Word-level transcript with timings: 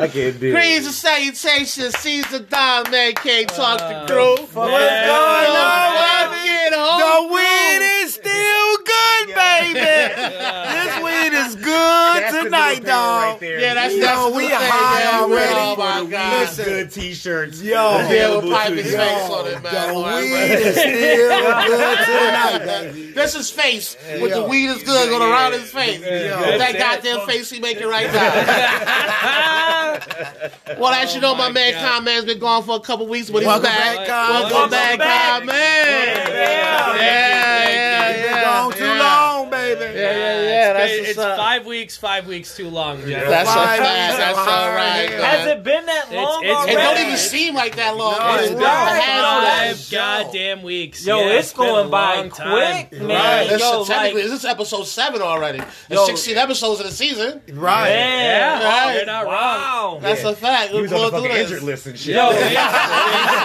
I 0.00 0.08
can't 0.08 0.40
do 0.40 0.52
Greetings 0.52 0.86
and 0.86 0.94
salutations. 0.94 1.94
Caesar 1.98 2.38
Don 2.40 2.90
Man 2.90 3.12
King 3.16 3.46
talk 3.46 3.78
to 3.78 4.04
crew. 4.08 4.30
What's 4.36 4.52
going 4.54 4.66
on, 4.66 5.94
Let's 5.94 6.30
baby? 6.32 6.46
get 6.48 6.70
The 6.72 6.78
home. 6.78 7.30
weed 7.32 8.02
is 8.04 8.14
still 8.14 8.76
good, 8.78 9.26
baby. 9.34 9.74
this 9.74 11.02
weed 11.04 11.32
is 11.36 11.54
good 11.56 12.22
That's 12.22 12.42
tonight, 12.44 12.78
new 12.80 12.86
dog. 12.86 13.42
right. 13.42 13.60
Yeah, 13.60 13.74
that's 13.74 13.94
Yo, 13.94 14.00
that's 14.00 14.24
the 14.24 14.30
we 14.36 14.42
thing, 14.48 14.56
high 14.58 15.04
man. 15.04 15.22
already. 15.22 15.54
Oh 15.54 15.76
my 15.76 16.10
god. 16.10 16.40
Listen. 16.40 16.64
good 16.64 16.90
t-shirts. 16.90 17.60
Yo. 17.62 17.70
Yeah, 17.74 18.06
available 18.06 18.48
with 18.48 18.56
pipe 18.58 18.68
to 18.68 18.82
his 18.82 18.94
face 18.94 19.30
on 19.30 19.46
it, 19.48 19.62
man. 19.62 19.72
The 19.72 19.94
All 19.94 20.02
right, 20.02 20.22
weed 20.22 20.30
man. 20.32 20.50
is 20.50 20.74
still 20.80 21.76
good 21.76 21.98
tonight, 22.06 22.58
baby. 22.92 23.12
That's 23.12 23.34
his 23.34 23.50
face 23.50 23.96
with 24.20 24.32
the 24.32 24.44
weed 24.44 24.66
is 24.68 24.82
good 24.82 25.10
going 25.10 25.22
around 25.30 25.52
his 25.52 25.70
face. 25.70 26.00
That 26.00 26.74
goddamn 26.78 27.26
face 27.26 27.50
he 27.50 27.60
making 27.60 27.86
right 27.86 28.10
now. 28.10 29.76
well, 30.78 30.92
as 30.92 31.14
you 31.14 31.20
know, 31.20 31.34
my 31.34 31.48
oh 31.48 31.52
man 31.52 31.74
Con 31.74 32.04
Man's 32.04 32.24
been 32.24 32.38
gone 32.38 32.62
for 32.62 32.76
a 32.76 32.80
couple 32.80 33.06
weeks, 33.06 33.30
but 33.30 33.38
he's 33.38 33.46
Welcome 33.46 33.64
back. 33.64 33.96
back, 33.98 34.06
Con. 34.08 34.30
Welcome 34.30 34.50
Welcome 34.52 34.70
back, 34.70 34.98
back. 34.98 35.38
Con 35.38 35.46
Man. 35.46 35.56
Yeah. 35.56 36.28
yeah, 36.28 36.79
it's 41.10 41.18
what's 41.18 41.26
up. 41.30 41.38
Uh, 41.38 41.42
five 41.42 41.66
weeks, 41.66 41.96
five 41.96 42.26
weeks 42.26 42.56
too 42.56 42.68
long, 42.68 43.04
Jeff. 43.06 43.28
That's 43.28 43.48
a 43.48 43.52
Five 43.52 43.78
That's 43.80 44.38
all 44.38 44.70
right. 44.72 45.10
Has. 45.10 45.22
Has 45.22 45.46
it 45.48 45.62
been 45.64 45.86
that 45.86 46.12
long 46.12 46.44
it's- 46.44 46.66
It 46.68 46.72
don't 46.74 46.98
even 47.06 47.16
seem 47.16 47.54
like 47.54 47.76
that 47.76 47.96
long. 47.96 48.16
No, 48.18 48.34
It's 48.34 48.42
it's 48.44 48.50
been 48.54 48.62
right. 48.62 49.00
half 49.02 49.76
Five 49.76 49.90
goddamn 49.90 50.62
weeks. 50.62 51.04
Yo, 51.06 51.18
Yeah, 51.20 51.26
it's 51.38 51.52
been 51.52 51.64
a 51.64 51.66
going 51.68 51.90
by 51.90 52.14
long 52.16 52.30
time. 52.30 52.50
quick, 52.88 53.00
man. 53.02 53.08
Right. 53.08 53.48
This 53.48 53.60
Yo, 53.60 53.84
technically, 53.84 54.22
like, 54.22 54.30
this 54.30 54.38
is 54.40 54.44
episode 54.46 54.84
seven 54.84 55.22
already. 55.22 55.58
There's 55.88 56.00
Yo. 56.00 56.06
16 56.06 56.36
episodes 56.38 56.80
in 56.80 56.86
the 56.86 56.92
season. 56.92 57.40
Right. 57.52 57.84
man. 57.90 58.60
Yeah, 58.60 58.68
Right. 58.86 58.94
you're 58.96 59.06
not 59.06 59.24
wrong. 59.26 59.34
Wow. 59.34 59.98
That's 60.02 60.24
a 60.24 60.34
fact. 60.34 60.70
He 60.70 60.76
We're 60.76 60.82
was 60.82 60.92
on 60.92 61.00
the 61.02 61.10
through 61.10 61.20
fucking 61.22 61.36
this. 61.36 61.50
injured 61.50 61.62
list 61.64 61.86
and 61.86 61.98
shit. 61.98 62.14
Yo, 62.14 62.30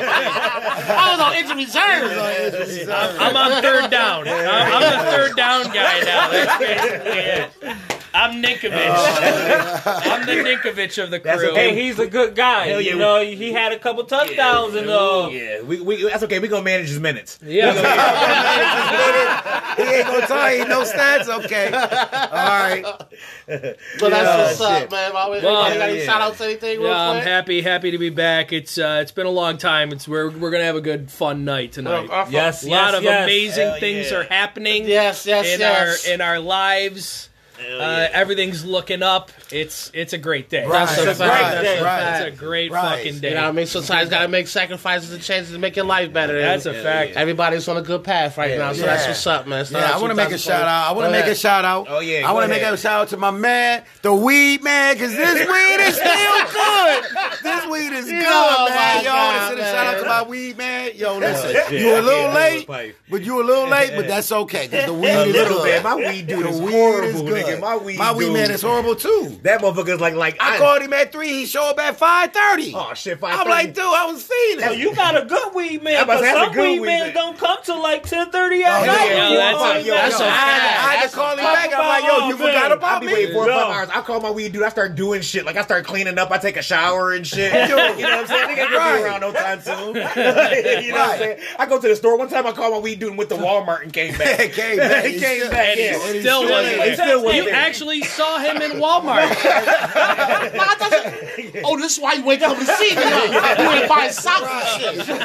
I 0.08 1.12
was 1.12 1.20
on 1.20 1.36
injured 1.36 1.58
reserve. 1.58 3.20
I'm 3.20 3.36
on 3.36 3.62
third 3.62 3.90
down. 3.92 4.28
I'm, 4.28 4.74
I'm 4.74 4.82
the 4.82 5.12
third 5.12 5.36
down 5.36 5.64
guy 5.66 6.00
now. 6.02 6.30
That's 6.30 6.58
basically 6.60 7.20
it. 7.20 7.50
I'm 8.14 8.42
Ninkovich. 8.42 8.72
I'm 8.72 10.26
the 10.26 10.32
Ninkovich 10.34 11.04
of 11.04 11.12
the 11.12 11.20
crew. 11.20 11.52
okay. 11.52 11.72
Hey, 11.72 11.84
he's 11.84 12.00
a 12.00 12.08
good 12.08 12.34
guy. 12.36 12.68
Hell 12.68 12.80
yeah, 12.80 12.94
you 12.94 12.98
know, 12.98 13.22
he 13.22 13.52
had 13.52 13.74
a 13.74 13.80
couple 13.80 14.04
touchdowns 14.06 14.74
and 14.76 14.90
uh, 14.90 15.30
yeah, 15.32 15.62
we, 15.62 15.82
we, 15.82 16.04
that's 16.04 16.24
okay. 16.24 16.40
We 16.40 16.48
gonna 16.48 16.64
manage 16.64 16.88
his 16.90 17.00
minutes. 17.00 17.40
yeah. 17.44 17.74
He 19.76 19.84
ain't 19.84 20.08
gonna 20.08 20.26
tell 20.26 20.56
you 20.56 20.66
no 20.68 20.84
stats. 20.84 21.28
Okay. 21.44 21.66
All 21.66 21.74
right. 21.74 22.84
But 23.46 24.10
that's 24.10 24.60
what's 24.60 24.62
up, 24.62 24.92
man. 24.92 25.12
Everybody 25.16 25.42
got 25.42 25.72
any 25.90 25.98
yeah. 26.00 26.06
shout 26.06 26.22
outs 26.22 26.40
anything 26.42 26.80
real 26.80 26.90
Yeah, 26.90 27.10
I'm 27.10 27.22
happy, 27.22 27.62
happy 27.62 27.92
to 27.92 27.98
be 27.98 28.10
back. 28.10 28.54
It's 28.54 28.78
uh, 28.78 29.00
it's 29.02 29.12
been 29.12 29.26
a 29.26 29.32
long 29.32 29.58
time. 29.58 29.92
It's 29.92 30.08
we're 30.08 30.30
we're 30.30 30.52
gonna 30.52 30.64
have 30.64 30.78
a 30.78 30.82
good 30.82 31.12
fun 31.12 31.44
night 31.44 31.74
tonight. 31.74 32.10
Uh, 32.10 32.26
yes, 32.30 32.64
a 32.64 32.70
lot 32.70 32.92
yes, 32.92 32.98
of 32.98 33.04
yes. 33.04 33.24
amazing 33.24 33.68
Hell 33.68 33.80
things 33.80 34.12
yeah. 34.12 34.18
are 34.18 34.24
happening 34.24 34.86
Yes, 34.86 35.26
yes, 35.26 35.54
in 35.54 35.60
yes. 35.60 36.08
our 36.08 36.14
in 36.14 36.22
our 36.22 36.40
lives. 36.40 37.30
Uh, 37.60 38.08
everything's 38.12 38.66
looking 38.66 39.02
up. 39.02 39.32
It's 39.52 39.90
it's 39.94 40.14
a 40.14 40.18
great 40.18 40.50
day. 40.50 40.66
Right. 40.66 40.86
That's 40.88 41.02
a 41.02 41.06
That's 41.06 41.20
fact. 41.20 41.32
right. 41.42 41.52
That's 41.52 41.60
a 41.60 41.64
That's 41.64 41.82
right. 41.82 42.00
fact. 42.02 42.28
It's 42.28 42.38
a 42.38 42.40
great 42.46 42.72
Right. 42.72 42.98
fucking 42.98 43.20
day. 43.20 43.30
You 43.30 43.36
know 43.36 43.42
what 43.44 43.48
I 43.50 43.52
mean? 43.54 43.66
Sometimes 43.68 44.10
got 44.10 44.22
to 44.24 44.28
make 44.28 44.48
sacrifices 44.48 45.12
and 45.14 45.22
changes 45.24 45.52
to 45.52 45.58
make 45.60 45.76
your 45.76 45.86
life 45.86 46.12
better. 46.12 46.40
That's 46.40 46.66
And 46.66 46.76
a 46.76 46.84
fact. 46.84 47.16
Everybody's 47.16 47.68
on 47.68 47.78
a 47.78 47.82
good 47.82 48.04
path 48.04 48.38
right 48.38 48.58
now, 48.58 48.74
so 48.74 48.82
Yeah. 48.82 48.86
that's 48.96 49.08
what's 49.08 49.28
up, 49.28 49.48
man. 49.48 49.62
It's 49.62 49.72
Yeah, 49.72 49.92
I 49.94 49.98
want 49.98 50.12
to 50.12 50.16
make 50.16 50.32
a 50.32 50.38
shout 50.38 50.64
out. 50.64 50.90
I 50.90 50.92
want 50.92 51.06
to 51.06 51.18
Go 51.18 51.24
make 51.26 51.32
a 51.32 51.36
shout 51.36 51.66
out. 51.66 51.88
Oh, 51.90 52.00
yeah, 52.00 52.28
I 52.28 52.32
want 52.34 52.44
to 52.46 52.50
make 52.50 52.62
a 52.64 52.76
shout 52.78 53.02
out 53.02 53.08
to 53.10 53.18
my 53.18 53.32
man, 53.32 53.84
the 54.02 54.14
weed 54.14 54.64
man, 54.64 54.96
because 54.96 55.16
this 55.16 55.48
weed 55.50 55.80
is 55.88 55.96
still 55.96 56.46
good. 56.52 57.04
This 57.44 57.66
weed 57.68 57.94
is 57.94 58.06
good, 58.06 58.24
Oh, 58.28 58.66
man. 58.70 58.76
my 58.78 59.02
Yo, 59.02 59.12
I 59.12 59.26
want 59.26 59.38
to 59.40 59.48
send 59.48 59.60
a 59.60 59.64
shout 59.72 59.96
out 59.96 60.00
to 60.02 60.06
my 60.08 60.24
weed 60.24 60.58
man. 60.58 60.92
Yo, 60.96 61.18
listen, 61.20 61.52
shit. 61.52 61.82
you 61.82 61.94
a 61.94 61.98
I 61.98 62.02
little 62.02 62.32
late, 62.32 62.68
but 63.10 63.24
you 63.24 63.42
a 63.42 63.44
little 63.46 63.68
late, 63.68 63.92
but 63.96 64.08
that's 64.10 64.32
okay 64.32 64.68
because 64.68 64.86
the 64.86 64.94
weed 65.06 65.10
is 65.10 65.34
little 65.36 65.64
good. 65.64 65.84
My 65.84 65.96
weed 65.96 66.28
dude 66.28 66.44
The 66.46 66.50
is 66.50 66.62
weed 66.62 66.72
horrible, 66.72 67.08
is 67.36 67.55
good. 67.56 67.62
My 67.62 67.78
weed 67.78 67.98
my 67.98 68.14
weed 68.14 68.26
dude- 68.26 68.34
man 68.34 68.52
is 68.52 68.62
horrible 68.62 68.96
too. 68.96 69.38
That 69.44 69.62
motherfucker's 69.62 70.00
like 70.02 70.14
like 70.16 70.38
I 70.40 70.58
called 70.58 70.82
him 70.82 70.94
at 70.94 71.12
three. 71.12 71.30
He 71.30 71.46
showed 71.46 71.70
up 71.72 71.80
at 71.80 71.98
five 71.98 72.32
thirty. 72.34 72.74
Oh 72.76 72.94
shit! 72.94 73.20
Five 73.20 73.40
I'm 73.40 73.48
like, 73.50 73.74
dude, 73.74 73.84
I 73.84 74.06
was 74.12 74.24
feeding. 74.24 74.66
Yo, 74.66 74.72
you 74.72 74.96
got 74.96 75.22
a 75.22 75.26
good 75.26 75.54
weed 75.54 75.84
man, 75.84 75.98
I'm 75.98 76.04
about 76.04 76.16
to 76.16 76.20
but 76.22 76.26
say, 76.26 76.34
that's 76.34 76.52
a 76.52 76.54
some 76.54 76.62
weed 76.64 76.80
weed 76.80 76.86
men 76.88 77.00
man. 77.08 77.14
don't 77.14 77.38
come 77.38 77.58
till 77.64 77.82
like 77.82 78.04
ten 78.04 78.30
thirty 78.32 78.64
oh, 78.64 78.68
at 78.68 78.82
Oh, 78.84 78.86
night. 78.86 79.06
yeah, 79.10 79.30
You 79.30 79.38
that's 79.38 79.58
know 79.58 79.66
a- 79.66 79.68
what 79.68 79.78
I 79.78 79.82
that's 80.10 80.20
a 80.20 80.24
I 80.26 80.28
had, 80.30 80.60
to, 80.60 80.80
I 80.80 80.96
had 80.96 81.10
to 81.10 81.16
call 81.16 81.32
him 81.32 81.38
back. 81.38 81.74
I'm 81.74 81.88
like, 81.88 82.04
yo, 82.04 82.28
you 82.28 82.36
Oh, 82.36 82.38
man. 82.38 82.38
forgot 82.38 82.72
I 82.72 82.76
about 82.76 83.02
be 83.02 83.08
me. 83.08 83.14
waiting 83.14 83.34
four 83.34 83.44
or 83.46 83.52
five 83.54 83.76
hours. 83.76 83.90
I 83.94 84.02
call 84.02 84.20
my 84.22 84.32
weed 84.32 84.52
dude. 84.54 84.64
I 84.64 84.70
start 84.70 84.96
doing 84.96 85.22
shit. 85.22 85.46
Like 85.46 85.56
I 85.58 85.64
start 85.64 85.86
cleaning 85.86 86.18
up. 86.18 86.32
I 86.32 86.38
take 86.38 86.58
a 86.58 86.62
shower 86.62 87.14
and 87.14 87.26
shit. 87.26 87.54
you 87.70 87.76
know 87.76 87.76
what 87.98 88.00
I'm 88.04 88.28
saying? 88.28 88.50
Nigga 88.50 88.72
gonna 88.72 88.98
be 88.98 89.04
around 89.04 89.22
no 89.22 89.32
time 89.34 89.62
soon. 89.62 89.96
you 89.96 90.02
know 90.92 91.00
what 91.00 91.12
I'm 91.12 91.18
saying? 91.20 91.40
I 91.60 91.66
go 91.66 91.80
to 91.80 91.88
the 91.88 91.96
store 91.96 92.18
one 92.18 92.30
time. 92.30 92.46
I 92.48 92.52
called 92.52 92.74
my 92.74 92.80
weed 92.80 93.00
dude 93.00 93.10
and 93.10 93.18
went 93.18 93.30
to 93.32 93.36
Walmart 93.38 93.84
and 93.84 93.94
came 93.94 94.18
back. 94.18 94.52
Came 94.56 94.78
back. 94.78 95.06
he 95.06 95.14
He 95.14 95.20
came 95.20 95.50
back. 95.50 95.78
He 95.78 95.94
still 95.94 96.22
Still 96.22 96.42
wasn't 96.44 96.68
ain't- 96.68 96.78
there. 96.78 96.90
he 96.90 96.96
still 96.96 97.24
wasn't 97.24 97.35
You 97.36 97.50
actually 97.50 98.02
saw 98.04 98.40
him 98.40 98.62
in 98.62 98.72
Walmart. 98.80 99.32
Oh, 101.64 101.78
this 101.80 101.94
is 101.98 102.00
why 102.04 102.14
you 102.14 102.24
wake 102.26 102.42
up 102.42 102.58
to 102.58 102.66
see 102.66 102.90
me. 102.96 102.96
huh? 102.98 103.62
You 103.64 103.70
ain't 103.80 103.90
buying 103.90 104.12
socks 104.12 104.44
and 104.84 105.02
shit. 105.02 105.18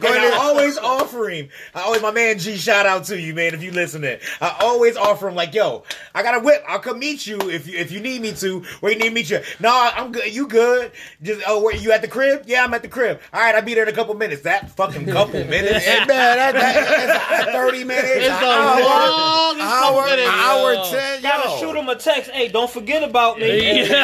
Go 0.00 0.08
And 0.08 0.16
ahead. 0.16 0.32
I 0.32 0.36
always 0.40 0.76
offer 0.78 1.28
him. 1.28 1.48
I 1.74 1.82
always, 1.82 2.02
my 2.02 2.10
man 2.10 2.38
G, 2.38 2.56
shout 2.56 2.86
out 2.86 3.04
to 3.04 3.18
you, 3.20 3.34
man. 3.34 3.54
If 3.54 3.62
you 3.62 3.70
listening, 3.70 4.18
I 4.40 4.56
always 4.60 4.96
offer 4.96 5.28
him 5.28 5.34
like, 5.34 5.54
yo, 5.54 5.84
I 6.14 6.22
got 6.22 6.36
a 6.36 6.40
whip. 6.40 6.62
I'll 6.68 6.78
come 6.78 6.98
meet 6.98 7.26
you 7.26 7.38
if 7.50 7.66
you 7.66 7.78
if 7.78 7.90
you 7.90 8.00
need 8.00 8.20
me 8.22 8.32
to. 8.34 8.60
Where 8.80 8.92
you 8.92 8.98
need 8.98 9.12
me 9.12 9.22
to 9.24 9.34
meet 9.38 9.48
you? 9.48 9.54
No, 9.60 9.90
I'm 9.94 10.12
good. 10.12 10.32
You 10.34 10.46
good? 10.46 10.92
Just 11.22 11.42
oh, 11.46 11.62
where 11.62 11.74
you 11.74 11.92
at 11.92 12.02
the 12.02 12.08
crib? 12.08 12.44
Yeah, 12.46 12.64
I'm 12.64 12.74
at 12.74 12.82
the 12.82 12.88
crib. 12.88 13.20
All 13.32 13.40
right, 13.40 13.54
I'll 13.54 13.62
be 13.62 13.74
there 13.74 13.84
in 13.84 13.88
a 13.88 13.92
couple 13.92 14.14
minutes. 14.14 14.42
That 14.42 14.70
fucking 14.72 15.06
couple 15.06 15.42
minutes. 15.44 15.84
Hey, 15.84 15.98
man, 16.00 16.06
that, 16.06 16.52
that, 16.54 17.28
that's 17.30 17.52
30 17.52 17.84
minutes, 17.84 18.08
It's 18.08 18.28
an 18.28 18.40
the 18.40 18.46
hour, 18.46 18.80
longest 18.80 19.64
hour, 19.66 19.94
couple 19.94 20.16
minutes, 20.16 20.28
hour 20.30 20.77
yo. 20.84 20.90
10. 20.90 21.22
Gotta 21.22 21.48
yo. 21.50 21.58
shoot 21.58 21.76
him 21.76 21.88
a 21.88 21.96
text. 21.96 22.30
Hey, 22.30 22.48
don't 22.48 22.70
forget 22.70 23.02
about 23.02 23.38
me. 23.38 23.88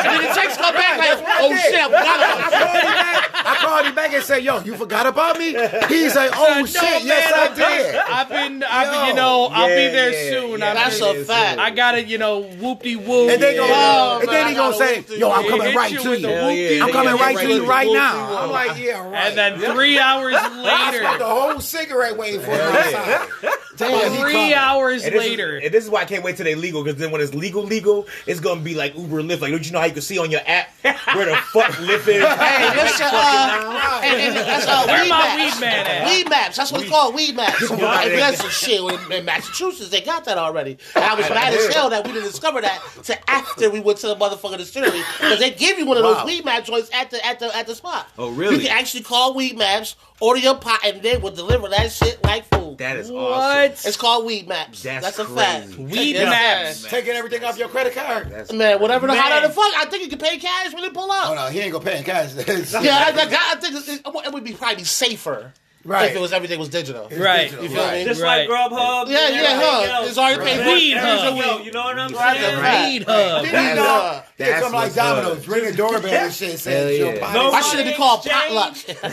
And 0.00 0.06
then 0.06 0.28
the 0.28 0.34
text 0.34 0.58
come 0.58 0.74
back 0.74 0.98
like, 0.98 1.18
oh 1.40 1.54
shit, 1.56 1.74
I 1.74 1.84
forgot 1.86 2.20
I 2.20 2.48
about 2.48 2.52
called 2.52 2.74
him 2.80 2.94
back. 2.94 3.30
I 3.34 3.56
called 3.56 3.86
him 3.86 3.94
back 3.94 4.12
and 4.14 4.24
said, 4.24 4.42
"Yo, 4.44 4.60
you 4.60 4.76
forgot 4.76 5.06
about 5.06 5.38
me?" 5.38 5.48
He's 5.88 6.14
like, 6.16 6.30
"Oh 6.34 6.56
No, 6.60 6.66
shit, 6.66 6.82
man, 6.82 7.06
yes 7.06 7.32
I 7.34 7.44
I've 7.46 7.56
did." 7.56 7.94
I've 7.96 8.28
been, 8.28 8.62
I've 8.62 8.90
been, 8.90 9.00
Yo. 9.00 9.06
you 9.08 9.14
know, 9.14 9.48
I'll 9.50 9.68
be 9.68 9.74
there 9.74 10.10
yeah, 10.12 10.30
soon. 10.40 10.60
yeah. 10.60 10.68
I'm 10.70 10.74
That's 10.76 11.00
a 11.00 11.24
fact. 11.24 11.58
I 11.58 11.70
gotta, 11.70 12.02
you 12.04 12.18
know, 12.18 12.42
whoop 12.42 12.82
de 12.82 12.96
whoop. 12.96 13.30
And 13.30 13.42
they 13.42 13.56
go, 13.56 13.66
Oh, 13.68 14.18
and 14.20 14.26
man, 14.30 14.34
then 14.34 14.48
he 14.48 14.54
gonna 14.54 14.74
say, 14.76 15.04
"Yo, 15.18 15.30
I'm 15.30 15.48
coming 15.48 15.74
right 15.74 15.90
to 15.98 16.10
you. 16.16 16.26
the 16.26 16.28
Hell 16.32 16.50
yeah, 16.52 16.84
I'm 16.84 16.92
coming 16.92 17.12
right 17.14 17.20
right 17.20 17.36
to 17.38 17.42
to 17.46 17.48
you 17.54 17.62
you. 17.62 17.68
right 17.70 17.92
now." 17.92 18.38
I'm 18.42 18.50
like, 18.50 18.78
"Yeah, 18.78 19.06
right." 19.10 19.26
And 19.26 19.36
then 19.38 19.72
three 19.74 19.98
hours 19.98 20.34
I 20.38 20.40
spent 20.48 20.62
later, 21.02 21.18
the 21.18 21.24
whole 21.26 21.60
cigarette 21.60 22.16
waiting 22.16 22.40
for 22.40 22.50
him 22.52 22.60
outside. 22.60 23.28
Damn, 23.76 24.12
he 24.12 24.18
three 24.18 24.32
coming. 24.32 24.54
hours 24.54 25.04
And 25.04 25.14
later. 25.14 25.56
Is, 25.80 25.86
and 25.86 25.86
this 25.86 25.86
is 25.86 25.90
why 25.90 26.00
I 26.02 26.04
can't 26.04 26.22
wait 26.24 26.36
till 26.36 26.44
they 26.44 26.54
legal 26.54 26.82
because 26.84 26.98
then 27.00 27.10
when 27.10 27.20
it's 27.20 27.34
legal, 27.34 27.62
legal, 27.62 28.06
it's 28.26 28.40
gonna 28.40 28.60
be 28.60 28.74
like 28.74 28.96
Uber 28.96 29.20
and 29.20 29.30
Lyft. 29.30 29.40
Like, 29.40 29.50
don't 29.52 29.64
you 29.66 29.72
know 29.72 29.80
how 29.80 29.86
you 29.86 29.92
can 29.92 30.02
see 30.02 30.18
on 30.18 30.30
your 30.30 30.40
app 30.46 30.68
where 30.82 31.26
the 31.26 31.36
fuck 31.52 31.70
Lyft 31.88 32.08
is? 32.08 32.24
Hey, 32.24 32.74
listen, 32.76 33.06
uh, 33.10 34.00
and, 34.04 34.20
and 34.20 34.36
that's 34.36 34.66
uh, 34.66 34.84
Where 34.86 35.02
weed 35.02 35.08
my 35.10 35.18
maps. 35.36 35.54
weed 35.54 35.60
man 35.60 35.86
at? 35.86 36.08
Weed 36.08 36.28
maps. 36.30 36.56
That's 36.56 36.72
what 36.72 36.80
it's 36.82 36.90
called. 36.90 37.14
Weed 37.14 37.36
maps. 37.36 37.70
And 37.70 37.80
that's 38.18 38.40
some 38.40 38.50
shit. 38.50 38.80
In, 38.80 39.12
in 39.12 39.24
Massachusetts, 39.24 39.90
they 39.90 40.00
got 40.00 40.24
that 40.24 40.38
already. 40.38 40.78
And 40.94 41.04
I 41.10 41.14
was 41.14 41.28
mad 41.28 41.52
as 41.54 41.74
hell 41.74 41.90
that 41.90 42.06
we 42.06 42.12
didn't 42.12 42.28
discover 42.30 42.60
that 42.60 42.82
to 43.04 43.30
after 43.30 43.70
we 43.70 43.80
went 43.80 43.98
to 43.98 44.06
the 44.08 44.16
motherfucking 44.16 44.58
distillery 44.58 45.00
because 45.18 45.38
they 45.38 45.50
give 45.50 45.78
you 45.78 45.86
one 45.86 45.96
of 45.96 46.04
Wow. 46.04 46.14
those 46.14 46.24
weed 46.26 46.44
map 46.44 46.64
joints 46.64 46.90
at 46.94 47.10
the 47.10 47.24
at 47.24 47.38
the 47.40 47.54
at 47.56 47.66
the 47.66 47.74
spot. 47.74 48.08
Oh, 48.18 48.30
really? 48.30 48.56
You 48.56 48.60
can 48.68 48.78
actually 48.78 49.02
call 49.02 49.34
weed 49.34 49.56
maps, 49.58 49.96
order 50.20 50.40
your 50.40 50.56
pot, 50.56 50.80
and 50.84 51.02
they 51.02 51.16
will 51.16 51.30
deliver 51.30 51.68
that 51.68 51.90
shit 51.92 52.22
like 52.24 52.44
food. 52.54 52.78
That 52.78 52.96
is 52.96 53.10
awesome. 53.10 53.14
what? 53.22 53.70
It's 53.86 53.96
called 53.96 54.24
weed 54.24 54.48
maps. 54.48 54.82
That's 54.82 55.04
That's, 55.04 55.18
a 55.18 55.24
crazy. 55.24 55.40
fact. 55.40 55.78
Weed 55.78 56.12
Yes, 56.14 56.28
maps. 56.30 56.76
sir. 56.78 56.88
Taking 56.88 57.12
everything 57.12 57.44
off 57.44 57.58
your 57.58 57.68
credit 57.68 57.94
card. 57.94 58.30
That's 58.30 58.52
Man, 58.52 58.80
whatever 58.80 59.06
the 59.06 59.14
how 59.14 59.28
Man. 59.28 59.42
the 59.42 59.48
fuck. 59.50 59.72
I 59.76 59.86
think 59.90 60.04
you 60.04 60.08
can 60.08 60.18
pay 60.18 60.38
cash 60.38 60.72
when 60.72 60.82
they 60.82 60.90
pull 60.90 61.10
up. 61.10 61.30
Oh 61.30 61.34
no, 61.34 61.46
he 61.48 61.60
ain't 61.60 61.72
gonna 61.72 61.84
pay 61.84 61.98
in 61.98 62.04
cash. 62.04 62.32
Yeah, 62.80 62.96
I, 62.96 63.10
I, 63.10 63.52
I 63.52 63.56
think 63.60 63.74
it, 63.88 64.02
it 64.26 64.32
would 64.32 64.44
be 64.44 64.52
probably 64.52 64.84
safer 64.84 65.52
Right. 65.82 66.10
if 66.10 66.16
it 66.16 66.20
was 66.20 66.32
everything 66.34 66.58
was 66.58 66.68
digital. 66.68 67.08
Right. 67.16 67.50
You 67.50 67.68
feel 67.70 67.90
me? 67.90 68.04
Just 68.04 68.20
Right. 68.22 68.48
like 68.48 68.70
Grubhub. 68.70 69.08
Yeah, 69.08 69.26
and 69.28 69.34
yeah, 69.34 69.40
everything 69.42 69.60
huh? 69.60 69.96
else. 69.96 70.08
It's 70.10 70.18
already 70.18 70.42
paid 70.42 70.60
for. 70.62 70.72
Weed 70.72 70.96
hub. 70.98 71.36
Yo, 71.36 71.58
you 71.64 71.72
know 71.72 71.84
what 71.84 71.98
I'm 71.98 72.12
Right, 72.12 72.38
saying? 72.40 72.58
right. 72.60 72.88
Weed 72.90 73.02
hub. 73.04 73.44
Then 73.44 73.52
Weed 73.64 73.68
you 73.70 73.74
know, 73.76 73.82
hub. 73.84 74.24
That's 74.36 74.62
come 74.62 74.74
uh, 74.74 74.78
like. 74.78 74.94
Domino's, 74.94 75.48
ring 75.48 75.64
a 75.66 75.72
doorbell 75.72 76.06
and 76.06 76.32
shit, 76.34 76.48
Hell 76.50 76.58
say 76.58 76.98
yeah. 76.98 77.04
your 77.12 77.20
body. 77.20 77.38
No 77.38 77.50
Why 77.50 77.60
should 77.62 77.80
it 77.80 77.86
be 77.86 77.94
called 77.94 78.26
exchange. 78.26 78.86
potluck? 78.86 79.00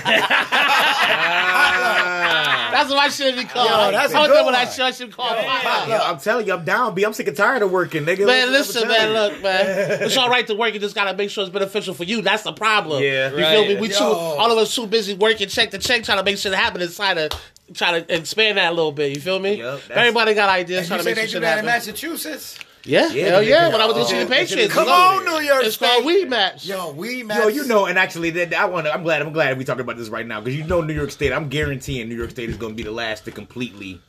That's 2.70 2.90
what 2.90 3.00
I 3.00 3.10
should 3.10 3.36
be 3.36 3.46
called. 3.46 3.70
Yo, 3.70 3.92
that's 3.92 4.13
a 4.13 4.18
I 4.18 4.25
good 4.28 4.31
remember 4.31 4.52
that 4.52 4.68
one. 4.68 4.75
should 4.75 4.96
should 4.96 5.08
be 5.10 5.13
called 5.13 5.38
Yo, 5.38 5.44
potluck. 5.44 6.02
I'm 6.10 6.20
telling 6.20 6.48
you, 6.48 6.54
I'm 6.54 6.66
down, 6.66 6.94
B. 6.96 7.04
I'm 7.06 7.13
sick 7.13 7.28
and 7.28 7.38
tired 7.38 7.62
of 7.63 7.72
working, 7.72 8.04
nigga. 8.04 8.25
Man, 8.28 8.52
Let's- 8.52 8.74
listen, 8.75 8.88
man, 8.90 9.08
you. 9.08 9.13
look, 9.13 9.42
man. 9.44 10.02
It's 10.08 10.18
all 10.18 10.30
right 10.30 10.46
to 10.48 10.56
work. 10.56 10.74
You 10.74 10.80
just 10.80 10.96
gotta 10.96 11.16
make 11.16 11.30
sure 11.30 11.44
it's 11.44 11.54
beneficial 11.54 11.94
for 11.94 12.04
you. 12.04 12.22
That's 12.22 12.44
the 12.44 12.54
problem. 12.54 13.02
Yeah. 13.02 13.30
you 13.31 13.38
feel 13.38 13.66
me? 13.75 13.81
We 13.81 13.88
too, 13.90 14.04
all 14.04 14.52
of 14.52 14.58
us 14.58 14.74
too 14.75 14.88
busy 14.88 15.13
working 15.13 15.48
check 15.48 15.72
to 15.72 15.78
check, 15.78 16.04
trying 16.04 16.18
to 16.20 16.24
make 16.24 16.38
shit 16.38 16.54
happen 16.57 16.81
inside 16.81 17.15
to 17.15 17.38
try 17.74 18.00
to 18.00 18.15
expand 18.15 18.57
that 18.57 18.71
a 18.71 18.75
little 18.75 18.92
bit. 18.92 19.13
You 19.15 19.21
feel 19.21 19.39
me? 19.39 19.56
Yup, 19.56 19.81
that's- 19.83 19.98
Everybody 19.98 20.33
got 20.33 20.50
ideas 20.50 20.88
trying 20.88 21.00
to 21.00 21.06
make 21.06 21.15
they 21.15 21.21
shit 21.24 21.31
do 21.33 21.39
that 21.42 21.59
in 21.59 21.65
happen. 21.65 21.65
Massachusetts? 21.65 22.57
Yeah, 22.86 23.09
Yeah, 23.09 23.25
hell 23.31 23.44
yeah. 23.44 23.68
When 23.69 23.81
I 23.81 23.86
was 23.86 23.98
Oh, 23.98 24.09
to 24.09 24.19
the 24.24 24.25
Patriots, 24.27 24.69
is 24.69 24.74
Come 24.74 24.88
on, 24.88 25.25
called- 25.25 25.42
New 25.42 25.45
York 25.45 25.63
It's 25.65 25.75
called 25.75 25.92
State. 25.95 26.06
weed 26.06 26.30
match. 26.30 26.65
Yo, 26.65 26.92
we 26.92 27.21
match. 27.24 27.39
Yo, 27.39 27.48
you 27.50 27.65
know, 27.65 27.86
and 27.86 28.00
actually, 28.00 28.30
that 28.30 28.54
I 28.54 28.63
want 28.65 28.86
to. 28.86 28.94
I'm 28.94 29.04
glad. 29.04 29.21
I'm 29.21 29.33
glad 29.33 29.57
we 29.57 29.65
talking 29.65 29.81
about 29.81 29.98
this 29.98 30.07
right 30.07 30.25
now 30.25 30.39
because 30.39 30.57
you 30.57 30.63
know, 30.63 30.80
New 30.80 30.94
York 30.94 31.12
State. 31.12 31.33
I'm 31.33 31.50
guaranteeing 31.50 32.07
New 32.07 32.15
York 32.15 32.30
State 32.30 32.50
is 32.50 32.56
going 32.56 32.71
to 32.74 32.77
be 32.77 32.83
the 32.83 32.92
last 32.92 33.25
to 33.25 33.31
completely. 33.31 34.00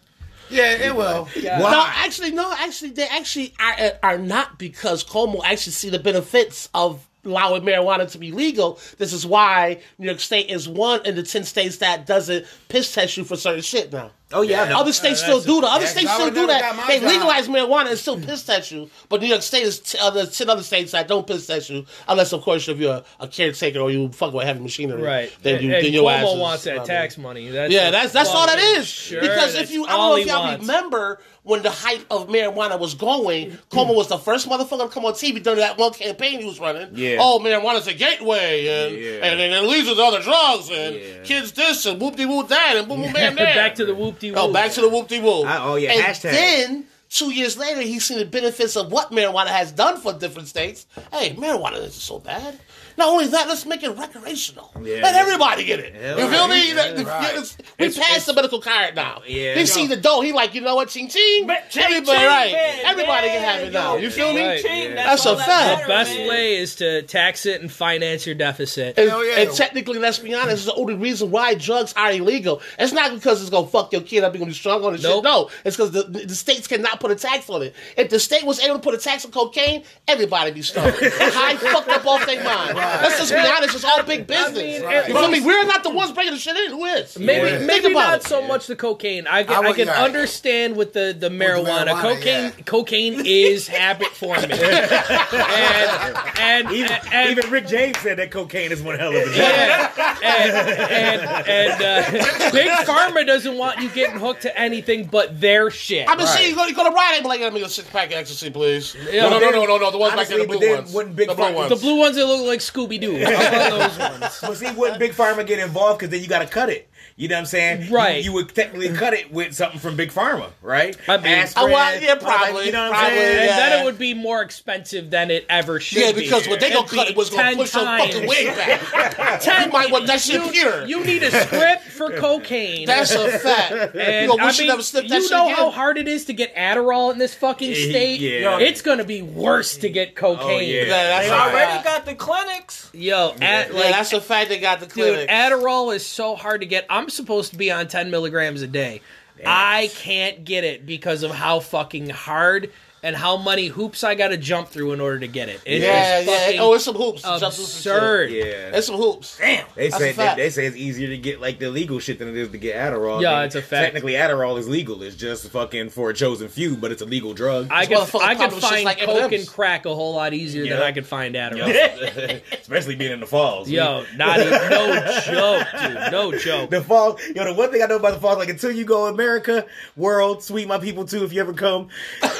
Yeah, 0.48 0.70
it 0.74 0.94
will. 0.94 1.24
Why? 1.24 1.56
No, 1.72 1.84
actually, 1.88 2.30
no, 2.30 2.52
actually, 2.56 2.90
they 2.90 3.08
actually 3.08 3.52
are, 3.58 3.92
are 4.02 4.18
not 4.18 4.58
because 4.60 5.02
Cuomo 5.02 5.40
actually 5.44 5.72
see 5.72 5.90
the 5.90 5.98
benefits 5.98 6.68
of 6.72 7.04
allowing 7.28 7.62
marijuana 7.62 8.10
to 8.10 8.18
be 8.18 8.32
legal. 8.32 8.78
This 8.98 9.12
is 9.12 9.26
why 9.26 9.80
New 9.98 10.06
York 10.06 10.20
State 10.20 10.50
is 10.50 10.68
one 10.68 11.04
in 11.06 11.14
the 11.14 11.22
10 11.22 11.44
states 11.44 11.78
that 11.78 12.06
doesn't 12.06 12.46
piss 12.68 12.94
test 12.94 13.16
you 13.16 13.24
for 13.24 13.36
certain 13.36 13.62
shit 13.62 13.92
now. 13.92 14.10
Oh 14.30 14.42
yeah, 14.42 14.68
know. 14.68 14.80
Other 14.80 14.92
states 14.92 15.20
still 15.22 15.40
do 15.40 15.62
that. 15.62 15.68
Other 15.70 15.84
Yeah, 15.84 15.90
states 15.90 16.12
still 16.12 16.30
do 16.30 16.46
that. 16.48 16.84
They 16.86 17.00
job. 17.00 17.08
legalize 17.08 17.48
marijuana 17.48 17.88
and 17.90 17.98
still 17.98 18.20
piss 18.20 18.44
test 18.44 18.70
you. 18.70 18.90
But 19.08 19.22
New 19.22 19.26
York 19.28 19.40
State 19.40 19.62
is 19.62 19.78
t- 19.80 19.96
other 19.98 20.26
ten 20.26 20.50
other 20.50 20.62
states 20.62 20.92
that 20.92 21.08
don't 21.08 21.26
piss 21.26 21.46
test 21.46 21.70
you, 21.70 21.86
unless 22.06 22.32
of 22.34 22.42
course 22.42 22.68
if 22.68 22.78
you're 22.78 22.96
a, 22.96 23.04
a 23.20 23.28
caretaker 23.28 23.78
or 23.80 23.90
you 23.90 24.10
fuck 24.10 24.34
with 24.34 24.44
heavy 24.44 24.60
machinery. 24.60 25.00
Right. 25.02 25.34
Then 25.42 25.62
you 25.62 25.72
and 25.74 25.84
then 25.86 25.92
your 25.94 26.04
Cuomo 26.10 26.12
ass 26.12 26.28
is- 26.34 26.38
wants 26.40 26.64
that 26.64 26.74
I 26.74 26.78
mean, 26.78 26.86
tax 26.86 27.16
money. 27.18 27.48
That's 27.48 27.72
yeah, 27.72 27.90
that's 27.90 28.12
that's 28.12 28.28
all 28.28 28.46
that 28.46 28.58
is. 28.58 28.86
Sure, 28.86 29.20
because 29.22 29.54
if 29.54 29.70
you, 29.70 29.86
I 29.86 29.90
don't 29.92 29.98
know 30.10 30.16
if 30.16 30.26
y'all 30.26 30.42
wants. 30.44 30.66
remember 30.66 31.20
when 31.44 31.62
the 31.62 31.70
hype 31.70 32.04
of 32.10 32.28
marijuana 32.28 32.78
was 32.78 32.92
going, 32.92 33.52
Cuomo 33.70 33.94
was 33.96 34.08
the 34.08 34.18
first 34.18 34.46
motherfucker 34.46 34.82
to 34.82 34.88
come 34.88 35.06
on 35.06 35.14
TV 35.14 35.42
during 35.42 35.60
that 35.60 35.78
one 35.78 35.94
campaign 35.94 36.40
he 36.40 36.44
was 36.44 36.60
running. 36.60 36.90
Yeah. 36.92 37.16
Oh, 37.18 37.38
marijuana's 37.42 37.86
a 37.86 37.94
gateway, 37.94 38.66
and 38.66 38.94
Yeah. 38.94 39.10
and, 39.30 39.40
and, 39.40 39.54
it 39.54 39.62
leads 39.62 39.88
to 39.90 40.02
other 40.02 40.20
drugs, 40.20 40.68
and 40.70 40.94
Yeah. 40.96 41.22
kids 41.24 41.52
this 41.52 41.86
and 41.86 41.98
whoop 41.98 42.16
de 42.16 42.26
whoop 42.26 42.48
that, 42.48 42.74
and 42.76 42.86
boom 42.86 43.00
boom 43.00 43.12
bam 43.14 43.34
bam. 43.34 43.54
Back 43.56 43.76
to 43.76 43.86
the 43.86 43.94
whoop 43.94 44.17
de 44.20 44.32
Oh, 44.34 44.52
back 44.52 44.72
to 44.72 44.80
the 44.80 44.88
whoop 44.88 45.08
de 45.08 45.20
whoop. 45.20 45.46
I- 45.46 45.58
oh, 45.64 45.76
yeah, 45.76 45.92
And 45.92 46.02
hashtag. 46.02 46.30
then 46.32 46.84
two 47.10 47.30
years 47.32 47.56
later, 47.56 47.80
he's 47.80 48.04
seen 48.04 48.18
the 48.18 48.24
benefits 48.24 48.76
of 48.76 48.90
what 48.92 49.10
marijuana 49.10 49.48
has 49.48 49.72
done 49.72 50.00
for 50.00 50.12
different 50.12 50.48
states. 50.48 50.86
Hey, 51.12 51.30
marijuana 51.34 51.76
isn't 51.78 51.92
so 51.92 52.18
bad. 52.18 52.58
Not 52.98 53.08
only 53.10 53.28
that, 53.28 53.46
let's 53.48 53.64
make 53.64 53.82
it 53.84 53.90
recreational. 53.90 54.70
Yeah. 54.82 55.00
Let 55.02 55.14
everybody 55.14 55.64
get 55.64 55.78
it. 55.78 55.94
Yeah, 55.94 56.16
you 56.18 56.28
feel 56.28 56.48
right. 56.48 56.50
me? 56.50 56.68
Yeah, 56.74 56.88
The- 56.88 56.94
the- 56.98 57.04
right. 57.04 57.24
it's- 57.30 57.56
we 57.78 57.86
It's- 57.86 57.96
passed 57.96 58.10
it's- 58.10 58.24
the 58.26 58.32
medical 58.34 58.60
card 58.60 58.96
now. 58.96 59.22
Yeah. 59.26 59.54
He 59.54 59.66
see 59.66 59.86
the 59.86 59.96
dough. 59.96 60.20
He 60.20 60.32
like, 60.32 60.52
you 60.54 60.60
know 60.60 60.74
what? 60.74 60.88
Ching 60.88 61.08
ching. 61.08 61.48
Ching, 61.70 61.82
Everybody, 61.84 62.18
ching, 62.18 62.26
right? 62.26 62.52
man. 62.52 62.74
Everybody 62.84 63.28
can 63.28 63.42
have 63.44 63.60
it 63.62 63.72
now. 63.72 63.94
yo, 63.94 64.00
You 64.00 64.10
feel 64.10 64.32
me? 64.34 64.44
Right. 64.44 64.60
Ching, 64.62 64.94
That's 64.96 65.24
all 65.24 65.34
a 65.34 65.36
that 65.36 65.46
fact. 65.46 65.82
The 65.82 65.88
best 65.88 66.14
man. 66.16 66.28
way 66.28 66.56
is 66.56 66.74
to 66.76 67.02
tax 67.02 67.46
it 67.46 67.60
and 67.60 67.70
finance 67.70 68.26
your 68.26 68.34
deficit. 68.34 68.98
And, 68.98 69.08
Hell 69.08 69.24
yeah. 69.24 69.40
and 69.42 69.52
technically, 69.54 70.00
let's 70.00 70.18
be 70.18 70.34
honest, 70.34 70.56
it's 70.56 70.64
the 70.66 70.74
only 70.74 70.94
reason 70.94 71.30
why 71.30 71.54
drugs 71.54 71.94
are 71.96 72.10
illegal. 72.10 72.60
It's 72.80 72.92
not 72.92 73.14
because 73.14 73.40
it's 73.40 73.50
gonna 73.50 73.68
fuck 73.68 73.92
your 73.92 74.00
kid 74.02 74.24
up, 74.24 74.32
you're 74.34 74.40
gonna 74.40 74.50
be 74.50 74.54
strong 74.56 74.84
on 74.84 74.94
the 74.96 74.98
Nope. 75.02 75.14
shit. 75.18 75.24
No, 75.24 75.50
it's 75.64 75.76
because 75.76 75.92
the, 75.92 76.02
the 76.02 76.34
states 76.34 76.66
cannot 76.66 76.98
put 76.98 77.12
a 77.12 77.14
tax 77.14 77.48
on 77.48 77.62
it. 77.62 77.74
If 77.96 78.08
the 78.10 78.18
state 78.18 78.44
was 78.44 78.58
able 78.60 78.74
to 78.74 78.80
put 78.82 78.94
a 78.94 78.98
tax 78.98 79.24
on 79.24 79.30
cocaine, 79.30 79.84
everybody 80.08 80.50
be 80.50 80.62
strong. 80.62 80.90
High 81.00 81.54
fucked 81.56 81.88
up 81.90 82.04
off 82.04 82.26
their 82.26 82.42
mind. 82.42 82.87
Let's 83.02 83.18
just 83.18 83.32
be 83.32 83.38
honest, 83.38 83.74
it's 83.74 83.84
all 83.84 84.02
big 84.02 84.26
business. 84.26 84.56
mean, 84.56 84.82
you 84.82 84.88
at 84.88 85.06
feel 85.06 85.22
me? 85.28 85.34
least- 85.34 85.46
We're 85.46 85.64
not 85.66 85.82
the 85.82 85.90
ones 85.90 86.12
bringing 86.12 86.34
the 86.34 86.38
shit 86.40 86.56
in. 86.56 86.70
Who 86.70 86.84
is? 86.84 87.18
Maybe 87.18 87.48
Yeah. 87.50 87.58
maybe 87.60 87.82
Think 87.82 87.94
about 87.94 88.08
not 88.10 88.20
it. 88.20 88.26
so 88.26 88.42
much 88.42 88.66
the 88.66 88.76
cocaine. 88.76 89.26
I 89.26 89.44
can, 89.44 89.64
I 89.64 89.68
I, 89.68 89.72
can 89.72 89.88
right. 89.88 89.98
understand 89.98 90.76
with 90.76 90.92
the, 90.92 91.14
the 91.18 91.28
marijuana. 91.28 91.88
marijuana, 91.88 92.00
cocaine 92.02 92.44
yeah. 92.44 92.64
cocaine 92.64 93.22
is 93.24 93.68
habit 93.68 94.08
forming. 94.08 94.50
and 94.52 96.16
and, 96.38 96.70
even, 96.72 96.96
and, 97.12 97.30
even 97.38 97.50
Rick 97.50 97.66
James 97.68 97.98
said 97.98 98.18
that 98.18 98.30
cocaine 98.30 98.72
is 98.72 98.82
one 98.82 98.98
hell 98.98 99.10
of 99.10 99.16
a 99.16 99.24
drug. 99.24 99.36
yeah, 99.36 100.18
and 100.24 100.52
and, 100.90 101.48
and 101.48 101.82
uh, 101.82 102.50
big 102.52 102.68
pharma 102.86 103.26
doesn't 103.26 103.56
want 103.56 103.80
you 103.80 103.88
getting 103.90 104.18
hooked 104.18 104.42
to 104.42 104.58
anything 104.58 105.04
but 105.04 105.40
their 105.40 105.70
shit. 105.70 106.08
I'm 106.08 106.18
mean, 106.18 106.26
see, 106.26 106.48
you 106.50 106.54
go, 106.56 106.66
you 106.66 106.74
go 106.74 106.84
to 106.84 106.90
Rite 106.90 107.16
Aid, 107.16 107.22
be 107.22 107.28
like, 107.28 107.40
let 107.40 107.52
me 107.52 107.60
get 107.60 107.68
a 107.68 107.72
six 107.72 107.88
pack 107.90 108.06
of 108.08 108.12
ecstasy, 108.14 108.50
please. 108.50 108.96
Yeah, 109.10 109.28
no, 109.28 109.38
no, 109.38 109.50
no, 109.50 109.50
no, 109.50 109.64
no, 109.66 109.76
no, 109.78 109.90
the 109.90 109.98
ones 109.98 110.12
honestly, 110.14 110.38
back 110.46 110.48
there, 110.60 110.76
the 110.76 110.82
blue 110.82 110.94
ones. 110.96 111.14
Big 111.14 111.28
the 111.28 111.34
blue 111.34 111.52
ones. 111.54 111.68
the 111.70 111.76
blue 111.76 111.98
ones 111.98 112.16
that 112.16 112.26
look 112.26 112.46
like 112.46 112.60
Scooby 112.78 113.00
Doo. 113.00 113.24
How 113.24 113.32
about 113.32 113.70
those 113.70 113.98
ones? 113.98 114.38
But 114.40 114.56
see, 114.56 114.70
wouldn't 114.72 114.98
Big 114.98 115.12
Pharma 115.12 115.46
get 115.46 115.58
involved? 115.58 115.98
Because 115.98 116.10
then 116.10 116.22
you 116.22 116.28
got 116.28 116.40
to 116.40 116.46
cut 116.46 116.68
it. 116.68 116.87
You 117.18 117.26
know 117.26 117.34
what 117.34 117.40
I'm 117.40 117.46
saying? 117.46 117.90
Right. 117.92 118.18
You, 118.18 118.30
you 118.30 118.32
would 118.34 118.54
technically 118.54 118.90
cut 118.90 119.12
it 119.12 119.32
with 119.32 119.52
something 119.52 119.80
from 119.80 119.96
Big 119.96 120.10
Pharma, 120.12 120.50
right? 120.62 120.96
I 121.08 121.16
mean- 121.16 121.26
Aspirin, 121.26 121.66
Oh, 121.66 121.72
well, 121.72 122.00
yeah, 122.00 122.10
like, 122.12 122.20
probably, 122.20 122.66
you 122.66 122.72
know 122.72 122.82
what 122.90 122.92
probably, 122.96 123.08
I'm 123.18 123.24
saying? 123.24 123.48
And 123.50 123.58
then 123.58 123.80
it 123.80 123.84
would 123.84 123.98
be 123.98 124.14
more 124.14 124.40
expensive 124.40 125.10
than 125.10 125.32
it 125.32 125.44
ever 125.50 125.80
should 125.80 125.98
Yeah, 126.00 126.12
be. 126.12 126.20
because 126.22 126.46
what 126.46 126.60
they 126.60 126.70
gonna 126.72 126.86
cut 126.86 127.08
it 127.10 127.16
was 127.16 127.28
gonna 127.30 127.42
10 127.42 127.56
push 127.56 127.74
your 127.74 127.84
fucking 127.84 128.12
times. 128.12 128.28
wig 128.28 128.46
back. 128.54 129.40
Ten- 129.42 129.66
You 129.66 129.72
might 129.72 129.90
want 129.90 130.06
that 130.06 130.20
shit 130.20 130.40
you, 130.44 130.50
pure. 130.52 130.86
You 130.86 131.04
need 131.04 131.24
a 131.24 131.32
script 131.32 131.82
for 131.84 132.10
cocaine. 132.20 132.86
That's 132.86 133.10
a 133.12 133.36
fact. 133.38 133.72
And 133.98 134.22
you 134.22 134.28
gonna 134.28 134.42
I 134.42 134.46
wish 134.46 134.58
mean, 134.60 134.68
never 134.68 134.82
that 134.82 135.08
you 135.08 135.20
shit 135.22 135.30
know 135.32 135.46
again. 135.46 135.56
how 135.56 135.70
hard 135.70 135.98
it 135.98 136.06
is 136.06 136.26
to 136.26 136.32
get 136.32 136.54
Adderall 136.54 137.12
in 137.12 137.18
this 137.18 137.34
fucking 137.34 137.70
Yeah, 137.70 137.90
state. 137.90 138.20
yeah. 138.20 138.58
It's 138.60 138.80
gonna 138.80 139.02
be 139.04 139.22
worse 139.22 139.76
to 139.78 139.88
get 139.88 140.10
oh, 140.10 140.36
cocaine. 140.36 140.68
yeah. 140.72 140.82
Yeah, 140.82 140.86
that's 140.86 141.26
They 141.28 141.34
a 141.34 141.36
already 141.36 141.72
fact. 141.72 141.84
got 141.84 142.06
the 142.06 142.14
clinics. 142.14 142.90
Yo, 142.94 143.30
at, 143.40 143.72
Yeah, 143.72 143.74
like, 143.76 143.90
that's 143.90 144.12
a 144.12 144.20
fact. 144.20 144.50
They 144.50 144.60
got 144.60 144.78
the 144.78 144.86
clinics. 144.86 145.20
dude. 145.22 145.28
Adderall 145.30 145.92
is 145.94 146.06
so 146.06 146.36
hard 146.36 146.60
to 146.60 146.66
get. 146.68 146.86
I'm 146.88 147.07
supposed 147.10 147.52
to 147.52 147.58
be 147.58 147.70
on 147.70 147.88
10 147.88 148.10
milligrams 148.10 148.62
a 148.62 148.66
day. 148.66 149.00
I 149.46 149.90
can't 149.94 150.44
get 150.44 150.64
it 150.64 150.86
because 150.86 151.22
of 151.22 151.30
how 151.30 151.60
fucking 151.60 152.10
hard 152.10 152.70
and 153.00 153.14
how 153.14 153.36
many 153.36 153.68
hoops 153.68 154.02
I 154.02 154.16
got 154.16 154.28
to 154.28 154.36
jump 154.36 154.70
through 154.70 154.92
in 154.92 155.00
order 155.00 155.20
to 155.20 155.28
get 155.28 155.48
it. 155.48 155.60
It 155.64 155.82
yeah, 155.82 156.18
yeah. 156.18 156.26
fucking 156.26 156.60
Oh, 156.60 156.74
it's 156.74 156.84
some 156.84 156.96
hoops. 156.96 157.22
Jump 157.22 157.40
some 157.40 157.52
shit. 157.52 157.60
absurd. 157.60 158.30
Yeah. 158.32 158.44
It's 158.76 158.88
some 158.88 158.96
hoops. 158.96 159.38
Damn. 159.38 159.66
They 159.76 159.90
say 159.90 160.10
they, 160.10 160.34
they 160.34 160.50
say 160.50 160.66
it's 160.66 160.76
easier 160.76 161.06
to 161.06 161.16
get 161.16 161.40
like 161.40 161.60
the 161.60 161.70
legal 161.70 162.00
shit 162.00 162.18
than 162.18 162.26
it 162.26 162.36
is 162.36 162.48
to 162.48 162.58
get 162.58 162.74
Adderall. 162.74 163.22
Yeah, 163.22 163.34
I 163.34 163.44
it's 163.44 163.54
a 163.54 163.62
fact. 163.62 163.84
Technically, 163.84 164.14
Adderall 164.14 164.58
is 164.58 164.68
legal. 164.68 165.00
It's 165.04 165.14
just 165.14 165.48
fucking 165.48 165.90
for 165.90 166.10
a 166.10 166.14
chosen 166.14 166.48
few, 166.48 166.76
but 166.76 166.90
it's 166.90 167.00
a 167.00 167.04
legal 167.04 167.34
drug. 167.34 167.68
I 167.70 167.86
This 167.86 168.10
could, 168.10 168.20
I 168.20 168.34
could 168.34 168.52
find 168.52 168.84
like 168.84 168.98
coke 168.98 169.22
M&Ms. 169.24 169.42
and 169.42 169.48
crack 169.48 169.86
a 169.86 169.94
whole 169.94 170.14
lot 170.16 170.34
easier 170.34 170.68
than 170.68 170.82
I 170.82 170.90
could 170.90 171.06
find 171.06 171.36
Adderall. 171.36 172.42
Especially 172.60 172.96
being 172.96 173.12
in 173.12 173.20
the 173.20 173.26
falls. 173.26 173.70
Yo, 173.70 174.04
not 174.16 174.40
even, 174.40 174.50
no 174.50 175.20
joke, 175.24 175.66
dude. 175.80 176.12
No 176.12 176.32
joke. 176.38 176.70
The 176.70 176.82
falls. 176.82 177.20
yo. 177.32 177.44
The 177.44 177.54
one 177.54 177.70
thing 177.70 177.80
I 177.80 177.86
know 177.86 177.96
about 177.96 178.14
the 178.14 178.20
falls, 178.20 178.38
like 178.38 178.48
until 178.48 178.72
you 178.72 178.84
go 178.84 179.06
America, 179.28 179.66
world, 179.96 180.42
sweet 180.42 180.66
my 180.66 180.78
people 180.78 181.04
too. 181.04 181.24
If 181.24 181.32
you 181.32 181.40
ever 181.40 181.52
come, 181.52 181.88
Fuck 182.20 182.34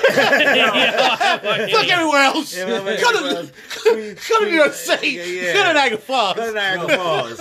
everywhere 1.90 2.23
else. 2.23 2.56
Yeah, 2.56 2.67
Come 2.67 2.85
man. 2.87 2.99
to 2.99 3.52
come 4.17 4.44
to 4.44 4.50
New 4.50 4.56
York 4.56 4.73
City. 4.73 5.08
Yeah, 5.08 5.25
yeah. 5.25 5.52
Come 5.52 5.67
to 5.67 5.73
Niagara 5.75 5.99
Falls. 5.99 6.37
go 6.37 6.46
to 6.46 6.52
Niagara 6.52 6.96
Falls. 6.96 7.40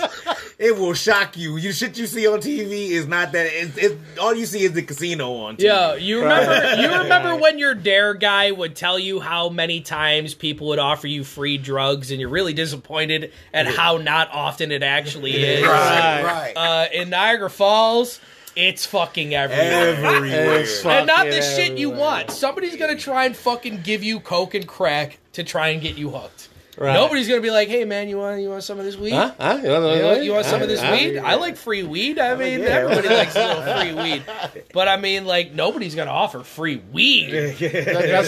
It 0.58 0.76
will 0.76 0.94
shock 0.94 1.36
you. 1.36 1.56
You 1.56 1.72
shit 1.72 1.96
you 1.96 2.06
see 2.06 2.26
on 2.26 2.40
TV 2.40 2.90
is 2.90 3.06
not 3.06 3.32
that. 3.32 3.46
It's, 3.46 3.76
it's 3.78 3.94
all 4.18 4.34
you 4.34 4.44
see 4.44 4.64
is 4.64 4.72
the 4.72 4.82
casino 4.82 5.32
on. 5.34 5.56
TV. 5.56 5.62
Yo, 5.62 5.94
you 5.94 6.20
remember 6.20 6.82
you 6.82 6.88
remember 6.98 7.36
when 7.36 7.58
your 7.58 7.74
dare 7.74 8.14
guy 8.14 8.50
would 8.50 8.76
tell 8.76 8.98
you 8.98 9.20
how 9.20 9.48
many 9.48 9.80
times 9.80 10.34
people 10.34 10.68
would 10.68 10.78
offer 10.78 11.06
you 11.06 11.24
free 11.24 11.56
drugs 11.58 12.10
and 12.10 12.20
you're 12.20 12.28
really 12.28 12.52
disappointed 12.52 13.32
at 13.54 13.66
how 13.66 13.96
not 13.96 14.28
often 14.30 14.72
it 14.72 14.82
actually 14.82 15.32
is. 15.32 15.64
Right, 15.64 16.22
right. 16.22 16.52
Uh, 16.56 16.86
in 16.92 17.10
Niagara 17.10 17.50
Falls, 17.50 18.20
it's 18.58 18.84
fucking 18.86 19.34
everywhere. 19.34 19.94
everywhere. 20.16 20.60
It's 20.60 20.84
and 20.84 21.06
not 21.06 21.26
the 21.26 21.32
fucking 21.40 21.42
shit 21.42 21.78
you 21.78 21.88
everywhere. 21.90 21.98
want. 21.98 22.30
Somebody's 22.32 22.76
gonna 22.76 22.96
try 22.96 23.24
and 23.26 23.36
fucking 23.36 23.82
give 23.82 24.02
you 24.02 24.20
coke 24.20 24.54
and 24.54 24.66
crack 24.66 25.18
to 25.34 25.44
try 25.44 25.68
and 25.68 25.80
get 25.80 25.96
you 25.96 26.10
hooked. 26.10 26.48
Right. 26.76 26.92
Nobody's 26.92 27.28
gonna 27.28 27.40
be 27.40 27.50
like, 27.50 27.66
"Hey 27.68 27.84
man, 27.84 28.08
you 28.08 28.18
want 28.18 28.40
you 28.40 28.50
want 28.50 28.62
some 28.62 28.78
of 28.78 28.84
this 28.84 28.96
weed? 28.96 29.10
Huh? 29.10 29.32
Huh? 29.40 29.58
You 29.62 29.70
want, 29.70 29.96
You 29.98 30.04
want, 30.04 30.22
you 30.24 30.32
want 30.32 30.46
some 30.46 30.62
of 30.62 30.68
this 30.68 30.80
Huh? 30.80 30.92
weed? 30.92 31.18
I 31.18 31.34
like 31.34 31.56
free 31.56 31.82
weed. 31.82 32.20
I 32.20 32.36
mean, 32.36 32.60
yeah. 32.60 32.66
everybody 32.66 33.08
likes 33.08 33.34
a 33.34 33.46
little 33.48 33.74
free 33.80 33.94
weed. 34.02 34.24
But 34.72 34.86
I 34.86 34.96
mean, 34.96 35.24
like, 35.26 35.52
nobody's 35.52 35.96
gonna 35.96 36.12
offer 36.12 36.44
free 36.44 36.76
weed. 36.92 37.30
That's 37.58 37.58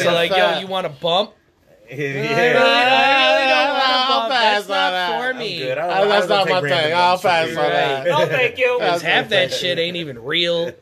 They're 0.03 0.11
a 0.11 0.13
like, 0.15 0.31
yo, 0.31 0.37
fact. 0.37 0.61
you 0.63 0.67
want 0.67 0.87
a 0.87 0.91
bump? 0.91 1.33
I 1.93 1.97
really, 1.97 2.29
yeah. 2.29 2.31
I 2.31 3.35
really 3.35 3.49
don't 3.51 3.71
want 3.71 3.83
I'll 3.91 4.17
a 4.17 4.21
bump. 4.21 4.33
pass 4.33 4.67
That's 4.67 4.71
on 4.71 4.77
not 4.77 4.91
that. 4.93 5.33
for 5.33 5.39
me. 5.39 5.59
good. 5.59 5.79
I 5.79 5.87
don't- 5.87 5.91
I 5.91 6.05
That's 6.09 6.27
don't 6.27 6.37
not 6.39 6.45
take 6.47 6.55
my 6.55 6.61
random 6.61 6.79
thing. 6.85 6.95
I'll 6.95 7.11
bumps. 7.11 7.23
pass 7.23 7.49
on 7.49 7.55
that. 7.55 8.07
No, 8.07 8.27
thank 8.27 8.59
you. 8.59 8.77
Because 8.79 9.03
half 9.03 9.29
that 9.31 9.53
shit 9.53 9.79
ain't 9.79 9.97
even 9.97 10.23
real. 10.23 10.73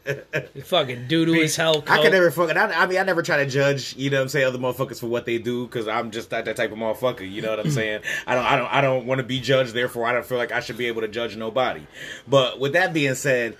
fucking 0.64 1.08
doo 1.08 1.24
doo 1.26 1.42
as 1.42 1.56
hell. 1.56 1.78
I 1.86 1.96
coke. 1.96 2.02
could 2.02 2.12
never 2.12 2.30
fucking. 2.30 2.56
I, 2.56 2.82
I 2.82 2.86
mean, 2.86 2.98
I 2.98 3.02
never 3.04 3.22
try 3.22 3.38
to 3.38 3.46
judge. 3.46 3.96
You 3.96 4.10
know 4.10 4.18
what 4.18 4.22
I'm 4.22 4.28
saying? 4.28 4.46
Other 4.46 4.58
motherfuckers 4.58 5.00
for 5.00 5.06
what 5.06 5.26
they 5.26 5.38
do 5.38 5.66
because 5.66 5.88
I'm 5.88 6.10
just 6.10 6.30
not 6.30 6.44
that 6.44 6.56
type 6.56 6.72
of 6.72 6.78
motherfucker. 6.78 7.30
You 7.30 7.42
know 7.42 7.50
what 7.50 7.60
I'm 7.60 7.70
saying? 7.70 8.00
I 8.26 8.34
don't. 8.34 8.44
I 8.44 8.56
don't. 8.56 8.72
I 8.74 8.80
don't 8.80 9.06
want 9.06 9.18
to 9.18 9.24
be 9.24 9.40
judged. 9.40 9.72
Therefore, 9.74 10.06
I 10.06 10.12
don't 10.12 10.24
feel 10.26 10.38
like 10.38 10.52
I 10.52 10.60
should 10.60 10.76
be 10.78 10.86
able 10.86 11.00
to 11.02 11.08
judge 11.08 11.36
nobody. 11.36 11.82
But 12.26 12.60
with 12.60 12.72
that 12.74 12.92
being 12.92 13.14
said. 13.14 13.56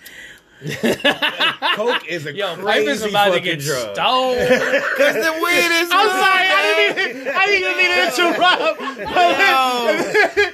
Coke 1.77 2.05
is 2.09 2.27
a 2.27 2.35
Yo, 2.35 2.57
Pipe 2.57 2.79
is 2.79 2.85
crazy 3.01 3.09
about 3.11 3.27
to 3.27 3.31
fucking 3.33 3.45
get 3.45 3.61
drug. 3.61 3.95
stoned. 3.95 4.49
Cause 4.99 5.15
the 5.15 5.33
weed 5.43 5.71
is 5.71 5.89
I'm 5.93 6.09
sorry, 6.09 6.49
I 6.51 6.93
didn't 6.95 7.19
mean 7.19 7.29
I 7.35 7.47
didn't 7.47 7.77
mean 7.79 7.91
to 7.95 8.01
interrupt. 8.09 8.81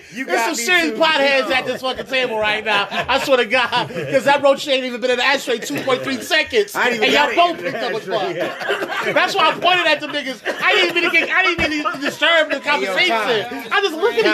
You 0.14 0.24
There's 0.26 0.44
some 0.44 0.54
serious 0.54 0.90
too. 0.90 0.96
potheads 1.02 1.50
at 1.50 1.64
this 1.66 1.80
fucking 1.82 2.06
table 2.06 2.38
right 2.38 2.64
now. 2.64 2.86
I 2.88 3.18
swear 3.24 3.38
to 3.38 3.46
God, 3.46 3.88
because 3.88 4.24
that 4.26 4.40
roach 4.42 4.68
ain't 4.68 4.84
even 4.84 5.00
been 5.00 5.10
in 5.10 5.16
the 5.16 5.24
ashtray 5.24 5.58
2.3 5.58 6.22
seconds, 6.22 6.72
I 6.76 6.90
and 6.90 7.00
didn't 7.00 7.12
even 7.12 7.14
y'all 7.14 7.34
both 7.34 7.58
it 7.58 7.64
picked 7.72 7.82
up 7.82 7.92
a 7.92 7.96
ashtray. 7.96 8.38
fuck. 8.38 9.14
That's 9.14 9.34
why 9.34 9.48
I 9.50 9.54
pointed 9.58 9.86
at 9.88 9.98
the 10.00 10.06
niggas. 10.06 10.40
I 10.62 10.72
didn't 10.72 10.94
mean 10.94 11.04
to 11.04 11.10
get, 11.10 11.28
I 11.30 11.42
didn't 11.42 11.68
mean 11.68 11.82
to 11.92 11.98
disturb 12.00 12.50
the 12.52 12.60
conversation. 12.60 13.08
Kai. 13.08 13.66
I 13.72 13.80
just 13.80 13.96
look 13.96 14.14
at 14.14 14.22
these 14.22 14.32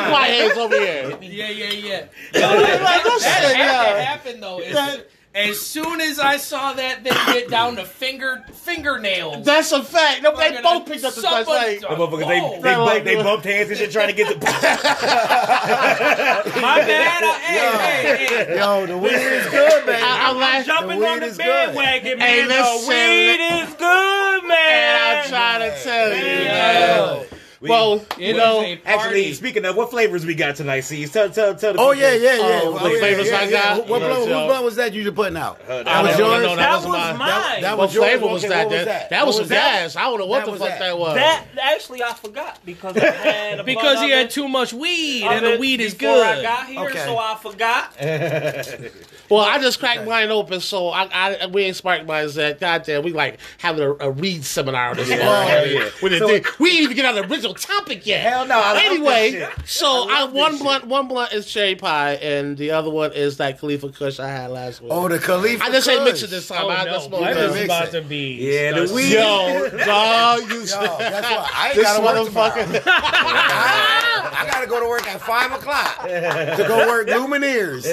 potheads 0.52 0.56
over 0.58 0.78
here. 0.78 1.16
yeah, 1.22 1.48
yeah, 1.48 1.70
yeah. 1.70 2.00
Like, 2.00 2.10
that 2.34 3.02
That 3.04 3.20
shit, 3.22 3.32
had 3.32 3.52
to 3.52 3.56
yeah. 3.58 4.02
happen 4.02 4.40
though. 4.40 4.58
Is 4.60 4.74
As 5.32 5.60
soon 5.60 6.00
as 6.00 6.18
I 6.18 6.38
saw 6.38 6.72
that 6.72 7.04
thing 7.04 7.12
get 7.32 7.48
down 7.48 7.76
to 7.76 7.84
finger 7.84 8.42
fingernails, 8.52 9.46
That's 9.46 9.70
a 9.70 9.80
fact. 9.84 10.22
No, 10.24 10.36
they 10.36 10.60
both 10.60 10.86
picked 10.86 11.04
up 11.04 11.14
the 11.14 11.20
somebody- 11.20 11.78
touch. 11.78 11.80
The 11.82 11.86
Like, 11.86 11.98
motherfuckers, 11.98 12.26
they, 12.26 12.40
they, 12.60 12.74
bumped, 12.74 13.04
they 13.04 13.14
bumped 13.22 13.44
hands 13.44 13.68
and 13.70 13.78
shit 13.78 13.92
trying 13.92 14.08
to 14.08 14.12
get 14.12 14.26
the. 14.28 14.44
My 16.60 16.78
bad. 16.80 17.22
I, 17.22 17.38
hey, 17.46 18.26
hey, 18.26 18.44
hey. 18.44 18.56
Yo, 18.58 18.86
the 18.86 18.98
weed 18.98 19.12
is 19.12 19.46
good, 19.50 19.86
man. 19.86 20.02
I, 20.02 20.30
I'm 20.30 20.36
like, 20.36 20.66
Jumping 20.66 20.98
The 21.00 21.06
on 21.06 21.20
the 21.20 21.26
is 21.26 21.36
good. 21.36 21.46
bandwagon, 21.46 22.18
man. 22.18 22.28
Hey, 22.28 22.42
the 22.42 22.48
listen, 22.48 22.88
weed 22.88 23.40
is 23.68 23.74
good, 23.74 24.38
and 24.40 24.48
man. 24.48 25.22
I'm 25.22 25.28
trying 25.28 25.60
to 25.70 25.82
tell 25.82 26.08
you. 26.16 26.24
Yeah. 26.24 27.22
Man. 27.60 27.70
Well, 27.70 28.04
you 28.18 28.34
know, 28.34 28.76
Actually, 28.84 29.32
speaking 29.34 29.64
of, 29.64 29.76
what 29.76 29.90
flavors 29.90 30.24
we 30.24 30.34
got 30.34 30.56
tonight? 30.56 30.80
See, 30.80 31.06
tell, 31.06 31.28
tell, 31.30 31.54
tell 31.54 31.72
the 31.74 31.78
Oh 31.78 31.92
people. 31.92 31.94
yeah, 32.02 32.14
yeah, 32.14 32.36
yeah. 32.36 32.60
Oh, 32.64 32.72
the 32.72 32.98
flavors 32.98 33.30
I 33.30 33.50
got? 33.50 33.86
What 33.88 34.00
Yeah, 34.00 34.08
blunt, 34.08 34.18
whose 34.20 34.26
blunt 34.28 34.64
was 34.64 34.76
that 34.76 34.92
you 34.94 35.02
just 35.04 35.14
putting 35.14 35.36
out? 35.36 35.60
Uh, 35.68 35.82
that 35.82 36.02
was 36.02 36.18
no, 36.18 36.24
no, 36.26 36.32
yours. 36.32 36.42
no, 36.44 36.56
That 36.56 36.72
wasn't 36.74 36.92
was 36.94 36.98
mine. 37.00 37.18
mine. 37.18 37.28
That, 37.28 37.60
that 37.62 37.78
what 37.78 37.86
was 37.88 37.94
yours. 37.94 38.06
flavor 38.08 38.26
was 38.26 38.42
that? 38.42 38.48
what 38.66 38.66
was 38.66 38.84
That, 38.84 38.84
that? 38.86 39.10
that 39.10 39.26
was 39.26 39.36
some 39.36 39.48
gas. 39.48 39.96
I 39.96 40.02
don't 40.02 40.18
know 40.18 40.26
what 40.26 40.44
That 40.46 40.52
the 40.52 40.58
fuck 40.58 40.68
that. 40.68 40.78
that 40.78 40.98
was. 40.98 41.14
That 41.16 41.44
actually 41.60 42.02
I 42.02 42.14
forgot 42.14 42.58
because 42.64 42.96
I 42.96 43.00
had 43.10 43.60
a 43.60 43.64
because 43.64 44.00
he 44.00 44.10
had 44.10 44.30
too 44.30 44.48
much 44.48 44.72
weed, 44.72 45.24
and 45.24 45.44
the 45.44 45.58
weed 45.58 45.80
is 45.80 45.94
good. 45.94 46.26
I 46.26 46.42
got 46.42 46.66
here, 46.66 46.80
Okay. 46.80 46.98
so 47.04 47.18
I 47.18 47.36
forgot. 47.40 47.96
Well, 49.30 49.40
I 49.44 49.58
just 49.60 49.78
cracked 49.78 50.04
mine 50.06 50.30
open, 50.30 50.60
so 50.60 50.88
I, 50.88 51.08
I 51.12 51.46
we 51.46 51.62
ain't 51.62 51.76
sparked 51.76 52.06
mine 52.06 52.28
yet. 52.34 52.58
Goddamn, 52.60 53.02
we 53.04 53.12
like 53.12 53.38
having 53.58 53.82
a, 53.82 53.92
a 54.00 54.10
read 54.10 54.44
seminar 54.44 54.94
this 54.94 55.08
morning. 55.08 55.24
hell 55.26 55.66
yeah. 55.66 55.88
We, 56.02 56.08
didn't 56.10 56.26
So- 56.28 56.34
think- 56.34 56.58
we 56.58 56.70
didn't 56.70 56.82
even 56.84 56.96
get 56.96 57.06
on 57.06 57.14
the 57.14 57.22
original 57.32 57.54
topic 57.54 58.06
yet. 58.06 58.22
Hell 58.28 58.46
no, 58.46 58.58
I 58.60 58.82
anyway, 58.84 59.48
so 59.64 59.86
I 60.10 60.22
I, 60.22 60.24
one 60.24 60.52
this 60.52 60.62
blunt, 60.62 60.86
one 60.86 61.06
blunt 61.08 61.32
is 61.32 61.46
cherry 61.46 61.76
pie, 61.76 62.14
and 62.14 62.56
the 62.58 62.72
other 62.72 62.90
one 62.90 63.12
is 63.12 63.36
that 63.36 63.58
Khalifa 63.60 63.90
Kush 63.90 64.18
I 64.18 64.28
had 64.28 64.50
last 64.50 64.80
week. 64.82 64.90
Oh, 64.92 65.08
the 65.08 65.18
Khalifa. 65.18 65.62
I 65.64 65.70
just 65.70 65.88
ain't 65.88 66.00
Kush. 66.00 66.08
mix 66.08 66.22
it 66.24 66.30
this 66.30 66.48
time. 66.48 66.64
Oh 66.64 66.70
I 66.70 66.84
no, 66.84 66.90
just 66.92 67.06
smoke 67.06 67.20
mine 67.20 67.34
that. 67.34 67.50
is 67.56 67.64
about 67.64 67.88
it. 67.88 67.90
to 67.92 68.02
be. 68.02 68.34
Yeah, 68.52 68.72
the 68.72 68.92
weed. 68.92 69.12
Yo, 69.12 69.68
dog, 69.86 70.40
you. 70.50 70.58
Yo, 70.60 70.64
that's 70.64 71.30
what 71.30 71.50
I 71.54 71.66
ain't 71.68 71.74
This 71.80 71.84
gotta 71.84 72.02
motherfucker. 72.30 72.82
I, 72.86 74.34
I 74.40 74.46
gotta 74.50 74.66
go 74.66 74.80
to 74.80 74.88
work 74.88 75.06
at 75.06 75.20
five 75.20 75.52
o'clock 75.52 76.02
to 76.02 76.64
go 76.66 76.86
work 76.88 77.06
Lumineers. 77.08 77.84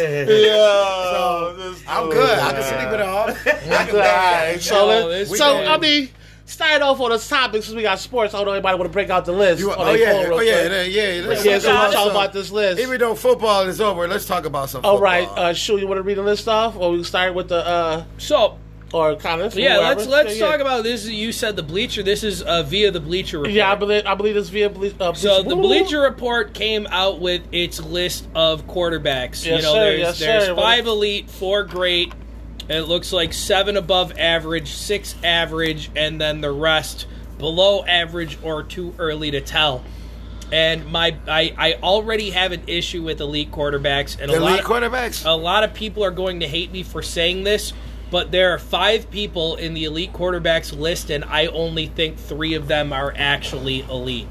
Yo, 1.27 1.75
I'm 1.87 2.09
good. 2.09 2.39
I 2.39 2.51
can 2.53 2.63
sleep 2.63 2.93
it 2.93 3.01
off. 3.01 3.47
I 3.47 3.85
can 3.85 3.95
All 3.95 4.01
right, 4.01 4.61
so, 4.61 4.75
Yo, 4.75 5.07
let's, 5.07 5.29
this 5.29 5.39
so 5.39 5.57
I 5.65 5.77
mean, 5.77 6.09
start 6.45 6.81
off 6.81 6.99
on 6.99 7.11
this 7.11 7.27
topic 7.27 7.63
since 7.63 7.75
we 7.75 7.81
got 7.81 7.99
sports. 7.99 8.33
I 8.33 8.37
don't 8.37 8.47
know 8.47 8.53
anybody 8.53 8.77
want 8.77 8.89
to 8.89 8.93
break 8.93 9.09
out 9.09 9.25
the 9.25 9.33
list. 9.33 9.59
You, 9.59 9.71
on 9.71 9.77
oh 9.79 9.93
yeah, 9.93 10.11
oh 10.13 10.21
yeah, 10.21 10.67
quick. 10.67 10.93
yeah. 10.93 11.11
yeah. 11.11 11.27
Let's 11.27 11.45
Yeah, 11.45 11.59
so 11.59 11.67
talk 11.67 11.83
let's 11.83 11.95
talk 11.95 12.11
about 12.11 12.33
this 12.33 12.51
list. 12.51 12.81
Even 12.81 12.99
though 12.99 13.15
football 13.15 13.63
is 13.63 13.81
over, 13.81 14.07
let's 14.07 14.25
talk 14.25 14.45
about 14.45 14.69
some. 14.69 14.79
Football. 14.79 14.95
All 14.95 15.01
right, 15.01 15.27
uh, 15.29 15.53
Shu, 15.53 15.77
you 15.77 15.87
want 15.87 15.99
to 15.99 16.03
read 16.03 16.17
the 16.17 16.23
list 16.23 16.47
off, 16.47 16.75
or 16.77 16.91
we 16.91 16.97
can 16.97 17.03
start 17.03 17.33
with 17.33 17.49
the 17.49 17.65
uh, 17.65 18.05
So 18.17 18.57
or 18.93 19.15
Connors? 19.15 19.55
yeah, 19.55 19.75
whoever. 19.75 19.95
let's 19.95 20.07
let's 20.07 20.37
Yeah, 20.37 20.45
yeah. 20.45 20.51
talk 20.51 20.61
about 20.61 20.83
this. 20.83 21.05
You 21.07 21.31
said 21.31 21.55
the 21.55 21.63
bleacher. 21.63 22.03
This 22.03 22.23
is 22.23 22.41
uh, 22.41 22.63
via 22.63 22.91
the 22.91 22.99
Bleacher 22.99 23.37
Report. 23.39 23.53
Yeah, 23.53 23.71
I 23.71 23.75
believe 23.75 24.05
I 24.05 24.15
believe 24.15 24.35
this 24.35 24.49
via 24.49 24.69
ble- 24.69 24.91
uh, 24.99 25.13
So 25.13 25.43
the 25.43 25.55
Bleacher 25.55 26.01
Report 26.01 26.53
came 26.53 26.87
out 26.89 27.19
with 27.19 27.41
its 27.51 27.79
list 27.79 28.27
of 28.35 28.65
quarterbacks. 28.67 29.45
you 29.45 29.53
Yes, 29.53 29.63
know, 29.63 29.73
sir, 29.73 29.79
there's 29.83 29.99
yes, 29.99 30.19
there's 30.19 30.45
sir. 30.45 30.55
five 30.55 30.87
elite, 30.87 31.29
four 31.29 31.63
great. 31.63 32.13
It 32.69 32.81
looks 32.81 33.13
like 33.13 33.31
seven 33.33 33.77
above 33.77 34.17
average, 34.17 34.69
six 34.71 35.15
average, 35.23 35.89
and 35.95 36.19
then 36.19 36.41
the 36.41 36.51
rest 36.51 37.07
below 37.37 37.83
average 37.85 38.37
or 38.43 38.63
too 38.63 38.93
early 38.99 39.31
to 39.31 39.39
tell. 39.41 39.83
And 40.51 40.85
my 40.87 41.15
I, 41.27 41.53
I 41.57 41.73
already 41.83 42.29
have 42.31 42.53
an 42.53 42.63
issue 42.67 43.03
with 43.03 43.19
elite 43.19 43.51
quarterbacks, 43.51 44.17
and 44.19 44.31
the 44.31 44.37
a 44.37 44.39
lot 44.39 44.49
elite 44.51 44.59
of, 44.61 44.65
quarterbacks. 44.65 45.25
a 45.25 45.31
lot 45.31 45.63
of 45.65 45.73
people 45.73 46.03
are 46.05 46.11
going 46.11 46.39
to 46.39 46.47
hate 46.47 46.71
me 46.71 46.83
for 46.83 47.01
saying 47.01 47.43
this, 47.43 47.73
but 48.11 48.31
there 48.31 48.53
are 48.53 48.59
five 48.59 49.09
people 49.11 49.55
in 49.55 49.73
the 49.73 49.85
elite 49.85 50.13
quarterbacks 50.13 50.77
list, 50.77 51.09
and 51.09 51.23
I 51.25 51.47
only 51.47 51.87
think 51.87 52.17
three 52.17 52.53
of 52.53 52.67
them 52.67 52.93
are 52.93 53.13
actually 53.15 53.81
elite. 53.81 54.27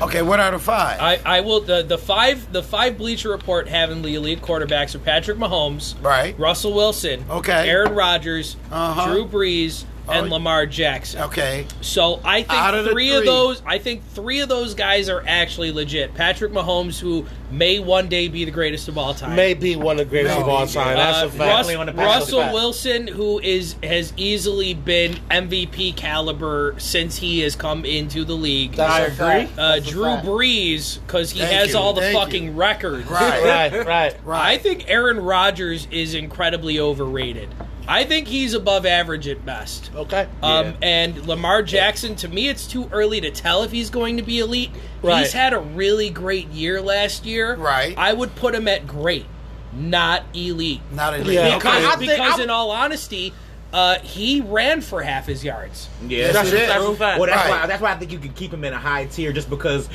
Okay, 0.00 0.22
what 0.22 0.38
are 0.38 0.52
the 0.52 0.58
five? 0.58 1.00
I, 1.00 1.18
I 1.24 1.40
will 1.40 1.60
the 1.60 1.82
the 1.82 1.98
five 1.98 2.52
the 2.52 2.62
five 2.62 2.96
Bleacher 2.96 3.30
Report 3.30 3.66
having 3.66 4.02
the 4.02 4.14
elite 4.14 4.40
quarterbacks 4.40 4.94
are 4.94 5.00
Patrick 5.00 5.36
Mahomes, 5.38 5.94
Right. 6.00 6.38
Russell 6.38 6.74
Wilson, 6.74 7.24
Okay. 7.28 7.68
Aaron 7.68 7.92
Rodgers, 7.94 8.56
Uh-huh. 8.70 9.06
Drew 9.12 9.26
Brees, 9.26 9.84
and 10.08 10.26
Oh. 10.26 10.34
Lamar 10.34 10.66
Jackson. 10.66 11.22
okay, 11.22 11.66
So 11.80 12.20
I 12.24 12.44
Out 12.48 12.74
of 12.74 12.84
think 12.84 12.92
three, 12.94 13.14
of 13.14 13.24
those 13.24 13.62
I 13.66 13.78
think 13.78 14.02
three 14.14 14.40
of 14.40 14.48
those 14.48 14.74
guys 14.74 15.08
are 15.08 15.24
actually 15.26 15.72
legit. 15.72 16.14
Patrick 16.14 16.52
Mahomes, 16.52 16.98
who 17.00 17.26
may 17.50 17.78
one 17.78 18.08
day 18.08 18.28
be 18.28 18.44
the 18.44 18.50
greatest 18.50 18.88
of 18.88 18.98
all 18.98 19.14
time. 19.14 19.36
may 19.36 19.54
be 19.54 19.76
one 19.76 19.92
of 19.92 19.98
the 19.98 20.04
greatest 20.10 20.36
of 20.36 20.48
all 20.48 20.66
time. 20.66 20.96
That's 20.96 21.22
Uh, 21.22 21.26
a 21.26 21.28
fact. 21.30 21.38
Russ- 21.40 21.66
Definitely 21.68 21.92
the. 21.92 22.02
Russell 22.02 22.52
Wilson, 22.52 23.06
who 23.06 23.38
is 23.40 23.76
has 23.82 24.12
easily 24.16 24.74
been 24.74 25.18
MVP 25.30 25.92
caliber 25.96 26.74
since 26.78 27.16
he 27.18 27.40
has 27.40 27.54
come 27.56 27.84
into 27.84 28.24
the 28.24 28.34
league. 28.34 28.72
That's 28.72 28.92
I 28.92 29.00
a 29.00 29.04
agree. 29.06 29.16
fact. 29.16 29.58
uh, 29.58 29.68
That's 29.76 29.88
a 29.88 29.90
Drew 29.90 30.04
fact. 30.04 30.26
Brees, 30.26 30.98
because 31.06 31.30
he 31.30 31.40
Thank 31.40 31.52
has 31.52 31.72
you, 31.72 31.78
all 31.78 31.92
the 31.92 32.00
thank 32.02 32.18
fucking 32.18 32.44
you. 32.44 32.52
records. 32.52 33.08
right, 33.08 33.42
Right, 33.42 33.86
right. 33.86 34.16
right. 34.24 34.44
I 34.54 34.58
think 34.58 34.84
Aaron 34.88 35.20
Rodgers 35.20 35.86
is 35.90 36.14
incredibly 36.14 36.78
overrated. 36.80 37.48
I 37.86 38.04
think 38.04 38.28
he's 38.28 38.54
above 38.54 38.86
average 38.86 39.28
at 39.28 39.44
best. 39.44 39.90
Okay. 39.94 40.26
Um, 40.42 40.66
Yeah. 40.66 40.72
and 40.82 41.26
Lamar 41.26 41.62
Jackson, 41.62 42.16
to 42.16 42.28
me, 42.28 42.48
it's 42.48 42.66
too 42.66 42.88
early 42.92 43.20
to 43.20 43.30
tell 43.30 43.62
if 43.62 43.70
he's 43.72 43.90
going 43.90 44.16
to 44.16 44.22
be 44.22 44.38
elite. 44.40 44.70
Right. 45.02 45.20
He's 45.20 45.32
had 45.32 45.52
a 45.52 45.58
really 45.58 46.08
great 46.10 46.48
year 46.48 46.80
last 46.80 47.26
year. 47.26 47.54
Right. 47.56 47.94
I 47.98 48.12
would 48.12 48.34
put 48.36 48.54
him 48.54 48.68
at 48.68 48.86
great, 48.86 49.26
not 49.74 50.22
elite. 50.34 50.80
not 50.92 51.14
elite. 51.14 51.34
Yeah. 51.34 51.56
Because, 51.56 51.84
I- 51.84 51.90
I 51.92 51.96
because 51.96 52.38
in 52.40 52.48
all 52.48 52.70
honesty, 52.70 53.34
uh, 53.72 53.98
he 54.00 54.40
ran 54.40 54.80
for 54.80 55.02
half 55.02 55.26
his 55.26 55.44
yards. 55.44 55.88
Yeah, 56.06 56.32
That's 56.32 56.50
That's, 56.50 56.52
it. 56.52 56.66
that's. 56.68 56.80
Well, 56.80 56.94
that's 56.94 57.18
Right. 57.50 57.50
why 57.60 57.66
that's 57.66 57.82
why 57.82 57.92
I 57.92 57.96
think 57.96 58.12
you 58.12 58.18
can 58.18 58.32
keep 58.32 58.52
him 58.54 58.64
in 58.64 58.72
a 58.72 58.78
high 58.78 59.06
tier 59.06 59.32
just 59.32 59.50
because 59.50 59.88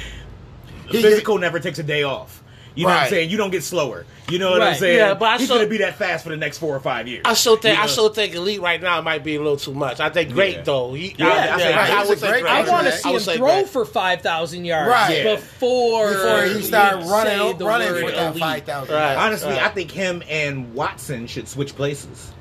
He- 0.89 1.01
physical 1.01 1.37
never 1.37 1.59
takes 1.59 1.79
a 1.79 1.83
day 1.83 2.03
off. 2.03 2.38
You 2.79 2.85
know 2.87 2.93
what 2.93 3.03
I'm 3.03 3.09
saying? 3.09 3.29
You 3.29 3.37
don't 3.37 3.49
get 3.51 3.63
slower. 3.63 4.05
You 4.29 4.37
know 4.39 4.51
what 4.51 4.61
I'm 4.61 4.75
saying? 4.75 4.97
Yeah, 4.97 5.13
but 5.15 5.25
I 5.25 5.37
he's 5.37 5.45
still- 5.47 5.57
gonna 5.57 5.69
be 5.69 5.77
that 5.79 5.97
fast 5.97 6.23
for 6.23 6.29
the 6.29 6.37
next 6.37 6.59
four 6.59 6.75
or 6.75 6.79
five 6.79 7.07
years. 7.07 7.23
I 7.25 7.33
still 7.33 7.55
think 7.57 7.77
You 7.77 7.83
I 7.83 7.87
still 7.87 8.09
think 8.09 8.35
elite 8.35 8.61
right 8.61 8.81
now 8.81 9.01
might 9.01 9.23
be 9.23 9.35
a 9.35 9.39
little 9.41 9.57
too 9.57 9.73
much. 9.73 9.99
I 9.99 10.09
think 10.09 10.33
great 10.33 10.57
Yeah. 10.57 10.61
though. 10.63 10.93
He, 10.93 11.15
Yeah, 11.17 11.27
I, 11.27 11.31
I 11.31 11.35
say 11.35 11.43
yeah, 11.47 11.55
great. 11.57 11.75
I 11.95 11.99
He's 12.01 12.09
would 12.09 12.19
say 12.19 12.29
great 12.29 12.41
great. 12.43 12.51
I 12.51 12.69
want 12.71 12.87
to 12.87 12.91
see 12.93 13.13
him 13.13 13.19
throw 13.19 13.37
great. 13.47 13.69
for 13.69 13.85
5,000 13.85 14.65
yards 14.65 14.89
Right. 14.89 15.17
Yeah. 15.25 15.35
before, 15.35 16.09
Before 16.13 16.43
he 16.43 16.61
start 16.61 17.03
you 17.03 17.11
running, 17.11 17.39
say 17.39 17.53
the 17.57 17.65
running 17.65 17.91
word 17.91 18.03
with 18.05 18.15
that 18.15 18.27
elite. 18.31 18.39
five 18.43 18.63
thousand. 18.65 18.95
Right. 18.95 19.15
Honestly, 19.15 19.49
Right. 19.51 19.61
I 19.63 19.69
think 19.69 19.91
him 19.91 20.23
and 20.29 20.73
Watson 20.73 21.27
should 21.27 21.47
switch 21.47 21.75
places. 21.75 22.31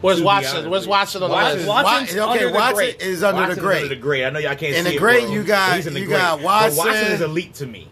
Where's 0.00 0.20
Watson? 0.22 0.58
honest 0.58 0.70
Where's. 0.70 0.86
Watson 0.86 1.22
on 1.24 1.28
the 1.30 1.34
Watson- 1.34 1.56
list? 1.56 1.68
Watson's 1.68 2.14
Wa- 2.14 2.22
okay, 2.22 2.32
under 2.32 2.46
the 2.46 2.52
Watson 2.54 2.74
great. 2.76 3.00
is 3.00 3.22
under 3.24 3.40
Watson's 3.40 3.56
the 3.56 3.62
great. 3.62 3.76
under 3.82 3.88
the 3.88 3.96
great. 3.96 4.24
I 4.24 4.30
know 4.30 4.38
y'all 4.38 4.54
can't 4.54 4.76
In 4.76 4.84
see 4.84 4.90
the 4.90 4.96
it, 4.96 4.98
great, 5.00 5.24
bro, 5.24 5.32
you 5.32 5.42
got- 5.42 5.70
but 5.70 5.76
he's 5.76 5.86
in 5.88 5.94
the 5.94 6.00
you 6.00 6.06
great. 6.06 6.18
got 6.18 6.36
But 6.38 6.44
Watson 6.44 6.76
Watson, 6.78 7.06
is 7.12 7.20
elite 7.20 7.54
to 7.54 7.66
me. 7.66 7.88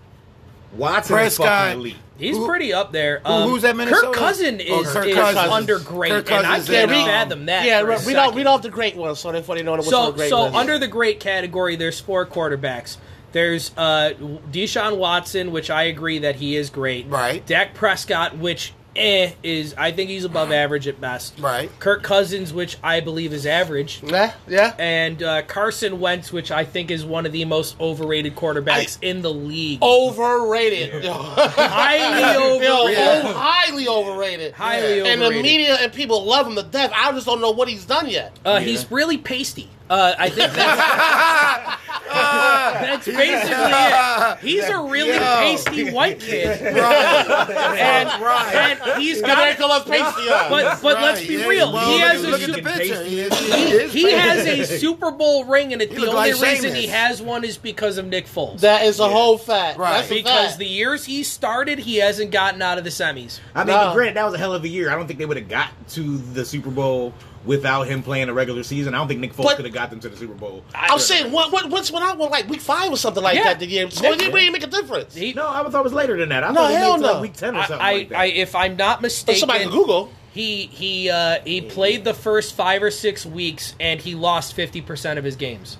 Watson 0.77 1.15
Prescott, 1.17 1.47
is 1.47 1.59
fucking 1.69 1.81
elite. 1.81 1.97
He's 2.19 2.37
Who- 2.37 2.47
pretty 2.47 2.73
up 2.73 2.93
there. 2.93 3.21
who- 3.27 3.31
Um, 3.33 3.49
who's 3.51 3.63
that 3.63 3.77
Minnesota? 3.77 4.07
Kirk 4.07 4.15
Cousin 4.17 4.61
Oh, 4.71 4.81
is, 4.83 4.93
Kirk 4.93 5.07
is 5.07 5.15
Cousins. 5.15 5.53
under 5.53 5.79
great, 5.79 6.11
Kirk 6.13 6.31
and 6.31 6.47
I 6.47 6.57
Cousins 6.57 6.69
can't 6.77 6.91
and, 6.91 7.01
um, 7.01 7.07
fathom 7.07 7.47
that. 7.47 7.65
yeah, 7.67 7.81
for 7.81 7.87
a 7.87 7.89
read 7.91 8.01
second. 8.01 8.15
don't 8.45 8.47
have 8.47 8.63
the 8.63 8.69
great 8.71 8.97
ones 8.97 9.19
so 9.21 9.33
therefore 9.33 9.55
they 9.57 9.63
know 9.63 9.73
what's 9.73 9.87
on 9.89 9.93
So, 9.93 10.11
the 10.13 10.17
great 10.17 10.31
so 10.31 10.43
list. 10.45 10.55
under 10.55 10.79
the 10.79 10.89
great 10.89 11.21
category, 11.21 11.77
there's 11.77 12.01
four 12.01 12.25
quarterbacks. 12.25 12.97
There's 13.33 13.71
uh, 13.77 14.13
Deshaun 14.51 14.97
Watson, 14.97 15.53
which 15.53 15.69
I 15.69 15.83
agree 15.85 16.19
that 16.21 16.37
he 16.37 16.57
is 16.57 16.71
great. 16.71 17.07
Right. 17.07 17.45
Dak 17.45 17.75
Prescott, 17.75 18.39
which 18.39 18.73
eh 18.99 19.33
is 19.43 19.75
I 19.79 19.93
think 19.93 20.11
he's 20.11 20.25
above 20.25 20.53
average 20.53 20.87
at 20.89 21.01
best. 21.01 21.39
Right. 21.39 21.71
Kirk 21.79 22.03
Cousins, 22.03 22.53
which 22.53 22.77
I 22.83 23.01
believe 23.01 23.33
is 23.33 23.47
average. 23.47 24.01
yeah, 24.03 24.33
yeah. 24.49 24.75
And 24.79 25.23
uh, 25.23 25.43
Carson 25.43 26.01
Wentz, 26.01 26.33
which 26.33 26.51
I 26.51 26.65
think 26.65 26.91
is 26.91 27.05
one 27.05 27.27
of 27.27 27.33
the 27.33 27.45
most 27.45 27.79
overrated 27.81 28.35
quarterbacks 28.37 28.99
in 29.03 29.23
the 29.23 29.33
league. 29.33 29.83
Overrated. 29.83 31.05
Highly 31.07 32.37
overrated. 32.37 32.99
oh, 32.99 33.33
highly 33.33 33.89
overrated. 33.89 34.53
Highly 34.53 35.09
And 35.09 35.21
the 35.21 35.31
media 35.31 35.77
and 35.81 35.93
people 35.93 36.25
love 36.25 36.47
him 36.47 36.57
to 36.57 36.63
death. 36.63 36.93
I 36.95 37.13
just 37.13 37.27
don't 37.27 37.41
know 37.41 37.51
what 37.51 37.69
he's 37.69 37.85
done 37.85 38.09
yet. 38.09 38.39
Uh, 38.45 38.61
He's 38.61 38.91
really 38.91 39.19
pasty. 39.19 39.69
Uh, 39.89 40.15
I 40.19 40.29
think 40.31 40.53
that's, 40.53 41.83
that's 42.07 43.07
basically 43.07 43.55
it. 43.55 44.39
He's 44.41 44.65
a 44.69 44.81
really 44.83 45.13
Yo. 45.13 45.19
pasty 45.19 45.91
white 45.93 46.19
kid, 46.21 46.61
Right. 46.77 47.51
and, 47.51 48.23
right. 48.23 48.79
and 48.81 49.01
he's 49.03 49.19
And 49.19 49.27
they 49.31 49.35
got. 49.35 49.59
call 49.59 49.73
us 49.73 49.85
pasty. 49.85 50.23
huh? 50.27 50.47
But 50.51 50.83
but 50.83 51.01
let's 51.01 51.25
be 51.27 51.35
yeah, 51.35 51.47
real. 51.47 51.73
well, 51.73 51.89
he 51.93 51.99
has 52.01 52.23
look 52.25 52.41
a 52.41 52.45
at 52.45 52.49
the 52.49 52.55
Super, 52.55 52.71
picture. 52.71 53.05
He, 53.05 53.21
is- 53.21 53.39
he 53.39 53.53
is 53.73 53.93
he 53.93 54.13
has 54.13 54.47
a. 54.47 54.65
Super 54.67 55.11
Bowl 55.11 55.45
ring, 55.45 55.73
and 55.73 55.81
it, 55.81 55.91
the 55.91 56.01
look 56.01 56.09
only 56.15 56.33
like 56.33 56.43
reason 56.43 56.65
Sheamus. 56.71 56.79
he 56.81 56.87
has 56.89 57.23
one 57.23 57.45
is 57.45 57.57
because 57.57 57.99
of 57.99 58.07
Nick 58.07 58.27
Foles. 58.27 58.61
that 58.61 58.83
is 58.85 58.99
a 59.01 59.09
whole 59.09 59.39
fact. 59.39 59.79
Right. 59.79 59.99
That's 59.99 60.11
a 60.11 60.15
because 60.15 60.47
fact. 60.49 60.59
the 60.59 60.67
years 60.67 61.05
he 61.05 61.23
started, 61.23 61.79
he 61.79 61.97
hasn't 61.97 62.31
gotten 62.33 62.61
out 62.61 62.79
of 62.79 62.85
the 62.85 62.91
semis. 62.91 63.39
I 63.55 63.61
mean, 63.65 63.69
No. 63.77 63.93
granted, 63.95 64.17
that 64.17 64.25
was 64.25 64.35
a 64.35 64.39
hell 64.39 64.53
of 64.55 64.65
a 64.65 64.69
year. 64.69 64.91
I 64.91 64.97
don't 64.97 65.07
think 65.07 65.19
they 65.21 65.27
would 65.27 65.37
have 65.37 65.49
got 65.49 65.71
to 65.91 66.19
the 66.19 66.45
Super 66.45 66.71
Bowl 66.71 67.13
without 67.47 67.85
him 67.85 68.03
playing 68.03 68.29
a 68.29 68.35
regular 68.35 68.63
season. 68.63 68.95
I 68.95 68.99
don't 68.99 69.09
think 69.09 69.21
Nick 69.21 69.33
Foles 69.33 69.55
could 69.57 69.65
have 69.65 69.73
got 69.75 69.91
them 69.91 70.01
to 70.01 70.09
the 70.09 70.17
Super 70.17 70.35
Bowl. 70.35 70.65
I'm 70.75 70.99
saying, 70.99 71.33
what, 71.33 71.53
what, 71.53 71.71
what's 71.71 71.91
when 71.91 72.03
I 72.03 72.13
went 72.15 72.31
like 72.33 72.49
week 72.49 72.61
five 72.61 72.91
or 72.93 72.97
something 72.97 73.23
like 73.23 73.37
Yeah. 73.37 73.45
that 73.45 73.59
the 73.61 73.67
year? 73.67 73.91
So 73.91 74.13
it 74.13 74.19
didn't 74.19 74.53
make 74.53 74.63
a 74.63 74.67
difference. 74.67 75.15
He, 75.15 75.33
No, 75.33 75.49
I 75.49 75.63
thought 75.63 75.75
it 75.81 75.85
was 75.85 75.93
later 75.93 76.17
than 76.19 76.29
that. 76.31 76.45
I 76.45 76.49
No, 76.49 76.55
thought 76.55 76.71
hell 76.73 76.91
made 76.91 76.95
it 76.95 76.97
to, 76.97 77.03
no. 77.07 77.13
like 77.15 77.23
week 77.23 77.33
ten 77.35 77.57
or 77.57 77.61
something 77.65 77.79
I, 77.87 77.93
like 77.93 78.09
that. 78.11 78.19
I, 78.19 78.25
if 78.27 78.55
I'm 78.55 78.77
not 78.77 78.99
But 78.99 79.03
mistaken, 79.03 79.41
somebody 79.41 79.61
can 79.65 79.71
Google. 79.73 80.13
he 80.33 80.67
he 80.67 81.09
uh, 81.09 81.39
he 81.45 81.61
played 81.63 82.05
the 82.05 82.15
first 82.15 82.55
five 82.55 82.83
or 82.83 82.91
six 82.91 83.25
weeks 83.25 83.75
and 83.81 84.01
he 84.01 84.15
lost 84.15 84.55
fifty 84.55 84.81
percent 84.81 85.19
of 85.19 85.25
his 85.25 85.37
games. 85.37 85.79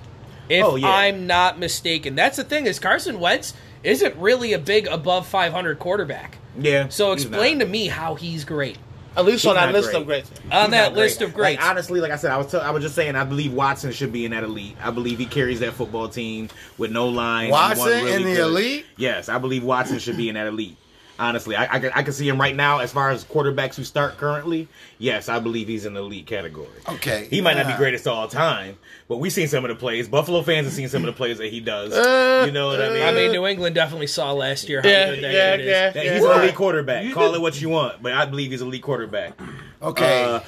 If 0.49 0.63
Oh, 0.63 0.75
yeah. 0.77 0.87
I'm 0.89 1.27
not 1.27 1.59
mistaken, 1.59 2.15
that's 2.15 2.37
the 2.37 2.43
thing 2.45 2.65
is 2.67 2.79
Carson 2.79 3.19
Wentz 3.19 3.53
isn't 3.83 4.15
really 4.15 4.53
a 4.53 4.59
big 4.59 4.87
above 4.87 5.27
500 5.27 5.77
quarterback. 5.77 6.37
Yeah. 6.57 6.87
So 6.87 7.11
explain 7.11 7.59
to 7.59 7.65
me 7.65 7.87
how 7.87 8.15
he's 8.15 8.43
great 8.45 8.77
At 9.17 9.25
least 9.25 9.45
on 9.47 9.55
that 9.55 9.73
list 9.73 9.89
great. 9.89 9.99
of 10.01 10.05
great. 10.05 10.23
on 10.25 10.29
He's 10.29 10.49
that 10.51 10.69
not 10.69 10.93
great. 10.93 10.95
list 11.03 11.21
of 11.23 11.33
greats. 11.33 11.59
Like 11.59 11.69
honestly, 11.69 11.99
like 11.99 12.11
I 12.11 12.17
said, 12.17 12.31
I 12.31 12.37
was 12.37 12.51
t- 12.51 12.57
I 12.57 12.69
was 12.69 12.83
just 12.83 12.93
saying, 12.95 13.15
I 13.15 13.23
believe 13.23 13.51
Watson 13.51 13.91
should 13.91 14.11
be 14.13 14.25
in 14.25 14.31
that 14.31 14.43
elite. 14.43 14.77
I 14.81 14.91
believe 14.91 15.17
he 15.17 15.25
carries 15.25 15.59
that 15.61 15.73
football 15.73 16.07
team 16.07 16.49
with 16.77 16.91
no 16.91 17.07
line. 17.09 17.47
He 17.47 17.51
won 17.51 17.77
Watson 17.77 18.07
in 18.07 18.23
the 18.23 18.35
good. 18.35 18.39
elite? 18.39 18.85
Yes, 18.95 19.27
I 19.27 19.39
believe 19.39 19.63
Watson 19.63 19.97
should 19.99 20.17
be 20.17 20.29
in 20.29 20.35
that 20.35 20.45
elite. 20.47 20.77
Honestly, 21.19 21.55
I, 21.55 21.63
I, 21.75 21.79
can, 21.79 21.91
I 21.95 22.03
can 22.03 22.13
see 22.13 22.27
him 22.29 22.39
right 22.39 22.55
now 22.55 22.79
as 22.79 22.91
far 22.91 23.09
as 23.09 23.23
quarterbacks 23.23 23.75
who 23.75 23.83
start 23.83 24.17
currently. 24.17 24.67
Yes, 24.99 25.29
I 25.29 25.39
believe 25.39 25.67
he's 25.67 25.85
in 25.85 25.93
the 25.95 26.01
elite 26.01 26.27
category. 26.27 26.67
Okay. 26.87 27.27
He 27.29 27.41
might 27.41 27.55
not 27.57 27.65
be 27.67 27.73
greatest 27.73 28.05
of 28.05 28.13
all 28.13 28.27
time, 28.27 28.77
but 29.07 29.17
we've 29.17 29.33
seen 29.33 29.47
some 29.47 29.65
of 29.65 29.69
the 29.69 29.75
plays. 29.75 30.07
Buffalo 30.07 30.41
fans 30.43 30.65
have 30.67 30.73
seen 30.75 30.89
some 30.89 31.01
of 31.03 31.07
the 31.07 31.13
plays 31.17 31.39
that 31.39 31.51
he 31.51 31.59
does. 31.59 31.91
Uh, 31.93 32.43
you 32.45 32.51
know 32.51 32.67
what 32.67 32.81
I 32.81 32.89
mean? 32.89 33.03
I 33.03 33.11
mean, 33.13 33.31
New 33.31 33.47
England 33.47 33.73
definitely 33.75 34.07
saw 34.07 34.31
last 34.33 34.69
year 34.69 34.81
how 34.81 34.87
Yeah, 34.89 35.05
good 35.15 35.23
that 35.23 35.33
yeah, 35.33 35.51
kid 35.57 35.61
is. 35.61 35.67
yeah. 35.67 35.89
That 35.91 36.03
he's 36.03 36.23
an 36.23 36.29
Right. 36.29 36.43
elite 36.43 36.55
quarterback. 36.55 37.13
Call 37.13 37.33
it 37.33 37.41
what 37.41 37.59
you 37.61 37.69
want, 37.69 38.01
but 38.03 38.13
I 38.13 38.25
believe 38.25 38.51
he's 38.51 38.61
an 38.61 38.67
elite 38.67 38.83
quarterback. 38.83 39.33
Okay. 39.81 40.23
Uh, 40.23 40.39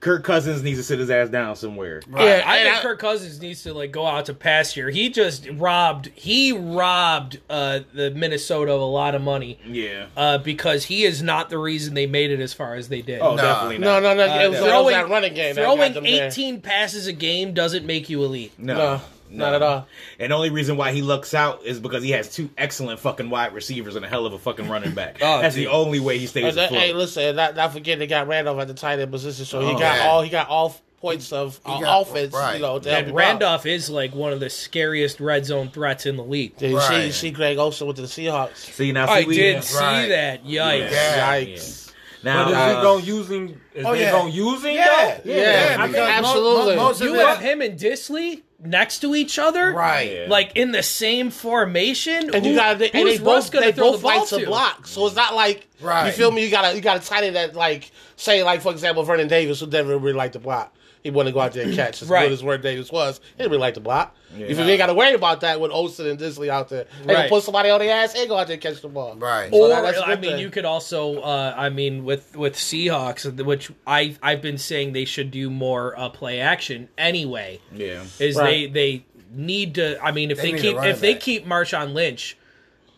Kirk 0.00 0.22
Cousins 0.22 0.62
needs 0.62 0.78
to 0.78 0.84
sit 0.84 1.00
his 1.00 1.10
ass 1.10 1.28
down 1.28 1.56
somewhere. 1.56 2.00
Yeah, 2.08 2.18
I 2.46 2.58
and 2.58 2.66
think 2.68 2.76
I- 2.78 2.82
Kirk 2.82 2.98
Cousins 3.00 3.40
needs 3.40 3.64
to 3.64 3.74
like 3.74 3.90
go 3.90 4.06
out 4.06 4.26
to 4.26 4.34
pasture. 4.34 4.90
He 4.90 5.08
just 5.10 5.48
robbed. 5.54 6.10
He 6.14 6.52
robbed 6.52 7.40
uh, 7.50 7.80
the 7.92 8.10
Minnesota 8.12 8.72
of 8.72 8.80
a 8.80 8.84
lot 8.84 9.14
of 9.16 9.22
money 9.22 9.58
Yeah. 9.66 10.06
uh, 10.16 10.38
because 10.38 10.84
he 10.84 11.04
is 11.04 11.20
not 11.22 11.50
the 11.50 11.58
reason 11.58 11.94
they 11.94 12.06
made 12.06 12.30
it 12.30 12.38
as 12.40 12.52
far 12.54 12.74
as 12.76 12.88
they 12.88 13.02
did. 13.02 13.20
Oh, 13.20 13.34
Nah. 13.34 13.42
definitely 13.42 13.78
No, 13.78 13.98
not. 14.00 14.16
no, 14.16 14.26
no. 14.26 14.32
Uh, 14.32 14.44
it 14.44 14.48
was, 14.50 14.58
it 14.58 14.62
was 14.62 14.70
throwing 14.70 14.92
that 14.94 15.08
running 15.08 15.34
game. 15.34 15.54
that 15.56 15.62
throwing 15.62 15.78
got 15.78 15.94
them 15.94 16.04
there. 16.04 16.28
18 16.28 16.60
passes 16.60 17.06
a 17.08 17.12
game 17.12 17.52
doesn't 17.52 17.84
make 17.84 18.08
you 18.08 18.22
elite. 18.22 18.52
No, 18.56 18.74
No, 18.76 19.00
not 19.30 19.54
at 19.54 19.62
all. 19.62 19.86
And 20.18 20.30
the 20.32 20.36
only 20.36 20.50
reason 20.50 20.76
why 20.76 20.92
he 20.92 21.02
looks 21.02 21.34
out 21.34 21.64
is 21.64 21.80
because 21.80 22.02
he 22.02 22.10
has 22.12 22.32
two 22.34 22.50
excellent 22.58 23.00
fucking 23.00 23.30
wide 23.30 23.52
receivers 23.54 23.96
and 23.96 24.04
a 24.04 24.08
hell 24.08 24.26
of 24.26 24.32
a 24.32 24.38
fucking 24.38 24.68
running 24.68 24.92
back. 24.94 25.18
Oh, 25.22 25.40
That's 25.40 25.54
dude. 25.54 25.66
the 25.66 25.70
only 25.70 26.00
way 26.00 26.18
he 26.18 26.26
stays 26.26 26.56
afloat. 26.56 26.70
hey, 26.80 26.92
listen, 26.92 27.36
not, 27.36 27.54
not 27.56 27.72
forget 27.72 27.98
they 27.98 28.06
got 28.06 28.26
Rudolph 28.28 28.58
at 28.60 28.68
the 28.68 28.74
tight 28.74 28.98
end 29.00 29.10
position, 29.10 29.44
so 29.44 29.60
he 29.60 29.66
Oh, 29.68 29.72
got 29.78 29.96
yeah. 29.98 30.06
all 30.08 30.22
he 30.22 30.30
got 30.30 30.48
all 30.48 30.74
points 31.00 31.32
of 31.32 31.60
uh, 31.64 31.78
got- 31.80 32.02
offense. 32.08 32.32
right. 32.34 32.56
You 32.56 32.62
know, 32.62 32.76
And 32.76 32.86
him 33.08 33.14
Rudolph 33.14 33.66
is 33.66 33.88
like 33.90 34.14
one 34.14 34.32
of 34.32 34.40
the 34.40 34.50
scariest 34.50 35.20
red 35.20 35.46
zone 35.46 35.68
threats 35.70 36.06
in 36.06 36.16
the 36.16 36.24
league. 36.24 36.52
Out. 36.54 36.58
Did 36.58 36.70
you 36.72 36.80
see, 36.80 36.94
Right. 36.94 37.12
see 37.14 37.30
Greg 37.30 37.58
Olsen 37.58 37.86
with 37.86 37.96
the 37.96 38.02
Seahawks? 38.04 38.56
See 38.56 38.90
now, 38.92 39.06
see, 39.06 39.12
I 39.12 39.24
we, 39.24 39.36
did 39.36 39.62
see 39.64 39.78
Right. 39.78 40.08
that. 40.08 40.44
Yikes. 40.44 40.90
Yeah. 40.90 41.34
Yikes! 41.34 41.92
Now, 42.24 42.44
But 42.46 42.50
is 42.50 42.56
uh, 42.56 42.66
he 42.68 42.82
gonna 42.82 43.04
use 43.04 43.30
him? 43.30 43.60
Is 43.74 43.86
Oh, 43.86 43.92
they 43.92 44.00
yeah. 44.00 44.10
gonna 44.10 44.30
use 44.30 44.64
him? 44.64 44.74
Yeah, 44.74 44.84
though? 45.24 45.30
yeah, 45.32 45.36
Yeah, 45.36 45.86
because 45.86 45.96
mo- 45.96 46.02
absolutely. 46.28 46.76
mo- 46.76 46.82
most 46.82 47.00
You 47.00 47.14
it- 47.14 47.26
have 47.28 47.38
him 47.38 47.62
and 47.62 47.78
Dissly 47.78 48.42
next 48.60 48.98
to 49.00 49.14
each 49.14 49.38
other, 49.38 49.72
right. 49.72 50.12
Yeah. 50.12 50.26
Like 50.28 50.52
in 50.56 50.72
the 50.72 50.82
same 50.82 51.30
formation, 51.30 52.34
And 52.34 52.44
you 52.44 52.52
Who- 52.52 52.56
got 52.58 52.72
and 52.72 52.80
they 52.80 53.02
Russ 53.02 53.18
both 53.18 53.50
gonna 53.52 53.66
they 53.66 53.72
throw 53.72 53.92
both 53.92 54.00
the 54.00 54.02
ball 54.02 54.18
like 54.20 54.28
to 54.28 54.38
to? 54.40 54.46
block, 54.46 54.86
so 54.86 55.06
it's 55.06 55.16
not 55.16 55.34
like 55.34 55.66
Right. 55.80 56.06
you 56.06 56.12
feel 56.12 56.30
me. 56.32 56.44
You 56.44 56.50
got 56.50 56.72
a 56.72 56.74
you 56.74 56.80
got 56.80 57.02
a 57.02 57.06
tight 57.06 57.24
end 57.24 57.36
that 57.36 57.54
like 57.54 57.90
say 58.16 58.42
like 58.42 58.60
for 58.60 58.72
example 58.72 59.02
Vernon 59.04 59.28
Davis 59.28 59.60
who 59.60 59.66
never 59.66 59.96
really 59.98 60.14
like 60.16 60.32
to 60.32 60.38
block. 60.40 60.74
He 61.02 61.10
wanted 61.10 61.30
to 61.30 61.34
go 61.34 61.40
out 61.40 61.52
there 61.52 61.64
and 61.64 61.74
catch 61.74 62.02
as 62.02 62.08
Right. 62.10 62.24
good 62.24 62.32
as 62.32 62.40
Vernon 62.40 62.60
Davis 62.60 62.90
was. 62.92 63.18
He 63.18 63.38
didn't 63.38 63.50
really 63.52 63.60
like 63.60 63.74
to 63.74 63.80
block. 63.80 64.14
Yeah. 64.36 64.46
You 64.46 64.54
feel 64.56 64.64
me? 64.66 64.72
You 64.72 64.78
got 64.78 64.86
to 64.86 64.94
worry 64.94 65.14
about 65.14 65.40
that 65.42 65.60
with 65.60 65.70
Olsen 65.70 66.06
and 66.06 66.18
Dissly 66.18 66.48
out 66.48 66.68
there. 66.68 66.86
They 67.04 67.14
Right. 67.14 67.20
can 67.22 67.28
put 67.30 67.42
somebody 67.44 67.70
on 67.70 67.80
the 67.80 67.88
ass 67.90 68.14
and 68.16 68.28
go 68.28 68.36
out 68.36 68.46
there 68.46 68.54
and 68.54 68.62
catch 68.62 68.80
the 68.82 68.88
ball. 68.88 69.14
Right. 69.16 69.50
So 69.52 69.58
Or 69.62 69.68
that- 69.68 69.82
that's 69.82 69.98
a 69.98 70.04
I 70.06 70.16
mean, 70.16 70.32
thing. 70.32 70.40
you 70.40 70.50
could 70.50 70.64
also, 70.64 71.20
uh, 71.20 71.54
I 71.56 71.68
mean, 71.68 72.04
with 72.04 72.36
with 72.36 72.54
Seahawks, 72.56 73.30
which 73.44 73.70
I 73.86 74.16
I've 74.22 74.42
been 74.42 74.58
saying 74.58 74.92
they 74.92 75.04
should 75.04 75.30
do 75.30 75.50
more 75.50 75.98
uh, 75.98 76.08
play 76.08 76.40
action 76.40 76.88
anyway. 76.98 77.60
yeah. 77.74 78.04
Is 78.18 78.36
Right. 78.36 78.72
they 78.72 78.98
they 78.98 79.04
need 79.30 79.74
to? 79.74 80.02
I 80.02 80.12
mean, 80.12 80.30
if 80.30 80.38
They 80.40 80.52
they, 80.52 80.58
keep 80.60 80.76
running 80.76 80.90
if 80.90 81.00
they 81.00 81.12
back. 81.14 81.22
keep 81.22 81.46
Marshawn 81.46 81.92
Lynch, 81.92 82.36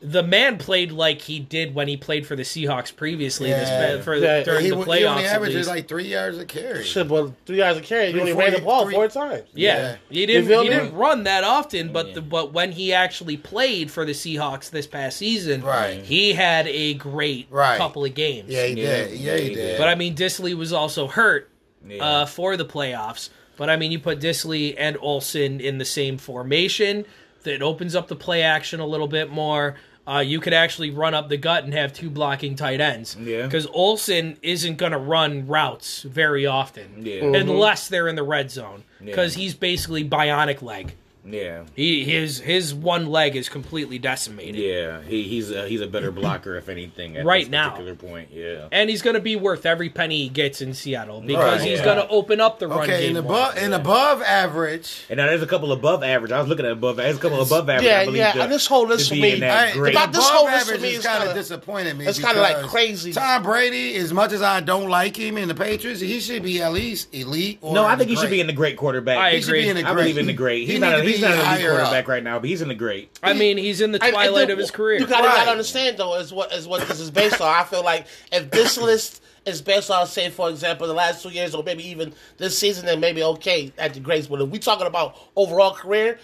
the 0.02 0.22
man 0.22 0.56
played 0.56 0.92
like 0.92 1.20
he 1.20 1.38
did 1.38 1.74
when 1.74 1.86
he 1.86 1.94
played 1.94 2.26
for 2.26 2.34
the 2.34 2.42
Seahawks 2.42 2.94
previously. 2.94 3.50
Yeah. 3.50 3.96
This 3.96 4.04
for 4.04 4.16
Yeah, 4.16 4.42
during 4.42 4.64
he, 4.64 4.70
the 4.70 4.76
he 4.78 4.82
playoffs. 4.82 5.10
only 5.10 5.24
at 5.26 5.34
averages 5.34 5.56
least. 5.56 5.68
like 5.68 5.88
three 5.88 6.04
yards 6.06 6.38
a 6.38 6.46
carry. 6.46 6.84
Shit, 6.84 7.06
but 7.06 7.32
three 7.44 7.58
yards 7.58 7.78
of 7.78 7.84
carry, 7.84 8.08
you 8.08 8.18
only 8.20 8.32
Three- 8.32 8.40
ran 8.44 8.52
the 8.54 8.60
ball 8.60 8.84
three- 8.84 8.94
four 8.94 9.08
times. 9.08 9.42
Yeah, 9.52 9.76
Yeah. 9.76 9.96
he 10.08 10.24
didn't. 10.26 10.48
He 10.62 10.68
didn't 10.70 10.94
run 10.94 11.24
that 11.24 11.44
often, 11.44 11.92
but 11.92 12.08
Yeah. 12.08 12.14
the, 12.14 12.20
but 12.22 12.52
when 12.54 12.72
he 12.72 12.94
actually 12.94 13.36
played 13.36 13.90
for 13.90 14.06
the 14.06 14.12
Seahawks 14.12 14.70
this 14.70 14.86
past 14.86 15.18
season, 15.18 15.60
Right. 15.62 16.02
he 16.02 16.32
had 16.32 16.66
a 16.68 16.94
great 16.94 17.48
Right. 17.50 17.76
couple 17.76 18.02
of 18.04 18.14
games. 18.14 18.48
Yeah, 18.50 18.64
he 18.66 18.76
did. 18.76 19.10
Yeah, 19.18 19.36
he 19.36 19.48
he 19.50 19.54
did. 19.54 19.76
But 19.78 19.88
I 19.88 19.96
mean, 19.96 20.14
Dissly 20.14 20.54
was 20.56 20.72
also 20.72 21.08
hurt 21.08 21.50
Yeah. 21.86 22.02
uh, 22.02 22.26
for 22.26 22.56
the 22.56 22.64
playoffs. 22.64 23.28
But 23.58 23.68
I 23.68 23.76
mean, 23.76 23.92
you 23.92 23.98
put 23.98 24.18
Dissly 24.20 24.74
and 24.78 24.96
Olsen 25.02 25.60
in 25.60 25.76
the 25.76 25.84
same 25.84 26.16
formation, 26.16 27.04
that 27.42 27.62
opens 27.62 27.94
up 27.96 28.08
the 28.08 28.16
play 28.16 28.42
action 28.42 28.80
a 28.80 28.86
little 28.86 29.08
bit 29.08 29.30
more. 29.30 29.76
Uh, 30.10 30.18
you 30.18 30.40
could 30.40 30.52
actually 30.52 30.90
run 30.90 31.14
up 31.14 31.28
the 31.28 31.36
gut 31.36 31.62
and 31.62 31.72
have 31.72 31.92
two 31.92 32.10
blocking 32.10 32.56
tight 32.56 32.80
ends. 32.80 33.16
Yeah. 33.16 33.44
Because 33.44 33.66
Olsen 33.68 34.36
isn't 34.42 34.76
going 34.76 34.90
to 34.92 34.98
run 34.98 35.46
routes 35.46 36.02
very 36.02 36.46
often. 36.46 37.06
Yeah. 37.06 37.24
Unless 37.26 37.88
they're 37.88 38.08
in 38.08 38.16
the 38.16 38.24
red 38.24 38.50
zone. 38.50 38.82
Yeah. 38.98 39.06
Because 39.06 39.34
he's 39.34 39.54
basically 39.54 40.08
bionic 40.08 40.62
leg. 40.62 40.94
Yeah. 41.24 41.64
He 41.76 42.04
his 42.04 42.38
his 42.40 42.74
one 42.74 43.06
leg 43.06 43.36
is 43.36 43.48
completely 43.48 43.98
decimated. 43.98 44.56
Yeah, 44.56 45.02
he, 45.02 45.22
he's 45.24 45.50
a, 45.50 45.68
he's 45.68 45.80
a 45.80 45.86
better 45.86 46.10
blocker 46.10 46.56
if 46.56 46.68
anything 46.68 47.16
at 47.16 47.24
Right 47.26 47.44
this 47.44 47.50
now. 47.50 47.70
particular 47.70 47.94
point. 47.94 48.28
Yeah, 48.32 48.68
And 48.72 48.88
he's 48.88 49.02
going 49.02 49.14
to 49.14 49.20
be 49.20 49.36
worth 49.36 49.66
every 49.66 49.90
penny 49.90 50.22
he 50.22 50.28
gets 50.28 50.60
in 50.62 50.72
Seattle 50.74 51.20
because 51.20 51.60
Right. 51.60 51.68
he's 51.68 51.78
Yeah. 51.80 51.84
going 51.84 51.96
to 51.98 52.08
open 52.08 52.40
up 52.40 52.58
the 52.58 52.68
run 52.68 52.80
okay, 52.80 53.00
game. 53.08 53.16
in 53.16 53.22
more. 53.24 53.32
above 53.34 53.56
in 53.58 53.72
above 53.72 54.22
average. 54.22 55.04
and 55.10 55.18
now 55.18 55.26
there's 55.26 55.42
a 55.42 55.46
couple 55.46 55.72
above 55.72 56.02
average. 56.02 56.32
I 56.32 56.38
was 56.40 56.48
looking 56.48 56.64
at 56.66 56.72
above. 56.72 56.96
There's 56.96 57.16
a 57.16 57.20
couple 57.20 57.40
above 57.42 57.68
average. 57.68 57.84
Yeah, 57.86 58.00
I 58.00 58.04
believe 58.06 58.18
yeah, 58.18 58.32
to- 58.32 58.42
and 58.44 58.52
this 58.52 58.66
whole 58.66 58.86
to 58.86 58.94
list 58.94 59.08
for 59.10 59.14
me- 59.16 59.32
in 59.34 59.40
that 59.40 59.68
I, 59.68 59.72
great- 59.72 59.94
About 59.94 60.12
this 60.12 60.24
above 60.26 60.32
whole 60.38 60.44
list 60.46 60.62
average 60.62 60.76
for 60.78 60.82
me 60.82 60.88
is 60.92 60.98
is 61.00 61.04
kind 61.06 61.18
of 61.18 61.28
kinda- 61.28 61.40
disappointed 61.40 61.98
me. 61.98 62.06
it's 62.06 62.18
kinda 62.18 62.40
like 62.40 62.56
because 62.56 62.70
crazy. 62.70 63.12
Tom 63.12 63.42
Brady, 63.42 63.94
as 63.96 64.12
much 64.12 64.32
as 64.32 64.42
I 64.42 64.60
don't 64.60 64.88
like 64.88 65.16
him 65.16 65.36
in 65.36 65.48
the 65.48 65.54
Patriots, 65.54 66.00
he 66.00 66.18
should 66.20 66.42
be 66.42 66.62
at 66.62 66.72
least 66.72 67.14
elite. 67.14 67.58
Or 67.60 67.74
no, 67.74 67.84
I 67.84 67.96
think 67.96 68.10
he 68.10 68.16
should 68.16 68.30
be 68.30 68.40
in 68.40 68.46
the 68.46 68.52
great 68.52 68.76
quarterback. 68.76 69.18
I 69.18 69.32
He 69.34 69.42
should 69.42 69.52
be 69.52 69.68
in 69.68 69.76
the 69.76 69.86
I 69.86 69.92
great. 69.92 70.02
believe 70.02 70.18
in 70.18 70.26
the 70.26 70.32
great. 70.32 70.60
He's 70.62 70.70
He 70.74 70.78
not. 70.78 70.94
A, 70.94 71.02
to 71.02 71.09
he's 71.12 71.20
not 71.20 71.30
an 71.32 71.36
elite 71.38 71.46
higher 71.46 71.72
up. 71.72 71.76
quarterback 71.78 72.08
right 72.08 72.22
now, 72.22 72.38
but 72.38 72.48
he's 72.48 72.62
in 72.62 72.68
the 72.68 72.74
great. 72.74 73.10
I 73.22 73.32
mean, 73.32 73.56
he's 73.58 73.80
in 73.80 73.92
the 73.92 74.02
I- 74.02 74.08
I 74.08 74.10
twilight 74.10 74.46
do- 74.48 74.52
of 74.54 74.58
his 74.58 74.70
career. 74.70 74.98
You 75.00 75.06
gotta, 75.06 75.26
Right. 75.26 75.36
gotta 75.36 75.50
understand 75.50 75.96
though 75.98 76.14
is 76.16 76.32
what 76.32 76.52
is 76.52 76.66
what 76.66 76.86
this 76.88 77.00
is 77.00 77.10
based 77.10 77.40
on. 77.40 77.48
I 77.48 77.64
feel 77.64 77.84
like 77.84 78.06
if 78.32 78.50
this 78.50 78.76
list 78.78 79.22
is 79.46 79.62
based 79.62 79.90
on, 79.90 80.06
say, 80.06 80.28
for 80.30 80.50
example, 80.50 80.86
the 80.86 80.92
last 80.94 81.22
two 81.22 81.30
years 81.30 81.54
or 81.54 81.62
maybe 81.62 81.86
even 81.88 82.12
this 82.36 82.58
season, 82.58 82.84
then 82.86 83.00
maybe 83.00 83.22
okay 83.22 83.72
at 83.78 83.94
the 83.94 84.00
grades. 84.00 84.26
But 84.26 84.40
if 84.42 84.48
we 84.50 84.58
talking 84.58 84.86
about 84.86 85.16
overall 85.36 85.72
career, 85.74 86.18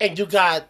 and 0.00 0.18
you 0.18 0.26
got 0.26 0.66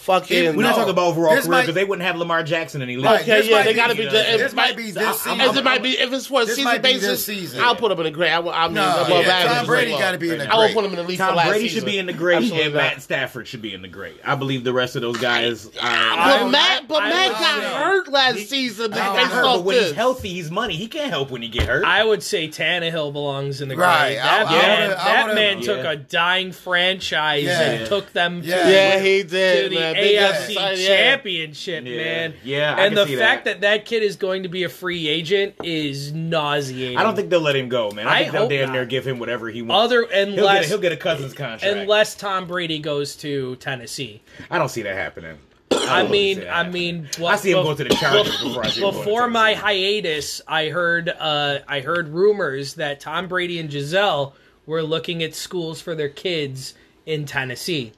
fucking 0.00 0.56
We're 0.56 0.62
not 0.62 0.70
No. 0.70 0.76
talking 0.76 0.90
about 0.90 1.06
overall 1.08 1.34
This 1.34 1.44
career 1.44 1.50
might- 1.52 1.60
because 1.62 1.74
they 1.74 1.84
wouldn't 1.84 2.06
have 2.06 2.16
Lamar 2.16 2.42
Jackson 2.42 2.82
in 2.82 2.88
the 2.88 2.96
league. 2.96 3.04
Right. 3.04 3.20
Okay, 3.22 3.38
This 3.40 3.48
yeah, 3.48 3.56
might 3.56 3.62
they 3.64 3.70
be- 3.72 3.76
gotta 3.76 3.94
be. 3.94 4.02
you 4.04 4.10
The, 4.10 4.14
know, 4.22 4.28
if, 4.28 4.38
this 4.40 4.52
might 4.54 4.76
be 4.76 4.90
this 4.90 4.96
As 4.96 5.20
season. 5.20 5.40
it 5.56 5.64
might 5.64 5.82
be, 5.82 5.90
if 5.98 6.12
it's 6.12 6.26
for 6.26 6.42
a 6.42 6.46
season 6.46 6.64
might 6.64 6.82
be 6.82 6.94
this 6.94 7.02
basis, 7.02 7.24
season. 7.24 7.60
I'll 7.60 7.76
put 7.76 7.92
him 7.92 7.98
in 7.98 8.04
the 8.04 8.10
grade. 8.10 8.32
I, 8.32 8.38
I 8.40 8.66
mean, 8.66 8.74
No, 8.74 9.02
above 9.04 9.24
yeah, 9.26 9.32
average. 9.32 9.56
Tom 9.56 9.66
Brady 9.66 9.90
got 9.92 10.12
to 10.12 10.18
be 10.18 10.30
in 10.30 10.38
the 10.38 10.52
I 10.52 10.56
won't 10.56 10.74
put 10.74 10.84
him 10.84 10.90
in 10.90 10.96
the 10.96 11.02
league 11.02 11.18
for 11.18 11.26
Tom 11.26 11.36
last 11.36 11.48
Brady 11.48 11.64
season. 11.68 11.80
should 11.80 11.86
be 11.86 11.98
in 11.98 12.06
the 12.06 12.12
great, 12.12 12.50
and. 12.52 12.74
Matt 12.74 13.02
Stafford 13.02 13.46
should 13.46 13.62
be 13.62 13.74
in 13.74 13.82
the 13.82 13.88
great. 13.88 14.16
I 14.24 14.34
believe 14.34 14.64
the 14.64 14.72
rest 14.72 14.96
of 14.96 15.02
those 15.02 15.16
guys. 15.18 15.66
Are, 15.66 15.70
But 15.80 16.48
Matt, 16.50 16.88
but 16.88 17.00
Matt 17.04 17.32
got 17.32 17.62
hurt 17.62 18.08
last 18.10 18.48
season. 18.48 18.90
Matt 18.92 19.14
based 19.16 19.28
got 19.30 19.32
hurt, 19.36 19.42
but 19.44 19.64
when 19.64 19.76
this. 19.76 19.86
he's 19.88 19.96
healthy, 19.96 20.28
he's 20.30 20.50
money. 20.50 20.76
He 20.76 20.86
can't 20.88 21.10
help 21.10 21.30
when 21.30 21.42
he 21.42 21.48
get 21.48 21.64
hurt. 21.68 21.84
I 21.84 22.04
would 22.04 22.22
say 22.22 22.48
Tannehill 22.48 23.12
belongs 23.12 23.60
in 23.60 23.68
the 23.68 23.76
Right. 23.76 24.14
grade. 24.14 24.18
I- 24.18 24.22
That 24.44 24.46
I 24.48 24.52
man, 24.52 24.88
would've- 24.88 25.00
I 25.00 25.04
that 25.04 25.22
would've- 25.24 25.34
man 25.34 25.60
took 25.60 25.84
a 25.84 25.96
dying 25.96 26.52
franchise 26.52 27.44
Yeah. 27.44 27.60
and 27.60 27.86
took 27.86 28.12
them 28.12 28.42
Yeah. 28.44 28.68
Yeah, 28.68 29.00
he 29.00 29.22
to 29.22 29.28
did. 29.28 29.72
AFC. 29.96 30.86
Championship, 30.86 31.84
Yeah. 31.84 31.96
man. 31.96 32.34
Yeah, 32.44 32.74
I 32.76 32.86
and 32.86 32.96
the 32.96 33.06
fact 33.06 33.44
that. 33.44 33.60
that. 33.60 33.78
that 33.78 33.84
kid 33.84 34.02
is 34.02 34.16
going 34.16 34.42
to 34.44 34.48
be 34.48 34.64
a 34.64 34.68
free 34.68 35.08
agent 35.08 35.54
is 35.62 36.12
nauseating. 36.12 36.96
I 36.98 37.02
don't 37.02 37.16
think 37.16 37.30
they'll 37.30 37.40
let 37.40 37.56
him 37.56 37.68
go, 37.68 37.90
man. 37.90 38.06
I, 38.06 38.10
I 38.10 38.18
think 38.20 38.32
they'll 38.32 38.48
damn 38.48 38.72
near 38.72 38.86
give 38.86 39.06
him 39.06 39.18
whatever 39.18 39.48
he 39.48 39.62
wants. 39.62 39.84
other 39.86 40.00
he'll, 40.06 40.26
get, 40.26 40.38
unless 40.38 40.68
he'll 40.68 40.78
get 40.78 40.92
a 40.92 40.96
Cousins 40.96 41.32
contract. 41.34 41.64
unless 41.64 42.14
Tom 42.14 42.46
Brady 42.46 42.78
goes 42.78 43.16
to 43.16 43.56
Tennessee. 43.56 44.22
I 44.50 44.58
don't 44.58 44.68
see 44.68 44.82
that 44.82 44.94
happening. 44.94 45.38
I 45.72 46.02
don't 46.02 46.10
mean, 46.10 46.46
I 46.48 46.68
mean, 46.68 47.08
I 47.24 47.36
see 47.36 47.52
him 47.52 47.58
bef- 47.58 47.64
go 47.64 47.74
to 47.74 47.84
the 47.84 47.94
Chargers 47.94 48.42
before 48.42 48.64
I 48.64 48.68
see 48.68 48.80
him 48.80 48.82
going 48.82 48.92
to 48.94 48.98
Before 49.00 49.28
my 49.28 49.54
hiatus, 49.54 50.40
I 50.46 50.68
heard 50.68 51.08
uh, 51.08 51.60
I 51.66 51.80
heard 51.80 52.08
rumors 52.08 52.74
that 52.74 53.00
Tom 53.00 53.28
Brady 53.28 53.58
and 53.58 53.70
Gisele 53.70 54.34
were 54.66 54.82
looking 54.82 55.22
at 55.22 55.34
schools 55.34 55.80
for 55.80 55.94
their 55.94 56.08
kids 56.08 56.74
in 57.06 57.24
Tennessee. 57.24 57.92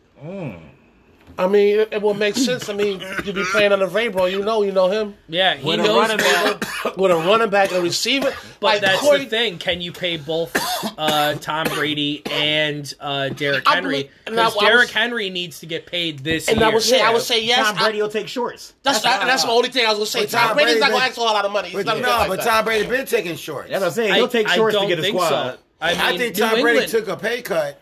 I 1.38 1.47
mean, 1.47 1.81
it, 1.81 1.88
it 1.92 2.03
will 2.03 2.14
make 2.14 2.35
sense. 2.37 2.68
I 2.68 2.73
mean, 2.75 3.01
you 3.25 3.33
be 3.33 3.45
playing 3.53 3.73
under 3.73 3.87
Vrabel, 3.87 4.31
you 4.31 4.42
know, 4.42 4.62
you 4.62 4.73
know 4.73 4.88
him 4.88 5.14
Yeah, 5.29 5.55
he 5.55 5.66
With 5.66 5.81
a 5.81 5.83
knows 5.85 6.09
running 6.09 6.18
Vrabel, 6.18 6.61
back. 6.85 6.97
with 6.97 7.11
a 7.11 7.16
running 7.16 7.51
back 7.51 7.71
and 7.71 7.79
a 7.79 7.83
receiver. 7.83 8.33
but 8.61 8.62
like 8.62 8.81
that's 8.81 9.01
Corey, 9.01 9.25
the 9.25 9.31
thing. 9.31 9.59
Can 9.59 9.81
you 9.81 9.92
pay 9.92 10.16
both 10.16 10.53
uh, 10.99 11.35
Tom 11.35 11.66
Brady 11.68 12.23
and 12.31 12.92
uh, 13.01 13.31
Derrick 13.31 13.66
Henry? 13.66 13.99
I- 13.99 14.11
Because 14.25 14.38
I 14.38 14.45
was- 14.45 14.55
Derrick 14.64 14.90
Henry 14.90 15.31
needs 15.31 15.61
to 15.61 15.66
get 15.66 15.87
paid 15.87 16.21
this 16.21 16.49
And 16.49 16.59
year. 16.59 16.68
I 16.68 16.73
would 16.73 16.83
say, 16.83 17.01
I 17.01 17.11
would 17.12 17.23
say 17.23 17.45
yes. 17.45 17.66
Tom 17.66 17.77
I- 17.79 17.83
Brady 17.85 18.03
will 18.03 18.09
take 18.09 18.29
shorts. 18.29 18.75
that's 18.83 19.01
that's, 19.01 19.25
that's 19.25 19.45
the 19.45 19.51
only 19.51 19.68
thing 19.71 19.85
I 19.87 19.90
was 19.90 19.99
gonna 19.99 20.07
say. 20.07 20.21
But 20.23 20.31
Tom, 20.31 20.47
Tom 20.49 20.57
Brady's 20.57 20.75
Brady 20.75 20.81
not 20.81 20.87
gonna 20.90 20.99
been- 21.01 21.07
ask 21.09 21.14
for 21.16 21.21
a 21.21 21.25
lot 21.25 21.45
of 21.45 21.53
money. 21.53 21.68
He's 21.71 21.85
But 21.85 21.99
not 21.99 22.03
no, 22.03 22.09
like 22.09 22.29
but 22.29 22.37
that. 22.40 22.47
Tom 22.47 22.64
Brady 22.64 22.88
been 22.88 23.07
taking 23.07 23.37
shorts. 23.37 23.71
That's 23.71 23.81
what 23.81 23.88
I'm 23.88 23.92
saying. 23.95 24.14
He'll 24.14 24.29
take 24.29 24.49
shorts 24.49 24.77
to 24.79 24.87
get 24.87 24.99
a 24.99 25.05
squad. 25.05 25.29
so. 25.29 25.59
I, 25.81 25.92
mean, 25.95 26.01
I 26.01 26.16
think 26.16 26.37
New 26.37 26.40
Tom 26.45 26.61
Brady 26.61 26.87
took 26.87 27.09
a 27.09 27.16
pay 27.16 27.42
cut 27.42 27.82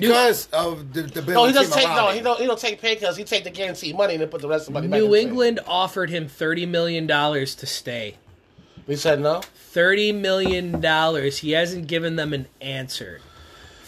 because 0.00 0.48
of 0.52 0.92
the, 0.92 1.02
the 1.02 1.22
No, 1.32 1.46
he 1.46 1.52
doesn't 1.52 1.72
take. 1.72 1.88
No, 1.88 2.10
he 2.10 2.20
don't. 2.20 2.38
He 2.40 2.46
don't 2.46 2.58
take 2.58 2.80
pay 2.80 2.94
because 2.94 3.16
he 3.16 3.24
take 3.24 3.44
the 3.44 3.50
guaranteed 3.50 3.96
money 3.96 4.14
and 4.14 4.22
then 4.22 4.28
put 4.28 4.40
the 4.40 4.48
rest 4.48 4.68
of 4.68 4.74
the 4.74 4.80
money. 4.80 4.86
in 4.86 4.90
New 4.90 5.08
the 5.08 5.16
thing. 5.18 5.28
England 5.28 5.60
offered 5.66 6.10
him 6.10 6.28
thirty 6.28 6.66
million 6.66 7.06
dollars 7.06 7.54
to 7.56 7.66
stay. 7.66 8.16
We 8.86 8.96
said 8.96 9.20
no. 9.20 9.40
Thirty 9.54 10.12
million 10.12 10.80
dollars. 10.80 11.38
He 11.38 11.52
hasn't 11.52 11.86
given 11.86 12.16
them 12.16 12.32
an 12.32 12.46
answer. 12.60 13.20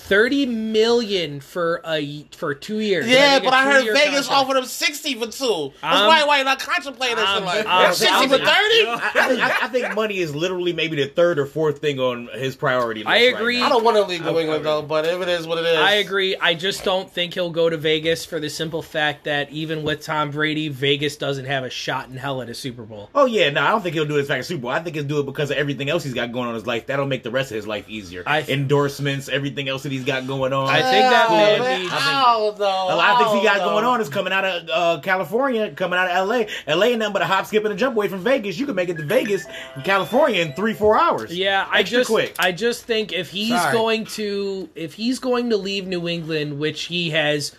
Thirty 0.09 0.47
million 0.47 1.41
for 1.41 1.83
a 1.87 2.25
for 2.33 2.55
two 2.55 2.81
years. 2.81 3.07
Yeah, 3.07 3.41
but 3.41 3.53
I 3.53 3.65
heard 3.65 3.85
Vegas 3.85 4.27
contract. 4.27 4.31
offered 4.31 4.57
him 4.57 4.65
sixty 4.65 5.15
for 5.15 5.27
two. 5.27 5.73
That's 5.83 6.01
Um, 6.01 6.07
why 6.07 6.25
why 6.25 6.43
not 6.43 6.59
contemplating 6.61 7.17
this 7.17 7.27
um, 7.29 7.47
shit 7.47 7.67
um, 7.67 7.93
sixty 7.95 8.15
I'm- 8.15 8.29
for 8.31 8.39
thirty. 8.39 8.49
I, 8.49 8.95
I, 9.15 9.29
think, 9.29 9.41
I, 9.41 9.57
I 9.63 9.69
think 9.69 9.95
money 9.95 10.19
is 10.19 10.35
literally 10.35 10.73
maybe 10.73 10.97
the 10.97 11.09
third 11.09 11.39
or 11.39 11.47
fourth 11.47 11.81
thing 11.81 12.01
on 12.01 12.29
his 12.35 12.57
priority 12.57 13.01
list. 13.01 13.11
I 13.11 13.27
right 13.27 13.35
agree. 13.35 13.59
now. 13.61 13.67
I 13.67 13.69
don't 13.69 13.85
want 13.85 13.97
to 13.99 14.03
leave 14.05 14.25
New 14.25 14.39
England 14.39 14.65
though, 14.65 14.83
but 14.83 15.05
if 15.05 15.21
it 15.21 15.29
is 15.29 15.47
what 15.47 15.59
it 15.59 15.67
is, 15.67 15.77
I 15.79 15.93
agree. 15.95 16.37
I 16.37 16.55
just 16.55 16.85
don't 16.85 17.11
think 17.11 17.35
he'll 17.35 17.51
go 17.51 17.69
to 17.69 17.77
Vegas 17.77 18.25
for 18.25 18.41
the 18.41 18.49
simple 18.49 18.81
fact 18.83 19.25
that 19.25 19.51
even 19.53 19.83
with 19.83 20.03
Tom 20.03 20.31
Brady, 20.31 20.69
Vegas 20.69 21.17
doesn't 21.17 21.45
have 21.45 21.65
a 21.65 21.71
shot 21.71 22.09
in 22.09 22.17
hell 22.17 22.41
at 22.41 22.49
a 22.49 22.55
Super 22.55 22.85
Bowl. 22.85 23.11
Oh 23.15 23.27
yeah, 23.27 23.51
no, 23.51 23.63
I 23.63 23.71
don't 23.73 23.83
think 23.83 23.95
he'll 23.95 24.07
do 24.07 24.17
it 24.17 24.27
for 24.27 24.37
the 24.37 24.43
Super 24.43 24.63
Bowl. 24.63 24.71
I 24.71 24.81
think 24.83 24.97
he'll 24.97 25.05
do 25.05 25.21
it 25.21 25.27
because 25.27 25.51
of 25.51 25.59
everything 25.59 25.91
else 25.91 26.03
he's 26.03 26.15
got 26.15 26.33
going 26.33 26.45
on 26.45 26.51
in 26.51 26.55
his 26.55 26.67
life. 26.67 26.87
That'll 26.87 27.05
make 27.07 27.23
the 27.25 27.31
rest 27.31 27.51
of 27.51 27.57
his 27.57 27.67
life 27.67 27.87
easier. 27.91 28.23
I- 28.27 28.43
Endorsements, 28.49 29.29
everything 29.29 29.69
else 29.69 29.83
that 29.83 29.93
he's 29.93 29.98
got 30.05 30.27
going 30.27 30.53
on. 30.53 30.69
I 30.69 30.81
think 30.83 31.11
that 31.11 31.31
may 31.31 31.59
man. 31.59 31.83
be- 31.83 31.89
Oh, 31.91 32.55
no. 32.59 32.65
a 32.65 32.97
lot 32.97 33.21
of 33.21 33.29
things 33.31 33.41
he 33.41 33.47
got 33.47 33.59
no. 33.59 33.65
going 33.71 33.85
on 33.85 34.01
is 34.01 34.09
coming 34.09 34.33
out 34.33 34.45
of 34.45 34.69
uh, 34.69 35.01
California, 35.03 35.71
coming 35.73 35.99
out 35.99 36.11
of 36.11 36.29
LA. 36.29 36.45
LA 36.67 36.87
ain't 36.87 36.99
nothing 36.99 37.13
but 37.13 37.23
a 37.23 37.27
hop, 37.27 37.47
skip, 37.47 37.65
and 37.65 37.73
a 37.73 37.77
jump 37.77 37.97
away 37.97 38.09
from 38.09 38.21
Vegas. 38.21 38.59
You 38.59 38.67
can 38.67 38.75
make 38.75 38.89
it 38.89 38.97
to 38.97 39.05
Vegas 39.05 39.45
in 39.77 39.83
California 39.83 40.43
in 40.43 40.53
three, 40.55 40.75
four 40.75 40.99
hours. 40.99 41.37
Yeah, 41.37 41.67
I 41.71 41.83
just 41.83 42.11
quick. 42.11 42.35
I 42.39 42.53
just 42.53 42.85
think 42.85 43.13
if 43.13 43.31
he's 43.31 43.51
Sorry. 43.51 43.73
going 43.73 44.05
to 44.07 44.69
if 44.75 44.95
he's 44.95 45.19
going 45.19 45.51
to 45.51 45.57
leave 45.57 45.87
New 45.87 46.09
England, 46.09 46.59
which 46.59 46.83
he 46.85 47.11
has 47.11 47.55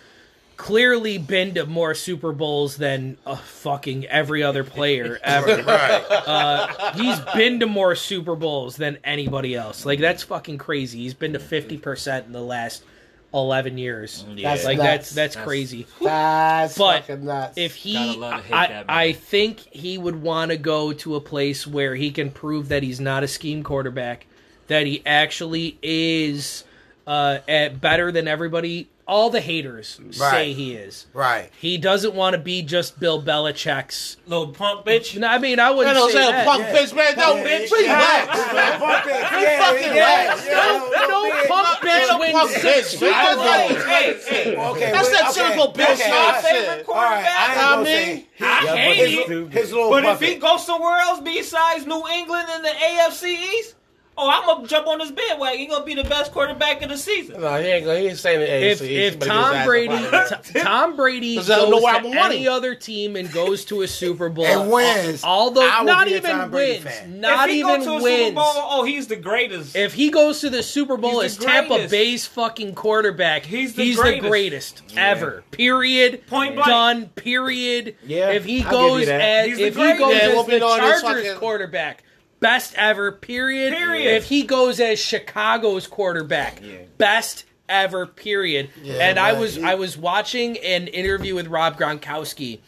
clearly 0.60 1.16
been 1.16 1.54
to 1.54 1.64
more 1.64 1.94
Super 1.94 2.32
Bowls 2.32 2.76
than 2.76 3.16
uh, 3.24 3.34
fucking 3.34 4.04
every 4.06 4.42
other 4.42 4.62
player 4.62 5.18
ever. 5.24 5.62
right. 5.62 6.92
he's 6.96 7.18
been 7.34 7.60
to 7.60 7.66
more 7.66 7.94
Super 7.96 8.36
Bowls 8.36 8.76
than 8.76 8.98
anybody 9.02 9.54
else. 9.54 9.86
Like 9.86 10.00
that's 10.00 10.22
fucking 10.22 10.58
crazy. 10.58 10.98
He's 10.98 11.14
been 11.14 11.32
to 11.32 11.38
50% 11.38 12.26
in 12.26 12.32
the 12.32 12.42
last 12.42 12.84
11 13.32 13.78
years. 13.78 14.26
Yeah. 14.34 14.50
That's 14.50 14.64
Like 14.66 14.76
nuts. 14.76 15.10
that's 15.12 15.34
that's 15.34 15.36
crazy. 15.36 15.86
That's 16.02 16.76
But 16.76 17.04
fucking 17.06 17.24
nuts. 17.24 17.56
If 17.56 17.74
he, 17.76 17.94
Gotta 17.94 18.18
love 18.18 18.36
to 18.36 18.42
hate 18.42 18.54
I, 18.54 18.66
that 18.66 18.86
man. 18.86 18.96
I 18.98 19.12
think 19.12 19.60
he 19.60 19.96
would 19.96 20.20
want 20.20 20.50
to 20.50 20.58
go 20.58 20.92
to 20.92 21.16
a 21.16 21.20
place 21.22 21.66
where 21.66 21.94
he 21.94 22.10
can 22.10 22.30
prove 22.30 22.68
that 22.68 22.82
he's 22.82 23.00
not 23.00 23.22
a 23.22 23.28
scheme 23.28 23.62
quarterback, 23.62 24.26
that 24.66 24.86
he 24.86 25.02
actually 25.06 25.78
is 25.82 26.64
uh, 27.06 27.38
at 27.48 27.80
better 27.80 28.12
than 28.12 28.28
everybody. 28.28 28.89
All 29.10 29.28
the 29.28 29.40
haters 29.40 29.98
say 30.12 30.20
Right. 30.24 30.54
he 30.56 30.74
is. 30.74 31.06
right. 31.12 31.50
He 31.58 31.78
doesn't 31.78 32.14
want 32.14 32.34
to 32.34 32.38
be 32.38 32.62
just 32.62 33.00
Bill 33.00 33.20
Belichick's. 33.20 34.16
Little 34.26 34.48
punk 34.52 34.86
bitch. 34.86 35.18
No, 35.18 35.26
I 35.26 35.38
mean, 35.38 35.58
I 35.58 35.70
wouldn't 35.72 35.96
say 35.96 36.12
say 36.12 36.30
that. 36.30 36.46
punk 36.46 36.64
bitch, 36.66 36.94
man. 36.94 37.16
No, 37.16 37.34
bitch. 37.34 37.68
Please 37.68 37.88
relax, 37.88 38.52
man. 38.54 38.80
fucking 38.80 39.90
relax. 39.90 40.46
No 40.46 41.30
punk 41.48 41.78
bitch 41.80 42.18
wins 42.20 42.32
Punk 42.32 42.50
six. 42.52 42.94
bitch. 42.94 43.12
I 43.12 43.34
man. 43.34 43.36
love- 43.38 43.84
hey, 43.86 44.20
hey. 44.28 44.56
Okay, 44.56 44.92
That's 44.92 45.08
wait, 45.08 45.18
that 45.18 45.30
okay, 45.30 45.42
typical 45.42 45.72
bitch 45.72 45.94
okay, 45.94 45.96
shit. 45.96 46.44
Favorite 46.44 46.88
All 46.88 46.94
right, 46.94 47.26
I 47.26 47.50
ain't 47.52 47.60
gonna 47.60 47.84
mean, 47.84 47.94
say 47.94 48.26
I 48.40 48.64
Yeah, 48.64 48.76
hate 48.76 49.26
but 49.26 49.32
it. 49.36 49.52
his 49.52 49.72
little 49.72 49.90
But 49.90 50.04
if 50.04 50.10
puppet. 50.10 50.28
he 50.28 50.34
goes 50.36 50.64
somewhere 50.66 50.98
else 51.00 51.20
besides 51.20 51.84
New 51.86 52.02
England 52.14 52.48
in 52.56 52.62
the 52.62 52.68
AFC 52.70 53.24
East, 53.58 53.74
oh, 54.20 54.28
I'm 54.30 54.46
gonna 54.46 54.68
jump 54.68 54.86
on 54.86 55.00
his 55.00 55.10
bandwagon. 55.10 55.58
He 55.58 55.66
gonna 55.66 55.84
be 55.84 55.94
the 55.94 56.04
best 56.04 56.30
quarterback 56.32 56.82
of 56.82 56.90
the 56.90 56.96
season. 56.98 57.40
No, 57.40 57.60
he 57.60 57.66
ain't 57.68 57.84
gonna. 57.86 57.98
He 58.00 58.08
ain't 58.08 58.18
saying 58.18 58.40
the 58.40 58.66
If, 58.70 58.80
AFC. 58.80 58.90
if 58.90 59.18
but 59.18 59.26
Tom 59.28 59.66
Brady, 59.66 59.94
ass 59.94 60.32
up 60.32 60.44
T- 60.44 60.60
Tom 60.60 60.96
Brady 60.96 61.36
Does 61.36 61.48
goes 61.48 61.56
that 61.58 61.70
know 61.70 61.80
where 61.82 61.92
to 61.94 61.98
I'm 61.98 62.04
winning? 62.04 62.18
any 62.20 62.48
other 62.48 62.74
team 62.74 63.16
and 63.16 63.32
goes 63.32 63.64
to 63.66 63.82
a 63.82 63.88
Super 63.88 64.28
Bowl 64.28 64.44
And 64.46 64.70
wins, 64.70 65.24
although 65.24 65.68
I 65.68 65.78
will 65.80 65.86
not 65.86 66.06
be 66.06 66.14
a 66.14 66.16
even 66.18 66.30
Tom 66.30 66.50
Brady 66.50 66.84
wins, 66.84 66.96
fan. 66.98 67.20
not 67.20 67.48
if 67.48 67.54
he 67.54 67.60
even 67.60 67.78
go 67.80 67.84
to 67.84 67.90
a 67.90 68.02
wins. 68.02 68.18
Super 68.26 68.34
Bowl, 68.34 68.52
oh, 68.56 68.84
he's 68.84 69.06
the 69.06 69.16
greatest. 69.16 69.74
If 69.74 69.94
he 69.94 70.10
goes 70.10 70.40
to 70.40 70.50
the 70.50 70.62
Super 70.62 70.96
Bowl 70.96 71.20
He's 71.20 71.38
as 71.38 71.44
Tampa. 71.44 71.88
Bay's 71.88 72.26
fucking 72.26 72.74
quarterback, 72.74 73.44
He's 73.46 73.74
the 73.74 73.94
greatest. 73.94 74.28
greatest 74.28 74.82
ever. 74.96 75.42
Period. 75.50 76.26
Point 76.26 76.54
blank. 76.54 76.68
Done. 76.68 77.06
Period. 77.10 77.96
Yeah, 78.04 78.30
If 78.30 78.44
he 78.44 78.62
I'll 78.64 78.70
goes 78.70 79.08
as 79.08 79.58
if 79.58 79.76
he 79.76 79.94
goes 79.98 80.14
as 80.20 80.32
we'll 80.34 80.44
the 80.44 80.58
Chargers 80.58 81.38
quarterback, 81.38 82.02
best 82.40 82.74
ever. 82.76 83.12
Period. 83.12 83.74
Period. 83.74 84.16
If 84.16 84.24
he 84.24 84.42
goes 84.42 84.80
as 84.80 84.98
Chicago's 84.98 85.86
quarterback, 85.86 86.60
best 86.98 87.44
ever. 87.68 88.06
Period. 88.06 88.70
Yeah, 88.82 88.94
and 88.94 89.18
I 89.18 89.34
was 89.34 89.62
I 89.62 89.76
was 89.76 89.96
watching 89.96 90.58
an 90.58 90.88
interview 90.88 91.34
with 91.34 91.46
Rob 91.46 91.78
Gronkowski. 91.78 92.60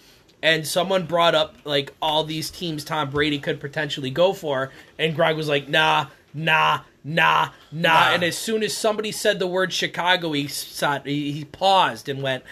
And 0.44 0.66
someone 0.66 1.06
brought 1.06 1.36
up 1.36 1.54
like 1.64 1.94
all 2.02 2.24
these 2.24 2.50
teams 2.50 2.84
Tom 2.84 3.10
Brady 3.10 3.38
could 3.38 3.60
potentially 3.60 4.10
go 4.10 4.32
for, 4.32 4.72
and 4.98 5.16
Gronk 5.16 5.36
was 5.36 5.46
like, 5.46 5.68
"Nah, 5.68 6.06
nah, 6.34 6.80
nah, 7.04 7.50
nah." 7.70 8.12
And 8.12 8.24
as 8.24 8.36
soon 8.36 8.64
as 8.64 8.76
somebody 8.76 9.12
said 9.12 9.38
the 9.38 9.46
word 9.46 9.72
Chicago, 9.72 10.32
he 10.32 10.48
sat, 10.48 11.06
he, 11.06 11.30
he 11.30 11.44
paused 11.44 12.08
and 12.08 12.24
went, 12.24 12.42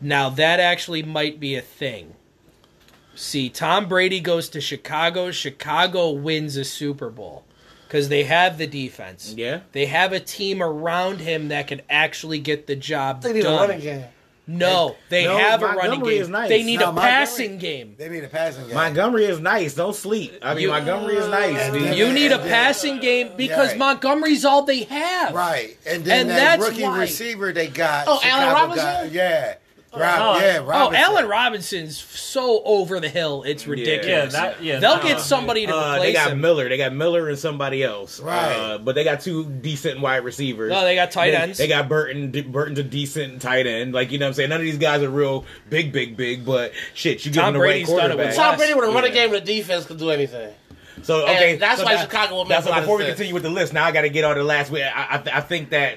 "Now 0.00 0.30
that 0.30 0.58
actually 0.58 1.04
might 1.04 1.38
be 1.38 1.54
a 1.54 1.60
thing." 1.60 2.16
See, 3.20 3.50
Tom 3.50 3.86
Brady 3.86 4.18
goes 4.20 4.48
to 4.50 4.60
Chicago. 4.62 5.30
Chicago 5.30 6.10
wins 6.10 6.56
a 6.56 6.64
Super 6.64 7.10
Bowl 7.10 7.44
because 7.86 8.08
they 8.08 8.24
have 8.24 8.56
the 8.56 8.66
defense. 8.66 9.34
Yeah. 9.36 9.60
they 9.72 9.84
have 9.86 10.12
a 10.14 10.20
team 10.20 10.62
around 10.62 11.20
him 11.20 11.48
that 11.48 11.66
can 11.66 11.82
actually 11.90 12.38
get 12.38 12.66
the 12.66 12.76
job 12.76 13.20
They 13.22 13.34
need 13.34 13.40
a 13.40 13.42
done. 13.42 13.60
running 13.68 13.80
game. 13.80 14.04
No, 14.46 14.96
they 15.10 15.24
No, 15.24 15.36
have 15.36 15.62
a 15.62 15.66
running 15.66 16.00
game. 16.02 16.22
is 16.22 16.28
nice. 16.30 16.48
They 16.48 16.62
need 16.64 16.80
No, 16.80 16.86
a 16.88 16.92
Montgomery- 16.92 17.10
passing 17.10 17.58
game. 17.58 17.94
They 17.98 18.08
need 18.08 18.24
a 18.24 18.28
passing 18.28 18.66
game. 18.66 18.74
Montgomery 18.74 19.26
is 19.26 19.38
nice. 19.38 19.74
Don't 19.74 19.94
sleep. 19.94 20.32
I 20.42 20.54
mean, 20.54 20.62
You- 20.62 20.68
Montgomery 20.70 21.16
is 21.16 21.28
nice. 21.28 21.70
dude. 21.72 21.96
You 21.98 22.12
need 22.12 22.32
a 22.32 22.38
then- 22.38 22.48
passing 22.48 23.00
game 23.00 23.32
because 23.36 23.68
Right. 23.68 23.78
Montgomery's 23.78 24.44
all 24.46 24.62
they 24.62 24.84
have. 24.84 25.34
Right, 25.34 25.76
and 25.86 26.04
then 26.06 26.20
And 26.22 26.30
that 26.30 26.58
that's 26.58 26.70
rookie 26.70 26.82
why- 26.84 26.98
receiver 27.00 27.52
they 27.52 27.66
got. 27.68 28.06
Oh, 28.08 28.18
Allen 28.24 28.48
Robinson? 28.54 28.84
got- 28.86 29.12
yeah, 29.12 29.54
Rob, 29.92 30.36
Oh, 30.36 30.40
yeah, 30.40 30.58
Oh, 30.60 30.64
Robinson. 30.66 31.02
Allen 31.04 31.26
Robinson's 31.28 31.98
so 32.00 32.62
over 32.64 33.00
the 33.00 33.08
hill. 33.08 33.42
It's 33.44 33.66
ridiculous. 33.66 34.06
Yeah, 34.06 34.40
that- 34.40 34.62
yeah, 34.62 34.78
They'll 34.78 34.94
that- 34.98 35.02
get 35.02 35.20
somebody 35.20 35.66
to 35.66 35.72
replace 35.72 35.98
Uh, 35.98 36.02
they 36.02 36.12
got 36.12 36.30
him. 36.30 36.40
Miller. 36.40 36.68
They 36.68 36.76
got 36.76 36.92
Miller 36.94 37.28
and 37.28 37.36
somebody 37.36 37.82
else. 37.82 38.20
Right. 38.20 38.52
Uh, 38.52 38.78
but 38.78 38.94
they 38.94 39.02
got 39.02 39.20
two 39.20 39.44
decent 39.44 40.00
wide 40.00 40.22
receivers. 40.24 40.70
No, 40.70 40.84
they 40.84 40.94
got 40.94 41.10
tight 41.10 41.32
They- 41.32 41.36
ends. 41.38 41.58
They 41.58 41.66
got 41.66 41.88
Burton. 41.88 42.30
Burton's 42.52 42.78
a 42.78 42.84
decent 42.84 43.42
tight 43.42 43.66
end. 43.66 43.92
Like 43.92 44.12
you 44.12 44.18
know, 44.18 44.26
what 44.26 44.28
I'm 44.28 44.34
saying 44.34 44.50
none 44.50 44.60
of 44.60 44.64
these 44.66 44.78
guys 44.78 45.02
are 45.02 45.10
real 45.10 45.44
big, 45.68 45.90
big, 45.92 46.16
big. 46.16 46.44
But 46.46 46.72
shit, 46.94 47.24
you 47.24 47.32
give 47.32 47.42
Tom 47.42 47.52
them 47.54 47.60
the 47.60 47.66
right 47.66 47.84
Brady's 47.84 47.88
done 47.88 48.12
it 48.12 48.16
with 48.16 48.26
quarterback. 48.28 48.36
Tom 48.36 48.56
Brady 48.58 48.74
with 48.74 48.84
a 48.84 48.88
Yeah. 48.88 48.94
running 48.94 49.12
game 49.12 49.28
and 49.34 49.42
a 49.42 49.44
defense 49.44 49.86
could 49.86 49.98
do 49.98 50.10
anything. 50.10 50.50
So 51.02 51.22
okay, 51.24 51.52
And 51.54 51.60
that's 51.62 51.80
so 51.80 51.84
why 51.84 51.94
now- 51.94 52.02
Chicago 52.02 52.34
will 52.36 52.44
make 52.44 52.50
That's 52.62 52.66
a 52.68 52.80
before 52.80 52.98
we 52.98 53.04
sense. 53.04 53.14
continue 53.16 53.34
with 53.34 53.42
the 53.42 53.50
list. 53.50 53.72
Now 53.72 53.86
I 53.86 53.90
got 53.90 54.02
to 54.02 54.08
get 54.10 54.22
on 54.22 54.36
the 54.36 54.44
last. 54.44 54.70
week. 54.70 54.84
I, 54.84 55.16
I, 55.16 55.38
I 55.38 55.40
think 55.40 55.70
that 55.70 55.94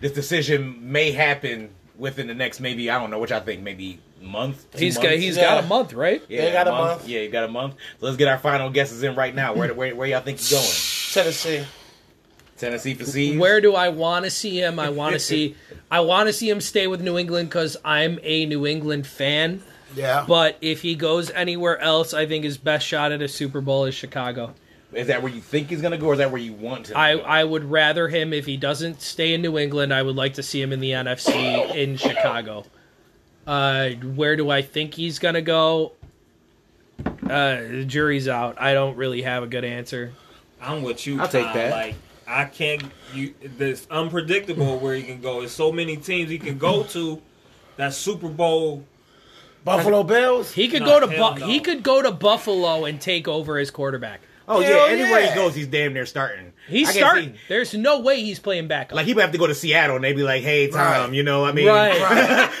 this 0.00 0.12
decision 0.12 0.78
may 0.80 1.10
happen 1.12 1.70
within 1.96 2.26
the 2.26 2.34
next 2.34 2.60
maybe 2.60 2.90
I 2.90 2.98
don't 2.98 3.10
know 3.10 3.18
which 3.18 3.32
I 3.32 3.40
think 3.40 3.62
maybe 3.62 4.00
month. 4.20 4.70
two 4.72 4.78
He's 4.78 4.96
got 4.98 5.12
he's 5.12 5.36
Yeah. 5.36 5.54
got 5.56 5.64
a 5.64 5.66
month, 5.66 5.92
right? 5.92 6.22
yeah, 6.28 6.42
They 6.46 6.52
got 6.52 6.66
a 6.68 6.72
month. 6.72 7.06
Yeah, 7.08 7.20
you 7.20 7.30
got 7.30 7.44
a 7.44 7.48
month. 7.48 7.74
So 8.00 8.06
let's 8.06 8.16
get 8.16 8.28
our 8.28 8.38
final 8.38 8.70
guesses 8.70 9.02
in 9.02 9.14
right 9.14 9.34
now. 9.34 9.54
Where 9.54 9.72
where, 9.74 9.94
where 9.94 10.08
y'all 10.08 10.20
think 10.22 10.38
he's 10.38 10.50
going? 10.50 11.24
Tennessee. 11.24 11.64
Tennessee 12.56 12.94
for 12.94 13.04
seeds. 13.04 13.38
Where 13.38 13.60
do 13.60 13.74
I 13.74 13.88
want 13.88 14.24
to 14.24 14.30
see 14.30 14.60
him? 14.60 14.78
I 14.78 14.88
want 14.90 15.12
to 15.14 15.18
see 15.18 15.56
I 15.90 16.00
want 16.00 16.28
to 16.28 16.32
see 16.32 16.48
him 16.48 16.60
stay 16.60 16.86
with 16.86 17.00
New 17.00 17.18
England 17.18 17.48
because 17.48 17.76
I'm 17.84 18.18
a 18.22 18.46
New 18.46 18.66
England 18.66 19.06
fan. 19.06 19.62
yeah, 19.96 20.24
But 20.26 20.56
if 20.60 20.82
he 20.82 20.94
goes 20.94 21.30
anywhere 21.30 21.78
else, 21.78 22.14
I 22.14 22.26
think 22.26 22.44
his 22.44 22.56
best 22.58 22.86
shot 22.86 23.12
at 23.12 23.22
a 23.22 23.28
Super 23.28 23.60
Bowl 23.60 23.84
is 23.84 23.94
Chicago. 23.94 24.54
Is 24.96 25.08
that 25.08 25.22
where 25.22 25.32
you 25.32 25.40
think 25.40 25.68
he's 25.68 25.80
gonna 25.82 25.98
go, 25.98 26.06
or 26.06 26.12
is 26.14 26.18
that 26.18 26.30
where 26.30 26.40
you 26.40 26.52
want 26.52 26.90
him? 26.90 26.96
I, 26.96 27.12
to 27.12 27.18
go? 27.18 27.24
I 27.24 27.44
would 27.44 27.64
rather 27.64 28.08
him 28.08 28.32
if 28.32 28.46
he 28.46 28.56
doesn't 28.56 29.00
stay 29.02 29.34
in 29.34 29.42
New 29.42 29.58
England. 29.58 29.92
I 29.92 30.02
would 30.02 30.16
like 30.16 30.34
to 30.34 30.42
see 30.42 30.60
him 30.62 30.72
in 30.72 30.80
the 30.80 30.90
NFC 30.92 31.34
in 31.74 31.96
Chicago. 31.96 32.64
Uh, 33.46 33.90
where 33.90 34.36
do 34.36 34.50
I 34.50 34.62
think 34.62 34.94
he's 34.94 35.18
gonna 35.18 35.42
go? 35.42 35.92
Uh, 37.04 37.56
the 37.62 37.84
jury's 37.86 38.28
out. 38.28 38.60
I 38.60 38.74
don't 38.74 38.96
really 38.96 39.22
have 39.22 39.42
a 39.42 39.46
good 39.46 39.64
answer. 39.64 40.12
I'm 40.60 40.82
with 40.82 41.06
you. 41.06 41.20
I'll 41.20 41.28
take 41.28 41.52
that. 41.54 41.70
Like 41.72 41.94
I 42.26 42.44
can't. 42.46 42.82
You 43.12 43.34
this 43.42 43.86
unpredictable 43.90 44.78
where 44.78 44.94
he 44.94 45.02
can 45.02 45.20
go. 45.20 45.40
There's 45.40 45.52
so 45.52 45.72
many 45.72 45.96
teams 45.96 46.30
he 46.30 46.38
can 46.38 46.58
go 46.58 46.82
to. 46.94 47.20
that 47.76 47.94
Super 47.94 48.28
Bowl. 48.28 48.84
Buffalo 49.64 50.02
Bills. 50.02 50.52
He 50.52 50.68
could 50.68 50.82
No, 50.82 51.00
go 51.00 51.00
to 51.00 51.06
Bu- 51.06 51.40
no. 51.40 51.46
he 51.46 51.58
could 51.58 51.82
go 51.82 52.02
to 52.02 52.10
Buffalo 52.12 52.84
and 52.84 53.00
take 53.00 53.26
over 53.26 53.58
as 53.58 53.70
quarterback. 53.70 54.20
Oh 54.46 54.60
Hell 54.60 54.88
yeah, 54.88 54.92
anywhere 54.92 55.20
yeah. 55.20 55.28
he 55.30 55.34
goes, 55.34 55.54
he's 55.54 55.66
damn 55.68 55.92
near 55.94 56.04
starting. 56.06 56.52
He's 56.68 56.90
starting. 56.90 57.32
see- 57.34 57.38
There's 57.48 57.74
no 57.74 58.00
way 58.00 58.22
he's 58.22 58.38
playing 58.38 58.68
backup. 58.68 58.96
Like 58.96 59.06
he 59.06 59.14
would 59.14 59.20
have 59.22 59.32
to 59.32 59.38
go 59.38 59.46
to 59.46 59.54
Seattle 59.54 59.96
and 59.96 60.04
they'd 60.04 60.14
be 60.16 60.22
like, 60.22 60.42
"Hey, 60.42 60.68
Tom, 60.68 60.78
Right. 60.80 61.12
you 61.12 61.22
know, 61.22 61.44
I 61.44 61.52
mean, 61.52 61.66
right. 61.68 61.92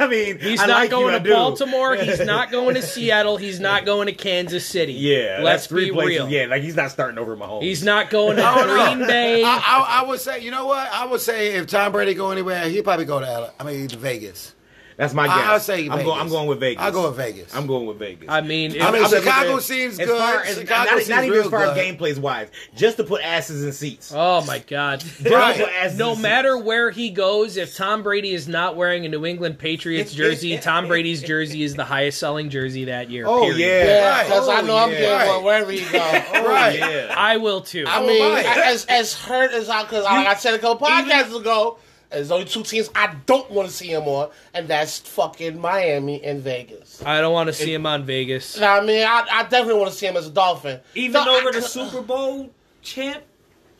I 0.00 0.06
mean, 0.10 0.38
He's 0.38 0.60
I 0.60 0.66
not 0.66 0.80
like 0.80 0.90
going 0.90 1.14
you, 1.14 1.20
to. 1.20 1.30
Baltimore. 1.30 1.94
He's 2.00 2.20
not 2.24 2.50
going 2.50 2.74
to 2.74 2.82
Seattle. 2.82 3.36
He's 3.36 3.60
not 3.60 3.84
going 3.84 4.06
to 4.06 4.12
Kansas 4.12 4.64
City. 4.66 4.92
Yeah, 4.94 5.40
let's 5.42 5.62
that's 5.62 5.66
three 5.68 5.86
be 5.86 5.92
places. 5.92 6.10
real. 6.24 6.28
Yeah, 6.28 6.46
like 6.46 6.62
he's 6.62 6.76
not 6.76 6.90
starting 6.90 7.18
over 7.18 7.36
Mahomes. 7.36 7.62
He's 7.62 7.84
not 7.84 8.10
going 8.10 8.36
to 8.38 8.42
Oh. 8.46 8.94
Green 8.96 9.06
Bay. 9.06 9.42
I, 9.44 9.56
I, 9.58 10.00
I 10.02 10.08
would 10.08 10.20
say, 10.20 10.40
you 10.42 10.50
know 10.50 10.66
what? 10.66 10.88
I 10.92 11.06
would 11.06 11.20
say 11.20 11.54
if 11.56 11.66
Tom 11.68 11.92
Brady 11.92 12.14
go 12.14 12.30
anywhere, 12.30 12.68
he'd 12.68 12.82
probably 12.82 13.04
go 13.04 13.20
to 13.20 13.52
I 13.58 13.64
mean 13.64 13.88
Vegas. 13.88 14.54
That's 14.96 15.12
my 15.12 15.26
guess. 15.26 15.36
I- 15.36 15.52
I'll 15.52 15.60
say 15.60 15.84
I'm 15.84 15.90
Vegas. 15.90 16.04
going. 16.06 16.20
I'm 16.20 16.28
going 16.30 16.48
with 16.48 16.60
Vegas. 16.60 16.82
I'll 16.82 16.90
go 16.92 17.08
with 17.08 17.16
Vegas. 17.18 17.54
I'm 17.54 17.66
going 17.66 17.84
with 17.86 17.98
Vegas. 17.98 18.28
I 18.30 18.40
mean, 18.40 18.74
if- 18.74 18.82
I 18.82 18.90
mean, 18.90 19.04
I'm 19.04 19.10
just 19.10 19.24
Chicago 19.24 19.58
seems 19.58 20.00
as 20.00 20.06
good. 20.06 20.18
Far 20.18 20.42
as, 20.42 20.56
Chicago 20.58 20.90
not, 20.90 20.98
seems 20.98 21.08
not 21.10 21.18
even 21.24 21.32
real 21.32 21.44
as 21.44 21.50
far 21.50 21.64
as 21.64 21.74
good. 21.74 21.98
gameplays 21.98 22.18
wise, 22.18 22.48
just 22.74 22.96
to 22.96 23.04
put 23.04 23.22
asses 23.22 23.62
in 23.62 23.72
seats. 23.72 24.10
oh 24.14 24.42
my 24.46 24.58
God. 24.60 25.04
Right. 25.22 25.92
No 25.96 26.16
matter 26.16 26.56
where 26.56 26.90
he 26.90 27.10
goes, 27.10 27.56
if 27.58 27.76
Tom 27.76 28.02
Brady 28.02 28.32
is 28.32 28.48
not 28.48 28.76
wearing 28.76 29.04
a 29.04 29.08
New 29.10 29.26
England 29.26 29.58
Patriots 29.58 30.12
jersey, 30.14 30.56
Tom 30.58 30.88
Brady's 30.88 31.22
jersey 31.22 31.62
is 31.62 31.74
the 31.74 31.84
highest 31.84 32.18
selling 32.18 32.48
jersey 32.48 32.86
that 32.86 33.10
year. 33.10 33.26
Oh 33.26 33.40
period. 33.42 33.58
yeah, 33.58 33.84
Yeah, 33.84 34.08
Right. 34.08 34.24
because 34.26 34.48
I 34.48 34.60
Oh, 34.60 34.64
know 34.64 34.76
I'm 34.78 34.92
yeah. 34.92 34.98
getting 35.00 35.28
one 35.34 35.44
wherever 35.44 35.72
you 35.72 35.84
go. 35.92 35.98
Oh, 36.34 36.48
Right. 36.48 36.78
yeah. 36.78 37.14
I 37.16 37.36
will 37.36 37.60
too. 37.60 37.84
I 37.86 38.00
mean, 38.06 38.22
as 38.46 38.86
as 38.86 39.12
hurt 39.14 39.52
as 39.52 39.68
I, 39.68 39.82
because 39.82 40.04
like 40.04 40.26
I 40.26 40.34
said 40.34 40.54
a 40.54 40.58
couple 40.58 40.86
podcasts 40.86 41.38
ago, 41.38 41.78
there's 42.10 42.30
only 42.30 42.46
two 42.46 42.62
teams 42.62 42.88
I 42.94 43.14
don't 43.26 43.50
want 43.50 43.68
to 43.68 43.74
see 43.74 43.88
him 43.88 44.02
on, 44.04 44.30
and 44.54 44.68
that's 44.68 44.98
fucking 45.00 45.58
Miami 45.60 46.22
and 46.24 46.40
Vegas. 46.42 47.02
I 47.04 47.20
don't 47.20 47.32
want 47.32 47.48
to 47.48 47.52
see 47.52 47.72
him 47.74 47.86
on 47.86 48.04
Vegas. 48.04 48.60
I 48.60 48.80
mean, 48.84 49.06
I, 49.06 49.26
I 49.30 49.42
definitely 49.44 49.80
want 49.80 49.90
to 49.92 49.96
see 49.98 50.06
him 50.06 50.16
as 50.16 50.26
a 50.26 50.30
Dolphin. 50.30 50.80
Even 50.94 51.22
So, 51.24 51.36
over 51.36 51.48
I- 51.48 51.52
the 51.52 51.62
Super 51.62 52.02
Bowl 52.02 52.50
champ, 52.82 53.22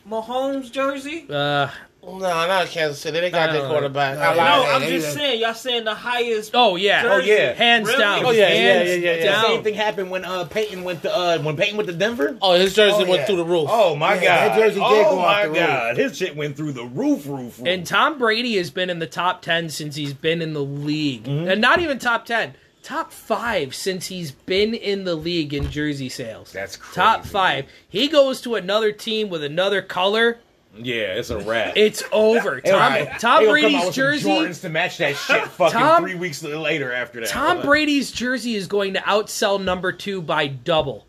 Mahomes 0.09 0.71
jersey. 0.71 1.27
Uh, 1.31 1.69
No, 2.07 2.19
not 2.19 2.67
Kansas 2.69 3.01
City. 3.01 3.19
They 3.21 3.31
got 3.31 3.53
their 3.53 3.67
quarterback. 3.69 4.17
know. 4.19 4.23
I 4.23 4.35
No, 4.37 4.65
I'm 4.73 4.83
just 4.83 5.13
saying. 5.13 5.41
Y'all 5.41 5.55
saying 5.55 5.85
the 5.85 5.95
highest. 5.95 6.53
oh 6.55 6.77
yeah. 6.77 7.03
jersey. 7.03 7.29
yeah. 7.31 7.53
Hands 7.53 7.87
Really? 7.87 7.99
down. 7.99 8.25
Oh, 8.25 8.31
yeah, 8.31 8.49
yeah, 8.49 8.55
Hands 8.55 8.89
yeah, 8.89 8.95
yeah, 8.95 9.11
yeah. 9.11 9.17
The 9.19 9.25
down. 9.25 9.45
same 9.45 9.63
thing 9.65 9.75
happened 9.75 10.11
when 10.11 10.25
uh, 10.25 10.45
Peyton 10.45 10.85
went 10.85 11.03
to 11.03 11.15
uh, 11.15 11.39
when 11.41 11.57
Peyton 11.57 11.77
went 11.77 11.89
to 11.89 11.95
Denver. 11.97 12.39
Oh, 12.41 12.55
his 12.55 12.75
jersey 12.75 12.95
Oh, 13.05 13.09
went 13.09 13.21
yeah. 13.21 13.25
through 13.27 13.37
the 13.37 13.45
roof. 13.45 13.67
Oh 13.71 13.97
my 13.97 14.15
Yeah, 14.15 14.21
god, 14.49 14.51
that 14.51 14.59
jersey 14.59 14.75
did 14.81 14.83
oh 14.85 15.11
go 15.11 15.19
off 15.19 15.27
my 15.27 15.43
the 15.43 15.49
roof. 15.49 15.59
god, 15.59 15.97
his 15.97 16.17
shit 16.17 16.37
went 16.37 16.57
through 16.57 16.73
the 16.73 16.85
roof, 16.85 17.27
roof, 17.27 17.59
roof. 17.59 17.63
And 17.67 17.87
Tom 17.87 18.19
Brady 18.19 18.57
has 18.57 18.71
been 18.71 18.89
in 18.89 18.99
the 19.01 19.07
top 19.07 19.43
10 19.43 19.69
since 19.71 19.97
he's 19.97 20.15
been 20.15 20.41
in 20.41 20.53
the 20.53 20.63
league. 20.63 21.25
Mm-hmm. 21.25 21.49
And 21.49 21.61
not 21.61 21.81
even 21.81 21.99
top 21.99 22.25
10, 22.25 22.55
top 22.83 23.11
5 23.13 23.75
since 23.75 24.07
he's 24.07 24.31
been 24.31 24.75
in 24.75 25.03
the 25.05 25.17
league 25.17 25.53
in 25.53 25.71
jersey 25.71 26.09
sales. 26.09 26.53
That's 26.53 26.77
crazy. 26.77 26.95
Top 26.95 27.25
5. 27.27 27.67
He 27.89 28.07
goes 28.09 28.41
to 28.43 28.55
another 28.55 28.93
team 28.93 29.29
with 29.29 29.43
another 29.43 29.83
color, 29.83 30.39
yeah, 30.79 31.15
it's 31.15 31.31
a 31.31 31.39
wrap. 31.39 31.75
it's 31.77 32.03
over. 32.13 32.61
Tom, 32.61 32.75
Right. 32.79 33.21
Tom 33.21 33.43
They 33.45 33.47
gonna 33.47 33.61
come 33.63 33.75
out 33.75 33.83
Brady's 33.83 33.87
with 33.87 33.95
jersey 33.95 34.31
Jordans 34.31 34.61
to 34.63 34.69
match 34.69 34.99
that 34.99 35.17
shit. 35.17 35.45
Fucking 35.49 35.79
Tom- 35.79 36.03
three 36.03 36.15
weeks 36.15 36.43
later 36.43 36.93
after 36.93 37.21
that. 37.21 37.29
Tom 37.29 37.63
Brady's 37.63 38.11
jersey 38.13 38.55
is 38.55 38.67
going 38.67 38.95
to 38.95 39.01
outsell 39.01 39.63
number 39.63 39.93
2 39.93 40.23
by 40.23 40.47
double. 40.47 41.07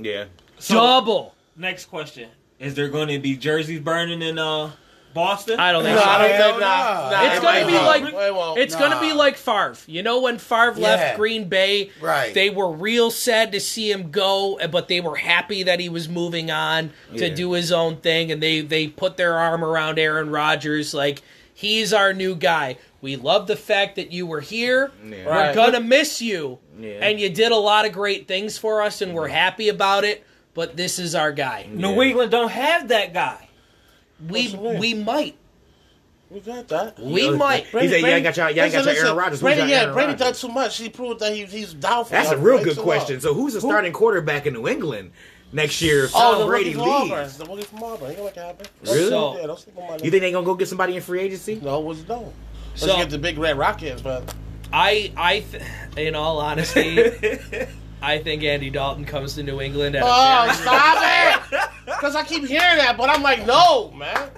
Yeah. 0.00 0.26
So, 0.58 0.74
double. 0.74 1.34
Next 1.56 1.86
question: 1.86 2.28
Is 2.58 2.74
there 2.74 2.88
going 2.88 3.08
to 3.08 3.18
be 3.18 3.36
jerseys 3.36 3.80
burning 3.80 4.22
in 4.22 4.38
uh 4.38 4.72
Boston? 5.16 5.58
I 5.58 5.72
don't 5.72 5.82
think 5.82 5.96
No, 5.96 6.02
so. 6.02 6.08
I 6.08 6.18
don't 6.28 6.36
think 6.38 6.60
nah, 6.60 7.10
no. 7.10 7.16
nah, 7.16 7.22
It's 7.24 7.36
it 7.38 7.42
gonna 7.42 7.60
might 7.60 7.66
be 7.66 7.72
not. 7.72 7.86
like- 7.86 8.14
It 8.28 8.34
won't. 8.34 8.58
It's 8.60 8.76
going 8.76 8.92
to 8.92 9.00
be 9.00 9.12
like 9.12 9.36
Favre. 9.36 9.74
You 9.88 10.04
know 10.04 10.20
when 10.20 10.38
Favre 10.38 10.74
Yeah. 10.76 10.86
left 10.86 11.16
Green 11.16 11.48
Bay, 11.48 11.90
Right. 12.00 12.32
They 12.32 12.50
were 12.50 12.70
real 12.70 13.10
sad 13.10 13.50
to 13.52 13.58
see 13.60 13.90
him 13.90 14.12
go, 14.12 14.58
but 14.70 14.86
they 14.86 15.00
were 15.00 15.16
happy 15.16 15.64
that 15.64 15.80
he 15.80 15.88
was 15.88 16.08
moving 16.08 16.50
on 16.52 16.90
to 17.16 17.26
Yeah. 17.28 17.34
do 17.34 17.52
his 17.52 17.72
own 17.72 17.96
thing, 17.96 18.30
and 18.30 18.40
they 18.40 18.60
they 18.60 18.86
put 18.86 19.16
their 19.16 19.36
arm 19.36 19.64
around 19.64 19.98
Aaron 19.98 20.30
Rodgers 20.30 20.94
like 20.94 21.22
he's 21.52 21.92
our 21.92 22.12
new 22.12 22.34
guy. 22.36 22.76
We 23.00 23.16
love 23.16 23.46
the 23.46 23.56
fact 23.56 23.96
that 23.96 24.12
you 24.12 24.26
were 24.26 24.40
here. 24.40 24.90
Yeah. 25.04 25.16
We're 25.24 25.30
Right. 25.32 25.54
gonna 25.54 25.80
miss 25.80 26.20
you, 26.20 26.58
Yeah. 26.78 26.98
and 27.00 27.18
you 27.20 27.30
did 27.30 27.52
a 27.52 27.56
lot 27.56 27.86
of 27.86 27.92
great 27.92 28.28
things 28.28 28.58
for 28.58 28.82
us, 28.82 29.00
and 29.00 29.14
we're 29.14 29.26
mm-hmm. 29.26 29.34
happy 29.34 29.68
about 29.68 30.04
it. 30.04 30.24
But 30.54 30.76
this 30.76 30.98
is 30.98 31.14
our 31.14 31.32
guy. 31.32 31.66
New 31.70 32.00
England 32.02 32.30
don't 32.30 32.50
have 32.50 32.88
that 32.88 33.12
guy. 33.12 33.45
We 34.20 34.48
What's 34.48 34.52
the 34.52 34.58
name? 34.60 34.78
we 34.80 34.94
might 34.94 35.36
We 36.30 36.40
got 36.40 36.68
that. 36.68 36.98
we 36.98 37.30
might. 37.30 37.66
He 37.66 37.88
said, 37.88 38.00
"Yeah, 38.00 38.16
I 38.16 38.20
got 38.20 38.36
y'all. 38.36 38.50
Yeah, 38.50 38.64
I 38.64 38.68
got 38.70 38.84
Listen, 38.84 38.94
your 38.96 39.04
Aaron 39.06 39.16
Rodgers. 39.16 39.32
Who's 39.40 39.40
Brady, 39.42 39.60
your 39.60 39.68
yeah, 39.68 39.80
Aaron 39.82 39.94
Brady 39.94 40.12
Rodgers? 40.12 40.40
done 40.40 40.50
too 40.50 40.54
much. 40.54 40.78
He 40.78 40.88
proved 40.88 41.20
that 41.20 41.32
he, 41.34 41.44
he's 41.44 41.74
down 41.74 42.04
for 42.04 42.10
That's 42.12 42.30
y'all 42.30 42.38
a 42.38 42.42
real 42.42 42.64
good 42.64 42.78
uh, 42.78 42.82
question. 42.82 43.16
long. 43.16 43.20
So, 43.20 43.34
who's 43.34 43.52
the 43.54 43.60
starting 43.60 43.92
quarterback 43.92 44.46
in 44.46 44.54
New 44.54 44.66
England 44.66 45.12
next 45.52 45.80
year? 45.82 46.04
If 46.04 46.12
Oh, 46.14 46.32
Tom 46.32 46.40
the 46.40 46.46
Brady 46.46 46.70
rookie 46.70 46.78
from 46.80 46.88
Auburn. 46.90 47.18
leaves. 47.22 47.36
The 47.36 47.44
rookie 47.46 47.62
from 47.62 47.82
Auburn. 47.82 48.08
He 48.10 48.14
gonna 48.16 48.24
make 48.28 48.36
it 48.36 48.40
happen. 48.40 48.66
Really? 48.82 49.08
So, 49.08 49.38
yeah, 49.38 49.46
don't 49.46 49.58
sleep 49.58 49.76
on 49.78 49.86
my 49.88 49.94
You 50.02 50.10
think 50.10 50.22
they 50.22 50.32
gonna 50.32 50.46
go 50.46 50.54
get 50.54 50.68
somebody 50.68 50.96
in 50.96 51.02
free 51.02 51.20
agency? 51.20 51.60
No, 51.62 51.80
it 51.80 51.84
was 51.84 52.08
no. 52.08 52.32
Let's 52.72 52.82
So- 52.82 52.96
get 52.96 53.10
the 53.10 53.18
big 53.18 53.38
red 53.38 53.56
rockets, 53.58 54.02
but 54.02 54.34
I 54.72 55.12
I 55.16 55.40
th- 55.40 55.62
in 55.96 56.14
all 56.16 56.40
honesty, 56.40 56.96
I 58.06 58.18
think 58.18 58.44
Andy 58.44 58.70
Dalton 58.70 59.04
comes 59.04 59.34
to 59.34 59.42
New 59.42 59.60
England 59.60 59.96
at 59.96 60.04
oh, 60.04 60.52
stop 60.52 60.98
it! 61.02 61.70
Because 61.86 62.14
I 62.14 62.22
keep 62.22 62.44
hearing 62.46 62.78
that, 62.78 62.96
but 62.96 63.10
I'm 63.10 63.20
like, 63.20 63.44
no, 63.44 63.90
man. 63.90 64.30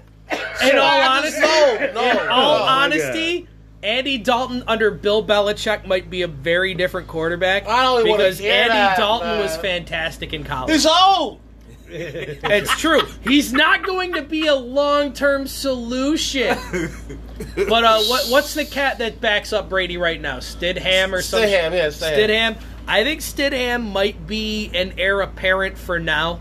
In 0.62 0.78
all 0.78 1.02
honesty, 1.02 1.40
no, 1.42 1.90
no, 1.92 2.10
in 2.10 2.28
all 2.30 2.58
no. 2.60 2.64
honesty, 2.64 3.46
Andy 3.82 4.16
Dalton 4.16 4.64
under 4.66 4.90
Bill 4.90 5.22
Belichick 5.22 5.86
might 5.86 6.08
be 6.08 6.22
a 6.22 6.28
very 6.28 6.72
different 6.72 7.08
quarterback 7.08 7.68
I 7.68 7.82
don't 7.82 8.08
wanna 8.08 8.22
because 8.22 8.38
hear 8.38 8.54
Andy 8.54 8.68
that, 8.70 8.96
Dalton 8.96 9.28
man. 9.28 9.42
was 9.42 9.54
fantastic 9.58 10.32
in 10.32 10.44
college. 10.44 10.72
He's 10.72 10.86
old. 10.86 11.40
It's 11.90 12.78
true. 12.78 13.00
He's 13.22 13.50
not 13.50 13.82
going 13.82 14.12
to 14.12 14.22
be 14.22 14.46
a 14.46 14.54
long-term 14.54 15.46
solution. 15.46 16.48
but 17.56 17.82
uh, 17.82 18.02
what 18.02 18.26
what's 18.28 18.52
the 18.52 18.66
cat 18.66 18.98
that 18.98 19.22
backs 19.22 19.54
up 19.54 19.70
Brady 19.70 19.96
right 19.96 20.20
now? 20.20 20.36
Stidham 20.36 21.14
or 21.14 21.22
something? 21.22 21.48
Stidham, 21.48 21.72
yeah, 21.72 21.86
Stidham. 21.86 22.28
Stidham. 22.28 22.62
I 22.88 23.04
think 23.04 23.20
Stidham 23.20 23.92
might 23.92 24.26
be 24.26 24.70
an 24.74 24.94
heir 24.98 25.20
apparent 25.20 25.76
for 25.76 26.00
now. 26.00 26.40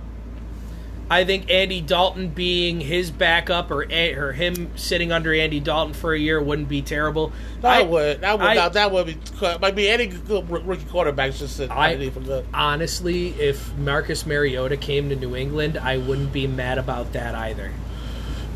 I 1.09 1.23
think 1.23 1.49
Andy 1.49 1.79
Dalton 1.79 2.29
being 2.29 2.81
his 2.81 3.11
backup 3.11 3.71
or 3.71 3.83
or 3.83 4.33
him 4.33 4.71
sitting 4.77 5.11
under 5.13 5.33
Andy 5.33 5.59
Dalton 5.61 5.93
for 5.93 6.13
a 6.13 6.19
year 6.19 6.41
wouldn't 6.41 6.67
be 6.67 6.81
terrible. 6.81 7.31
That 7.61 7.79
I 7.79 7.81
would 7.83 8.21
that 8.21 8.39
would 8.39 8.47
I- 8.47 8.55
that, 8.55 8.73
that 8.73 8.91
would 8.91 9.05
be 9.05 9.17
might 9.61 9.75
be 9.75 9.87
any 9.89 10.07
good 10.07 10.49
rookie 10.49 10.83
quarterback 10.85 11.33
just 11.33 11.55
sit 11.57 11.71
I- 11.71 12.09
for 12.09 12.19
good. 12.19 12.45
honestly, 12.53 13.29
if 13.39 13.73
Marcus 13.77 14.25
Mariota 14.25 14.75
came 14.75 15.09
to 15.09 15.15
New 15.15 15.35
England, 15.35 15.77
I 15.77 15.97
wouldn't 15.97 16.33
be 16.33 16.45
mad 16.47 16.77
about 16.77 17.13
that 17.13 17.35
either. 17.35 17.71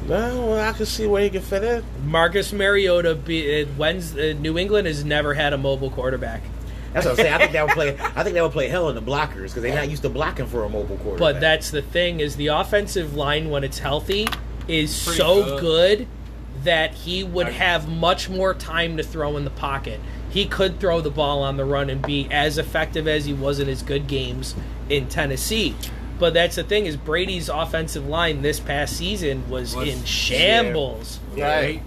No, 0.07 0.47
well, 0.47 0.69
I 0.69 0.73
can 0.73 0.85
see 0.87 1.07
where 1.07 1.21
he 1.23 1.29
can 1.29 1.41
fit 1.41 1.63
in. 1.63 1.83
Marcus 2.05 2.51
Mariota, 2.51 3.15
be, 3.15 3.61
uh, 3.61 3.65
when's 3.77 4.15
uh, 4.17 4.33
New 4.39 4.57
England 4.57 4.87
has 4.87 5.05
never 5.05 5.35
had 5.35 5.53
a 5.53 5.57
mobile 5.57 5.91
quarterback, 5.91 6.41
That's 6.93 7.05
what 7.05 7.11
I'm 7.11 7.15
saying. 7.17 7.33
I 7.33 7.37
think 7.37 7.51
that 7.53 7.65
would 7.65 7.73
play. 7.75 7.97
I 7.99 8.23
think 8.23 8.33
that 8.35 8.43
would 8.43 8.51
play 8.51 8.67
hell 8.67 8.89
in 8.89 8.95
the 8.95 9.01
blockers 9.01 9.43
because 9.49 9.61
they're 9.63 9.75
not 9.75 9.89
used 9.89 10.01
to 10.03 10.09
blocking 10.09 10.45
for 10.47 10.63
a 10.65 10.69
mobile 10.69 10.97
quarterback. 10.97 11.19
but 11.19 11.39
that's 11.39 11.71
the 11.71 11.81
thing 11.81 12.19
is 12.19 12.35
the 12.35 12.47
offensive 12.47 13.15
line 13.15 13.49
when 13.49 13.63
it's 13.63 13.79
healthy 13.79 14.27
is 14.67 15.03
Pretty 15.03 15.17
so 15.17 15.43
good. 15.43 15.59
good. 15.61 16.07
that 16.63 16.93
he 16.93 17.23
would 17.23 17.47
have 17.47 17.87
much 17.89 18.29
more 18.29 18.53
time 18.53 18.97
to 18.97 19.03
throw 19.03 19.35
in 19.37 19.43
the 19.45 19.49
pocket. 19.51 19.99
He 20.29 20.45
could 20.45 20.79
throw 20.79 21.01
the 21.01 21.09
ball 21.09 21.41
on 21.43 21.57
the 21.57 21.65
run 21.65 21.89
and 21.89 22.01
be 22.05 22.27
as 22.29 22.57
effective 22.59 23.07
as 23.07 23.25
he 23.25 23.33
was 23.33 23.59
in 23.59 23.67
his 23.67 23.81
good 23.81 24.05
games 24.07 24.53
in 24.87 25.07
Tennessee. 25.07 25.75
But 26.19 26.35
that's 26.35 26.55
the 26.57 26.63
thing 26.63 26.85
is 26.85 26.97
Brady's 26.97 27.49
offensive 27.49 28.07
line 28.07 28.43
this 28.43 28.59
past 28.59 28.95
season 28.95 29.49
was, 29.49 29.75
Was- 29.75 29.87
in 29.87 30.03
shambles. 30.03 31.19
Right. 31.35 31.81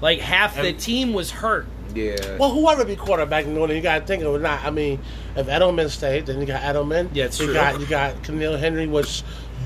Like 0.00 0.20
half 0.20 0.56
the 0.56 0.72
team 0.72 1.12
was 1.12 1.30
hurt. 1.30 1.66
Yeah. 1.94 2.36
Well, 2.38 2.50
whoever 2.50 2.84
be 2.84 2.96
quarterback 2.96 3.44
in 3.44 3.54
New 3.54 3.60
Orleans, 3.60 3.76
you 3.76 3.82
got 3.82 4.00
to 4.00 4.06
think 4.06 4.22
of 4.22 4.34
it. 4.34 4.40
Not, 4.40 4.64
I 4.64 4.70
mean, 4.70 5.00
if 5.36 5.46
Edelman 5.46 5.88
stayed, 5.90 6.26
then 6.26 6.40
you 6.40 6.46
got 6.46 6.62
Edelman. 6.62 7.10
Yeah, 7.12 7.24
it's 7.26 7.38
you 7.38 7.46
true. 7.46 7.54
got 7.54 7.80
you 7.80 7.86
got 7.86 8.22
Camille 8.22 8.56
Henry, 8.56 8.86
which 8.86 9.22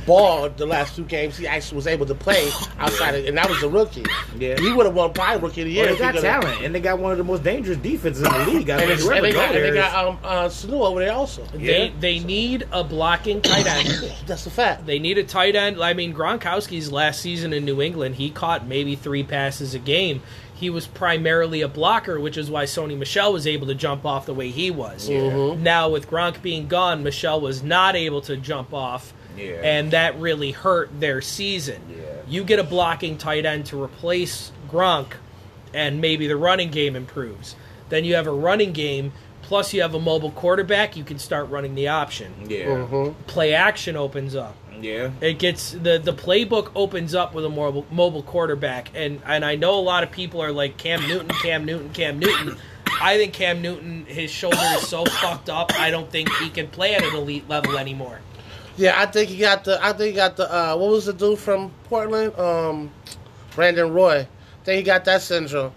balled 0.07 0.57
the 0.57 0.64
last 0.64 0.97
two 0.97 1.05
games. 1.05 1.37
He 1.37 1.47
actually 1.47 1.77
was 1.77 1.87
able 1.87 2.07
to 2.07 2.14
play 2.14 2.49
outside, 2.79 3.14
of, 3.14 3.27
and 3.27 3.37
that 3.37 3.49
was 3.49 3.62
a 3.62 3.69
rookie. 3.69 4.05
Yeah. 4.38 4.59
he 4.59 4.73
would 4.73 4.87
have 4.87 4.95
won 4.95 5.12
probably 5.12 5.43
rookie 5.43 5.61
of 5.62 5.67
the 5.67 5.73
year. 5.73 5.85
Well, 5.87 5.95
they 5.95 5.99
got 5.99 6.14
could've- 6.14 6.27
talent, 6.27 6.62
and 6.64 6.75
they 6.75 6.81
got 6.81 6.99
one 6.99 7.12
of 7.12 7.19
the 7.19 7.25
most 7.25 7.43
dangerous 7.43 7.77
defenses 7.79 8.23
in 8.27 8.33
the 8.33 8.38
league. 8.51 8.71
I 8.71 8.75
And, 8.79 8.83
mean, 8.83 8.91
it's, 8.93 9.03
whoever 9.03 9.17
and 9.17 9.25
they 9.27 9.33
got, 9.33 9.55
and 9.55 9.64
they 9.64 9.75
got 9.75 10.07
um, 10.07 10.19
uh, 10.25 10.45
Sanu 10.49 10.81
over 10.87 11.01
there 11.01 11.12
also. 11.12 11.45
They 11.55 11.87
Yeah. 11.88 11.93
they 12.01 12.19
need 12.21 12.67
a 12.73 12.83
blocking 12.85 13.43
tight 13.43 13.67
end. 13.67 14.12
That's 14.27 14.47
a 14.47 14.51
fact. 14.51 14.87
They 14.87 14.99
need 14.99 15.19
a 15.19 15.25
tight 15.25 15.57
end. 15.57 15.83
I 15.83 15.93
mean, 15.93 16.14
Gronkowski's 16.14 16.91
last 16.91 17.21
season 17.21 17.53
in 17.53 17.64
New 17.67 17.83
England, 17.83 18.14
he 18.14 18.31
caught 18.31 18.67
maybe 18.67 18.95
three 18.97 19.25
passes 19.25 19.75
a 19.75 19.79
game. 19.79 20.23
He 20.59 20.71
was 20.71 20.87
primarily 20.88 21.61
a 21.61 21.68
blocker, 21.68 22.18
which 22.18 22.37
is 22.37 22.51
why 22.51 22.64
Sony 22.64 22.99
Michel 22.99 23.33
was 23.33 23.47
able 23.47 23.66
to 23.68 23.75
jump 23.75 24.05
off 24.05 24.27
the 24.27 24.35
way 24.35 24.51
he 24.51 24.71
was. 24.73 25.09
Mm-hmm. 25.09 25.62
Now, 25.62 25.88
with 25.88 26.11
Gronk 26.11 26.42
being 26.42 26.66
gone, 26.66 27.03
Michelle 27.05 27.40
was 27.40 27.62
not 27.62 27.94
able 27.94 28.21
to 28.23 28.37
jump 28.37 28.75
off, 28.75 29.12
Yeah. 29.37 29.61
and 29.62 29.92
that 29.92 30.18
really 30.18 30.51
hurt 30.51 30.90
their 30.99 31.21
season. 31.21 31.81
Yeah. 31.90 32.05
You 32.27 32.42
get 32.42 32.59
a 32.59 32.64
blocking 32.64 33.16
tight 33.18 33.47
end 33.47 33.66
to 33.66 33.81
replace 33.81 34.51
Gronk, 34.68 35.12
and 35.73 36.01
maybe 36.01 36.27
the 36.27 36.37
running 36.37 36.71
game 36.71 36.97
improves. 36.97 37.55
Then 37.88 38.05
you 38.05 38.16
have 38.16 38.27
a 38.27 38.33
running 38.33 38.73
game, 38.73 39.12
plus 39.49 39.73
you 39.73 39.81
have 39.81 39.95
a 39.95 40.01
mobile 40.01 40.31
quarterback. 40.31 40.95
You 40.95 41.05
can 41.05 41.19
start 41.19 41.49
running 41.49 41.75
the 41.75 41.89
option. 41.89 42.33
Yeah. 42.47 43.13
Play 43.27 43.55
action 43.55 43.97
opens 43.97 44.37
up. 44.37 44.55
Yeah. 44.81 45.11
It 45.23 45.39
gets 45.39 45.73
the 45.73 45.99
the 45.99 46.13
playbook 46.13 46.71
opens 46.77 47.15
up 47.15 47.35
with 47.35 47.47
a 47.47 47.49
mobile 47.49 47.87
mobile 47.91 48.23
quarterback, 48.23 48.91
and 48.95 49.21
and 49.25 49.45
I 49.45 49.57
know 49.57 49.75
a 49.75 49.81
lot 49.81 50.05
of 50.05 50.13
people 50.13 50.41
are 50.43 50.53
like 50.53 50.77
Cam 50.77 51.01
Newton, 51.09 51.29
Cam 51.43 51.65
Newton, 51.65 51.91
Cam 51.91 52.19
Newton. 52.19 52.57
I 53.01 53.17
think 53.17 53.33
Cam 53.33 53.63
Newton, 53.63 54.05
his 54.07 54.31
shoulder 54.31 54.59
is 54.77 54.87
so 54.87 55.05
fucked 55.05 55.49
up. 55.49 55.73
I 55.81 55.91
don't 55.91 56.11
think 56.11 56.31
he 56.35 56.51
can 56.51 56.69
play 56.69 56.95
at 56.95 57.03
an 57.03 57.15
elite 57.15 57.49
level 57.49 57.79
anymore. 57.79 58.21
Yeah, 58.77 59.01
I 59.01 59.07
think 59.07 59.31
he 59.31 59.39
got 59.39 59.65
the. 59.65 59.83
I 59.83 59.93
think 59.95 60.11
he 60.11 60.17
got 60.17 60.37
the. 60.37 60.53
Uh, 60.53 60.77
what 60.77 60.91
was 60.91 61.07
the 61.07 61.13
dude 61.15 61.39
from 61.39 61.73
Portland? 61.85 62.39
Um, 62.39 62.91
Brandon 63.55 63.93
Roy. 63.93 64.21
I 64.21 64.65
think 64.65 64.77
he 64.77 64.83
got 64.83 65.05
that 65.07 65.23
syndrome. 65.23 65.73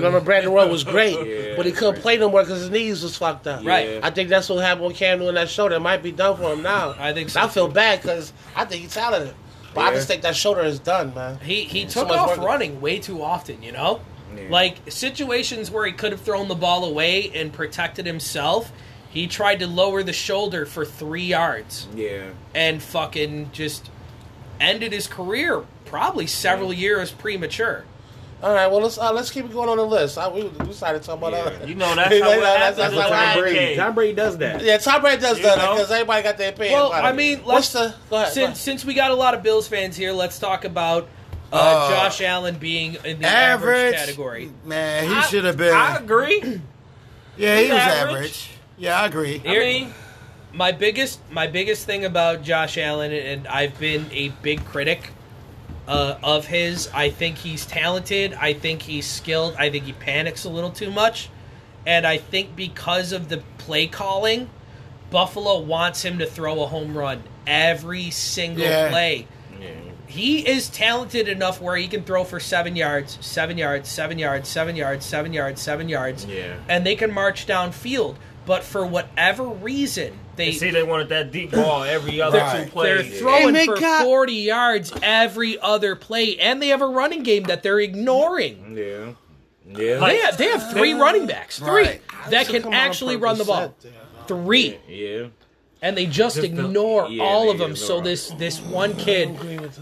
You 0.00 0.06
remember 0.06 0.24
Brandon 0.24 0.52
Roy 0.52 0.68
was 0.68 0.84
great, 0.84 1.14
Yeah, 1.26 1.56
but 1.56 1.66
he 1.66 1.72
couldn't 1.72 2.00
play 2.02 2.16
no 2.16 2.30
more 2.30 2.42
because 2.42 2.60
his 2.60 2.70
knees 2.70 3.02
was 3.02 3.16
fucked 3.16 3.46
up. 3.46 3.64
Right. 3.64 4.00
I 4.02 4.10
think 4.10 4.28
that's 4.28 4.48
what 4.48 4.62
happened 4.64 4.86
with 4.88 4.96
Cam 4.96 5.18
Newton 5.18 5.34
that 5.36 5.48
shoulder. 5.48 5.76
It 5.76 5.80
might 5.80 6.02
be 6.02 6.12
done 6.12 6.36
for 6.36 6.52
him 6.52 6.62
now. 6.62 6.94
I 6.98 7.12
think 7.12 7.30
so, 7.30 7.40
I 7.40 7.48
feel 7.48 7.68
too. 7.68 7.74
bad 7.74 8.02
because 8.02 8.32
I 8.54 8.64
think 8.64 8.82
he's 8.82 8.94
talented, 8.94 9.34
but 9.74 9.82
I 9.82 9.92
just 9.94 10.06
think 10.08 10.22
that 10.22 10.36
shoulder 10.36 10.62
is 10.62 10.78
done, 10.78 11.14
man. 11.14 11.38
He 11.40 11.64
he 11.64 11.88
So 11.88 12.00
took 12.00 12.08
much 12.10 12.18
off 12.18 12.28
work. 12.38 12.46
running 12.46 12.80
way 12.80 12.98
too 12.98 13.22
often, 13.22 13.62
you 13.62 13.72
know? 13.72 14.00
Yeah. 14.36 14.44
Like 14.50 14.76
situations 14.90 15.70
where 15.70 15.86
he 15.86 15.92
could 15.92 16.12
have 16.12 16.20
thrown 16.20 16.48
the 16.48 16.54
ball 16.54 16.84
away 16.84 17.30
and 17.34 17.52
protected 17.52 18.04
himself, 18.06 18.70
he 19.08 19.26
tried 19.28 19.60
to 19.60 19.66
lower 19.66 20.02
the 20.02 20.12
shoulder 20.12 20.66
for 20.66 20.84
3 20.84 21.22
yards 21.22 21.86
Yeah. 21.94 22.24
and 22.54 22.82
fucking 22.82 23.50
just 23.52 23.88
ended 24.60 24.92
his 24.92 25.06
career 25.06 25.64
probably 25.86 26.26
several 26.26 26.72
years 26.72 27.12
premature. 27.12 27.84
All 28.42 28.52
right, 28.52 28.66
well 28.66 28.80
let's 28.82 28.98
uh, 28.98 29.12
let's 29.12 29.30
keep 29.30 29.46
it 29.46 29.52
going 29.52 29.68
on 29.70 29.78
the 29.78 29.84
list. 29.86 30.18
I, 30.18 30.28
we, 30.28 30.42
we 30.44 30.72
to 30.94 31.06
talk 31.06 31.18
about 31.18 31.32
Yeah. 31.32 31.38
other. 31.38 31.66
You 31.66 31.74
know 31.74 31.94
that's 31.94 32.08
how 32.10 32.14
it 32.14 32.20
that's- 32.20 32.58
happens. 32.58 32.76
that's 32.76 32.94
with 32.94 33.00
how 33.00 33.06
it 33.06 33.10
Tom 33.10 33.18
happens. 33.18 33.42
Brady. 33.42 33.76
Tom 33.76 33.94
Brady 33.94 34.12
does 34.14 34.38
that. 34.38 34.62
Yeah, 34.62 34.76
Tom 34.78 35.00
Brady 35.00 35.20
does 35.22 35.38
You 35.38 35.44
that 35.44 35.56
because 35.56 35.90
everybody 35.90 36.22
got 36.22 36.36
their 36.36 36.50
opinion. 36.50 36.74
Well, 36.74 36.92
I 36.92 37.12
mean, 37.12 37.42
let's- 37.44 37.72
the 37.72 37.78
go 37.78 37.84
ahead? 37.86 37.94
go 38.10 38.16
ahead. 38.16 38.32
Since 38.32 38.60
since 38.60 38.84
we 38.84 38.92
got 38.94 39.10
a 39.10 39.14
lot 39.14 39.32
of 39.34 39.42
Bills 39.42 39.66
fans 39.66 39.96
here, 39.96 40.12
let's 40.12 40.38
talk 40.38 40.64
about 40.66 41.08
uh, 41.52 41.56
Uh, 41.56 41.90
Josh 41.90 42.20
Allen 42.20 42.56
being 42.56 42.96
in 43.04 43.20
the 43.20 43.26
average, 43.26 43.94
Average 43.94 43.94
category. 43.96 44.50
Man, 44.64 45.08
he 45.08 45.22
should 45.22 45.44
have 45.44 45.56
been. 45.56 45.72
I 45.74 45.96
agree. 45.96 46.40
yeah, 47.38 47.56
he 47.56 47.62
he's 47.64 47.70
was 47.70 47.78
average. 47.80 48.14
average. 48.16 48.50
Yeah, 48.76 49.00
I 49.00 49.06
agree. 49.06 49.40
I 49.46 49.58
mean, 49.58 49.94
my 50.52 50.72
biggest 50.72 51.20
my 51.30 51.46
biggest 51.46 51.86
thing 51.86 52.04
about 52.04 52.42
Josh 52.42 52.76
Allen, 52.76 53.12
and 53.12 53.46
I've 53.48 53.78
been 53.78 54.06
a 54.12 54.28
big 54.42 54.62
critic 54.66 55.10
uh, 55.88 56.16
of 56.22 56.46
his. 56.46 56.88
I 56.92 57.10
think 57.10 57.38
he's 57.38 57.66
talented. 57.66 58.34
I 58.34 58.52
think 58.52 58.82
he's 58.82 59.06
skilled. 59.06 59.54
I 59.58 59.70
think 59.70 59.84
he 59.84 59.92
panics 59.92 60.44
a 60.44 60.48
little 60.48 60.70
too 60.70 60.90
much, 60.90 61.28
and 61.86 62.06
I 62.06 62.16
think 62.18 62.56
because 62.56 63.12
of 63.12 63.28
the 63.28 63.42
play 63.58 63.86
calling, 63.86 64.50
Buffalo 65.10 65.60
wants 65.60 66.04
him 66.04 66.18
to 66.18 66.26
throw 66.26 66.62
a 66.62 66.66
home 66.66 66.96
run 66.96 67.22
every 67.46 68.10
single 68.10 68.64
Yeah. 68.64 68.88
play. 68.90 69.26
Yeah. 69.60 69.68
He 70.08 70.46
is 70.48 70.68
talented 70.68 71.28
enough 71.28 71.60
where 71.60 71.76
he 71.76 71.88
can 71.88 72.02
throw 72.04 72.24
for 72.24 72.38
seven 72.40 72.76
yards, 72.76 73.18
seven 73.20 73.58
yards, 73.58 73.88
seven 73.88 74.18
yards, 74.18 74.48
seven 74.48 74.76
yards, 74.76 75.04
seven 75.06 75.32
yards, 75.32 75.60
seven 75.60 75.88
yards, 75.88 76.24
Yeah. 76.24 76.54
and 76.68 76.84
they 76.86 76.94
can 76.96 77.12
march 77.12 77.46
downfield. 77.46 78.16
But 78.44 78.62
for 78.62 78.86
whatever 78.86 79.44
reason, 79.44 80.18
they 80.36 80.46
you 80.46 80.52
see, 80.52 80.70
they 80.70 80.82
wanted 80.82 81.08
that 81.10 81.32
deep 81.32 81.50
ball 81.52 81.82
every 81.84 82.20
other 82.20 82.38
Right. 82.38 82.70
two 82.72 82.80
they're 82.82 83.02
throwing 83.02 83.48
And 83.48 83.56
they 83.56 83.66
for 83.66 83.78
got- 83.80 84.04
40 84.04 84.32
yards 84.34 84.92
every 85.02 85.58
other 85.60 85.96
play, 85.96 86.36
and 86.38 86.60
they 86.62 86.68
have 86.68 86.82
a 86.82 86.86
running 86.86 87.22
game 87.22 87.44
that 87.44 87.62
they're 87.62 87.80
ignoring. 87.80 88.76
Yeah. 88.76 89.12
Yeah. 89.68 89.98
They 90.06 90.18
have, 90.18 90.36
they 90.38 90.48
have 90.48 90.70
three 90.72 90.94
running 90.94 91.26
backs, 91.26 91.58
three 91.58 91.68
Right. 91.86 92.00
that 92.30 92.46
can 92.48 92.72
actually 92.72 93.16
run 93.16 93.36
the 93.38 93.44
ball. 93.44 93.70
percent. 93.70 93.94
Three, 94.28 94.78
yeah. 94.88 95.26
and 95.82 95.96
they 95.96 96.06
just 96.06 96.36
Just 96.36 96.40
the- 96.40 96.46
ignore 96.46 97.08
yeah, 97.08 97.22
all 97.22 97.50
of 97.50 97.58
them. 97.58 97.76
So 97.76 97.96
all 97.96 98.00
this 98.00 98.30
this 98.38 98.60
one 98.60 98.94
kid. 98.96 99.36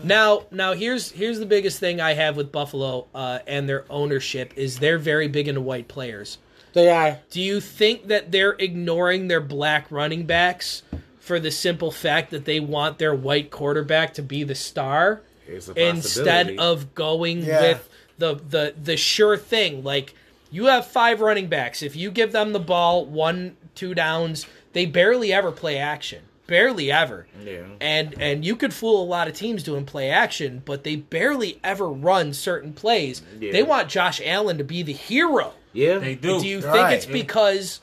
Now 0.04 0.42
now 0.50 0.72
here's 0.74 1.10
here's 1.12 1.38
the 1.38 1.46
biggest 1.46 1.80
thing 1.80 2.00
I 2.00 2.12
have 2.14 2.36
with 2.36 2.50
Buffalo 2.52 3.06
uh, 3.14 3.38
and 3.46 3.66
their 3.68 3.84
ownership 3.88 4.52
is 4.56 4.78
they're 4.80 4.98
very 4.98 5.28
big 5.28 5.48
into 5.48 5.60
white 5.62 5.88
players. 5.88 6.36
They 6.74 6.90
are. 6.90 7.18
Do 7.30 7.40
you 7.40 7.60
think 7.60 8.08
that 8.08 8.30
they're 8.32 8.56
ignoring 8.58 9.28
their 9.28 9.40
black 9.40 9.90
running 9.90 10.26
backs 10.26 10.82
for 11.18 11.40
the 11.40 11.50
simple 11.50 11.90
fact 11.90 12.30
that 12.32 12.44
they 12.44 12.60
want 12.60 12.98
their 12.98 13.14
white 13.14 13.50
quarterback 13.50 14.12
to 14.14 14.22
be 14.22 14.44
the 14.44 14.54
star 14.54 15.22
It's 15.48 15.68
a 15.68 15.88
instead 15.88 16.58
of 16.58 16.94
going 16.94 17.38
Yeah. 17.44 17.60
with 17.62 17.88
the, 18.18 18.34
the 18.34 18.74
the 18.82 18.96
sure 18.96 19.37
thing? 19.37 19.82
Like 19.82 20.14
you 20.50 20.66
have 20.66 20.87
five 20.87 21.20
running 21.20 21.46
backs. 21.48 21.82
If 21.82 21.96
you 21.96 22.10
give 22.10 22.32
them 22.32 22.52
the 22.52 22.60
ball 22.60 23.06
one, 23.06 23.56
two 23.74 23.94
downs, 23.94 24.46
they 24.72 24.84
barely 24.87 25.32
ever 25.32 25.50
play 25.50 25.78
action. 25.78 26.22
Barely 26.46 26.92
ever. 26.92 27.26
Yeah. 27.42 27.62
And 27.80 28.20
and 28.20 28.44
you 28.44 28.54
could 28.54 28.74
fool 28.74 29.02
a 29.02 29.06
lot 29.06 29.28
of 29.28 29.34
teams 29.34 29.62
doing 29.62 29.87
play 29.87 30.10
action, 30.10 30.60
but 30.64 30.84
they 30.84 30.96
barely 30.96 31.58
ever 31.64 31.88
run 31.88 32.34
certain 32.34 32.72
plays. 32.74 33.22
Yeah. 33.40 33.50
They 33.52 33.62
want 33.62 33.88
Josh 33.88 34.20
Allen 34.24 34.58
to 34.58 34.64
be 34.64 34.82
the 34.82 34.92
hero. 34.92 35.54
Yeah. 35.74 35.98
They 35.98 36.14
do. 36.14 36.40
Do 36.40 36.46
you 36.48 36.62
think 36.62 36.74
Right. 36.74 36.94
it's 36.94 37.04
because 37.06 37.80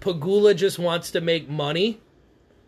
Pegula 0.00 0.56
just 0.56 0.78
wants 0.78 1.10
to 1.12 1.20
make 1.20 1.48
money 1.48 2.00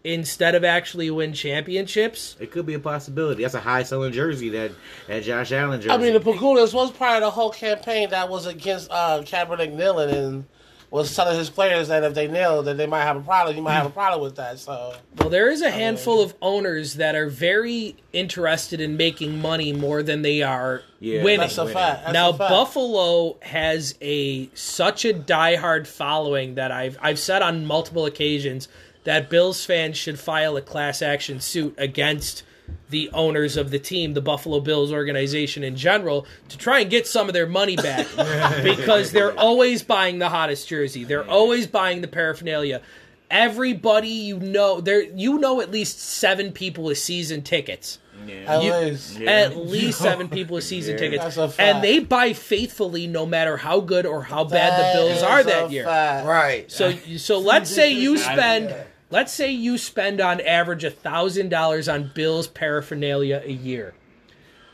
instead 0.05 0.55
of 0.55 0.63
actually 0.65 1.11
win 1.11 1.33
championships? 1.33 2.37
It 2.39 2.51
could 2.51 2.67
be 2.67 2.75
a 2.75 2.79
possibility. 2.79 3.43
That's 3.43 3.55
a 3.55 3.61
high 3.61 3.83
selling 3.83 4.13
jersey 4.13 4.51
that 4.51 4.73
that 5.09 5.23
Josh 5.25 5.51
Allen 5.53 5.81
jersey. 5.81 5.91
I 5.91 5.97
mean, 5.97 6.13
the 6.13 6.21
Pegulas 6.21 6.73
was 6.75 6.91
part 6.91 7.17
of 7.17 7.23
the 7.23 7.31
whole 7.31 7.51
campaign 7.51 8.11
that 8.11 8.29
was 8.29 8.47
against 8.47 8.91
uh, 8.91 9.23
Kaepernick 9.25 9.73
kneeling 9.73 10.11
and 10.15 10.45
was 10.93 11.17
telling 11.17 11.39
his 11.39 11.49
players 11.49 11.89
that 11.89 12.05
if 12.05 12.13
they 12.13 12.29
kneel, 12.29 12.63
that 12.63 12.77
they 12.77 12.87
might 12.87 13.03
have 13.05 13.17
a 13.17 13.21
problem. 13.21 13.57
You 13.57 13.63
might 13.63 13.73
have 13.73 13.87
a 13.87 13.91
problem 13.91 14.23
with 14.23 14.37
that. 14.37 14.59
So 14.59 14.95
Well, 15.17 15.31
there 15.31 15.51
is 15.51 15.63
a 15.63 15.71
handful 15.71 16.21
of 16.23 16.35
owners 16.43 16.95
that 16.95 17.15
are 17.15 17.29
very 17.31 17.97
interested 18.13 18.79
in 18.79 18.99
making 18.99 19.41
money 19.41 19.73
more 19.73 20.03
than 20.03 20.21
they 20.21 20.43
are 20.43 20.83
Yeah. 21.01 21.23
winning. 21.23 21.41
that's 21.41 21.57
a 21.57 21.67
fact. 21.67 22.03
That's 22.03 22.13
now 22.13 22.29
a 22.29 22.35
fact. 22.35 22.51
Buffalo 22.51 23.37
has 23.41 23.95
a 24.03 24.51
such 24.55 25.07
a 25.07 25.15
diehard 25.15 25.87
following 25.87 26.57
that 26.57 26.71
I've 26.71 26.99
I've 27.01 27.19
said 27.19 27.41
on 27.41 27.65
multiple 27.65 28.05
occasions 28.05 28.69
that 29.05 29.31
Bills 29.31 29.65
fans 29.65 29.97
should 29.97 30.19
file 30.21 30.57
a 30.59 30.61
class 30.63 31.01
action 31.01 31.41
suit 31.41 31.75
against 31.79 32.43
the 32.91 33.11
owners 33.13 33.57
of 33.57 33.71
the 33.71 33.79
team, 33.79 34.15
the 34.15 34.21
Buffalo 34.21 34.61
Bills 34.61 34.93
organization 34.93 35.65
in 35.65 35.77
general, 35.77 36.27
to 36.49 36.59
try 36.59 36.81
and 36.81 36.91
get 36.91 37.07
some 37.07 37.29
of 37.29 37.33
their 37.35 37.47
money 37.47 37.77
back 37.77 38.07
because 38.63 39.13
they're 39.13 39.39
always 39.39 39.83
buying 39.83 40.19
the 40.19 40.29
hottest 40.29 40.69
jersey. 40.69 41.05
They're 41.05 41.29
always 41.29 41.67
buying 41.67 42.01
the 42.01 42.09
paraphernalia. 42.09 42.83
Everybody 43.31 44.09
you 44.09 44.39
know, 44.41 44.81
there 44.83 45.03
you 45.03 45.39
know 45.39 45.61
at 45.63 45.71
least 45.71 45.99
seven 45.99 46.53
people 46.53 46.85
with 46.85 46.99
season 46.99 47.41
tickets 47.43 47.99
at 48.47 48.63
You- 48.63 48.75
least. 48.75 49.21
at 49.23 49.57
least 49.57 49.99
seven 50.03 50.29
people 50.29 50.55
with 50.57 50.65
season 50.65 50.99
tickets, 50.99 51.25
That's 51.25 51.37
a 51.39 51.49
fact. 51.49 51.61
and 51.61 51.83
they 51.83 51.99
buy 51.99 52.35
faithfully 52.35 53.07
no 53.07 53.25
matter 53.25 53.57
how 53.57 53.81
good 53.81 54.05
or 54.07 54.23
how 54.23 54.45
bad 54.45 54.79
the 54.79 54.99
Bills 54.99 55.23
are 55.23 55.41
a 55.41 55.45
that 55.45 55.71
year. 55.71 55.85
fact. 55.85 56.27
Right. 56.27 56.71
So, 56.71 56.93
so 57.17 57.39
let's 57.41 57.71
say 57.75 57.93
you 57.93 58.19
spend, 58.19 58.73
let's 59.13 59.33
say 59.33 59.53
you 59.53 59.79
spend 59.79 60.21
on 60.21 60.41
average 60.41 60.83
a 60.83 60.91
thousand 60.91 61.51
dollars 61.51 61.89
on 61.89 62.11
Bills 62.15 62.49
paraphernalia 62.49 63.43
a 63.45 63.53
year, 63.53 63.95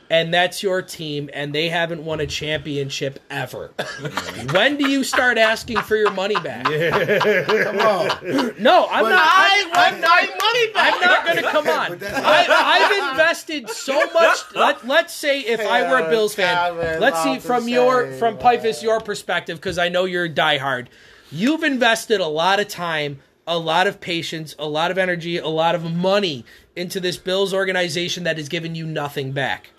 and 0.08 0.32
that's 0.32 0.62
your 0.62 0.80
team, 0.80 1.28
and 1.34 1.54
they 1.54 1.68
haven't 1.68 2.04
won 2.04 2.20
a 2.20 2.26
championship 2.26 3.18
ever. 3.28 3.72
when 4.52 4.76
do 4.76 4.88
you 4.88 5.04
start 5.04 5.36
asking 5.36 5.78
for 5.78 5.96
your 5.96 6.12
money 6.12 6.36
back? 6.36 6.64
Come 6.64 7.80
on. 7.80 8.54
No, 8.58 8.86
I'm 8.90 9.04
not. 9.04 9.20
I 9.20 9.64
I'm, 9.74 9.92
want 9.92 10.00
my 10.00 10.36
money 10.40 10.72
back. 10.72 10.94
I'm 10.94 11.00
not 11.00 11.24
going 11.26 11.36
to 11.36 11.50
come 11.50 11.68
on. 11.68 11.98
That's- 11.98 12.24
I, 12.24 12.46
I've 12.48 13.10
invested 13.10 13.68
so 13.68 13.98
much. 14.12 14.38
Let, 14.54 14.86
let's 14.86 15.12
say 15.14 15.40
if 15.40 15.60
I 15.60 15.90
were 15.90 15.98
a 15.98 16.08
Bills 16.08 16.34
fan, 16.34 16.54
Calvin, 16.54 17.00
let's 17.00 17.22
see 17.22 17.38
from 17.40 17.68
your 17.68 18.08
same, 18.08 18.18
from 18.18 18.38
Pifus 18.38 18.82
your 18.82 19.00
perspective 19.00 19.58
because 19.58 19.78
I 19.78 19.88
know 19.88 20.04
you're 20.04 20.24
a 20.24 20.30
diehard. 20.30 20.86
You've 21.30 21.62
invested 21.62 22.20
a 22.20 22.26
lot 22.26 22.58
of 22.58 22.68
time, 22.68 23.20
a 23.48 23.58
lot 23.58 23.86
of 23.86 24.00
patience, 24.00 24.54
a 24.58 24.68
lot 24.68 24.90
of 24.90 24.98
energy, 24.98 25.38
a 25.38 25.48
lot 25.48 25.74
of 25.74 25.92
money 25.92 26.44
into 26.76 27.00
this 27.00 27.16
Bills 27.16 27.52
organization 27.54 28.24
that 28.24 28.36
has 28.36 28.48
given 28.48 28.74
you 28.74 28.86
nothing 28.86 29.32
back. 29.32 29.70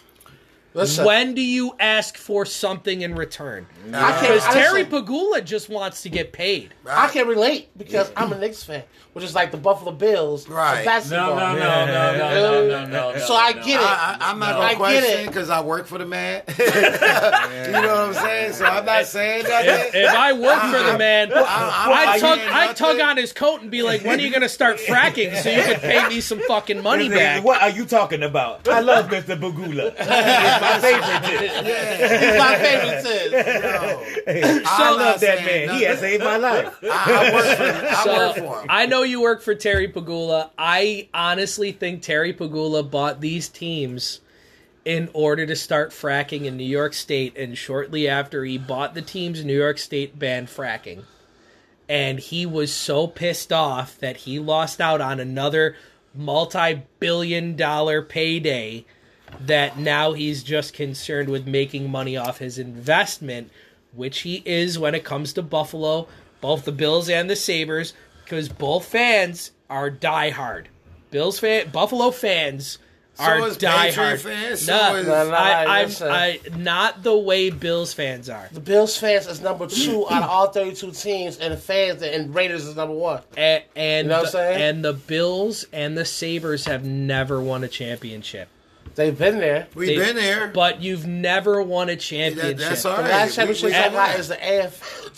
Listen, 0.76 1.04
When 1.06 1.34
do 1.34 1.42
you 1.42 1.76
ask 1.80 2.16
for 2.16 2.46
something 2.46 3.02
in 3.02 3.16
return? 3.16 3.66
I 3.92 4.12
can't, 4.12 4.22
Because 4.22 4.44
Terry 4.54 4.86
Pegula 4.86 5.44
just 5.44 5.68
wants 5.68 6.04
to 6.04 6.10
get 6.10 6.32
paid. 6.32 6.74
I 6.88 7.08
can 7.08 7.28
relate 7.28 7.70
because 7.78 8.12
I'm 8.16 8.32
a 8.34 8.38
Knicks 8.38 8.64
fan, 8.64 8.84
which 9.14 9.24
is 9.26 9.34
like 9.34 9.50
the 9.52 9.58
Buffalo 9.58 9.92
Bills 9.92 10.48
Right. 10.48 10.80
of 10.80 10.86
No, 10.86 10.92
basketball. 10.92 11.36
no, 11.36 11.54
no, 11.54 11.56
no, 11.56 11.86
no, 11.86 12.18
no, 12.18 12.68
no, 12.68 12.86
no, 12.86 13.12
no. 13.14 13.18
So 13.20 13.34
I 13.34 13.54
get 13.54 13.80
it. 13.80 13.86
I, 13.86 14.18
I, 14.20 14.30
I'm 14.30 14.38
not 14.40 14.56
I 14.58 14.74
gonna 14.74 14.78
question 14.78 15.26
because 15.26 15.50
I 15.50 15.62
work 15.62 15.88
for 15.88 15.98
the 15.98 16.06
man. 16.06 16.44
you 16.60 16.66
know 16.66 17.82
what 17.82 17.98
I'm 18.10 18.14
saying? 18.14 18.54
So 18.54 18.66
I'm 18.66 18.86
not 18.86 19.06
saying 19.08 19.44
that. 19.46 19.96
if 19.96 20.10
I 20.16 20.34
work 20.34 20.62
for 20.62 20.92
the 20.92 20.98
man, 21.00 21.32
I'm 21.34 21.44
I'd 21.46 22.20
tug, 22.20 22.40
I'd 22.40 22.76
tug 22.76 23.00
on 23.00 23.18
his 23.18 23.34
coat 23.34 23.62
and 23.62 23.72
be 23.72 23.82
like, 23.82 24.04
"When 24.04 24.20
are 24.20 24.22
you 24.22 24.30
going 24.30 24.42
to 24.42 24.50
start 24.50 24.78
fracking 24.78 25.36
so 25.42 25.50
you 25.50 25.62
can 25.64 25.80
pay 25.80 26.08
me 26.10 26.22
some 26.22 26.40
fucking 26.48 26.82
money 26.84 27.10
back?" 27.10 27.44
What 27.44 27.62
are 27.62 27.70
you 27.70 27.86
talking 27.86 28.22
about? 28.24 28.68
I 28.68 28.80
love 28.82 29.10
Mr. 29.10 29.36
Pegula. 29.40 29.96
my 30.62 30.80
favorite 30.80 31.24
tip. 31.24 31.66
He's 32.20 32.40
my 32.40 32.56
favorite 32.58 33.04
Tiz. 33.04 34.64
I 34.66 34.78
not 34.80 34.98
love 34.98 35.20
that 35.20 35.40
saying 35.40 35.68
man. 35.68 35.76
He 35.78 35.84
has 35.84 36.00
saved 36.00 36.24
my 36.24 36.38
life. 36.38 36.78
I, 36.84 36.88
I 36.88 37.34
work 37.34 37.58
for 37.58 37.64
him. 37.64 37.86
I 37.90 38.04
So, 38.04 38.18
work 38.18 38.36
for 38.38 38.62
him. 38.62 38.68
I 38.70 38.86
know 38.86 39.04
you 39.04 39.22
work 39.22 39.42
for 39.42 39.56
Terry 39.56 39.88
Pegula. 39.88 40.50
I 40.58 41.08
honestly 41.14 41.72
think 41.72 42.02
Terry 42.02 42.34
Pegula 42.34 42.90
bought 42.90 43.22
these 43.22 43.50
teams 43.50 44.22
in 44.86 45.10
order 45.14 45.46
to 45.46 45.56
start 45.56 45.92
fracking 45.92 46.46
in 46.46 46.58
New 46.58 46.64
York 46.64 46.94
State, 46.94 47.38
and 47.38 47.58
shortly 47.58 48.08
after 48.08 48.44
he 48.46 48.58
bought 48.58 48.94
the 48.96 49.02
teams, 49.02 49.44
New 49.44 49.58
York 49.58 49.78
State 49.78 50.18
banned 50.18 50.48
fracking. 50.48 51.04
And 51.88 52.20
he 52.20 52.46
was 52.46 52.72
so 52.74 53.08
pissed 53.08 53.52
off 53.52 53.98
that 54.00 54.18
he 54.18 54.40
lost 54.40 54.80
out 54.80 55.02
on 55.02 55.20
another 55.20 55.76
multi 56.16 56.82
billion 57.00 57.56
dollar 57.56 58.02
payday 58.02 58.86
that 59.42 59.78
now 59.78 60.14
he's 60.14 60.44
just 60.44 60.74
concerned 60.74 61.30
with 61.30 61.48
making 61.48 61.90
money 61.90 62.18
off 62.18 62.40
his 62.40 62.58
investment, 62.60 63.52
which 63.94 64.20
he 64.20 64.42
is 64.46 64.78
when 64.80 64.96
it 64.96 65.04
comes 65.04 65.34
to 65.34 65.42
Buffalo, 65.42 66.08
both 66.42 66.66
the 66.66 66.72
Bills 66.72 67.10
and 67.10 67.30
the 67.30 67.36
Sabres, 67.36 67.94
because 68.24 68.50
both 68.50 68.86
fans 68.86 69.52
are 69.70 69.90
diehard. 69.92 70.66
Bills 71.12 71.40
fan, 71.40 71.70
Buffalo 71.70 72.12
fans 72.12 72.78
are 73.18 73.48
is 73.48 73.58
Patriot 73.58 73.92
diehard. 73.94 74.20
fans, 74.20 74.62
so 74.62 74.72
No, 74.78 74.96
is- 74.96 75.08
No, 75.08 75.30
no, 75.30 75.36
I, 75.36 75.66
no, 75.66 75.72
I'm. 75.72 75.90
I, 76.02 76.40
not 76.58 77.04
the 77.04 77.18
way 77.18 77.50
Bills 77.50 77.94
fans 77.94 78.30
are. 78.30 78.48
The 78.52 78.60
Bills 78.62 78.96
fans 78.96 79.28
is 79.28 79.42
number 79.42 79.68
two 79.68 80.08
out 80.10 80.24
of 80.24 80.30
all 80.30 80.48
32 80.52 80.92
teams, 80.92 81.38
and 81.38 81.52
the 81.54 81.58
fans 81.58 82.02
and 82.02 82.34
Raiders 82.34 82.66
is 82.66 82.76
number 82.76 82.94
one. 82.94 83.22
And, 83.36 83.64
and, 83.76 84.06
You 84.06 84.10
know 84.10 84.18
what 84.20 84.26
I'm 84.28 84.32
saying? 84.32 84.62
and 84.62 84.86
the 84.86 84.94
Bills 84.94 85.66
and 85.74 85.98
the 85.98 86.06
Sabres 86.06 86.66
have 86.66 86.86
never 86.86 87.42
won 87.42 87.64
a 87.64 87.68
championship. 87.68 88.48
They've 89.00 89.18
been 89.18 89.40
there. 89.40 89.68
We've 89.76 89.88
They- 89.98 90.06
been 90.08 90.18
there. 90.18 90.48
But 90.48 90.82
you've 90.82 91.08
never 91.08 91.62
won 91.62 91.88
a 91.88 91.94
That- 91.94 92.02
championship. 92.02 92.58
that's 92.58 92.84
all 92.84 92.98
The 92.98 93.04
right. 93.04 93.12
last 93.12 93.30
We- 93.30 93.36
championship 93.38 93.70
we- 93.70 93.76
I 93.76 93.90
got 93.90 94.20
is 94.20 94.28
the 94.28 94.36
AFL. 94.36 95.10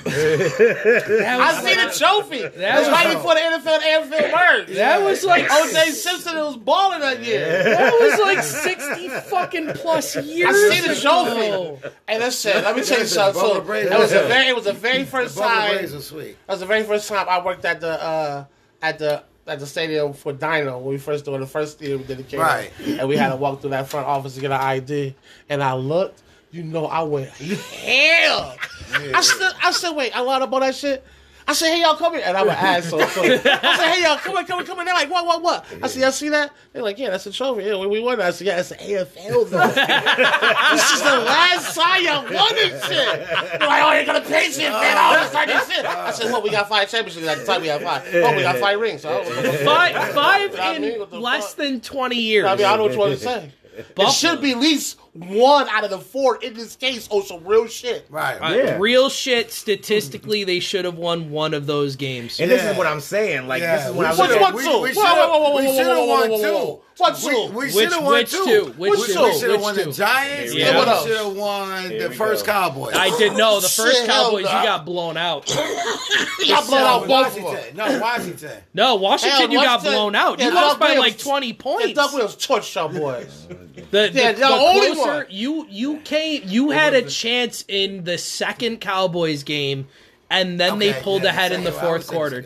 I 0.06 1.36
was, 1.38 1.64
seen 1.64 1.76
the 1.76 1.94
trophy. 1.96 2.42
That 2.58 2.78
was 2.78 2.88
was- 2.88 2.92
right 2.92 3.14
before 3.14 3.34
the 3.34 3.40
NFL 3.40 3.80
and 3.80 3.82
AFL 4.12 4.32
merged. 4.32 4.74
that 4.76 5.02
was 5.02 5.22
like 5.24 5.48
OJ 5.48 5.90
Simpson 5.92 6.36
was 6.38 6.56
balling 6.56 7.00
that 7.00 7.22
year. 7.22 7.46
that 7.62 7.92
was 7.92 8.18
like 8.20 8.42
sixty 8.42 9.08
fucking 9.08 9.74
plus 9.74 10.16
years. 10.16 10.48
I 10.54 10.68
seen 10.74 10.82
the 10.88 10.98
ago. 10.98 11.78
trophy. 11.80 11.94
Hey, 12.08 12.18
listen, 12.18 12.64
let 12.64 12.74
me 12.74 12.82
tell 12.82 12.96
you 12.98 13.02
Listen, 13.04 13.32
something. 13.32 13.42
Bubba 13.42 13.54
too. 13.54 13.60
Braves- 13.62 13.90
That 13.90 13.98
was 14.00 14.12
a 14.12 14.22
very, 14.24 14.48
it 14.48 14.56
was 14.56 14.64
the 14.64 14.72
very 14.72 15.04
first 15.04 15.36
Bubba 15.38 15.42
time. 15.46 15.70
Braves 15.76 15.92
was 15.92 16.06
sweet. 16.08 16.36
That 16.48 16.52
was 16.54 16.60
the 16.60 16.66
very 16.66 16.82
first 16.82 17.08
time 17.08 17.26
I 17.28 17.40
worked 17.44 17.64
at 17.64 17.80
the 17.80 17.90
uh, 18.02 18.44
at 18.82 18.98
the 18.98 19.22
at 19.50 19.58
the 19.58 19.66
stadium 19.66 20.12
for 20.12 20.32
Dino 20.32 20.78
when 20.78 20.90
we 20.90 20.98
first 20.98 21.24
doing 21.24 21.40
the 21.40 21.46
first 21.46 21.80
year 21.82 21.98
we 21.98 22.04
did 22.04 22.18
the. 22.18 22.36
Right. 22.38 22.70
And 22.86 23.08
we 23.08 23.16
had 23.16 23.30
to 23.30 23.36
walk 23.36 23.60
through 23.60 23.70
that 23.70 23.88
front 23.88 24.06
office 24.06 24.36
to 24.36 24.40
get 24.40 24.52
our 24.52 24.60
ID. 24.60 25.14
And 25.48 25.62
I 25.62 25.74
looked, 25.74 26.22
you 26.52 26.62
know, 26.62 26.86
I 26.86 27.02
went 27.02 27.28
hell. 27.30 28.56
I 28.92 29.20
said, 29.20 29.52
I 29.62 29.72
said, 29.72 29.90
wait, 29.90 30.16
I 30.16 30.20
lied 30.20 30.42
about 30.42 30.60
that 30.60 30.74
shit. 30.74 31.04
I 31.50 31.52
said, 31.52 31.74
hey 31.74 31.80
y'all, 31.80 31.96
come 31.96 32.14
here, 32.14 32.22
and 32.24 32.36
I'm 32.36 32.46
an 32.46 32.54
asshole. 32.54 33.00
So 33.00 33.22
I 33.24 33.38
said, 33.38 33.58
hey 33.92 34.04
y'all, 34.04 34.18
come 34.18 34.36
on, 34.36 34.46
come 34.46 34.60
on, 34.60 34.66
come 34.66 34.78
on. 34.78 34.84
They're 34.84 34.94
like, 34.94 35.10
what, 35.10 35.26
what, 35.26 35.42
what? 35.42 35.66
I 35.82 35.88
said, 35.88 36.00
y'all 36.00 36.12
see 36.12 36.28
that? 36.28 36.52
They're 36.72 36.80
like, 36.84 36.96
yeah, 36.96 37.10
that's 37.10 37.26
a 37.26 37.32
trophy. 37.32 37.64
Yeah, 37.64 37.76
we, 37.76 37.88
we 37.88 37.98
won 37.98 38.18
that. 38.18 38.28
I 38.28 38.30
said, 38.30 38.46
yeah, 38.46 38.60
it's 38.60 38.68
the 38.68 38.76
AFL 38.76 39.50
though. 39.50 39.66
this 40.76 40.92
is 40.92 41.02
the 41.02 41.18
last 41.18 41.74
time 41.74 42.04
y'all 42.04 42.22
won 42.22 42.54
this 42.54 42.84
shit. 42.84 43.28
They're 43.28 43.68
like, 43.68 43.82
oh, 43.82 43.92
you're 43.94 44.06
gonna 44.06 44.20
pay 44.20 44.52
shit, 44.52 44.70
man. 44.70 44.96
Oh, 44.96 45.10
let's 45.10 45.30
start 45.30 45.48
shit. 45.48 45.84
I 45.84 46.12
said, 46.12 46.26
well, 46.26 46.40
we 46.40 46.50
got 46.50 46.68
five 46.68 46.88
championships 46.88 47.26
at 47.26 47.38
the 47.38 47.44
time. 47.44 47.62
We 47.62 47.66
got 47.66 47.82
five. 47.82 48.08
Oh, 48.14 48.36
we 48.36 48.42
got 48.42 48.58
five 48.58 48.78
rings. 48.78 49.02
So, 49.02 49.10
I. 49.10 49.24
Five, 49.64 50.14
five 50.14 50.54
I 50.60 50.78
mean, 50.78 51.02
in 51.02 51.20
less 51.20 51.48
fuck? 51.48 51.64
than 51.64 51.80
twenty 51.80 52.20
years. 52.20 52.46
I 52.46 52.54
mean, 52.54 52.64
I 52.64 52.76
don't 52.76 52.78
know 52.78 52.84
what 52.84 52.92
you 52.92 52.98
want 52.98 53.18
to 53.18 53.18
say. 53.18 53.52
It 53.96 54.12
should 54.12 54.40
be 54.40 54.52
at 54.52 54.58
least 54.58 54.99
one 55.12 55.68
out 55.68 55.82
of 55.84 55.90
the 55.90 55.98
four 55.98 56.36
in 56.36 56.54
this 56.54 56.76
case 56.76 57.08
on 57.10 57.22
some 57.24 57.44
real 57.44 57.66
shit. 57.66 58.06
Right. 58.10 58.34
Uh, 58.36 58.54
Yeah. 58.54 58.76
Real 58.78 59.08
shit. 59.08 59.50
Statistically, 59.50 60.44
they 60.44 60.60
should 60.60 60.84
have 60.84 60.96
won 60.96 61.30
one 61.30 61.52
of 61.54 61.66
those 61.66 61.96
games. 61.96 62.38
And 62.38 62.50
this 62.50 62.62
is 62.62 62.76
what 62.76 62.86
I'm 62.86 63.00
saying. 63.00 63.48
Like 63.48 63.60
Yeah, 63.62 63.76
this 63.76 63.86
is 63.88 63.92
we 63.94 64.04
I 64.04 64.14
should've- 64.14 64.30
look 64.30 64.40
What, 64.40 64.54
we- 64.54 64.64
two? 64.64 64.80
we 64.80 64.88
should've- 64.88 65.02
whoa, 65.02 65.28
whoa, 65.28 65.38
whoa, 65.50 65.56
we 65.60 65.66
whoa, 65.66 65.72
should've 65.76 65.96
whoa, 65.96 66.06
won 66.06 66.30
whoa, 66.30 66.38
whoa, 66.38 66.76
two. 66.76 66.82
Whoa. 67.00 67.10
What 67.10 67.22
We, 67.24 67.30
two? 67.30 67.52
we 67.52 67.64
Which- 67.64 67.72
should 67.74 67.92
have 67.92 68.02
won 68.04 68.12
which 68.14 68.30
two. 68.30 68.44
two? 68.44 68.64
Which 68.76 68.90
we, 68.90 68.96
two? 69.14 69.22
We 69.24 69.38
should 69.38 69.50
have 69.50 69.60
won 69.60 69.74
two? 69.74 69.84
the 69.84 69.92
Giants. 69.92 70.52
Here 70.52 70.66
and 70.68 70.78
we 70.78 70.92
we 70.92 70.98
should 71.08 71.16
have 71.26 71.36
won 71.36 71.90
Here 71.90 72.08
the 72.08 72.14
first 72.14 72.46
go. 72.46 72.52
Cowboys. 72.52 72.94
I 72.94 73.16
did 73.18 73.36
know 73.36 73.60
the 73.60 73.68
first 73.68 73.96
Shit, 73.98 74.08
hell 74.10 74.24
Cowboys. 74.26 74.42
You 74.44 74.50
got 74.50 74.84
blown 74.84 75.16
out. 75.16 75.48
Y'all 76.44 76.66
blown 76.66 76.80
out 76.82 77.06
both 77.08 77.26
of 77.28 77.34
them. 77.34 77.44
Washington. 77.44 77.76
No, 77.76 77.98
Washington. 78.00 78.62
No, 78.74 78.94
Washington, 78.96 79.38
Hell, 79.40 79.50
you 79.50 79.58
got 79.58 79.66
Washington- 79.78 79.92
blown 79.92 80.14
out. 80.14 80.38
You 80.40 80.46
Yeah, 80.46 80.52
lost 80.54 80.78
by 80.80 80.94
like 80.96 81.18
twenty 81.18 81.52
points. 81.52 81.92
Doug 81.94 82.12
Williams 82.12 82.36
torched 82.36 82.74
y'all 82.74 82.88
boys. 82.88 83.46
The, 83.90 84.10
Yeah, 84.12 84.32
the, 84.32 84.40
the 84.40 84.46
the 84.46 84.52
only 84.52 84.94
closer 84.94 85.10
one. 85.16 85.26
you 85.30 85.66
you 85.70 85.98
came, 86.00 86.42
you 86.44 86.70
had 86.70 86.92
a 86.94 87.02
chance 87.02 87.64
in 87.66 88.04
the 88.04 88.18
second 88.18 88.80
Cowboys 88.80 89.42
game, 89.42 89.88
and 90.28 90.60
then 90.60 90.78
they 90.78 90.92
pulled 90.92 91.22
yeah, 91.24 91.30
ahead 91.30 91.52
in 91.52 91.64
the 91.64 91.72
second- 91.72 91.88
I 91.88 91.92
would 91.92 92.04
fourth 92.04 92.14
quarter. 92.14 92.44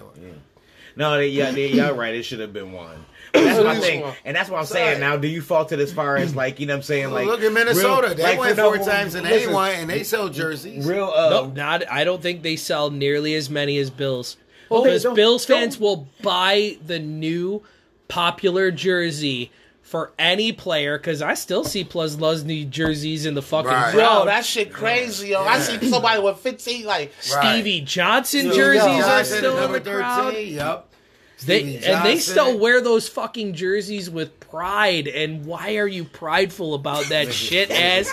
No, 0.97 1.17
they, 1.17 1.29
yeah, 1.29 1.51
they, 1.51 1.69
y'all 1.73 1.93
right. 1.95 2.15
It 2.15 2.23
should 2.23 2.39
have 2.41 2.53
been 2.53 2.73
one. 2.73 3.04
But 3.35 3.43
that's 3.45 3.65
my 3.65 3.81
thing, 3.81 4.05
and 4.25 4.37
that's 4.37 4.49
what 4.49 4.61
I'm 4.61 4.65
saying. 4.67 5.01
Now, 5.01 5.17
do 5.17 5.27
you 5.29 5.43
fault 5.43 5.73
it 5.73 5.81
as 5.81 5.93
far 5.93 6.17
as 6.17 6.35
like 6.37 6.61
you 6.61 6.67
know 6.67 6.75
what 6.75 6.79
I'm 6.79 6.83
saying? 6.85 7.05
Well, 7.11 7.15
Like 7.15 7.27
look 7.27 7.43
at 7.43 7.53
Minnesota. 7.53 8.07
real- 8.09 8.17
they 8.17 8.23
like, 8.23 8.39
went 8.39 8.57
four 8.59 8.77
no- 8.79 8.85
times 8.85 9.15
and 9.17 9.27
they 9.27 9.39
listen, 9.41 9.53
won, 9.53 9.71
and 9.73 9.91
they 9.91 10.05
sell 10.05 10.29
jerseys. 10.29 10.87
Real, 10.87 11.13
uh, 11.15 11.31
No, 11.31 11.47
not. 11.47 11.83
I 11.91 12.05
don't 12.05 12.23
think 12.23 12.43
they 12.43 12.55
sell 12.57 12.91
nearly 12.91 13.35
as 13.35 13.51
many 13.51 13.77
as 13.79 13.91
Bills. 13.91 14.37
Because 14.71 15.03
don't- 15.03 15.15
Bills 15.15 15.45
don't- 15.47 15.59
fans 15.61 15.79
will 15.81 16.09
buy 16.23 16.77
the 16.87 16.99
new 16.99 17.63
popular 18.09 18.71
jersey 18.71 19.51
for 19.83 20.13
any 20.19 20.53
player. 20.53 20.97
Because 20.99 21.21
I 21.21 21.35
still 21.35 21.65
see 21.65 21.85
Plus 21.85 22.17
Lusney 22.17 22.69
jerseys 22.69 23.27
in 23.27 23.35
the 23.35 23.43
fucking 23.43 23.71
Right. 23.71 23.93
Yo, 23.95 23.99
crowd. 24.01 24.29
that 24.29 24.45
shit 24.45 24.73
crazy, 24.73 25.29
yo. 25.31 25.43
I 25.45 25.59
see 25.59 25.91
somebody 25.91 26.21
with 26.23 26.39
15, 26.39 26.85
like, 26.87 27.13
Stevie 27.21 27.81
Johnson 27.83 28.53
jerseys 28.53 28.83
yo, 28.85 29.03
are 29.03 29.25
still 29.25 29.57
in 29.57 29.61
number 29.63 29.81
the 29.81 29.91
crowd. 29.91 30.33
13, 30.35 30.55
Yep. 30.55 30.89
They 31.45 31.77
and 31.85 32.07
they 32.07 32.19
still 32.19 32.59
wear 32.59 32.81
those 32.81 33.09
fucking 33.09 33.55
jerseys 33.55 34.09
with 34.09 34.39
pride. 34.41 35.09
And 35.09 35.45
why 35.45 35.77
are 35.77 35.87
you 35.87 36.05
prideful 36.05 36.75
about 36.75 37.09
that 37.09 37.33
shit 37.33 37.71
as 37.71 38.09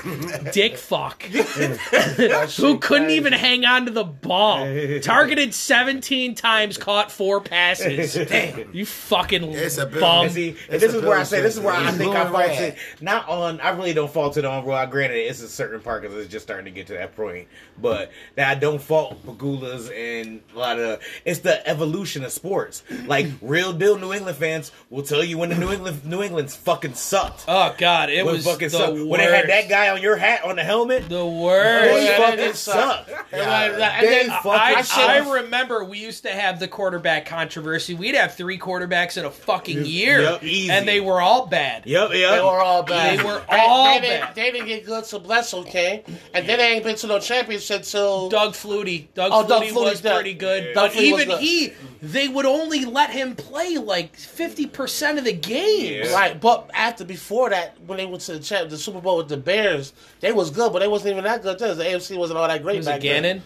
dick 0.51 0.77
fuck? 0.77 1.23
Who 2.57 2.79
couldn't 2.79 3.11
even 3.11 3.33
hang 3.33 3.65
on 3.65 3.85
to 3.85 3.91
the 3.91 4.03
ball? 4.03 4.65
Targeted 5.01 5.53
17 5.53 6.35
times, 6.35 6.77
caught 6.77 7.11
four 7.11 7.41
passes. 7.41 8.13
Damn, 8.13 8.73
you 8.73 8.85
fucking 8.85 9.51
It's 9.51 9.77
a 9.77 9.85
bum. 9.85 10.25
And 10.25 10.33
see, 10.33 10.55
and 10.69 10.81
this 10.81 10.93
is 10.93 11.01
where 11.03 11.17
I 11.17 11.23
say 11.23 11.41
this 11.41 11.55
is 11.55 11.61
where 11.61 11.73
I 11.73 11.91
think 11.91 12.15
I 12.15 12.23
Blue 12.23 12.33
fault 12.33 12.49
and 12.49 12.59
red. 12.59 12.73
it. 12.73 12.77
Not 13.01 13.29
on, 13.29 13.61
I 13.61 13.69
really 13.69 13.93
don't 13.93 14.11
fault 14.11 14.37
it 14.37 14.45
on 14.45 14.65
Raw. 14.65 14.85
Granted, 14.87 15.17
it's 15.17 15.41
a 15.41 15.47
certain 15.47 15.79
part 15.79 16.01
because 16.01 16.17
it's 16.17 16.31
just 16.31 16.45
starting 16.45 16.65
to 16.65 16.71
get 16.71 16.87
to 16.87 16.93
that 16.93 17.15
point. 17.15 17.47
But 17.81 18.11
that 18.35 18.47
I 18.49 18.59
don't 18.59 18.81
fault 18.81 19.25
Pegulas 19.25 19.91
and 19.95 20.41
a 20.55 20.59
lot 20.59 20.79
of. 20.79 20.99
It's 21.25 21.39
the 21.39 21.67
evolution 21.67 22.23
of 22.23 22.31
sports. 22.31 22.83
Like 23.05 23.27
real 23.41 23.73
deal 23.73 23.97
New 23.97 24.13
England 24.13 24.37
fans 24.37 24.71
will 24.89 25.03
tell 25.03 25.23
you 25.23 25.37
when 25.37 25.49
the 25.49 25.55
New 25.55 25.71
England 25.71 26.05
New 26.05 26.21
England's 26.21 26.55
fucking 26.55 26.93
sucked. 26.93 27.45
Oh 27.47 27.73
god, 27.77 28.09
it 28.09 28.25
When 28.25 28.35
was 28.35 28.45
fucking 28.45 28.69
the 28.69 28.77
sucked. 28.77 28.93
worst. 28.93 29.05
When 29.07 29.19
they 29.19 29.35
had 29.35 29.49
that 29.49 29.69
guy 29.69 29.89
on 29.89 30.01
your 30.01 30.15
hat 30.17 30.43
on 30.45 30.55
the 30.57 30.63
helmet, 30.63 31.09
the 31.09 31.25
worst. 31.25 32.03
Yeah, 32.03 32.17
fucking 32.17 32.37
that 32.37 32.55
sucked. 32.55 33.09
Uh, 33.09 33.15
and 33.31 33.77
like, 33.79 34.01
They 34.01 34.21
and 34.21 34.29
then, 34.31 34.41
fucking 34.41 34.51
I, 34.77 34.81
sucked. 34.81 35.09
I 35.09 35.33
remember 35.41 35.83
we 35.83 35.97
used 35.99 36.23
to 36.23 36.29
have 36.29 36.59
the 36.59 36.67
quarterback 36.67 37.25
controversy. 37.25 37.93
We'd 37.93 38.15
have 38.15 38.35
three 38.35 38.57
quarterbacks 38.59 39.17
in 39.17 39.25
a 39.25 39.31
fucking 39.31 39.85
year, 39.85 40.21
Yep, 40.21 40.43
easy. 40.43 40.71
and 40.71 40.87
they 40.87 40.99
were 40.99 41.21
all 41.21 41.47
bad. 41.47 41.85
Yep, 41.85 42.01
yep, 42.01 42.11
They 42.11 42.19
yep. 42.19 42.43
were 42.43 42.61
all 42.61 42.83
bad. 42.83 43.19
They 43.19 43.23
were 43.23 43.41
all 43.49 43.99
they, 43.99 44.07
bad. 44.07 44.33
Didn't, 44.33 44.35
they 44.35 44.51
didn't 44.51 44.67
get 44.67 44.85
good 44.85 45.03
till 45.05 45.19
Bledsoe 45.19 45.61
okay. 45.61 46.03
and 46.33 46.47
then 46.47 46.57
they 46.59 46.73
ain't 46.73 46.83
been 46.83 46.95
to 46.97 47.07
no 47.07 47.19
championship 47.19 47.70
till. 47.79 48.29
Doug 48.29 48.53
Flutie. 48.53 49.07
Doug 49.13 49.31
Oh, 49.33 49.47
Doug 49.47 49.63
Flutie 49.63 49.69
Flutie's 49.69 49.91
was 49.91 50.01
good. 50.01 50.13
pretty 50.13 50.33
good, 50.33 50.73
Doug 50.73 50.75
but 50.75 50.91
Flutie 50.91 51.11
was 51.13 51.21
even 51.21 51.27
good. 51.29 51.39
he, 51.39 51.73
they 52.01 52.27
would 52.27 52.45
only 52.45 52.85
let 52.85 53.09
him 53.09 53.35
play 53.35 53.77
like 53.77 54.15
fifty 54.15 54.65
percent 54.67 55.17
of 55.17 55.25
the 55.25 55.33
games. 55.33 56.09
Yeah. 56.09 56.13
Right, 56.15 56.39
but 56.39 56.69
after 56.73 57.03
before 57.05 57.49
that, 57.51 57.77
when 57.85 57.97
they 57.97 58.05
went 58.05 58.21
to 58.23 58.33
the 58.33 58.39
champ, 58.39 58.69
the 58.69 58.77
Super 58.77 59.01
Bowl 59.01 59.17
with 59.17 59.29
the 59.29 59.37
Bears, 59.37 59.93
they 60.19 60.31
was 60.31 60.49
good, 60.51 60.71
but 60.73 60.79
they 60.79 60.87
wasn't 60.87 61.11
even 61.13 61.23
that 61.23 61.41
good. 61.41 61.57
Then. 61.59 61.77
The 61.77 61.83
AFC 61.85 62.17
wasn't 62.17 62.37
all 62.39 62.47
that 62.47 62.61
great. 62.63 62.77
Was 62.77 62.85
back 62.85 62.97
it 62.99 63.03
then. 63.03 63.23
Gannon? 63.23 63.43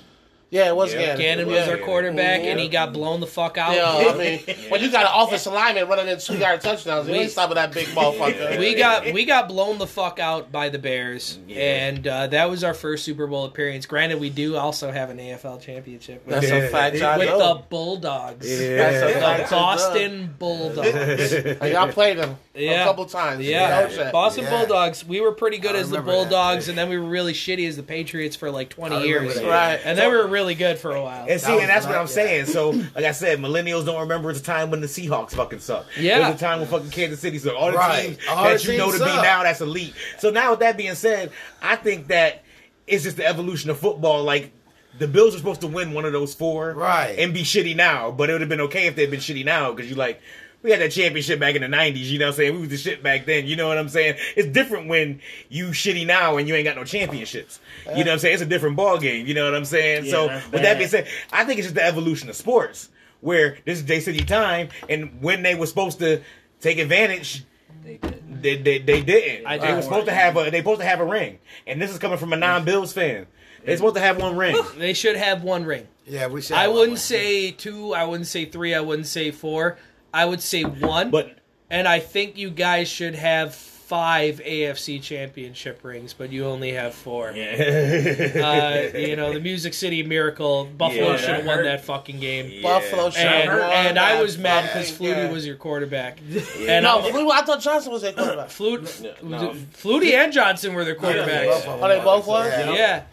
Yeah, 0.52 0.68
it 0.70 0.76
was 0.76 0.94
Yeah. 0.94 1.00
Gannon. 1.00 1.18
Gannon 1.18 1.50
yeah. 1.50 1.60
was 1.62 1.68
our 1.70 1.78
quarterback, 1.80 2.42
and 2.42 2.60
he 2.60 2.70
got 2.70 2.94
blown 2.94 3.20
the 3.20 3.28
fuck 3.28 3.58
out. 3.58 3.76
Yeah, 3.76 4.12
I 4.14 4.16
mean, 4.18 4.40
when 4.70 4.82
you 4.82 4.90
got 4.92 5.06
an 5.06 5.12
offensive 5.28 5.52
lineman 5.52 5.88
running 5.88 6.08
in 6.08 6.20
two 6.20 6.38
yard 6.38 6.62
touchdowns, 6.62 7.08
you 7.08 7.14
We- 7.14 7.20
ain't 7.22 7.32
stopping 7.32 7.56
that 7.56 7.74
big 7.74 7.88
motherfucker. 7.88 8.60
we 8.60 8.76
got 8.76 9.12
we 9.12 9.26
got 9.26 9.48
blown 9.48 9.80
the 9.80 9.88
fuck 9.88 10.20
out 10.20 10.52
by 10.52 10.70
the 10.70 10.80
Bears, 10.80 11.40
and 11.50 12.08
uh, 12.08 12.28
that 12.28 12.50
was 12.50 12.64
our 12.64 12.74
first 12.74 13.04
Super 13.04 13.28
Bowl 13.28 13.46
appearance. 13.46 13.86
Granted, 13.86 14.20
we 14.20 14.30
do 14.30 14.56
also 14.56 14.92
have 14.92 15.10
an 15.10 15.18
AFL 15.18 15.60
championship 15.62 16.26
with, 16.26 16.36
That's 16.36 16.52
a 16.52 16.70
fact, 16.70 16.96
John. 16.98 17.20
with 17.20 17.30
the 17.30 17.62
Bulldogs, 17.70 18.48
That's 18.48 18.62
a 18.62 18.76
Yeah. 19.12 19.20
fact, 19.20 19.50
John 19.50 19.60
Doe. 19.60 19.66
Boston 19.66 20.36
Bulldogs. 20.40 21.34
And 21.66 21.74
y'all 21.74 21.92
played 21.92 22.18
them 22.18 22.38
Yeah. 22.54 22.82
a 22.84 22.86
couple 22.86 23.06
times. 23.06 23.44
Yeah, 23.46 23.90
You 23.90 23.98
know. 23.98 24.12
Boston 24.12 24.44
Yeah. 24.44 24.50
Bulldogs. 24.52 25.06
We 25.06 25.20
were 25.22 25.32
pretty 25.32 25.58
good 25.58 25.76
I 25.76 25.80
as 25.80 25.90
the 25.90 25.98
remember 26.00 26.12
that. 26.12 26.30
Bulldogs, 26.30 26.70
and 26.70 26.78
then 26.78 26.90
we 26.90 26.98
were 26.98 27.06
really 27.10 27.34
shitty 27.34 27.68
as 27.68 27.76
the 27.78 27.84
Patriots 27.84 28.36
for 28.36 28.52
like 28.52 28.70
twenty 28.70 29.06
years. 29.08 29.36
that. 29.36 29.46
Right. 29.46 29.80
And 29.84 29.98
then 29.98 30.12
we 30.12 30.18
were 30.18 30.28
really 30.36 30.54
good 30.56 30.78
for 30.78 30.92
a 30.96 31.02
while. 31.02 31.26
And 31.28 31.40
see, 31.42 31.52
was 31.54 31.62
and 31.62 31.70
that's 31.70 31.86
what 31.88 31.96
I'm 31.96 32.08
saying. 32.08 32.46
So, 32.46 32.70
like 32.96 33.06
I 33.06 33.12
said, 33.12 33.40
millennials 33.40 33.86
don't 33.86 34.02
remember 34.02 34.32
the 34.34 34.40
time 34.40 34.70
when 34.70 34.82
the 34.82 34.88
Seahawks 34.88 35.32
fucking 35.32 35.60
sucked. 35.60 35.98
Yeah. 35.98 36.20
There's 36.20 36.36
a 36.36 36.38
time 36.38 36.60
when 36.60 36.68
fucking 36.68 36.92
Kansas 36.92 37.20
City 37.20 37.40
sucked. 37.40 37.56
All 37.56 37.72
the 37.72 37.78
Right. 37.78 38.06
teams 38.10 38.18
All 38.30 38.44
that 38.44 38.60
the 38.62 38.72
you 38.74 38.78
know 38.78 38.86
teams 38.92 39.00
to 39.00 39.06
be 39.06 39.16
now 39.16 39.44
that's 39.44 39.62
elite. 39.62 39.94
So 40.20 40.30
now, 40.30 40.52
with 40.52 40.60
that 40.60 40.78
being 40.78 40.96
said, 40.96 41.32
I 41.62 41.76
think 41.78 42.08
that 42.08 42.44
it's 42.86 43.04
just 43.04 43.18
the 43.18 43.26
evolution 43.26 43.70
of 43.70 43.80
football. 43.80 44.24
Like 44.24 44.52
the 45.00 45.08
Bills 45.08 45.34
are 45.36 45.40
supposed 45.40 45.62
to 45.62 45.68
win 45.68 45.94
one 45.94 46.06
of 46.06 46.12
those 46.14 46.34
four, 46.36 46.74
Right. 46.74 47.18
and 47.18 47.34
be 47.34 47.44
shitty 47.44 47.76
now. 47.76 48.12
But 48.12 48.30
it 48.30 48.34
would 48.34 48.42
have 48.42 48.50
been 48.50 48.62
okay 48.62 48.88
if 48.88 48.96
they'd 48.96 49.10
been 49.12 49.20
shitty 49.20 49.46
now 49.46 49.72
because 49.72 49.90
you 49.90 49.96
like. 49.96 50.22
We 50.66 50.72
had 50.72 50.82
that 50.82 50.92
championship 50.92 51.40
back 51.40 51.54
in 51.54 51.62
the 51.62 51.68
'90s. 51.68 52.06
You 52.06 52.18
know 52.18 52.26
what 52.26 52.30
I'm 52.32 52.38
saying? 52.38 52.54
We 52.56 52.62
was 52.62 52.70
the 52.70 52.78
shit 52.78 53.04
back 53.04 53.26
then. 53.26 53.46
You 53.46 53.56
know 53.56 53.68
what 53.68 53.78
I'm 53.78 53.88
saying? 53.88 54.16
It's 54.36 54.48
different 54.48 54.88
when 54.88 55.22
you 55.48 55.68
shitty 55.68 56.08
now 56.08 56.38
and 56.38 56.48
you 56.48 56.56
ain't 56.56 56.66
got 56.66 56.76
no 56.76 56.84
championships. 56.84 57.60
You 57.86 58.04
know 58.04 58.10
what 58.10 58.14
I'm 58.14 58.20
saying? 58.20 58.34
It's 58.34 58.42
a 58.42 58.48
different 58.48 58.76
ball 58.76 58.98
game. 58.98 59.28
You 59.28 59.36
know 59.36 59.46
what 59.46 59.54
I'm 59.54 59.64
saying? 59.66 60.06
Yeah, 60.06 60.12
so 60.12 60.28
with 60.52 60.64
that 60.64 60.80
being 60.80 60.90
said, 60.90 61.08
I 61.32 61.46
think 61.46 61.60
it's 61.60 61.68
just 61.68 61.76
the 61.76 61.86
evolution 61.86 62.30
of 62.30 62.36
sports 62.36 62.90
where 63.22 63.60
this 63.64 63.78
is 63.78 63.86
J 63.86 64.00
City 64.00 64.26
time, 64.26 64.70
and 64.90 65.22
when 65.22 65.44
they 65.44 65.54
were 65.54 65.68
supposed 65.68 66.00
to 66.00 66.22
take 66.62 66.80
advantage, 66.80 67.46
They 67.84 67.98
did. 67.98 68.42
they 68.42 68.58
they, 68.58 68.80
they 68.80 69.02
didn't. 69.04 69.46
I 69.46 69.60
they 69.60 69.72
were 69.72 69.84
supposed 69.84 70.08
to 70.08 70.14
have 70.14 70.36
a 70.36 70.50
they 70.50 70.62
supposed 70.62 70.82
to 70.82 70.88
have 70.88 71.00
a 71.00 71.06
ring, 71.06 71.38
and 71.68 71.80
this 71.80 71.92
is 71.92 72.00
coming 72.00 72.18
from 72.18 72.34
a 72.34 72.38
non 72.38 72.66
Bills 72.66 72.92
fan. 72.92 73.28
They're 73.64 73.78
supposed 73.78 73.96
to 73.96 74.02
have 74.02 74.20
one 74.20 74.36
ring. 74.36 74.58
They 74.78 74.94
should 74.94 75.16
have 75.16 75.44
one 75.44 75.64
ring. 75.64 75.88
Yeah, 76.08 76.26
we 76.28 76.42
should. 76.42 76.56
I 76.56 76.68
wouldn't 76.70 76.94
one. 76.94 76.98
say 76.98 77.52
two. 77.52 77.94
I 77.94 78.06
wouldn't 78.06 78.28
say 78.28 78.46
three. 78.46 78.74
I 78.74 78.80
wouldn't 78.82 79.08
say 79.08 79.30
four. 79.30 79.78
I 80.16 80.26
would 80.26 80.42
say 80.42 80.64
one. 80.64 81.12
But 81.12 81.38
and 81.70 81.88
I 81.88 82.00
think 82.00 82.38
you 82.38 82.50
guys 82.50 82.88
should 82.88 83.16
have 83.16 83.54
five 83.54 84.40
AFC 84.44 85.00
championship 85.02 85.84
rings, 85.84 86.14
but 86.14 86.32
you 86.32 86.46
only 86.46 86.72
have 86.72 86.94
four. 86.96 87.30
Uh, 87.36 88.90
you 88.98 89.16
know, 89.16 89.34
the 89.34 89.40
Music 89.40 89.74
City 89.74 90.02
Miracle, 90.04 90.66
Buffalo 90.78 91.12
Yeah, 91.12 91.18
should 91.18 91.30
have 91.36 91.46
won 91.46 91.64
that 91.64 91.84
fucking 91.86 92.20
game. 92.20 92.62
Buffalo 92.64 93.10
should 93.10 93.22
And, 93.26 93.50
have 93.50 93.60
won 93.62 93.72
and 93.72 94.00
I 94.00 94.22
was 94.22 94.38
mad 94.38 94.64
because 94.64 94.90
fucking 94.92 95.08
Flutie 95.08 95.16
game. 95.24 95.32
was 95.32 95.46
your 95.46 95.56
quarterback. 95.56 96.20
And 96.68 96.84
No, 96.84 97.00
I, 97.00 97.12
Flutie, 97.12 97.32
I 97.32 97.42
thought 97.44 97.62
Johnson 97.62 97.92
was 97.92 98.02
their 98.02 98.14
quarterback. 98.14 98.50
Flutie, 98.50 99.24
No. 99.24 99.52
Flutie 99.74 100.14
and 100.14 100.34
Johnson 100.34 100.74
were 100.74 100.84
their 100.86 100.96
quarterbacks. 100.96 101.64
Oh, 101.68 101.88
they 101.88 102.00
both 102.00 102.28
were? 102.28 102.48
Yeah, 102.48 102.74
Yeah. 102.74 103.04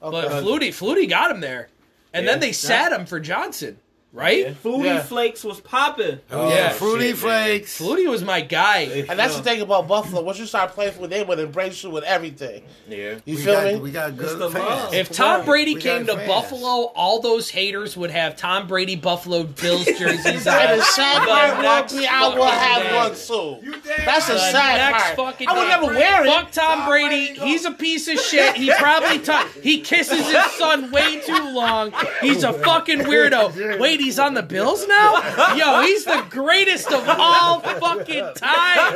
but 0.00 0.24
Okay. 0.26 0.34
Flutie, 0.46 0.68
Flutie 0.70 1.08
got 1.08 1.30
him 1.30 1.40
there, 1.40 1.68
and 2.12 2.26
then 2.28 2.40
they 2.40 2.52
sat 2.52 2.92
him 2.92 3.06
for 3.06 3.18
Johnson, 3.20 3.78
right? 4.12 4.56
Fruity 4.56 4.84
Yeah. 4.88 5.02
Flakes 5.02 5.44
was 5.44 5.60
popping. 5.60 6.18
Oh, 6.30 6.48
Yeah. 6.48 6.54
yeah, 6.54 6.68
fruity 6.70 7.08
Shit, 7.08 7.16
flakes. 7.18 7.76
Fruity 7.76 8.06
was 8.08 8.24
my 8.24 8.40
guy. 8.40 9.04
And 9.08 9.18
that's 9.18 9.36
the 9.36 9.42
thing 9.42 9.60
about 9.60 9.86
Buffalo. 9.86 10.22
Once 10.22 10.38
you 10.38 10.46
start 10.46 10.72
playing 10.72 10.98
with 10.98 11.10
them, 11.10 11.26
would 11.28 11.38
embrace 11.38 11.82
you 11.82 11.90
with 11.90 12.04
everything. 12.04 12.62
yeah, 12.88 13.14
You 13.24 13.36
We 13.36 13.42
feel 13.42 13.54
got, 13.54 13.64
me? 13.74 13.76
we 13.80 13.90
got 13.90 14.16
good 14.16 14.38
the 14.38 14.50
fans. 14.50 14.64
love. 14.64 14.94
If 14.94 15.10
Tom 15.12 15.44
Brady 15.44 15.74
We 15.74 15.80
came 15.80 16.06
to 16.06 16.16
fans. 16.16 16.28
Buffalo, 16.28 16.90
all 16.96 17.20
those 17.20 17.50
haters 17.50 17.96
would 17.96 18.10
have 18.10 18.36
Tom 18.36 18.66
Brady 18.66 18.96
Buffalo 18.96 19.44
Bills 19.44 19.84
jerseys 19.98 20.46
And 20.46 20.70
on. 20.72 20.78
the 20.78 20.82
sad 20.84 21.22
The 21.22 21.26
part 21.26 21.62
next 21.62 21.92
will 21.92 22.06
I 22.08 22.28
will 22.34 22.44
have 22.46 22.82
day. 22.82 22.96
one 22.96 23.14
soon. 23.14 23.60
damn 23.84 24.04
That's 24.06 24.28
a 24.28 24.32
The 24.32 24.38
sad 24.38 24.92
next 24.92 25.02
part. 25.04 25.16
fucking 25.16 25.48
I 25.48 25.52
would 25.58 25.68
never 25.68 25.86
wear 25.94 26.24
it. 26.24 26.28
Fuck 26.28 26.50
Tom 26.52 26.78
Tom 26.78 26.88
Brady. 26.88 27.08
Brady, 27.34 27.40
He's 27.40 27.64
a 27.64 27.70
piece 27.72 28.08
of 28.08 28.18
shit. 28.18 28.56
He 28.56 28.70
probably 28.72 29.18
ta- 29.24 29.48
he 29.62 29.80
kisses 29.80 30.26
his 30.30 30.44
son 30.52 30.90
way 30.90 31.20
too 31.20 31.50
long. 31.50 31.92
He's 32.20 32.42
a 32.44 32.52
fucking 32.52 33.00
weirdo. 33.00 33.78
Wait, 33.78 33.97
he's 34.00 34.18
on 34.18 34.34
the 34.34 34.42
Bills 34.42 34.86
now? 34.86 35.54
Yo, 35.54 35.82
he's 35.82 36.04
the 36.04 36.24
greatest 36.30 36.90
of 36.92 37.04
all 37.08 37.60
fucking 37.60 38.34
time. 38.34 38.94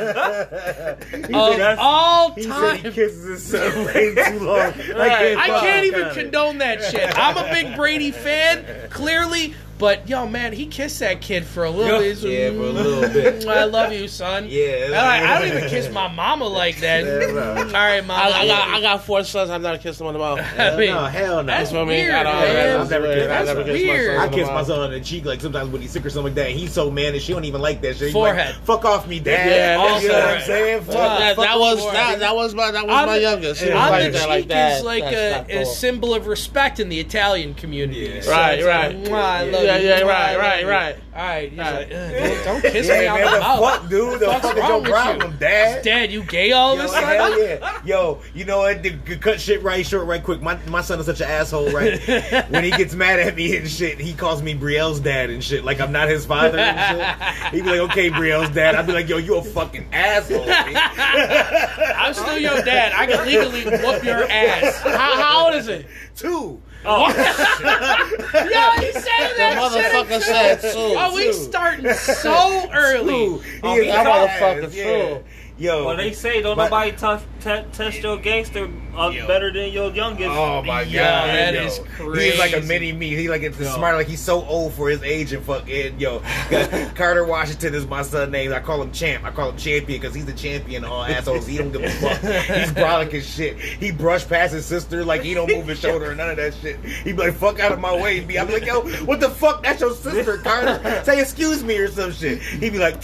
Of 1.33 1.79
all 1.79 2.31
he 2.33 2.43
said 2.43 2.75
he 2.77 2.83
time. 2.83 2.93
kisses 2.93 3.25
his 3.25 3.43
son 3.43 3.85
way 3.85 4.15
too 4.15 4.39
long. 4.45 4.57
I 4.59 4.73
can't, 5.09 5.39
I 5.39 5.47
can't 5.61 5.85
even 5.85 6.13
condone 6.13 6.57
that 6.59 6.83
shit. 6.83 7.09
I'm 7.17 7.37
a 7.37 7.49
big 7.53 7.75
Brady 7.75 8.11
fan, 8.11 8.65
clearly, 8.89 9.53
but 9.77 10.07
yo, 10.07 10.27
man, 10.27 10.53
he 10.53 10.65
kissed 10.67 10.99
that 10.99 11.21
kid 11.21 11.45
for 11.45 11.63
a 11.63 11.69
little 11.69 11.99
bit. 11.99 12.17
Yeah, 12.19 12.49
for 12.49 12.55
a 12.55 12.69
little 12.69 13.03
mm, 13.03 13.13
bit. 13.13 13.47
I 13.47 13.65
love 13.65 13.91
you, 13.91 14.07
son. 14.07 14.47
Yeah. 14.49 14.89
I, 14.93 15.35
I 15.35 15.39
don't 15.39 15.57
even 15.57 15.69
kiss 15.69 15.89
my 15.89 16.07
mama 16.07 16.45
like 16.45 16.79
that. 16.79 17.03
Yeah, 17.03 17.31
bro. 17.31 17.55
All 17.57 17.71
right, 17.71 18.05
mama. 18.05 18.21
I, 18.21 18.39
I 18.41 18.47
got 18.47 18.67
I 18.67 18.81
got 18.81 19.03
four 19.03 19.23
sons. 19.23 19.49
I've 19.49 19.61
never 19.61 19.77
kissed 19.77 19.97
them 19.99 20.07
on 20.07 20.13
the 20.13 20.19
mouth. 20.19 20.39
Hell 20.39 20.77
mean, 20.77 20.87
no, 20.89 21.05
hell 21.05 21.37
no. 21.37 21.43
that's 21.43 21.71
what 21.71 21.81
I 21.81 21.85
mean? 21.85 21.87
weird, 21.89 22.13
I 22.13 22.23
don't- 22.23 22.33
man. 22.33 22.79
I've 22.81 22.89
never 22.89 23.13
kissed- 23.13 23.23
I 23.23 23.27
that's 23.27 23.47
never 23.47 23.63
kissed 23.63 23.85
my 23.85 23.91
weird. 23.93 24.05
son 24.07 24.15
I 24.19 24.25
on 24.25 24.31
the 24.31 24.37
kiss 24.37 24.47
my 24.47 24.63
son 24.63 24.79
on 24.79 24.91
the 24.91 24.99
cheek 25.01 25.25
like 25.25 25.41
sometimes 25.41 25.69
when 25.71 25.81
he's 25.81 25.91
sick 25.91 26.05
or 26.05 26.09
something 26.09 26.25
like 26.25 26.35
that. 26.35 26.49
And 26.51 26.59
he's 26.59 26.73
so 26.73 26.91
mad 26.91 27.13
and 27.13 27.21
she 27.21 27.33
don't 27.33 27.45
even 27.45 27.61
like 27.61 27.81
that 27.81 27.95
shit. 27.95 28.05
He's 28.05 28.13
Forehead. 28.13 28.55
Like, 28.55 28.65
Fuck 28.65 28.85
off 28.85 29.07
me, 29.07 29.19
dad. 29.19 29.49
Yeah, 29.49 29.99
you 29.99 30.07
know 30.07 30.13
what. 30.13 30.27
I'm 30.29 30.41
saying? 30.41 30.81
Fuck, 30.83 30.93
that, 30.93 31.35
fuck 31.35 31.45
that 31.45 31.59
was 31.59 31.79
forehead. 31.79 31.95
that, 31.99 32.19
that 32.19 32.35
was 32.35 32.53
my 32.55 32.71
that 32.71 32.87
was 32.87 32.95
On 32.95 33.05
my 33.07 33.17
youngest. 33.17 33.61
He 33.61 33.69
was 33.69 33.75
On 33.75 33.89
like 33.89 34.11
the 34.11 34.19
cheek 34.19 34.27
like 34.27 34.47
that. 34.47 34.77
is 34.77 34.83
like 34.83 35.03
a, 35.03 35.61
a 35.61 35.65
symbol 35.65 36.13
of 36.13 36.27
respect 36.27 36.79
in 36.79 36.89
the 36.89 36.99
Italian 36.99 37.53
community. 37.53 38.21
Right, 38.27 38.63
right. 38.63 38.95
I 39.11 39.43
love 39.43 39.62
Yeah, 39.65 39.77
you. 39.77 39.87
yeah, 39.87 39.99
Mwah, 40.01 40.07
right, 40.07 40.37
right, 40.37 40.65
right. 40.67 40.95
All 41.15 41.21
right, 41.21 41.49
he's 41.51 41.59
Right. 41.59 41.73
like, 41.73 41.91
"Ugh, 41.91 42.43
don't, 42.43 42.61
don't 42.63 42.71
kiss 42.73 42.87
Yeah, 42.87 42.99
me 42.99 43.07
on 43.07 43.19
man, 43.19 43.25
the 43.25 43.31
the 43.33 43.39
mouth. 43.39 43.59
fuck, 43.59 43.89
dude? 43.89 44.19
The 44.19 44.25
Fuck's 44.25 44.41
fuck 44.47 44.55
is 44.55 44.59
wrong 44.61 44.69
your 44.71 44.79
with 44.81 44.89
problem, 44.91 45.31
you? 45.33 45.37
dad? 45.37 45.83
Dad, 45.83 46.11
you 46.11 46.23
gay 46.23 46.51
all 46.53 46.75
Yo, 46.75 46.79
of 46.79 46.85
a 46.85 46.93
sudden? 46.93 47.09
hell 47.09 47.39
yeah. 47.39 47.79
Yo, 47.85 48.21
you 48.33 48.45
know 48.45 48.57
what? 48.59 48.81
To 48.83 48.91
cut 49.17 49.39
shit 49.39 49.61
right 49.61 49.85
short, 49.85 50.07
right 50.07 50.23
quick. 50.23 50.41
My 50.41 50.57
my 50.67 50.81
son 50.81 50.99
is 50.99 51.05
such 51.05 51.21
an 51.21 51.27
asshole, 51.29 51.69
right? 51.71 51.99
when 52.49 52.63
he 52.63 52.71
gets 52.71 52.95
mad 52.95 53.19
at 53.19 53.35
me 53.35 53.55
and 53.57 53.69
shit, 53.69 53.99
he 53.99 54.13
calls 54.13 54.41
me 54.41 54.55
Brielle's 54.55 54.99
dad 54.99 55.29
and 55.29 55.43
shit. 55.43 55.63
Like 55.63 55.79
I'm 55.79 55.91
not 55.91 56.09
his 56.09 56.25
father 56.25 56.57
and 56.57 56.97
shit. 56.97 57.53
He'd 57.53 57.63
be 57.63 57.69
like, 57.69 57.91
okay, 57.91 58.09
Brielle's 58.09 58.49
dad. 58.49 58.73
I'd 58.73 58.87
be 58.87 58.93
like, 58.93 59.07
yo, 59.07 59.17
you 59.17 59.35
a 59.35 59.43
fucking 59.43 59.87
asshole. 59.93 60.45
I'm 60.49 62.13
still 62.13 62.37
your 62.39 62.61
dad. 62.63 62.93
I 62.95 63.05
can 63.05 63.25
legally 63.25 63.63
whoop 63.65 64.03
your 64.03 64.23
ass. 64.29 64.81
How, 64.81 65.15
how 65.21 65.45
old 65.45 65.55
is 65.55 65.67
it? 65.67 65.85
Two. 66.15 66.61
Oh. 66.85 67.07
Yo, 68.33 68.85
he 68.85 68.91
said 68.91 69.29
The 69.29 69.37
that 69.37 69.57
motherfucker 69.57 70.09
shit. 70.21 70.23
said 70.23 70.61
two. 70.61 70.69
Oh, 70.77 71.15
we 71.15 71.31
starting 71.33 71.93
so 71.93 72.69
early. 72.73 73.13
Two. 73.13 73.41
Oh, 73.63 73.73
He 73.73 73.79
is 73.79 73.85
he 73.85 73.91
that 73.91 74.05
ass, 74.07 74.41
motherfucker 74.41 74.73
yeah. 74.75 74.83
true. 74.83 75.23
Yo. 75.55 75.85
Well, 75.85 75.95
they 75.97 76.13
say 76.13 76.41
don't 76.41 76.57
But- 76.57 76.65
nobody 76.71 76.91
tough, 76.93 77.25
te- 77.39 77.63
test 77.73 77.99
your 78.01 78.17
gangster 78.17 78.67
uh, 78.97 79.09
Yo. 79.09 79.27
better 79.27 79.53
than 79.53 79.71
your 79.71 79.91
youngest. 79.91 80.31
Oh 80.31 80.63
my 80.63 80.81
Yo, 80.81 80.99
god, 80.99 81.27
that 81.27 81.53
yo. 81.53 81.61
is 81.65 81.79
He's 82.19 82.39
like 82.39 82.55
a 82.55 82.61
mini 82.61 82.91
me. 82.91 83.09
He 83.15 83.29
like 83.29 83.43
it's 83.43 83.57
smart. 83.57 83.95
Like 83.95 84.07
he's 84.07 84.19
so 84.19 84.43
old 84.45 84.73
for 84.73 84.89
his 84.89 85.03
age 85.03 85.31
and 85.31 85.43
fucking 85.45 85.99
yo. 85.99 86.19
Carter 86.95 87.23
Washington 87.23 87.75
is 87.75 87.85
my 87.85 88.01
son 88.01 88.31
name. 88.31 88.51
I 88.51 88.61
call 88.61 88.81
him 88.81 88.91
champ. 88.91 89.23
I 89.25 89.29
call 89.31 89.49
him 89.51 89.57
champion 89.57 90.01
because 90.01 90.15
he's 90.15 90.25
the 90.25 90.33
champion. 90.33 90.83
of 90.85 90.91
All 90.91 91.03
assholes. 91.03 91.45
He 91.45 91.57
don't 91.59 91.71
give 91.71 91.83
a 91.83 91.89
fuck. 92.01 92.19
He's 92.19 92.71
brolic 92.71 93.13
as 93.13 93.27
shit. 93.29 93.59
He 93.59 93.91
brushed 93.91 94.29
past 94.29 94.53
his 94.53 94.65
sister 94.65 95.05
like 95.05 95.21
he 95.21 95.35
don't 95.35 95.49
move 95.51 95.67
his 95.67 95.79
shoulder 95.81 96.11
or 96.11 96.15
none 96.15 96.31
of 96.31 96.37
that 96.37 96.55
shit. 96.55 96.79
He 96.83 97.11
be 97.13 97.19
like 97.19 97.35
fuck 97.35 97.59
out 97.59 97.71
of 97.71 97.79
my 97.79 97.95
way. 97.95 98.21
Be 98.21 98.39
I'm 98.39 98.49
like 98.49 98.65
yo, 98.65 98.81
what 99.05 99.19
the 99.19 99.29
fuck? 99.29 99.61
That's 99.63 99.81
your 99.81 99.93
sister, 99.93 100.37
Carter. 100.39 101.03
Say 101.03 101.21
excuse 101.21 101.63
me 101.63 101.77
or 101.77 101.87
some 101.89 102.11
shit. 102.11 102.41
He 102.41 102.71
be 102.71 102.79
like. 102.79 102.95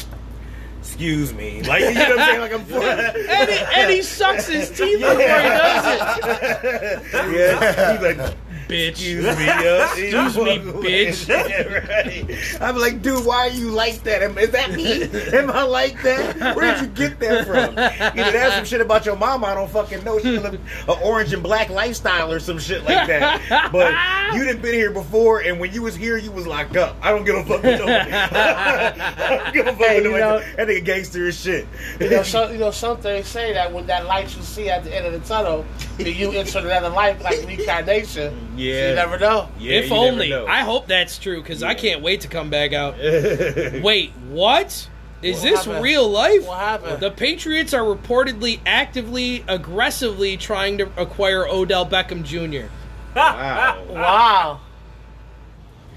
Excuse 0.89 1.33
me, 1.33 1.61
like 1.63 1.81
you 1.81 1.93
know 1.93 2.09
what 2.09 2.19
I'm 2.19 2.25
saying? 2.25 2.41
Like 2.41 2.53
I'm 2.53 2.61
And 3.29 3.49
he, 3.49 3.79
and 3.79 3.91
he 3.91 4.01
sucks 4.01 4.47
his 4.47 4.69
teeth 4.71 4.99
before 4.99 5.11
he 5.13 5.27
does 5.27 5.85
it. 5.85 7.03
yeah, 7.13 7.91
he's 7.93 8.17
like, 8.17 8.35
Bitch. 8.69 8.89
excuse 8.89 9.25
me, 9.37 9.45
yo. 9.47 9.83
Excuse 9.89 10.37
me, 10.37 10.59
bitch. 10.83 11.27
Yeah, 11.27 11.63
right. 11.73 12.61
I'm 12.61 12.77
like, 12.77 13.01
dude, 13.01 13.25
why 13.25 13.37
are 13.37 13.49
you 13.49 13.71
like 13.71 14.03
that? 14.03 14.21
Am- 14.21 14.37
Is 14.37 14.51
that 14.51 14.71
me? 14.73 15.03
Am 15.35 15.49
I 15.49 15.63
like 15.63 15.99
that? 16.03 16.55
Where 16.55 16.75
did 16.75 16.81
you 16.83 16.87
get 16.89 17.19
that 17.19 17.47
from? 17.47 17.71
Either 17.77 18.31
that's 18.31 18.55
some 18.55 18.65
shit 18.65 18.79
about 18.79 19.07
your 19.07 19.15
mama, 19.15 19.47
I 19.47 19.55
don't 19.55 19.71
fucking 19.71 20.03
know. 20.03 20.19
She 20.19 20.37
live 20.37 20.53
an 20.53 20.59
orange 21.03 21.33
and 21.33 21.41
black 21.41 21.69
lifestyle 21.69 22.31
or 22.31 22.39
some 22.39 22.59
shit 22.59 22.83
like 22.83 23.07
that. 23.07 23.71
But 23.71 24.35
you 24.37 24.43
didn't 24.45 24.61
been 24.61 24.75
here 24.75 24.91
before, 24.91 25.39
and 25.41 25.59
when 25.59 25.73
you 25.73 25.81
was 25.81 25.95
here, 25.95 26.17
you 26.17 26.31
was 26.31 26.45
locked 26.45 26.77
up. 26.77 26.95
I 27.01 27.09
don't 27.09 27.25
give 27.25 27.37
a 27.37 27.43
fuck 27.45 27.63
with 27.63 27.79
nobody. 27.79 28.11
I 28.13 29.41
don't 29.43 29.53
give 29.53 29.65
a 29.65 29.71
fuck 29.71 29.79
Hey, 29.79 30.01
with 30.01 30.11
you 30.11 30.19
know- 30.19 30.39
that 30.57 30.67
nigga 30.67 30.85
gangster 30.85 31.27
as 31.27 31.39
shit. 31.39 31.65
You 31.99 32.11
know, 32.11 32.21
some, 32.21 32.51
you 32.51 32.59
know, 32.59 32.69
some 32.69 32.97
things 32.97 33.27
say 33.27 33.51
that 33.53 33.73
when 33.73 33.87
that 33.87 34.05
light 34.05 34.35
you 34.35 34.43
see 34.43 34.69
at 34.69 34.83
the 34.83 34.95
end 34.95 35.07
of 35.07 35.13
the 35.13 35.27
tunnel, 35.27 35.65
that 35.97 36.13
you 36.13 36.31
enter 36.33 36.59
another 36.59 36.89
life 36.89 37.19
like 37.23 37.43
reincarnation. 37.47 38.45
Yeah. 38.59 38.89
You 38.89 38.95
never 38.95 39.17
know. 39.19 39.49
Yeah, 39.59 39.73
if 39.77 39.85
you 39.85 39.89
never 39.91 40.05
only. 40.07 40.29
know. 40.29 40.45
I 40.47 40.59
hope 40.61 40.87
that's 40.87 41.17
true 41.17 41.41
because 41.41 41.63
I 41.63 41.69
Yeah. 41.71 41.73
can't 41.75 42.01
wait 42.01 42.21
to 42.21 42.27
come 42.27 42.49
back 42.49 42.73
out. 42.73 42.97
Wait, 43.81 44.11
what? 44.29 44.87
Is 45.21 45.35
What 45.37 45.43
this 45.43 45.65
happened? 45.65 45.83
real 45.83 46.07
life? 46.09 46.45
What 46.47 46.59
happened? 46.59 46.99
The 47.01 47.11
Patriots 47.11 47.73
are 47.73 47.83
reportedly 47.83 48.59
actively, 48.65 49.43
aggressively 49.47 50.37
trying 50.37 50.77
to 50.77 50.89
acquire 50.95 51.45
Odell 51.45 51.85
Beckham 51.85 52.23
Jr. 52.23 52.67
wow. 53.15 53.83
Wow. 53.89 54.59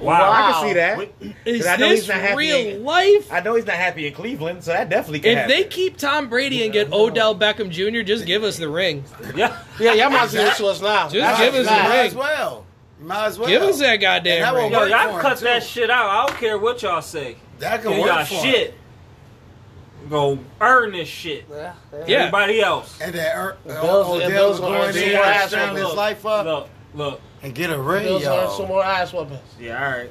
Wow. 0.03 0.31
I 0.33 0.53
can 0.53 0.69
see 0.69 0.73
that. 0.75 1.35
Is 1.47 1.59
'Cause 1.63 1.67
I 1.69 1.77
know 1.77 1.89
this 1.89 2.01
he's 2.01 2.09
not 2.09 2.19
happy 2.19 2.37
real 2.37 2.57
in- 2.57 2.85
life? 2.85 3.33
I 3.33 3.41
know 3.41 3.55
he's 3.55 3.67
not 3.67 3.77
happy 3.77 4.07
in 4.07 4.13
Cleveland, 4.15 4.65
so 4.65 4.73
that 4.73 4.89
definitely 4.89 5.21
can 5.21 5.31
If 5.33 5.39
happen. 5.39 5.57
they 5.57 5.65
keep 5.65 5.97
Tom 5.97 6.29
Brady 6.29 6.65
and 6.65 6.73
get 6.73 6.93
Odell 6.93 7.35
Beckham 7.37 7.71
Jr., 7.71 8.03
just 8.03 8.27
give 8.27 8.43
us 8.45 8.57
the 8.59 8.69
ring. 8.69 9.05
Yeah. 9.37 9.57
Yeah, 9.81 9.95
y'all 9.95 10.11
might 10.11 10.23
as 10.25 10.33
well 10.35 10.45
give 10.45 10.53
it 10.53 10.57
to 10.57 10.67
us 10.67 10.81
now. 10.83 11.09
Just 11.09 11.15
That's 11.15 11.41
give 11.41 11.55
us 11.55 11.67
the 11.67 11.73
Might 11.73 11.89
ring. 11.99 12.07
as 12.09 12.15
well. 12.15 12.67
Might 13.01 13.27
as 13.27 13.39
well. 13.39 13.49
Give 13.49 13.63
us 13.63 13.79
that 13.81 13.97
goddamn 13.97 14.43
that 14.43 14.55
ring. 14.55 14.71
Yo, 14.73 14.85
y'all 14.85 15.19
cut 15.21 15.39
him, 15.39 15.45
that 15.45 15.63
shit 15.63 15.91
out. 15.91 16.07
I 16.09 16.27
don't 16.27 16.39
care 16.39 16.59
what 16.59 16.83
y'all 16.83 17.01
say. 17.03 17.37
That 17.59 17.83
can 17.83 17.91
Give 17.93 18.01
work 18.01 18.09
y'all 18.09 18.25
for 18.25 18.35
him. 18.35 18.43
shit. 18.53 18.75
Go 20.11 20.39
earn 20.61 20.93
this 20.93 21.09
shit. 21.09 21.47
Yeah, 21.51 21.73
yeah. 21.93 22.05
Yeah. 22.07 22.19
Everybody 22.19 22.61
else. 22.61 22.99
And 23.01 23.15
that 23.15 23.37
er, 23.37 23.57
Bills- 23.65 23.79
Odell 24.09 24.21
and 24.21 24.35
gonna 24.35 24.59
going 24.59 24.75
earn 24.83 24.89
in 24.89 24.93
some 24.95 25.01
there 25.03 25.15
more 25.17 25.25
and 25.27 25.35
ass 25.35 25.51
setting 25.51 25.69
on 25.71 25.77
his 25.77 25.85
this. 25.87 25.95
life 25.95 26.27
up. 26.27 26.45
Look, 26.47 26.69
look. 26.95 27.21
And 27.43 27.55
get 27.55 27.71
a 27.71 27.79
ring, 27.79 28.05
Bills 28.05 28.25
earn 28.25 28.51
some 28.51 28.69
more 28.69 28.85
ass 28.85 29.13
whoopings. 29.13 29.41
Yeah, 29.61 29.85
all 29.85 29.99
right. 29.99 30.11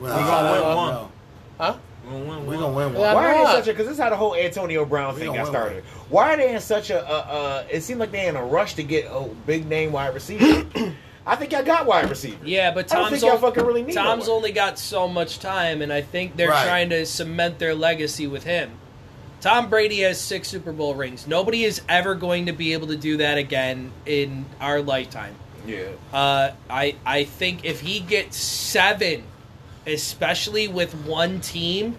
Well, 0.00 0.16
We 0.18 0.24
gonna 0.24 0.52
win 0.52 0.76
one. 0.76 0.92
know. 0.94 1.12
Huh? 1.58 1.76
We 2.04 2.10
gonna 2.10 2.24
win 2.24 2.40
We 2.40 2.46
one. 2.46 2.58
gonna 2.58 2.72
win 2.76 2.94
one. 2.94 3.14
Why 3.14 3.14
are 3.14 3.34
they 3.34 3.40
in 3.40 3.46
such 3.46 3.68
a? 3.68 3.70
Because 3.72 3.86
this 3.86 3.96
is 3.96 4.02
how 4.02 4.10
the 4.10 4.16
whole 4.16 4.34
Antonio 4.34 4.84
Brown 4.84 5.14
thing 5.14 5.26
got 5.26 5.36
win 5.36 5.46
started. 5.46 5.84
Why 6.08 6.34
are 6.34 6.36
they 6.36 6.54
in 6.54 6.60
such 6.60 6.90
a? 6.90 7.06
Uh, 7.08 7.12
uh, 7.12 7.64
it 7.70 7.82
seemed 7.82 8.00
like 8.00 8.10
they 8.10 8.26
in 8.26 8.36
a 8.36 8.44
rush 8.44 8.74
to 8.74 8.82
get 8.82 9.06
a 9.06 9.28
big 9.46 9.66
name 9.68 9.92
wide 9.92 10.14
receiver. 10.14 10.66
I 11.24 11.36
think 11.36 11.54
I 11.54 11.62
got 11.62 11.86
wide 11.86 12.10
receiver. 12.10 12.44
Yeah, 12.44 12.72
but 12.72 12.90
I 12.92 12.96
don't 12.96 13.04
Tom's, 13.10 13.20
think 13.20 13.30
y'all 13.32 13.40
fucking 13.40 13.64
really 13.64 13.84
need 13.84 13.92
Tom's 13.94 14.28
only 14.28 14.50
got 14.50 14.76
so 14.76 15.06
much 15.06 15.38
time, 15.38 15.80
and 15.80 15.92
I 15.92 16.00
think 16.00 16.34
they're 16.36 16.48
Right. 16.48 16.66
trying 16.66 16.90
to 16.90 17.06
cement 17.06 17.60
their 17.60 17.76
legacy 17.76 18.26
with 18.26 18.42
him. 18.42 18.72
Tom 19.40 19.70
Brady 19.70 20.00
has 20.00 20.20
six 20.20 20.48
Super 20.48 20.72
Bowl 20.72 20.96
rings. 20.96 21.28
Nobody 21.28 21.62
is 21.62 21.80
ever 21.88 22.16
going 22.16 22.46
to 22.46 22.52
be 22.52 22.72
able 22.72 22.88
to 22.88 22.96
do 22.96 23.16
that 23.18 23.38
again 23.38 23.92
in 24.04 24.46
our 24.60 24.80
lifetime. 24.82 25.34
Yeah. 25.66 25.84
Uh, 26.12 26.52
I 26.68 26.96
I 27.04 27.24
think 27.24 27.64
if 27.64 27.80
he 27.80 28.00
gets 28.00 28.36
seven, 28.36 29.24
especially 29.86 30.68
with 30.68 30.94
one 31.06 31.40
team, 31.40 31.96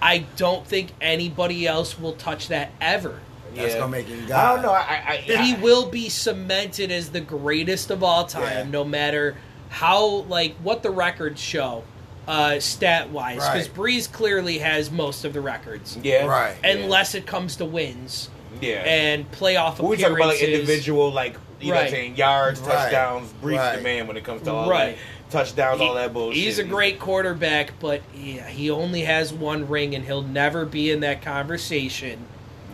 I 0.00 0.18
don't 0.36 0.66
think 0.66 0.90
anybody 1.00 1.66
else 1.66 1.98
will 1.98 2.14
touch 2.14 2.48
that 2.48 2.70
ever. 2.80 3.20
That's 3.54 3.74
yeah. 3.74 3.80
gonna 3.80 3.92
make 3.92 4.06
him 4.06 4.24
I 4.24 4.52
don't 4.54 4.62
know. 4.62 4.72
I, 4.72 4.78
I, 4.80 5.12
I 5.12 5.42
He 5.42 5.54
will 5.54 5.88
be 5.90 6.08
cemented 6.08 6.90
as 6.90 7.10
the 7.10 7.20
greatest 7.20 7.90
of 7.90 8.02
all 8.02 8.24
time, 8.24 8.66
Yeah. 8.66 8.70
no 8.70 8.84
matter 8.84 9.36
how 9.68 10.06
like 10.28 10.54
what 10.56 10.82
the 10.82 10.90
records 10.90 11.40
show, 11.40 11.84
uh, 12.26 12.60
stat 12.60 13.10
wise. 13.10 13.36
Because 13.36 13.68
Right. 13.68 13.76
Brees 13.76 14.10
clearly 14.10 14.58
has 14.58 14.90
most 14.90 15.24
of 15.24 15.34
the 15.34 15.40
records, 15.40 15.98
Yeah. 16.02 16.24
Right. 16.26 16.56
unless 16.64 17.14
it 17.14 17.26
comes 17.26 17.56
to 17.56 17.64
wins 17.64 18.30
Yeah. 18.60 18.76
and 18.86 19.30
playoff 19.30 19.78
When 19.78 19.90
we 19.90 19.96
talk 19.98 20.12
about 20.12 20.28
like 20.28 20.42
individual, 20.42 21.12
like 21.12 21.36
you 21.62 21.68
know, 21.68 21.74
what 21.74 21.78
I'm 21.78 21.84
Right. 21.84 21.90
saying 21.90 22.16
yards, 22.16 22.60
Right. 22.60 22.72
touchdowns, 22.74 23.32
Brees 23.42 23.56
Right. 23.58 23.76
the 23.76 23.82
man 23.82 24.06
when 24.06 24.16
it 24.16 24.24
comes 24.24 24.42
to 24.42 24.52
all 24.52 24.68
Right. 24.70 24.96
that 25.30 25.32
touchdowns, 25.32 25.80
all 25.80 25.94
that 25.94 26.12
bullshit. 26.12 26.42
He's 26.42 26.58
a 26.58 26.64
great 26.64 26.98
quarterback, 26.98 27.72
but 27.80 28.02
yeah, 28.14 28.46
he 28.48 28.70
only 28.70 29.02
has 29.02 29.32
one 29.32 29.68
ring, 29.68 29.94
and 29.94 30.04
he'll 30.04 30.22
never 30.22 30.64
be 30.64 30.90
in 30.90 31.00
that 31.00 31.22
conversation. 31.22 32.18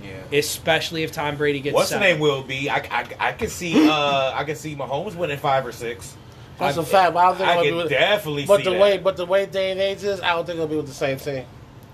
Yeah. 0.03 0.39
Especially 0.39 1.03
if 1.03 1.13
Tom 1.13 1.37
Brady 1.37 1.61
gets 1.61 1.75
What's 1.75 1.89
the 1.91 1.95
seven. 1.97 2.09
name 2.09 2.19
will 2.21 2.43
be? 2.43 2.71
I, 2.71 2.77
I, 2.91 3.05
I 3.21 3.33
can 3.33 3.49
see 3.49 3.89
uh 3.91 4.33
I 4.35 4.45
can 4.45 4.57
see 4.57 4.75
Mahomes 4.77 5.15
winning 5.15 5.39
five 5.39 5.67
or 5.67 5.73
six. 5.73 6.15
That's 6.59 6.79
I- 6.79 6.83
a 6.83 6.85
fact. 6.85 7.15
But 7.15 7.21
I 7.21 7.27
don't 7.27 7.37
think 7.37 7.49
I 7.49 7.53
it'll 7.53 7.63
can 7.65 7.73
be 7.73 7.77
with, 7.83 7.89
definitely 7.91 8.47
But 8.47 8.57
see 8.59 8.63
the 8.65 8.71
that. 8.71 8.81
way, 8.81 8.99
but 8.99 9.17
the 9.17 9.27
way 9.27 9.47
day 9.47 9.71
and 9.71 9.81
age 9.81 10.03
is, 10.03 10.21
I 10.21 10.31
don't 10.31 10.45
think 10.47 10.57
it'll 10.57 10.67
be 10.69 10.77
with 10.77 10.87
the 10.89 10.95
same 10.95 11.19
team. 11.19 11.45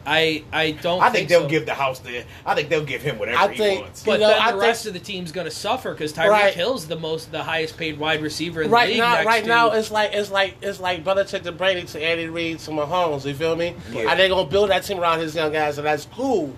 I 0.06 0.42
I 0.52 0.72
don't. 0.72 1.02
I 1.02 1.10
think 1.10 1.28
they'll 1.28 1.42
so. 1.42 1.48
give 1.48 1.66
the 1.66 1.74
house 1.74 1.98
the. 2.00 2.24
I 2.44 2.54
think 2.54 2.68
they'll 2.68 2.84
give 2.84 3.00
him 3.02 3.18
whatever 3.18 3.38
I 3.38 3.48
he 3.52 3.56
think- 3.58 3.80
wants. 3.82 4.02
But 4.04 4.12
You 4.12 4.18
know, 4.18 4.28
then 4.28 4.38
I 4.40 4.46
the 4.46 4.58
think- 4.58 4.62
rest 4.62 4.86
of 4.86 4.92
the 4.92 4.98
team's 5.00 5.32
going 5.32 5.46
to 5.46 5.50
suffer 5.50 5.92
because 5.92 6.12
Tyreek 6.12 6.28
Right. 6.30 6.54
Hill's 6.54 6.86
the 6.86 6.96
most, 6.96 7.32
the 7.32 7.42
highest 7.42 7.76
paid 7.78 7.98
wide 7.98 8.20
receiver 8.22 8.62
in 8.62 8.68
the 8.68 8.74
Right 8.74 8.90
league. 8.90 8.98
now, 8.98 9.14
next 9.14 9.26
right 9.26 9.42
to- 9.42 9.48
now, 9.48 9.70
it's 9.70 9.90
like 9.90 10.12
it's 10.12 10.30
like 10.30 10.56
it's 10.62 10.80
like 10.80 11.04
Belichick 11.04 11.42
to 11.44 11.52
Brady 11.52 11.82
to 11.84 12.02
Andy 12.02 12.26
Reid 12.28 12.58
to 12.60 12.70
Mahomes. 12.70 13.24
You 13.24 13.34
feel 13.34 13.56
me? 13.56 13.74
Yeah. 13.92 14.10
And 14.10 14.20
they're 14.20 14.28
gonna 14.28 14.48
build 14.48 14.70
that 14.70 14.84
team 14.84 14.98
around 15.00 15.20
his 15.20 15.34
young 15.34 15.52
guys, 15.52 15.78
and 15.78 15.86
that's 15.86 16.06
cool. 16.14 16.54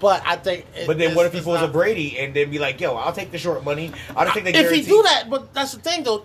But 0.00 0.22
I 0.26 0.36
think. 0.36 0.64
it- 0.74 0.86
But 0.86 0.98
then 0.98 1.14
what 1.14 1.26
if 1.26 1.32
he 1.32 1.38
it's 1.38 1.44
pulls 1.44 1.60
a 1.60 1.68
Brady 1.68 2.18
and 2.18 2.32
then 2.34 2.50
be 2.50 2.58
like, 2.58 2.80
"Yo, 2.80 2.94
I'll 2.96 3.12
take 3.12 3.30
the 3.32 3.38
short 3.38 3.62
money. 3.64 3.92
I 4.16 4.24
don't 4.24 4.32
think 4.32 4.46
they 4.46 4.54
If 4.54 4.70
he 4.70 4.80
do 4.82 5.02
that, 5.02 5.28
but 5.28 5.52
that's 5.52 5.72
the 5.72 5.78
thing 5.80 6.02
though. 6.04 6.24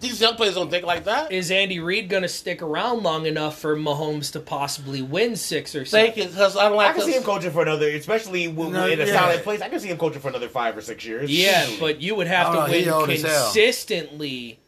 These 0.00 0.20
young 0.20 0.34
players 0.36 0.54
don't 0.54 0.70
think 0.70 0.84
like 0.84 1.04
that. 1.04 1.32
is 1.32 1.50
Andy 1.50 1.80
Reid 1.80 2.08
going 2.08 2.22
to 2.22 2.28
stick 2.28 2.60
around 2.62 3.02
long 3.02 3.24
enough 3.26 3.58
for 3.58 3.76
Mahomes 3.76 4.32
to 4.32 4.40
possibly 4.40 5.00
win 5.02 5.36
six 5.36 5.74
or 5.74 5.84
seven? 5.84 6.12
Think 6.12 6.26
it 6.26 6.30
because 6.32 6.56
I 6.56 6.66
unlike 6.66 6.94
can 6.94 7.04
see 7.04 7.12
him 7.12 7.22
coaching 7.22 7.50
for 7.50 7.62
another, 7.62 7.88
especially 7.88 8.46
w- 8.46 8.70
No, 8.72 8.86
in 8.86 9.00
a 9.00 9.06
yeah. 9.06 9.12
solid 9.18 9.42
place. 9.42 9.62
I 9.62 9.68
can 9.68 9.80
see 9.80 9.88
him 9.88 9.96
coaching 9.98 10.20
for 10.20 10.28
another 10.28 10.48
five 10.48 10.76
or 10.76 10.80
six 10.82 11.04
years. 11.04 11.30
Yeah, 11.30 11.66
but 11.80 12.00
you 12.02 12.14
would 12.14 12.26
have 12.26 12.52
to 12.52 12.62
oh, 12.62 12.66
know, 12.66 12.72
win 12.72 12.88
old 12.88 13.10
as 13.10 13.22
hell. 13.22 13.44
consistently 13.44 14.58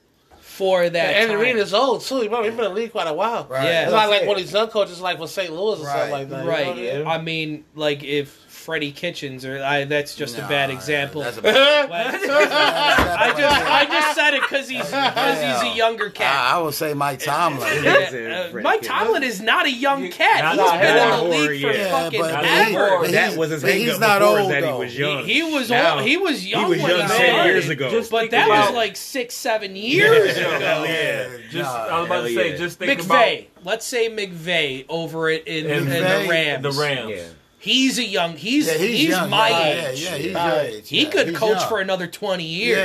for 0.40 0.88
that. 0.90 1.14
Andy. 1.14 1.34
Reid 1.36 1.56
is 1.56 1.72
old 1.72 2.00
too. 2.02 2.22
Remember, 2.22 2.42
he's 2.44 2.54
been 2.56 2.64
in 2.64 2.70
the 2.74 2.80
league 2.80 2.92
quite 2.92 3.06
a 3.06 3.12
while. 3.14 3.46
Right. 3.48 3.64
Yeah. 3.64 3.82
It's 3.84 3.92
not 3.92 4.08
like 4.10 4.22
one 4.26 4.36
of 4.36 4.42
these 4.42 4.52
young 4.52 4.68
coaches 4.68 5.00
like 5.00 5.18
for 5.18 5.28
St. 5.28 5.52
Louis 5.52 5.80
or 5.80 5.84
Right. 5.84 5.92
something 5.92 6.10
like 6.10 6.28
that. 6.30 6.38
you 6.40 6.44
know 6.44 6.50
right. 6.50 6.66
I 6.66 6.74
mean? 6.74 7.06
I 7.06 7.18
mean, 7.18 7.64
like 7.74 8.02
if 8.02 8.34
Freddie 8.68 8.92
Kitchens 8.92 9.46
or 9.46 9.62
I, 9.62 9.84
that's 9.86 10.14
just 10.14 10.36
a 10.36 10.42
bad 10.42 10.68
example. 10.68 11.22
That's 11.22 11.38
a 11.38 11.42
bad, 11.42 11.90
I 11.90 13.30
just 13.30 13.62
I 13.66 13.84
just 13.86 14.14
said 14.14 14.34
it 14.34 14.42
because 14.42 14.68
he's 14.68 14.84
because 14.84 15.40
he's 15.62 15.72
a 15.72 15.74
younger 15.74 16.10
cat. 16.10 16.52
I, 16.52 16.58
I 16.58 16.62
would 16.62 16.74
say 16.74 16.92
Mike 16.92 17.20
Tomlin. 17.20 17.86
Uh, 17.86 18.50
Mike 18.62 18.82
Tomlin 18.82 19.22
is 19.22 19.40
not 19.40 19.64
a 19.64 19.70
young 19.72 20.10
cat. 20.10 20.44
Not 20.44 20.58
He's 20.58 20.70
that 20.70 20.82
been 20.82 21.24
in 21.24 21.30
the 21.30 21.48
league 21.48 21.62
for 21.62 21.72
yeah, 21.72 21.90
fucking 21.90 22.20
but 22.20 22.44
he- 22.44 22.76
ever. 22.76 23.06
that 23.10 23.24
he's- 23.28 23.36
was 23.38 23.50
his 23.52 23.62
but 23.62 23.72
he's 23.72 23.98
not 23.98 24.20
old, 24.20 24.50
that 24.50 24.62
he 24.64 24.70
was 24.70 24.98
young. 24.98 25.24
he 25.24 25.42
was 25.42 25.70
Now, 25.70 25.94
old. 25.96 26.04
He 26.06 26.18
was 26.18 26.46
young. 26.46 26.64
He 26.66 26.70
was 26.72 26.82
when 26.82 26.90
young 26.98 27.08
he 27.08 27.16
ten 27.16 27.46
years 27.46 27.68
ago. 27.70 27.90
Just 27.90 28.10
But 28.10 28.32
that 28.32 28.48
about- 28.48 28.66
was 28.66 28.74
like 28.76 28.96
six, 28.96 29.34
seven 29.34 29.76
years 29.76 30.36
ago. 30.36 30.58
Yeah. 30.60 31.28
Just, 31.50 31.70
I 31.74 32.00
was 32.00 32.06
about 32.06 32.22
to 32.26 32.34
say, 32.34 32.58
just 32.58 32.78
think 32.78 33.02
about 33.02 33.16
McVay. 33.26 33.46
Let's 33.64 33.86
say 33.86 34.10
McVay 34.10 34.84
over 34.90 35.30
it 35.30 35.46
in, 35.46 35.64
in, 35.70 35.84
McVay, 35.86 36.22
the 36.24 36.28
Rams. 36.28 36.62
the 36.62 36.72
Rams. 36.82 37.34
Yeah. 37.60 37.64
He's 37.64 37.98
a 37.98 38.04
young. 38.04 38.36
He's 38.36 38.66
Yeah, 38.66 38.74
he's, 38.74 38.98
he's, 39.00 39.08
young. 39.10 39.30
my 39.30 39.48
yeah, 39.50 39.88
age. 39.90 40.02
Yeah, 40.02 40.10
yeah, 40.10 40.16
he's 40.16 40.32
Yeah. 40.32 40.46
your 40.54 40.64
age. 40.76 40.88
He 40.88 41.02
yeah, 41.04 41.10
could 41.10 41.28
he's 41.28 41.38
coach 41.38 41.58
young. 41.58 41.68
for 41.68 41.80
another 41.80 42.06
twenty 42.06 42.44
years. 42.44 42.78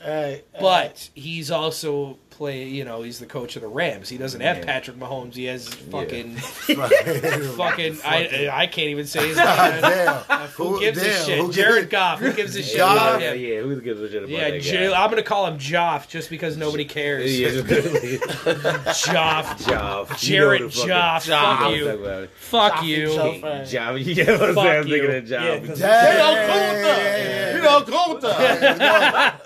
Yeah. 0.00 0.04
Hey, 0.04 0.42
But 0.60 1.10
he's 1.14 1.50
also 1.50 2.18
play. 2.38 2.64
You 2.64 2.84
know, 2.84 3.02
he's 3.02 3.18
the 3.18 3.26
coach 3.26 3.56
of 3.56 3.62
the 3.62 3.68
Rams. 3.68 4.08
He 4.08 4.16
doesn't 4.16 4.40
have 4.40 4.58
Yeah. 4.58 4.64
Patrick 4.64 4.96
Mahomes. 4.98 5.34
He 5.34 5.44
has 5.44 5.68
fucking, 5.68 6.36
Fucking. 6.36 7.42
fucking. 7.56 7.98
I 8.04 8.48
I 8.50 8.66
can't 8.66 8.88
even 8.88 9.06
say 9.06 9.28
his 9.28 9.36
name. 9.38 9.46
damn. 9.46 10.22
Who 10.56 10.80
gives 10.80 11.02
a 11.02 11.10
shit? 11.24 11.38
who 11.40 11.52
Jared 11.52 11.82
gives- 11.82 11.90
Goff. 11.92 12.20
Who 12.20 12.32
gives 12.32 12.56
a 12.56 12.62
shit 12.62 12.78
Goff? 12.78 12.96
about 12.96 13.20
Yeah, 13.20 13.32
him? 13.34 13.40
yeah. 13.40 13.60
Who 13.60 13.80
gives 13.80 14.00
a 14.00 14.08
shit 14.08 14.22
about 14.22 14.30
Yeah, 14.30 14.50
that 14.52 14.62
J- 14.62 14.88
guy? 14.90 15.02
I'm 15.04 15.10
gonna 15.10 15.22
call 15.22 15.46
him 15.46 15.58
Joff 15.58 16.08
just 16.08 16.30
because 16.30 16.56
nobody 16.56 16.84
cares. 16.86 17.38
Yeah, 17.38 17.48
Joff, 17.50 19.44
Joff. 19.64 20.18
Jared 20.18 20.60
You 20.60 20.66
know 20.66 20.70
the 20.70 20.76
fucking- 20.76 20.90
Joff. 20.90 21.22
Joff. 21.28 21.58
Fuck 21.58 21.72
you. 21.74 21.84
Talk 21.84 21.98
about 21.98 22.22
it. 22.22 22.30
Fuck 22.38 22.72
Joff 22.74 22.86
you. 22.86 23.08
himself. 23.10 23.68
Job. 23.68 23.98
You 23.98 24.24
know 24.24 24.32
what 24.38 24.48
I'm 24.48 24.54
Fuck 24.54 24.64
saying? 24.64 24.74
I 24.74 24.78
was 24.78 24.86
you. 24.88 24.92
thinking 24.98 25.16
of 25.16 25.24
job. 25.26 25.42
Yeah, 25.42 25.66
'cause- 25.66 25.78
Damn. 25.78 27.56
You 27.56 27.62
know, 27.62 27.80
Kunta. 27.82 28.32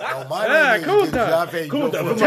Oh, 0.01 0.27
my 0.29 0.47
name 0.49 0.81
is 0.83 0.87
Kunta. 0.89 1.13
Giuseppe 1.13 1.69
Kunta, 1.69 1.93
Joe 1.93 1.99
from 1.99 2.09
From- 2.09 2.19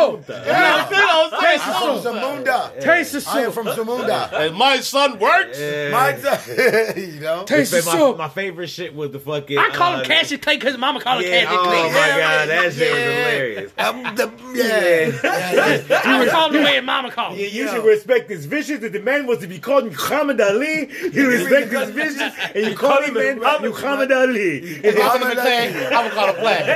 Taste 0.00 0.26
the 0.28 0.34
Soap. 0.34 0.36
Yeah. 0.46 1.40
Taste 1.40 1.64
I'm 1.66 1.98
Zamunda. 2.00 2.80
Taste 2.80 3.12
the 3.12 3.24
I 3.30 3.40
am 3.42 3.52
from 3.52 3.66
Zamunda. 3.66 4.30
And 4.40 4.54
my 4.56 4.80
son 4.80 5.18
works. 5.18 5.58
My, 5.58 6.16
son, 6.18 6.38
you 6.96 7.20
know. 7.20 7.44
Taste 7.44 7.72
the 7.72 7.82
my, 7.84 8.16
My 8.16 8.28
favorite 8.28 8.68
shit 8.68 8.94
was 8.94 9.10
the 9.10 9.18
fucking. 9.18 9.58
I 9.58 9.68
call 9.70 9.94
him 9.94 10.00
uh, 10.00 10.04
Cassius 10.04 10.40
Clay 10.40 10.56
because 10.56 10.76
Mama 10.78 11.00
called 11.00 11.22
him 11.22 11.30
Yeah, 11.30 11.44
Cassius 11.44 11.60
oh 11.60 11.64
Clay. 11.64 11.82
my 11.82 11.88
god, 11.92 12.48
that 12.48 12.72
shit 12.72 12.90
was 12.90 12.98
Yeah. 13.00 13.22
hilarious. 13.24 13.72
The, 13.72 14.32
yeah. 14.54 14.64
yeah. 14.64 15.82
yeah. 15.88 16.00
I 16.04 16.20
was 16.20 16.30
called 16.30 16.54
him 16.54 16.62
the 16.62 16.68
way 16.68 16.80
Mama 16.80 17.10
called 17.10 17.36
Yeah, 17.36 17.46
him. 17.46 17.54
you 17.56 17.68
should 17.68 17.84
respect 17.84 18.30
his 18.30 18.46
visions. 18.46 18.82
If 18.82 18.92
the 18.92 19.00
man 19.00 19.26
was 19.26 19.38
to 19.38 19.46
be 19.46 19.58
called 19.58 19.84
Muhammad 19.86 20.40
Ali, 20.40 20.88
you 21.12 21.28
respect 21.28 21.72
his 21.72 21.90
visions, 21.90 22.32
and 22.54 22.66
you 22.66 22.74
call 22.76 23.02
him 23.02 23.14
man 23.14 23.38
Muhammad 23.38 24.12
Ali. 24.12 24.58
If 24.58 24.96
I'm 25.00 25.22
in 25.22 25.36
the 25.36 25.42
thing, 25.42 25.76
I'm 25.76 25.90
gonna 25.90 26.10
call 26.10 26.28
him 26.34 26.40
Black. 26.40 26.66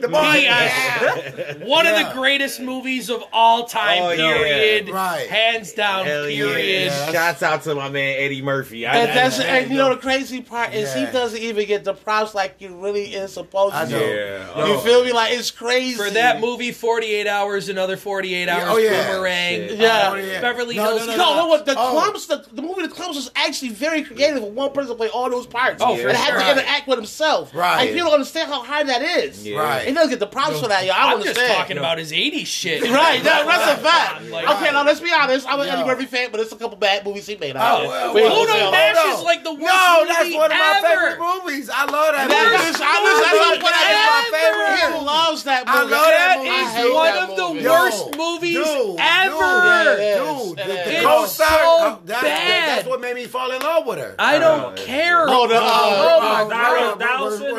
The 0.00 0.08
boy. 0.08 1.65
Yes. 1.66 1.76
One 1.76 1.86
of 1.86 1.96
the 1.96 2.12
greatest 2.12 2.60
movies 2.60 3.10
of 3.10 3.24
all 3.32 3.64
time, 3.64 4.02
Oh, 4.02 4.10
yeah. 4.10 4.16
period. 4.36 4.88
Right. 4.90 5.28
Hands 5.28 5.72
down, 5.72 6.06
Hell 6.06 6.24
period. 6.26 6.86
yeah. 6.86 7.12
Shouts 7.12 7.42
out 7.42 7.62
to 7.64 7.74
my 7.74 7.88
man 7.88 8.16
Eddie 8.18 8.42
Murphy. 8.42 8.86
I, 8.86 8.96
And 8.96 9.16
that's 9.16 9.40
I- 9.40 9.44
and 9.44 9.70
you 9.70 9.76
know 9.76 9.90
the 9.90 10.00
crazy 10.00 10.40
part 10.40 10.74
is 10.74 10.92
he 10.94 11.06
doesn't 11.06 11.40
even 11.40 11.66
get 11.66 11.84
the 11.84 11.94
props 11.94 12.34
like 12.34 12.58
he 12.58 12.66
really 12.68 13.14
is 13.14 13.32
supposed 13.32 13.74
I 13.74 13.84
to. 13.86 13.90
know. 13.90 13.98
Yeah. 13.98 14.66
You 14.66 14.74
Oh. 14.74 14.78
feel 14.78 15.04
me? 15.04 15.12
Like 15.12 15.32
it's 15.32 15.50
crazy 15.50 15.96
For 15.96 16.10
that 16.10 16.40
movie, 16.40 16.72
48 16.72 17.26
Hours, 17.26 17.68
another 17.68 17.96
48 17.96 18.48
Hours, 18.48 18.64
oh, 18.66 18.76
yeah. 18.78 19.12
Boomerang, 19.12 19.78
Yeah. 19.78 20.10
Oh, 20.12 20.14
yeah. 20.16 20.40
Beverly 20.40 20.76
No, 20.76 20.84
Hills 20.84 21.06
no, 21.06 21.12
no, 21.12 21.16
No, 21.16 21.24
Cop. 21.24 21.36
no, 21.36 21.46
what 21.48 21.66
the 21.66 21.74
Oh. 21.78 22.12
Klumps, 22.12 22.26
the, 22.28 22.44
the 22.52 22.62
movie 22.62 22.82
The 22.82 22.88
Klumps 22.88 23.14
was 23.16 23.30
actually 23.34 23.70
very 23.70 24.02
creative. 24.02 24.42
with 24.42 24.52
One 24.52 24.70
person 24.72 24.90
to 24.90 24.94
play 24.96 25.08
all 25.08 25.28
those 25.30 25.46
parts. 25.46 25.82
Oh, 25.84 25.96
for 25.96 26.08
and 26.08 26.16
had 26.16 26.30
sure. 26.30 26.38
to 26.40 26.50
interact 26.52 26.86
with 26.88 26.98
himself. 26.98 27.50
Right. 27.54 27.76
Like, 27.78 27.88
people 27.90 28.06
don't 28.06 28.14
understand 28.14 28.50
how 28.50 28.62
hard 28.62 28.88
that 28.88 29.02
is. 29.02 29.46
Yeah. 29.46 29.58
Right. 29.58 29.86
He 29.88 29.92
doesn't 29.92 30.10
get 30.10 30.20
the 30.20 30.26
props 30.26 30.60
for 30.60 30.68
that, 30.68 30.84
yo. 30.84 30.92
I 30.92 30.96
I'm 31.12 31.18
understand. 31.18 31.55
Talking 31.56 31.78
about 31.78 31.98
his 31.98 32.12
80s 32.12 32.46
shit. 32.46 32.82
Right, 32.82 33.22
that, 33.24 33.44
that's 33.46 33.80
a 33.80 33.82
fact. 33.82 34.22
Like- 34.30 34.48
okay, 34.48 34.72
now 34.72 34.84
let's 34.84 35.00
be 35.00 35.12
honest. 35.12 35.46
I'm 35.48 35.60
an 35.60 35.66
Yo. 35.68 35.72
Eddie 35.74 35.84
Murphy 35.84 36.06
fan, 36.06 36.28
but 36.30 36.40
it's 36.40 36.52
a 36.52 36.56
couple 36.56 36.76
bad 36.76 37.04
movies 37.04 37.26
he 37.26 37.36
made. 37.36 37.56
Oh, 37.56 37.60
out. 37.60 37.82
well, 37.86 38.14
We 38.14 38.20
ain't 38.22 38.30
well, 38.30 38.46
gonna 38.46 38.52
say 38.52 38.58
Uno 38.58 38.66
all 38.66 38.72
Dash 38.72 38.94
that. 38.94 39.06
no. 39.06 39.18
is 39.18 39.24
like 39.24 39.44
the 39.44 39.50
worst 39.54 39.60
movie. 39.60 39.72
No, 39.72 40.06
that's 40.08 40.34
one 40.34 40.52
of 40.52 40.58
my 40.58 40.74
ever. 40.76 40.86
favorite 40.88 41.18
movies. 41.20 41.70
I 41.72 41.84
love 41.84 42.12
that 42.16 42.28
That 42.28 42.46
movie. 42.52 42.68
is, 42.70 42.76
I 42.80 42.96
was, 43.04 43.16
that's 43.20 43.36
what 43.36 43.72
That 43.76 43.88
is 43.92 44.00
my 44.06 44.24
favorite 44.32 44.76
He 44.76 44.86
movie. 44.92 45.04
loves 45.06 45.42
that 45.44 45.62
I 45.68 45.80
love 45.82 45.90
that 45.90 46.16
That 46.16 46.38
movie. 46.38 46.50
I 46.50 46.64
is 46.80 46.94
one 46.94 47.16
of 47.24 47.30
the 47.36 47.48
worst 47.68 48.02
movies 48.16 48.56
ever. 48.98 49.56
Yeah, 49.56 49.92
it 49.92 50.00
is. 50.00 50.16
Dude, 50.16 50.58
the, 50.58 50.64
the 50.64 51.00
co-star, 51.02 51.48
so 51.48 51.84
uh, 51.84 51.96
bad. 52.06 52.68
that's 52.68 52.86
what 52.86 53.00
made 53.00 53.14
me 53.16 53.26
fall 53.26 53.50
in 53.52 53.60
love 53.60 53.86
with 53.86 53.98
her. 53.98 54.14
I 54.18 54.38
don't 54.38 54.76
care. 54.76 55.24
Oh, 55.28 55.46
the, 55.48 55.56
uh, 55.56 55.60
oh 55.62 56.20
my 56.20 56.42
uh, 56.42 56.48
god. 56.48 57.02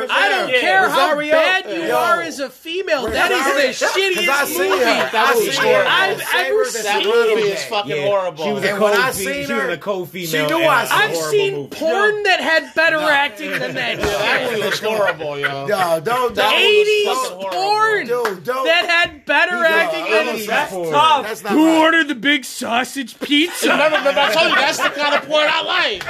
I 0.09 0.29
don't 0.29 0.51
care 0.59 0.89
how 0.89 1.15
bad 1.19 1.65
you 1.69 1.91
are 1.93 2.21
as 2.21 2.39
a 2.39 2.49
female. 2.49 3.07
That 3.07 3.31
is 3.31 3.45
the 3.76 3.76
Cause 3.79 3.83
I 3.83 3.85
shittiest 3.99 4.45
seen 4.47 4.69
movie 4.69 4.83
her. 4.83 4.89
I 4.89 4.91
That 5.11 5.27
seen 5.33 5.39
movie's 5.43 5.57
her. 5.57 5.63
horrible. 5.63 5.91
I've 5.91 6.21
ever 6.35 6.63
That 6.63 6.73
That 6.83 7.03
seen. 7.03 7.11
movie 7.11 7.35
movie 7.35 7.47
is 7.49 7.63
fucking 7.65 7.91
Yeah. 7.95 8.05
horrible. 8.05 8.43
She 8.45 8.51
was 8.51 8.63
a 8.63 8.65
And 8.69 8.79
when 8.81 8.93
I 8.93 8.95
co-fe- 8.95 9.11
seen 9.23 9.33
she 9.33 9.39
was 9.39 9.49
her, 9.63 9.69
a 9.69 9.77
co-female. 9.77 10.27
she 10.29 10.37
knew 10.47 10.57
in 10.59 10.63
a 10.63 10.67
I 10.67 10.85
seen 10.85 10.97
I've 10.97 11.11
horrible 11.11 11.31
seen 11.31 11.53
movie. 11.55 11.75
porn 11.75 12.23
that 12.23 12.39
had 12.41 12.73
better 12.75 12.97
acting 12.99 13.51
than 13.51 13.73
that 13.75 13.99
that 14.01 14.39
shit. 14.41 14.51
movie 14.51 14.65
was 14.69 14.79
horrible, 14.79 15.39
yo. 15.39 15.47
Yo, 15.67 15.99
don't, 15.99 16.35
That 16.35 16.35
don't, 16.35 16.53
80s 16.53 17.05
was 17.07 17.27
fucking 17.29 17.49
porn 17.51 18.07
dude, 18.07 18.43
don't. 18.43 18.65
that 18.65 18.85
had 18.89 19.25
better 19.25 19.63
acting 19.65 20.03
than 20.05 20.25
don't- 20.25 20.47
That's 20.47 20.71
tough. 20.71 21.23
That's 21.27 21.43
not 21.43 21.51
Who 21.53 21.65
right. 21.67 21.77
ordered 21.77 22.07
the 22.07 22.15
big 22.15 22.45
sausage 22.45 23.19
pizza? 23.19 23.69
Remember, 23.69 23.97
remember, 23.97 24.21
I 24.21 24.33
told 24.33 24.49
you 24.49 24.55
that's 24.55 24.77
the 24.79 24.89
kind 24.89 25.15
of 25.15 25.27
porn 25.27 25.47
I 25.49 25.61
like. 25.63 26.03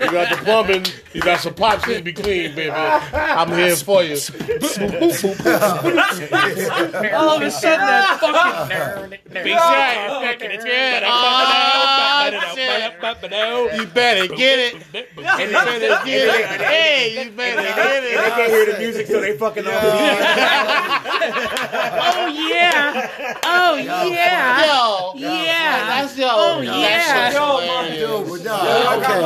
You 0.00 0.10
got 0.10 0.30
the 0.30 0.36
plumbing, 0.44 0.86
you 1.12 1.20
got 1.22 1.40
some 1.40 1.54
pops 1.54 1.86
need 1.86 1.96
to 1.98 2.02
be 2.02 2.12
clean, 2.12 2.54
baby. 2.54 2.70
I'm 2.70 3.52
here 3.56 3.76
for 3.76 4.02
you. 4.02 4.16
All 7.14 7.30
of 7.36 7.42
a 7.42 7.50
sudden, 7.50 7.80
that 7.86 8.18
fucking 8.20 9.10
big 9.32 9.46
You 13.74 13.86
better 13.88 14.26
get 14.34 14.58
it. 14.58 14.74
You 14.74 15.02
better 15.26 16.04
get 16.04 16.50
it. 16.52 16.60
Hey, 16.60 17.24
you 17.24 17.30
better 17.30 17.62
get 17.62 18.04
it. 18.04 18.16
They 18.16 18.30
can't 18.30 18.50
hear 18.50 18.66
the 18.72 18.78
music, 18.78 19.06
so 19.06 19.20
they 19.20 19.36
fucking 19.36 19.66
off. 19.66 19.72
Oh 22.08 22.26
yeah! 22.50 23.38
Oh 23.44 23.76
yeah! 23.76 24.64
Yo, 24.66 25.12
Yeah! 25.16 25.86
that's 25.88 26.16
yo. 26.18 26.26
Oh, 26.30 26.60
yeah. 26.60 27.32
Yo. 27.32 28.22
Dude, 28.24 28.28
but 28.30 28.44
no, 28.44 28.54
I 28.54 28.96
okay, 28.96 29.20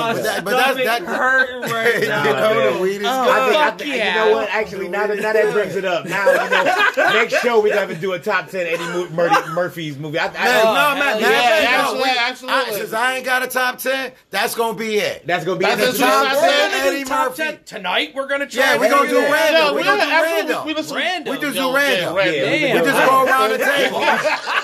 but, 0.44 0.50
that's 0.50 0.76
that 0.84 1.02
hurting 1.02 1.70
right 1.70 2.02
you 2.02 2.08
now. 2.08 2.24
know, 2.24 2.74
the 2.74 2.80
weed 2.80 3.00
is 3.02 3.06
Oh, 3.06 3.24
good. 3.24 3.56
I 3.56 3.70
think, 3.70 3.78
Fuck 3.80 3.86
yeah. 3.86 4.24
You 4.24 4.30
know 4.30 4.36
what? 4.36 4.48
Actually, 4.50 4.88
now 4.88 5.06
that, 5.06 5.18
now 5.18 5.32
that 5.32 5.52
brings 5.52 5.76
it 5.76 5.84
up. 5.84 6.06
Now, 6.06 6.30
you 6.30 6.50
know, 6.50 7.12
next 7.12 7.40
show 7.40 7.59
we're 7.62 7.74
going 7.74 7.88
to 7.88 7.94
do 7.96 8.12
a 8.12 8.18
top 8.18 8.48
10 8.48 8.66
Eddie 8.66 8.78
Mur- 8.84 9.08
Mur- 9.10 9.52
Murphy's 9.54 9.96
movie. 9.98 10.18
I, 10.18 10.26
I, 10.26 10.32
Man, 10.32 10.64
no, 10.64 10.72
man, 10.72 10.74
hell 10.74 10.96
man, 10.98 11.20
yeah. 11.20 11.28
man, 11.30 11.62
no, 11.64 11.78
Absolutely, 11.80 12.10
absolutely. 12.18 12.60
I, 12.74 12.78
since 12.78 12.92
I 12.92 13.16
ain't 13.16 13.24
got 13.24 13.42
a 13.42 13.46
top 13.48 13.78
ten, 13.78 14.12
that's 14.30 14.54
gonna 14.54 14.76
be 14.78 14.96
it. 14.96 15.26
that's 15.26 15.44
going 15.44 15.58
to 15.58 15.64
be 15.64 15.70
That's 15.70 15.80
in 15.80 15.86
just 15.88 15.98
the 15.98 16.04
top 16.06 16.26
I 16.26 16.34
said. 16.40 16.70
Eddie 16.72 16.96
Eddie 16.96 17.04
top 17.04 17.30
Murphy. 17.30 17.42
10 17.42 17.58
tonight. 17.64 18.12
We're 18.14 18.28
gonna 18.28 18.46
try. 18.46 18.62
Yeah, 18.74 18.78
we 18.78 18.88
gonna 18.88 19.08
do 19.08 19.18
random. 19.20 19.62
Yo, 19.62 19.70
we 19.72 19.76
we 19.78 19.84
gonna 19.84 19.98
gonna 19.98 20.10
do 20.10 20.22
random. 20.22 20.66
we 20.66 20.74
listen. 20.74 20.96
Random. 20.96 21.34
We 21.34 21.40
just 21.40 21.56
do 21.56 21.74
random. 21.74 22.16
yeah, 22.16 22.24
Yeah, 22.24 22.74
Damn. 22.74 22.84
We 22.84 22.90
just 22.90 23.06
go 23.08 23.24
around 23.24 23.50
the 23.50 23.58
table. 23.58 24.00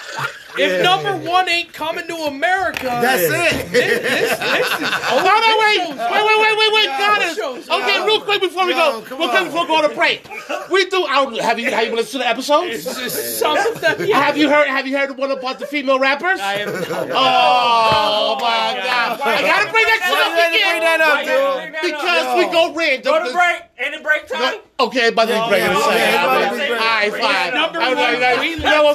If 0.59 0.83
number 0.83 1.17
one 1.29 1.49
ain't 1.49 1.73
coming 1.73 2.07
to 2.09 2.15
America, 2.15 2.85
That's 2.87 3.23
it. 3.23 4.39
Oh, 5.09 5.19
no, 5.23 5.33
no, 5.37 5.51
wait, 5.61 5.79
wait, 5.97 6.25
wait, 6.27 6.39
wait, 6.41 6.57
wait, 6.59 6.73
wait, 6.73 6.87
got 6.99 7.23
it. 7.23 7.39
Okay, 7.69 8.07
real 8.07 8.21
quick 8.21 8.41
before 8.41 8.67
we 8.67 8.73
go, 8.73 9.01
real 9.01 9.29
quick 9.29 9.45
before 9.45 9.63
we 9.63 9.67
go 9.69 9.77
on 9.77 9.85
a 9.91 9.95
break, 9.95 10.27
we 10.71 10.87
do. 10.89 11.05
I 11.05 11.25
don't, 11.25 11.39
have 11.41 11.59
you 11.59 11.71
have 11.71 11.87
you 11.87 11.95
listened 11.95 12.13
to 12.13 12.19
the 12.19 12.29
episodes? 12.29 12.85
just 12.85 13.39
some 13.39 13.57
of 13.57 13.81
them. 13.81 14.07
Yeah. 14.07 14.21
Have 14.21 14.37
you 14.37 14.49
heard? 14.49 14.69
Have 14.69 14.87
you 14.87 14.97
heard 14.97 15.11
the 15.11 15.15
one 15.15 15.31
about 15.31 15.59
the 15.59 15.67
female 15.67 15.99
rappers? 15.99 16.41
I 16.41 16.55
have 16.59 16.89
not. 16.89 17.11
Oh 17.13 18.37
my 18.41 18.75
god! 18.83 19.21
I 19.21 19.43
gotta 19.43 19.71
bring 19.71 19.85
that 19.85 20.01
shit 20.03 20.13
Why 20.13 20.27
you 20.27 20.37
had 20.37 20.47
up 20.47 20.53
to 20.53 20.57
bring 20.57 20.57
again 20.57 20.81
that 20.81 21.01
up, 21.01 21.19
dude? 21.21 21.37
bring 21.57 21.73
that 21.73 21.85
up? 21.85 22.37
because 22.37 22.47
we 22.47 22.53
go 22.53 22.75
random. 22.75 23.13
Go 23.13 23.27
to 23.27 23.33
break. 23.33 23.63
Ain't 23.79 23.95
it 23.95 24.03
break 24.03 24.27
time? 24.27 24.61
Okay, 24.79 25.11
but 25.11 25.27
then 25.27 25.49
break 25.49 25.61
it 25.63 25.71
yeah, 25.71 25.77
a 25.77 25.81
second. 25.81 25.99
yeah, 25.99 26.25
All 26.27 26.41
yeah, 26.41 26.53
yeah, 26.55 26.77
right, 26.77 27.13
yeah. 27.13 27.21
fine. 27.21 27.55
Number 27.55 27.79
one, 27.79 27.95
right, 27.97 28.41
we 28.41 28.51
You 28.51 28.57
know. 28.59 28.95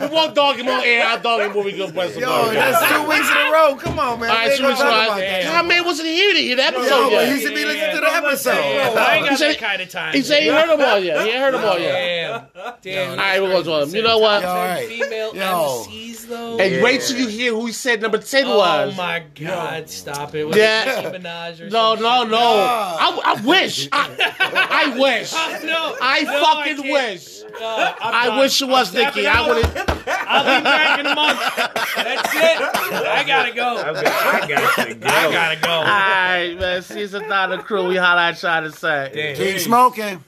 We 0.00 0.14
won't 0.14 0.34
dog 0.34 0.56
him 0.56 0.68
on 0.78 0.84
air. 0.84 1.06
I'll 1.06 1.20
dog 1.20 1.40
him 1.40 1.54
when 1.56 1.64
we 1.64 1.72
go 1.72 1.90
press 1.90 2.14
the 2.14 2.20
Yo, 2.20 2.26
dog. 2.26 2.54
that's 2.54 2.92
two 2.92 3.08
weeks 3.08 3.30
in 3.30 3.36
a 3.36 3.50
row. 3.52 3.76
Come 3.76 3.98
on, 3.98 4.20
man. 4.20 4.30
All 4.30 4.36
right, 4.36 4.48
We 4.50 4.56
so 4.56 4.62
ain't 4.64 4.72
it's 4.72 4.82
gonna 4.82 5.06
talk 5.06 5.18
that. 5.18 5.42
Yeah, 5.44 5.62
man 5.62 5.84
wasn't 5.84 6.08
here 6.08 6.32
to 6.34 6.40
hear 6.40 6.56
the 6.56 6.62
Yo, 6.62 6.68
episode 6.68 7.10
but 7.10 7.24
he 7.26 7.32
yet. 7.34 7.40
should 7.42 7.54
be 7.54 7.64
listening 7.64 7.90
to 7.90 7.96
the 7.96 8.00
don't 8.02 8.24
episode. 8.24 8.50
listen. 8.50 8.98
I 8.98 9.14
ain't 9.16 9.24
He 9.24 9.28
got 9.30 9.38
said- 9.38 9.50
that 9.54 9.58
kind 9.58 9.82
of 9.82 9.88
time. 9.90 10.12
He 10.14 10.22
said 10.22 10.42
he 10.42 10.48
heard 10.48 10.68
them 10.68 10.80
all 10.80 10.98
yet. 10.98 11.24
He 11.26 11.30
ain't 11.32 11.38
heard 11.40 11.54
them 11.54 11.64
all 11.64 11.78
yet. 11.78 12.52
Damn. 12.54 12.74
Damn. 12.82 13.10
All 13.10 13.16
right, 13.16 13.40
we'll 13.40 13.62
go 13.62 13.80
to 13.80 13.86
him. 13.88 13.94
You 13.94 14.02
know 14.02 14.18
what? 14.18 14.42
Yo, 14.42 14.48
all 14.48 14.54
right. 14.56 14.88
Female 14.88 15.34
Yo. 15.34 15.84
MCs 15.88 16.28
though. 16.28 16.58
And 16.58 16.82
wait 16.82 17.00
till 17.02 17.18
you 17.18 17.28
hear 17.28 17.52
who 17.52 17.66
he 17.66 17.72
said 17.72 18.00
number 18.02 18.18
10 18.18 18.46
was. 18.48 18.54
Oh 18.54 18.86
was. 18.86 18.96
my 18.96 19.22
God! 19.34 19.88
Stop 19.90 20.34
it. 20.34 20.44
Was 20.44 20.56
Yeah. 20.56 21.00
it 21.00 21.12
Nicki 21.12 21.18
Minaj 21.24 21.60
or 21.60 21.70
No, 21.70 21.96
something? 21.96 22.02
no, 22.02 22.24
no. 22.24 22.38
I, 22.38 23.20
I 23.24 23.40
wish. 23.44 23.88
I, 23.92 24.08
I 24.40 24.98
wish. 24.98 25.32
No, 25.64 25.96
I 26.00 26.22
no, 26.22 26.42
fucking 26.44 26.76
can't. 26.82 26.92
wish. 26.92 27.33
No, 27.60 27.94
I'm 28.00 28.14
I 28.14 28.26
done. 28.26 28.38
wish 28.38 28.60
it 28.62 28.68
was 28.68 28.94
I'm 28.96 29.02
Nicki. 29.04 29.26
I 29.26 29.32
out. 29.34 29.48
would 29.48 29.64
I'll 29.66 30.58
be 30.58 30.64
back 30.64 30.98
in 31.00 31.06
a 31.06 31.14
month. 31.14 31.38
That's 31.56 32.34
it. 32.34 32.60
I 33.06 33.24
gotta 33.26 33.52
go. 33.54 33.76
I 33.76 33.92
got, 33.92 34.06
I 34.06 34.46
got 34.48 34.86
to 34.88 34.94
go. 34.94 35.08
I 35.08 35.32
gotta 35.32 35.60
go. 35.60 35.70
All 35.70 35.84
right, 35.84 36.56
man. 36.58 36.82
Season 36.82 37.28
nine 37.28 37.52
of 37.52 37.64
crew. 37.64 37.88
We 37.88 37.96
holla 37.96 38.22
at 38.28 38.42
y'all 38.42 38.62
to 38.62 38.72
say. 38.72 39.34
Keep 39.36 39.60
smoking. 39.60 40.24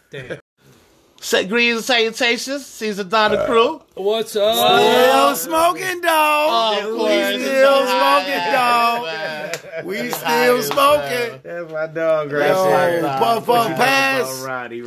Say 1.21 1.47
greetings 1.47 1.79
and 1.79 1.85
salutations. 1.85 2.65
Season 2.67 3.09
nine 3.09 3.33
of 3.33 3.47
crew. 3.47 3.83
What's 3.95 4.37
up? 4.37 4.55
Still 4.55 5.35
smoking, 5.37 6.01
dog. 6.03 6.79
Of 6.85 6.91
we 6.93 6.99
course. 6.99 7.43
still 7.43 7.87
smoking, 7.87 8.29
Yeah, 8.29 8.53
dog. 8.53 9.03
man. 9.05 9.87
We 9.87 10.11
still 10.11 10.63
smoking. 10.63 11.41
That's 11.43 11.73
my 11.73 11.87
dog 11.89 12.33
right 12.33 12.49
Yo, 12.49 12.65
there. 12.65 13.03
puff, 13.03 13.47
What 13.49 13.57
puff, 13.57 13.71
know 13.71 13.77
pass. 13.77 14.39
about 14.41 14.47
Roddy, 14.47 14.83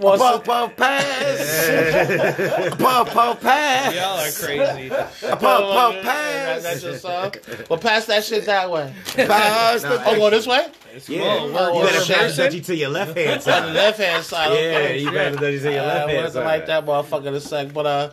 Roddy. 0.00 0.18
Puff, 0.18 0.44
puff, 0.44 0.76
pass. 0.76 2.74
Puff, 2.78 3.12
puff, 3.12 3.40
pass. 3.40 3.94
Y'all 3.94 4.18
are 4.18 4.30
crazy. 4.30 4.88
Puff, 5.20 5.40
puff, 5.40 5.94
That's 6.04 6.64
pass. 6.64 6.82
your 6.84 6.96
song. 6.98 7.32
Well, 7.68 7.78
pass 7.78 8.06
that 8.06 8.22
shit 8.24 8.46
that 8.46 8.70
way. 8.70 8.92
Pass 9.14 9.82
the 9.82 10.00
Oh, 10.06 10.16
go 10.16 10.30
this 10.30 10.46
way? 10.46 10.68
Yeah, 11.08 11.20
Whoa, 11.20 11.46
you 11.48 11.52
we're- 11.52 11.72
we're 11.74 11.84
better 11.86 12.04
sharing 12.04 12.22
pass 12.28 12.36
that 12.36 12.54
you 12.54 12.60
to 12.60 12.76
your 12.76 12.90
left 12.90 13.16
hand 13.16 13.30
On 13.30 13.36
the 13.36 13.40
side. 13.42 13.74
left 13.74 13.98
hand 13.98 14.24
side. 14.24 14.50
Yeah, 14.52 14.56
okay. 14.78 14.98
you 15.00 15.10
better 15.10 15.36
that 15.36 15.52
you 15.52 15.58
to 15.60 15.72
your 15.72 15.82
Uh, 15.82 15.86
left 15.86 16.10
hand 16.10 16.24
wasn't 16.24 16.44
like 16.44 16.66
that 16.66 16.86
motherfucker 16.86 17.26
in 17.26 17.34
a 17.34 17.40
sec. 17.40 17.72
But 17.72 17.86
uh, 17.86 18.10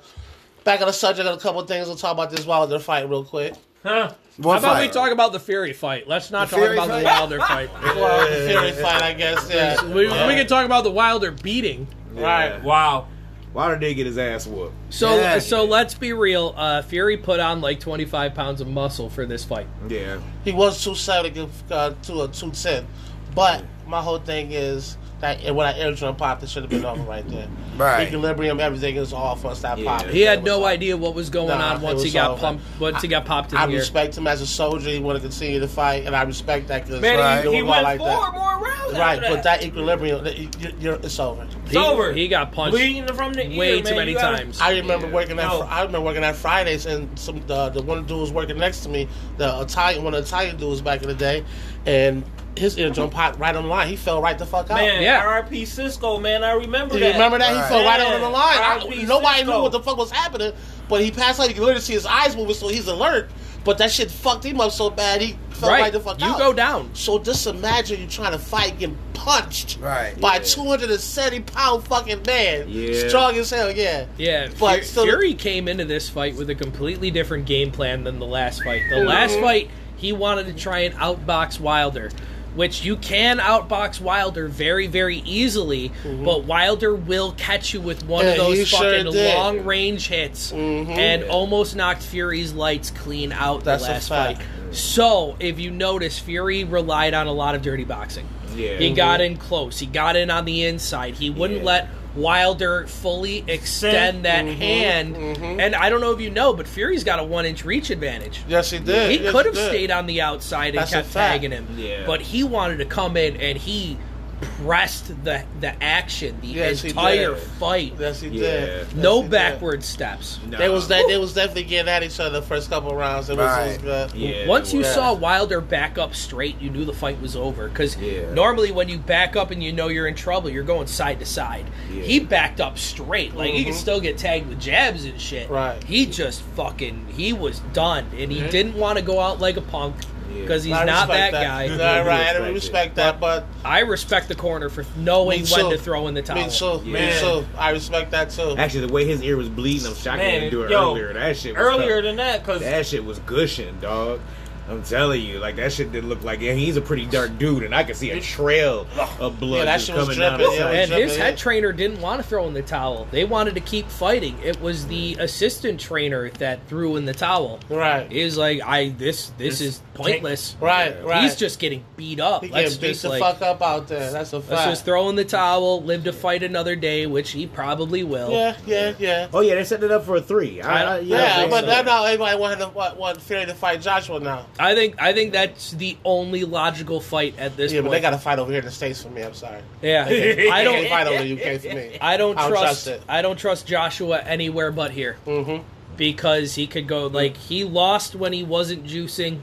back 0.64 0.82
on 0.82 0.88
the 0.88 0.94
subject 0.94 1.28
of 1.28 1.38
a 1.38 1.40
couple 1.42 1.62
of 1.62 1.68
things. 1.68 1.88
We'll 1.88 1.96
talk 1.98 2.14
about 2.14 2.32
this 2.32 2.46
Wilder 2.46 2.80
fight 2.80 3.08
real 3.10 3.24
quick. 3.24 3.54
Huh? 3.84 4.12
What 4.38 4.62
How 4.62 4.72
about 4.72 4.82
we 4.82 4.90
talk 4.90 5.12
about 5.12 5.32
the 5.32 5.40
Fury 5.40 5.72
fight? 5.74 6.08
Let's 6.08 6.30
not 6.30 6.50
The 6.50 6.56
talk 6.58 6.64
Fury 6.66 6.76
about 6.78 6.90
fight? 6.90 7.00
the 7.00 7.06
Wilder 7.06 7.40
fight. 7.40 7.70
Well, 7.96 8.30
the 8.30 8.48
Fury 8.50 8.72
fight, 8.74 9.02
I 9.02 9.14
guess. 9.14 9.50
Yeah. 9.50 9.82
We, 9.86 10.08
we 10.08 10.10
can 10.36 10.48
talk 10.48 10.66
about 10.66 10.84
the 10.84 10.92
Wilder 10.92 11.32
beating. 11.32 11.88
Right. 12.12 12.62
Wow. 12.64 13.08
Wilder 13.54 13.78
did 13.78 13.94
get 13.94 14.06
his 14.06 14.18
ass 14.18 14.46
whooped. 14.46 14.74
So 14.90 15.16
Yeah. 15.16 15.40
so 15.40 15.64
let's 15.64 15.94
be 15.94 16.12
real. 16.12 16.54
Uh, 16.58 16.82
Fury 16.82 17.16
put 17.16 17.40
on 17.40 17.62
like 17.62 17.80
25 17.80 18.34
pounds 18.34 18.60
of 18.60 18.68
muscle 18.68 19.10
for 19.10 19.26
this 19.26 19.46
fight. 19.46 19.68
Yeah. 19.88 20.20
He 20.44 20.52
was 20.52 20.84
270 20.84 21.50
uh, 21.72 21.92
to 22.04 22.24
a 22.24 22.28
210. 22.28 22.86
But 23.34 23.64
my 23.88 24.02
whole 24.02 24.20
thing 24.20 24.52
is 24.52 24.98
that 25.22 25.56
when 25.56 25.66
I 25.66 25.78
air 25.78 25.92
drum 25.94 26.16
popped, 26.16 26.44
it 26.44 26.50
should 26.50 26.64
have 26.64 26.70
been 26.70 26.86
over 26.86 27.02
right 27.04 27.28
there. 27.30 27.48
Right. 27.78 28.08
Equilibrium, 28.08 28.60
everything 28.60 28.98
is 28.98 29.14
off 29.14 29.44
once 29.44 29.62
that 29.62 29.78
Yeah. 29.78 29.86
popped. 29.98 30.10
He 30.10 30.22
had 30.22 30.44
no 30.44 30.58
over. 30.58 30.66
idea 30.68 30.98
what 30.98 31.14
was 31.16 31.30
going 31.30 31.48
Nah, 31.58 31.76
on 31.76 31.82
once 31.82 32.04
he 32.04 32.12
got 32.12 32.32
over. 32.32 32.40
pumped. 32.42 32.64
Once 32.80 33.02
he 33.02 33.08
got 33.08 33.26
popped 33.26 33.52
in 33.54 33.58
I 33.58 33.68
here. 33.68 33.80
respect 33.80 34.18
him 34.18 34.28
as 34.28 34.42
a 34.42 34.48
soldier. 34.48 34.90
He 34.90 35.00
want 35.00 35.16
to 35.18 35.22
continue 35.22 35.60
to 35.62 35.68
fight, 35.68 36.06
and 36.06 36.16
I 36.16 36.24
respect 36.24 36.68
that 36.68 36.86
because 36.86 37.02
Right. 37.02 37.44
he, 37.46 37.56
he 37.56 37.62
went 37.64 37.84
like 37.84 37.98
four 38.00 38.08
that. 38.08 38.34
more 38.34 38.60
rounds. 38.60 38.94
Right, 38.94 39.18
after 39.24 39.36
but 39.36 39.44
that 39.44 39.64
equilibrium, 39.64 40.24
that- 40.26 40.38
you- 40.38 40.50
you're, 40.80 40.94
it's 40.96 41.20
over. 41.20 41.46
He, 41.70 41.78
over. 41.78 42.14
he 42.14 42.28
got 42.28 42.52
punched 42.52 42.76
bleeding 42.78 43.08
from 43.08 43.34
the 43.34 43.50
ear, 43.50 43.58
way 43.60 43.76
man. 43.78 43.84
too 43.84 43.96
many 43.96 44.12
You 44.12 44.18
gotta- 44.18 44.38
times. 44.38 44.62
I 44.62 44.72
remember 44.74 45.08
working 45.08 45.40
at 45.40 45.48
No. 45.48 45.62
I 45.70 45.80
remember 45.82 46.02
working 46.06 46.24
at 46.24 46.36
Fridays, 46.36 46.86
and 46.86 47.10
some 47.18 47.42
the 47.48 47.70
the 47.70 47.82
one 47.82 48.04
dude 48.04 48.20
was 48.20 48.32
working 48.32 48.58
next 48.58 48.82
to 48.82 48.90
me, 48.90 49.08
the 49.38 49.60
Italian 49.62 50.04
one 50.04 50.14
of 50.14 50.22
the 50.22 50.28
Italian 50.28 50.58
dudes 50.58 50.82
back 50.82 51.02
in 51.02 51.08
the 51.08 51.14
day, 51.16 51.44
and 51.86 52.24
his 52.58 52.78
eardrum 52.78 53.10
popped 53.10 53.38
right 53.40 53.56
on 53.56 53.64
the 53.64 53.70
line. 53.70 53.88
He 53.88 53.96
fell 53.96 54.22
right 54.22 54.38
the 54.38 54.46
fuck 54.46 54.70
out. 54.72 54.78
Man, 54.78 55.02
Yeah. 55.02 55.20
R.I.P. 55.26 55.66
Cisco, 55.66 56.20
man. 56.20 56.44
I 56.44 56.52
remember 56.54 56.94
Do 56.96 57.00
that. 57.02 57.08
you 57.08 57.14
remember 57.14 57.38
that? 57.40 57.50
He 57.54 57.56
Right. 57.60 57.68
fell 57.70 57.84
right 57.86 58.00
Yeah. 58.00 58.14
on 58.16 58.22
the 58.22 58.30
line. 58.30 58.58
I- 58.58 59.04
nobody 59.06 59.40
Cisco. 59.40 59.52
knew 59.58 59.62
what 59.62 59.72
the 59.72 59.80
fuck 59.82 59.98
was 59.98 60.12
happening, 60.12 60.54
but 60.88 61.02
he 61.02 61.12
passed 61.12 61.40
out. 61.40 61.48
You 61.50 61.54
can 61.54 61.64
literally 61.64 61.82
see 61.82 61.94
his 61.94 62.06
eyes 62.06 62.36
moving, 62.36 62.56
so 62.56 62.68
he's 62.68 62.88
alert. 62.88 63.30
But 63.64 63.80
that 63.80 63.92
shit 63.92 64.12
fucked 64.12 64.46
him 64.46 64.62
up 64.62 64.72
so 64.72 64.92
bad 64.92 65.22
he 65.22 65.36
fell 65.50 65.70
right, 65.72 65.82
right, 65.82 65.92
the 65.94 66.00
fuck 66.00 66.20
you 66.22 66.28
out. 66.28 66.34
You 66.34 66.38
go 66.38 66.54
down. 66.54 66.92
So 66.94 67.18
just 67.18 67.48
imagine 67.48 68.00
you 68.00 68.06
trying 68.08 68.34
to 68.34 68.38
fight 68.38 68.78
getting 68.78 68.98
punched 69.16 69.80
Right. 69.82 70.20
by 70.22 70.36
a 70.36 70.44
270 70.44 71.40
pound 71.40 71.84
fucking 71.88 72.22
man. 72.28 72.66
Yeah. 72.68 73.08
Strong 73.08 73.38
as 73.38 73.50
hell, 73.50 73.72
yeah. 73.72 74.06
Yeah, 74.18 74.50
But 74.60 74.82
Fu- 74.82 74.86
still- 74.86 75.04
Fury 75.06 75.34
came 75.34 75.68
into 75.68 75.84
this 75.84 76.08
fight 76.10 76.36
with 76.36 76.50
a 76.52 76.56
completely 76.56 77.10
different 77.10 77.46
game 77.46 77.72
plan 77.72 78.04
than 78.04 78.20
the 78.20 78.26
last 78.28 78.64
fight. 78.64 78.84
The 78.90 78.98
Mm-hmm. 78.98 79.08
last 79.08 79.40
fight, 79.40 79.70
he 79.98 80.12
wanted 80.14 80.46
to 80.46 80.54
try 80.54 80.80
and 80.82 80.94
outbox 81.00 81.60
Wilder, 81.60 82.12
which 82.56 82.84
you 82.84 82.96
can 82.98 83.38
outbox 83.40 84.00
Wilder 84.02 84.48
very, 84.48 84.88
very 84.88 85.18
easily, 85.18 85.92
but 86.04 86.46
Wilder 86.46 86.96
will 86.96 87.34
catch 87.34 87.74
you 87.74 87.82
with 87.82 88.06
one 88.06 88.26
of 88.26 88.36
Mm-hmm. 88.36 88.42
Yeah, 88.42 88.50
he 88.50 88.56
those 88.60 88.72
fucking. 88.72 89.06
Mm-hmm. 89.14 89.38
long 89.38 89.66
range 89.66 90.08
hits 90.08 90.52
and 90.52 91.24
almost 91.26 91.76
knocked 91.76 92.02
Fury's 92.02 92.54
lights 92.54 92.92
clean 92.92 93.32
out 93.32 93.64
That's 93.64 93.84
the 93.84 93.90
last 93.92 94.10
fight. 94.10 94.40
So, 94.72 95.38
if 95.40 95.60
you 95.60 95.72
notice, 95.72 96.20
Fury 96.20 96.64
relied 96.64 97.14
on 97.14 97.28
a 97.28 97.32
lot 97.32 97.56
of 97.56 97.62
dirty 97.62 97.86
boxing. 97.86 98.28
Yeah. 98.56 98.78
He 98.78 98.92
got 98.94 99.22
in 99.22 99.38
close. 99.38 99.80
He 99.80 99.86
got 99.86 100.16
in 100.16 100.30
on 100.30 100.46
the 100.46 100.64
inside. 100.66 101.14
He 101.16 101.30
wouldn't 101.30 101.60
Yeah. 101.60 101.66
let 101.66 101.90
Wilder 102.16 102.88
fully 102.88 103.44
extend 103.48 104.26
that 104.26 104.46
Mm-hmm, 104.46 104.62
hand. 104.62 105.16
And 105.62 105.76
I 105.76 105.90
don't 105.90 106.02
know 106.02 106.12
if 106.12 106.22
you 106.22 106.30
know, 106.30 106.54
but 106.54 106.68
Fury's 106.68 107.04
got 107.04 107.20
a 107.20 107.24
one 107.24 107.46
inch 107.46 107.66
reach 107.66 107.90
advantage. 107.90 108.44
Yes, 108.48 108.72
he 108.72 108.80
did. 108.80 109.12
He 109.12 109.24
Yes, 109.24 109.32
could 109.32 109.46
have 109.46 109.58
stayed 109.58 109.92
on 109.92 110.06
the 110.06 110.22
outside 110.22 110.70
and 110.70 110.78
That's 110.80 110.92
kept 110.92 111.12
tagging 111.12 111.52
him. 111.52 111.68
Yeah. 111.78 112.06
But 112.06 112.22
he 112.22 112.44
wanted 112.44 112.78
to 112.78 112.86
come 112.86 113.18
in 113.18 113.38
and 113.38 113.58
he 113.58 113.98
pressed 114.42 115.08
the 115.24 115.44
the 115.60 115.82
action 115.84 116.38
the 116.42 116.48
Yes, 116.48 116.84
entire 116.84 117.36
fight. 117.36 117.94
Yes, 118.00 118.22
he 118.22 118.30
Yeah. 118.30 118.42
did. 118.42 118.68
Yes, 118.88 118.96
no 118.96 119.18
he 119.18 119.22
did. 119.24 119.32
backward 119.32 119.84
steps. 119.84 120.40
No. 120.50 120.58
They 120.58 120.70
was 120.70 120.88
that 120.90 121.06
they 121.08 121.18
was 121.18 121.34
definitely 121.34 121.64
getting 121.64 121.90
at 121.90 122.04
each 122.04 122.20
other 122.20 122.40
the 122.42 122.46
first 122.46 122.70
couple 122.70 122.92
of 122.92 122.98
rounds. 122.98 123.30
It 123.30 123.38
was, 123.38 123.46
it 123.58 123.62
was 123.62 123.72
Right. 123.78 123.82
good. 123.82 124.14
Yeah, 124.14 124.48
Once 124.48 124.74
you 124.74 124.82
Yeah. 124.82 124.94
saw 124.94 125.14
Wilder 125.14 125.62
back 125.62 125.98
up 125.98 126.16
straight, 126.16 126.60
you 126.62 126.70
knew 126.70 126.86
the 126.86 126.94
fight 126.94 127.22
was 127.22 127.36
over. 127.36 127.68
Because 127.68 127.98
Yeah. 127.98 128.32
normally, 128.34 128.72
when 128.72 128.90
you 128.90 128.98
back 128.98 129.36
up 129.36 129.52
and 129.52 129.64
you 129.64 129.72
know 129.72 129.88
you're 129.88 130.08
in 130.08 130.16
trouble, 130.16 130.50
you're 130.50 130.64
going 130.64 130.88
side 130.88 131.20
to 131.20 131.26
side. 131.26 131.66
Yeah. 131.94 132.04
He 132.04 132.20
backed 132.20 132.60
up 132.60 132.78
straight, 132.78 133.36
like 133.36 133.52
he 133.54 133.64
can 133.64 133.74
Mhm. 133.74 133.78
still 133.78 134.00
get 134.00 134.18
tagged 134.18 134.48
with 134.50 134.60
jabs 134.60 135.06
and 135.06 135.20
shit. 135.20 135.50
Right. 135.50 135.82
He 135.86 136.06
just 136.06 136.42
fucking 136.56 137.08
he 137.16 137.32
was 137.34 137.62
done, 137.74 138.06
and 138.18 138.32
he 138.32 138.42
didn't 138.50 138.76
want 138.76 138.98
to 138.98 139.04
go 139.04 139.20
out 139.20 139.40
like 139.40 139.58
a 139.58 139.62
punk 139.62 139.96
Yeah. 140.02 140.06
Because 140.42 140.64
he's 140.64 140.74
I 140.74 140.84
not 140.86 141.08
respect 141.10 141.32
that, 141.34 141.44
guy. 141.44 141.70
Right, 141.70 142.06
right. 142.08 142.36
I 142.36 142.38
Respect 142.38 142.50
it. 142.50 142.54
respect 142.54 142.96
that, 142.96 143.20
but 143.20 143.46
I 143.64 143.80
respect 143.80 144.28
the 144.28 144.36
corner 144.36 144.70
for 144.70 144.86
knowing 144.98 145.42
Me 145.44 145.48
when 145.52 145.66
too. 145.66 145.72
to 145.72 145.78
throw 145.78 146.08
in 146.08 146.14
the 146.14 146.22
towel. 146.22 146.38
me 146.44 146.50
too. 146.50 146.82
Me 146.82 147.00
Yeah. 147.08 147.20
too. 147.20 147.46
I 147.58 147.72
respect 147.72 148.12
that 148.12 148.30
too. 148.30 148.56
Actually, 148.58 148.88
the 148.88 148.94
way 148.94 149.06
his 149.06 149.22
ear 149.22 149.38
was 149.38 149.50
bleeding, 149.50 149.88
I'm 149.88 149.96
shocked 149.96 150.22
he 150.22 150.32
didn't 150.32 150.52
do 150.52 150.64
it 150.64 150.72
yo, 150.72 150.92
earlier. 150.92 151.14
That 151.14 151.38
shit 151.38 151.56
was 151.56 151.66
Earlier 151.66 151.96
tough. 151.98 152.04
than 152.04 152.16
that, 152.18 152.44
because 152.46 152.62
That 152.62 152.86
shit 152.86 153.04
was 153.06 153.20
gushing, 153.20 153.78
dog. 153.82 154.20
I'm 154.68 154.82
telling 154.84 155.22
you, 155.22 155.40
like 155.40 155.58
that 155.58 155.72
shit 155.74 155.92
didn't 155.92 156.10
look 156.10 156.24
like. 156.24 156.42
And 156.42 156.58
he's 156.58 156.76
a 156.78 156.82
pretty 156.82 157.06
dark 157.06 157.38
dude, 157.38 157.64
and 157.64 157.74
I 157.76 157.84
could 157.84 157.96
see 157.96 158.12
a 158.12 158.20
trail 158.20 158.88
of 159.20 159.40
blood 159.40 159.60
Yeah, 159.60 159.66
that 159.66 159.80
just 159.80 159.92
coming 159.92 160.18
down 160.18 160.40
dripping, 160.40 160.52
his 160.54 160.60
yeah. 160.60 160.70
And 160.72 160.92
his 160.92 161.18
head 161.18 161.34
in. 161.34 161.38
trainer 161.38 161.72
didn't 161.72 162.02
want 162.02 162.22
to 162.22 162.28
throw 162.28 162.48
in 162.48 162.54
the 162.54 162.62
towel. 162.64 163.08
They 163.12 163.26
wanted 163.26 163.54
to 163.56 163.62
keep 163.62 163.88
fighting. 163.90 164.38
It 164.44 164.60
was 164.60 164.88
the 164.88 165.18
assistant 165.20 165.80
trainer 165.80 166.30
that 166.32 166.68
threw 166.68 166.96
in 166.96 167.06
the 167.06 167.14
towel. 167.14 167.60
Right. 167.70 168.12
He 168.12 168.24
was 168.24 168.38
like, 168.38 168.62
"I 168.64 168.90
this 168.90 169.32
this 169.38 169.62
is 169.62 169.82
pointless. 169.94 170.56
Right, 170.60 171.04
right. 171.04 171.22
He's 171.24 171.36
just 171.36 171.60
getting 171.60 171.86
beat 171.96 172.20
up. 172.20 172.44
he 172.44 172.50
Let's 172.50 172.76
getting 172.76 172.82
beat 172.82 172.88
just 172.88 173.02
the 173.04 173.10
like 173.10 173.22
fuck 173.22 173.42
up 173.42 173.62
out 173.62 173.88
there. 173.88 174.12
That's 174.12 174.34
a 174.34 174.38
let's 174.38 174.48
fact. 174.50 174.70
just 174.70 174.86
throw 174.86 175.10
in 175.10 175.16
the 175.16 175.26
towel, 175.26 175.84
live 175.84 176.04
to 176.06 176.14
fight 176.14 176.42
another 176.44 176.76
day, 176.76 177.06
which 177.06 177.32
he 177.32 177.46
probably 177.46 178.04
will. 178.04 178.32
yeah, 178.32 178.58
yeah, 178.66 178.94
yeah. 178.98 179.28
Oh 179.34 179.42
yeah, 179.42 179.56
they 179.56 179.64
set 179.64 179.84
it 179.84 179.92
up 179.92 180.06
for 180.06 180.16
a 180.16 180.22
three. 180.22 180.62
I, 180.62 180.96
I, 180.96 181.00
yeah, 181.00 181.42
Yeah, 181.42 181.48
but 181.50 181.62
so. 181.62 181.68
now 181.68 181.82
now 181.84 182.06
everybody 182.06 182.38
wanted 182.40 182.60
to 182.60 182.70
want, 182.70 182.98
want 182.98 183.22
Fury 183.22 183.46
to 183.46 183.54
fight 183.54 183.82
Joshua 183.82 184.20
now. 184.20 184.46
I 184.58 184.74
think 184.74 185.02
I 185.02 185.14
think 185.14 185.34
that's 185.34 185.72
the 185.72 185.98
only 186.06 186.44
logical 186.46 187.00
fight 187.02 187.38
at 187.38 187.58
this 187.58 187.74
Yeah, 187.74 187.82
but 187.82 187.90
they 187.92 188.00
got 188.00 188.12
to 188.12 188.18
fight 188.18 188.40
over 188.40 188.52
here 188.52 188.60
in 188.60 188.66
the 188.66 188.72
states 188.72 189.04
for 189.04 189.10
me. 189.10 189.22
I'm 189.24 189.34
sorry. 189.34 189.62
yeah, 189.82 190.06
I 190.52 190.64
don't 190.64 190.88
fight 190.88 191.08
over 191.08 191.24
the 191.24 191.34
UK 191.34 191.62
for 191.62 191.68
me. 191.76 191.98
I 192.00 192.18
don't 192.18 192.38
I 192.38 192.44
don't 192.44 192.52
trust. 192.52 192.86
trust 192.86 192.88
it. 192.88 193.02
I 193.08 193.22
don't 193.22 193.38
trust 193.38 193.68
Joshua 193.68 194.22
anywhere 194.22 194.72
but 194.72 194.92
here. 194.92 195.18
Mm-hmm. 195.26 195.64
because 195.98 196.56
he 196.56 196.68
could 196.68 196.88
go 196.88 197.08
like 197.08 197.36
he 197.36 197.64
lost 197.64 198.16
when 198.16 198.32
he 198.34 198.44
wasn't 198.44 198.86
juicing 198.86 199.40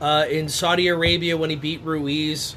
uh, 0.00 0.26
in 0.28 0.48
Saudi 0.48 0.88
Arabia 0.88 1.36
when 1.36 1.50
he 1.50 1.56
beat 1.56 1.82
Ruiz 1.82 2.56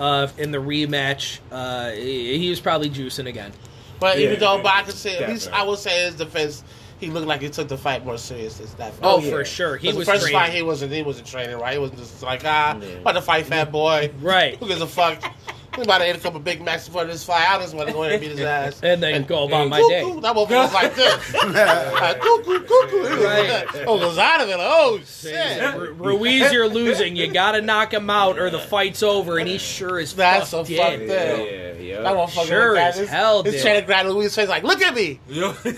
uh, 0.00 0.28
in 0.36 0.50
the 0.50 0.58
rematch. 0.58 1.38
Uh, 1.52 1.90
he, 1.90 2.38
he 2.38 2.50
was 2.50 2.60
probably 2.60 2.90
juicing 2.90 3.26
again. 3.28 3.52
But 4.00 4.18
Yeah, 4.18 4.26
even 4.28 4.40
though, 4.40 4.56
yeah, 4.56 4.62
but 4.62 4.72
I 4.74 4.82
could 4.82 4.94
say 4.94 5.18
at 5.18 5.28
least. 5.28 5.50
I 5.52 5.62
would 5.62 5.78
say 5.78 6.06
his 6.06 6.14
defense, 6.16 6.64
he 7.00 7.08
looked 7.10 7.26
like 7.26 7.40
he 7.40 7.48
took 7.48 7.68
the 7.68 7.76
fight 7.78 8.04
more 8.04 8.18
serious. 8.18 8.58
This 8.58 8.72
that. 8.74 8.92
Oh, 9.02 9.20
yeah. 9.20 9.30
for 9.30 9.44
sure, 9.44 9.76
He 9.76 9.88
was 9.88 10.06
the 10.06 10.12
first 10.12 10.22
training. 10.24 10.38
fight 10.40 10.52
he 10.52 10.62
wasn't 10.62 10.92
he 10.92 11.02
wasn't 11.02 11.26
training 11.26 11.58
right. 11.58 11.72
He 11.72 11.78
was 11.78 11.90
just 11.92 12.22
like 12.22 12.42
ah, 12.44 12.78
Yeah. 12.80 12.86
about 12.98 13.12
to 13.12 13.22
fight 13.22 13.46
fat 13.46 13.72
boy. 13.72 14.10
Right. 14.20 14.56
Who 14.60 14.68
gives 14.68 14.80
a 14.82 14.86
fuck? 14.86 15.22
We 15.80 15.84
about 15.84 15.98
to 15.98 16.10
eat 16.10 16.16
a 16.16 16.18
couple 16.18 16.40
Big 16.40 16.60
Macs 16.60 16.86
before 16.86 17.06
this 17.06 17.24
fight. 17.24 17.48
I 17.48 17.58
just 17.58 17.74
want 17.74 17.88
to 17.88 17.94
go 17.94 18.02
in 18.02 18.12
and 18.12 18.20
beat 18.20 18.32
his 18.32 18.40
ass. 18.40 18.80
And 18.82 19.02
then 19.02 19.22
go 19.24 19.44
about 19.48 19.68
my 19.70 19.78
Cuckoo. 19.78 19.88
day. 19.88 20.20
That 20.20 20.36
motherfucker 20.36 20.64
was 20.64 20.74
like 20.74 20.94
this. 20.94 21.34
like, 21.44 22.20
cuckoo, 22.20 22.60
cuckoo. 22.60 22.96
He 22.96 23.00
was 23.00 23.10
Right. 23.24 23.48
like, 23.74 23.84
oh, 23.86 23.98
goes 23.98 24.18
out 24.18 24.42
of 24.42 24.50
it. 24.50 24.56
Oh 24.58 25.00
shit. 25.06 25.74
Ru- 25.74 25.92
Ruiz, 25.94 26.52
you're 26.52 26.68
losing. 26.68 27.16
You 27.16 27.32
got 27.32 27.52
to 27.52 27.62
knock 27.62 27.94
him 27.94 28.10
out, 28.10 28.38
or 28.38 28.50
the 28.50 28.58
fight's 28.58 29.02
over. 29.02 29.38
And 29.38 29.48
he 29.48 29.56
sure 29.56 29.98
as 29.98 30.12
That's 30.14 30.50
fuck 30.50 30.66
a 30.66 30.68
did. 30.68 30.78
fuck 30.78 31.00
yeah, 31.08 31.36
yeah, 31.36 31.72
yeah. 31.96 32.02
That 32.02 32.14
motherfucker 32.14 32.46
Sure 32.46 32.74
like 32.74 32.84
as 32.84 32.98
that. 32.98 33.08
hell 33.08 33.42
He's 33.42 33.54
did. 33.54 33.62
trying 33.62 33.80
to 33.80 33.86
grab 33.86 34.04
Louis' 34.06 34.34
face 34.34 34.48
like, 34.50 34.64
look 34.64 34.82
at 34.82 34.94
me. 34.94 35.18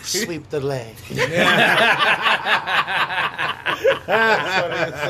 Sweep 0.02 0.48
the 0.50 0.60
leg. 0.60 0.96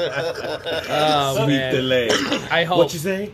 Oh 0.04 1.34
Sweep 1.36 1.48
man, 1.48 1.74
the 1.74 1.82
leg. 1.82 2.10
I 2.50 2.64
hope. 2.64 2.78
What 2.78 2.92
you 2.92 2.98
say? 2.98 3.30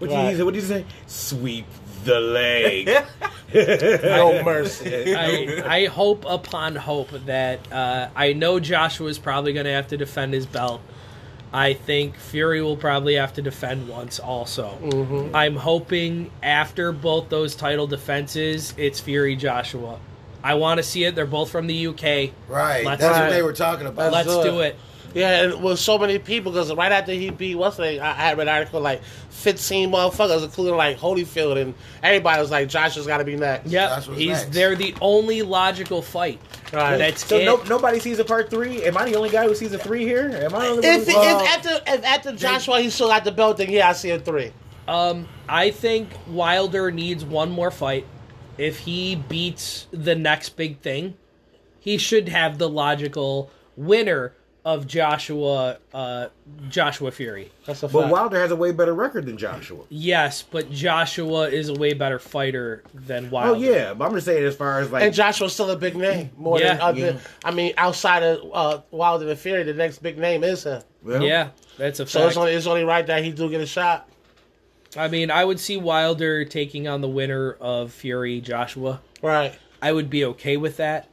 What 0.00 0.10
Right. 0.10 0.30
you 0.30 0.36
say? 0.38 0.42
What 0.42 0.54
did 0.54 0.62
you 0.62 0.68
say? 0.68 0.84
Sweep 1.06 1.66
the 2.04 2.18
leg. 2.18 2.86
no 3.54 4.42
mercy. 4.42 5.14
I, 5.14 5.62
I 5.82 5.86
hope 5.86 6.24
upon 6.26 6.74
hope 6.76 7.10
that 7.26 7.70
uh, 7.72 8.08
I 8.16 8.32
know 8.32 8.58
Joshua 8.60 9.08
is 9.08 9.18
probably 9.18 9.52
going 9.52 9.66
to 9.66 9.72
have 9.72 9.88
to 9.88 9.96
defend 9.96 10.32
his 10.34 10.46
belt. 10.46 10.80
I 11.52 11.74
think 11.74 12.16
Fury 12.16 12.62
will 12.62 12.76
probably 12.76 13.14
have 13.16 13.34
to 13.34 13.42
defend 13.42 13.88
once 13.88 14.18
also. 14.20 14.78
Mm-hmm. 14.82 15.34
I'm 15.36 15.56
hoping 15.56 16.30
after 16.42 16.92
both 16.92 17.28
those 17.28 17.54
title 17.56 17.86
defenses, 17.88 18.72
it's 18.76 19.00
Fury 19.00 19.36
Joshua. 19.36 19.98
I 20.42 20.54
want 20.54 20.78
to 20.78 20.82
see 20.84 21.04
it. 21.04 21.14
They're 21.14 21.26
both 21.26 21.50
from 21.50 21.66
the 21.66 21.88
UK. 21.88 22.30
Right. 22.48 22.84
Let's 22.84 23.02
That's 23.02 23.18
what 23.18 23.28
it. 23.28 23.30
they 23.32 23.42
were 23.42 23.52
talking 23.52 23.86
about. 23.86 24.12
Let's 24.12 24.28
do 24.28 24.42
do 24.44 24.60
it. 24.60 24.68
it. 24.68 24.76
Yeah, 25.14 25.42
and 25.44 25.62
with 25.62 25.78
so 25.78 25.98
many 25.98 26.18
people, 26.18 26.52
because 26.52 26.72
right 26.74 26.92
after 26.92 27.12
he 27.12 27.30
beat 27.30 27.56
what's 27.56 27.76
the 27.76 27.82
name, 27.84 28.02
I 28.02 28.10
I 28.10 28.14
had 28.14 28.38
read 28.38 28.48
an 28.48 28.54
article 28.54 28.80
like 28.80 29.02
15 29.30 29.90
motherfuckers, 29.90 30.44
including 30.44 30.76
like 30.76 30.98
Holyfield, 30.98 31.60
and 31.60 31.74
everybody 32.02 32.40
was 32.40 32.50
like, 32.50 32.68
Joshua's 32.68 33.06
got 33.06 33.18
to 33.18 33.24
be 33.24 33.36
next. 33.36 33.68
Yep. 33.70 33.88
That's 33.90 34.06
what's 34.08 34.18
He's 34.20 34.28
next. 34.30 34.52
they're 34.52 34.76
the 34.76 34.94
only 35.00 35.42
logical 35.42 36.02
fight. 36.02 36.40
Right. 36.72 36.96
That's 36.98 37.24
so 37.26 37.38
it. 37.38 37.44
no, 37.44 37.56
nobody 37.64 37.98
sees 37.98 38.18
a 38.18 38.24
part 38.24 38.50
three. 38.50 38.82
Am 38.84 38.96
I 38.96 39.06
the 39.10 39.16
only 39.16 39.30
guy 39.30 39.46
who 39.46 39.54
sees 39.54 39.72
a 39.72 39.78
three 39.78 40.04
here? 40.04 40.30
Am 40.32 40.54
I 40.54 40.66
the 40.66 40.70
only 40.70 40.86
If, 40.86 41.06
one? 41.08 41.16
if 41.26 41.48
after 41.48 41.70
if 41.86 42.04
after 42.04 42.32
Joshua 42.36 42.80
he 42.80 42.90
still 42.90 43.08
got 43.08 43.24
the 43.24 43.32
belt, 43.32 43.56
then 43.56 43.70
yeah, 43.70 43.88
I 43.88 43.92
see 43.92 44.10
a 44.10 44.18
three. 44.20 44.52
Um, 44.86 45.28
I 45.48 45.70
think 45.70 46.08
Wilder 46.28 46.90
needs 46.90 47.24
one 47.24 47.50
more 47.50 47.70
fight. 47.70 48.06
If 48.58 48.78
he 48.78 49.16
beats 49.16 49.86
the 49.90 50.14
next 50.14 50.50
big 50.50 50.80
thing, 50.80 51.14
he 51.80 51.96
should 51.96 52.28
have 52.28 52.58
the 52.58 52.68
logical 52.68 53.50
winner 53.76 54.34
of 54.64 54.86
Joshua 54.86 55.78
uh, 55.94 56.28
Joshua 56.68 57.10
Fury. 57.10 57.50
That's 57.66 57.82
a 57.82 57.88
fact. 57.88 57.92
But 57.92 58.10
Wilder 58.10 58.38
has 58.38 58.50
a 58.50 58.56
way 58.56 58.72
better 58.72 58.94
record 58.94 59.26
than 59.26 59.38
Joshua. 59.38 59.84
Yes, 59.88 60.42
but 60.42 60.70
Joshua 60.70 61.48
is 61.48 61.68
a 61.68 61.74
way 61.74 61.94
better 61.94 62.18
fighter 62.18 62.82
than 62.92 63.30
Wilder. 63.30 63.52
Oh 63.52 63.54
yeah, 63.54 63.94
but 63.94 64.06
I'm 64.06 64.14
just 64.14 64.26
saying 64.26 64.44
as 64.44 64.56
far 64.56 64.80
as 64.80 64.90
like 64.90 65.02
and 65.02 65.14
Joshua's 65.14 65.52
still 65.52 65.70
a 65.70 65.76
big 65.76 65.96
name. 65.96 66.30
More 66.36 66.58
Yeah. 66.60 66.74
than 66.74 66.80
other, 66.82 66.98
Yeah. 67.00 67.18
I 67.44 67.50
mean, 67.52 67.72
outside 67.76 68.22
of 68.22 68.50
uh, 68.52 68.80
Wilder 68.90 69.28
and 69.28 69.38
Fury, 69.38 69.62
the 69.62 69.74
next 69.74 69.98
big 70.02 70.18
name 70.18 70.44
is 70.44 70.64
him. 70.64 70.82
well, 71.02 71.22
Yeah, 71.22 71.50
that's 71.78 72.00
a 72.00 72.06
So 72.06 72.26
it's 72.26 72.36
only 72.36 72.52
it's 72.52 72.66
only 72.66 72.84
right 72.84 73.06
that 73.06 73.24
he 73.24 73.32
do 73.32 73.48
get 73.50 73.60
a 73.60 73.66
shot. 73.66 74.08
I 74.96 75.08
mean, 75.08 75.30
I 75.30 75.44
would 75.44 75.60
see 75.60 75.76
Wilder 75.76 76.44
taking 76.44 76.88
on 76.88 77.00
the 77.00 77.08
winner 77.08 77.52
of 77.60 77.92
Fury 77.92 78.40
Joshua. 78.40 79.00
Right. 79.22 79.54
I 79.80 79.92
would 79.92 80.10
be 80.10 80.24
okay 80.26 80.56
with 80.56 80.76
that. 80.78 81.08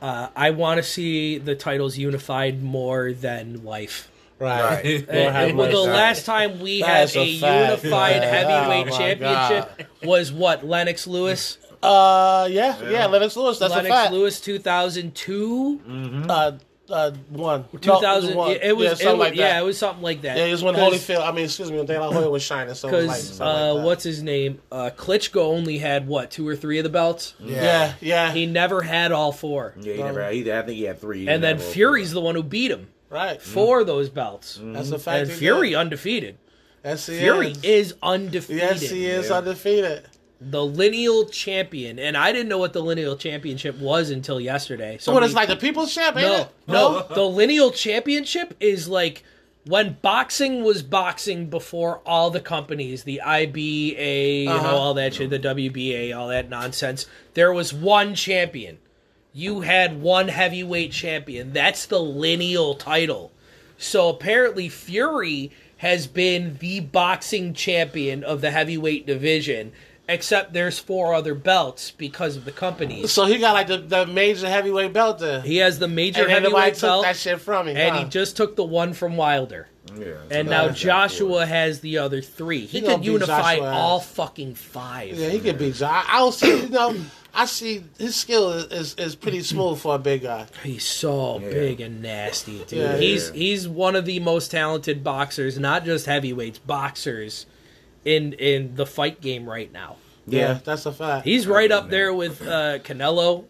Uh, 0.00 0.28
I 0.36 0.50
want 0.50 0.78
to 0.78 0.82
see 0.82 1.38
the 1.38 1.54
titles 1.54 1.96
unified 1.96 2.62
more 2.62 3.12
than 3.12 3.64
life. 3.64 4.10
Right. 4.38 4.84
Right. 4.84 5.08
Lord 5.08 5.32
have 5.32 5.56
well, 5.56 5.70
the 5.70 5.90
last 5.90 6.26
time 6.26 6.60
we 6.60 6.82
That's 6.82 7.14
had 7.14 7.20
a 7.22 7.24
a, 7.24 7.26
unified 7.70 8.16
Yeah. 8.16 8.30
heavyweight 8.30 8.86
Oh, 8.88 8.90
my 8.90 8.98
championship 8.98 9.88
was 10.04 10.30
what 10.30 10.66
Lennox 10.66 11.06
Lewis. 11.06 11.56
Uh, 11.82 12.46
yeah, 12.50 12.78
yeah, 12.90 13.06
Lennox 13.06 13.36
Lewis. 13.36 13.58
That's 13.58 13.70
Lennox 13.70 13.86
a 13.86 13.90
fact. 13.90 14.12
Lennox 14.12 14.12
Lewis, 14.12 14.40
two 14.40 14.58
thousand 14.58 15.14
two, 15.14 15.80
Uh, 16.28 16.52
uh, 16.90 17.10
one. 17.30 17.64
two 17.80 17.90
thousand. 18.00 18.30
No, 18.32 18.36
one. 18.36 18.50
It 18.52 18.76
was, 18.76 19.00
yeah, 19.00 19.08
it 19.08 19.12
was 19.12 19.18
like 19.18 19.34
yeah, 19.34 19.60
it 19.60 19.64
was 19.64 19.78
something 19.78 20.02
like 20.02 20.22
that. 20.22 20.36
Yeah, 20.36 20.44
it 20.46 20.52
was 20.52 20.62
when 20.62 20.74
Holyfield. 20.74 21.26
I 21.26 21.32
mean, 21.32 21.44
excuse 21.46 21.70
me, 21.70 21.76
when 21.76 21.86
De 21.86 21.98
La 22.00 22.12
Hoya 22.12 22.30
was 22.30 22.42
shining. 22.42 22.74
So 22.74 22.88
it 22.88 23.06
was 23.06 23.40
like, 23.40 23.46
uh, 23.48 23.74
like 23.74 23.84
what's 23.84 24.04
his 24.04 24.22
name? 24.22 24.60
Uh, 24.70 24.90
Klitschko 24.96 25.36
only 25.42 25.78
had 25.78 26.06
what 26.06 26.30
two 26.30 26.46
or 26.46 26.56
three 26.56 26.78
of 26.78 26.84
the 26.84 26.90
belts. 26.90 27.34
Yeah, 27.40 27.94
yeah, 28.00 28.32
He 28.32 28.46
never 28.46 28.82
had 28.82 29.12
all 29.12 29.32
four. 29.32 29.74
yeah, 29.80 29.94
he 29.94 30.02
never. 30.02 30.30
He, 30.30 30.52
I 30.52 30.62
think 30.62 30.76
he 30.78 30.84
had 30.84 31.00
three. 31.00 31.20
He 31.22 31.28
And 31.28 31.42
then 31.42 31.56
didn't 31.56 31.60
have 31.60 31.68
all 31.68 31.72
Fury's 31.74 32.12
the 32.12 32.20
one 32.20 32.34
who 32.34 32.42
beat 32.42 32.70
him 32.70 32.88
right. 33.10 33.40
for 33.40 33.84
those 33.84 34.08
belts. 34.08 34.58
That's 34.62 34.90
a 34.90 34.98
fact. 34.98 35.28
And 35.28 35.32
Fury 35.38 35.70
did. 35.70 35.76
undefeated. 35.78 36.38
Yes, 36.84 37.06
he 37.06 37.18
Fury 37.18 37.48
is. 37.50 37.64
is 37.64 37.94
undefeated. 38.02 38.62
Yes, 38.62 38.80
he 38.82 39.06
is 39.06 39.28
Yeah. 39.28 39.36
undefeated. 39.38 40.06
The 40.40 40.64
lineal 40.64 41.26
champion, 41.26 41.98
and 41.98 42.16
I 42.16 42.30
didn't 42.32 42.48
know 42.48 42.58
what 42.58 42.72
the 42.74 42.82
lineal 42.82 43.16
championship 43.16 43.78
was 43.78 44.10
until 44.10 44.38
yesterday. 44.40 44.98
So 44.98 45.10
So 45.10 45.14
what? 45.14 45.22
It's 45.22 45.34
like 45.34 45.48
the 45.48 45.56
People's 45.56 45.94
Champ, 45.94 46.16
ain't 46.16 46.26
no, 46.26 46.40
it? 46.42 46.48
no, 46.68 47.06
the 47.14 47.24
lineal 47.24 47.70
championship 47.70 48.54
is 48.60 48.86
like 48.88 49.22
when 49.66 49.96
boxing 50.02 50.62
was 50.62 50.82
boxing 50.82 51.46
before 51.50 52.00
all 52.06 52.30
the 52.30 52.40
companies, 52.40 53.02
the 53.04 53.20
IBA, 53.24 54.40
you 54.42 54.44
know, 54.46 54.56
Uh-huh. 54.56 54.76
all 54.76 54.94
that 54.94 55.14
shit, 55.14 55.30
the 55.30 55.38
WBA, 55.38 56.12
all 56.16 56.28
that 56.28 56.48
nonsense. 56.48 57.06
There 57.34 57.52
was 57.52 57.72
one 57.72 58.14
champion. 58.14 58.78
You 59.32 59.62
had 59.62 60.00
one 60.00 60.28
heavyweight 60.28 60.92
champion. 60.92 61.52
That's 61.52 61.86
the 61.86 61.98
lineal 62.00 62.74
title. 62.74 63.32
So 63.78 64.08
apparently, 64.08 64.68
Fury 64.68 65.50
has 65.78 66.06
been 66.06 66.56
the 66.60 66.80
boxing 66.80 67.52
champion 67.52 68.24
of 68.24 68.40
the 68.40 68.50
heavyweight 68.50 69.06
division. 69.06 69.72
Except 70.08 70.52
there's 70.52 70.78
four 70.78 71.14
other 71.14 71.34
belts 71.34 71.90
because 71.90 72.36
of 72.36 72.44
the 72.44 72.52
companies. 72.52 73.12
So 73.12 73.24
he 73.26 73.38
got 73.38 73.54
like 73.54 73.66
the, 73.66 73.78
the 73.78 74.06
major 74.06 74.48
heavyweight 74.48 74.92
belt 74.92 75.18
there. 75.18 75.40
He 75.40 75.56
has 75.58 75.78
the 75.78 75.88
major 75.88 76.22
and 76.22 76.30
everybody 76.30 76.54
heavyweight 76.54 76.74
took 76.74 76.82
belt, 76.82 77.04
that 77.04 77.16
shit 77.16 77.40
from 77.40 77.68
him. 77.68 77.76
and 77.76 77.94
huh? 77.94 78.04
he 78.04 78.08
just 78.10 78.36
took 78.36 78.56
the 78.56 78.64
one 78.64 78.92
from 78.92 79.16
Wilder. 79.16 79.68
Yeah. 79.96 80.14
And 80.30 80.48
now 80.48 80.68
Joshua 80.68 81.42
for 81.42 81.46
has 81.46 81.80
the 81.80 81.98
other 81.98 82.20
three. 82.20 82.66
He, 82.66 82.80
He 82.80 82.86
could 82.86 83.04
unify 83.04 83.58
all 83.58 84.00
fucking 84.00 84.54
five. 84.54 85.14
Yeah, 85.16 85.28
he 85.28 85.40
could 85.40 85.58
beat 85.58 85.80
you. 85.80 85.86
I, 85.86 86.04
I 86.08 86.18
don't 86.18 86.34
see, 86.34 86.62
you 86.62 86.68
know, 86.68 86.96
I 87.32 87.46
see 87.46 87.84
his 87.98 88.16
skill 88.16 88.52
is, 88.52 88.64
is, 88.72 88.94
is 88.94 89.14
pretty 89.14 89.42
smooth 89.42 89.78
for 89.78 89.94
a 89.94 89.98
big 89.98 90.22
guy. 90.22 90.46
He's 90.62 90.84
so 90.84 91.38
Yeah. 91.40 91.50
big 91.50 91.80
and 91.80 92.02
nasty, 92.02 92.64
dude. 92.64 92.72
Yeah. 92.72 92.96
he's 92.96 93.28
Yeah. 93.28 93.36
he's 93.36 93.68
one 93.68 93.94
of 93.94 94.06
the 94.06 94.20
most 94.20 94.50
talented 94.50 95.04
boxers, 95.04 95.58
not 95.58 95.84
just 95.84 96.06
heavyweights, 96.06 96.58
boxers 96.60 97.46
in 98.06 98.32
in 98.34 98.74
the 98.76 98.86
fight 98.86 99.20
game 99.20 99.46
right 99.48 99.70
now. 99.72 99.96
Yeah, 100.26 100.40
Yeah. 100.54 100.58
that's 100.64 100.86
a 100.86 100.92
fact. 100.92 101.26
He's 101.26 101.46
right 101.46 101.70
up 101.70 101.90
there 101.90 102.14
with 102.14 102.40
uh, 102.42 102.78
Canelo, 102.78 103.44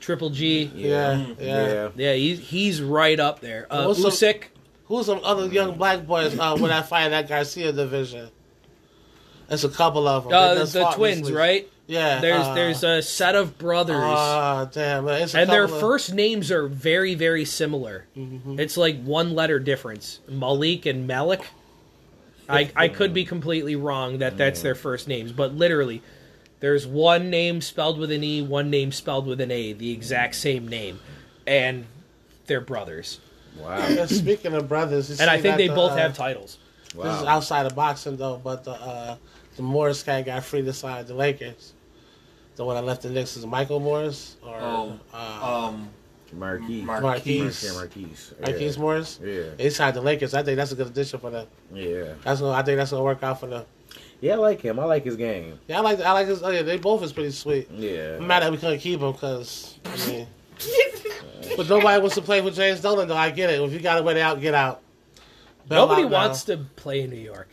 Triple 0.00 0.30
G. 0.30 0.70
yeah, 0.74 1.16
yeah. 1.16 1.34
Yeah. 1.40 1.88
Yeah, 1.96 2.12
he's 2.14 2.38
he's 2.40 2.82
right 2.82 3.18
up 3.18 3.40
there. 3.40 3.66
Uh, 3.70 3.86
What's 3.86 4.04
up- 4.04 4.12
Usyk. 4.12 4.44
Who's 4.86 5.06
some 5.06 5.20
other 5.24 5.46
young 5.46 5.78
black 5.78 6.06
boys 6.06 6.38
uh, 6.38 6.56
when 6.58 6.70
I 6.70 6.82
fight 6.82 7.08
that 7.08 7.26
Garcia 7.28 7.72
division? 7.72 8.28
There's 9.48 9.64
a 9.64 9.68
couple 9.70 10.06
of 10.06 10.24
them. 10.24 10.32
Uh, 10.34 10.54
the 10.64 10.90
twins, 10.94 11.30
right? 11.32 11.68
Yeah. 11.86 12.20
There's 12.20 12.42
uh, 12.46 12.54
there's 12.54 12.84
a 12.84 13.02
set 13.02 13.34
of 13.34 13.58
brothers, 13.58 13.96
Ah, 13.98 14.68
damn. 14.70 15.08
It's 15.08 15.34
a 15.34 15.40
and 15.40 15.50
their 15.50 15.64
of- 15.64 15.80
first 15.80 16.12
names 16.14 16.50
are 16.50 16.66
very 16.68 17.14
very 17.14 17.44
similar. 17.44 18.06
Mm-hmm. 18.16 18.60
It's 18.60 18.76
like 18.76 19.02
one 19.02 19.34
letter 19.34 19.58
difference. 19.58 20.20
Malik 20.28 20.86
and 20.86 21.06
Malik. 21.06 21.42
I 22.48 22.70
I 22.76 22.88
could 22.88 23.14
be 23.14 23.24
completely 23.24 23.76
wrong 23.76 24.18
that 24.18 24.36
that's 24.36 24.62
their 24.62 24.74
first 24.74 25.08
names, 25.08 25.32
but 25.32 25.54
literally, 25.54 26.02
there's 26.60 26.86
one 26.86 27.30
name 27.30 27.60
spelled 27.60 27.98
with 27.98 28.10
an 28.10 28.22
e, 28.24 28.42
one 28.42 28.70
name 28.70 28.92
spelled 28.92 29.26
with 29.26 29.40
an 29.40 29.50
a, 29.50 29.72
the 29.72 29.92
exact 29.92 30.34
same 30.34 30.68
name, 30.68 31.00
and 31.46 31.86
they're 32.46 32.60
brothers. 32.60 33.20
Wow. 33.56 33.76
Yeah, 33.88 34.06
Speaking 34.06 34.54
of 34.54 34.68
brothers, 34.68 35.20
And 35.20 35.28
I 35.28 35.38
think 35.40 35.58
they 35.58 35.68
the, 35.68 35.74
both 35.74 35.92
uh, 35.92 35.96
have 35.96 36.16
titles. 36.16 36.58
This 36.86 36.94
is 36.94 37.22
Wow. 37.22 37.26
outside 37.26 37.66
of 37.66 37.74
boxing 37.74 38.16
though, 38.16 38.40
but 38.42 38.64
the 38.64 38.72
uh, 38.72 39.16
the 39.56 39.62
Morris 39.62 40.02
guy 40.02 40.22
got 40.22 40.44
free 40.44 40.62
to 40.62 40.72
sign 40.72 41.04
the 41.06 41.14
Lakers. 41.14 41.72
The 42.56 42.64
one 42.64 42.76
that 42.76 42.84
left 42.84 43.02
the 43.02 43.10
Knicks 43.10 43.36
is 43.36 43.46
Michael 43.46 43.80
Morris 43.80 44.36
or 44.46 44.56
Oh, 44.60 44.98
uh, 45.14 45.68
um, 45.68 45.88
Marquise. 46.32 46.84
Mar- 46.84 47.00
Marquise. 47.00 47.64
Yeah, 47.64 47.72
Marquise. 47.72 48.34
Yeah. 48.40 48.46
Marquise 48.50 48.78
Morris. 48.78 49.20
Yeah. 49.22 49.42
He 49.58 49.70
signed 49.70 49.96
the 49.96 50.00
Lakers. 50.00 50.34
I 50.34 50.42
think 50.42 50.56
that's 50.56 50.72
a 50.72 50.74
good 50.74 50.86
addition 50.88 51.20
for 51.20 51.30
them. 51.30 51.46
Yeah. 51.72 52.14
That's 52.24 52.40
gonna, 52.40 52.52
I 52.52 52.62
think 52.62 52.78
that's 52.78 52.90
gonna 52.90 53.02
work 53.02 53.22
out 53.22 53.40
for 53.40 53.46
them. 53.46 53.64
Yeah, 54.20 54.34
I 54.34 54.36
like 54.36 54.60
him. 54.60 54.78
I 54.78 54.84
like 54.84 55.04
his 55.04 55.16
game. 55.16 55.58
Yeah, 55.66 55.78
I 55.78 55.80
like 55.80 56.00
I 56.00 56.12
like 56.12 56.28
his. 56.28 56.42
Oh 56.42 56.50
yeah, 56.50 56.62
they 56.62 56.78
both 56.78 57.02
is 57.02 57.12
pretty 57.12 57.32
sweet. 57.32 57.68
Yeah. 57.70 58.16
I'm 58.18 58.26
mad 58.26 58.42
that 58.42 58.52
we 58.52 58.58
couldn't 58.58 58.78
keep 58.78 59.00
him 59.00 59.12
because 59.12 59.78
I 59.84 60.06
mean, 60.06 60.26
but 61.56 61.68
nobody 61.68 62.00
wants 62.00 62.14
to 62.14 62.22
play 62.22 62.40
with 62.40 62.54
James 62.54 62.80
Dolan 62.80 63.08
though. 63.08 63.16
I 63.16 63.30
get 63.30 63.50
it. 63.50 63.60
If 63.60 63.72
you 63.72 63.80
got 63.80 63.96
to 63.96 64.02
wait 64.02 64.16
out, 64.16 64.40
get 64.40 64.54
out. 64.54 64.80
Bail 65.68 65.86
Nobody 65.86 66.04
out 66.04 66.10
wants 66.10 66.44
to 66.44 66.58
play 66.76 67.02
in 67.02 67.10
New 67.10 67.16
York. 67.16 67.48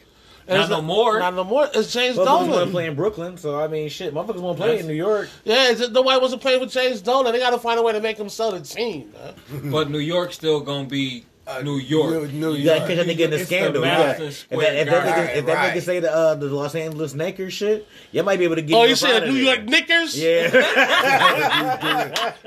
And 0.49 0.57
Not 0.57 0.61
it's 0.61 0.69
no 0.71 0.81
more. 0.81 1.19
Not 1.19 1.35
no 1.35 1.43
more. 1.43 1.69
It's 1.75 1.93
James 1.93 2.17
Motherfuckers 2.17 2.49
want 2.49 2.65
to 2.65 2.71
play 2.71 2.87
in 2.87 2.95
Brooklyn, 2.95 3.37
so 3.37 3.59
I 3.59 3.67
mean, 3.67 3.87
shit, 3.87 4.15
motherfuckers 4.15 4.41
want 4.41 4.57
to 4.57 4.63
play 4.63 4.79
in 4.79 4.87
New 4.87 4.95
York. 4.95 5.29
Yeah, 5.43 5.69
it's, 5.69 5.79
nobody 5.89 6.19
wants 6.19 6.33
to 6.33 6.39
play 6.39 6.57
with 6.57 6.71
James 6.71 7.01
Dolan. 7.01 7.31
They 7.31 7.37
got 7.37 7.51
to 7.51 7.59
find 7.59 7.79
a 7.79 7.83
way 7.83 7.93
to 7.93 8.01
make 8.01 8.17
him 8.17 8.29
sell 8.29 8.51
the 8.51 8.61
team. 8.61 9.13
Man. 9.51 9.69
but 9.71 9.91
New 9.91 9.99
York's 9.99 10.33
still 10.33 10.59
gonna 10.59 10.87
be 10.87 11.23
New 11.63 11.77
York. 11.77 12.11
New, 12.11 12.27
New 12.27 12.53
You 12.53 12.65
gotta 12.65 12.77
York. 12.79 12.87
catch 12.89 12.97
that 12.97 13.07
nigga 13.07 13.19
in 13.25 13.29
the 13.31 13.35
It's 13.37 13.49
the 13.49 13.55
scandal. 13.55 13.75
You 13.75 13.87
Madison 13.87 14.25
if 14.27 14.35
Square 14.37 14.59
that, 14.61 14.75
if 14.75 14.85
that 14.89 15.03
Garden. 15.05 15.13
nigga, 15.27 15.35
if 15.37 15.45
that 15.45 15.53
Right. 15.55 15.73
nigga 15.73 15.81
say 15.81 15.99
the 15.99 16.11
uh, 16.15 16.35
the 16.35 16.45
Los 16.47 16.75
Angeles 16.75 17.15
Lakers 17.15 17.53
shit, 17.53 17.87
you 18.11 18.23
might 18.23 18.37
be 18.39 18.45
able 18.45 18.55
to 18.55 18.61
get. 18.61 18.75
Oh, 18.75 18.83
you 18.83 18.93
up 18.93 18.97
said 18.99 19.23
New. 19.27 19.33
York 19.33 19.63
Knickers? 19.65 20.17
Yeah. 20.19 20.49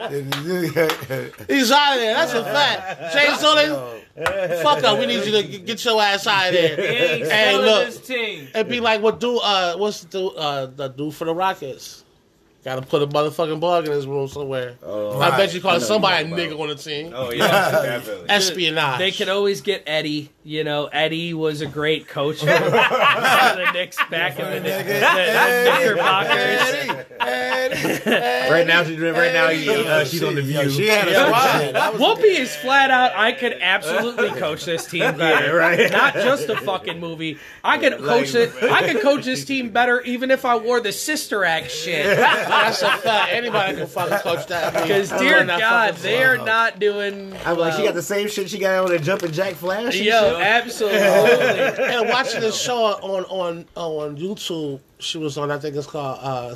He's 1.48 1.70
out 1.70 1.94
of 1.94 2.00
there. 2.00 2.14
That's 2.14 2.32
a 2.34 2.44
fact. 2.44 3.12
James 3.14 3.40
Dolan, 3.40 4.02
fuck 4.62 4.82
up. 4.84 4.98
We 4.98 5.06
need 5.06 5.24
you 5.24 5.32
to 5.32 5.42
get 5.58 5.84
your 5.84 6.00
ass 6.00 6.26
out 6.26 6.48
of 6.48 6.52
there. 6.54 6.80
ain't 6.80 7.26
Hey, 7.30 7.56
look. 7.56 7.86
this 7.86 8.00
team. 8.06 8.48
And 8.54 8.68
be 8.68 8.80
like, 8.80 9.02
what 9.02 9.20
do, 9.20 9.38
uh, 9.38 9.76
what's 9.76 10.04
the, 10.04 10.26
uh, 10.26 10.66
the 10.66 10.88
dude 10.88 11.14
for 11.14 11.24
the 11.24 11.34
Rockets? 11.34 12.04
Got 12.64 12.76
to 12.76 12.82
put 12.82 13.02
a 13.02 13.08
motherfucking 13.08 13.58
bug 13.58 13.86
in 13.86 13.92
his 13.92 14.06
room 14.06 14.28
somewhere. 14.28 14.76
Oh, 14.84 15.18
I 15.20 15.36
bet 15.36 15.52
you 15.52 15.58
I 15.58 15.62
call 15.62 15.72
know 15.72 15.78
somebody 15.80 16.24
a 16.24 16.30
what 16.30 16.38
you're 16.40 16.52
nigga 16.52 16.60
on 16.60 16.68
the 16.68 16.74
team. 16.76 17.12
Oh 17.12 17.32
yeah, 17.32 17.48
definitely. 17.82 18.26
Espionage. 18.30 18.98
They 18.98 19.10
could 19.10 19.28
always 19.28 19.62
get 19.62 19.82
Eddie. 19.84 20.30
You 20.44 20.62
know, 20.64 20.86
Eddie 20.86 21.34
was 21.34 21.60
a 21.60 21.66
great 21.66 22.06
coach 22.08 22.38
for 22.40 22.46
the 22.46 23.70
Knicks 23.72 23.96
back 24.10 24.38
in 24.38 24.44
the, 24.44 24.60
Knick- 24.60 24.86
the, 24.86 24.92
the 24.92 25.78
Knickerbockers. 25.78 27.06
Right 28.50 28.66
now, 28.66 28.84
she's 28.84 28.98
right 29.00 29.32
now. 29.32 29.46
Uh, 29.46 30.04
she's 30.04 30.22
on 30.22 30.34
the 30.34 30.42
view. 30.42 30.68
She 30.70 30.86
had 30.88 31.08
a 31.08 31.14
squad. 31.14 31.94
Whoopi 31.94 32.38
is 32.38 32.54
flat 32.56 32.90
out. 32.90 33.12
I 33.16 33.32
could 33.32 33.56
absolutely 33.60 34.30
coach 34.30 34.64
this 34.64 34.86
team 34.86 35.00
better. 35.16 35.46
Yeah, 35.46 35.50
right. 35.52 35.90
Not 35.92 36.14
just 36.14 36.48
a 36.48 36.56
fucking 36.56 36.98
movie. 37.00 37.38
I 37.62 37.78
could 37.78 37.98
coach 37.98 38.34
it. 38.34 38.52
I 38.62 38.88
could 38.92 39.02
coach 39.02 39.24
this 39.24 39.44
team 39.44 39.70
better 39.70 40.00
even 40.02 40.30
if 40.30 40.44
I 40.44 40.56
wore 40.56 40.80
the 40.80 40.92
Sister 40.92 41.44
Act 41.44 41.70
shit. 41.70 42.04
That's 42.52 42.82
a 42.82 42.90
fact. 42.98 43.32
Anybody 43.32 43.76
can 43.76 43.86
fucking 43.86 44.18
coach 44.18 44.46
that. 44.46 44.72
Because 44.74 45.10
dear 45.10 45.44
God, 45.44 45.94
they 45.96 46.22
are 46.22 46.36
song. 46.36 46.46
not 46.46 46.78
doing. 46.78 47.34
I'm 47.44 47.58
like, 47.58 47.74
she 47.74 47.82
got 47.84 47.94
the 47.94 48.02
same 48.02 48.28
shit 48.28 48.50
she 48.50 48.58
got 48.58 48.84
on 48.84 48.90
the 48.90 48.98
jumping 48.98 49.32
jack 49.32 49.54
flash. 49.54 49.96
and 49.96 50.04
Yo, 50.04 50.38
absolutely. 50.40 50.98
and 51.00 52.08
watching 52.08 52.40
this 52.40 52.60
show 52.60 52.84
on 52.84 53.24
on 53.24 53.66
on 53.74 54.16
YouTube, 54.16 54.80
she 54.98 55.18
was 55.18 55.38
on. 55.38 55.50
I 55.50 55.58
think 55.58 55.76
it's 55.76 55.86
called 55.86 56.18
uh, 56.20 56.54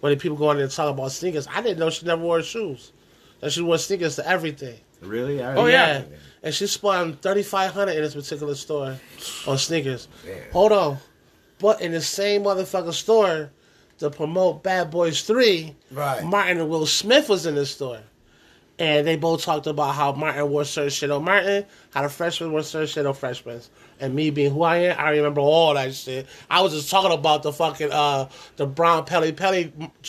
where 0.00 0.14
the 0.14 0.20
people 0.20 0.36
go 0.36 0.50
in 0.50 0.56
there 0.56 0.64
and 0.64 0.72
talk 0.72 0.90
about 0.90 1.12
sneakers. 1.12 1.46
I 1.46 1.60
didn't 1.62 1.78
know 1.78 1.90
she 1.90 2.06
never 2.06 2.22
wore 2.22 2.42
shoes. 2.42 2.92
That 3.40 3.52
she 3.52 3.60
wore 3.62 3.78
sneakers 3.78 4.16
to 4.16 4.28
everything. 4.28 4.78
Really? 5.00 5.42
I 5.42 5.54
Oh, 5.54 5.66
yeah. 5.66 6.02
And 6.42 6.54
she 6.54 6.66
spent 6.66 7.20
thirty 7.22 7.42
five 7.42 7.72
hundred 7.72 7.96
in 7.96 8.02
this 8.02 8.14
particular 8.14 8.54
store 8.54 8.98
on 9.46 9.58
sneakers. 9.58 10.08
Damn. 10.24 10.50
Hold 10.52 10.72
on, 10.72 10.98
but 11.58 11.80
in 11.80 11.92
the 11.92 12.00
same 12.00 12.42
motherfucking 12.44 12.92
store 12.92 13.50
to 13.98 14.10
promote 14.10 14.62
Bad 14.62 14.90
Boys 14.90 15.22
Three, 15.22 15.74
Right. 15.90 16.24
Martin 16.24 16.58
and 16.60 16.68
Will 16.68 16.86
Smith 16.86 17.28
was 17.28 17.46
in 17.46 17.54
the 17.54 17.66
store. 17.66 18.00
And 18.78 19.06
they 19.06 19.14
both 19.16 19.42
talked 19.44 19.68
about 19.68 19.94
how 19.94 20.12
Martin 20.12 20.50
wore 20.50 20.64
certain 20.64 20.90
shit 20.90 21.10
on 21.10 21.24
Martin, 21.24 21.64
how 21.90 22.02
the 22.02 22.08
freshmen 22.08 22.50
wore 22.50 22.64
certain 22.64 22.88
shit 22.88 23.06
on 23.06 23.14
freshmen. 23.14 23.60
And 24.00 24.14
me 24.14 24.30
being 24.30 24.52
who 24.52 24.62
I 24.62 24.76
am, 24.78 24.96
I 24.98 25.10
remember 25.10 25.40
all 25.40 25.74
that 25.74 25.94
shit. 25.94 26.26
I 26.50 26.60
was 26.62 26.72
just 26.72 26.90
talking 26.90 27.12
about 27.12 27.42
the 27.42 27.52
fucking 27.52 27.90
uh 27.92 28.28
the 28.56 28.66
brown 28.66 29.04
Pelle 29.04 29.30
Pelle 29.32 29.64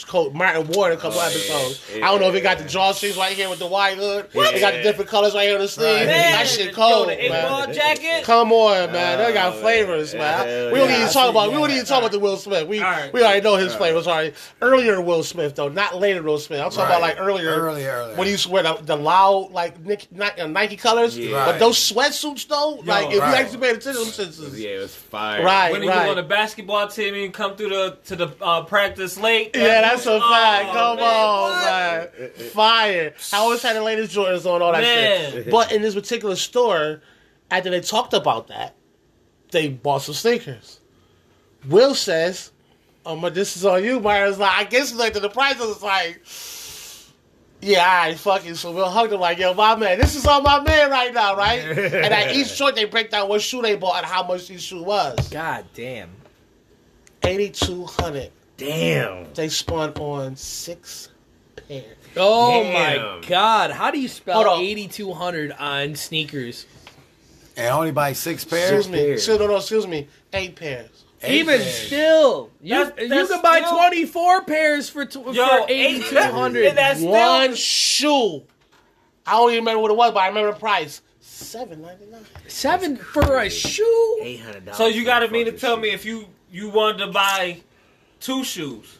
coat 0.07 0.33
Martin 0.33 0.67
wore 0.69 0.91
in 0.91 0.97
a 0.97 0.99
couple 1.01 1.19
Oh, 1.19 1.25
episodes. 1.27 1.81
Yeah. 1.95 2.05
I 2.07 2.11
don't 2.11 2.19
know 2.19 2.27
if 2.29 2.33
he 2.35 2.41
got 2.41 2.57
the 2.57 2.63
drawstrings 2.63 3.17
right 3.17 3.33
here 3.33 3.49
with 3.49 3.59
the 3.59 3.67
white 3.67 3.97
hood. 3.97 4.29
They 4.33 4.59
got 4.59 4.73
the 4.73 4.81
different 4.81 5.09
colors 5.09 5.33
right 5.35 5.43
here 5.47 5.55
on 5.55 5.61
the 5.61 5.67
sleeve. 5.67 5.99
Right. 5.99 6.05
That 6.07 6.47
shit 6.47 6.67
yo, 6.67 6.73
cold, 6.73 7.07
the 7.09 7.23
eight 7.25 7.31
man. 7.31 7.73
jacket. 7.73 8.23
Come 8.23 8.51
on, 8.51 8.91
man. 8.91 9.19
They 9.19 9.33
got 9.33 9.53
Oh, 9.53 9.59
flavors, 9.61 10.13
yeah. 10.13 10.19
man. 10.19 10.47
Hell 10.47 10.71
we 10.71 10.79
don't 10.79 10.89
yeah. 10.89 10.95
even 10.97 11.07
I 11.09 11.11
talk 11.11 11.29
about. 11.29 11.49
We 11.51 11.57
don't 11.57 11.71
even 11.71 11.85
talk 11.85 11.99
about 11.99 12.11
the 12.11 12.19
Will 12.19 12.37
Smith. 12.37 12.67
We 12.67 12.79
All 12.79 12.91
right. 12.91 13.13
we 13.13 13.21
already 13.23 13.41
know 13.41 13.55
his 13.55 13.73
flavors. 13.75 14.07
Already 14.07 14.33
earlier 14.61 14.99
Will 15.01 15.23
Smith 15.23 15.55
though, 15.55 15.69
not 15.69 15.99
later 15.99 16.23
Will 16.23 16.39
Smith. 16.39 16.59
I'm 16.59 16.69
talking 16.71 16.85
about 16.85 17.01
like 17.01 17.17
earlier. 17.19 17.49
Earlier, 17.51 17.91
earlier. 17.91 18.15
When 18.17 18.25
he 18.25 18.31
used 18.31 18.45
to 18.45 18.49
wear 18.51 18.63
the, 18.63 18.73
the 18.81 18.95
loud 18.95 19.51
like 19.51 19.79
Nike, 19.85 20.07
uh, 20.41 20.47
Nike 20.47 20.75
colors, 20.75 21.17
Yeah. 21.17 21.31
but 21.45 21.51
Right. 21.51 21.59
those 21.59 21.77
sweatsuits 21.77 22.47
though, 22.47 22.81
like 22.85 23.11
if 23.13 23.19
right. 23.19 23.29
you 23.29 23.35
actually 23.35 23.59
paid 23.59 23.74
attention, 23.75 24.05
to 24.05 24.25
them 24.25 24.51
shits 24.51 24.57
Yeah, 24.57 24.69
it 24.69 24.79
was 24.81 24.95
fire. 24.95 25.43
Right. 25.43 25.71
When 25.71 25.81
he 25.81 25.87
was 25.87 26.09
on 26.09 26.15
the 26.15 26.23
basketball 26.23 26.87
team 26.87 27.13
and 27.15 27.33
come 27.33 27.55
through 27.55 27.69
the 27.69 27.97
to 28.05 28.15
the 28.15 28.27
uh, 28.41 28.63
practice 28.63 29.17
late. 29.17 29.51
Yeah, 29.55 29.81
that's 29.81 30.05
a 30.05 30.13
Oh, 30.13 30.19
fact. 30.19 30.73
Come 30.73 30.95
man, 30.97 31.05
on, 31.05 31.49
what? 31.51 32.19
man. 32.19 32.29
Fire. 32.51 33.13
I 33.33 33.37
always 33.37 33.61
had 33.61 33.75
the 33.75 33.83
latest 33.83 34.15
Jordans 34.15 34.45
on 34.45 34.61
all 34.61 34.71
that 34.71 34.81
Man. 34.81 35.31
shit. 35.31 35.49
But 35.51 35.71
in 35.71 35.81
this 35.81 35.93
particular 35.95 36.35
store, 36.35 37.01
after 37.51 37.69
they 37.69 37.81
talked 37.81 38.13
about 38.13 38.47
that, 38.47 38.75
they 39.51 39.69
bought 39.69 40.01
some 40.01 40.15
sneakers. 40.15 40.79
Will 41.67 41.95
says, 41.95 42.51
"Oh, 43.05 43.19
but 43.19 43.33
this 43.33 43.55
is 43.57 43.65
on 43.65 43.83
you." 43.83 43.99
Myra's 43.99 44.37
like, 44.39 44.51
"I 44.51 44.63
guess 44.65 44.93
like 44.93 45.13
the 45.13 45.29
price 45.29 45.59
was 45.59 45.81
like." 45.81 46.21
Yeah, 47.61 47.83
I 47.87 48.13
fuck 48.15 48.45
it. 48.45 48.55
So 48.57 48.71
Will 48.71 48.89
hugged 48.89 49.13
him 49.13 49.19
like, 49.19 49.37
yo, 49.39 49.53
my 49.53 49.75
man, 49.75 49.97
this 49.99 50.15
is 50.15 50.25
on 50.27 50.43
my 50.43 50.59
man 50.61 50.91
right 50.91 51.13
now, 51.13 51.35
right? 51.35 51.59
and 51.61 52.13
at 52.13 52.35
each 52.35 52.55
joint, 52.57 52.75
they 52.75 52.85
break 52.85 53.09
down 53.09 53.27
what 53.27 53.41
shoe 53.41 53.61
they 53.61 53.75
bought 53.75 53.97
and 53.97 54.05
how 54.05 54.25
much 54.27 54.49
each 54.51 54.61
shoe 54.61 54.83
was. 54.83 55.29
God 55.29 55.65
damn. 55.73 56.09
8200 57.23 58.31
Damn. 58.57 59.33
They 59.33 59.49
spun 59.49 59.91
on 59.93 60.35
six 60.35 61.09
pairs. 61.67 61.83
Oh 62.15 62.63
Damn. 62.63 62.73
my 62.73 63.27
God. 63.27 63.71
How 63.71 63.91
do 63.91 63.99
you 63.99 64.07
spell 64.07 64.57
8200 64.59 65.51
on 65.53 65.95
sneakers? 65.95 66.65
And 67.57 67.67
only 67.67 67.91
buy 67.91 68.13
six 68.13 68.45
pairs. 68.45 68.71
Excuse 68.71 68.89
me. 68.89 68.97
pairs. 68.97 69.27
No, 69.27 69.47
no, 69.47 69.55
excuse 69.57 69.87
me. 69.87 70.07
Eight 70.33 70.55
pairs. 70.55 71.04
Eight 71.25 71.39
Even 71.39 71.59
pairs. 71.59 71.73
still, 71.87 72.49
you, 72.61 72.75
That's- 72.85 73.09
you 73.09 73.27
can 73.27 73.41
buy 73.41 73.59
still- 73.61 73.75
24 73.77 74.41
pairs 74.43 74.89
for, 74.89 75.05
tw- 75.05 75.15
Yo, 75.33 75.47
for 75.47 75.65
eight- 75.69 75.95
8200 76.03 76.75
that's 76.75 76.99
still- 76.99 77.11
One 77.11 77.55
shoe. 77.55 78.43
I 79.25 79.31
don't 79.31 79.51
even 79.51 79.63
remember 79.63 79.81
what 79.81 79.91
it 79.91 79.97
was, 79.97 80.11
but 80.13 80.19
I 80.19 80.27
remember 80.27 80.51
the 80.53 80.59
price. 80.59 81.01
Seven 81.19 81.81
ninety 81.81 82.05
nine. 82.05 82.21
Seven 82.47 82.95
for 82.95 83.39
a 83.39 83.49
shoe? 83.49 84.19
Eight 84.23 84.39
hundred 84.39 84.65
dollars. 84.65 84.77
So 84.77 84.85
you 84.87 85.03
got 85.03 85.19
to 85.19 85.27
mean 85.27 85.45
to 85.47 85.51
tell 85.51 85.75
me 85.77 85.89
if 85.89 86.05
you 86.05 86.27
you 86.51 86.69
wanted 86.69 86.99
to 86.99 87.07
buy 87.07 87.57
two 88.21 88.43
shoes. 88.43 88.97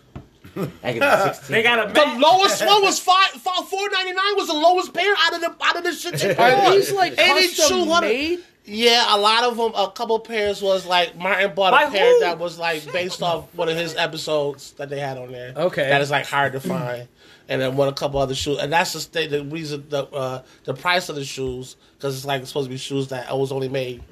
I 0.83 0.93
get 0.93 0.99
the 0.99 1.33
16. 1.33 1.53
They 1.53 1.63
got 1.63 1.89
a 1.89 1.93
The 1.93 2.19
lowest 2.19 2.65
one 2.65 2.81
was 2.81 2.99
five, 3.11 3.29
five 3.29 3.67
four 3.69 3.89
ninety 3.91 4.11
nine 4.13 4.35
was 4.35 4.47
the 4.47 4.53
lowest 4.53 4.93
pair 4.93 5.13
out 5.17 5.33
of 5.35 5.41
the 5.41 5.55
out 5.65 5.75
of 5.77 5.83
the 5.83 5.93
shit. 5.93 6.37
Are 6.39 6.71
these 6.71 6.91
like 6.91 7.15
custom 7.15 7.87
made? 8.01 8.39
Yeah, 8.65 9.15
a 9.15 9.17
lot 9.17 9.43
of 9.43 9.57
them. 9.57 9.73
A 9.75 9.91
couple 9.91 10.19
pairs 10.19 10.61
was 10.61 10.85
like 10.85 11.15
Martin 11.15 11.53
bought 11.53 11.73
a 11.73 11.91
pair 11.91 12.13
who? 12.13 12.19
that 12.21 12.39
was 12.39 12.57
like 12.57 12.91
based 12.91 13.21
off 13.21 13.53
one 13.53 13.69
of 13.69 13.77
his 13.77 13.95
episodes 13.95 14.71
that 14.73 14.89
they 14.89 14.99
had 14.99 15.17
on 15.17 15.31
there. 15.31 15.53
Okay. 15.55 15.87
that 15.87 16.01
is 16.01 16.09
like 16.11 16.25
hard 16.25 16.53
to 16.53 16.59
find. 16.59 17.07
And 17.47 17.61
then 17.61 17.77
one 17.77 17.87
a 17.87 17.93
couple 17.93 18.19
other 18.19 18.33
shoes, 18.33 18.57
and 18.57 18.73
that's 18.73 19.05
the 19.05 19.27
the 19.27 19.43
reason 19.45 19.85
the 19.89 20.05
uh, 20.07 20.41
the 20.63 20.73
price 20.73 21.09
of 21.09 21.15
the 21.15 21.23
shoes 21.23 21.75
because 21.95 22.15
it's 22.15 22.25
like 22.25 22.41
it's 22.41 22.49
supposed 22.49 22.65
to 22.65 22.71
be 22.71 22.77
shoes 22.77 23.09
that 23.09 23.31
was 23.37 23.51
only 23.51 23.69
made 23.69 24.03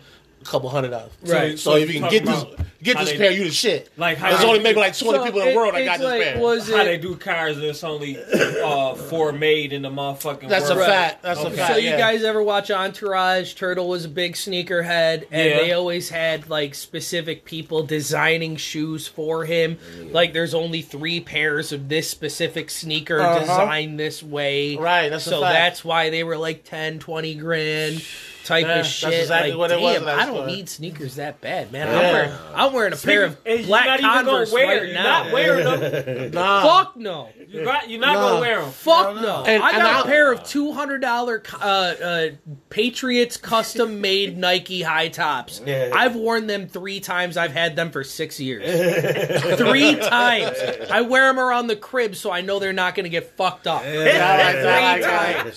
a 0.48 0.50
couple 0.52 0.70
hundred 0.70 0.94
of. 0.94 1.12
Right. 1.24 1.58
So, 1.58 1.72
So 1.72 1.78
if 1.78 1.90
you 1.90 1.96
you 1.96 2.00
can 2.02 2.10
get 2.12 2.26
this 2.26 2.46
get 2.82 2.98
this 2.98 3.12
they- 3.12 3.18
pair, 3.18 3.32
you 3.32 3.46
the 3.46 3.52
shit. 3.52 3.90
Like 3.98 4.18
how 4.18 4.30
there's 4.30 4.42
they- 4.42 4.48
only 4.48 4.60
maybe 4.60 4.80
like 4.80 4.98
twenty 4.98 5.20
So 5.20 5.26
people 5.26 5.42
in 5.42 5.50
the 5.50 5.56
world 5.56 5.74
that 5.76 5.86
got 5.86 6.00
this 6.00 6.06
like, 6.06 6.22
pair. 6.24 6.40
Was 6.40 6.70
How 6.70 6.84
they 6.84 6.98
do 6.98 7.16
cars, 7.16 7.58
there's 7.58 7.84
only 7.84 8.18
uh, 8.22 8.94
four 9.10 9.32
made 9.32 9.72
in 9.74 9.82
the 9.84 9.90
motherfucking 9.90 10.50
that's 10.50 10.70
a 10.70 10.76
fact. 10.76 11.24
That's 11.24 11.40
a 11.42 11.50
fact. 11.52 11.74
So 11.74 11.78
you 11.80 11.90
yeah. 11.92 11.98
guys 11.98 12.24
ever 12.24 12.44
watch 12.44 12.70
Entourage? 12.72 13.54
Turtle 13.54 13.88
was 13.88 14.06
a 14.06 14.10
big 14.10 14.34
sneakerhead, 14.34 15.26
and 15.32 15.50
Yeah. 15.50 15.58
they 15.60 15.72
always 15.72 16.10
had 16.10 16.50
like 16.50 16.76
specific 16.76 17.46
people 17.46 17.84
designing 17.84 18.56
shoes 18.58 19.08
for 19.08 19.46
him. 19.46 19.78
Like 20.12 20.34
there's 20.34 20.54
only 20.54 20.82
three 20.82 21.20
pairs 21.22 21.72
of 21.72 21.88
this 21.90 22.10
specific 22.10 22.70
sneaker 22.70 23.20
Uh-huh. 23.22 23.40
designed 23.40 24.00
this 24.00 24.22
way. 24.22 24.76
Right, 24.76 25.10
that's 25.10 25.26
a 25.28 25.30
so 25.30 25.42
fact. 25.42 25.54
that's 25.54 25.86
why 25.86 26.10
they 26.10 26.24
were 26.24 26.38
like 26.38 26.64
10, 26.66 27.00
20 27.00 27.36
grand 27.36 28.04
type 28.44 28.66
Yeah, 28.66 28.72
of 28.72 28.78
that's 28.84 28.88
shit. 28.90 29.14
exactly 29.14 29.52
like, 29.52 29.58
what 29.60 29.72
it 29.72 29.80
damn, 29.80 30.04
last 30.06 30.20
I 30.22 30.26
don't 30.32 30.48
need 30.48 30.68
sneakers 30.70 31.16
that 31.16 31.42
bad, 31.42 31.72
man. 31.72 31.88
Yeah. 31.88 31.94
I'm 31.94 32.14
wearing, 32.14 32.32
I'm 32.56 32.74
wearing 32.74 32.94
a 32.94 32.98
pair 32.98 33.24
of 33.26 33.38
And 33.46 33.66
black 33.66 33.86
you're 33.86 34.10
not 34.10 34.18
even 34.22 34.26
Converse 34.26 34.52
gonna 34.52 34.66
wear. 34.66 34.78
right 34.78 34.86
you're 34.88 34.94
now. 34.96 35.24
not 35.24 35.32
wearing 35.34 35.66
them. 35.66 36.32
Nah. 36.34 36.62
Fuck 36.84 36.98
no. 36.98 37.30
You 37.48 37.64
got, 37.64 37.90
you're 37.90 38.00
not 38.02 38.14
No. 38.14 38.20
gonna 38.30 38.42
wear 38.42 38.62
them. 38.62 38.72
Fuck 38.72 39.16
no! 39.16 39.44
And- 39.46 39.62
I 39.64 39.70
and 39.70 39.78
got 39.82 39.96
I- 39.96 40.02
a 40.02 40.06
pair 40.06 40.32
of 40.32 40.44
two 40.44 40.72
hundred 40.74 41.00
dollar 41.02 41.44
uh, 41.62 41.66
uh, 41.66 42.28
Patriots 42.70 43.38
custom 43.38 44.02
made 44.02 44.38
Nike 44.44 44.82
high 44.82 45.10
tops. 45.10 45.62
Yeah. 45.66 45.92
I've 45.94 46.16
worn 46.16 46.48
them 46.48 46.68
three 46.68 47.00
times. 47.00 47.38
I've 47.38 47.52
had 47.54 47.76
them 47.76 47.92
for 47.92 48.04
six 48.04 48.40
years. 48.40 48.64
three 49.58 49.96
times. 49.96 50.58
I 50.90 51.02
wear 51.02 51.28
them 51.28 51.40
around 51.40 51.68
the 51.68 51.76
crib 51.76 52.16
so 52.16 52.32
I 52.32 52.42
know 52.42 52.60
they're 52.60 52.74
not 52.74 52.96
going 52.96 53.04
to 53.06 53.10
get 53.10 53.36
fucked 53.38 53.68
up. 53.68 53.84
I 53.84 53.86
like 53.86 54.56
Three 54.56 54.64
like 54.64 55.02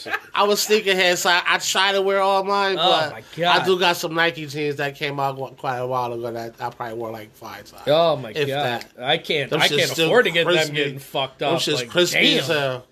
that. 0.04 0.20
I 0.34 0.42
was 0.44 0.66
sneakerhead, 0.66 1.16
so 1.16 1.30
I, 1.30 1.42
I 1.46 1.58
try 1.58 1.92
to 1.92 2.02
wear 2.02 2.20
all 2.20 2.44
mine, 2.76 3.08
Oh, 3.08 3.10
my 3.10 3.22
God. 3.36 3.62
I 3.62 3.64
do 3.64 3.78
got 3.78 3.96
some 3.96 4.14
Nike 4.14 4.46
jeans 4.46 4.76
that 4.76 4.94
came 4.94 5.18
out 5.20 5.36
quite 5.56 5.78
a 5.78 5.86
while 5.86 6.12
ago 6.12 6.32
that 6.32 6.54
I 6.60 6.70
probably 6.70 6.94
wore 6.96 7.10
like 7.10 7.34
five 7.34 7.64
times. 7.70 7.82
Oh 7.86 8.16
my 8.16 8.32
god! 8.32 8.48
that. 8.48 8.86
I 8.98 9.18
can't. 9.18 9.50
Them 9.50 9.60
I 9.60 9.68
can't 9.68 9.90
afford 9.90 10.24
to 10.26 10.30
get 10.30 10.46
them 10.46 10.74
getting 10.74 10.98
fucked 10.98 11.40
Them 11.40 11.54
up. 11.54 11.60
shit's 11.60 11.80
like, 11.80 11.90
crispy 11.90 12.20
damn. 12.20 12.38
as 12.40 12.46
hell. 12.48 12.86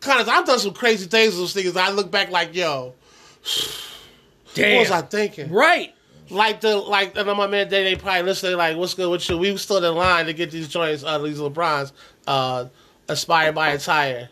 Connors, 0.00 0.28
I've 0.28 0.46
done 0.46 0.58
some 0.58 0.74
crazy 0.74 1.06
things 1.08 1.32
with 1.32 1.40
those 1.40 1.52
sneakers. 1.52 1.76
I 1.76 1.90
look 1.90 2.10
back 2.10 2.30
like, 2.30 2.54
yo, 2.54 2.94
Damn. 4.54 4.74
what 4.76 4.80
was 4.80 4.90
I 4.90 5.02
thinking? 5.02 5.50
Right. 5.50 5.94
Like 6.30 6.60
the 6.60 6.76
like, 6.76 7.16
and 7.16 7.26
my 7.26 7.46
man, 7.46 7.68
they 7.68 7.84
they 7.84 7.96
probably 7.96 8.22
listening. 8.22 8.56
Like, 8.58 8.76
what's 8.76 8.94
good 8.94 9.10
with 9.10 9.28
you? 9.28 9.38
We 9.38 9.56
stood 9.56 9.82
in 9.82 9.94
line 9.94 10.26
to 10.26 10.34
get 10.34 10.50
these 10.50 10.68
joints, 10.68 11.02
uh, 11.02 11.18
these 11.18 11.38
LeBrons, 11.38 11.92
uh, 12.26 12.66
inspired 13.08 13.54
by 13.54 13.70
a 13.70 13.78
tire. 13.78 14.28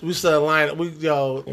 We 0.00 0.14
stood 0.14 0.38
in 0.38 0.44
line. 0.44 0.76
We 0.78 0.88
yo, 0.88 1.44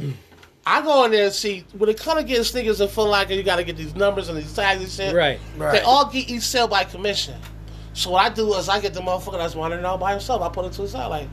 I 0.66 0.82
go 0.82 1.03
in 1.05 1.11
there 1.11 1.26
and 1.26 1.34
see 1.34 1.66
when 1.78 1.89
it 1.89 1.97
comes 1.97 2.22
to 2.22 2.28
getting 2.28 2.43
sneakers 2.43 2.80
and 2.80 2.89
Foot 2.89 3.09
Locker, 3.09 3.34
you 3.34 3.43
got 3.43 3.57
to 3.57 3.64
get 3.64 3.76
these 3.76 3.95
numbers 3.95 4.30
and 4.30 4.38
these 4.38 4.53
tags 4.53 4.82
and 4.82 4.89
shit. 4.89 5.14
Right. 5.14 5.39
They 5.57 5.82
all 5.82 6.09
get 6.09 6.30
each 6.30 6.43
sale 6.43 6.68
by 6.68 6.86
commission. 6.86 7.36
So 7.93 8.11
what 8.11 8.26
I 8.26 8.34
do 8.34 8.53
is 8.55 8.70
I 8.70 8.80
get 8.80 8.93
the 8.93 9.01
motherfucker 9.01 9.38
that's 9.38 9.55
wanting 9.55 9.80
it 9.80 9.86
all 9.86 9.97
by 9.97 10.11
himself. 10.11 10.41
I 10.41 10.49
put 10.49 10.66
it 10.66 10.74
to 10.74 10.84
his 10.84 10.91
side 10.91 11.07
like, 11.07 11.28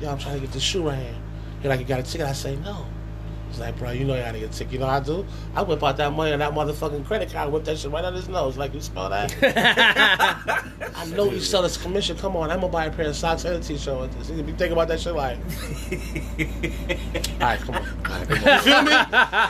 yo, 0.00 0.10
I'm 0.10 0.18
trying 0.18 0.34
to 0.34 0.40
get 0.40 0.52
this 0.52 0.62
shoe 0.62 0.86
right 0.88 0.98
here. 0.98 1.14
You're 1.62 1.70
like, 1.70 1.80
you 1.80 1.86
got 1.86 2.00
a 2.00 2.02
ticket? 2.02 2.26
I 2.26 2.32
say 2.32 2.56
no. 2.56 2.84
He's 3.52 3.60
like, 3.60 3.78
bro, 3.78 3.90
you 3.90 4.06
know 4.06 4.14
you 4.14 4.22
gotta 4.22 4.38
get 4.38 4.50
ticket. 4.52 4.72
You 4.72 4.78
know 4.78 4.86
I 4.86 4.98
do? 4.98 5.26
I 5.54 5.60
whip 5.60 5.82
out 5.84 5.98
that 5.98 6.10
money 6.14 6.32
on 6.32 6.38
that 6.38 6.54
motherfucking 6.54 7.04
credit 7.04 7.30
card, 7.30 7.52
whip 7.52 7.64
that 7.64 7.76
shit 7.76 7.90
right 7.90 8.02
on 8.02 8.14
his 8.14 8.26
nose. 8.26 8.56
Like, 8.56 8.72
you 8.72 8.80
smell 8.80 9.10
that? 9.10 9.30
I 10.96 11.04
know 11.04 11.30
you 11.30 11.38
sell 11.38 11.60
this 11.60 11.76
commission. 11.76 12.16
Come 12.16 12.34
on, 12.34 12.50
I'm 12.50 12.60
gonna 12.60 12.72
buy 12.72 12.86
a 12.86 12.90
pair 12.90 13.08
of 13.08 13.14
socks 13.14 13.44
and 13.44 13.56
a 13.56 13.60
t-shirt 13.60 14.00
with 14.00 14.18
this. 14.18 14.30
You 14.30 14.42
be 14.42 14.52
thinking 14.52 14.72
about 14.72 14.88
that 14.88 15.00
shit 15.00 15.14
like, 15.14 15.36
all 17.42 17.46
right, 17.46 17.60
come 17.60 17.74
on. 17.74 17.86
All 18.10 18.18
right, 18.18 18.26
come 18.26 18.48
on. 18.48 18.54
You 18.54 18.58
feel 18.60 18.82
me? 18.84 18.92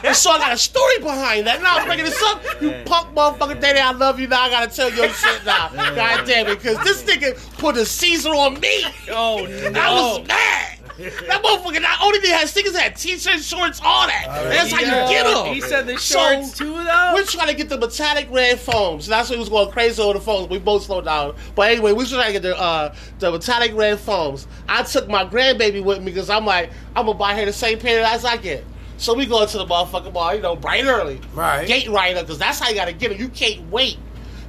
And 0.08 0.16
so 0.16 0.32
I 0.32 0.38
got 0.38 0.52
a 0.52 0.58
story 0.58 0.98
behind 0.98 1.46
that. 1.46 1.62
Now 1.62 1.76
I'm 1.76 1.86
bringing 1.86 2.04
this 2.04 2.20
up. 2.24 2.42
You 2.60 2.72
punk 2.84 3.14
motherfucker, 3.14 3.60
Daddy, 3.60 3.78
I 3.78 3.92
love 3.92 4.18
you. 4.18 4.26
Now 4.26 4.42
I 4.42 4.50
gotta 4.50 4.74
tell 4.74 4.92
your 4.92 5.10
shit 5.10 5.44
now. 5.46 5.68
God 5.68 6.26
damn 6.26 6.48
it, 6.48 6.60
because 6.60 6.82
this 6.82 7.04
nigga 7.04 7.38
put 7.58 7.76
a 7.76 7.86
Caesar 7.86 8.30
on 8.30 8.58
me. 8.58 8.84
Oh 9.10 9.46
no! 9.46 9.80
I 9.80 9.92
was 9.94 10.26
mad. 10.26 10.78
That 10.98 11.42
motherfucker 11.42 11.80
not 11.82 12.02
only 12.02 12.20
did 12.20 12.30
have 12.30 12.48
stickers, 12.48 12.76
had 12.76 12.96
t-shirts, 12.96 13.44
shorts, 13.46 13.80
all 13.84 14.06
that. 14.06 14.26
That's 14.26 14.72
how 14.72 14.80
you 14.80 14.86
get 15.12 15.24
them. 15.26 15.54
He 15.54 15.60
said 15.60 15.86
the 15.86 15.98
So, 15.98 16.18
shorts 16.18 16.58
too, 16.58 16.72
though. 16.72 17.12
We're 17.14 17.24
trying 17.24 17.48
to 17.48 17.54
get 17.54 17.68
the 17.68 17.78
metallic 17.78 18.28
red 18.30 18.58
foams. 18.60 19.06
That's 19.06 19.28
what 19.28 19.36
he 19.36 19.40
was 19.40 19.48
going 19.48 19.70
crazy 19.70 20.02
over 20.02 20.14
the 20.14 20.20
foams. 20.24 20.48
We 20.48 20.58
both 20.58 20.84
slowed 20.84 21.04
down. 21.04 21.34
But 21.54 21.70
anyway, 21.70 21.92
we 21.92 22.06
trying 22.06 22.26
to 22.26 22.32
get 22.32 22.42
the 22.42 22.58
uh, 22.58 22.94
the 23.18 23.30
metallic 23.32 23.74
red 23.74 23.98
foams. 23.98 24.46
I 24.68 24.82
took 24.82 25.08
my 25.08 25.24
grandbaby 25.24 25.82
with 25.82 25.98
me 25.98 26.06
because 26.06 26.30
I'm 26.30 26.44
like, 26.46 26.70
I'm 26.94 27.06
gonna 27.06 27.18
buy 27.18 27.34
her 27.34 27.44
the 27.44 27.52
same 27.52 27.78
pair 27.78 28.04
as 28.04 28.24
I 28.24 28.36
get. 28.36 28.64
So 28.98 29.14
we 29.14 29.26
go 29.26 29.44
to 29.44 29.58
the 29.58 29.66
motherfucking 29.66 30.12
bar, 30.12 30.36
you 30.36 30.42
know, 30.42 30.54
bright 30.54 30.84
early. 30.84 31.20
Right. 31.34 31.66
Gate 31.66 31.88
right 31.88 32.16
up, 32.16 32.26
because 32.26 32.38
that's 32.38 32.60
how 32.60 32.68
you 32.68 32.74
gotta 32.74 32.92
get 32.92 33.08
them. 33.10 33.18
You 33.18 33.28
can't 33.28 33.68
wait. 33.70 33.98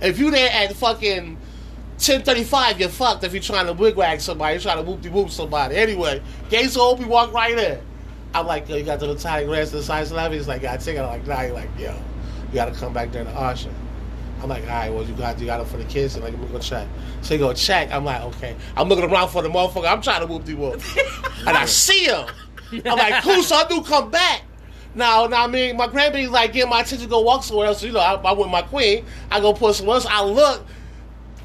If 0.02 0.20
you 0.20 0.30
there 0.30 0.52
at 0.52 0.76
fucking 0.76 1.38
1035, 1.94 2.80
you're 2.80 2.89
fucked 2.89 3.24
if 3.24 3.34
you're 3.34 3.41
trying 3.41 3.68
to 3.68 3.74
wigwag 3.74 4.20
somebody, 4.20 4.56
you're 4.56 4.62
trying 4.62 4.84
to 4.84 4.89
whoop 4.89 5.02
de 5.02 5.10
whoop 5.10 5.30
somebody. 5.30 5.76
Anyway, 5.76 6.22
gates 6.50 6.76
open, 6.76 7.08
walk 7.08 7.32
right 7.34 7.58
in. 7.58 7.80
I'm 8.34 8.48
like, 8.48 8.68
yo, 8.68 8.78
you 8.78 8.84
got 8.84 9.00
the 9.00 9.08
metallic 9.08 9.48
reds 9.48 9.70
to 9.72 9.78
the 9.78 9.84
size 9.84 10.12
11? 10.12 10.38
He's 10.38 10.48
like, 10.48 10.64
yeah, 10.64 10.74
I 10.74 10.78
take 10.78 10.98
it. 10.98 11.02
I'm 11.02 11.08
like, 11.08 11.28
nah, 11.28 11.41
he's 11.41 11.52
like, 11.52 11.70
yo, 11.78 11.94
you 12.48 12.56
gotta 12.56 12.72
come 12.72 12.94
back 12.94 13.12
during 13.12 13.28
the 13.28 13.34
auction. 13.36 13.74
I'm 14.41 14.50
like, 14.50 14.64
all 14.64 14.70
right, 14.70 14.91
well, 14.91 15.04
you 15.06 15.14
got 15.16 15.39
you 15.39 15.46
got 15.46 15.62
it 15.62 15.68
for 15.68 15.78
the 15.78 15.86
kids. 15.86 16.16
And 16.16 16.24
like, 16.24 16.34
let 16.34 16.41
me 16.41 16.48
go 16.50 16.60
check. 16.60 16.88
So 17.22 17.36
he 17.36 17.39
go 17.39 17.54
check. 17.54 17.91
I'm 17.91 18.04
like, 18.04 18.22
okay. 18.24 18.56
I'm 18.76 18.89
looking 18.89 19.10
around 19.10 19.30
for 19.30 19.41
the 19.41 19.50
motherfucker. 19.50 19.89
I'm 19.89 20.02
trying 20.02 20.20
to 20.20 20.28
whoop 20.28 20.44
de 20.44 20.54
whoop. 20.54 20.82
and 21.48 21.56
I 21.56 21.66
see 21.66 22.06
him. 22.06 22.28
I'm 22.86 22.98
like, 22.98 23.24
cool, 23.24 23.41
so 23.41 23.56
I 23.56 23.68
do 23.68 23.82
come 23.82 24.12
back. 24.12 24.41
Now, 24.96 25.28
now, 25.28 25.46
I 25.46 25.48
mean, 25.48 25.78
my 25.78 25.88
grandbaby's 25.88 26.30
like 26.30 26.54
getting 26.54 26.70
my 26.70 26.82
attention 26.82 27.08
to 27.08 27.10
go 27.10 27.22
walk 27.22 27.44
somewhere 27.44 27.68
else. 27.68 27.80
So, 27.80 27.88
you 27.88 27.94
know, 27.94 28.00
I, 28.00 28.16
I 28.16 28.34
with 28.34 28.50
my 28.50 28.62
queen. 28.62 29.06
I 29.32 29.39
go 29.39 29.54
put 29.54 29.76
some 29.76 29.88
else. 29.88 30.06
I 30.06 30.24
look. 30.24 30.66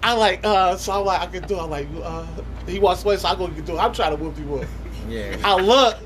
I 0.03 0.13
like, 0.15 0.41
uh, 0.45 0.77
so 0.77 0.93
I'm 0.93 1.05
like, 1.05 1.21
I 1.21 1.27
can 1.27 1.47
do. 1.47 1.57
it. 1.57 1.63
I'm 1.63 1.71
like, 1.71 1.89
uh, 2.03 2.27
he 2.67 2.79
walks 2.79 3.05
away, 3.05 3.17
so 3.17 3.29
I 3.29 3.35
go 3.35 3.49
get 3.49 3.65
do. 3.65 3.77
it. 3.77 3.79
I'm 3.79 3.93
trying 3.93 4.17
to 4.17 4.23
whoop 4.23 4.39
you 4.39 4.57
up. 4.57 4.69
Yeah. 5.09 5.37
I 5.45 5.57
look. 5.57 5.97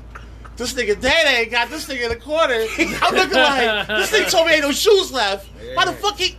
This 0.55 0.73
nigga 0.73 1.01
Dad 1.01 1.25
ain't 1.27 1.49
got 1.51 1.69
this 1.71 1.87
nigga 1.87 2.03
in 2.03 2.09
the 2.09 2.15
corner. 2.15 2.53
I'm 2.53 3.15
looking 3.15 3.37
like 3.37 3.87
this 3.87 4.11
nigga 4.11 4.29
told 4.29 4.45
me 4.47 4.53
ain't 4.53 4.61
no 4.61 4.71
shoes 4.71 5.11
left. 5.11 5.47
Why 5.73 5.85
the 5.85 5.93
fuck 5.93 6.17
he? 6.17 6.37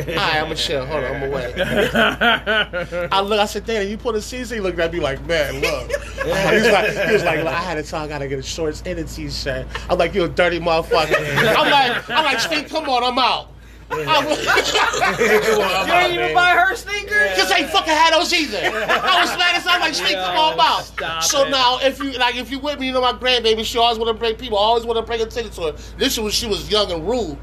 Alright, 0.00 0.18
I'm 0.18 0.44
gonna 0.44 0.54
chill. 0.54 0.84
Hold 0.86 1.04
on, 1.04 1.14
I'm 1.16 1.22
away. 1.24 1.52
I 3.12 3.20
look. 3.20 3.38
I 3.38 3.46
said, 3.46 3.66
Danny, 3.66 3.88
you 3.90 3.98
put 3.98 4.14
a 4.14 4.18
CC. 4.18 4.54
He 4.54 4.60
looked 4.60 4.78
at 4.78 4.92
me 4.92 5.00
like, 5.00 5.24
man, 5.26 5.60
look. 5.60 5.90
he 5.92 6.28
was 6.28 6.72
like, 6.72 6.90
he 7.06 7.12
was 7.12 7.24
like, 7.24 7.40
I 7.40 7.52
had 7.60 7.74
to 7.74 7.82
tell 7.82 8.00
I 8.00 8.08
gotta 8.08 8.26
get 8.26 8.38
a 8.38 8.42
shorts 8.42 8.82
and 8.84 8.98
a 8.98 9.04
t-shirt. 9.04 9.66
I'm 9.88 9.98
like, 9.98 10.14
you 10.14 10.24
a 10.24 10.28
dirty 10.28 10.58
motherfucker. 10.58 11.14
I'm 11.56 11.70
like, 11.70 12.10
I'm 12.10 12.24
like, 12.24 12.40
Steve, 12.40 12.68
come 12.68 12.88
on, 12.88 13.04
I'm 13.04 13.18
out. 13.18 13.51
You 13.92 15.92
ain't 15.92 16.14
even 16.14 16.34
buy 16.34 16.50
her 16.50 16.74
sneakers. 16.74 17.36
Cause 17.36 17.48
they 17.48 17.66
fucking 17.68 17.92
had 17.92 18.14
those 18.14 18.32
either. 18.32 18.58
I 18.58 19.20
was 19.20 19.36
mad 19.38 19.56
as 19.56 19.66
I'm 19.66 19.80
like, 19.80 19.94
Steve, 19.94 20.14
come 20.14 20.36
on, 20.36 20.54
I'm 20.54 20.60
out. 20.60 21.24
So 21.24 21.44
it. 21.44 21.50
now, 21.50 21.78
if 21.80 21.98
you 21.98 22.12
like, 22.12 22.36
if 22.36 22.50
you 22.50 22.58
with 22.58 22.78
me, 22.78 22.86
you 22.86 22.92
know 22.92 23.00
my 23.00 23.12
grandbaby, 23.12 23.64
she 23.64 23.78
always 23.78 23.98
want 23.98 24.08
to 24.08 24.14
bring 24.14 24.36
people, 24.36 24.58
always 24.58 24.84
want 24.84 24.98
to 24.98 25.02
bring 25.02 25.20
attention 25.20 25.52
to 25.52 25.62
her. 25.62 25.72
This 25.98 26.16
was 26.16 26.18
when 26.18 26.32
she 26.32 26.46
was 26.46 26.70
young 26.70 26.90
and 26.90 27.08
rude. 27.08 27.38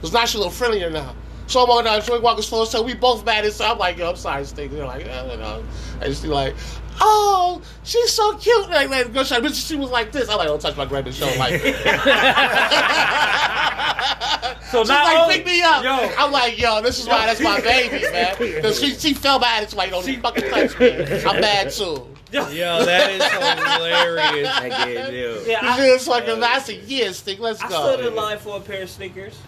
Cause 0.00 0.12
now 0.12 0.24
she's 0.24 0.36
a 0.36 0.38
little 0.38 0.52
friendlier 0.52 0.90
now. 0.90 1.14
So 1.48 1.64
I'm 1.64 1.70
on 1.70 1.84
down, 1.84 2.02
so 2.02 2.12
we 2.12 2.20
walking 2.20 2.42
slow, 2.42 2.66
so 2.66 2.82
we 2.82 2.92
both 2.92 3.24
mad. 3.24 3.44
And 3.44 3.52
so 3.52 3.64
I'm 3.64 3.78
like, 3.78 3.96
yo, 3.96 4.10
I'm 4.10 4.16
sorry, 4.16 4.44
Steve. 4.44 4.70
They're 4.70 4.84
like, 4.84 5.06
yeah, 5.06 5.30
you 5.30 5.38
know. 5.38 5.64
And 6.02 6.14
she's 6.14 6.26
like, 6.26 6.54
oh, 7.00 7.62
she's 7.84 8.12
so 8.12 8.36
cute. 8.36 8.68
Like, 8.70 8.88
like, 8.90 9.12
girl, 9.12 9.24
she, 9.24 9.52
she 9.52 9.76
was 9.76 9.90
like 9.90 10.12
this. 10.12 10.28
I'm 10.28 10.38
like, 10.38 10.48
don't 10.48 10.60
touch 10.60 10.76
my 10.76 10.86
grandbaby. 10.86 11.12
She 11.12 11.20
don't 11.20 11.38
like. 11.38 11.60
it. 11.62 11.76
So 14.70 14.82
She's 14.82 14.90
like, 14.90 15.18
only- 15.18 15.36
pick 15.36 15.46
me 15.46 15.62
up. 15.62 15.82
Yo, 15.82 16.12
I'm 16.18 16.30
like, 16.30 16.58
yo, 16.58 16.82
this 16.82 16.98
is 17.00 17.08
why 17.08 17.24
that's 17.26 17.40
my 17.40 17.58
baby, 17.62 18.02
man. 18.12 18.34
Because 18.38 18.78
she, 18.78 18.90
she 18.90 19.14
felt 19.14 19.40
bad. 19.40 19.62
It's 19.62 19.74
like, 19.74 19.90
don't 19.90 20.06
even 20.06 20.20
fucking 20.20 20.50
touch 20.50 20.78
me. 20.78 20.90
I'm 21.24 21.40
bad 21.40 21.70
too. 21.72 22.06
Yo, 22.30 22.44
that 22.84 23.10
is 23.10 23.24
hilarious. 23.24 24.48
I 24.48 24.68
get 24.68 25.12
you. 25.14 25.40
yeah, 25.46 25.60
I, 25.62 25.76
feel 25.78 25.94
it's 25.94 26.06
like, 26.06 26.28
I 26.28 26.58
said, 26.58 26.82
yeah, 26.86 27.10
Stick, 27.12 27.38
let's 27.38 27.62
I 27.62 27.68
go. 27.70 27.82
I 27.82 27.94
stood 27.94 28.06
in 28.06 28.14
line 28.14 28.38
for 28.38 28.58
a 28.58 28.60
pair 28.60 28.82
of 28.82 28.90
sneakers. 28.90 29.38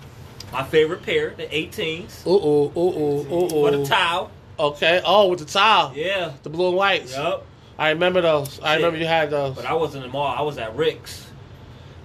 My 0.52 0.64
favorite 0.64 1.02
pair, 1.02 1.34
the 1.36 1.44
18s, 1.44 2.26
Ooh, 2.26 2.30
ooh, 2.30 2.72
ooh, 2.76 3.32
ooh, 3.32 3.56
ooh, 3.58 3.62
with 3.62 3.74
a 3.74 3.84
towel. 3.84 4.30
Okay. 4.58 5.02
Oh, 5.04 5.28
with 5.28 5.40
the 5.40 5.44
towel. 5.44 5.92
Yeah. 5.94 6.32
The 6.42 6.50
blue 6.50 6.68
and 6.68 6.76
whites. 6.76 7.14
Yup. 7.14 7.46
I 7.80 7.88
remember 7.90 8.20
those. 8.20 8.60
I 8.60 8.76
remember 8.76 8.98
you 8.98 9.06
had 9.06 9.30
those. 9.30 9.56
But 9.56 9.64
I 9.64 9.72
wasn't 9.72 10.04
in 10.04 10.10
the 10.10 10.12
mall. 10.12 10.26
I 10.26 10.42
was 10.42 10.58
at 10.58 10.76
Rick's. 10.76 11.26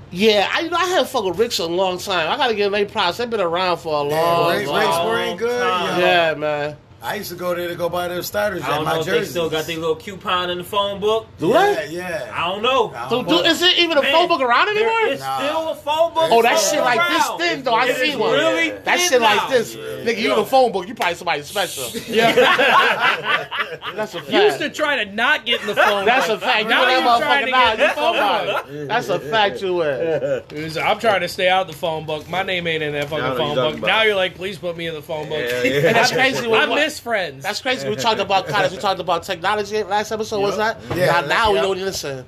Yeah, 0.10 0.49
I 0.49 0.61
you 0.61 0.69
know 0.69 0.77
I 0.77 0.85
haven't 0.85 1.10
fucked 1.10 1.26
with 1.26 1.38
Ricks 1.38 1.60
in 1.60 1.65
a 1.69 1.76
long 1.76 1.97
time. 1.97 2.31
I 2.31 2.38
gotta 2.38 2.56
give 2.56 2.72
them 2.72 2.80
their 2.80 2.89
props. 2.89 3.18
They've 3.18 3.30
been 3.30 3.41
around 3.41 3.77
for 3.80 3.93
a 3.93 4.02
long, 4.03 4.52
Ray, 4.52 4.60
Ray 4.60 4.65
long 4.68 5.10
Spring 5.10 5.38
good. 5.38 5.61
time. 5.61 5.99
yo. 5.99 6.06
Yeah, 6.06 6.34
man. 6.35 6.77
I 7.06 7.15
used 7.15 7.30
to 7.30 7.36
go 7.36 7.53
there 7.53 7.68
to 7.68 7.76
go 7.76 7.88
buy 7.88 8.07
those 8.07 8.26
starters 8.26 8.64
I 8.64 8.69
don't 8.76 8.86
my 8.86 8.94
know 8.95 8.99
if 9.02 9.06
they 9.06 9.26
still 9.26 9.49
got 9.49 9.65
their 9.68 9.77
little 9.77 9.95
coupon 9.95 10.49
in 10.49 10.57
the 10.57 10.64
phone 10.64 10.99
book. 10.99 11.27
Do 11.38 11.49
Yeah, 11.49 11.76
they? 11.86 11.90
yeah. 11.91 12.32
I 12.36 12.48
don't 12.48 12.64
know. 12.64 12.91
I 12.95 13.07
don't 13.10 13.27
do, 13.27 13.36
know. 13.36 13.44
is 13.44 13.61
it 13.61 13.77
even 13.77 13.98
a 13.98 14.02
Man, 14.02 14.11
phone 14.11 14.27
book 14.27 14.41
around 14.41 14.69
anymore? 14.69 15.02
is 15.07 15.19
Nah. 15.19 15.38
still 15.38 15.69
a 15.69 15.76
phone 15.76 16.14
book. 16.15 16.30
Oh, 16.32 16.41
that 16.41 16.57
floating 16.57 16.77
shit 16.80 16.84
like 16.84 17.10
this 17.10 17.27
around. 17.27 17.38
thin 17.40 17.64
though. 17.64 17.73
I 17.76 17.86
It 17.86 17.95
see 17.98 18.15
one. 18.15 18.32
Really 18.32 18.69
That 18.72 18.84
thin 18.99 19.10
shit 19.10 19.22
like 19.22 19.36
now. 19.38 19.49
this. 19.49 19.76
Nigga, 19.76 20.18
you 20.19 20.34
in 20.34 20.40
a 20.40 20.45
phone 20.45 20.72
book, 20.72 20.88
you 20.88 20.95
probably 20.95 21.15
somebody 21.15 21.44
special. 21.44 21.84
Yeah. 22.07 22.34
That's 23.95 24.15
a 24.15 24.19
fact. 24.19 24.32
You 24.32 24.41
used 24.41 24.60
to 24.60 24.69
try 24.69 25.03
to 25.03 25.11
not 25.14 25.45
get 25.45 25.61
in 25.61 25.68
the 25.68 25.76
phone. 25.76 26.06
Book. 26.06 26.06
That's 26.06 26.30
a 26.30 26.40
fact. 26.40 26.68
Now 26.69 26.90
you're 26.90 27.02
that 27.02 27.19
trying 27.19 27.44
motherfucker 27.44 27.45
to 27.45 27.52
now. 27.52 27.65
get 27.65 27.73
in 27.76 27.80
You 27.82 27.88
the 27.88 27.94
phone 27.94 28.14
book. 28.15 28.57
somebody. 28.65 28.86
That's 28.88 29.10
a 29.10 29.19
fact 29.19 29.61
you 29.61 29.82
is. 29.84 30.44
It 30.52 30.64
was, 30.64 30.77
I'm 30.77 30.99
trying 30.99 31.22
to 31.22 31.27
stay 31.27 31.49
out 31.49 31.68
the 31.68 31.73
phone 31.73 32.06
book. 32.06 32.27
My 32.30 32.44
name 32.44 32.65
ain't 32.68 32.84
in 32.84 32.94
that 32.94 33.10
fucking 33.10 33.38
phone 33.38 33.56
book. 33.56 33.80
Now 33.82 34.03
you're 34.03 34.15
like, 34.15 34.36
please 34.36 34.57
put 34.57 34.76
me 34.76 34.88
in 34.88 34.94
the 34.94 35.02
phone 35.02 35.30
book. 35.30 35.40
Yeah, 35.40 35.64
yeah. 35.64 35.88
And 35.88 35.95
that's 35.95 36.11
crazy. 36.11 36.45
I 36.45 36.49
what- 36.49 36.69
miss 36.95 37.03
friends. 37.03 37.43
That's 37.43 37.61
crazy. 37.61 37.89
We 37.89 37.95
talked 37.95 38.19
about 38.19 38.47
college. 38.47 38.72
We 38.72 38.77
talked 38.77 38.99
about 38.99 39.23
technology 39.23 39.84
last 39.84 40.11
episode. 40.11 40.41
Was 40.41 40.57
that? 40.57 40.80
Yeah, 40.95 41.22
now, 41.22 41.22
now 41.22 41.49
we 41.51 41.55
yeah. 41.57 41.61
don't 41.61 41.80
listen. 41.80 42.26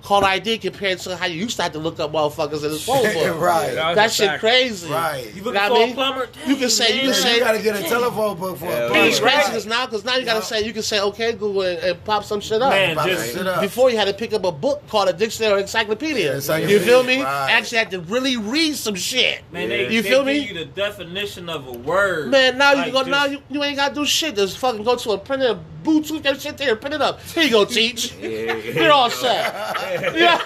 Call 0.00 0.24
ID 0.24 0.58
compared 0.58 1.00
to 1.00 1.16
how 1.16 1.26
you 1.26 1.40
used 1.42 1.56
to 1.56 1.64
have 1.64 1.72
to 1.72 1.78
look 1.80 1.98
up 1.98 2.12
motherfuckers 2.12 2.64
in 2.64 2.70
the 2.70 2.78
phone 2.78 3.02
book. 3.14 3.40
right, 3.40 3.74
That 3.74 3.94
That 3.96 4.12
shit 4.12 4.28
fact. 4.28 4.40
crazy. 4.40 4.88
right. 4.88 5.26
You 5.34 5.42
You, 5.42 5.42
looking 5.42 5.54
Know 5.60 5.66
for 5.68 5.72
what 5.72 5.80
I 5.80 5.82
a 5.82 5.86
mean? 5.86 5.94
plumber? 5.96 6.28
You 6.46 6.56
can 6.56 6.70
say- 6.70 6.94
you 6.94 7.00
can 7.00 7.10
Dang, 7.10 7.20
say- 7.20 7.40
gotta 7.40 7.58
get 7.58 7.76
a 7.76 7.82
telephone 7.82 8.38
book 8.38 8.58
for 8.58 8.66
Yeah, 8.66 8.70
a 8.70 8.88
plumber. 8.90 9.06
it's 9.08 9.18
crazy 9.20 9.46
because 9.46 9.66
now, 9.66 9.86
because 9.86 10.04
now 10.04 10.14
you 10.16 10.24
gotta 10.24 10.38
Yeah. 10.38 10.44
say 10.44 10.62
you 10.64 10.72
can 10.72 10.84
say 10.84 11.00
okay 11.00 11.32
Google 11.32 11.62
and, 11.62 11.78
and 11.80 12.04
pop 12.04 12.22
some 12.24 12.40
shit 12.40 12.62
up. 12.62 12.70
Man, 12.70 12.94
just- 12.94 13.32
that 13.32 13.38
shit 13.38 13.46
up. 13.46 13.60
Before 13.60 13.90
you 13.90 13.96
had 13.98 14.06
to 14.06 14.14
pick 14.14 14.32
up 14.32 14.44
a 14.44 14.52
book 14.52 14.86
called 14.88 15.08
a 15.08 15.12
dictionary 15.12 15.54
or 15.54 15.58
encyclopedia. 15.58 16.26
Yeah, 16.26 16.34
encyclopedia, 16.36 16.78
you 16.78 16.84
feel 16.84 17.02
me? 17.02 17.20
right. 17.22 17.50
Actually 17.50 17.78
had 17.78 17.90
to 17.90 18.00
really 18.00 18.36
read 18.36 18.76
some 18.76 18.94
shit. 18.94 19.42
Man, 19.52 19.68
they, 19.68 19.90
You 19.92 20.00
they 20.00 20.08
feel 20.08 20.18
give 20.24 20.26
me? 20.26 20.38
you 20.46 20.54
the 20.54 20.64
definition 20.64 21.48
of 21.48 21.66
a 21.66 21.72
word. 21.72 22.30
Man, 22.30 22.56
now 22.56 22.70
you 22.70 22.76
Like, 22.76 22.84
can 22.86 22.92
go. 22.94 22.98
just- 23.00 23.10
Now 23.10 23.24
you, 23.26 23.38
you 23.50 23.64
ain't 23.64 23.76
gotta 23.76 23.94
do 23.96 24.06
shit. 24.06 24.36
Just 24.36 24.58
fucking 24.58 24.84
go 24.84 24.94
to 24.94 25.10
a 25.10 25.18
printer, 25.18 25.58
Bluetooth 25.88 26.22
that 26.22 26.40
shit 26.40 26.56
there, 26.58 26.76
print 26.76 26.94
it 26.94 27.00
up. 27.02 27.20
Here 27.22 27.44
you 27.44 27.50
go, 27.50 27.64
teach. 27.64 28.14
You're 28.20 28.92
all 28.92 29.10
set. 29.10 29.54
Yeah. 30.18 30.38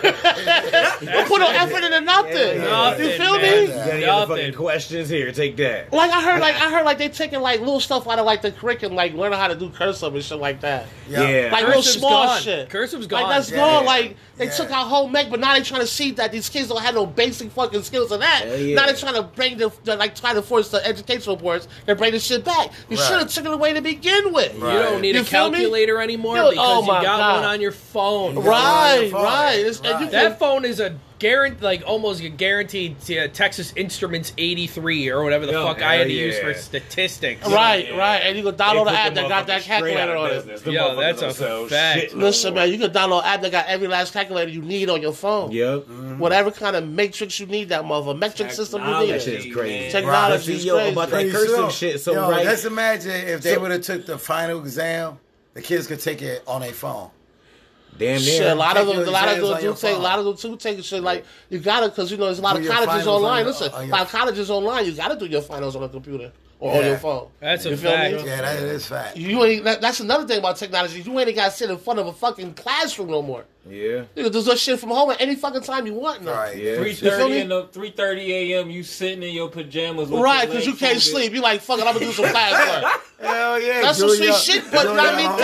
Don't 1.01 1.29
put 1.29 1.41
no 1.41 1.49
effort 1.51 1.83
into 1.85 2.01
nothing. 2.01 2.59
Nothing, 2.59 3.05
you 3.07 3.17
feel 3.17 3.33
man. 3.39 3.43
me? 3.43 3.61
You 3.63 3.67
got 3.69 3.89
any 3.91 4.05
other 4.05 4.35
fucking 4.37 4.55
questions? 4.55 5.09
Here, 5.09 5.33
take 5.33 5.57
that. 5.57 5.93
Like 5.93 6.11
I 6.11 6.23
heard, 6.23 6.41
like 6.41 6.55
I 6.57 6.71
heard, 6.71 6.85
like 6.85 6.99
they 6.99 7.09
taking 7.09 7.41
like 7.41 7.61
little 7.61 7.81
stuff 7.81 8.07
out 8.09 8.19
of 8.19 8.27
like 8.27 8.43
the 8.43 8.53
curriculum, 8.53 8.95
like 8.97 9.15
learning 9.15 9.39
how 9.39 9.49
to 9.49 9.55
do 9.55 9.71
cursive 9.71 10.15
and 10.15 10.23
shit 10.25 10.39
like 10.39 10.61
that. 10.61 10.87
Yeah. 11.09 11.49
Like 11.53 11.65
real 11.67 11.75
Cursive's 11.77 11.93
small 11.99 12.27
gone. 12.27 12.41
shit. 12.43 12.69
Cursive's 12.71 13.03
Like 13.05 13.11
gone. 13.11 13.23
Like 13.23 13.31
that's 13.37 13.51
Yeah. 13.51 13.57
gone. 13.57 13.85
Like 13.85 14.17
they 14.37 14.45
Yeah. 14.47 14.51
took 14.53 14.71
our 14.71 14.87
whole 14.87 15.15
ec, 15.17 15.31
but 15.31 15.41
now 15.41 15.55
they 15.55 15.63
trying 15.63 15.81
to 15.81 15.87
see 15.87 16.13
that 16.13 16.33
these 16.33 16.49
kids 16.49 16.69
don't 16.69 16.83
have 16.83 16.95
no 16.95 17.07
basic 17.07 17.51
fucking 17.53 17.83
skills 17.83 18.11
of 18.13 18.21
that. 18.21 18.45
Yeah. 18.59 18.77
Now 18.77 18.87
they're 18.87 18.95
trying 18.97 19.15
to 19.15 19.23
bring 19.23 19.57
the, 19.59 19.73
the 19.85 19.97
like 19.97 20.15
try 20.15 20.35
to 20.35 20.43
force 20.43 20.69
the 20.69 20.85
educational 20.87 21.37
boards 21.37 21.69
and 21.87 21.97
bring 21.99 22.13
the 22.13 22.19
shit 22.21 22.45
back. 22.45 22.71
You 22.89 22.97
Right. 22.97 23.07
should 23.07 23.19
have 23.19 23.29
took 23.33 23.45
it 23.47 23.53
away 23.53 23.73
to 23.73 23.81
begin 23.81 24.33
with. 24.33 24.55
You 24.55 24.61
don't 24.61 25.01
need 25.01 25.15
You 25.15 25.23
a 25.23 25.25
feel 25.25 25.32
me? 25.32 25.32
Calculator 25.33 26.01
anymore 26.01 26.37
Yo, 26.37 26.47
oh 26.47 26.51
because 26.51 26.69
oh 26.69 26.81
you 26.83 26.87
got 26.89 27.03
God. 27.19 27.35
one 27.41 27.45
on 27.45 27.61
your 27.61 27.73
phone. 27.73 28.35
got 28.37 28.45
Right, 28.45 28.97
on 28.99 29.11
your 29.11 29.23
right. 29.23 29.51
phone. 29.51 29.61
It's- 29.61 29.81
and 29.81 29.89
you 30.01 30.07
Right. 30.07 30.11
That 30.11 30.39
phone 30.39 30.65
is 30.65 30.81
a 30.81 30.97
guarantee, 31.23 31.65
like 31.65 31.83
almost 31.87 32.21
a 32.21 32.29
guaranteed 32.29 32.97
uh, 33.11 33.29
Texas 33.29 33.73
Instruments 33.77 34.33
83 34.37 35.09
or 35.11 35.23
whatever 35.25 35.47
the 35.47 35.53
Yo, 35.53 35.65
fuck 35.67 35.81
I 35.81 35.95
had 35.95 36.09
to 36.09 36.15
hell 36.15 36.27
use 36.27 36.37
yeah. 36.37 36.43
for 36.43 36.55
statistics. 36.55 37.47
Right, 37.49 37.89
Yeah. 37.89 37.97
right, 37.97 38.19
and 38.19 38.37
you 38.37 38.43
can 38.43 38.55
download 38.57 38.87
the 38.87 38.93
app 38.93 39.15
that 39.15 39.29
got 39.29 39.47
that 39.47 39.63
calculator 39.63 40.17
on 40.17 40.31
it. 40.33 40.67
Yo, 40.67 40.97
that's 41.01 41.23
a 41.23 41.33
fact. 41.69 42.15
Listen, 42.15 42.55
man, 42.55 42.71
you 42.71 42.79
can 42.79 42.91
download 42.91 43.21
an 43.21 43.27
app 43.27 43.41
that 43.43 43.53
got 43.53 43.67
every 43.67 43.89
last 43.89 44.13
calculator 44.13 44.51
you 44.51 44.61
need 44.63 44.91
on 44.91 45.01
your 45.01 45.13
phone. 45.13 45.53
Yep. 45.53 45.87
Whatever 46.19 46.51
kind 46.51 46.77
of 46.77 46.87
matrix 46.87 47.39
you 47.41 47.47
need, 47.47 47.69
that 47.71 47.85
mother 47.85 48.13
metric 48.15 48.51
system 48.51 48.83
you 48.83 48.99
need. 49.01 49.11
That 49.13 49.23
shit 49.23 49.47
is 49.47 49.55
crazy. 49.55 49.81
man. 49.81 49.91
Technology 49.93 50.45
See, 50.45 50.55
is 50.55 50.65
yo, 50.65 50.75
crazy. 50.77 50.93
about 50.93 51.09
that 51.11 51.15
Pretty 51.17 51.31
cursive 51.31 51.57
sure. 51.57 51.71
shit. 51.71 52.01
So 52.01 52.13
Yo, 52.13 52.31
right, 52.31 52.45
Let's 52.45 52.65
imagine 52.65 53.13
if 53.13 53.43
they 53.43 53.55
So- 53.55 53.61
would 53.61 53.71
have 53.71 53.83
took 53.83 54.07
the 54.07 54.19
final 54.19 54.59
exam, 54.61 55.19
the 55.55 55.63
kids 55.63 55.87
could 55.87 56.01
take 56.01 56.21
it 56.23 56.43
on 56.47 56.63
their 56.63 56.73
phone. 56.73 57.11
Damn 57.99 58.21
near. 58.21 58.21
Shit, 58.21 58.47
a 58.47 58.55
lot 58.55 58.77
of 58.77 58.87
them, 58.87 58.97
a 58.99 59.11
lot 59.11 59.29
of 59.29 59.37
exams 59.37 59.49
them 59.49 59.57
on 59.57 59.75
do 59.75 59.81
take, 59.81 59.97
a 59.97 59.99
lot 59.99 60.19
of 60.19 60.25
them 60.25 60.37
too 60.37 60.57
take 60.57 60.83
shit 60.85 61.03
like 61.03 61.25
you 61.51 61.59
gotta, 61.59 61.91
cause 61.91 62.11
you 62.11 62.17
know 62.17 62.27
there's 62.27 62.39
a 62.39 62.43
lot 62.43 62.57
Do 62.57 62.63
of 62.63 62.69
colleges 62.69 63.07
online. 63.07 63.41
on 63.43 63.47
Listen, 63.47 63.73
on 63.73 63.85
a 63.85 63.87
lot 63.89 64.01
of 64.03 64.09
colleges 64.11 64.51
online. 64.51 64.87
You 64.87 64.93
gotta 64.93 65.17
do 65.17 65.27
your 65.27 65.43
finals 65.43 65.77
on 65.77 65.83
a 65.83 65.89
computer 65.89 66.33
or 66.59 66.77
on 66.79 66.85
your 66.85 66.97
phone. 66.97 67.29
That's 67.41 67.67
a 67.67 67.71
You 67.71 67.77
feel 67.77 67.91
fact. 67.91 68.15
me? 68.15 68.25
Yeah, 68.25 68.43
that 68.43 68.63
is 68.63 68.87
fact. 68.87 69.17
You 69.17 69.45
ain't. 69.45 69.65
That, 69.65 69.81
that's 69.81 69.99
another 70.01 70.27
thing 70.27 70.39
about 70.39 70.57
technology. 70.57 71.01
You 71.03 71.19
ain't 71.19 71.35
got 71.35 71.47
to 71.47 71.51
sit 71.51 71.71
in 71.71 71.77
front 71.79 71.99
of 71.99 72.07
a 72.07 72.13
fucking 72.13 72.55
classroom 72.55 73.11
no 73.11 73.21
more. 73.21 73.45
Yeah. 73.69 74.05
You 74.17 74.25
can 74.25 74.33
do 74.33 74.43
this 74.43 74.61
shit 74.61 74.79
from 74.79 74.91
home 74.91 75.11
at 75.11 75.21
any 75.21 75.35
fucking 75.35 75.63
time 75.63 75.87
you 75.87 75.95
want 75.95 76.23
now. 76.23 76.33
Right. 76.33 76.57
Yeah. 76.57 76.77
Three 76.77 76.91
You 76.91 76.97
feel 76.97 77.33
in 77.33 77.49
the 77.49 77.67
three 77.73 77.91
thirty 77.91 78.53
a.m. 78.55 78.71
You 78.71 78.83
sitting 78.85 79.23
in 79.23 79.35
your 79.35 79.49
pajamas, 79.49 80.09
with 80.09 80.21
Right, 80.21 80.49
because 80.49 80.67
you 80.67 80.75
can't 80.75 81.01
sleep. 81.01 81.33
You 81.33 81.41
like, 81.43 81.61
fuck 81.61 81.79
it, 81.81 81.87
I'm 81.87 81.95
gonna 81.95 82.07
do 82.07 82.13
some 82.13 82.25
classwork. 82.35 82.91
Hell 83.21 83.61
yeah. 83.61 83.83
That's 83.83 83.99
some 83.99 84.09
sweet 84.11 84.35
shit, 84.35 84.65
but 84.71 84.83
do 84.85 84.89
I 84.91 85.05
your 85.05 85.17
mean 85.17 85.27
homework. 85.27 85.39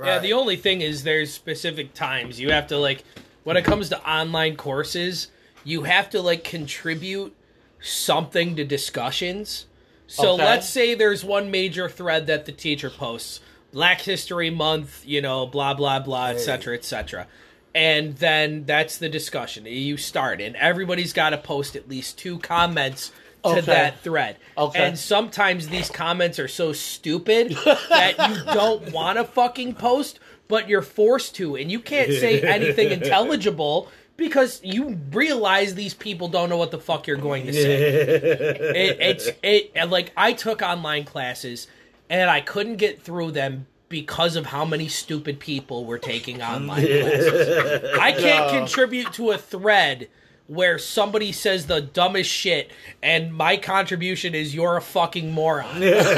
Technology. 0.00 0.28
Yeah, 0.28 0.34
the 0.34 0.40
only 0.40 0.56
thing 0.56 0.80
is 0.80 1.02
there's 1.04 1.32
specific 1.32 1.94
times 1.94 2.40
you 2.40 2.50
have 2.50 2.66
to 2.68 2.78
like 2.78 3.04
when 3.44 3.56
it 3.56 3.64
comes 3.64 3.88
to 3.90 4.10
online 4.10 4.56
courses, 4.56 5.28
you 5.64 5.82
have 5.82 6.10
to 6.10 6.20
like 6.20 6.44
contribute 6.44 7.34
something 7.80 8.56
to 8.56 8.64
discussions. 8.64 9.66
So 10.06 10.34
Okay. 10.34 10.44
let's 10.44 10.68
say 10.68 10.94
there's 10.94 11.24
one 11.24 11.50
major 11.50 11.88
thread 11.88 12.26
that 12.26 12.44
the 12.44 12.52
teacher 12.52 12.90
posts, 12.90 13.40
Black 13.72 14.00
History 14.00 14.50
Month, 14.50 15.02
you 15.06 15.22
know, 15.22 15.46
blah 15.46 15.74
blah 15.74 16.00
blah, 16.00 16.26
etc., 16.28 16.74
etc. 16.74 17.26
And 17.74 18.16
then 18.16 18.64
that's 18.64 18.98
the 18.98 19.08
discussion. 19.08 19.64
You 19.66 19.96
start, 19.96 20.40
and 20.40 20.56
everybody's 20.56 21.12
got 21.12 21.30
to 21.30 21.38
post 21.38 21.76
at 21.76 21.88
least 21.88 22.18
two 22.18 22.40
comments 22.40 23.12
to 23.42 23.48
Okay. 23.50 23.60
that 23.62 24.00
thread. 24.00 24.36
Okay. 24.56 24.82
And 24.82 24.98
sometimes 24.98 25.68
these 25.68 25.88
comments 25.90 26.38
are 26.38 26.48
so 26.48 26.72
stupid 26.72 27.50
that 27.88 28.14
you 28.30 28.54
don't 28.54 28.92
want 28.92 29.18
to 29.18 29.24
fucking 29.24 29.74
post, 29.74 30.20
but 30.48 30.68
you're 30.68 30.82
forced 30.82 31.34
to, 31.36 31.56
and 31.56 31.70
you 31.70 31.80
can't 31.80 32.10
say 32.10 32.40
anything 32.42 32.90
intelligible 32.90 33.88
because 34.16 34.60
you 34.62 34.98
realize 35.12 35.74
these 35.74 35.94
people 35.94 36.28
don't 36.28 36.50
know 36.50 36.58
what 36.58 36.70
the 36.70 36.78
fuck 36.78 37.06
you're 37.06 37.16
going 37.16 37.46
to 37.46 37.52
say. 37.52 37.80
it, 37.80 38.98
it's 39.00 39.28
it 39.42 39.88
like 39.88 40.12
I 40.16 40.32
took 40.34 40.60
online 40.60 41.04
classes 41.04 41.68
and 42.10 42.28
I 42.28 42.40
couldn't 42.40 42.76
get 42.76 43.00
through 43.00 43.30
them 43.30 43.66
because 43.88 44.36
of 44.36 44.46
how 44.46 44.64
many 44.64 44.88
stupid 44.88 45.40
people 45.40 45.84
were 45.84 45.98
taking 45.98 46.42
online 46.42 46.86
classes. 46.86 47.90
I 47.98 48.12
can't 48.12 48.50
contribute 48.50 49.12
to 49.14 49.30
a 49.30 49.38
thread 49.38 50.08
where 50.50 50.78
somebody 50.80 51.30
says 51.30 51.66
the 51.66 51.80
dumbest 51.80 52.28
shit 52.28 52.72
and 53.04 53.32
my 53.32 53.56
contribution 53.56 54.34
is 54.34 54.52
you're 54.52 54.76
a 54.76 54.82
fucking 54.82 55.30
moron. 55.30 55.78
That's- 55.78 56.12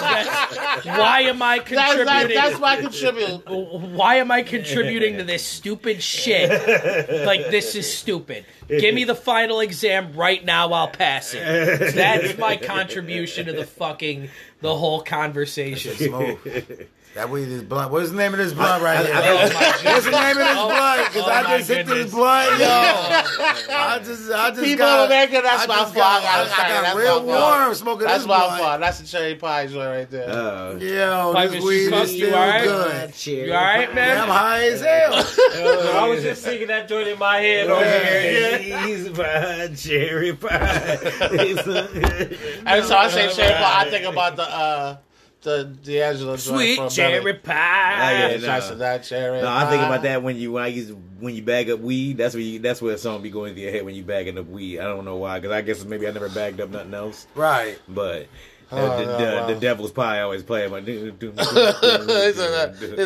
that's- 0.00 0.84
why 0.86 1.22
am 1.22 1.42
I 1.42 1.58
That's, 1.58 1.70
that, 1.70 1.96
contributing? 1.96 2.36
that's 2.36 2.60
my 2.60 2.80
contribution. 2.80 3.96
why 3.96 4.14
am 4.16 4.30
I 4.30 4.42
contributing 4.42 5.16
to 5.18 5.24
this 5.24 5.44
stupid 5.44 6.00
shit? 6.00 6.48
Like 7.26 7.50
this 7.50 7.74
is 7.74 7.92
stupid. 7.92 8.44
Give 8.68 8.94
me 8.94 9.02
the 9.02 9.16
final 9.16 9.58
exam 9.58 10.12
right 10.12 10.44
now. 10.44 10.70
I'll 10.72 10.86
pass 10.88 11.34
it. 11.34 11.94
That's 11.96 12.38
my 12.38 12.56
contribution 12.56 13.46
to 13.46 13.52
the 13.52 13.64
fucking 13.66 14.28
the 14.60 14.76
whole 14.76 15.02
conversation. 15.02 16.38
Smooth. 17.08 17.14
That 17.14 17.30
weed 17.30 17.48
is 17.48 17.62
blunt. 17.64 17.90
What's 17.90 18.10
the 18.10 18.16
name 18.16 18.32
of 18.32 18.38
this 18.38 18.52
blunt 18.52 18.82
right 18.82 19.04
here? 19.04 19.14
Oh 19.16 19.34
What's 19.92 20.04
the 20.04 20.10
name 20.10 20.36
of 20.36 20.36
this 20.36 20.54
blunt? 20.54 21.08
Because 21.08 21.22
oh 21.26 21.30
I 21.30 21.58
just 21.58 21.68
hit 21.68 21.86
goodness. 21.86 22.04
this 22.04 22.14
blunt, 22.14 22.60
yo. 22.60 22.66
I 22.68 24.00
just, 24.04 24.30
I 24.30 24.50
just 24.50 24.62
People 24.62 24.78
got. 24.78 25.00
in 25.00 25.06
America, 25.06 25.40
that's 25.42 25.64
I 25.64 25.66
my 25.66 25.74
fault. 25.76 25.96
I 25.96 26.20
got, 26.20 26.48
gotta 26.48 26.62
I, 26.62 26.82
got 26.82 26.96
real 26.96 27.22
my 27.24 27.32
fault. 27.32 27.58
warm 27.60 27.74
smoking 27.74 28.06
That's 28.06 28.18
this 28.20 28.26
my 28.28 28.58
fault. 28.58 28.80
That's 28.80 29.00
the 29.00 29.06
cherry 29.06 29.34
pie 29.34 29.66
joint 29.66 29.88
right 29.88 30.10
there. 30.10 30.28
Uh, 30.30 30.74
Yo, 30.76 31.32
Pipe 31.34 31.50
this 31.50 31.58
is 31.58 31.64
weed 31.64 31.90
fuck 31.90 32.04
is 32.04 32.14
you, 32.14 32.26
still 32.26 32.38
alright? 32.38 32.64
good. 32.64 33.26
You 33.26 33.52
all 33.54 33.62
right, 33.64 33.94
Yeah, 33.94 34.22
I'm 34.22 34.28
high 34.28 34.64
as 34.68 34.80
hell. 34.80 35.14
I 36.02 36.08
was 36.08 36.22
just 36.22 36.42
singing 36.42 36.68
that 36.68 36.88
joint 36.88 37.08
in 37.08 37.18
my 37.18 37.38
head 37.38 37.68
over 37.70 37.84
here. 37.84 38.60
Yeah. 38.60 38.84
Cheese 38.86 39.08
pie, 39.10 39.68
cherry 39.74 40.32
pie. 40.34 40.98
Every 42.66 42.88
time 42.88 42.92
I 42.92 43.08
say 43.10 43.32
cherry 43.34 43.54
pie, 43.54 43.80
I 43.86 43.90
think 43.90 44.04
about 44.06 44.36
the 44.36 44.42
uh, 44.42 44.96
the 45.42 45.64
D'Angelo 45.64 46.36
joint 46.36 46.40
Sweet 46.40 46.76
from 46.76 46.88
cherry 46.90 47.20
Belly. 47.20 47.32
pie. 47.34 47.52
yeah, 48.12 48.28
Yeah, 48.30 48.36
nah. 48.38 48.46
shots 48.46 48.70
of 48.70 48.78
that 48.78 49.04
cherry. 49.04 49.40
No, 49.40 49.48
I 49.48 49.68
think 49.70 49.82
about 49.82 50.02
that 50.02 50.22
when 50.22 50.36
you 50.36 50.52
when 50.52 50.64
I 50.64 50.68
used 50.68 50.92
when 51.20 51.34
you 51.34 51.42
bag 51.42 51.70
up 51.70 51.80
weed. 51.80 52.16
That's 52.18 52.34
where 52.34 52.42
you, 52.42 52.58
that's 52.58 52.82
where 52.82 52.94
a 52.94 52.98
song 52.98 53.22
be 53.22 53.30
going 53.30 53.54
through 53.54 53.62
your 53.62 53.72
head 53.72 53.84
when 53.84 53.94
you 53.94 54.02
bagging 54.04 54.36
up 54.38 54.46
weed. 54.48 54.80
I 54.80 54.84
don't 54.84 55.04
know 55.04 55.16
why, 55.16 55.38
because 55.38 55.52
I 55.54 55.62
guess 55.62 55.84
maybe 55.84 56.06
I 56.08 56.10
never 56.10 56.28
bagged 56.28 56.60
up 56.60 56.70
nothing 56.70 56.94
else. 56.94 57.26
Right. 57.34 57.78
But 57.88 58.22
uh, 58.70 58.72
Oh, 58.76 58.98
the, 58.98 59.04
no, 59.06 59.18
the, 59.18 59.24
wow. 59.40 59.46
the 59.46 59.54
devil's 59.54 59.92
pie 59.92 60.20
always 60.20 60.42
play. 60.42 60.68
Said 60.68 60.78
that. 60.78 60.88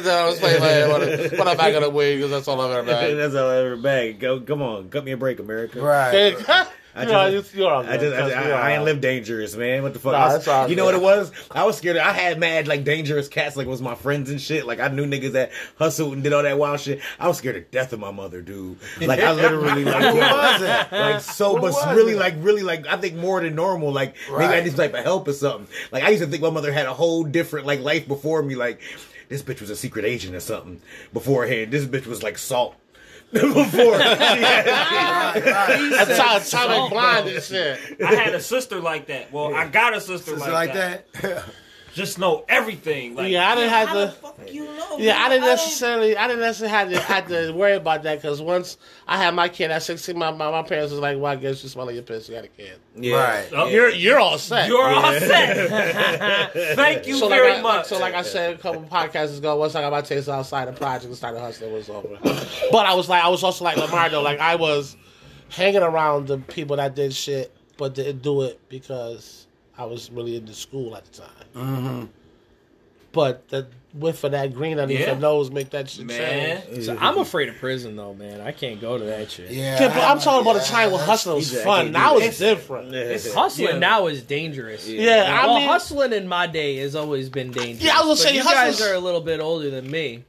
I 0.06 0.26
was 0.26 0.38
playing 0.40 0.60
my 0.60 0.92
when 0.92 1.02
I- 1.02 1.28
when 1.38 1.48
I 1.48 1.54
back 1.54 1.74
on 1.76 1.82
the 1.82 1.90
weed 1.90 2.16
because 2.16 2.30
that's 2.30 2.48
all 2.48 2.60
I've 2.60 2.70
ever 2.72 2.86
bagged. 2.92 3.18
That's 3.18 3.34
all 3.34 3.48
I 3.50 3.56
ever 3.58 3.76
bagged. 3.76 4.20
Go, 4.20 4.40
come 4.40 4.62
on, 4.62 4.88
cut 4.90 5.04
me 5.04 5.12
a 5.12 5.16
break, 5.16 5.38
America. 5.38 5.80
Right. 5.80 6.34
I 6.94 7.02
You 7.04 7.08
know, 7.08 7.26
you- 7.26 7.44
you're 7.54 7.72
I 7.74 7.96
just, 7.96 8.14
I, 8.14 8.18
Trust 8.18 8.36
I, 8.36 8.40
I 8.40 8.42
ain't 8.42 8.52
right. 8.52 8.78
live 8.82 9.00
dangerous, 9.00 9.56
man. 9.56 9.82
What 9.82 9.94
the 9.94 9.98
fuck? 9.98 10.12
Nah, 10.12 10.34
was- 10.62 10.70
you 10.70 10.76
know 10.76 10.84
what 10.84 10.94
it 10.94 11.00
was? 11.00 11.32
I 11.50 11.64
was 11.64 11.78
scared. 11.78 11.96
I 11.96 12.12
had 12.12 12.38
mad 12.38 12.68
like 12.68 12.84
dangerous 12.84 13.28
cats, 13.28 13.56
like 13.56 13.66
was 13.66 13.80
my 13.80 13.94
friends 13.94 14.28
and 14.30 14.40
shit. 14.40 14.66
Like 14.66 14.78
I 14.78 14.88
knew 14.88 15.06
niggas 15.06 15.32
that 15.32 15.52
hustled 15.78 16.12
and 16.12 16.22
did 16.22 16.32
all 16.32 16.42
that 16.42 16.58
wild 16.58 16.80
shit. 16.80 17.00
I 17.18 17.28
was 17.28 17.38
scared 17.38 17.54
to 17.54 17.60
death 17.62 17.92
of 17.94 18.00
my 18.00 18.10
mother, 18.10 18.42
dude. 18.42 18.78
Like 19.00 19.20
I 19.20 19.32
literally 19.32 19.84
like 19.84 20.02
Who 20.12 20.18
was 20.18 20.62
it? 20.62 20.92
like 20.92 21.20
so, 21.22 21.54
Who 21.56 21.62
but 21.62 21.94
really 21.96 22.12
it? 22.12 22.18
like 22.18 22.34
really 22.38 22.62
like 22.62 22.86
I 22.86 22.96
think 22.98 23.14
more 23.16 23.40
than 23.40 23.54
normal. 23.54 23.90
Like 23.90 24.14
maybe 24.30 24.44
I 24.44 24.48
Right. 24.48 24.64
need 24.64 24.70
some 24.70 24.78
type 24.78 24.94
of 24.94 25.02
help 25.02 25.26
or 25.28 25.32
something. 25.32 25.68
Like 25.92 26.02
I 26.04 26.10
used 26.10 26.22
to 26.22 26.28
think 26.28 26.42
my 26.42 26.50
mother 26.50 26.72
had 26.72 26.86
a 26.86 26.92
whole 26.94 27.24
different 27.24 27.66
like 27.66 27.80
life 27.80 28.06
before 28.06 28.42
me. 28.42 28.54
Like 28.54 28.80
this 29.30 29.42
bitch 29.42 29.62
was 29.62 29.70
a 29.70 29.76
secret 29.76 30.04
agent 30.04 30.34
or 30.34 30.40
something 30.40 30.82
beforehand. 31.14 31.70
This 31.72 31.86
bitch 31.86 32.06
was 32.06 32.22
like 32.22 32.36
salt. 32.36 32.74
Before 33.32 33.64
she 33.98 34.04
had, 34.04 34.64
That's 35.36 36.18
how 36.18 36.36
Atomic 36.36 36.90
Blonde 36.90 37.28
and 37.28 37.42
shit. 37.42 37.80
I 38.04 38.14
had 38.14 38.34
a 38.34 38.40
sister 38.40 38.80
like 38.80 39.06
that. 39.06 39.32
Well, 39.32 39.54
I 39.54 39.66
got 39.66 39.94
a 39.94 40.00
sister 40.00 40.32
It's 40.32 40.40
like, 40.42 40.52
like 40.52 40.74
that. 40.74 41.12
that. 41.14 41.44
Just 41.94 42.18
know 42.18 42.44
everything. 42.48 43.14
Like, 43.14 43.30
Yeah, 43.30 43.50
I 43.50 43.54
didn't 43.54 43.70
have 43.70 43.88
how 43.88 43.94
to- 43.94 44.06
The 44.06 44.12
fuck 44.12 44.38
you 44.52 44.64
know? 44.64 44.96
Yeah, 44.98 45.18
I 45.18 45.28
didn't 45.28 45.44
necessarily, 45.46 46.16
I 46.16 46.26
didn't 46.26 46.40
necessarily 46.40 46.72
have 46.72 46.90
to, 46.90 47.00
had 47.00 47.28
to 47.28 47.52
worry 47.52 47.74
about 47.74 48.02
that 48.04 48.22
because 48.22 48.40
once 48.40 48.78
I 49.06 49.18
had 49.22 49.34
my 49.34 49.48
kid 49.48 49.70
at 49.70 49.82
16, 49.82 50.16
my, 50.18 50.30
my, 50.30 50.50
my 50.50 50.62
parents 50.62 50.90
was 50.92 51.00
like, 51.00 51.16
well, 51.16 51.26
I 51.32 51.36
guess 51.36 51.62
you 51.62 51.68
smell 51.68 51.84
like 51.86 51.94
your 51.94 52.02
piss, 52.04 52.28
you 52.28 52.34
got 52.34 52.44
a 52.44 52.48
kid. 52.48 52.78
yeah. 52.96 53.16
Right. 53.16 53.48
Oh, 53.52 53.68
You're, 53.68 53.90
you're 53.90 54.18
all 54.18 54.38
set. 54.38 54.68
You're 54.68 54.82
all 54.82 55.12
set. 55.20 56.52
Thank 56.76 57.06
you 57.06 57.16
so 57.16 57.28
like, 57.28 57.40
very 57.40 57.52
I, 57.58 57.60
much. 57.62 57.86
so 57.86 57.98
like 57.98 58.14
I 58.14 58.22
said 58.22 58.54
a 58.54 58.58
couple 58.58 58.82
podcasts 58.84 59.36
ago, 59.36 59.56
once 59.56 59.74
I 59.74 59.82
got 59.82 59.92
my 59.92 60.00
taste 60.00 60.28
outside 60.28 60.68
the 60.68 60.72
project 60.72 61.04
and 61.06 61.16
started 61.16 61.40
hustling, 61.40 61.70
it 61.70 61.74
was 61.74 61.90
over. 61.90 62.16
but 62.70 62.86
I 62.86 62.94
was 62.94 63.08
like, 63.08 63.22
I 63.22 63.28
was 63.28 63.42
also 63.42 63.64
like 63.64 63.76
Lamar 63.76 64.08
though, 64.08 64.22
like 64.22 64.40
I 64.40 64.56
was 64.56 64.96
hanging 65.50 65.82
around 65.82 66.26
the 66.28 66.38
people 66.38 66.76
that 66.76 66.94
did 66.94 67.12
shit, 67.12 67.54
but 67.76 67.94
didn't 67.94 68.22
do 68.22 68.42
it 68.42 68.58
because 68.70 69.46
I 69.76 69.84
was 69.84 70.10
really 70.10 70.36
into 70.36 70.54
school 70.54 70.96
at 70.96 71.04
the 71.04 71.20
time. 71.22 71.41
Mm-hmm. 71.54 72.04
But 73.12 73.48
the 73.48 73.66
whiff 73.92 74.24
of 74.24 74.32
that 74.32 74.54
green 74.54 74.78
underneath 74.78 75.00
Yeah. 75.00 75.12
your 75.12 75.16
nose 75.20 75.50
make 75.50 75.68
that 75.70 75.90
shit 75.90 76.06
man. 76.06 76.62
change. 76.66 76.86
So 76.86 76.96
I'm 76.98 77.18
afraid 77.18 77.50
of 77.50 77.56
prison 77.56 77.94
though, 77.94 78.14
man. 78.14 78.40
I 78.40 78.52
can't 78.52 78.80
go 78.80 78.96
to 78.96 79.04
that 79.04 79.30
shit. 79.30 79.50
Yeah. 79.50 79.78
Yeah, 79.82 79.88
but 79.88 80.02
I'm 80.02 80.18
talking 80.18 80.40
about 80.50 80.62
a 80.62 80.66
time 80.66 80.92
when 80.92 81.00
hustling 81.00 81.36
was 81.36 81.50
He's 81.50 81.60
a- 81.60 81.62
fun. 81.64 81.88
I 81.88 81.90
Now 81.90 82.12
can't 82.12 82.22
it's 82.24 82.38
different. 82.38 82.94
It's 82.94 83.30
Hustling 83.34 83.68
yeah. 83.68 83.78
now 83.78 84.06
is 84.06 84.22
dangerous. 84.22 84.88
Yeah, 84.88 85.38
I 85.42 85.46
well, 85.46 85.58
mean- 85.58 85.68
hustling 85.68 86.14
in 86.14 86.26
my 86.26 86.46
day 86.46 86.76
has 86.76 86.96
always 86.96 87.28
been 87.28 87.50
dangerous. 87.50 87.82
Yeah, 87.84 87.96
I 87.98 88.04
was 88.06 88.22
gonna 88.24 88.30
say 88.30 88.36
you 88.36 88.44
guys 88.44 88.80
are 88.80 88.94
a 88.94 88.98
little 88.98 89.20
bit 89.20 89.40
older 89.40 89.68
than 89.68 89.90
me. 89.90 90.24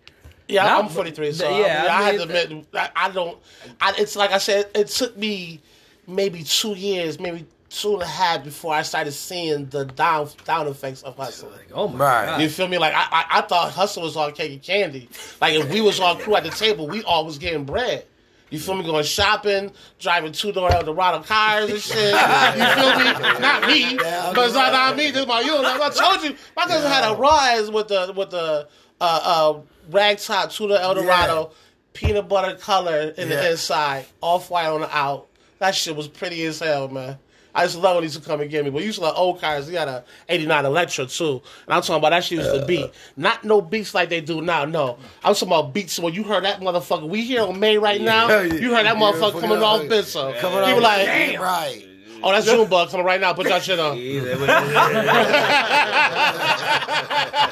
Yeah, 0.50 0.64
Now- 0.66 0.80
I'm 0.82 0.90
43, 0.90 1.32
so 1.32 1.50
yeah, 1.50 1.58
yeah, 1.60 1.66
I, 1.66 1.82
mean, 1.84 1.90
I 1.90 1.96
I, 1.96 2.04
had 2.04 2.16
to 2.18 2.24
admit, 2.24 2.66
I, 2.74 2.90
I 2.98 3.10
don't. 3.12 3.38
I, 3.80 3.94
it's 3.98 4.18
like 4.18 4.32
I 4.34 4.40
said, 4.40 4.70
it 4.76 4.88
took 4.90 5.16
me 5.16 5.62
maybe 6.06 6.44
two 6.44 6.74
years, 6.74 7.18
maybe 7.18 7.46
two 7.74 7.94
and 7.94 8.02
a 8.04 8.08
half 8.08 8.44
before 8.44 8.74
I 8.74 8.84
started 8.84 9.12
seeing 9.14 9.66
the 9.68 9.86
down 9.86 10.30
down 10.46 10.68
effects 10.68 11.02
of 11.04 11.16
hustling. 11.18 11.52
Oh 11.74 11.88
my 11.88 11.98
Right. 12.06 12.26
god. 12.28 12.42
You 12.42 12.50
feel 12.50 12.68
me? 12.68 12.78
Like 12.78 12.94
I, 12.94 13.08
I, 13.12 13.26
I 13.40 13.42
thought 13.42 13.72
hustle 13.72 14.04
was 14.04 14.16
all 14.16 14.32
cake 14.32 14.52
and 14.52 14.62
candy. 14.62 15.10
Like 15.42 15.56
if 15.56 15.70
we 15.72 15.82
was 15.82 16.00
all 16.00 16.16
crew 16.16 16.36
at 16.36 16.44
the 16.44 16.52
table, 16.52 16.88
we 16.88 17.04
all 17.04 17.26
was 17.26 17.38
getting 17.38 17.66
bread. 17.66 18.06
You 18.52 18.60
feel 18.60 18.76
me? 18.76 18.84
Going 18.84 19.04
shopping, 19.04 19.72
driving 19.98 20.32
two 20.32 20.52
door 20.52 20.72
Eldorado 20.72 21.24
cars 21.24 21.72
and 21.72 21.80
shit. 21.80 22.14
You 22.14 22.66
feel 22.76 22.98
me? 23.00 23.40
Not 23.40 23.66
me, 23.68 23.96
but 23.98 24.38
it's 24.46 24.54
not, 24.54 24.72
not 24.72 24.96
me. 24.96 25.10
This 25.10 25.22
is 25.22 25.28
my 25.28 25.42
you. 25.42 25.60
Like 25.60 25.82
I 25.82 25.90
told 25.90 26.24
you, 26.24 26.36
my 26.56 26.66
cousin 26.66 26.92
had 26.92 27.12
a 27.12 27.16
rise 27.16 27.72
with 27.72 27.88
the 27.88 28.14
with 28.16 28.30
the 28.30 28.68
uh, 29.02 29.20
uh, 29.24 29.60
rag 29.90 30.20
top 30.20 30.52
two 30.52 30.68
door 30.68 30.78
Eldorado, 30.78 31.52
peanut 31.94 32.30
butter 32.30 32.56
color 32.58 33.14
in 33.18 33.28
Yeah. 33.30 33.38
the 33.38 33.52
inside, 33.52 34.06
off 34.22 34.52
white 34.52 34.68
on 34.68 34.82
the 34.82 34.96
out. 34.96 35.28
That 35.58 35.74
shit 35.74 35.96
was 35.96 36.08
pretty 36.08 36.44
as 36.44 36.60
hell, 36.60 36.90
man. 36.90 37.18
I 37.56 37.66
just 37.66 37.78
love 37.78 37.96
when 37.96 38.04
he 38.04 38.08
used 38.08 38.22
to 38.22 38.28
come 38.28 38.42
and 38.42 38.50
get 38.50 38.64
me. 38.66 38.72
But 38.72 38.82
to 38.84 39.02
like 39.02 39.14
old 39.16 39.40
cars. 39.40 39.68
He 39.68 39.76
had 39.76 39.88
a 39.88 40.04
'89 40.28 40.66
Electra 40.66 41.06
too, 41.06 41.42
and 41.66 41.74
I'm 41.74 41.82
talking 41.82 41.96
about 41.96 42.10
that 42.10 42.24
shit 42.24 42.40
used 42.40 42.52
to 42.54 42.66
beat. 42.66 42.92
Not 43.16 43.44
no 43.44 43.62
beats 43.62 43.94
like 43.94 44.10
they 44.10 44.22
do 44.22 44.42
now. 44.42 44.66
No, 44.66 44.98
I'm 45.24 45.34
talking 45.34 45.50
about 45.50 45.74
beats. 45.74 46.00
When 46.00 46.14
you 46.14 46.24
heard 46.24 46.44
that 46.46 46.62
motherfucker, 46.62 47.08
we 47.08 47.24
here 47.24 47.42
on 47.44 47.60
May 47.60 47.78
right 47.78 48.02
now. 48.02 48.28
Yeah, 48.28 48.42
You 48.44 48.74
heard 48.74 48.86
that 48.86 48.98
motherfucker 48.98 49.40
coming 49.40 49.62
off 49.62 49.82
Bitso. 49.84 50.36
Uh, 50.36 50.40
coming 50.40 50.58
You 50.60 50.64
out 50.66 50.76
were 50.76 50.82
like, 50.82 51.40
right. 51.40 51.93
Oh, 52.24 52.32
that's 52.32 52.46
Junebug 52.46 52.90
coming 52.90 53.06
right 53.06 53.20
now. 53.22 53.34
Put 53.34 53.48
that 53.48 53.64
shit 53.64 53.80
on. 53.80 53.98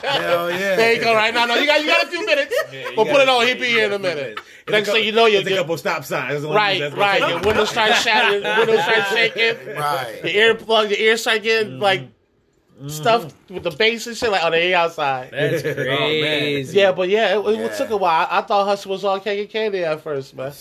Hell 0.01 0.49
yeah. 0.51 0.75
There 0.75 0.93
you 0.93 1.01
go 1.01 1.13
right 1.13 1.33
now. 1.33 1.45
No, 1.45 1.55
you 1.55 1.65
got 1.65 1.81
you 1.81 1.87
got 1.87 2.03
a 2.03 2.07
few 2.07 2.25
minutes. 2.25 2.53
but 2.95 3.07
put 3.07 3.21
it 3.21 3.29
on. 3.29 3.45
He'll 3.47 3.55
be 3.55 3.65
here 3.67 3.85
in 3.85 3.93
a 3.93 3.99
minute. 3.99 4.39
Next 4.69 4.89
thing 4.91 5.03
you 5.05 5.11
know, 5.11 5.25
you're 5.25 5.43
There's 5.43 5.57
a 5.57 5.59
couple 5.61 5.77
stop 5.77 6.03
signs. 6.05 6.29
That's 6.29 6.41
the 6.43 6.47
only- 6.47 6.57
right, 6.57 6.93
right. 6.97 7.21
I'm 7.21 7.29
Your 7.31 7.39
windows 7.41 7.69
start 7.69 7.93
shattering. 7.95 8.43
Your 8.43 8.57
windows 8.59 8.83
start 8.83 9.07
shaking. 9.09 9.75
Right. 9.75 10.19
The 10.21 10.29
earplug, 10.33 10.89
your 10.89 10.99
ears 10.99 11.21
start 11.21 11.43
getting 11.43 11.73
Mm-hmm. 11.73 11.81
like 11.81 12.07
stuff 12.87 13.33
with 13.49 13.63
the 13.63 13.71
bass 13.71 14.07
and 14.07 14.15
shit. 14.17 14.31
Like, 14.31 14.41
oh, 14.43 14.49
they 14.51 14.73
outside. 14.73 15.29
That's 15.31 15.61
crazy. 15.77 16.77
Yeah, 16.79 16.91
but 16.93 17.09
yeah, 17.09 17.37
it, 17.37 17.45
it 17.45 17.59
Yeah. 17.59 17.67
took 17.69 17.89
a 17.91 17.97
while. 17.97 18.27
I, 18.29 18.39
I 18.39 18.41
thought 18.41 18.65
Hustle 18.65 18.91
was 18.91 19.03
all 19.05 19.19
cake 19.19 19.39
and 19.39 19.49
candy 19.49 19.83
at 19.83 20.01
first, 20.01 20.35
man. 20.35 20.51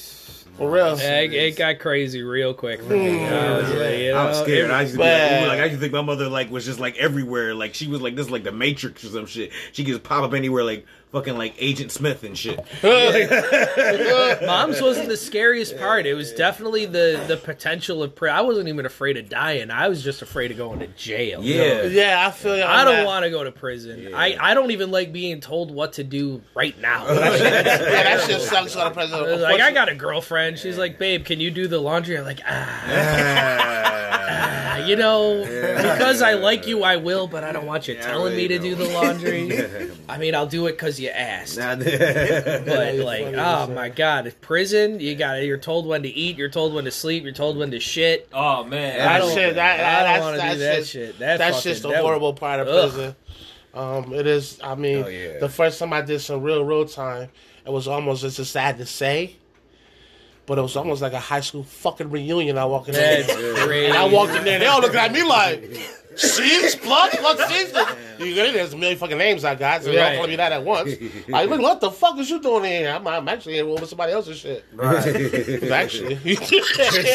For 0.60 0.70
real. 0.70 0.98
Yeah, 0.98 1.20
It, 1.20 1.32
it 1.32 1.56
got 1.56 1.78
crazy 1.78 2.22
real 2.22 2.52
quick 2.52 2.82
for 2.82 2.92
me. 2.92 3.06
Mm. 3.18 3.32
I 3.32 3.56
was 3.56 3.70
like, 3.72 3.98
you 3.98 4.12
I 4.12 4.24
was 4.26 4.38
scared. 4.40 4.68
it- 4.68 4.70
I 4.70 4.82
used 4.82 4.92
to 4.92 4.98
be 4.98 5.04
like, 5.04 5.48
like 5.48 5.58
I 5.58 5.64
used 5.64 5.76
to 5.76 5.80
think 5.80 5.94
my 5.94 6.02
mother 6.02 6.28
like 6.28 6.50
was 6.50 6.66
just 6.66 6.78
like 6.78 6.98
everywhere. 6.98 7.54
Like 7.54 7.72
she 7.72 7.86
was 7.86 8.02
like 8.02 8.14
this, 8.14 8.28
like 8.28 8.44
the 8.44 8.52
Matrix 8.52 9.02
or 9.02 9.08
some 9.08 9.24
shit. 9.24 9.52
She 9.72 9.84
could 9.84 9.92
just 9.92 10.02
pop 10.02 10.22
up 10.22 10.34
anywhere, 10.34 10.62
like 10.62 10.84
fucking 11.12 11.36
like 11.36 11.54
Agent 11.58 11.92
Smith 11.92 12.22
and 12.24 12.36
shit. 12.36 12.58
Mom's 14.46 14.80
wasn't 14.80 15.08
the 15.08 15.16
scariest 15.16 15.76
part. 15.78 16.06
It 16.06 16.14
was 16.14 16.32
definitely 16.32 16.86
the 16.86 17.22
the 17.26 17.36
potential 17.36 18.02
of. 18.02 18.14
Pre- 18.14 18.30
I 18.30 18.40
wasn't 18.42 18.68
even 18.68 18.86
afraid 18.86 19.16
of 19.16 19.28
dying. 19.28 19.70
I 19.70 19.88
was 19.88 20.02
just 20.02 20.22
afraid 20.22 20.50
of 20.50 20.56
going 20.56 20.80
to 20.80 20.86
jail. 20.88 21.42
Yeah. 21.42 21.82
yeah, 21.84 22.26
I 22.26 22.30
feel 22.30 22.56
you. 22.56 22.62
on 22.62 22.70
I 22.70 22.84
don't 22.84 23.04
want 23.04 23.24
to 23.24 23.30
go 23.30 23.44
to 23.44 23.52
prison. 23.52 24.14
I, 24.14 24.36
I 24.40 24.54
don't 24.54 24.70
even 24.70 24.90
like 24.90 25.12
being 25.12 25.40
told 25.40 25.70
what 25.70 25.94
to 25.94 26.04
do 26.04 26.42
right 26.54 26.78
now. 26.80 27.06
Yeah, 27.06 27.30
that 27.62 28.26
shit 28.26 28.40
sucks 28.40 28.76
on 28.76 28.88
the 28.88 28.94
president. 28.94 29.40
like 29.40 29.60
I 29.60 29.72
got 29.72 29.88
a 29.88 29.94
girlfriend. 29.94 30.58
She's 30.58 30.78
like, 30.78 30.98
babe, 30.98 31.24
can 31.24 31.40
you 31.40 31.50
do 31.50 31.66
the 31.68 31.78
laundry? 31.80 32.18
I'm 32.18 32.24
like, 32.24 32.40
ah, 32.46 33.80
you 34.86 34.96
know, 34.96 35.42
because 35.42 36.22
I 36.22 36.34
like 36.34 36.66
you, 36.66 36.82
I 36.82 36.96
will, 36.96 37.26
but 37.26 37.44
I 37.44 37.52
don't 37.52 37.66
want 37.66 37.88
you 37.88 37.94
telling 37.96 38.36
me 38.36 38.48
to 38.48 38.58
do 38.58 38.74
the 38.74 38.88
laundry. 38.88 39.90
I 40.08 40.18
mean, 40.18 40.34
I'll 40.34 40.46
do 40.46 40.66
it 40.66 40.72
because 40.72 40.99
you 41.00 41.08
asked. 41.08 41.56
But 41.58 42.94
like, 42.96 43.34
oh 43.34 43.66
my 43.68 43.88
god, 43.88 44.32
prison! 44.40 45.00
You 45.00 45.14
got 45.16 45.42
you're 45.42 45.58
told 45.58 45.86
when 45.86 46.02
to 46.02 46.08
eat, 46.08 46.36
you're 46.36 46.48
told 46.50 46.74
when 46.74 46.84
to 46.84 46.90
sleep, 46.90 47.24
you're 47.24 47.32
told 47.32 47.56
when 47.56 47.70
to 47.72 47.80
shit. 47.80 48.28
Oh 48.32 48.64
man, 48.64 48.98
That 48.98 49.08
I 49.08 49.18
don't- 49.18 49.34
shit, 49.34 49.54
that, 49.56 49.74
I 49.74 49.76
that, 49.78 50.02
don't 50.18 50.32
that's, 50.36 50.40
wanna 50.40 50.52
do 50.54 50.58
that 50.60 50.76
just, 50.78 50.90
shit. 50.92 51.18
That 51.18 51.38
that's 51.38 51.56
fucking- 51.58 51.72
just 51.72 51.84
a 51.84 51.88
that 51.88 52.02
horrible 52.02 52.34
part 52.34 52.60
of 52.60 52.68
Ugh. 52.68 52.90
prison. 52.90 53.16
Um, 53.72 54.12
it 54.14 54.26
is. 54.26 54.58
I 54.62 54.74
mean, 54.74 55.04
Oh, 55.04 55.08
yeah. 55.08 55.38
the 55.38 55.48
first 55.48 55.78
time 55.78 55.92
I 55.92 56.02
did 56.02 56.20
some 56.20 56.42
real 56.42 56.64
real 56.64 56.84
time, 56.86 57.28
it 57.64 57.70
was 57.70 57.86
almost 57.88 58.24
it's 58.24 58.36
just 58.36 58.52
sad 58.52 58.78
to 58.78 58.86
say, 58.86 59.36
but 60.46 60.58
it 60.58 60.62
was 60.62 60.74
almost 60.76 61.02
like 61.02 61.12
a 61.12 61.20
high 61.20 61.40
school 61.40 61.62
fucking 61.62 62.10
reunion. 62.10 62.58
I 62.58 62.64
walked 62.64 62.88
in 62.88 62.94
there, 62.94 63.20
and 63.84 63.96
I 63.96 64.04
walked 64.08 64.34
in 64.34 64.44
there, 64.44 64.58
they 64.58 64.66
all 64.66 64.80
looked 64.80 64.94
at 64.96 65.12
me 65.12 65.22
like. 65.22 65.70
She's 66.16 66.74
plug, 66.74 67.12
plug, 67.12 67.38
she's 67.50 67.72
You 68.20 68.34
get 68.34 68.46
it? 68.46 68.54
There's 68.54 68.72
a 68.72 68.76
million 68.76 68.98
fucking 68.98 69.18
names 69.18 69.44
I 69.44 69.54
got, 69.54 69.82
so 69.82 69.90
they 69.90 69.98
all 69.98 70.04
Right. 70.04 70.16
calling 70.16 70.30
me 70.30 70.36
that 70.36 70.52
at 70.52 70.64
once. 70.64 70.94
Like, 71.28 71.48
look, 71.48 71.60
what 71.60 71.80
the 71.80 71.90
fuck 71.90 72.18
is 72.18 72.28
you 72.28 72.40
doing 72.40 72.64
in 72.64 72.70
here? 72.70 72.90
I'm, 72.90 73.06
I'm 73.06 73.28
actually 73.28 73.54
here 73.54 73.66
with 73.66 73.88
somebody 73.88 74.12
else's 74.12 74.38
shit. 74.38 74.64
Right. 74.74 75.06
Actually, 75.70 76.16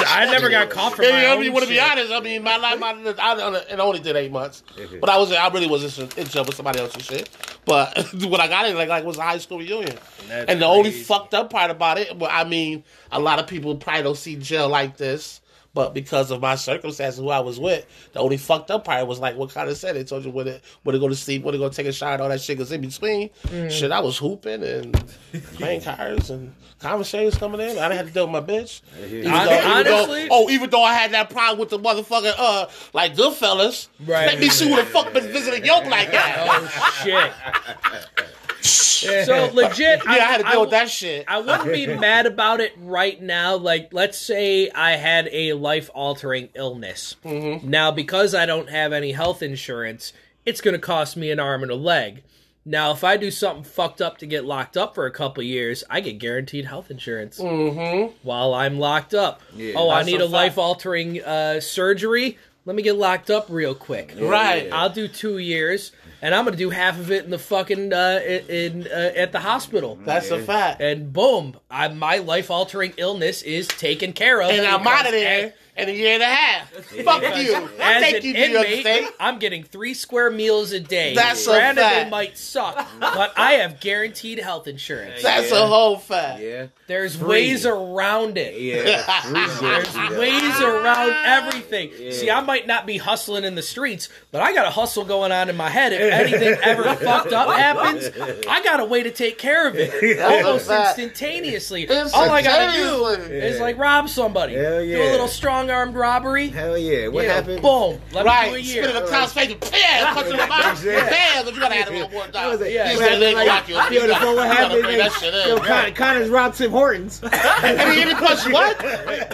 I 0.08 0.28
never 0.32 0.50
got 0.50 0.70
caught 0.70 0.94
for 0.96 1.04
yeah, 1.04 1.12
my 1.12 1.22
yeah, 1.24 1.34
I 1.34 1.40
mean, 1.40 1.54
to 1.54 1.68
be 1.68 1.80
honest, 1.80 2.12
I 2.12 2.20
mean, 2.20 2.44
my 2.44 2.58
life, 2.58 2.80
my, 2.80 2.92
I, 3.20 3.64
it 3.70 3.80
only 3.80 4.00
did 4.00 4.16
eight 4.16 4.32
months, 4.32 4.64
mm-hmm. 4.76 5.00
but 5.00 5.10
I 5.10 5.18
was, 5.18 5.32
I 5.32 5.48
really 5.50 5.68
was 5.68 5.82
just 5.82 6.18
in 6.18 6.28
jail 6.28 6.46
with 6.46 6.56
somebody 6.56 6.80
else's 6.80 7.04
shit. 7.04 7.30
But 7.66 7.98
what 8.14 8.40
I 8.40 8.48
got 8.48 8.68
in 8.70 8.76
like, 8.76 8.90
like 8.90 9.04
was 9.04 9.18
a 9.18 9.24
high 9.24 9.38
school 9.38 9.60
reunion, 9.60 9.98
That's 10.28 10.50
and 10.50 10.62
the 10.62 10.66
only 10.66 10.92
fucked 10.92 11.34
up 11.34 11.50
part 11.50 11.72
about 11.72 11.98
it, 11.98 12.18
well, 12.18 12.30
I 12.32 12.44
mean, 12.44 12.84
a 13.12 13.20
lot 13.20 13.40
of 13.40 13.48
people 13.48 13.76
probably 13.76 14.04
don't 14.04 14.18
see 14.18 14.36
jail 14.36 14.70
like 14.70 14.98
this. 14.98 15.42
But 15.76 15.94
because 15.94 16.32
of 16.32 16.42
my 16.42 16.56
circumstances, 16.56 17.20
who 17.20 17.30
I 17.30 17.40
was 17.42 17.60
with, 17.60 17.86
the 18.14 18.20
only 18.22 18.38
fucked 18.38 18.72
up 18.72 18.86
part 18.86 19.06
was 19.06 19.20
like 19.20 19.36
what 19.36 19.52
kind 19.52 19.70
of 19.70 19.78
said. 19.78 19.96
They 19.96 20.04
told 20.06 20.26
you 20.26 20.32
when 20.32 20.48
to 20.48 20.60
when 20.84 20.94
to 20.96 21.00
go 21.00 21.08
to 21.10 21.16
sleep, 21.16 21.44
when 21.44 21.52
to 21.52 21.60
go 21.60 21.70
take 21.70 21.86
a 21.86 21.92
shower, 21.92 22.14
and 22.14 22.22
all 22.24 22.30
that 22.30 22.42
shit. 22.42 22.58
Cause 22.58 22.72
in 22.72 22.82
between, 22.82 23.30
Mm. 23.50 23.70
shit, 23.70 23.92
I 23.92 24.00
was 24.00 24.18
hooping 24.18 24.64
and 24.64 25.14
playing 25.56 25.82
cards 25.82 26.30
and 26.32 26.56
conversations 26.80 27.36
coming 27.38 27.60
in. 27.62 27.78
I 27.78 27.90
didn't 27.90 27.98
have 27.98 28.08
to 28.08 28.14
deal 28.14 28.26
with 28.28 28.32
my 28.48 28.54
bitch. 28.54 28.82
Even 29.06 29.30
Hon- 29.30 29.46
though- 29.46 29.52
even 29.54 29.84
though- 29.84 29.96
honestly- 30.04 30.28
oh, 30.32 30.50
even 30.50 30.70
though 30.70 30.84
I 30.84 30.94
had 30.94 31.12
that 31.12 31.30
problem 31.30 31.60
with 31.60 31.70
the 31.70 31.78
motherfucker, 31.80 32.34
uh, 32.38 32.68
like 32.94 33.16
Goodfellas. 33.16 33.88
Right. 34.06 34.28
Let 34.28 34.40
me 34.40 34.48
see 34.50 34.70
who 34.70 34.78
the 34.78 34.86
fuck 34.86 35.12
been 35.14 35.30
visiting 35.32 35.66
your 35.66 35.84
black 35.84 36.10
guy. 36.12 36.36
Oh 36.40 37.02
shit. 37.04 37.32
So 38.70 39.50
legit, 39.54 40.02
yeah, 40.06 40.12
I 40.12 40.18
had 40.18 40.38
to 40.46 40.52
deal 40.52 40.62
with 40.62 40.72
that 40.72 40.90
shit. 40.90 41.26
I 41.28 41.40
wouldn't 41.40 41.72
be 41.72 41.88
mad 41.98 42.26
about 42.26 42.60
it 42.60 42.74
right 42.80 43.22
now. 43.22 43.56
Like, 43.56 43.90
let's 43.94 44.18
say 44.18 44.70
I 44.72 44.92
had 44.94 45.30
a 45.32 45.54
life 45.54 45.90
altering 45.94 46.50
illness. 46.54 47.16
Mm-hmm. 47.24 47.70
Now, 47.70 47.92
because 47.92 48.34
I 48.34 48.46
don't 48.46 48.70
have 48.70 48.94
any 48.94 49.12
health 49.12 49.42
insurance, 49.42 50.14
it's 50.46 50.62
going 50.62 50.74
to 50.76 50.80
cost 50.80 51.16
me 51.18 51.32
an 51.32 51.40
arm 51.40 51.64
and 51.64 51.72
a 51.72 51.76
leg. 51.76 52.24
Now, 52.68 52.92
if 52.92 53.04
I 53.04 53.16
do 53.18 53.30
something 53.30 53.64
fucked 53.64 54.02
up 54.02 54.18
to 54.20 54.26
get 54.26 54.44
locked 54.44 54.76
up 54.76 54.96
for 54.96 55.06
a 55.06 55.12
couple 55.12 55.44
years, 55.44 55.84
I 55.88 56.00
get 56.00 56.14
guaranteed 56.18 56.66
health 56.66 56.90
insurance 56.90 57.40
Mm-hmm. 57.40 58.16
while 58.24 58.56
I'm 58.56 58.80
locked 58.80 59.14
up. 59.14 59.42
Yeah. 59.56 59.74
oh, 59.76 59.90
I 59.92 60.02
need 60.02 60.20
a 60.20 60.26
a 60.26 60.26
life 60.26 60.58
altering 60.58 61.22
uh, 61.24 61.60
surgery. 61.60 62.40
Let 62.66 62.76
me 62.76 62.82
get 62.82 62.96
locked 62.96 63.30
up 63.30 63.46
real 63.50 63.76
quick. 63.76 64.16
Right. 64.20 64.68
I'll 64.72 64.90
do 64.90 65.08
two 65.08 65.38
years, 65.38 65.92
and 66.22 66.34
I'm 66.34 66.46
gonna 66.46 66.58
do 66.58 66.70
half 66.70 67.00
of 67.00 67.12
it 67.12 67.26
in 67.26 67.32
the 67.32 67.40
fucking 67.40 67.94
uh, 67.94 68.20
in, 68.26 68.46
in 68.50 68.88
uh, 68.88 69.12
at 69.16 69.32
the 69.32 69.40
hospital. 69.40 69.98
That's 70.04 70.32
a 70.32 70.40
fact. 70.40 70.82
And 70.82 71.12
boom, 71.12 71.58
I, 71.70 71.88
my 71.90 72.18
life 72.18 72.50
altering 72.50 72.94
illness 72.98 73.42
is 73.42 73.68
taken 73.68 74.14
care 74.14 74.42
of. 74.42 74.52
And 74.52 74.66
I'm 74.66 74.86
out 74.88 75.06
of 75.06 75.12
there 75.12 75.54
in 75.78 75.90
a 75.90 75.92
year 75.92 76.14
and 76.14 76.24
a 76.24 76.28
half. 76.28 76.72
Fuck 76.74 77.22
you. 77.38 77.54
As 77.80 78.02
Thank 78.02 78.18
an 78.18 78.24
you, 78.24 78.34
New 78.34 78.40
York 78.48 78.66
inmate, 78.68 78.82
State. 78.82 79.08
I'm 79.20 79.40
getting 79.40 79.64
three 79.64 79.94
square 79.94 80.30
meals 80.32 80.72
a 80.72 80.80
day. 80.80 81.14
That's 81.16 81.46
a 81.48 81.52
Granted, 81.52 81.82
they 81.84 82.10
might 82.10 82.38
suck, 82.38 82.88
but 83.00 83.34
I 83.38 83.54
have 83.54 83.80
guaranteed 83.80 84.40
health 84.40 84.68
insurance. 84.68 85.22
That's 85.22 85.52
Yeah. 85.52 85.64
a 85.64 85.68
whole 85.68 85.98
fact. 85.98 86.42
Yeah. 86.42 86.68
There's 86.88 87.16
Free. 87.16 87.28
ways 87.28 87.66
around 87.66 88.38
it. 88.38 88.60
Yeah. 88.60 89.04
There's 89.62 89.96
ways 90.18 90.62
around 90.62 91.12
everything. 91.26 91.92
See, 92.12 92.30
I 92.30 92.42
might 92.42 92.68
not 92.68 92.86
be 92.86 92.98
hustling 92.98 93.44
in 93.44 93.56
the 93.56 93.62
streets, 93.62 94.08
but 94.32 94.42
I 94.42 94.54
got 94.54 94.66
a 94.66 94.70
hustle 94.70 95.04
going 95.04 95.32
on 95.32 95.50
in 95.50 95.58
my 95.58 95.70
head. 95.70 95.94
If 95.94 96.02
anything 96.14 96.58
ever 96.64 96.84
fucked 96.96 97.34
up 97.34 97.50
happens, 97.50 98.10
I 98.48 98.64
got 98.64 98.80
a 98.80 98.86
way 98.86 99.04
to 99.04 99.12
take 99.12 99.38
care 99.38 99.68
of 99.68 99.76
it 99.76 100.20
almost 100.22 100.68
fact. 100.68 101.00
instantaneously. 101.00 101.90
All 101.90 102.30
I 102.30 102.42
gotta 102.42 102.78
do 102.78 103.08
Instantaneously. 103.08 103.38
is 103.48 103.60
like 103.60 103.78
rob 103.78 104.10
somebody, 104.10 104.54
Hell 104.54 104.80
do 104.86 105.02
a 105.02 105.12
little 105.12 105.28
strong 105.28 105.65
armed 105.70 105.96
robbery. 105.96 106.48
Hell 106.50 106.78
yeah. 106.78 107.08
What 107.08 107.26
Yeah, 107.26 107.34
happened? 107.34 107.62
Boom. 107.62 108.00
Let 108.12 108.14
me 108.14 108.14
do 108.14 108.20
a 108.20 108.24
Right, 108.24 108.64
year. 108.64 108.84
spit 108.84 108.96
in 108.96 109.04
the 109.04 109.10
cop's 109.10 109.34
face, 109.34 109.52
and 109.52 109.60
bam, 109.60 110.14
punch 110.14 110.28
in 110.28 110.38
the 110.38 110.48
mouth. 110.48 110.84
Yeah. 110.86 111.10
Bam, 111.10 111.46
but 111.46 111.54
you 111.54 111.60
gotta 111.62 111.76
have 111.76 111.88
it 111.94 112.02
one 112.02 112.12
more 112.12 112.28
time. 112.28 112.50
was 112.52 112.62
it? 112.62 112.72
Yeah. 112.72 112.92
You 112.92 113.00
Like- 113.00 113.10
said, 113.10 113.20
"Let 113.20 113.30
me 113.30 113.36
like- 113.36 113.48
rock 113.48 113.70
you." 113.70 113.76
Yo, 113.76 113.82
the 113.86 114.08
You 114.08 114.14
phone 114.16 114.36
what 114.36 114.48
gotta 114.48 114.54
happened? 114.56 114.84
bring 114.84 114.98
that 114.98 115.12
shit 115.14 115.34
in. 115.34 115.48
Yo, 115.50 115.58
Con- 115.58 115.94
Connor's 115.94 116.30
robbed 116.30 116.58
Tim 116.58 116.72
Hortons. 116.72 117.22
And 117.64 117.92
he 117.92 118.00
hit 118.00 118.08
me 118.08 118.14
punch 118.16 118.48
what? 118.52 118.80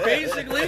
Basically, 0.04 0.68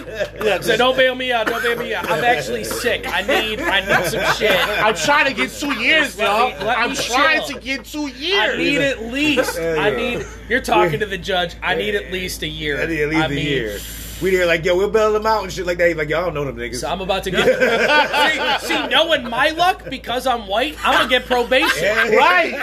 said, 0.62 0.78
"Don't 0.78 0.96
bail 0.98 1.16
me 1.16 1.32
out. 1.32 1.48
Don't 1.48 1.64
bail 1.64 1.78
me 1.78 1.94
out. 1.94 2.10
I'm 2.10 2.24
actually 2.24 2.64
sick. 2.64 3.06
I 3.08 3.22
need, 3.22 3.60
I 3.62 3.80
need 3.82 4.10
some 4.10 4.36
shit. 4.36 4.52
I'm 4.84 4.96
trying 4.96 5.26
to 5.26 5.34
get 5.34 5.52
two 5.52 5.74
years, 5.74 6.18
Let 6.18 6.28
y'all. 6.28 6.50
me- 6.50 6.66
let 6.66 6.78
I'm 6.78 6.90
me 6.92 6.96
trying 6.96 7.40
chill. 7.48 7.60
to 7.60 7.64
get 7.64 7.86
two 7.86 8.08
years. 8.08 8.54
I 8.54 8.58
need 8.58 8.82
at 8.82 9.04
least. 9.06 9.58
Hell 9.58 9.80
I 9.80 9.90
yeah. 9.90 9.98
need. 10.18 10.26
You're 10.50 10.62
talking 10.62 11.00
to 11.00 11.06
the 11.06 11.18
judge. 11.18 11.56
I 11.62 11.76
need 11.76 11.96
at 11.96 12.12
least 12.12 12.42
a 12.44 12.48
year. 12.48 12.82
I 12.82 12.86
need 12.86 13.02
at 13.02 13.10
least 13.10 13.22
I 13.22 13.26
a 13.26 13.30
mean, 13.30 13.46
year. 13.46 13.80
We 14.24 14.32
there 14.32 14.46
like, 14.46 14.64
yo, 14.66 14.76
we'll 14.78 14.90
bail 14.90 15.12
them 15.14 15.26
out 15.26 15.44
and 15.44 15.52
shit 15.52 15.66
like 15.66 15.78
that. 15.78 15.88
He's 15.90 15.98
like, 15.98 16.10
yo, 16.10 16.22
I 16.22 16.26
don't 16.26 16.34
know 16.34 16.46
them 16.46 16.56
niggas. 16.56 16.76
So 16.78 16.90
I'm 16.90 17.02
about 17.02 17.24
to 17.26 17.32
get. 17.32 18.62
see, 18.62 18.68
see, 18.68 18.88
knowing 18.88 19.30
my 19.30 19.50
luck 19.50 19.90
because 19.90 20.26
I'm 20.26 20.48
white, 20.48 20.76
I'm 20.86 20.94
gonna 20.94 21.10
get 21.10 21.26
probation. 21.26 21.70
Right. 22.14 22.54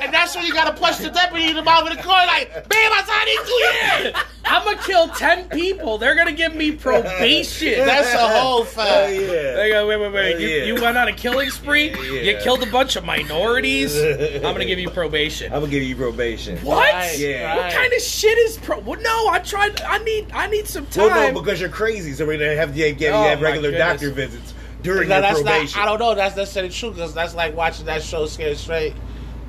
And 0.00 0.12
that's 0.12 0.36
when 0.36 0.44
you 0.44 0.52
gotta 0.52 0.72
push 0.78 0.96
the 0.98 1.10
deputy 1.10 1.48
in 1.48 1.56
the 1.56 1.62
mouth 1.62 1.88
of 1.90 1.96
the 1.96 2.02
car 2.02 2.26
like, 2.26 2.52
bam, 2.68 2.92
I 2.92 3.24
need 3.24 4.02
two 4.02 4.04
years. 4.04 4.14
I'm 4.44 4.64
gonna 4.64 4.78
kill 4.82 5.08
ten 5.08 5.48
people. 5.48 5.98
They're 5.98 6.14
gonna 6.14 6.32
give 6.32 6.54
me 6.54 6.70
probation. 6.72 7.84
That's 7.84 8.12
a 8.14 8.18
whole 8.18 8.62
Hell 8.62 8.64
fact. 8.64 9.12
yeah. 9.12 9.54
They 9.54 9.70
go, 9.72 9.86
wait, 9.88 9.96
wait, 10.00 10.12
wait. 10.12 10.32
Hell 10.32 10.40
You, 10.40 10.48
yeah. 10.48 10.64
you 10.64 10.74
went 10.74 10.96
on 10.96 11.08
a 11.08 11.12
killing 11.12 11.50
spree. 11.50 11.90
You 11.90 12.12
Yeah. 12.20 12.42
killed 12.42 12.62
a 12.62 12.66
bunch 12.70 12.94
of 12.96 13.04
minorities. 13.04 13.96
I'm 14.00 14.42
gonna 14.42 14.64
give 14.64 14.78
you 14.78 14.90
probation. 14.90 15.52
I'm 15.52 15.60
gonna 15.60 15.70
give 15.70 15.82
you 15.82 15.96
probation. 15.96 16.58
What? 16.58 16.92
Right, 16.92 17.18
Yeah. 17.18 17.56
What 17.56 17.64
right. 17.64 17.72
kind 17.74 17.92
of 17.92 18.00
shit 18.00 18.36
is 18.38 18.58
pro? 18.58 18.78
Well, 18.80 19.00
no, 19.00 19.28
I 19.28 19.38
tried. 19.40 19.80
I 19.82 19.98
need. 19.98 20.30
I 20.32 20.46
need 20.46 20.66
some 20.68 20.86
time. 20.86 21.04
Well, 21.05 21.05
no, 21.08 21.32
because 21.40 21.60
you're 21.60 21.68
crazy, 21.70 22.12
so 22.14 22.26
we're 22.26 22.38
gonna 22.38 22.56
have 22.56 22.76
you, 22.76 22.86
you 22.86 23.08
Oh, 23.08 23.22
have 23.24 23.40
regular 23.40 23.70
goodness. 23.70 24.00
doctor 24.00 24.10
visits 24.10 24.54
during 24.82 25.08
No, 25.08 25.16
your 25.16 25.22
that's 25.22 25.42
probation. 25.42 25.78
not. 25.80 25.86
I 25.86 25.90
don't 25.90 25.98
know. 26.00 26.14
That's 26.14 26.36
necessarily 26.36 26.72
true 26.72 26.90
because 26.90 27.14
that's 27.14 27.34
like 27.34 27.56
watching 27.56 27.86
that 27.86 28.02
show 28.02 28.26
Scared 28.26 28.56
Straight, 28.58 28.94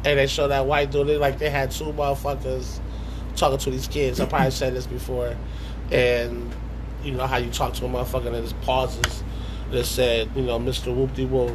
and 0.06 0.20
they 0.20 0.28
show 0.28 0.48
that 0.48 0.66
white 0.66 0.92
dude. 0.92 1.08
They 1.08 1.18
like 1.18 1.38
they 1.40 1.50
had 1.50 1.72
two 1.72 1.86
motherfuckers 1.86 2.80
talking 3.36 3.58
to 3.60 3.70
these 3.72 3.88
kids. 3.88 4.20
I 4.20 4.26
probably 4.26 4.52
said 4.52 4.74
this 4.74 4.88
before, 4.88 5.36
and 5.92 6.52
you 7.04 7.12
know 7.12 7.28
how 7.28 7.38
you 7.38 7.52
talk 7.52 7.74
to 7.76 7.86
a 7.86 7.90
motherfucker 7.90 8.28
and 8.28 8.36
it 8.36 8.42
just 8.42 8.60
pauses. 8.62 9.24
That 9.72 9.86
said, 9.86 10.30
you 10.36 10.44
know, 10.44 10.58
Mister 10.60 10.92
Whoop 10.94 11.14
De 11.14 11.26
Whoop 11.26 11.52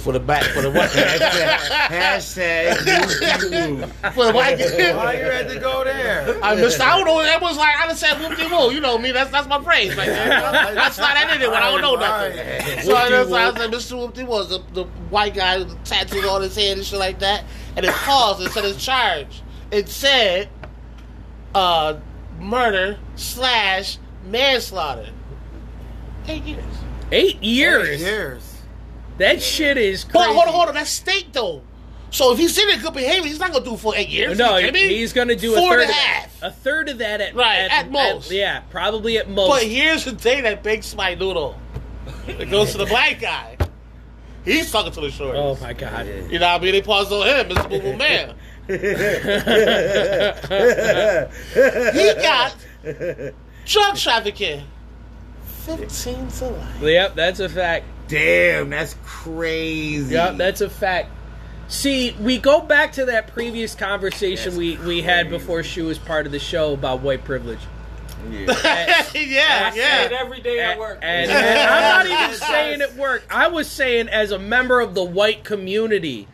for 0.00 0.12
the 0.12 0.20
back 0.20 0.42
for 0.44 0.62
the 0.62 0.70
white 0.70 0.90
Hashtag, 0.90 2.74
hashtag 2.74 4.12
for 4.12 4.26
the 4.26 4.32
white. 4.32 4.58
Why 4.58 5.12
you 5.14 5.24
had 5.24 5.48
to 5.48 5.58
go 5.60 5.84
there? 5.84 6.42
I 6.42 6.54
missed. 6.56 6.80
I 6.80 6.96
don't 6.96 7.06
know. 7.06 7.22
That 7.22 7.40
was 7.40 7.56
like 7.56 7.74
I 7.76 7.86
just 7.88 8.00
said 8.00 8.18
whoop 8.20 8.36
de 8.36 8.48
whoop. 8.48 8.72
You 8.72 8.80
know 8.80 8.98
me. 8.98 9.12
That's 9.12 9.30
that's 9.30 9.48
my 9.48 9.62
phrase 9.62 9.96
right 9.96 10.06
there. 10.06 10.28
That's 10.28 10.98
not 10.98 11.14
that 11.14 11.36
in 11.36 11.42
it 11.42 11.50
when 11.50 11.62
I 11.62 11.70
don't 11.70 11.80
know 11.80 11.96
nothing. 11.96 12.82
So 12.82 12.96
I 12.96 13.08
just 13.08 13.32
I 13.32 13.54
said 13.54 13.70
Mr. 13.70 13.98
Whoop 13.98 14.14
de 14.14 14.24
whoop, 14.24 14.48
the, 14.48 14.58
the 14.72 14.84
white 15.10 15.34
guy 15.34 15.58
with 15.58 15.68
the 15.70 15.76
tattoos 15.84 16.24
on 16.24 16.42
his 16.42 16.56
head 16.56 16.76
and 16.76 16.86
shit 16.86 16.98
like 16.98 17.18
that, 17.20 17.44
and 17.76 17.84
it 17.84 17.92
paused 17.92 18.40
and 18.42 18.50
said 18.50 18.64
his 18.64 18.82
charge. 18.82 19.42
It 19.70 19.88
said, 19.88 20.48
uh, 21.54 22.00
murder 22.38 22.98
slash 23.16 23.98
manslaughter. 24.26 25.10
Eight 26.26 26.42
years. 26.44 26.64
Eight 27.12 27.42
years. 27.42 27.88
Eight 27.88 28.00
Years. 28.00 28.49
That 29.20 29.40
shit 29.42 29.76
is 29.78 30.04
crazy. 30.04 30.12
But 30.12 30.26
hold 30.34 30.46
on, 30.48 30.52
hold 30.52 30.68
on. 30.68 30.74
That's 30.74 30.90
state 30.90 31.32
though. 31.32 31.62
So 32.10 32.32
if 32.32 32.38
he's 32.40 32.58
in 32.58 32.68
a 32.70 32.82
good 32.82 32.92
behavior, 32.94 33.28
he's 33.28 33.38
not 33.38 33.52
gonna 33.52 33.64
do 33.64 33.74
it 33.74 33.78
for 33.80 33.94
eight 33.94 34.08
years. 34.08 34.36
No, 34.36 34.56
you 34.56 34.66
kidding 34.66 34.88
me? 34.88 34.96
he's 34.96 35.12
going 35.12 35.28
to 35.28 35.36
do 35.36 35.54
Four 35.54 35.78
a 35.78 35.78
third 35.78 35.80
and 35.82 35.90
a 35.90 35.92
of 35.92 35.98
half. 35.98 36.40
that. 36.40 36.46
A 36.48 36.50
third 36.50 36.88
of 36.88 36.98
that 36.98 37.20
at 37.20 37.34
Right, 37.36 37.68
at 37.70 37.90
most. 37.90 38.32
yeah, 38.32 38.60
probably 38.70 39.16
at 39.18 39.30
most. 39.30 39.48
But 39.48 39.62
here's 39.62 40.04
the 40.04 40.12
thing 40.16 40.42
that 40.42 40.64
makes 40.64 40.92
my 40.96 41.14
noodle. 41.14 41.56
It 42.26 42.50
goes 42.50 42.72
to 42.72 42.78
the 42.78 42.86
black 42.96 43.20
guy. 43.20 43.56
He's 44.44 44.72
talking 44.72 44.90
to 44.90 45.00
the 45.02 45.06
shorties. 45.08 45.34
oh 45.36 45.56
my 45.60 45.72
god. 45.72 46.06
You 46.06 46.38
know 46.40 46.46
what 46.52 46.60
I 46.60 46.64
mean? 46.64 46.72
They 46.72 46.82
pause 46.82 47.12
on 47.12 47.26
him, 47.28 47.48
Mr. 47.50 47.68
Boo 47.70 47.80
Boo 47.80 47.96
Man. 47.96 48.34
He 51.94 52.14
got 52.22 52.54
drug 53.66 53.96
trafficking. 53.96 54.62
15 55.66 56.28
to 56.28 56.44
life. 56.46 56.80
Yep, 56.82 57.14
that's 57.14 57.40
a 57.40 57.48
fact. 57.48 57.84
Damn, 58.10 58.70
that's 58.70 58.96
crazy. 59.04 60.14
Yep, 60.14 60.36
that's 60.36 60.60
a 60.60 60.68
fact. 60.68 61.10
See, 61.68 62.16
we 62.20 62.38
go 62.38 62.60
back 62.60 62.92
to 62.94 63.04
that 63.06 63.28
previous 63.28 63.76
conversation 63.76 64.46
That's 64.46 64.56
we, 64.56 64.76
we 64.78 65.02
had 65.02 65.30
before 65.30 65.62
she 65.62 65.82
was 65.82 66.00
part 66.00 66.26
of 66.26 66.32
the 66.32 66.40
show 66.40 66.72
about 66.72 67.00
white 67.00 67.24
privilege. 67.24 67.60
yeah. 68.28 68.40
yeah, 68.48 68.50
I 68.52 69.12
it 69.14 69.76
yeah. 69.76 70.18
every 70.18 70.40
day 70.40 70.58
at 70.58 70.80
work. 70.80 70.98
And, 71.00 71.30
and 71.30 71.58
I'm 71.70 72.08
not 72.08 72.24
even 72.24 72.36
saying 72.40 72.80
it 72.80 72.96
work. 72.96 73.24
I 73.30 73.46
was 73.46 73.68
saying 73.70 74.08
as 74.08 74.32
a 74.32 74.38
member 74.38 74.80
of 74.80 74.96
the 74.96 75.04
white 75.04 75.44
community, 75.44 76.26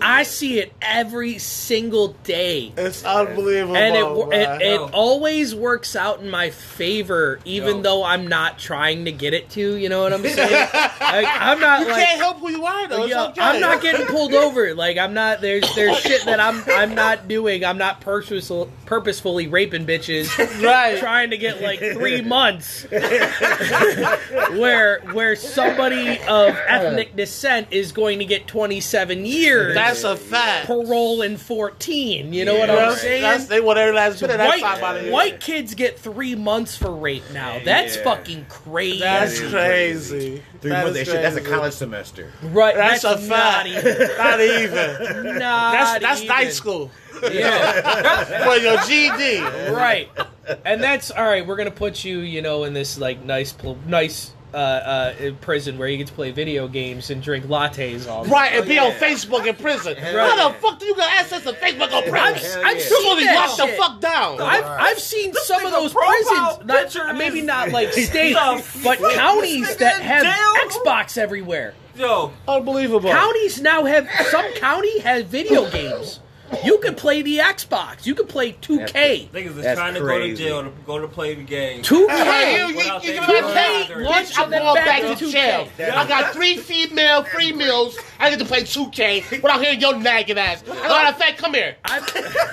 I 0.00 0.22
see 0.22 0.58
it 0.58 0.72
every 0.80 1.38
single 1.38 2.08
day. 2.24 2.72
It's 2.76 3.04
unbelievable. 3.04 3.76
And 3.76 3.96
it, 3.96 4.38
it 4.38 4.62
it 4.62 4.80
always 4.92 5.54
works 5.54 5.96
out 5.96 6.20
in 6.20 6.30
my 6.30 6.50
favor, 6.50 7.40
even 7.44 7.76
Yo. 7.76 7.82
though 7.82 8.04
I'm 8.04 8.26
not 8.28 8.58
trying 8.58 9.04
to 9.06 9.12
get 9.12 9.34
it 9.34 9.50
to. 9.50 9.74
You 9.76 9.88
know 9.88 10.02
what 10.02 10.12
I'm 10.12 10.22
saying? 10.22 10.50
like, 11.00 11.26
I'm 11.28 11.60
not 11.60 11.80
you 11.80 11.88
like 11.88 12.06
can't 12.06 12.20
help 12.20 12.38
who 12.38 12.50
you 12.50 12.64
are, 12.64 12.88
though. 12.88 13.04
It's 13.04 13.12
Yo, 13.12 13.28
okay. 13.28 13.40
I'm 13.40 13.60
not 13.60 13.82
getting 13.82 14.06
pulled 14.06 14.34
over. 14.34 14.74
Like 14.74 14.96
I'm 14.98 15.14
not. 15.14 15.40
There's 15.40 15.74
there's 15.74 15.98
shit 15.98 16.24
that 16.24 16.40
I'm 16.40 16.62
I'm 16.68 16.94
not 16.94 17.28
doing. 17.28 17.64
I'm 17.64 17.78
not 17.78 18.00
purposeful, 18.00 18.70
purposefully 18.86 19.48
raping 19.48 19.86
bitches. 19.86 20.28
Right. 20.60 20.98
Trying 20.98 21.30
to 21.30 21.38
get 21.38 21.62
like 21.62 21.78
three 21.78 22.20
months. 22.22 22.84
where 24.50 25.00
where 25.12 25.36
somebody 25.36 26.18
of 26.20 26.56
ethnic 26.66 27.16
descent 27.16 27.68
is 27.70 27.92
going 27.92 28.18
to 28.18 28.24
get 28.24 28.46
27 28.46 29.24
years. 29.24 29.74
That's 29.74 29.89
a 30.04 30.16
fact. 30.16 30.66
parole 30.66 31.22
in 31.22 31.36
14. 31.36 32.32
You 32.32 32.44
know 32.44 32.58
what 32.58 32.70
I'm 32.70 32.76
right. 32.90 32.98
saying? 32.98 33.22
That's, 33.22 33.46
they 33.46 33.60
want 33.60 33.78
every 33.78 33.94
last 33.94 34.20
bit 34.20 34.30
of 34.30 34.38
that 34.38 34.60
time 34.60 34.64
out 34.64 34.76
of 34.78 34.82
white, 34.82 35.02
here. 35.02 35.12
white 35.12 35.40
kids 35.40 35.74
get 35.74 35.98
three 35.98 36.34
months 36.34 36.76
for 36.76 36.94
rape 36.94 37.22
now. 37.32 37.60
That's 37.64 37.96
Yeah. 37.96 38.04
fucking 38.04 38.46
crazy. 38.48 38.98
That's 39.00 39.38
That 39.38 39.44
is 39.46 39.52
crazy. 39.52 40.42
Three 40.60 40.70
That 40.70 40.84
months. 40.84 40.98
is 41.00 41.06
That 41.06 41.12
shit, 41.12 41.22
that's 41.22 41.36
a 41.36 41.40
crazy. 41.40 41.54
college 41.56 41.72
semester. 41.74 42.32
right. 42.42 42.74
That's, 42.74 43.02
That's, 43.02 43.24
a 43.24 43.28
not 43.28 43.66
fact. 43.66 43.68
even. 43.68 44.08
Not 44.18 44.40
even. 44.40 45.38
Not 45.38 45.72
That's 45.72 46.00
that's 46.02 46.20
even. 46.22 46.28
night 46.28 46.52
school. 46.52 46.90
Yeah. 47.22 48.24
For 48.44 48.56
your 48.56 48.76
GD. 48.78 49.74
right 49.76 50.08
and 50.64 50.82
that's 50.82 51.10
all 51.12 51.24
right 51.24 51.46
we're 51.46 51.54
gonna 51.56 51.70
put 51.70 52.02
you 52.04 52.18
you 52.20 52.42
know 52.42 52.64
in 52.64 52.72
this 52.72 52.98
like 52.98 53.22
nice 53.24 53.52
pl- 53.52 53.78
nice 53.86 54.32
uh, 54.52 54.56
uh, 54.56 55.14
in 55.18 55.36
prison 55.36 55.78
where 55.78 55.88
you 55.88 55.96
get 55.96 56.06
to 56.08 56.12
play 56.12 56.30
video 56.30 56.66
games 56.68 57.10
and 57.10 57.22
drink 57.22 57.44
lattes 57.46 58.08
all 58.08 58.24
day. 58.24 58.30
Right, 58.30 58.52
and 58.54 58.66
be 58.68 58.78
on. 58.78 58.92
Facebook 58.92 59.46
in 59.46 59.54
prison. 59.56 59.96
Hell 59.96 60.18
How 60.18 60.36
yeah. 60.36 60.48
the 60.48 60.54
fuck 60.58 60.78
do 60.78 60.86
you 60.86 60.94
got 60.96 61.10
access 61.18 61.42
to 61.44 61.52
Facebook 61.52 61.92
on 61.92 62.04
I've, 62.04 62.10
prison? 62.10 62.60
I've 62.64 62.64
yeah. 62.64 62.70
You're 62.72 62.80
seen 62.80 63.00
supposed 63.02 63.18
to 63.18 63.24
that 63.26 63.46
lock 63.48 63.56
the 63.56 63.66
shit. 63.66 63.78
fuck 63.78 64.00
down. 64.00 64.40
I've, 64.40 64.64
I've 64.64 64.98
seen 65.00 65.32
some 65.34 65.64
of 65.64 65.72
those 65.72 65.92
profile 65.92 66.56
prisons, 66.56 66.66
not, 66.66 66.82
picture 66.82 67.12
maybe 67.14 67.38
is- 67.40 67.46
not 67.46 67.70
like 67.70 67.92
state, 67.92 68.34
but 68.82 68.98
counties 69.14 69.76
that 69.76 69.94
nigga 69.94 70.00
have 70.00 70.22
jail? 70.22 70.80
Xbox 70.84 71.16
everywhere. 71.18 71.74
Yo, 71.96 72.32
Unbelievable. 72.48 73.10
Counties 73.10 73.60
now 73.60 73.84
have 73.84 74.08
some 74.30 74.50
county 74.54 75.00
has 75.00 75.24
video 75.24 75.68
games. 75.72 76.20
You 76.64 76.78
could 76.78 76.96
play 76.96 77.22
the 77.22 77.38
Xbox. 77.38 78.04
You 78.06 78.14
could 78.14 78.28
play 78.28 78.52
2K. 78.52 79.28
Niggas 79.30 79.46
is 79.46 79.54
That's 79.56 79.78
trying 79.78 79.94
to 79.94 80.00
crazy. 80.00 80.30
go 80.30 80.36
to 80.36 80.42
jail 80.42 80.62
to 80.64 80.70
go 80.86 80.98
to 80.98 81.08
play 81.08 81.34
the 81.34 81.42
game. 81.44 81.82
2K. 81.82 82.08
Hey, 82.08 82.58
you, 82.60 82.68
you, 82.70 82.76
Without 82.76 83.04
you, 83.04 83.08
they 83.10 83.14
you 83.14 83.20
knowing 83.20 83.42
get 83.42 83.54
paid 83.54 83.84
either. 83.92 84.04
once 84.04 84.32
Bitch, 84.32 84.42
I'm 84.42 84.50
going 84.50 84.74
back 84.74 84.84
back 85.02 85.18
to 85.18 85.24
to 85.26 85.32
jail. 85.32 85.68
I 85.78 86.06
got 86.08 86.32
three 86.32 86.56
female 86.56 87.22
free 87.24 87.52
meals. 87.52 87.96
I 88.18 88.30
get 88.30 88.38
to 88.40 88.44
play 88.44 88.62
2K 88.62 89.42
without 89.42 89.60
hearing 89.62 89.80
your 89.80 89.96
nagging 89.98 90.38
ass. 90.38 90.62
As 90.62 90.68
a 90.68 90.74
matter 90.74 91.08
of 91.10 91.16
fact, 91.16 91.38
come 91.38 91.54
here. 91.54 91.76
I'm- 91.84 92.04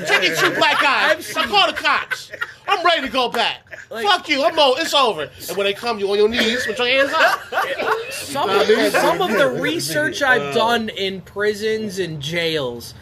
Check 0.06 0.24
your 0.24 0.36
two 0.36 0.52
black 0.56 0.82
eyes. 0.84 1.36
I 1.36 1.46
call 1.46 1.68
the 1.68 1.74
cops. 1.74 2.32
I'm 2.68 2.86
ready 2.86 3.02
to 3.08 3.12
go 3.12 3.30
back. 3.30 3.80
Fuck 3.90 4.30
you. 4.30 4.44
I'm 4.44 4.58
over. 4.60 4.80
It's 4.82 4.94
over. 4.94 5.30
And 5.48 5.58
when 5.58 5.66
they 5.66 5.74
come, 5.74 6.00
you 6.00 6.10
on 6.12 6.18
your 6.18 6.30
knees 6.30 6.68
with 6.68 6.78
your 6.78 6.88
hands 6.88 7.12
up. 7.14 8.12
some, 8.12 8.50
of, 8.50 8.68
some 8.92 9.22
of 9.22 9.32
the 9.32 9.50
research 9.62 10.22
I've 10.22 10.54
done 10.54 10.90
in 10.90 11.22
prisons 11.22 11.98
and 12.00 12.22
jails, 12.22 12.94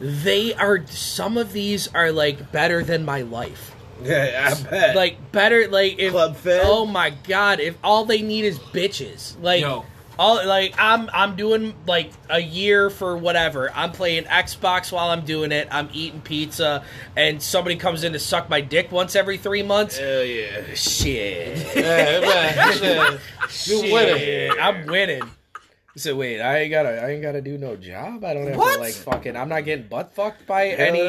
they 0.00 0.54
are 0.54 0.84
some 0.86 1.36
of 1.36 1.52
these 1.52 1.88
are 1.94 2.10
like 2.10 2.50
better 2.50 2.82
than 2.82 3.04
my 3.04 3.20
life. 3.22 3.76
Yeah, 4.02 4.50
I 4.50 4.62
bet. 4.62 4.96
Like 4.96 5.30
better 5.30 5.68
like 5.68 5.98
if 5.98 6.12
Club 6.12 6.36
Fed? 6.36 6.62
Oh 6.64 6.86
my 6.86 7.10
god, 7.10 7.60
if 7.60 7.76
all 7.84 8.06
they 8.06 8.22
need 8.22 8.44
is 8.46 8.58
bitches. 8.58 9.36
Like 9.42 9.60
Yo. 9.60 9.84
all 10.18 10.46
like 10.46 10.74
I'm 10.78 11.10
I'm 11.12 11.36
doing 11.36 11.74
like 11.86 12.10
a 12.30 12.40
year 12.40 12.88
for 12.88 13.14
whatever. 13.16 13.70
I'm 13.74 13.92
playing 13.92 14.24
Xbox 14.24 14.90
while 14.90 15.10
I'm 15.10 15.26
doing 15.26 15.52
it. 15.52 15.68
I'm 15.70 15.90
eating 15.92 16.22
pizza 16.22 16.82
and 17.14 17.42
somebody 17.42 17.76
comes 17.76 18.02
in 18.02 18.14
to 18.14 18.18
suck 18.18 18.48
my 18.48 18.62
dick 18.62 18.90
once 18.90 19.14
every 19.14 19.36
3 19.36 19.62
months. 19.64 19.98
Hell 19.98 20.24
yeah. 20.24 20.74
Shit. 20.74 21.76
Yeah, 21.76 22.20
man. 22.20 23.18
You 23.64 23.92
winning. 23.92 24.16
Shit, 24.16 24.52
I'm 24.60 24.86
winning. 24.86 25.22
So 25.96 26.14
wait, 26.14 26.40
I 26.40 26.58
ain't 26.60 26.70
gotta, 26.70 27.02
I 27.02 27.10
ain't 27.10 27.22
gotta 27.22 27.40
do 27.40 27.58
no 27.58 27.74
job. 27.74 28.24
I 28.24 28.32
don't 28.32 28.46
have 28.46 28.56
What? 28.56 28.74
to 28.76 28.80
like 28.80 28.94
fucking. 28.94 29.36
I'm 29.36 29.48
not 29.48 29.64
getting 29.64 29.88
butt 29.88 30.14
fucked 30.14 30.46
by 30.46 30.68
any 30.68 31.02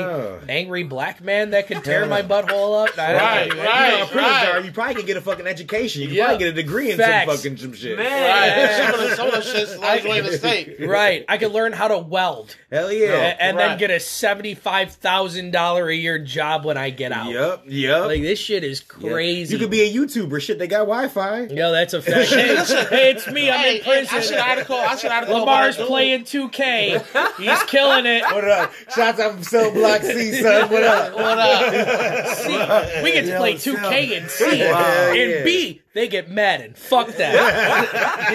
angry 0.50 0.84
black 0.84 1.22
man 1.22 1.52
that 1.52 1.68
can 1.68 1.82
tear 1.84 2.06
my 2.08 2.24
butthole 2.24 2.88
up. 2.88 2.98
I 2.98 3.14
Right, 3.14 3.54
right. 3.58 3.92
You 3.92 3.98
know, 4.00 4.04
a 4.04 4.08
prison 4.08 4.66
you 4.66 4.72
probably 4.72 4.96
can 4.96 5.06
get 5.06 5.18
a 5.18 5.22
fucking 5.22 5.46
education. 5.46 6.02
You 6.02 6.08
can 6.08 6.18
Yeah. 6.18 6.26
probably 6.30 6.46
get 6.46 6.48
a 6.50 6.54
degree 6.62 6.92
in 6.92 6.98
Facts. 6.98 7.28
some 7.32 7.38
fucking 7.38 7.58
some 7.58 7.74
shit. 7.74 7.96
Man. 7.98 8.08
Right. 8.08 8.72
Some 8.92 9.00
of 9.04 9.10
the, 9.10 9.16
some 9.16 9.28
of 9.28 9.34
the 9.36 9.42
shit's 9.42 9.78
like 9.78 10.04
in 10.04 10.26
the. 10.26 10.76
Right, 10.88 11.24
I 11.30 11.38
could 11.38 11.52
learn 11.52 11.74
how 11.74 11.88
to 11.88 11.98
weld 12.00 12.56
Hell 12.72 12.92
yeah. 12.92 13.12
a- 13.14 13.42
and 13.42 13.60
then 13.60 13.78
get 13.78 13.92
a 13.92 14.00
seventy-five 14.00 14.94
thousand 14.94 15.52
dollar 15.52 15.90
a 15.90 15.96
year 15.96 16.18
job 16.20 16.66
when 16.66 16.78
I 16.78 16.90
get 16.90 17.12
out. 17.12 17.30
Yup, 17.32 17.64
yup. 17.68 18.08
Like 18.08 18.22
this 18.22 18.40
shit 18.40 18.64
is 18.64 18.84
Yeah. 19.00 19.10
crazy. 19.12 19.54
You 19.54 19.60
could 19.60 19.70
be 19.70 19.82
a 19.82 19.94
YouTuber. 19.94 20.42
Shit, 20.42 20.58
they 20.60 20.68
got 20.68 20.80
Wi-Fi. 20.88 21.44
Yo, 21.48 21.72
that's 21.72 21.94
a 21.94 22.02
fact. 22.02 22.30
hey, 22.30 22.56
hey, 22.90 23.12
it's 23.12 23.28
me. 23.30 23.50
I'm 23.52 23.60
Hey, 23.60 23.78
in 23.78 23.84
hey, 23.84 24.00
I 24.00 24.04
should 24.06 24.10
prison. 24.10 24.38
article. 24.40 24.78
I 24.88 24.96
should 24.96 25.12
article. 25.12 25.40
Lamar's 25.40 25.78
playing 25.78 26.24
2K. 26.24 27.38
He's 27.38 27.64
killing 27.64 28.06
it. 28.06 28.24
What 28.24 28.48
up? 28.48 28.72
Shots 28.94 29.20
out 29.20 29.34
from 29.34 29.44
Cell 29.44 29.72
Block 29.72 30.02
C, 30.02 30.42
son. 30.42 30.70
What 30.70 30.84
up? 30.84 31.16
What 31.16 31.40
up? 31.40 32.28
C. 32.38 33.04
We 33.04 33.12
get 33.14 33.26
to 33.26 33.38
play 33.38 33.54
2K 33.56 34.18
and 34.18 34.30
C. 34.30 34.62
Wow. 34.64 35.12
And 35.12 35.18
Yeah. 35.32 35.44
B, 35.44 35.81
they 35.94 36.08
get 36.08 36.30
mad 36.30 36.62
and 36.62 36.78
fuck 36.78 37.08
that. 37.18 37.34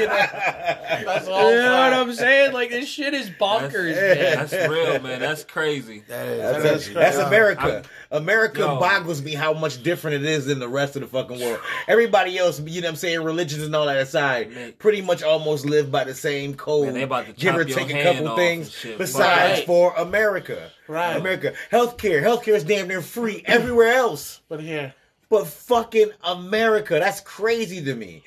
That's 1.04 1.26
you 1.26 1.32
know 1.32 1.34
what. 1.34 1.92
I'm 1.92 2.12
saying? 2.12 2.52
Like 2.52 2.70
this 2.70 2.88
shit 2.88 3.14
is 3.14 3.30
bonkers, 3.30 3.94
man. 3.94 4.48
That's 4.48 4.68
real, 4.70 5.00
man. 5.02 5.20
That's 5.20 5.44
crazy. 5.44 6.02
That's, 6.06 6.62
That's 6.62 6.88
that's 6.88 7.16
crazy. 7.16 7.20
America. 7.22 7.82
America 8.10 8.60
Yo. 8.60 8.78
boggles 8.78 9.22
me 9.22 9.34
how 9.34 9.52
much 9.52 9.82
different 9.82 10.22
it 10.22 10.30
is 10.30 10.46
than 10.46 10.58
the 10.60 10.68
rest 10.68 10.96
of 10.96 11.02
the 11.02 11.08
fucking 11.08 11.40
world. 11.40 11.58
Everybody 11.88 12.38
else, 12.38 12.60
you 12.60 12.80
know 12.80 12.86
what 12.86 12.90
I'm 12.90 12.96
saying, 12.96 13.22
religions 13.22 13.62
and 13.64 13.74
all 13.74 13.86
that 13.86 13.96
aside, 13.96 14.52
Man. 14.52 14.72
pretty 14.78 15.02
much 15.02 15.22
almost 15.22 15.66
live 15.66 15.90
by 15.90 16.04
the 16.04 16.14
same 16.14 16.54
code. 16.54 16.86
Man, 16.86 16.94
they 16.94 17.02
about 17.02 17.26
to 17.26 17.32
give 17.32 17.56
or 17.56 17.64
take 17.64 17.90
a 17.90 18.02
couple 18.02 18.36
things 18.36 18.70
shit. 18.70 18.98
besides 18.98 19.58
Right. 19.60 19.66
for 19.66 19.94
America. 19.96 20.70
Right. 20.88 21.16
America. 21.16 21.54
Healthcare. 21.72 22.22
Healthcare 22.22 22.54
is 22.54 22.64
damn 22.64 22.88
near 22.88 23.02
free 23.02 23.42
everywhere 23.44 23.92
else. 23.94 24.40
But 24.48 24.60
here, 24.60 24.94
But 25.28 25.48
fucking 25.48 26.10
America, 26.22 26.94
that's 27.00 27.20
crazy 27.20 27.84
to 27.84 27.94
me. 27.96 28.22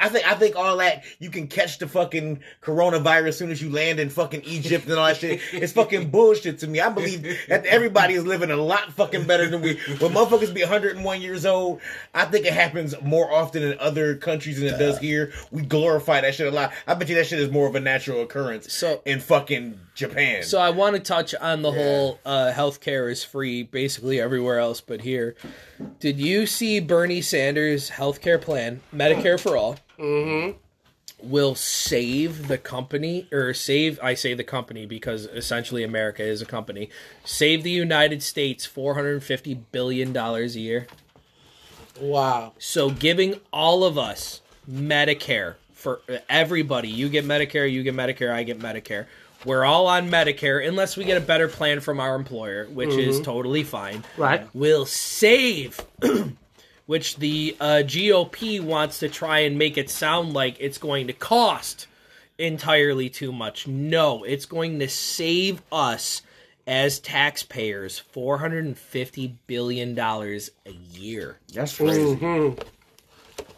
I 0.00 0.08
think 0.08 0.26
I 0.28 0.34
think 0.34 0.56
all 0.56 0.78
that 0.78 1.04
you 1.20 1.30
can 1.30 1.46
catch 1.46 1.78
the 1.78 1.86
fucking 1.86 2.40
coronavirus 2.60 3.28
as 3.28 3.38
soon 3.38 3.50
as 3.50 3.62
you 3.62 3.70
land 3.70 4.00
in 4.00 4.10
fucking 4.10 4.42
Egypt 4.44 4.86
and 4.86 4.94
all 4.94 5.06
that 5.06 5.16
shit. 5.18 5.40
It's 5.52 5.72
fucking 5.72 6.10
bullshit 6.12 6.58
to 6.60 6.66
me. 6.66 6.80
I 6.80 6.88
believe 6.88 7.22
that 7.48 7.66
everybody 7.66 8.14
is 8.14 8.26
living 8.26 8.50
a 8.50 8.56
lot 8.56 8.92
fucking 8.94 9.26
better 9.26 9.48
than 9.48 9.62
we. 9.62 9.74
When 10.00 10.12
motherfuckers 10.12 10.52
be 10.52 10.62
101 10.62 11.20
years 11.20 11.46
old, 11.46 11.80
I 12.14 12.24
think 12.24 12.46
it 12.46 12.52
happens 12.52 12.94
more 13.00 13.32
often 13.32 13.62
in 13.62 13.78
other 13.78 14.16
countries 14.16 14.58
than 14.58 14.74
it 14.74 14.78
does 14.78 14.98
here. 14.98 15.32
We 15.52 15.62
glorify 15.62 16.20
that 16.20 16.34
shit 16.34 16.52
a 16.52 16.54
lot. 16.54 16.72
I 16.86 16.94
bet 16.94 17.08
you 17.08 17.14
that 17.14 17.26
shit 17.28 17.38
is 17.38 17.50
more 17.52 17.68
of 17.68 17.76
a 17.76 17.80
natural 17.80 18.22
occurrence 18.22 18.72
So- 18.72 19.02
in 19.04 19.20
fucking 19.20 19.78
Japan. 19.94 20.42
So 20.42 20.58
I 20.58 20.70
want 20.70 20.96
to 20.96 21.00
touch 21.02 21.34
on 21.34 21.62
the 21.62 21.70
whole 21.72 22.18
uh, 22.24 22.52
healthcare 22.54 23.10
is 23.10 23.22
free 23.22 23.62
basically 23.62 24.20
everywhere 24.20 24.58
else 24.58 24.80
but 24.80 25.00
here. 25.02 25.34
Did 25.98 26.18
you 26.18 26.46
see 26.50 26.80
Bernie 26.80 27.22
Sanders' 27.22 27.90
healthcare 27.90 28.40
plan, 28.40 28.80
Medicare 28.94 29.38
for 29.40 29.56
all? 29.56 29.76
Mm-hmm. 29.98 30.58
Will 31.22 31.54
save 31.54 32.48
the 32.48 32.56
company 32.58 33.28
or 33.30 33.52
save 33.52 34.00
I 34.02 34.14
say 34.14 34.32
the 34.32 34.44
company 34.44 34.86
because 34.86 35.26
essentially 35.26 35.84
America 35.84 36.22
is 36.22 36.40
a 36.40 36.46
company. 36.46 36.88
Save 37.24 37.62
the 37.62 37.70
United 37.70 38.22
States 38.22 38.64
450 38.64 39.54
billion 39.70 40.12
dollars 40.14 40.56
a 40.56 40.60
year. 40.60 40.86
wow. 42.00 42.54
So 42.58 42.90
giving 42.90 43.40
all 43.52 43.84
of 43.84 43.98
us 43.98 44.40
Medicare 44.70 45.56
for 45.72 46.00
everybody, 46.28 46.88
you 46.88 47.08
get 47.08 47.24
Medicare, 47.26 47.70
you 47.70 47.82
get 47.82 47.94
Medicare, 47.94 48.32
I 48.32 48.42
get 48.42 48.58
Medicare. 48.58 49.06
We're 49.44 49.64
all 49.64 49.86
on 49.86 50.10
Medicare 50.10 50.66
unless 50.66 50.96
we 50.96 51.04
get 51.04 51.16
a 51.16 51.24
better 51.24 51.48
plan 51.48 51.80
from 51.80 51.98
our 52.00 52.14
employer, 52.14 52.66
which 52.66 52.90
is 52.90 53.20
totally 53.20 53.62
fine. 53.62 54.04
Right. 54.16 54.46
We'll 54.52 54.86
save 54.86 55.80
which 56.86 57.16
the 57.16 57.56
uh, 57.60 57.82
GOP 57.84 58.60
wants 58.60 58.98
to 58.98 59.08
try 59.08 59.40
and 59.40 59.56
make 59.56 59.78
it 59.78 59.88
sound 59.88 60.34
like 60.34 60.56
it's 60.58 60.76
going 60.78 61.06
to 61.06 61.12
cost 61.12 61.86
entirely 62.36 63.08
too 63.08 63.32
much. 63.32 63.66
No, 63.68 64.24
it's 64.24 64.44
going 64.44 64.78
to 64.80 64.88
save 64.88 65.62
us 65.70 66.22
as 66.66 66.98
taxpayers 66.98 67.98
450 67.98 69.36
billion 69.46 69.94
dollars 69.94 70.50
a 70.66 70.72
year. 70.72 71.38
that's 71.52 71.76
crazy. 71.76 72.18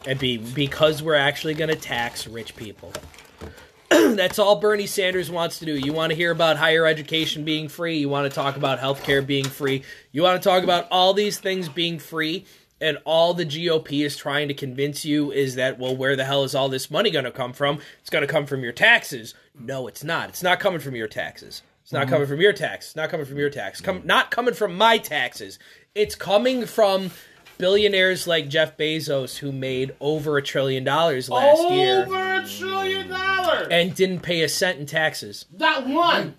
And 0.06 0.18
be 0.18 0.36
because 0.38 1.02
we're 1.02 1.14
actually 1.14 1.54
going 1.54 1.70
to 1.70 1.76
tax 1.76 2.26
rich 2.26 2.54
people. 2.56 2.92
That's 4.16 4.38
all 4.38 4.56
Bernie 4.56 4.86
Sanders 4.86 5.30
wants 5.30 5.58
to 5.58 5.66
do. 5.66 5.76
You 5.76 5.92
want 5.92 6.10
to 6.10 6.16
hear 6.16 6.30
about 6.30 6.56
higher 6.56 6.86
education 6.86 7.44
being 7.44 7.68
free. 7.68 7.98
You 7.98 8.08
want 8.08 8.30
to 8.30 8.34
talk 8.34 8.56
about 8.56 8.78
healthcare 8.78 9.26
being 9.26 9.44
free. 9.44 9.82
You 10.12 10.22
want 10.22 10.42
to 10.42 10.48
talk 10.48 10.64
about 10.64 10.88
all 10.90 11.14
these 11.14 11.38
things 11.38 11.68
being 11.68 11.98
free. 11.98 12.46
And 12.80 12.98
all 13.04 13.32
the 13.32 13.46
GOP 13.46 14.04
is 14.04 14.16
trying 14.16 14.48
to 14.48 14.54
convince 14.54 15.04
you 15.04 15.30
is 15.30 15.54
that, 15.54 15.78
well, 15.78 15.94
where 15.94 16.16
the 16.16 16.24
hell 16.24 16.42
is 16.42 16.54
all 16.54 16.68
this 16.68 16.90
money 16.90 17.10
going 17.10 17.24
to 17.24 17.30
come 17.30 17.52
from? 17.52 17.78
It's 18.00 18.10
going 18.10 18.26
to 18.26 18.32
come 18.32 18.46
from 18.46 18.64
your 18.64 18.72
taxes. 18.72 19.34
No, 19.58 19.86
it's 19.86 20.02
not. 20.02 20.30
It's 20.30 20.42
not 20.42 20.58
coming 20.58 20.80
from 20.80 20.96
your 20.96 21.06
taxes. 21.06 21.62
It's 21.82 21.92
not 21.92 22.02
mm-hmm. 22.02 22.14
coming 22.14 22.28
from 22.28 22.40
your 22.40 22.52
tax. 22.52 22.86
It's 22.86 22.96
not 22.96 23.10
coming 23.10 23.26
from 23.26 23.38
your 23.38 23.50
tax. 23.50 23.80
Come, 23.80 24.02
not 24.04 24.30
coming 24.30 24.54
from 24.54 24.76
my 24.76 24.98
taxes. 24.98 25.58
It's 25.94 26.14
coming 26.14 26.66
from 26.66 27.10
billionaires 27.62 28.26
like 28.26 28.48
Jeff 28.48 28.76
Bezos 28.76 29.38
who 29.38 29.52
made 29.52 29.94
over 30.00 30.36
a 30.36 30.42
trillion 30.42 30.82
dollars 30.82 31.30
last 31.30 31.70
year 31.70 32.02
Over 32.04 32.34
a 32.34 32.44
trillion 32.48 33.08
dollars. 33.08 33.68
and 33.70 33.94
didn't 33.94 34.18
pay 34.20 34.42
a 34.42 34.48
cent 34.48 34.80
in 34.80 34.86
taxes. 34.86 35.44
Not 35.56 35.86
one. 35.86 36.34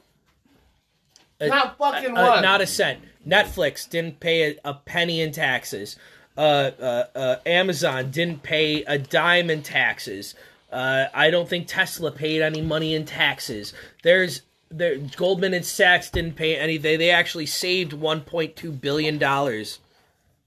Not 1.40 1.78
fucking 1.78 2.18
Uh, 2.18 2.28
one. 2.28 2.42
not 2.44 2.60
a 2.60 2.68
cent. 2.68 3.00
Netflix 3.26 3.90
didn't 3.90 4.20
pay 4.20 4.52
a, 4.52 4.60
a 4.66 4.74
penny 4.74 5.22
in 5.22 5.32
taxes. 5.32 5.96
Uh, 6.38 6.72
uh, 6.78 7.06
uh, 7.16 7.36
Amazon 7.46 8.12
didn't 8.12 8.44
pay 8.44 8.84
a 8.84 8.98
dime 8.98 9.50
in 9.50 9.64
taxes. 9.64 10.36
Uh, 10.74 11.06
I 11.14 11.30
don't 11.32 11.48
think 11.48 11.68
Tesla 11.70 12.12
paid 12.12 12.42
any 12.42 12.60
money 12.62 12.94
in 12.94 13.06
taxes. 13.06 13.74
There's 14.04 14.42
there, 14.70 14.98
Goldman 14.98 15.54
and 15.54 15.64
Sachs 15.64 16.10
didn't 16.10 16.36
pay 16.36 16.58
any. 16.58 16.76
They 16.78 16.98
they 16.98 17.12
actually 17.12 17.46
saved 17.46 17.94
1.2 17.94 18.82
billion 18.82 19.18
dollars 19.18 19.80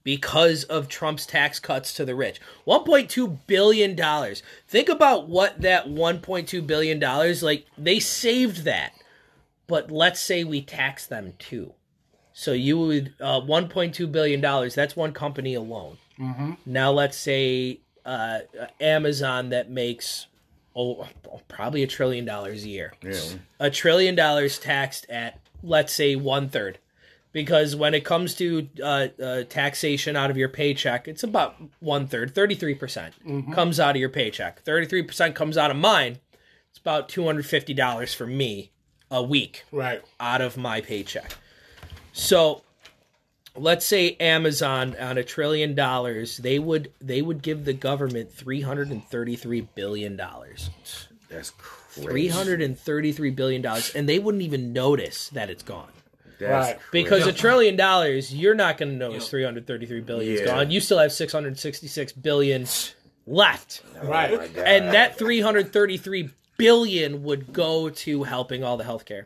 because 0.07 0.63
of 0.63 0.87
Trump's 0.87 1.25
tax 1.25 1.59
cuts 1.59 1.93
to 1.95 2.05
the 2.05 2.15
rich. 2.15 2.39
1.2 2.65 3.39
billion 3.45 3.93
dollars. 3.93 4.41
Think 4.65 4.87
about 4.87 5.27
what 5.27 5.59
that 5.59 5.87
1.2 5.87 6.65
billion 6.65 6.97
dollars 6.97 7.43
like 7.43 7.65
they 7.77 7.99
saved 7.99 8.63
that. 8.63 8.93
But 9.67 9.91
let's 9.91 10.21
say 10.21 10.45
we 10.45 10.61
tax 10.61 11.05
them 11.05 11.33
too. 11.39 11.73
So 12.31 12.53
you 12.53 12.79
would 12.79 13.15
uh, 13.19 13.41
1.2 13.41 14.09
billion 14.09 14.39
dollars. 14.39 14.73
That's 14.73 14.95
one 14.95 15.11
company 15.11 15.55
alone. 15.55 15.97
Now 16.65 16.93
let's 16.93 17.17
say 17.17 17.81
uh, 18.05 18.39
Amazon 18.79 19.49
that 19.49 19.69
makes 19.69 20.27
oh 20.73 21.05
probably 21.49 21.83
a 21.83 21.87
trillion 21.87 22.23
dollars 22.23 22.63
a 22.63 22.69
year. 22.69 22.93
A 23.59 23.69
trillion 23.69 24.15
dollars 24.15 24.57
taxed 24.57 25.05
at 25.09 25.41
let's 25.61 25.91
say 25.91 26.15
one 26.15 26.47
third, 26.47 26.77
because 27.37 27.75
when 27.75 27.93
it 27.93 28.03
comes 28.03 28.33
to 28.35 28.67
uh, 28.83 29.07
uh, 29.23 29.43
taxation 29.43 30.15
out 30.15 30.31
of 30.31 30.37
your 30.37 30.49
paycheck, 30.49 31.07
it's 31.07 31.21
about 31.23 31.55
one 31.79 32.07
third, 32.07 32.33
thirty 32.33 32.55
three 32.55 32.73
percent 32.73 33.13
comes 33.53 33.79
out 33.79 33.95
of 33.95 33.99
your 33.99 34.09
paycheck. 34.09 34.61
Thirty 34.63 34.87
three 34.87 35.03
percent 35.03 35.35
comes 35.35 35.55
out 35.57 35.69
of 35.69 35.77
mine. 35.77 36.17
It's 36.71 36.79
about 36.79 37.09
two 37.09 37.25
hundred 37.25 37.45
fifty 37.45 37.73
dollars 37.75 38.13
for 38.15 38.25
me 38.25 38.71
a 39.11 39.21
week 39.21 39.63
Right. 39.71 40.01
out 40.19 40.41
of 40.41 40.57
my 40.57 40.81
paycheck. 40.81 41.35
So 42.11 42.63
let's 43.55 43.85
say 43.85 44.17
Amazon 44.19 44.95
on 44.99 45.17
a 45.19 45.23
trillion 45.23 45.75
dollars, 45.75 46.37
they 46.37 46.57
would 46.57 46.91
they 46.99 47.21
would 47.21 47.41
give 47.43 47.65
the 47.65 47.73
government 47.73 48.31
three 48.33 48.61
hundred 48.61 48.89
and 48.89 49.03
thirty 49.07 49.35
three 49.35 49.61
billion 49.61 50.15
dollars. 50.17 50.69
That's 51.29 51.51
crazy. 51.51 52.07
Three 52.07 52.27
hundred 52.29 52.61
and 52.61 52.77
thirty 52.77 53.11
three 53.11 53.31
billion 53.31 53.61
dollars, 53.61 53.93
and 53.95 54.09
they 54.09 54.17
wouldn't 54.19 54.43
even 54.43 54.73
notice 54.73 55.29
that 55.29 55.49
it's 55.49 55.63
gone. 55.63 55.91
That's 56.39 56.67
Right. 56.73 56.79
Because 56.91 57.25
a 57.27 57.33
trillion 57.33 57.75
dollars, 57.75 58.33
you're 58.33 58.55
not 58.55 58.77
going 58.77 58.91
to 58.91 58.95
notice 58.97 59.27
333 59.29 60.01
billion 60.01 60.33
is 60.33 60.39
Yeah. 60.41 60.45
gone. 60.47 60.71
You 60.71 60.79
still 60.79 60.99
have 60.99 61.11
666 61.11 62.11
billion 62.13 62.65
left. 63.25 63.81
Right. 64.03 64.31
Oh 64.33 64.37
my 64.37 64.47
God. 64.47 64.65
And 64.65 64.93
that 64.93 65.17
333 65.17 66.29
billion 66.57 67.23
would 67.23 67.53
go 67.53 67.89
to 67.89 68.23
helping 68.23 68.63
all 68.63 68.77
the 68.77 68.83
healthcare, 68.83 69.25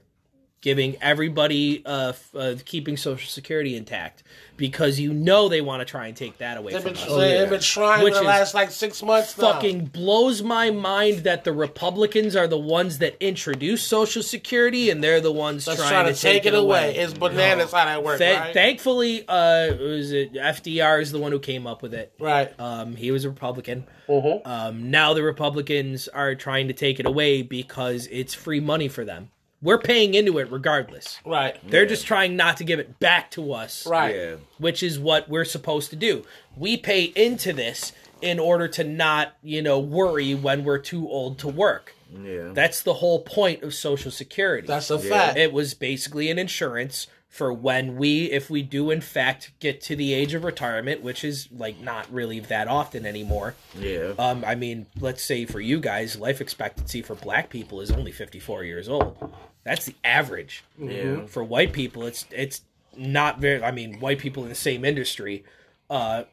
giving 0.62 0.96
everybody 1.02 1.84
uh, 1.86 2.14
uh 2.36 2.56
keeping 2.66 2.96
social 2.96 3.28
security 3.28 3.76
intact 3.76 4.24
because 4.58 5.00
you 5.00 5.12
know 5.12 5.50
they 5.50 5.60
want 5.60 5.82
to 5.82 5.86
try 5.86 6.06
and 6.06 6.16
take 6.16 6.38
that 6.38 6.56
away 6.56 6.72
They've 6.72 6.84
from 6.84 6.94
been, 6.94 7.02
us. 7.02 7.18
they've 7.18 7.50
been 7.50 7.60
trying 7.62 8.04
Which 8.04 8.14
for 8.14 8.20
the 8.20 8.28
last 8.28 8.54
like 8.54 8.70
six 8.70 9.02
months 9.02 9.36
now. 9.36 9.54
Fucking 9.54 9.86
blows 9.86 10.44
my 10.44 10.70
mind 10.70 11.24
that 11.24 11.44
the 11.44 11.52
Republicans 11.52 12.36
are 12.36 12.48
the 12.48 12.60
ones 12.60 13.00
that 13.00 13.16
introduced 13.20 13.88
Social 13.88 14.22
Security 14.22 14.92
and 14.92 15.04
they're 15.04 15.20
the 15.20 15.32
ones 15.32 15.66
Let's 15.66 15.80
trying, 15.80 15.92
try 15.92 16.12
to 16.12 16.14
take 16.14 16.46
it 16.46 16.54
away. 16.54 16.96
It's 16.96 17.14
bananas 17.14 17.72
how 17.72 17.86
that 17.86 18.04
works, 18.04 18.20
Th- 18.20 18.38
right? 18.38 18.54
Thankfully, 18.54 19.28
uh, 19.28 19.74
was 19.76 20.12
it 20.12 20.34
FDR 20.34 21.02
is 21.02 21.12
the 21.12 21.20
one 21.20 21.32
who 21.32 21.40
came 21.40 21.66
up 21.66 21.82
with 21.82 21.96
it. 21.96 22.14
right. 22.20 22.54
Um, 22.60 22.96
he 22.96 23.10
was 23.10 23.26
a 23.26 23.30
Republican. 23.30 23.86
Mhm. 24.08 24.46
Um, 24.46 24.92
now 24.92 25.16
the 25.16 25.24
Republicans 25.24 26.08
are 26.08 26.36
trying 26.36 26.68
to 26.68 26.74
take 26.74 27.00
it 27.00 27.08
away 27.08 27.42
because 27.42 28.08
it's 28.12 28.36
free 28.36 28.60
money 28.60 28.88
for 28.88 29.06
them. 29.06 29.30
We're 29.62 29.78
paying 29.78 30.14
into 30.16 30.40
it 30.40 30.52
regardless. 30.52 31.20
right. 31.26 31.56
They're 31.70 31.86
just 31.86 32.06
trying 32.08 32.36
not 32.36 32.58
to 32.58 32.64
give 32.64 32.80
it 32.80 33.00
back 33.00 33.30
to 33.32 33.54
us, 33.54 33.86
Right. 33.86 34.16
Yeah. 34.16 34.36
which 34.58 34.82
is 34.82 34.98
what 35.00 35.30
we're 35.30 35.46
supposed 35.46 35.90
to 35.92 35.96
do. 35.96 36.24
We 36.58 36.78
pay 36.78 37.04
into 37.04 37.54
this 37.54 37.92
in 38.22 38.40
order 38.40 38.68
to 38.70 38.84
not, 38.84 39.34
you 39.44 39.62
know, 39.62 39.80
worry 39.80 40.34
when 40.36 40.64
we're 40.64 40.78
too 40.80 41.08
old 41.10 41.38
to 41.40 41.48
work. 41.48 41.94
Yeah. 42.12 42.50
That's 42.54 42.82
the 42.82 42.96
whole 42.96 43.22
point 43.22 43.64
of 43.64 43.74
Social 43.74 44.12
Security. 44.12 44.68
That's 44.68 44.90
a 44.90 45.00
fact. 45.00 45.38
It 45.38 45.54
was 45.54 45.74
basically 45.74 46.30
an 46.30 46.38
insurance 46.40 47.08
for 47.30 47.54
when 47.54 47.96
we, 47.96 48.26
if 48.26 48.50
we 48.50 48.62
do 48.62 48.92
in 48.92 49.00
fact 49.00 49.52
get 49.62 49.80
to 49.80 49.96
the 49.96 50.14
age 50.14 50.34
of 50.34 50.44
retirement, 50.44 51.02
which 51.02 51.24
is 51.24 51.48
like 51.56 51.80
not 51.80 52.12
really 52.12 52.42
that 52.42 52.68
often 52.68 53.06
anymore. 53.06 53.56
yeah. 53.80 54.12
Um, 54.20 54.44
I 54.46 54.56
mean, 54.56 54.88
let's 55.00 55.24
say 55.24 55.46
for 55.46 55.62
you 55.62 55.80
guys, 55.80 56.18
life 56.18 56.42
expectancy 56.42 57.02
for 57.02 57.16
black 57.16 57.50
people 57.50 57.80
is 57.80 57.90
only 57.90 58.12
54 58.12 58.66
years 58.66 58.90
old. 58.90 59.34
That's 59.64 59.86
the 59.86 59.96
average. 60.04 60.64
Yeah. 60.80 61.26
For 61.28 61.44
white 61.44 61.74
people, 61.74 62.06
it's 62.06 62.26
it's 62.32 62.62
not 62.98 63.40
very. 63.40 63.64
I 63.64 63.72
mean, 63.72 64.00
white 64.00 64.20
people 64.20 64.44
in 64.44 64.50
the 64.50 64.56
same 64.56 64.84
industry, 64.84 65.44
uh, 65.90 66.24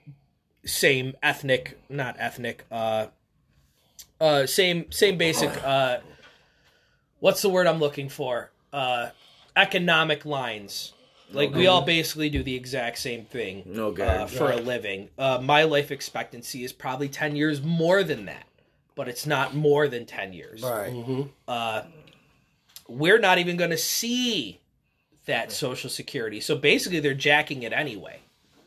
same 0.64 1.14
ethnic, 1.22 1.78
not 1.88 2.16
ethnic, 2.18 2.64
uh, 2.70 3.06
uh, 4.20 4.46
same 4.46 4.90
same 4.90 5.18
basic. 5.18 5.50
Uh, 5.62 5.98
what's 7.20 7.42
the 7.42 7.48
word 7.48 7.66
I'm 7.66 7.78
looking 7.78 8.08
for? 8.08 8.50
Uh, 8.72 9.10
economic 9.56 10.24
lines. 10.24 10.92
Like 11.30 11.52
we 11.54 11.66
all 11.66 11.82
basically 11.82 12.30
do 12.30 12.42
the 12.42 12.54
exact 12.56 12.96
same 12.98 13.26
thing 13.26 13.64
Okay. 13.76 14.02
uh, 14.02 14.26
for 14.26 14.50
a 14.50 14.56
living. 14.56 15.10
Uh, 15.18 15.38
my 15.42 15.64
life 15.64 15.90
expectancy 15.90 16.64
is 16.64 16.72
probably 16.72 17.10
ten 17.10 17.36
years 17.36 17.60
more 17.60 18.02
than 18.02 18.24
that, 18.24 18.46
but 18.94 19.08
it's 19.08 19.26
not 19.26 19.54
more 19.54 19.88
than 19.88 20.06
ten 20.06 20.32
years. 20.32 20.62
Right. 20.62 20.90
We're 22.88 23.18
not 23.18 23.38
even 23.38 23.56
going 23.56 23.70
to 23.70 23.78
see 23.78 24.60
that 25.26 25.52
Social 25.52 25.90
Security. 25.90 26.40
So 26.40 26.56
basically, 26.56 27.00
they're 27.00 27.14
jacking 27.14 27.62
it 27.62 27.72
anyway. 27.72 28.20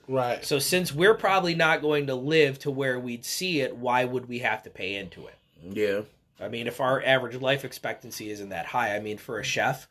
Right. 0.08 0.44
So 0.46 0.60
since 0.60 0.94
we're 0.94 1.14
probably 1.14 1.56
not 1.56 1.82
going 1.82 2.08
to 2.08 2.16
live 2.16 2.60
to 2.60 2.72
where 2.72 3.00
we'd 3.00 3.26
see 3.26 3.62
it, 3.62 3.76
why 3.76 4.06
would 4.06 4.28
we 4.28 4.40
have 4.40 4.64
to 4.64 4.70
pay 4.70 4.96
into 4.96 5.28
it? 5.28 5.36
Yeah. 5.64 6.02
I 6.40 6.48
mean, 6.48 6.68
if 6.68 6.82
our 6.82 7.04
average 7.04 7.40
life 7.40 7.64
expectancy 7.64 8.32
isn't 8.32 8.50
that 8.50 8.66
high, 8.66 8.96
I 8.96 9.00
mean, 9.00 9.18
for 9.18 9.40
a 9.40 9.44
chef, 9.44 9.88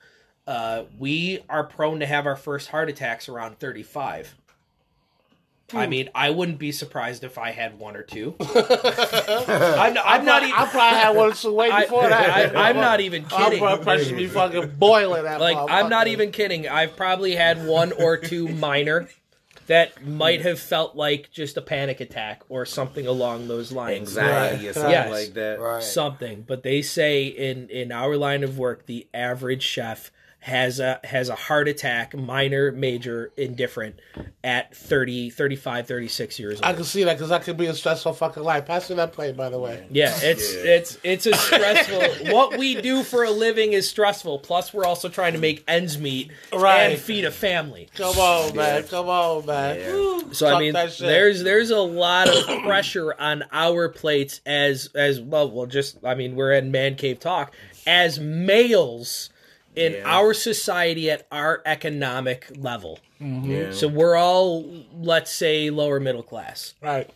uh, 0.46 0.84
we 0.98 1.40
are 1.48 1.64
prone 1.64 2.00
to 2.00 2.06
have 2.06 2.26
our 2.26 2.36
first 2.36 2.68
heart 2.68 2.88
attacks 2.88 3.28
around 3.28 3.58
35. 3.58 4.34
I 5.72 5.84
Hmm. 5.84 5.90
mean, 5.90 6.08
I 6.14 6.30
wouldn't 6.30 6.58
be 6.58 6.72
surprised 6.72 7.22
if 7.24 7.38
I 7.38 7.50
had 7.52 7.78
one 7.78 7.96
or 7.96 8.02
two. 8.02 8.34
I'm, 8.40 9.96
I'm 10.04 10.24
not 10.24 10.42
even. 10.42 10.54
I 10.54 10.66
probably 10.66 10.98
had 10.98 11.16
one 11.16 11.30
or 11.30 11.34
two 11.34 11.52
way 11.54 11.70
I, 11.70 11.86
that. 11.86 12.56
I, 12.56 12.70
am 12.70 12.76
not 12.76 13.00
even 13.00 13.24
Our 13.32 13.44
kidding. 13.44 13.58
blood 13.60 13.82
pressure 13.82 14.04
should 14.04 14.16
be 14.16 14.26
fucking 14.26 14.72
boiling. 14.78 15.24
That 15.24 15.40
Like, 15.40 15.56
I'm 15.58 15.88
not 15.88 16.08
even 16.08 16.32
kidding. 16.32 16.68
I've 16.68 16.96
probably 16.96 17.34
had 17.34 17.64
one 17.66 17.92
or 17.92 18.16
two 18.16 18.48
minor 18.66 19.08
that 19.66 20.04
might 20.04 20.40
have 20.40 20.58
felt 20.58 20.96
like 20.96 21.30
just 21.30 21.56
a 21.56 21.62
panic 21.62 22.00
attack 22.00 22.42
or 22.48 22.66
something 22.66 23.06
along 23.06 23.46
those 23.46 23.70
lines. 23.70 24.16
Anxiety 24.16 24.68
or 24.68 24.72
something 24.72 24.90
Yes. 24.90 25.10
like 25.10 25.34
that. 25.34 25.60
Right. 25.60 25.82
something 25.82 26.42
but 26.46 26.64
they 26.64 26.82
say 26.82 27.26
in 27.26 27.68
in 27.68 27.92
our 27.92 28.16
line 28.16 28.42
of 28.42 28.58
work 28.58 28.86
the 28.86 29.06
average 29.14 29.62
chef 29.62 30.10
has 30.42 30.80
a 30.80 30.98
has 31.04 31.28
a 31.28 31.34
heart 31.34 31.68
attack 31.68 32.14
minor 32.16 32.72
major 32.72 33.30
indifferent 33.36 34.00
at 34.42 34.74
30 34.74 35.28
35 35.30 35.86
36 35.86 36.38
years 36.40 36.54
old. 36.56 36.64
I 36.64 36.72
can 36.72 36.84
see 36.84 37.04
that 37.04 37.12
because 37.14 37.28
that 37.28 37.42
could 37.42 37.58
be 37.58 37.66
a 37.66 37.74
stressful 37.74 38.14
fucking 38.14 38.42
life. 38.42 38.64
Pass 38.64 38.88
me 38.88 38.96
that 38.96 39.12
plate, 39.12 39.36
by 39.36 39.50
the 39.50 39.58
way. 39.58 39.86
yeah 39.90 40.16
it's 40.22 40.54
Yeah. 40.54 40.62
it's 40.76 40.98
it's 41.04 41.26
a 41.26 41.34
stressful 41.34 42.32
what 42.34 42.56
we 42.58 42.80
do 42.80 43.02
for 43.02 43.24
a 43.24 43.30
living 43.30 43.74
is 43.74 43.86
stressful 43.88 44.38
plus 44.38 44.72
we're 44.72 44.86
also 44.86 45.10
trying 45.10 45.34
to 45.34 45.38
make 45.38 45.62
ends 45.68 45.98
meet 45.98 46.30
Right. 46.52 46.84
and 46.92 46.98
feed 46.98 47.26
a 47.26 47.30
family 47.30 47.88
Come 47.94 48.16
on, 48.18 48.56
man. 48.56 48.84
Come 48.84 49.08
on, 49.10 49.44
man. 49.44 49.78
Yeah. 49.78 50.32
So 50.32 50.46
I 50.46 50.58
mean, 50.58 50.72
there's 50.72 51.42
there's 51.42 51.70
a 51.70 51.80
lot 51.80 52.28
of 52.28 52.46
pressure 52.62 53.12
on 53.20 53.44
our 53.52 53.88
plates 53.90 54.40
as 54.46 54.88
as 54.94 55.20
well. 55.20 55.50
Well, 55.50 55.66
just 55.66 55.98
I 56.04 56.14
mean, 56.14 56.34
we're 56.34 56.52
in 56.52 56.70
man 56.70 56.94
cave 56.94 57.20
talk 57.20 57.52
as 57.86 58.18
males 58.20 59.28
in 59.76 59.92
Yeah. 59.94 60.02
our 60.04 60.34
society 60.34 61.10
at 61.10 61.26
our 61.30 61.62
economic 61.64 62.46
level. 62.56 62.98
Yeah. 63.20 63.70
So 63.72 63.86
we're 63.88 64.16
all 64.16 64.64
let's 64.94 65.30
say 65.32 65.70
lower 65.70 66.00
middle 66.00 66.22
class. 66.22 66.74
Right. 66.80 67.08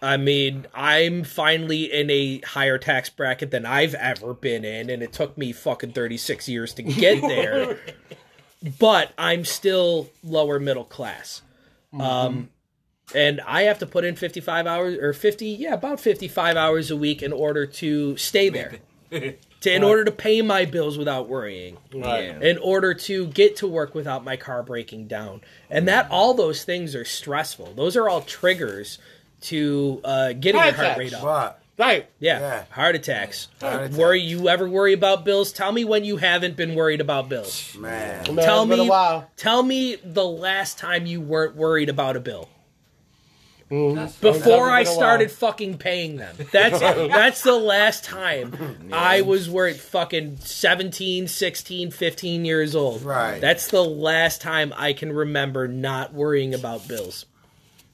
I 0.00 0.16
mean, 0.16 0.66
I'm 0.74 1.24
finally 1.24 1.92
in 1.92 2.08
a 2.10 2.38
higher 2.42 2.78
tax 2.78 3.10
bracket 3.10 3.50
than 3.50 3.66
I've 3.66 3.94
ever 3.94 4.32
been 4.32 4.64
in, 4.64 4.90
and 4.90 5.02
it 5.02 5.12
took 5.12 5.36
me 5.36 5.52
fucking 5.52 5.90
36 5.92 6.48
years 6.48 6.72
to 6.74 6.82
get 6.84 7.20
there. 7.22 7.78
but 8.78 9.12
I'm 9.18 9.44
still 9.44 10.08
lower 10.22 10.60
middle 10.60 10.84
class. 10.84 11.42
Um, 11.98 12.50
and 13.14 13.40
I 13.46 13.62
have 13.62 13.78
to 13.80 13.86
put 13.86 14.04
in 14.04 14.14
55 14.14 14.66
hours 14.68 14.98
or 14.98 15.12
50, 15.12 15.46
yeah, 15.46 15.74
about 15.74 15.98
55 15.98 16.56
hours 16.56 16.90
a 16.92 16.96
week 16.96 17.22
in 17.22 17.32
order 17.32 17.66
to 17.66 18.16
stay 18.18 18.50
there. 18.50 18.74
to, 19.62 19.72
in 19.72 19.82
order 19.82 20.04
to 20.04 20.12
pay 20.12 20.40
my 20.42 20.64
bills 20.64 20.96
without 20.98 21.28
worrying 21.28 21.76
Right. 21.94 22.40
In 22.42 22.58
order 22.58 22.94
to 22.94 23.26
get 23.26 23.56
to 23.56 23.66
work 23.66 23.94
without 23.94 24.24
my 24.24 24.36
car 24.36 24.62
breaking 24.62 25.08
down. 25.08 25.40
And 25.68 25.88
that 25.88 26.08
all 26.10 26.34
those 26.34 26.64
things 26.64 26.94
are 26.94 27.04
stressful. 27.04 27.74
Those 27.74 27.96
are 27.96 28.08
all 28.08 28.20
triggers 28.22 28.98
to 29.42 30.00
uh, 30.04 30.32
getting 30.34 30.60
Heart 30.60 30.76
your 30.76 30.84
heart 30.84 30.86
attacks. 30.98 30.98
rate 30.98 31.14
up. 31.14 31.22
But 31.22 31.60
Right. 31.78 32.08
Yeah, 32.18 32.40
Yeah. 32.40 32.64
heart 32.70 32.96
attacks. 32.96 33.46
Heart 33.60 33.82
attacks. 33.82 33.96
Worry 33.96 34.20
you 34.20 34.48
ever 34.48 34.68
worry 34.68 34.92
about 34.94 35.24
bills? 35.24 35.52
Tell 35.52 35.70
me 35.70 35.84
when 35.84 36.04
you 36.04 36.16
haven't 36.16 36.56
been 36.56 36.74
worried 36.74 37.00
about 37.00 37.28
bills. 37.28 37.72
man, 37.78 38.34
Man, 38.34 38.44
tell 38.44 38.62
it's 38.64 38.70
me 38.78 38.86
a 38.86 38.90
while. 38.90 39.30
tell 39.36 39.62
me 39.62 39.94
the 40.02 40.24
last 40.26 40.76
time 40.78 41.06
you 41.06 41.20
weren't 41.20 41.54
worried 41.54 41.88
about 41.88 42.16
a 42.16 42.20
bill. 42.20 42.48
That's 43.70 44.16
Before 44.16 44.70
I 44.70 44.84
started 44.84 45.28
while. 45.28 45.36
fucking 45.36 45.78
paying 45.78 46.16
them. 46.16 46.34
That's 46.52 46.80
that's 46.80 47.42
the 47.42 47.56
last 47.56 48.04
time 48.04 48.88
I 48.92 49.20
was 49.22 49.48
worried 49.50 49.76
fucking 49.76 50.38
17, 50.38 51.28
16, 51.28 51.90
15 51.90 52.44
years 52.44 52.74
old. 52.74 53.02
Right. 53.02 53.40
That's 53.40 53.68
the 53.68 53.84
last 53.84 54.40
time 54.40 54.72
I 54.76 54.92
can 54.94 55.12
remember 55.12 55.68
not 55.68 56.14
worrying 56.14 56.54
about 56.54 56.88
bills. 56.88 57.26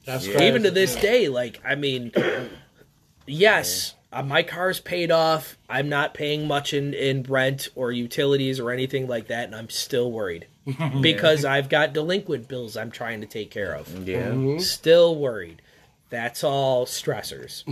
That's 0.05 0.27
Yeah. 0.27 0.43
even 0.43 0.63
to 0.63 0.71
this 0.71 0.95
day 0.95 1.29
like 1.29 1.59
i 1.65 1.73
mean 1.73 2.11
yes 3.25 3.95
uh, 4.13 4.21
my 4.23 4.43
car's 4.43 4.79
paid 4.79 5.11
off 5.11 5.57
i'm 5.69 5.89
not 5.89 6.13
paying 6.13 6.47
much 6.47 6.73
in, 6.73 6.93
in 6.93 7.23
rent 7.23 7.69
or 7.75 7.91
utilities 7.91 8.59
or 8.59 8.71
anything 8.71 9.07
like 9.07 9.27
that 9.27 9.45
and 9.45 9.55
i'm 9.55 9.69
still 9.69 10.11
worried 10.11 10.45
because 11.01 11.43
i've 11.43 11.69
got 11.69 11.93
delinquent 11.93 12.47
bills 12.47 12.77
i'm 12.77 12.91
trying 12.91 13.21
to 13.21 13.27
take 13.27 13.49
care 13.51 13.73
of 13.73 14.07
Yeah. 14.07 14.57
still 14.59 15.15
worried 15.15 15.61
that's 16.09 16.43
all 16.43 16.85
stressors 16.85 17.63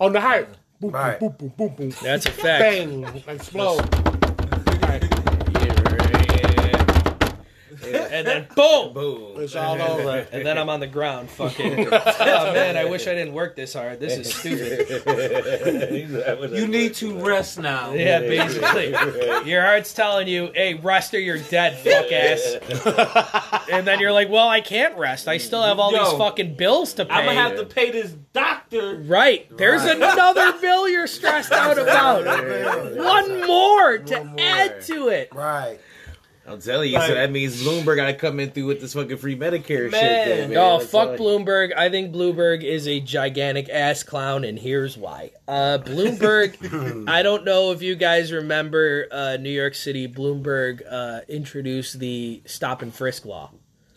On 0.00 0.12
the 0.12 0.20
heart. 0.20 0.48
Boom, 0.80 0.90
Right. 0.90 1.18
boom, 1.20 1.34
boom, 1.38 1.52
boom, 1.56 1.68
boom, 1.68 1.88
boom. 1.90 1.96
that's 2.02 2.26
a 2.26 2.30
fact 2.44 2.60
Bang. 2.60 3.04
Explode. 3.28 3.80
And 7.86 7.96
and 7.96 8.26
then 8.26 8.46
boom, 8.54 8.92
Boom. 8.92 9.40
It's 9.42 9.54
all 9.56 9.80
over. 9.80 10.26
and 10.32 10.44
then 10.46 10.58
I'm 10.58 10.68
on 10.68 10.80
the 10.80 10.86
ground. 10.86 11.28
Fucking. 11.30 11.88
oh 11.92 12.52
man, 12.52 12.76
I 12.76 12.84
wish 12.84 13.06
I 13.06 13.14
didn't 13.14 13.34
work 13.34 13.56
this 13.56 13.74
hard. 13.74 14.00
This 14.00 14.16
is 14.18 14.34
stupid. 14.34 15.02
You 16.54 16.66
need 16.68 16.94
to 16.94 17.18
rest 17.18 17.58
now. 17.58 17.92
Yeah, 17.92 18.20
basically, 18.20 18.90
your 19.48 19.62
heart's 19.62 19.92
telling 19.92 20.28
you, 20.28 20.50
"Hey, 20.54 20.74
rest 20.74 21.14
or 21.14 21.18
you're 21.20 21.38
dead, 21.38 21.78
fuck 21.78 22.10
ass." 22.12 23.64
and 23.70 23.86
then 23.86 24.00
you're 24.00 24.12
like, 24.12 24.28
"Well, 24.30 24.48
I 24.48 24.60
can't 24.60 24.96
rest. 24.96 25.28
I 25.28 25.38
still 25.38 25.62
have 25.62 25.78
all 25.78 25.92
Yo, 25.92 26.04
these 26.04 26.18
fucking 26.18 26.56
bills 26.56 26.94
to 26.94 27.04
pay." 27.04 27.14
I'm 27.14 27.24
gonna 27.26 27.40
have 27.40 27.56
to 27.56 27.64
pay 27.66 27.90
this 27.90 28.12
doctor. 28.32 28.96
Right. 28.96 29.46
There's 29.56 29.84
another 29.84 30.52
bill 30.60 30.88
you're 30.88 31.06
stressed 31.06 31.52
out 31.52 31.78
about. 31.78 32.24
One 32.96 33.46
more 33.46 33.98
to 33.98 34.14
One 34.18 34.26
more. 34.28 34.36
add 34.38 34.82
to 34.82 35.08
it. 35.08 35.28
Right. 35.34 35.78
I'm 36.46 36.60
telling 36.60 36.92
you, 36.92 37.00
so 37.00 37.14
that 37.14 37.30
means 37.30 37.62
Bloomberg 37.62 37.96
got 37.96 38.06
to 38.06 38.14
come 38.14 38.38
in 38.38 38.50
through 38.50 38.66
with 38.66 38.80
this 38.82 38.92
fucking 38.92 39.16
free 39.16 39.34
Medicare 39.34 39.90
Man. 39.90 39.92
shit. 39.92 40.26
Then, 40.38 40.48
man. 40.50 40.58
Oh, 40.58 40.78
That's 40.78 40.90
fuck 40.90 41.08
all- 41.10 41.16
Bloomberg. 41.16 41.74
I 41.74 41.88
think 41.88 42.12
Bloomberg 42.14 42.62
is 42.62 42.86
a 42.86 43.00
gigantic 43.00 43.70
ass 43.70 44.02
clown, 44.02 44.44
and 44.44 44.58
here's 44.58 44.96
why. 44.98 45.30
Uh, 45.48 45.78
Bloomberg, 45.82 47.08
I 47.08 47.22
don't 47.22 47.44
know 47.44 47.72
if 47.72 47.80
you 47.80 47.94
guys 47.94 48.30
remember 48.30 49.06
uh, 49.10 49.36
New 49.40 49.48
York 49.50 49.74
City, 49.74 50.06
Bloomberg 50.06 50.82
uh, 50.90 51.20
introduced 51.28 51.98
the 51.98 52.42
stop 52.44 52.82
and 52.82 52.94
frisk 52.94 53.24
law. 53.24 53.50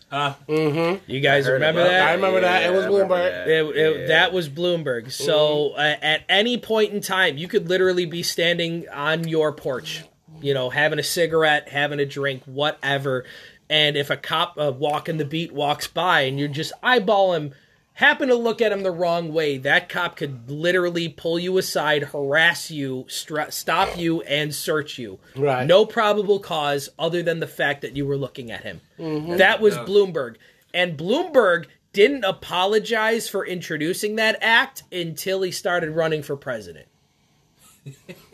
Uh, 0.09 0.33
Mhm. 0.47 1.01
You 1.05 1.19
guys 1.19 1.49
remember 1.49 1.83
that? 1.83 2.07
I 2.07 2.13
remember 2.13 2.39
that. 2.39 2.63
It 2.63 2.71
was 2.71 2.85
Bloomberg. 2.85 3.09
that. 3.29 3.47
It, 3.49 3.75
it- 3.75 3.99
Yeah. 4.01 4.07
That 4.07 4.31
was 4.31 4.47
Bloomberg. 4.47 5.11
So 5.11 5.71
uh, 5.71 5.95
at 6.01 6.23
any 6.29 6.57
point 6.57 6.93
in 6.93 7.01
time, 7.01 7.37
you 7.37 7.49
could 7.49 7.67
literally 7.67 8.05
be 8.05 8.23
standing 8.23 8.87
on 8.87 9.27
your 9.27 9.51
porch, 9.51 10.05
you 10.41 10.53
know, 10.53 10.69
having 10.69 10.99
a 10.99 11.03
cigarette, 11.03 11.69
having 11.69 11.99
a 11.99 12.05
drink, 12.05 12.43
whatever. 12.45 13.25
And 13.69 13.97
if 13.97 14.09
a 14.09 14.17
cop 14.17 14.57
uh, 14.57 14.71
walking 14.77 15.17
the 15.17 15.25
beat 15.25 15.51
walks 15.51 15.87
by 15.87 16.21
and 16.21 16.39
you 16.39 16.47
just 16.47 16.73
eyeball 16.81 17.33
him, 17.33 17.53
happen 17.93 18.29
to 18.29 18.35
look 18.35 18.61
at 18.61 18.71
him 18.71 18.83
the 18.83 18.91
wrong 18.91 19.33
way, 19.33 19.57
that 19.57 19.89
cop 19.89 20.15
could 20.17 20.49
literally 20.49 21.09
pull 21.09 21.39
you 21.39 21.57
aside, 21.57 22.03
harass 22.03 22.69
you, 22.69 23.05
stra- 23.07 23.51
stop 23.51 23.97
you, 23.97 24.21
and 24.21 24.53
search 24.53 24.97
you. 24.97 25.19
Right. 25.35 25.65
No 25.65 25.85
probable 25.85 26.39
cause 26.39 26.89
other 26.99 27.23
than 27.23 27.39
the 27.39 27.47
fact 27.47 27.81
that 27.81 27.95
you 27.95 28.05
were 28.05 28.17
looking 28.17 28.51
at 28.51 28.63
him. 28.63 28.81
That 28.97 29.59
was 29.61 29.75
Bloomberg. 29.77 30.35
And 30.73 30.97
Bloomberg 30.97 31.65
didn't 31.91 32.23
apologize 32.23 33.27
for 33.27 33.43
introducing 33.45 34.17
that 34.17 34.37
act 34.41 34.83
until 34.91 35.41
he 35.41 35.51
started 35.51 35.89
running 35.89 36.21
for 36.21 36.35
president. 36.35 36.87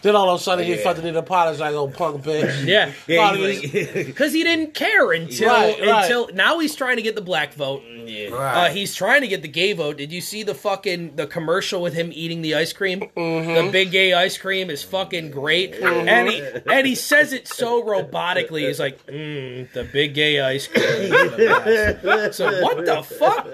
Then 0.00 0.14
all 0.14 0.30
of 0.30 0.40
a 0.40 0.42
sudden 0.42 0.64
he 0.64 0.74
Yeah. 0.76 0.82
fucking 0.84 1.02
need 1.04 1.12
to 1.12 1.18
apologize, 1.18 1.74
old 1.74 1.94
punk 1.94 2.22
bitch. 2.22 2.64
Yeah. 2.66 2.92
Yeah, 3.06 3.30
like, 3.32 3.72
Because 4.06 4.32
he 4.32 4.44
didn't 4.44 4.74
care 4.74 5.10
until 5.12 5.48
Right, 5.48 5.80
right. 5.80 6.02
until 6.04 6.28
now 6.34 6.58
he's 6.60 6.74
trying 6.76 6.96
to 6.96 7.02
get 7.02 7.14
the 7.16 7.20
black 7.20 7.52
vote. 7.54 7.82
yeah. 8.06 8.28
Uh, 8.34 8.68
he's 8.70 8.94
trying 8.94 9.22
to 9.22 9.28
get 9.28 9.42
the 9.42 9.48
gay 9.48 9.72
vote. 9.72 9.96
Did 9.96 10.12
you 10.12 10.20
see 10.20 10.42
the 10.44 10.54
fucking 10.54 11.16
the 11.16 11.26
commercial 11.26 11.82
with 11.82 11.94
him 11.94 12.10
eating 12.12 12.42
the 12.42 12.54
ice 12.54 12.72
cream? 12.72 13.00
Mm-hmm. 13.16 13.66
The 13.66 13.72
big 13.72 13.90
gay 13.90 14.12
ice 14.12 14.38
cream 14.38 14.70
is 14.70 14.82
fucking 14.84 15.30
great, 15.32 15.74
and 15.74 16.28
he 16.28 16.42
and 16.70 16.86
he 16.86 16.94
says 16.94 17.32
it 17.32 17.48
so 17.48 17.82
robotically. 17.82 18.66
He's 18.68 18.78
like, 18.80 19.04
mm, 19.06 19.70
"The 19.72 19.84
big 19.84 20.14
gay 20.14 20.40
ice 20.40 20.68
cream." 20.68 20.84
is 20.84 21.10
the 21.10 22.00
best." 22.02 22.36
so 22.38 22.62
what 22.62 22.84
the 22.86 23.02
fuck? 23.02 23.46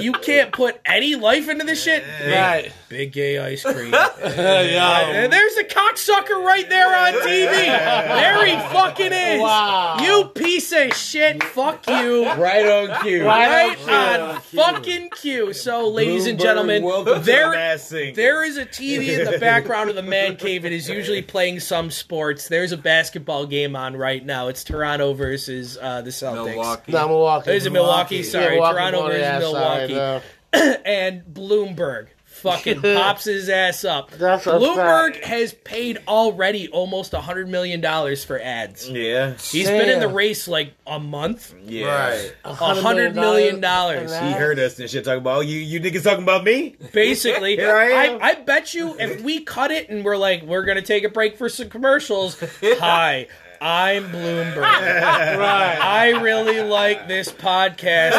You 0.00 0.12
can't 0.12 0.52
put 0.52 0.80
any 0.86 1.16
life 1.16 1.48
into 1.48 1.64
this 1.64 1.82
shit. 1.82 2.04
Big, 2.20 2.32
Right. 2.34 2.72
big 2.88 3.12
gay 3.12 3.38
ice 3.38 3.62
cream. 3.64 3.92
Yeah. 4.38 5.10
And 5.10 5.32
there's 5.32 5.56
a 5.56 5.64
cocksucker 5.88 6.44
right 6.44 6.68
there 6.68 6.86
on 6.94 7.12
TV. 7.22 7.66
There 7.66 8.46
he 8.46 8.52
fucking 8.72 9.12
is. 9.12 9.40
Wow. 9.40 9.98
You 10.00 10.24
piece 10.34 10.72
of 10.72 10.94
shit. 10.94 11.42
Fuck 11.42 11.86
you. 11.88 12.26
right 12.32 12.66
on 12.66 13.02
cue. 13.02 13.24
Right 13.24 13.76
Right 13.86 13.88
on 13.88 14.40
fucking 14.40 15.10
cue. 15.10 15.52
So, 15.52 15.88
ladies 15.88 16.26
and 16.26 16.38
Bloomberg, 16.38 16.42
gentlemen, 16.42 16.82
welcome 16.82 17.14
to 17.14 17.20
the 17.20 17.24
there, 17.26 17.50
Masked 17.50 17.88
Singer. 17.88 18.14
there 18.14 18.44
is 18.44 18.56
a 18.56 18.66
TV 18.66 19.18
in 19.18 19.30
the 19.30 19.38
background 19.40 19.90
of 19.90 19.96
the 19.96 20.02
man 20.02 20.36
cave. 20.36 20.64
It 20.64 20.72
is 20.72 20.88
usually 20.88 21.22
playing 21.22 21.60
some 21.60 21.90
sports. 21.90 22.48
There's 22.48 22.72
a 22.72 22.76
basketball 22.76 23.46
game 23.46 23.76
on 23.76 23.96
right 23.96 24.24
now. 24.24 24.48
It's 24.48 24.64
Toronto 24.64 25.14
versus 25.14 25.78
uh, 25.80 26.02
the 26.02 26.10
Celtics. 26.10 26.44
Milwaukee. 26.46 26.92
No, 26.92 27.08
Milwaukee. 27.08 27.50
Is 27.52 27.66
it 27.66 27.70
Milwaukee? 27.72 28.16
Milwaukee. 28.16 28.22
Sorry, 28.22 28.44
Yeah, 28.44 28.50
Milwaukee 28.50 28.74
Toronto 28.74 29.00
won, 29.00 29.10
versus 29.10 29.22
yeah, 29.22 29.40
sorry, 29.40 29.88
Milwaukee. 29.88 29.94
no. 29.94 30.20
and 30.84 31.22
Bloomberg 31.24 32.08
fucking 32.38 32.82
pops 32.82 33.24
his 33.24 33.48
ass 33.48 33.84
up. 33.84 34.10
That's 34.12 34.46
a 34.46 34.52
Bloomberg 34.52 35.14
fact. 35.14 35.24
has 35.24 35.52
paid 35.52 35.98
already 36.06 36.68
almost 36.68 37.12
a 37.14 37.20
hundred 37.20 37.48
million 37.48 37.80
dollars 37.80 38.24
for 38.24 38.40
ads. 38.40 38.88
Yeah. 38.88 39.34
He's 39.34 39.68
been 39.68 39.88
in 39.88 40.00
the 40.00 40.08
race 40.08 40.48
like 40.48 40.72
a 40.86 40.98
month. 40.98 41.54
Yeah. 41.64 41.86
Right. 41.86 42.34
A 42.44 42.54
hundred 42.54 43.14
million 43.14 43.60
dollars. 43.60 44.10
He 44.12 44.32
heard 44.32 44.58
us 44.58 44.78
and 44.78 44.88
shit 44.88 45.04
talking 45.04 45.18
about, 45.18 45.38
oh, 45.38 45.40
you, 45.40 45.58
you 45.58 45.80
niggas 45.80 46.04
talking 46.04 46.22
about 46.22 46.44
me? 46.44 46.76
Basically, 46.92 47.56
Here 47.56 47.74
I 47.76 47.84
am. 47.84 48.18
I, 48.22 48.34
bet 48.34 48.74
you 48.74 48.96
if 48.98 49.20
we 49.22 49.40
cut 49.40 49.70
it 49.70 49.88
and 49.90 50.04
we're 50.04 50.16
like, 50.16 50.42
we're 50.42 50.64
gonna 50.64 50.82
take 50.82 51.04
a 51.04 51.08
break 51.08 51.36
for 51.36 51.48
some 51.48 51.68
commercials. 51.68 52.38
Hi, 52.62 53.26
I'm 53.60 54.04
Bloomberg. 54.10 54.56
Right. 54.58 55.78
I 55.80 56.10
really 56.20 56.60
like 56.62 57.08
this 57.08 57.30
podcast 57.32 58.12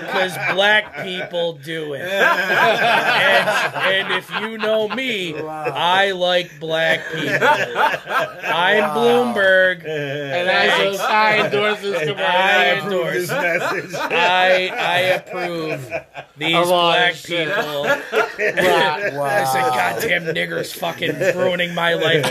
because 0.00 0.34
black 0.54 1.02
people 1.04 1.54
do 1.54 1.94
it. 1.94 2.02
And, 2.02 3.74
and 3.74 4.12
if 4.12 4.30
you 4.40 4.56
know 4.58 4.88
me, 4.88 5.36
I 5.36 6.12
like 6.12 6.60
black 6.60 7.04
people. 7.12 7.48
I'm 7.48 8.84
Bloomberg. 8.96 9.84
And 9.86 10.48
I, 10.48 10.94
so, 10.96 11.02
I 11.04 11.44
endorse 11.46 11.80
this 11.80 11.98
commercial. 11.98 12.24
I 12.24 12.64
approve 12.64 12.92
endorse. 12.92 13.14
this 13.14 13.30
message. 13.30 13.94
I 13.94 14.68
I 14.68 14.98
approve 15.18 15.92
these 16.36 16.54
Of 16.54 16.70
all 16.70 16.92
black 16.92 17.12
this 17.14 17.22
shit. 17.26 17.48
people. 17.48 17.86
Right. 18.38 19.42
I 19.42 19.44
said, 19.52 20.10
goddamn 20.20 20.34
niggers 20.34 20.72
fucking 20.72 21.18
ruining 21.36 21.74
my 21.74 21.94
life. 21.94 22.24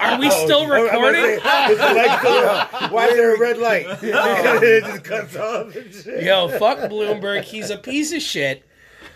Are 0.00 0.18
we 0.18 0.30
still 0.30 0.62
I'm 0.64 0.70
recording? 0.70 1.40
Say, 1.66 1.72
is 1.72 1.78
the 1.78 1.84
light 1.94 2.18
still- 2.78 2.88
Why 2.90 3.06
is 3.08 3.16
there 3.16 3.34
a 3.34 3.38
red 3.38 3.58
light? 3.58 3.86
it 4.02 4.84
just 4.84 5.04
cuts 5.04 5.36
off. 5.36 5.74
and 5.76 5.94
shit. 5.94 6.22
Yo, 6.24 6.48
fuck 6.58 6.78
Bloomberg. 6.90 7.42
He's 7.42 7.70
a 7.70 7.78
piece 7.78 8.12
of 8.12 8.22
shit. 8.22 8.64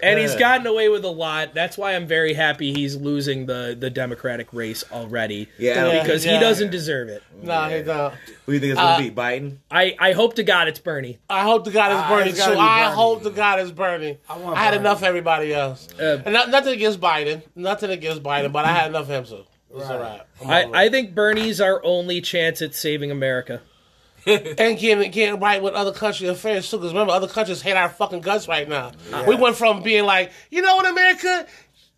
And 0.01 0.16
he's 0.20 0.36
gotten 0.36 0.65
away 0.69 0.89
with 0.89 1.05
a 1.05 1.09
lot. 1.10 1.55
That's 1.55 1.77
why 1.77 1.97
I'm 1.97 2.06
very 2.06 2.32
happy 2.32 2.73
he's 2.73 2.94
losing 2.94 3.47
the, 3.47 3.77
the 3.77 3.90
Democratic 3.90 4.52
race 4.52 4.85
already. 4.93 5.48
Yeah, 5.59 5.86
Yeah. 5.90 6.02
Because 6.05 6.23
he 6.23 6.39
doesn't 6.39 6.70
deserve 6.70 7.09
it. 7.09 7.20
No, 7.43 7.65
he 7.65 7.82
don't. 7.82 8.15
Who 8.47 8.52
do 8.52 8.52
you 8.52 8.60
think 8.60 8.73
it's 8.74 8.81
gonna 8.81 9.02
be? 9.02 9.10
Biden? 9.10 9.56
I, 9.73 9.97
I 9.98 10.12
hope 10.12 10.35
to 10.35 10.44
God 10.44 10.69
it's 10.69 10.78
Bernie. 10.78 11.19
I 11.28 11.43
hope 11.43 11.65
to 11.65 11.73
God 11.73 11.90
it's 11.90 12.01
Ah, 12.01 12.09
Bernie 12.10 12.31
it's 12.31 12.39
gotta 12.39 12.52
too. 12.52 12.59
be 12.59 12.60
I 12.60 12.85
Bernie. 12.85 12.94
hope 12.97 13.23
to 13.24 13.31
God 13.31 13.59
it's 13.59 13.70
Bernie. 13.73 14.19
I, 14.28 14.36
want 14.39 14.56
had 14.56 14.70
Bernie. 14.70 14.81
enough 14.82 14.98
of 14.98 15.02
everybody 15.05 15.52
else. 15.52 15.89
Uh, 15.98 16.23
and 16.24 16.32
not, 16.32 16.48
nothing 16.51 16.74
against 16.74 17.01
Biden. 17.01 17.43
Nothing 17.56 17.90
against 17.90 18.23
Biden, 18.23 18.52
but 18.52 18.65
I 18.66 18.69
had 18.69 18.90
enough 18.90 19.10
of 19.10 19.10
him 19.10 19.24
too. 19.24 19.44
It's 19.74 19.84
all 19.88 19.98
right. 19.98 20.22
I'm 20.44 20.74
I, 20.74 20.84
I 20.84 20.88
think 20.88 21.14
Bernie's 21.14 21.60
our 21.60 21.84
only 21.84 22.20
chance 22.20 22.62
at 22.62 22.74
saving 22.74 23.10
America. 23.10 23.60
and 24.26 24.78
getting 24.78 25.10
getting 25.10 25.40
right 25.40 25.62
with 25.62 25.74
other 25.74 25.92
country 25.92 26.26
affairs 26.28 26.70
too. 26.70 26.76
Because 26.78 26.92
remember, 26.92 27.12
other 27.12 27.28
countries 27.28 27.62
hate 27.62 27.76
our 27.76 27.88
fucking 27.88 28.20
guts 28.20 28.48
right 28.48 28.68
now. 28.68 28.92
We 29.26 29.36
went 29.36 29.56
from 29.56 29.82
being 29.82 30.04
like, 30.04 30.32
you 30.50 30.60
know 30.60 30.76
what, 30.76 30.86
America, 30.88 31.46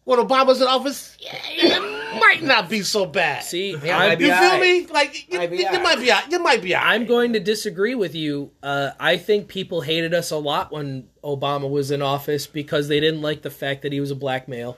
when 0.04 0.18
Obama's 0.18 0.60
in 0.60 0.66
office, 0.68 1.16
yeah, 1.20 1.36
it 1.48 2.20
might 2.20 2.42
not 2.42 2.68
be 2.68 2.82
so 2.82 3.06
bad. 3.06 3.42
See, 3.42 3.74
might 3.76 4.20
you 4.20 4.26
feel 4.26 4.34
alright. 4.34 4.60
me? 4.60 4.86
Like 4.86 5.30
you, 5.32 5.38
Might 5.38 5.50
be 5.50 5.56
you, 5.56 5.62
you 5.62 5.68
alright. 5.68 5.82
might 5.82 5.98
be 6.00 6.12
out. 6.12 6.30
You 6.30 6.38
might 6.42 6.62
be 6.62 6.74
out. 6.74 6.84
I'm 6.86 7.06
going 7.06 7.32
to 7.32 7.40
disagree 7.40 7.94
with 7.94 8.14
you. 8.14 8.50
Uh, 8.62 8.90
I 9.00 9.16
think 9.16 9.48
people 9.48 9.80
hated 9.80 10.12
us 10.14 10.30
a 10.30 10.36
lot 10.36 10.70
when 10.72 11.08
Obama 11.24 11.68
was 11.70 11.90
in 11.90 12.02
office 12.02 12.46
because 12.46 12.88
they 12.88 13.00
didn't 13.00 13.22
like 13.22 13.42
the 13.42 13.50
fact 13.50 13.82
that 13.82 13.92
he 13.92 14.00
was 14.00 14.10
a 14.10 14.16
black 14.16 14.46
male. 14.48 14.76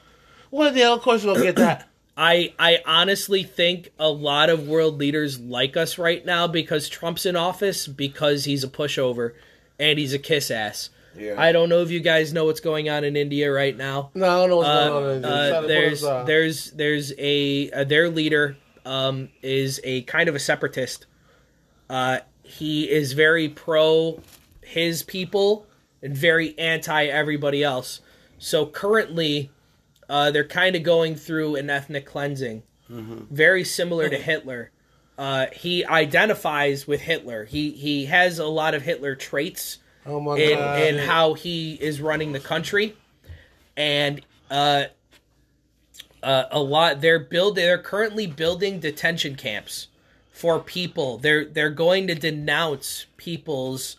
Well, 0.51 0.75
yeah, 0.77 0.93
of 0.93 1.03
course 1.03 1.25
we'll 1.25 1.43
get 1.43 1.57
that. 1.57 1.89
I 2.17 2.53
I 2.59 2.79
honestly 2.87 3.43
think 3.43 3.91
a 3.99 4.09
lot 4.11 4.51
of 4.51 4.69
world 4.69 4.99
leaders 4.99 5.41
like 5.41 5.77
us 5.77 5.97
right 5.99 6.25
now 6.25 6.47
because 6.47 6.89
Trump's 6.89 7.25
in 7.27 7.37
office 7.37 7.87
because 7.87 8.45
he's 8.45 8.63
a 8.65 8.69
pushover 8.69 9.33
and 9.79 9.99
he's 9.99 10.13
a 10.13 10.19
kiss 10.19 10.51
ass. 10.51 10.91
Yeah. 11.17 11.35
I 11.39 11.53
don't 11.53 11.69
know 11.69 11.81
if 11.83 11.91
you 11.91 12.01
guys 12.01 12.33
know 12.33 12.47
what's 12.47 12.61
going 12.61 12.89
on 12.89 13.05
in 13.05 13.17
India 13.17 13.53
right 13.53 13.77
now. 13.77 14.11
No, 14.15 14.27
I 14.27 14.41
don't 14.41 14.49
know 14.51 14.57
what's 14.59 14.69
Uh, 14.69 14.89
going 14.89 15.05
on. 15.05 15.11
in 15.11 15.17
India. 15.17 15.31
uh, 15.31 15.49
Try 15.49 15.57
to 15.57 15.61
put 15.63 15.69
there's 15.69 16.01
there's 16.27 16.71
there's 16.73 17.13
a 17.19 17.71
uh, 17.71 17.85
their 17.85 18.09
leader 18.09 18.57
um, 18.85 19.29
is 19.43 19.81
a 19.85 20.03
kind 20.03 20.29
of 20.29 20.35
a 20.35 20.39
separatist. 20.39 21.07
Uh, 21.91 22.19
he 22.43 22.91
is 22.91 23.13
very 23.13 23.49
pro 23.49 24.21
his 24.63 25.03
people 25.03 25.67
and 26.03 26.17
very 26.17 26.59
anti 26.59 27.05
everybody 27.07 27.63
else. 27.63 28.01
So 28.39 28.67
currently, 28.67 29.51
uh, 30.13 30.31
they're 30.31 30.45
kind 30.45 30.77
of 30.77 30.83
going 30.83 31.17
through 31.17 31.57
an 31.57 31.71
ethnic 31.71 32.05
cleansing, 32.05 32.63
very 33.31 33.65
similar 33.65 34.11
to 34.11 34.19
Hitler. 34.19 34.71
Uh, 35.17 35.47
he 35.55 35.87
identifies 35.87 36.87
with 36.87 37.01
Hitler. 37.01 37.47
He 37.47 37.71
he 37.71 38.05
has 38.05 38.39
a 38.39 38.47
lot 38.47 38.75
of 38.75 38.83
Hitler 38.83 39.15
traits 39.15 39.79
oh 40.05 40.21
my 40.21 40.37
in, 40.37 40.59
god. 40.59 40.81
in 40.83 40.99
how 40.99 41.33
he 41.33 41.79
is 41.81 42.03
running 42.03 42.33
the 42.33 42.41
country, 42.41 42.95
and 43.75 44.21
uh, 44.51 44.85
uh, 46.23 46.45
a 46.51 46.61
lot 46.61 47.01
they're 47.01 47.19
build 47.19 47.57
they're 47.57 47.79
currently 47.79 48.27
building 48.27 48.81
detention 48.81 49.35
camps 49.35 49.89
for 50.31 50.59
people. 50.59 51.17
They're 51.17 51.47
they're 51.47 51.71
going 51.71 52.07
to 52.09 52.15
denounce 52.15 53.07
people's 53.17 53.97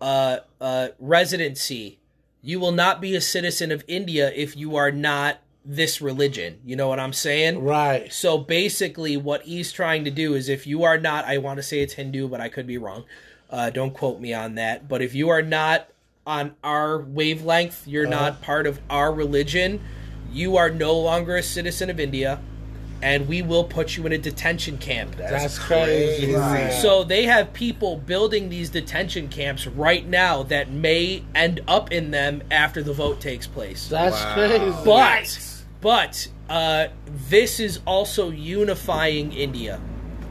uh, 0.00 0.38
uh, 0.60 0.90
residency. 1.00 1.98
You 2.42 2.60
will 2.60 2.70
not 2.70 3.00
be 3.00 3.16
a 3.16 3.20
citizen 3.20 3.72
of 3.72 3.82
India 3.88 4.30
if 4.32 4.56
you 4.56 4.76
are 4.76 4.92
not 4.92 5.40
this 5.64 6.00
religion. 6.00 6.60
You 6.64 6.76
know 6.76 6.88
what 6.88 7.00
I'm 7.00 7.12
saying? 7.12 7.62
Right. 7.62 8.12
So 8.12 8.38
basically, 8.38 9.16
what 9.16 9.42
he's 9.42 9.72
trying 9.72 10.04
to 10.04 10.10
do 10.10 10.34
is 10.34 10.48
if 10.48 10.66
you 10.66 10.84
are 10.84 10.98
not, 10.98 11.24
I 11.24 11.38
want 11.38 11.58
to 11.58 11.62
say 11.62 11.80
it's 11.80 11.94
Hindu, 11.94 12.28
but 12.28 12.40
I 12.40 12.48
could 12.48 12.66
be 12.66 12.78
wrong. 12.78 13.04
Uh, 13.50 13.70
don't 13.70 13.94
quote 13.94 14.20
me 14.20 14.32
on 14.34 14.54
that. 14.56 14.88
But 14.88 15.02
if 15.02 15.14
you 15.14 15.28
are 15.30 15.42
not 15.42 15.88
on 16.26 16.54
our 16.62 17.00
wavelength, 17.00 17.86
you're 17.86 18.06
not 18.06 18.42
part 18.42 18.66
of 18.66 18.78
our 18.90 19.12
religion, 19.12 19.80
you 20.30 20.58
are 20.58 20.68
no 20.68 20.94
longer 20.94 21.36
a 21.36 21.42
citizen 21.42 21.88
of 21.88 21.98
India, 21.98 22.38
and 23.02 23.28
we 23.28 23.42
will 23.42 23.64
put 23.64 23.96
you 23.96 24.06
in 24.06 24.12
a 24.12 24.18
detention 24.18 24.78
camp. 24.78 25.16
That's 25.16 25.58
crazy. 25.58 26.32
So 26.80 27.04
they 27.04 27.24
have 27.24 27.52
people 27.52 27.96
building 27.96 28.48
these 28.48 28.70
detention 28.70 29.28
camps 29.28 29.66
right 29.66 30.06
now 30.06 30.42
that 30.44 30.70
may 30.70 31.22
end 31.34 31.60
up 31.68 31.92
in 31.92 32.10
them 32.10 32.42
after 32.50 32.82
the 32.82 32.92
vote 32.92 33.20
takes 33.20 33.46
place. 33.46 33.88
That's 33.88 34.22
crazy. 34.34 34.74
But 34.84 35.38
but 35.80 36.28
uh, 36.48 36.88
this 37.28 37.60
is 37.60 37.80
also 37.86 38.30
unifying 38.30 39.32
India, 39.32 39.78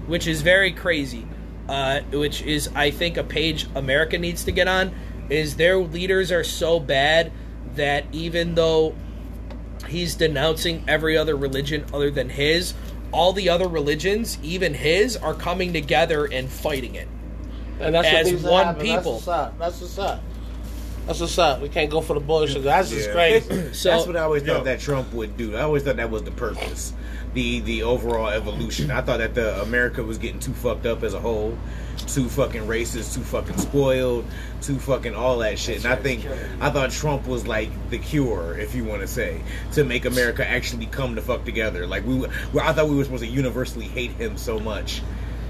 which 0.07 0.27
is 0.27 0.41
very 0.41 0.71
crazy. 0.71 1.25
Uh, 1.69 1.99
which 2.11 2.41
is 2.43 2.69
I 2.75 2.91
think 2.91 3.17
a 3.17 3.23
page 3.23 3.67
America 3.75 4.17
needs 4.17 4.43
to 4.45 4.51
get 4.51 4.67
on. 4.67 4.93
Is 5.29 5.57
their 5.57 5.77
leaders 5.77 6.31
are 6.31 6.43
so 6.43 6.79
bad 6.79 7.31
that 7.75 8.05
even 8.13 8.55
though 8.55 8.95
he's 9.87 10.15
denouncing 10.15 10.83
every 10.87 11.17
other 11.17 11.35
religion 11.35 11.85
other 11.93 12.09
than 12.11 12.29
his, 12.29 12.73
all 13.11 13.33
the 13.33 13.49
other 13.49 13.67
religions, 13.67 14.37
even 14.43 14.73
his, 14.73 15.15
are 15.17 15.33
coming 15.33 15.73
together 15.73 16.25
and 16.25 16.49
fighting 16.49 16.95
it. 16.95 17.07
and 17.79 17.93
that's 17.95 18.07
as 18.07 18.25
what 18.25 18.31
needs 18.31 18.43
to 18.43 18.49
one 18.49 18.75
people. 18.75 18.95
That's 18.95 19.05
what's 19.05 19.27
up. 19.27 19.59
That's 19.59 19.81
what's 19.81 19.97
up. 19.99 20.21
That's 21.05 21.19
what's 21.21 21.37
up. 21.37 21.61
We 21.61 21.69
can't 21.69 21.89
go 21.89 22.01
for 22.01 22.13
the 22.15 22.19
bullshit. 22.19 22.63
That's 22.63 22.89
just 22.89 23.07
Yeah. 23.07 23.13
crazy. 23.13 23.69
So 23.73 23.91
That's 23.91 24.07
what 24.07 24.17
I 24.17 24.21
always 24.21 24.43
Yo. 24.43 24.55
thought 24.55 24.65
that 24.65 24.79
Trump 24.81 25.13
would 25.13 25.37
do. 25.37 25.55
I 25.55 25.61
always 25.61 25.83
thought 25.83 25.95
that 25.97 26.09
was 26.11 26.23
the 26.23 26.31
purpose, 26.31 26.91
the 27.33 27.61
the 27.61 27.83
overall 27.83 28.27
evolution. 28.27 28.91
I 28.91 29.01
thought 29.01 29.19
that 29.19 29.33
the 29.35 29.61
America 29.61 30.03
was 30.03 30.17
getting 30.17 30.39
too 30.39 30.53
fucked 30.53 30.85
up 30.85 31.03
as 31.03 31.13
a 31.13 31.19
whole, 31.19 31.57
too 32.07 32.29
fucking 32.29 32.63
racist, 32.63 33.13
too 33.13 33.21
fucking 33.21 33.57
spoiled, 33.57 34.25
too 34.61 34.79
fucking 34.79 35.15
all 35.15 35.39
that 35.39 35.59
shit. 35.59 35.83
And 35.83 35.93
I 35.93 35.95
think 35.95 36.25
I 36.59 36.69
thought 36.69 36.91
Trump 36.91 37.27
was 37.27 37.47
like 37.47 37.69
the 37.89 37.97
cure, 37.97 38.57
if 38.57 38.75
you 38.75 38.83
want 38.83 39.01
to 39.01 39.07
say, 39.07 39.41
to 39.73 39.83
make 39.83 40.05
America 40.05 40.47
actually 40.47 40.87
come 40.87 41.15
to 41.15 41.21
fuck 41.21 41.45
together. 41.45 41.85
Like 41.85 42.05
we, 42.05 42.19
well, 42.19 42.29
I 42.61 42.73
thought 42.73 42.87
we 42.89 42.95
were 42.95 43.03
supposed 43.03 43.23
to 43.23 43.29
universally 43.29 43.85
hate 43.85 44.11
him 44.11 44.37
so 44.37 44.59
much 44.59 45.01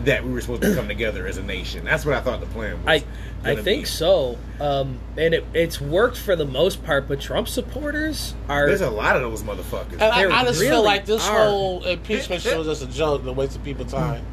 that 0.04 0.24
we 0.24 0.32
were 0.32 0.42
supposed 0.42 0.62
to 0.62 0.76
come 0.76 0.88
together 0.88 1.28
as 1.28 1.38
a 1.38 1.44
nation. 1.44 1.84
That's 1.84 2.06
what 2.06 2.16
I 2.16 2.22
thought 2.22 2.40
the 2.40 2.46
plan 2.48 2.84
was. 2.84 2.88
I 2.88 3.04
I 3.44 3.56
think 3.56 3.84
be. 3.84 3.86
so. 3.86 4.38
Um, 4.60 5.00
and 5.18 5.34
it, 5.34 5.46
it's 5.54 5.80
worked 5.80 6.18
for 6.18 6.36
the 6.36 6.46
most 6.46 6.84
part, 6.84 7.08
but 7.08 7.20
Trump 7.20 7.48
supporters 7.48 8.34
are 8.50 8.68
There's 8.68 8.82
a 8.82 8.90
lot 8.90 9.16
of 9.16 9.22
those 9.22 9.44
motherfuckers. 9.44 9.94
And 9.94 10.04
I, 10.04 10.42
I 10.42 10.44
just 10.44 10.60
feel 10.60 10.84
like 10.84 11.06
this 11.06 11.28
are. 11.28 11.48
whole 11.48 11.84
impeachment 11.84 12.42
shit 12.42 12.58
was 12.58 12.68
just 12.68 12.84
a 12.84 12.88
joke, 12.88 13.26
a 13.26 13.34
waste 13.34 13.56
of 13.56 13.64
people's 13.64 13.92
time. 13.92 14.26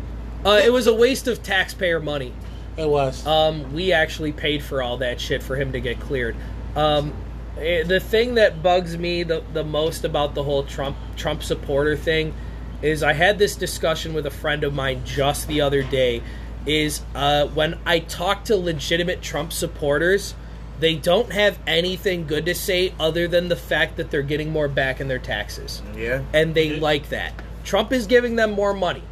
Uh, 0.45 0.61
it 0.63 0.73
was 0.73 0.87
a 0.87 0.95
waste 0.95 1.29
of 1.29 1.43
taxpayer 1.43 2.01
money. 2.01 2.33
It 2.77 2.89
was. 2.89 3.27
Um, 3.27 3.73
we 3.73 3.93
actually 3.93 4.33
paid 4.33 4.63
for 4.63 4.83
all 4.83 4.99
that 4.99 5.21
shit 5.21 5.43
for 5.43 5.57
him 5.57 5.73
to 5.73 5.81
get 5.81 6.01
cleared. 6.01 6.37
Um, 6.75 7.15
eh, 7.59 7.85
the 7.85 8.01
thing 8.01 8.35
that 8.35 8.63
bugs 8.63 8.99
me 8.99 9.23
the, 9.23 9.45
the 9.53 9.65
most 9.65 10.05
about 10.05 10.35
the 10.35 10.43
whole 10.43 10.65
Trump 10.65 10.97
Trump 11.17 11.43
supporter 11.43 11.97
thing 11.97 12.35
is 12.83 13.03
I 13.03 13.13
had 13.13 13.39
this 13.39 13.57
discussion 13.57 14.13
with 14.13 14.27
a 14.27 14.31
friend 14.31 14.65
of 14.65 14.75
mine 14.75 15.03
just 15.05 15.49
the 15.49 15.61
other 15.61 15.83
day. 15.83 16.23
Is 16.67 17.03
uh, 17.15 17.47
when 17.49 17.79
I 17.85 17.99
talk 17.99 18.45
to 18.45 18.57
legitimate 18.57 19.21
Trump 19.21 19.53
supporters, 19.53 20.35
they 20.81 20.97
don't 20.97 21.31
have 21.33 21.59
anything 21.67 22.27
good 22.27 22.47
to 22.47 22.55
say 22.55 22.93
other 22.99 23.29
than 23.29 23.49
the 23.49 23.57
fact 23.57 23.97
that 23.97 24.11
they're 24.11 24.23
getting 24.23 24.51
more 24.51 24.69
back 24.69 25.01
in 25.01 25.09
their 25.09 25.19
taxes 25.19 25.83
yeah. 25.95 26.23
and 26.33 26.55
they 26.55 26.81
like 26.81 27.11
that. 27.11 27.35
Trump 27.65 27.93
is 27.93 28.07
giving 28.07 28.37
them 28.37 28.53
more 28.53 28.75
money. 28.75 29.03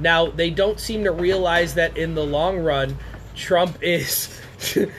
Now, 0.00 0.26
they 0.26 0.50
don't 0.50 0.80
seem 0.80 1.04
to 1.04 1.12
realize 1.12 1.74
that 1.74 1.96
in 1.96 2.14
the 2.14 2.24
long 2.24 2.58
run, 2.58 2.96
Trump 3.34 3.82
is. 3.82 4.28
Trump, 4.58 4.92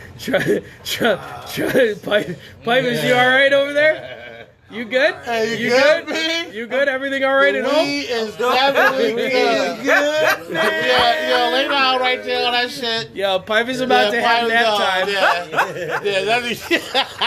Trump, 0.84 1.22
Trump, 1.48 2.02
Pipe, 2.03 2.40
Pipe, 2.64 2.84
is 2.84 3.03
you 3.03 3.14
all 3.14 3.28
right 3.28 3.53
over 3.53 3.73
there? 3.73 4.48
You 4.72 4.86
good? 4.86 5.15
Hey, 5.26 5.57
you 5.57 5.65
you 5.65 5.69
good, 5.72 6.07
good? 6.07 6.53
You 6.53 6.65
good? 6.68 6.88
Everything 6.88 7.26
all 7.26 7.36
right 7.36 7.53
at 7.53 7.65
home? 7.65 7.86
We 7.86 7.99
is 8.02 8.36
definitely 8.38 9.15
good. 9.15 9.86
Yeah, 9.86 10.48
yeah, 10.49 11.49
lay 11.52 11.68
down 11.68 11.99
right 11.99 12.23
there 12.23 12.48
on 12.48 12.53
that 12.53 12.72
shit. 12.72 13.14
Yo, 13.14 13.40
Pipe 13.40 13.68
is 13.68 13.82
about 13.82 14.11
to 14.11 14.22
have 14.22 14.48
nap 14.48 14.65
time. 14.65 15.10
Yeah, 15.10 16.02
yeah, 16.03 16.23
that's 16.23 16.61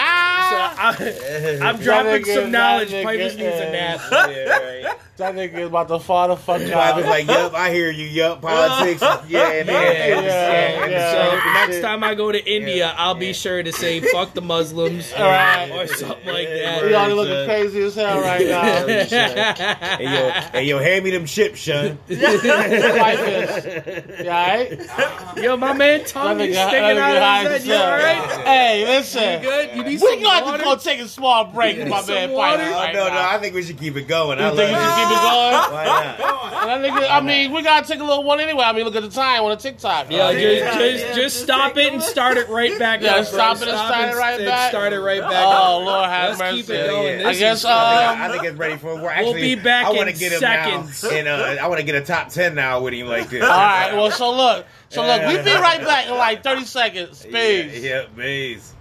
I, 1.61 1.69
I'm 1.69 1.77
dropping 1.79 2.11
nigga- 2.23 2.33
some 2.35 2.51
knowledge. 2.51 2.91
that 2.91 3.03
Pipe 3.03 3.19
nigga- 3.19 3.23
just 3.25 3.37
needs 3.37 3.55
a 3.55 3.71
nap. 3.71 3.99
Yeah, 4.11 4.85
right. 4.87 4.99
that 5.17 5.33
nigga 5.35 5.59
is 5.59 5.67
about 5.67 5.87
to 5.87 5.99
fall 5.99 6.27
the 6.27 6.35
fuck 6.35 6.61
I 6.61 6.71
out. 6.89 6.97
was 6.97 7.05
like, 7.05 7.25
"Yup, 7.27 7.53
I 7.53 7.71
hear 7.71 7.89
you. 7.89 8.05
Yup, 8.05 8.41
politics. 8.41 9.01
Yeah, 9.27 9.63
man. 9.63 9.65
Yeah, 9.67 10.19
yeah, 10.21 10.85
yeah. 10.87 11.11
So 11.11 11.65
next 11.71 11.81
time 11.81 12.03
I 12.03 12.15
go 12.15 12.31
to 12.31 12.45
India, 12.45 12.93
I'll 12.97 13.15
be 13.15 13.33
sure 13.33 13.63
to 13.63 13.71
say 13.71 14.01
"fuck 14.01 14.33
the 14.33 14.41
Muslims" 14.41 15.11
Right. 15.17 15.69
or 15.71 15.87
something 15.87 16.25
like 16.27 16.47
that. 16.49 16.83
We 16.83 16.89
that. 16.89 16.95
already 16.95 17.13
looking 17.13 17.45
crazy 17.45 17.81
as 17.83 17.95
hell 17.95 18.19
right 18.21 18.45
now. 18.47 18.85
Hey 18.85 20.03
yo, 20.03 20.29
hey 20.51 20.63
yo, 20.65 20.79
hand 20.79 21.03
me 21.05 21.11
them 21.11 21.25
chips, 21.25 21.61
son. 21.61 21.97
Like 22.09 23.19
this. 23.19 24.19
Alright? 24.21 25.37
Yo, 25.43 25.57
my 25.57 25.73
man 25.73 26.03
tongue 26.05 26.39
is 26.41 26.55
sticking 26.57 26.97
out 26.97 27.45
of 27.45 27.51
his 27.53 27.65
head. 27.65 27.67
You 27.67 27.73
alright? 27.73 28.45
Hey, 28.45 28.85
listen. 28.85 29.41
You 29.43 29.49
good? 29.49 29.75
You 29.77 29.83
need 29.83 29.99
some 29.99 30.21
got 30.39 30.45
water? 30.45 30.57
to 30.59 30.63
go 30.63 30.75
take 30.77 30.99
a 30.99 31.07
small 31.07 31.45
break 31.45 31.77
with 31.77 31.87
my 31.89 32.05
man 32.05 32.31
water? 32.31 32.57
Piper 32.57 32.69
Oh, 32.73 32.77
right 32.79 32.93
no, 32.93 33.07
no, 33.07 33.13
now. 33.13 33.29
I 33.29 33.37
think 33.39 33.55
we 33.55 33.63
should 33.63 33.77
keep 33.79 33.95
it 33.95 34.07
going. 34.07 34.39
I 34.39 34.43
You 34.43 34.47
love 34.49 34.57
think 34.57 34.77
we 34.77 34.83
should 34.83 34.95
keep 34.95 35.11
it 35.11 35.21
going? 35.21 35.73
Why 35.73 35.85
not? 35.85 36.65
And 36.65 36.71
I, 36.71 36.81
think, 36.81 37.11
I 37.13 37.21
mean, 37.21 37.51
we 37.51 37.61
gotta 37.61 37.87
take 37.87 37.99
a 37.99 38.03
little 38.03 38.23
one 38.23 38.39
anyway. 38.39 38.63
I 38.63 38.73
mean, 38.73 38.85
look 38.85 38.95
at 38.95 39.03
the 39.03 39.09
time 39.09 39.43
on 39.43 39.49
the 39.51 39.55
TikTok. 39.55 40.09
Yeah, 40.09 40.25
right? 40.25 40.37
just, 40.39 40.77
just, 40.79 41.15
just 41.15 41.39
stop 41.43 41.77
it 41.77 41.93
and 41.93 42.01
start 42.01 42.37
it 42.37 42.49
right 42.49 42.77
back 42.79 43.01
Yeah, 43.01 43.11
up. 43.15 43.15
bro. 43.17 43.23
stop 43.25 43.57
it 43.61 43.67
and 43.67 43.77
start 43.77 44.09
it 44.09 44.15
right 44.17 44.39
and 44.39 44.45
back. 44.45 44.69
Start 44.71 44.93
it 44.93 44.99
right 44.99 45.21
back 45.21 45.31
Oh 45.47 45.79
up. 45.81 45.85
Lord, 45.85 46.09
have 46.09 46.29
Let's 46.29 46.39
mercy. 46.39 46.57
keep 46.61 46.69
it 46.71 46.87
going. 46.89 47.19
Yeah, 47.19 47.27
I 47.27 47.33
guess. 47.35 47.63
Um, 47.65 47.71
I 47.73 48.29
think 48.31 48.43
it's 48.45 48.57
ready 48.57 48.77
for. 48.77 48.93
It. 48.97 49.01
We're 49.01 49.09
actually, 49.09 49.41
be 49.41 49.55
back 49.55 49.85
I 49.85 49.91
want 49.91 50.07
to 50.09 50.13
in 50.13 50.19
get 50.19 50.31
him 50.33 50.39
seconds. 50.39 51.03
now, 51.03 51.09
and 51.11 51.27
uh, 51.27 51.63
I 51.63 51.67
want 51.67 51.79
to 51.79 51.85
get 51.85 51.95
a 51.95 52.01
top 52.01 52.29
ten 52.29 52.55
now 52.55 52.81
with 52.81 52.93
him 52.93 53.07
like 53.07 53.29
this. 53.29 53.43
all 53.43 53.49
right. 53.49 53.93
Well, 53.93 54.09
so 54.11 54.31
look. 54.35 54.65
So 54.89 55.05
look, 55.05 55.21
we 55.27 55.37
be 55.43 55.51
right 55.59 55.81
back 55.85 56.07
in 56.07 56.15
like 56.15 56.43
thirty 56.43 56.65
seconds. 56.65 57.25
yeah, 57.29 57.31
Peace. 57.63 57.83
yeah, 57.83 58.05
base. 58.15 58.73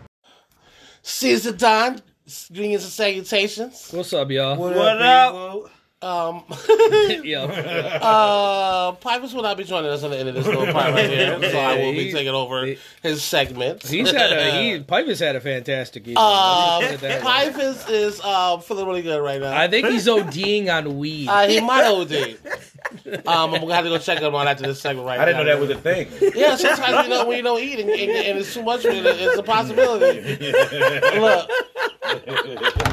Caesar 1.05 1.52
Don. 1.52 2.01
Greetings 2.51 2.82
and 2.82 2.93
salutations. 2.93 3.90
What's 3.90 4.14
up, 4.14 4.31
y'all? 4.31 4.56
What, 4.56 4.74
up, 4.74 5.70
Um, 6.05 6.44
Yo. 7.24 7.44
uh, 7.47 8.93
Pipers 8.93 9.32
will 9.32 9.43
not 9.43 9.56
be 9.56 9.64
joining 9.64 9.90
us 9.90 10.05
at 10.05 10.10
the 10.10 10.18
end 10.18 10.28
of 10.28 10.35
this 10.35 10.47
little 10.47 10.66
part 10.72 10.93
right 10.93 11.09
here, 11.09 11.39
so 11.51 11.59
I 11.59 11.76
will 11.78 11.93
be 11.93 12.12
taking 12.12 12.35
over 12.35 12.66
he- 12.66 12.78
his 13.02 13.22
segment. 13.22 13.82
He's 13.86 14.10
had 14.10 14.31
a 14.32 14.51
he. 14.60 14.81
Piper's 14.81 15.18
had 15.18 15.35
a 15.35 15.40
fantastic 15.40 16.02
evening. 16.02 16.18
Uh, 16.18 16.78
Let's 16.81 16.93
just 16.93 17.01
put 17.02 17.10
it 17.10 17.22
that 17.22 17.24
way. 17.24 17.51
Pipers 17.52 17.89
is 17.89 18.20
uh, 18.22 18.59
feeling 18.59 18.86
really 18.86 19.01
good 19.01 19.22
right 19.22 19.40
now. 19.40 19.56
I 19.56 19.66
think 19.68 19.86
he's 19.89 20.06
ODing 20.06 20.68
on 20.68 20.98
weed. 20.98 21.26
Uh, 21.28 21.48
he 21.48 21.60
might 21.60 21.85
OD. 21.86 22.36
Um, 23.26 23.55
I'm 23.55 23.60
gonna 23.62 23.74
have 23.74 23.85
to 23.85 23.90
go 23.90 23.98
check 23.98 24.18
him 24.20 24.35
on 24.35 24.47
after 24.47 24.64
this 24.64 24.81
segment 24.82 25.06
right 25.06 25.18
I 25.18 25.24
didn't 25.24 25.39
now. 25.39 25.44
know 25.44 25.59
that 25.59 25.60
was 25.60 25.70
a 25.70 25.81
thing. 25.81 26.09
Yeah, 26.35 26.55
sometimes 26.56 27.09
you 27.09 27.14
know 27.14 27.24
when 27.26 27.39
you 27.39 27.43
don't 27.43 27.60
eat 27.60 27.81
and, 27.81 27.89
and, 27.89 28.10
and 28.10 28.39
it's 28.39 28.52
too 28.52 28.62
much 28.62 28.82
for 28.82 28.90
you, 28.90 29.02
it's 29.06 29.39
a 29.39 29.43
possibility. 29.43 30.20
Look, 31.18 31.51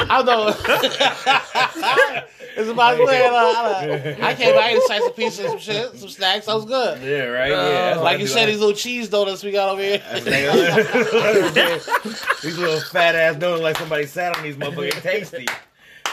I 0.10 0.24
don't 0.24 0.26
know 0.26 2.24
it's 2.58 2.70
about 2.70 2.96
a 2.96 3.06
possibility. 3.06 4.10
Look, 4.10 4.20
I 4.24 4.34
came 4.36 4.56
back 4.56 4.72
and 4.74 4.82
slice 4.84 5.04
a 5.08 5.12
piece 5.12 5.40
of 5.40 5.46
some 5.48 5.60
shit, 5.60 5.96
some 5.96 6.10
snacks. 6.10 6.48
I 6.48 6.56
was 6.56 6.66
good. 6.66 7.02
Yeah, 7.02 7.26
right. 7.26 7.50
Yeah, 7.52 7.58
that's 7.58 8.00
uh, 8.00 8.04
Like 8.04 8.20
you 8.20 8.28
said, 8.28 8.48
these 8.48 8.60
little 8.60 8.76
cheese 8.76 9.10
donuts 9.10 9.44
we 9.44 9.52
got 9.52 9.70
over 9.70 9.82
here. 9.82 10.02
these 12.42 12.58
little 12.58 12.80
fat 12.82 13.16
ass 13.16 13.36
donuts 13.38 13.62
like 13.64 13.78
somebody 13.78 14.06
sat 14.06 14.38
on 14.38 14.44
these 14.44 14.56
motherfucking 14.56 15.02
tasty. 15.02 15.48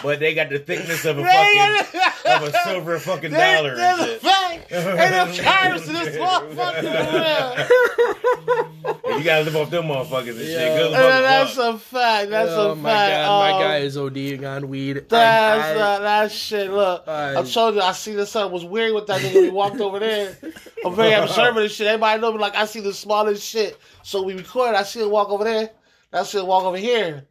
But 0.02 0.20
they 0.20 0.34
got 0.34 0.48
the 0.50 0.58
thickness 0.58 1.04
of 1.04 1.18
a 1.18 1.24
fucking 1.24 2.32
of 2.32 2.42
a 2.44 2.52
silver 2.64 2.98
fucking 2.98 3.32
dollar. 3.32 3.70
and 3.70 3.78
There's 3.78 3.98
a 4.00 4.06
shit. 4.06 4.20
fact. 4.22 4.72
Ain't 4.72 5.10
no 5.36 5.42
carrots 5.42 5.86
in 5.88 5.94
this 5.94 6.16
motherfucker 6.16 7.68
over. 7.98 8.64
You 9.18 9.24
gotta 9.24 9.44
live 9.44 9.56
off 9.56 9.70
them 9.70 9.84
motherfuckers 9.86 10.28
and 10.28 10.38
shit. 10.38 10.58
Good 10.76 10.92
And 10.92 10.92
luck. 10.92 11.22
that's 11.22 11.56
a 11.56 11.78
fact. 11.78 12.30
That's 12.30 12.50
a 12.52 12.54
fact. 12.54 12.58
oh 12.58 12.70
a 12.72 12.76
my 12.76 12.90
fact. 12.90 13.10
god, 13.26 13.38
my 13.40 13.50
Um, 13.52 13.60
guy 13.62 13.76
is 13.78 13.96
ODing 13.96 14.44
on 14.56 14.68
weed. 14.68 15.04
That's 15.08 15.64
I- 15.66 15.72
I- 15.72 15.80
uh, 15.80 15.98
that 16.00 16.30
shit. 16.32 16.70
Look, 16.70 17.08
I- 17.08 17.38
I 17.38 17.42
told 17.42 17.74
you 17.74 17.80
I 17.80 17.92
see 17.92 18.12
the 18.12 18.26
something 18.26 18.52
was 18.52 18.64
weird 18.64 18.94
with 18.94 19.06
that 19.08 19.20
nigga 19.20 19.34
when 19.34 19.44
he 19.44 19.50
walked 19.50 19.80
over 19.80 19.98
there. 19.98 20.36
I'm 20.84 20.94
very 20.94 21.14
observant 21.14 21.66
of 21.66 21.72
shit. 21.72 21.86
Everybody 21.88 22.20
know 22.20 22.32
me 22.32 22.38
like 22.38 22.54
I 22.54 22.66
see 22.66 22.80
the 22.80 22.92
smallest 22.94 23.44
shit. 23.44 23.76
So 24.04 24.22
we 24.22 24.34
record. 24.34 24.74
I 24.76 24.84
see 24.84 25.00
him 25.00 25.10
walk 25.10 25.30
over 25.30 25.42
there. 25.44 25.70
I 26.12 26.22
see 26.22 26.38
him 26.38 26.46
walk 26.46 26.64
over 26.64 26.76
here. 26.76 27.24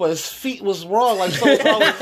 But 0.00 0.08
his 0.08 0.26
feet 0.26 0.62
was 0.62 0.86
wrong. 0.86 1.18
Like 1.18 1.30
something 1.32 1.66
wrong 1.66 1.80
with 1.80 1.98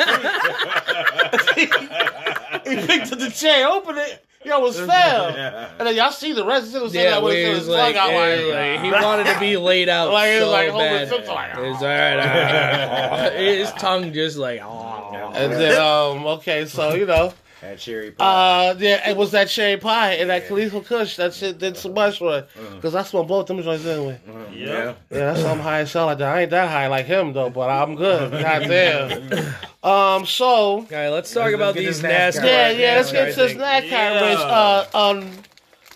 his 1.33 1.49
feet. 1.51 1.75
he 2.65 2.87
picked 2.87 3.13
up 3.13 3.19
the 3.19 3.29
chair, 3.29 3.67
opened 3.67 3.99
it. 3.99 4.25
yo, 4.45 4.61
was 4.61 4.79
fair. 4.79 5.69
And 5.81 5.89
then 5.89 5.97
y'all 5.97 6.13
see 6.13 6.33
the 6.33 6.47
rest 6.47 6.77
of 6.77 6.93
the 6.93 6.97
Yeah, 6.97 7.11
that 7.11 7.25
way 7.25 7.53
was 7.53 7.67
like, 7.67 7.95
plug 7.95 7.97
out 7.97 8.13
yeah, 8.13 8.55
like, 8.55 8.83
like, 8.83 8.85
he 8.85 8.93
wanted 8.93 9.27
to 9.35 9.41
be 9.41 9.57
laid 9.57 9.89
out 9.89 10.13
Like, 10.13 10.31
it 10.31 10.41
was 10.43 10.45
so 10.45 10.53
like 10.53 10.73
bad. 10.73 11.09
Simpson, 11.09 11.35
like, 11.35 11.51
It's 11.57 11.83
all 11.83 11.89
right. 11.89 13.33
His 13.37 13.73
tongue 13.73 14.13
just 14.13 14.37
like, 14.37 14.61
oh. 14.63 15.33
And 15.35 15.53
then, 15.55 15.81
um, 15.81 16.25
okay, 16.39 16.67
so 16.67 16.95
you 16.95 17.05
know, 17.05 17.35
That 17.61 17.79
cherry 17.81 18.13
pie. 18.13 18.69
uh, 18.69 18.75
yeah, 18.79 19.11
it 19.11 19.17
was 19.17 19.33
that 19.33 19.49
cherry 19.49 19.77
pie 19.79 20.13
and 20.15 20.31
that 20.31 20.47
Khalifa 20.47 20.81
Kush. 20.83 21.17
That 21.17 21.35
shit 21.35 21.59
did 21.59 21.77
so 21.77 21.93
much 21.93 22.19
for 22.19 22.39
it. 22.39 22.49
Because 22.77 22.95
I 22.95 23.03
smoked 23.03 23.29
both 23.29 23.51
of 23.51 23.57
them 23.57 23.65
joints 23.65 23.85
anyway. 23.85 24.21
yeah. 24.55 24.67
Yeah, 24.75 24.95
that's 25.11 25.43
why 25.43 25.51
I'm 25.51 25.59
high 25.59 25.81
as 25.81 25.93
hell 25.93 26.07
like 26.07 26.19
that. 26.19 26.37
I 26.37 26.43
ain't 26.43 26.51
that 26.53 26.69
high 26.69 26.87
like 26.87 27.07
him 27.07 27.33
though, 27.33 27.51
but 27.51 27.69
I'm 27.69 27.97
good. 27.97 28.31
Goddamn. 28.43 29.55
Um, 29.83 30.25
so 30.27 30.45
All 30.47 30.87
right, 30.91 31.09
let's 31.09 31.33
talk 31.33 31.45
Let's 31.47 31.55
about 31.57 31.75
these 31.75 32.01
this 32.01 32.11
NASCAR 32.13 32.43
NASCAR. 32.43 32.45
yeah, 32.45 32.71
yeah, 32.71 32.91
now, 32.91 32.97
let's 32.99 33.13
get 33.13 33.23
I 33.29 33.31
to 33.31 33.37
this 33.37 33.53
think. 33.53 33.61
NASCAR 33.63 33.91
Yeah. 33.91 34.21
race. 34.21 34.39
Uh, 34.39 34.87
um, 34.95 35.31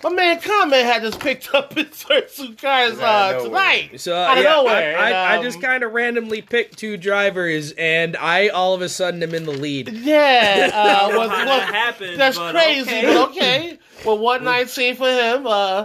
my 0.02 0.10
man 0.10 0.40
Comment 0.40 0.84
had 0.84 1.02
just 1.02 1.20
picked 1.20 1.54
up 1.54 1.74
his 1.74 2.02
first 2.02 2.36
two 2.36 2.54
cars 2.54 2.98
uh, 2.98 3.40
tonight. 3.44 4.00
So 4.00 4.16
Out 4.16 4.38
of 4.38 4.44
yeah, 4.44 4.50
nowhere, 4.50 4.98
I, 4.98 5.02
I, 5.02 5.06
and, 5.06 5.16
I 5.16 5.36
um, 5.36 5.42
just 5.44 5.60
kind 5.60 5.82
of 5.82 5.92
randomly 5.92 6.42
picked 6.42 6.78
two 6.78 6.96
drivers, 6.96 7.72
and 7.72 8.16
I 8.16 8.48
all 8.48 8.74
of 8.74 8.82
a 8.82 8.88
sudden 8.88 9.22
am 9.22 9.34
in 9.34 9.44
the 9.44 9.52
lead. 9.52 9.88
Yeah, 9.90 10.70
uh, 10.72 11.08
was, 11.18 11.30
how 11.30 11.46
was- 11.46 11.62
happened, 11.62 12.20
that's 12.20 12.38
but 12.38 12.52
crazy, 12.52 12.90
okay. 12.90 13.02
but 13.06 13.30
okay. 13.30 13.78
Well, 14.04 14.18
one 14.18 14.44
nineteen 14.44 14.96
for 14.96 15.08
him. 15.10 15.46
Uh, 15.46 15.84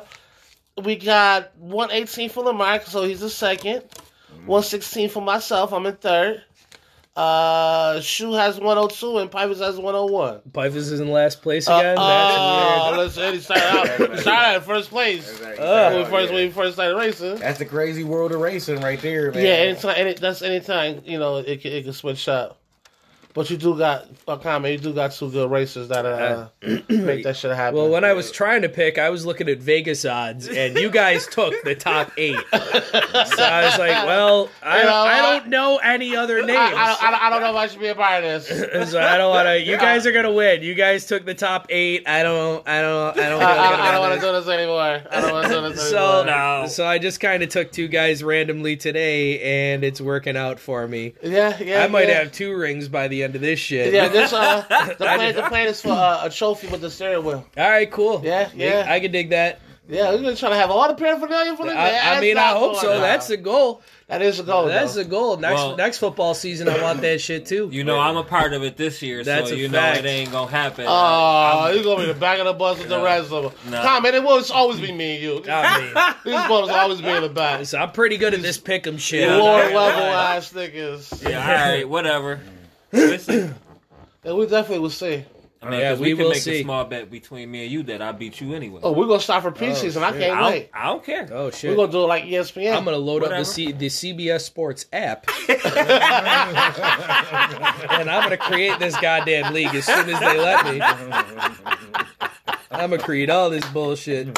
we 0.84 0.96
got 0.96 1.56
one 1.58 1.92
eighteen 1.92 2.30
for 2.30 2.44
Lamar, 2.44 2.82
so 2.82 3.04
he's 3.04 3.20
the 3.20 3.30
second. 3.30 3.84
One 4.46 4.64
sixteen 4.64 5.10
for 5.10 5.22
myself. 5.22 5.74
I'm 5.74 5.86
in 5.86 5.96
third. 5.96 6.44
Uh, 7.18 8.00
Shu 8.00 8.34
has 8.34 8.60
one 8.60 8.78
hundred 8.78 8.92
two 8.96 9.18
and 9.18 9.32
Pipers 9.32 9.60
has 9.60 9.78
one 9.78 9.96
hundred 9.96 10.12
one. 10.14 10.40
Pipers 10.54 10.92
is 10.92 11.00
in 11.00 11.10
last 11.12 11.42
place 11.42 11.68
Uh, 11.68 11.74
again. 11.78 11.96
uh, 11.98 12.96
That's 12.96 13.18
let's 13.18 13.34
he 13.36 13.40
started 13.42 13.66
out. 13.66 13.88
He 14.12 14.18
started 14.22 14.30
out 14.30 14.56
in 14.58 14.62
first 14.62 14.90
place. 14.92 15.40
That's 15.40 15.58
when 15.58 15.96
we 15.96 16.02
right. 16.04 16.08
first 16.12 16.30
Yeah. 16.30 16.36
when 16.36 16.46
we 16.48 16.52
first 16.52 16.74
started 16.76 16.96
racing. 16.96 17.36
That's 17.38 17.58
the 17.58 17.66
crazy 17.66 18.04
world 18.04 18.34
of 18.34 18.40
racing 18.40 18.82
right 18.82 19.02
there, 19.02 19.32
man. 19.32 19.44
Yeah, 19.44 19.50
anytime, 19.52 19.96
any, 19.98 20.14
that's 20.14 20.44
anytime 20.44 21.02
you 21.06 21.18
know 21.18 21.38
it 21.38 21.62
can, 21.62 21.72
it 21.72 21.84
can 21.86 21.94
switch 21.94 22.28
up. 22.28 22.62
But 23.38 23.52
you 23.52 23.58
do 23.58 23.78
got 23.78 24.08
a 24.28 24.36
comment. 24.36 24.74
You 24.74 24.80
do 24.80 24.94
got 24.96 25.12
two 25.12 25.30
good 25.30 25.52
racers 25.52 25.90
that 25.90 26.08
uh, 26.08 26.48
make 26.90 27.24
that 27.24 27.38
shit 27.38 27.56
happen. 27.56 27.76
Well, 27.78 27.88
when 27.88 28.04
I 28.04 28.14
was 28.14 28.32
trying 28.32 28.64
to 28.64 28.70
pick, 28.70 28.98
I 28.98 29.12
was 29.12 29.28
looking 29.28 29.48
at 29.48 29.60
Vegas 29.60 30.06
odds, 30.06 30.48
and 30.48 30.76
you 30.76 30.90
guys 30.90 31.28
took 31.28 31.54
the 31.64 31.76
top 31.76 32.12
eight. 32.18 32.36
So 32.36 32.60
I 33.44 33.66
was 33.70 33.78
like, 33.78 34.08
well, 34.08 34.50
I, 34.64 34.80
You 34.80 34.86
know, 34.86 34.92
I 34.92 35.14
I- 35.14 35.40
don't 35.40 35.50
know 35.50 35.78
any 35.78 36.16
other 36.16 36.44
names. 36.44 36.58
I, 36.58 36.98
I, 37.00 37.28
I, 37.28 37.30
don't- 37.30 37.42
know 37.42 37.52
if 37.52 37.56
I 37.58 37.68
should 37.68 37.80
be 37.80 37.90
a 37.90 37.94
part 37.94 38.24
of 38.24 38.48
this. 38.48 38.90
so 38.92 39.00
I 39.00 39.20
don't 39.20 39.30
want 39.30 39.46
to. 39.46 39.62
You 39.62 39.78
guys 39.88 40.08
are 40.08 40.12
gonna 40.12 40.34
win. 40.34 40.64
You 40.64 40.74
guys 40.74 41.06
took 41.06 41.24
the 41.24 41.36
top 41.36 41.68
eight. 41.70 42.08
I 42.08 42.24
don't. 42.24 42.68
I 42.68 42.82
don't. 42.82 43.20
I 43.20 43.30
don't. 43.30 43.44
I, 43.44 43.52
really 43.52 43.60
I, 43.60 43.90
I 43.90 43.92
don't 43.92 44.00
wanna 44.02 44.10
want 44.10 44.20
to 44.20 44.26
do 44.28 44.32
this 44.34 44.48
anymore. 44.48 45.04
I 45.12 45.22
don't 45.22 45.32
want 45.32 45.48
to 45.48 45.54
do 45.54 45.62
this 45.70 45.90
So, 45.92 46.22
anymore. 46.22 46.26
No. 46.26 46.68
so 46.70 46.88
I 46.88 46.98
just 46.98 47.20
kind 47.20 47.44
of 47.44 47.50
took 47.50 47.72
two 47.72 47.88
guys 47.88 48.24
randomly 48.24 48.78
today, 48.78 49.74
and 49.74 49.84
it's 49.84 50.02
working 50.02 50.36
out 50.36 50.60
for 50.60 50.88
me. 50.88 51.14
yeah, 51.22 51.56
yeah. 51.62 51.84
I 51.84 51.88
might 51.88 52.08
yeah. 52.08 52.16
have 52.18 52.32
two 52.32 52.58
rings 52.58 52.88
by 52.88 53.08
the 53.08 53.24
end 53.24 53.27
of 53.36 53.42
this 53.42 53.60
shit. 53.60 53.94
Yeah, 53.94 54.08
this 54.08 54.34
uh, 54.34 54.62
the 54.90 54.96
plan, 55.06 55.36
the 55.36 55.44
plan 55.44 55.68
is 55.68 55.82
for 55.82 55.90
uh, 55.92 56.26
a 56.26 56.30
trophy 56.30 56.68
with 56.68 56.82
the 56.82 56.90
steering 56.90 57.26
wheel. 57.26 57.46
All 57.58 57.70
right, 57.70 57.90
cool. 57.90 58.22
Yeah, 58.24 58.50
yeah. 58.56 58.86
I 58.88 59.00
can 59.00 59.12
dig 59.12 59.30
that. 59.32 59.60
Yeah, 59.90 60.12
we're 60.12 60.18
gonna 60.22 60.36
try 60.36 60.50
to 60.50 60.56
have 60.56 60.70
all 60.70 60.86
the 60.90 60.96
paraphernalia 60.96 61.56
for 61.56 61.66
the 61.66 61.72
I, 61.72 62.18
I 62.18 62.20
mean, 62.20 62.38
I 62.38 62.50
hope 62.50 62.76
so. 62.76 63.00
That's 63.00 63.30
the 63.30 63.38
goal. 63.38 63.82
that 64.08 64.22
is 64.22 64.36
the 64.38 64.44
goal. 64.44 64.66
That's 64.66 64.96
though. 64.96 65.04
the 65.04 65.10
goal. 65.10 65.38
Next 65.38 65.54
Well- 65.56 65.78
next 65.78 66.00
football 66.00 66.34
season, 66.34 66.68
I 66.68 66.82
want 66.84 67.00
that 67.04 67.22
shit 67.22 67.46
too. 67.46 67.70
You 67.72 67.86
know, 67.86 67.98
I'm 67.98 68.18
a 68.18 68.24
part 68.26 68.52
of 68.52 68.64
it 68.64 68.76
this 68.76 69.02
year, 69.02 69.24
That's 69.24 69.48
so 69.48 69.56
a 69.56 69.58
you 69.58 69.70
fact. 69.70 70.04
know 70.04 70.10
it 70.10 70.12
ain't 70.12 70.32
gonna 70.34 70.52
happen. 70.52 70.84
Oh, 70.90 71.72
you're 71.74 71.86
gonna 71.86 72.02
be 72.06 72.12
the 72.12 72.20
back 72.20 72.38
of 72.40 72.46
the 72.48 72.52
bus 72.52 72.78
with 72.80 72.90
the 72.90 72.98
No. 72.98 73.04
rest 73.06 73.32
of 73.32 73.44
them. 73.44 73.72
No. 73.72 73.82
Tom, 73.82 74.04
man, 74.04 74.14
it 74.14 74.24
will 74.24 74.44
always 74.54 74.82
be 74.82 74.92
me 74.92 75.14
and 75.16 75.24
you. 75.24 75.44
I 75.50 75.80
mean, 75.80 76.14
These 76.36 76.48
brothers 76.48 76.70
always 76.76 77.00
be 77.02 77.08
in 77.08 77.24
the 77.24 77.30
back. 77.30 77.66
so 77.66 77.78
I'm 77.78 77.94
pretty 77.94 78.18
good 78.18 78.34
at 78.34 78.42
this 78.42 78.58
pick'em 78.58 79.00
shit. 79.00 79.22
Yeah. 79.22 79.38
Lord 79.38 79.68
level 79.74 80.04
ass 80.04 80.52
niggas. 80.52 81.24
yeah, 81.30 81.40
all 81.42 81.70
right, 81.72 81.88
whatever. 81.88 82.42
Listen, 82.92 83.56
And 84.24 84.38
we 84.38 84.46
definitely 84.46 84.80
will 84.80 84.90
see. 84.90 85.24
I 85.62 85.70
mean, 85.70 85.80
Yeah, 85.80 85.92
'cause 85.92 86.00
we 86.00 86.12
we, 86.14 86.18
can 86.18 86.24
will 86.26 86.32
make 86.34 86.42
see. 86.42 86.60
a 86.60 86.64
small 86.64 86.84
bet 86.86 87.10
between 87.10 87.50
me 87.50 87.64
and 87.64 87.72
you 87.72 87.82
that 87.84 88.02
I 88.02 88.12
beat 88.12 88.40
you 88.42 88.54
anyway. 88.54 88.82
Oh, 88.84 88.92
we're 88.92 89.08
gonna 89.08 89.20
start 89.20 89.42
for 89.44 89.50
oh, 89.50 89.54
preseason. 89.54 90.04
I 90.04 90.12
shit. 90.12 90.22
can't 90.22 90.38
I, 90.38 90.42
don't, 90.42 90.52
wait. 90.52 90.70
I 90.74 90.84
don't 90.86 91.04
care. 91.04 91.28
Oh 91.32 91.50
shit! 91.50 91.72
We're 91.72 91.78
gonna 91.78 91.92
do 91.92 92.04
it 92.04 92.08
like 92.08 92.24
ESPN. 92.26 92.76
I'm 92.78 92.84
gonna 92.86 92.98
load 92.98 93.24
up 93.24 93.30
the 93.30 93.38
Whatever. 93.38 93.46
C- 93.46 93.72
the 93.72 93.88
CBS 93.88 94.42
Sports 94.42 94.86
app, 94.94 95.26
and 95.50 95.62
I'm 98.10 98.24
gonna 98.24 98.38
create 98.38 98.78
this 98.80 98.96
goddamn 99.00 99.54
league 99.54 99.74
as 99.74 99.86
soon 99.86 100.10
as 100.10 100.20
they 100.20 100.38
let 100.38 100.66
me. 100.66 100.82
I'm 102.70 102.90
gonna 102.92 102.98
create 103.00 103.30
all 103.30 103.50
this 103.50 103.66
bullshit. 103.70 104.38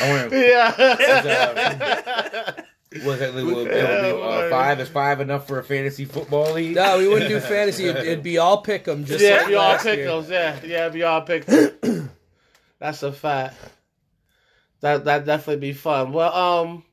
I 0.00 0.10
want 0.20 0.32
yeah. 0.32 2.52
Was 3.02 3.20
it, 3.20 3.34
it 3.34 3.44
would, 3.44 3.46
it 3.48 3.54
would 3.56 3.70
be 3.70 4.22
uh, 4.22 4.50
five? 4.50 4.78
Is 4.78 4.88
five 4.88 5.20
enough 5.20 5.48
for 5.48 5.58
a 5.58 5.64
fantasy 5.64 6.04
football 6.04 6.52
league? 6.52 6.76
No, 6.76 6.98
we 6.98 7.08
wouldn't 7.08 7.28
do 7.28 7.40
fantasy. 7.40 7.86
It'd, 7.86 8.04
it'd 8.04 8.22
be 8.22 8.38
all 8.38 8.62
pick'em. 8.62 9.04
Just 9.04 9.24
yeah, 9.24 9.38
like 9.38 9.46
be 9.48 9.54
all 9.56 9.68
last 9.70 9.82
pick 9.82 9.96
year. 9.96 10.06
those. 10.06 10.30
Yeah, 10.30 10.60
yeah, 10.64 10.88
be 10.90 11.02
all 11.02 11.22
pick. 11.22 11.44
That's 12.78 13.02
a 13.02 13.12
fact. 13.12 13.56
That 14.80 15.04
that 15.06 15.24
definitely 15.24 15.60
be 15.60 15.72
fun. 15.72 16.12
Well, 16.12 16.32
um, 16.32 16.84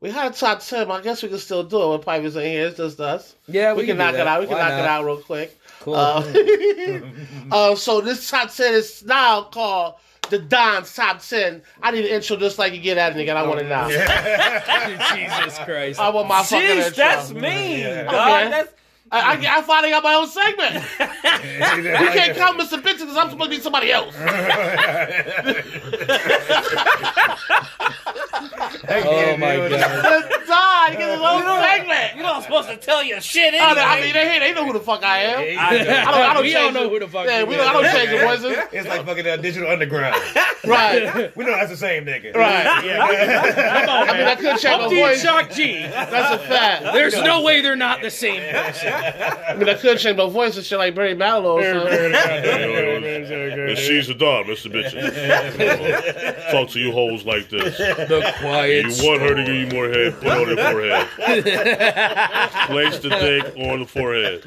we 0.00 0.10
had 0.10 0.32
a 0.32 0.34
top 0.34 0.60
ten. 0.60 0.90
I 0.90 1.00
guess 1.00 1.22
we 1.22 1.28
can 1.28 1.38
still 1.38 1.62
do 1.62 1.82
it 1.82 1.96
with 1.96 2.04
Pipers 2.04 2.36
in 2.36 2.42
here. 2.42 2.66
It's 2.66 2.76
just 2.76 3.00
us. 3.00 3.34
Yeah, 3.46 3.72
we, 3.72 3.86
can, 3.86 3.96
do 3.96 4.02
knock 4.02 4.12
that. 4.12 4.20
it 4.20 4.26
out. 4.26 4.40
We 4.40 4.46
can 4.46 4.56
Why 4.56 4.68
knock 4.68 4.78
it 4.78 4.84
out 4.84 5.04
real 5.04 5.18
quick. 5.18 5.58
Cool. 5.80 5.94
Uh, 5.94 6.24
uh, 7.52 7.74
so 7.74 8.00
this 8.00 8.28
top 8.28 8.52
ten 8.52 8.74
is 8.74 9.02
now 9.04 9.42
called 9.42 9.94
the 10.30 10.38
Don's 10.38 10.94
top 10.94 11.20
ten. 11.20 11.62
I 11.82 11.90
need 11.90 12.04
an 12.04 12.10
intro 12.10 12.36
just 12.36 12.58
like 12.58 12.72
you 12.72 12.80
get 12.80 12.96
at 12.98 13.16
it, 13.16 13.20
nigga. 13.20 13.30
and 13.30 13.38
I 13.38 13.46
want 13.46 13.60
it 13.60 13.68
now. 13.68 13.88
Jesus 13.88 15.58
Christ. 15.60 16.00
I 16.00 16.08
want 16.10 16.28
my 16.28 16.42
fucking 16.42 16.66
Jeez, 16.66 16.86
intro. 16.88 16.96
that's 16.96 17.30
mean, 17.30 17.86
Okay. 17.86 18.50
That's 18.50 18.72
I, 19.10 19.36
I, 19.36 19.58
I 19.58 19.62
finally 19.62 19.90
got 19.90 20.02
my 20.04 20.14
own 20.14 20.28
segment. 20.28 20.84
You 21.98 22.08
can't 22.10 22.36
count 22.36 22.58
Mr. 22.60 22.78
Bitch 22.80 22.98
because 22.98 23.16
I'm 23.16 23.30
supposed 23.30 23.50
to 23.50 23.56
be 23.56 23.62
somebody 23.62 23.90
else. 23.90 24.14
Oh 28.40 29.36
my 29.36 29.56
god. 29.56 29.70
Let 29.70 30.46
die. 30.46 30.90
Get 30.96 31.10
his 31.10 31.20
own 31.20 31.42
segment. 31.62 32.16
you 32.16 32.22
not 32.22 32.42
supposed 32.42 32.68
to 32.68 32.76
tell 32.76 33.02
your 33.02 33.20
shit 33.20 33.52
I, 33.54 33.56
anyway. 33.58 33.82
I 33.84 34.00
mean, 34.00 34.12
they, 34.14 34.38
they 34.38 34.54
know 34.54 34.64
who 34.64 34.72
the 34.72 34.80
fuck 34.80 35.02
I 35.04 35.18
am. 35.18 35.38
I 35.40 35.42
know. 35.42 35.90
I 35.90 36.04
don't, 36.04 36.14
I 36.14 36.34
don't 36.34 36.42
we 36.42 36.52
change 36.52 36.76
all 36.76 36.82
know 36.82 36.88
who 36.88 36.98
the 37.00 37.08
fuck 37.08 37.26
Yeah, 37.26 37.44
we 37.44 37.54
is. 37.54 37.60
don't, 37.60 37.68
I 37.68 37.72
don't 37.82 37.92
change 37.92 38.10
the 38.10 38.18
voices. 38.26 38.64
It's 38.78 38.88
like 38.88 39.04
fucking 39.06 39.26
uh, 39.26 39.36
digital 39.36 39.68
underground. 39.70 40.16
Right, 40.64 41.34
we 41.36 41.44
know 41.44 41.52
that's 41.52 41.70
the 41.70 41.76
same 41.76 42.04
nigga. 42.04 42.34
right. 42.34 42.84
Yeah. 42.84 43.00
I 43.00 44.12
mean, 44.18 44.26
I 44.26 44.34
could 44.34 44.58
change 44.58 44.82
my 44.82 44.88
voice. 44.88 45.22
Shock 45.22 45.50
G. 45.52 45.78
That's 45.82 46.34
a 46.42 46.46
fact. 46.46 46.82
There's 46.92 47.14
no 47.22 47.42
way 47.42 47.60
they're 47.62 47.76
not 47.76 48.02
the 48.02 48.10
same. 48.10 48.40
person. 48.52 48.92
I 48.92 49.54
mean, 49.54 49.68
I 49.68 49.74
could 49.74 49.98
change 49.98 50.18
my 50.18 50.28
voice 50.28 50.56
and 50.56 50.66
shit 50.66 50.76
like 50.78 50.94
Barry 50.94 51.14
Manilow 51.14 51.62
or. 51.62 51.62
And 53.68 53.78
she's 53.78 54.08
the 54.08 54.14
dog, 54.14 54.46
Mr. 54.46 54.70
Bitches. 54.70 56.50
Talk 56.50 56.68
to 56.70 56.80
you 56.80 56.92
hoes 56.92 57.24
like 57.24 57.48
this. 57.48 57.76
The 57.78 58.27
quiet. 58.34 58.86
You 58.86 59.06
want 59.08 59.20
her 59.22 59.34
to 59.34 59.44
give 59.44 59.54
you 59.54 59.66
more 59.68 59.88
head, 59.88 60.14
put 60.20 60.28
on 60.28 60.48
your 60.48 60.56
forehead. 60.56 61.08
Place 62.68 62.98
the 62.98 63.08
dick 63.10 63.56
on 63.56 63.80
the 63.80 63.86
forehead. 63.86 64.42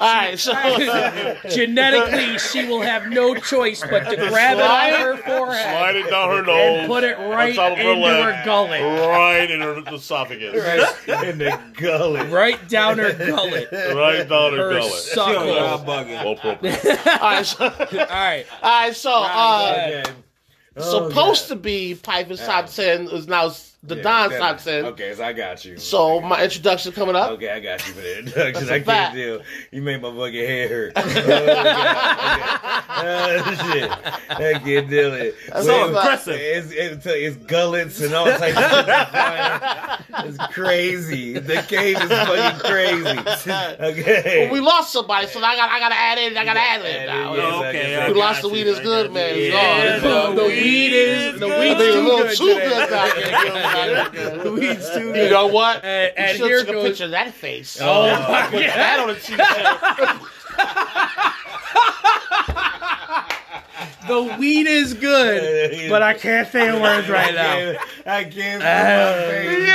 All 0.00 0.14
right, 0.14 0.38
so 0.38 0.52
Genetically, 1.48 2.38
she 2.38 2.66
will 2.66 2.80
have 2.82 3.08
no 3.08 3.34
choice 3.34 3.82
but 3.82 4.04
to 4.10 4.16
grab 4.28 4.58
it 4.58 4.62
on 4.64 5.00
her 5.00 5.16
forehead 5.18 5.62
Slide 5.64 5.96
it 5.96 6.10
down 6.10 6.28
her 6.36 6.42
nose. 6.42 6.78
and 6.80 6.86
put 6.88 7.04
it 7.04 7.16
right 7.18 7.54
top 7.54 7.72
of 7.72 7.78
her 7.78 7.90
into 7.92 8.00
leg. 8.02 8.34
her 8.34 8.42
gullet. 8.44 8.80
Right 8.82 9.50
in 9.50 9.60
her 9.60 9.82
esophagus. 9.94 10.54
Right 11.08 11.24
in 11.28 11.38
the 11.38 11.58
gullet. 11.74 12.30
Right 12.30 12.68
down 12.68 12.98
her 12.98 13.12
gullet. 13.12 13.68
Right 13.72 14.28
down 14.28 14.52
her 14.52 14.72
Her 14.72 14.78
gullet. 14.80 14.82
Y'all 15.14 15.78
suckle. 15.78 15.84
bugging. 15.84 16.24
Well 16.24 16.32
appropriate. 16.32 17.06
all 17.06 17.30
right, 17.30 17.46
so, 17.46 17.64
all 17.64 17.70
All 17.70 18.06
right. 18.08 18.46
right, 18.62 18.96
so 18.96 19.12
uh, 19.12 20.04
Supposed 20.78 21.46
oh, 21.46 21.54
to 21.54 21.56
be 21.56 21.94
top 22.36 22.66
ten 22.66 23.08
is 23.08 23.26
now 23.26 23.50
the 23.82 23.96
Yeah, 23.96 24.02
Don's 24.02 24.32
that- 24.32 24.38
top 24.40 24.58
ten. 24.58 24.84
Okay, 24.86 25.14
so 25.14 25.24
I 25.24 25.32
got 25.32 25.64
you. 25.64 25.76
So 25.78 26.20
my 26.20 26.42
introduction 26.42 26.92
coming 26.92 27.14
up. 27.16 27.30
Okay, 27.32 27.50
I 27.50 27.60
got 27.60 27.86
you 27.86 27.92
for 27.94 28.00
the 28.00 28.18
introduction. 28.18 28.66
That's 28.66 28.70
a 28.70 28.74
I 28.74 28.80
can't 28.80 29.14
deal. 29.14 29.40
You 29.70 29.82
made 29.82 30.02
my 30.02 30.10
fucking 30.10 30.34
head 30.34 30.70
hurt. 30.70 30.92
Oh, 32.98 33.02
God. 33.02 33.36
Okay. 33.36 33.42
Oh, 33.68 33.72
shit. 33.72 33.90
I 34.30 34.58
can't 34.58 34.88
deal 34.88 35.12
it. 35.14 35.34
That's 35.52 35.66
Well, 35.66 35.88
so 35.88 35.98
aggressive. 35.98 36.34
It's, 36.38 36.70
it's, 36.72 37.06
it's 37.06 37.36
gullets 37.44 38.00
and 38.00 38.14
all 38.14 38.24
types 38.26 38.56
of 38.56 38.70
shit. 38.70 40.26
It's 40.28 40.38
crazy. 40.54 41.34
The 41.38 41.62
cave 41.68 41.96
is 42.00 42.08
fucking 42.08 42.60
crazy. 42.60 43.18
Okay. 43.86 44.44
Well, 44.46 44.52
we 44.52 44.60
lost 44.60 44.92
somebody, 44.92 45.26
so 45.26 45.40
I 45.40 45.56
got 45.56 45.68
I 45.70 45.78
gotta 45.78 45.94
add 45.94 46.18
in. 46.18 46.36
I 46.36 46.44
gotta 46.44 46.60
add 46.60 46.84
in 46.84 47.06
now. 47.06 47.34
Yeah, 47.34 47.42
Oh, 47.42 47.64
okay, 47.64 47.90
yeah, 47.92 48.08
We 48.08 48.14
got 48.14 48.18
lost 48.20 48.42
the 48.42 48.48
you, 48.48 48.54
weed 48.54 48.66
is 48.66 48.80
good, 48.80 49.12
man. 49.12 49.34
It's 49.36 49.54
Yeah, 49.54 50.00
gone. 50.00 50.34
The, 50.36 50.42
the 50.42 50.48
weed 50.48 50.92
is 50.92 51.40
the 51.40 51.46
weed 51.48 51.52
is 51.54 51.76
think 51.76 51.80
a 51.80 51.92
too 51.92 52.02
little 52.02 52.18
good 52.22 52.36
too 52.36 52.46
today. 52.54 52.68
good 52.68 52.92
out 52.92 53.14
there. 53.14 53.52
The 53.52 53.65
weed's 54.52 54.90
too 54.94 55.06
You 55.08 55.12
good. 55.12 55.30
know 55.32 55.46
what? 55.48 55.84
And, 55.84 56.12
You 56.16 56.24
and 56.24 56.36
should 56.38 56.46
here 56.46 56.60
took 56.60 56.68
a 56.68 56.72
goes. 56.72 56.88
picture 56.88 57.04
of 57.04 57.10
that 57.12 57.32
face. 57.34 57.78
Oh, 57.80 57.84
oh 58.04 58.32
my 58.32 58.42
Put 58.50 58.60
god. 58.60 58.76
that 58.76 58.98
on 59.00 59.10
a 59.10 59.14
t-shirt. 59.14 60.20
The 64.08 64.36
weed 64.38 64.66
is 64.66 64.94
good, 64.94 65.88
but 65.90 66.02
I 66.02 66.14
can't 66.14 66.48
say 66.50 66.70
the 66.70 66.80
words 66.80 67.08
right 67.08 67.34
now. 67.34 67.74
I 68.06 68.24
can't 68.24 68.62
feel 68.62 68.72
my 69.02 69.14
face. 69.30 69.66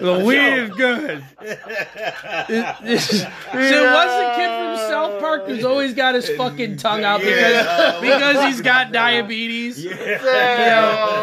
The 0.00 0.22
weed 0.24 0.54
is 0.54 0.70
good. 0.70 1.24
so 3.00 3.92
what's 3.92 4.14
the 4.16 4.32
kid 4.36 4.48
from 4.48 4.76
South 4.90 5.20
Park 5.20 5.46
who's 5.46 5.64
always 5.64 5.94
got 5.94 6.14
his 6.14 6.28
fucking 6.30 6.76
tongue 6.76 7.04
out 7.04 7.20
because 7.20 7.38
Yeah. 7.40 8.00
because 8.00 8.44
he's 8.46 8.60
got 8.60 8.92
diabetes? 8.92 9.82
Yeah, 9.84 10.18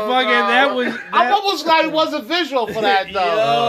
fucking 0.08 0.30
that 0.30 0.74
was. 0.76 0.94
I'm 1.12 1.34
almost 1.34 1.66
glad 1.66 1.86
it 1.86 1.92
wasn't 1.92 2.26
visual 2.26 2.68
for 2.68 2.82
that 2.82 3.12
though. 3.14 3.20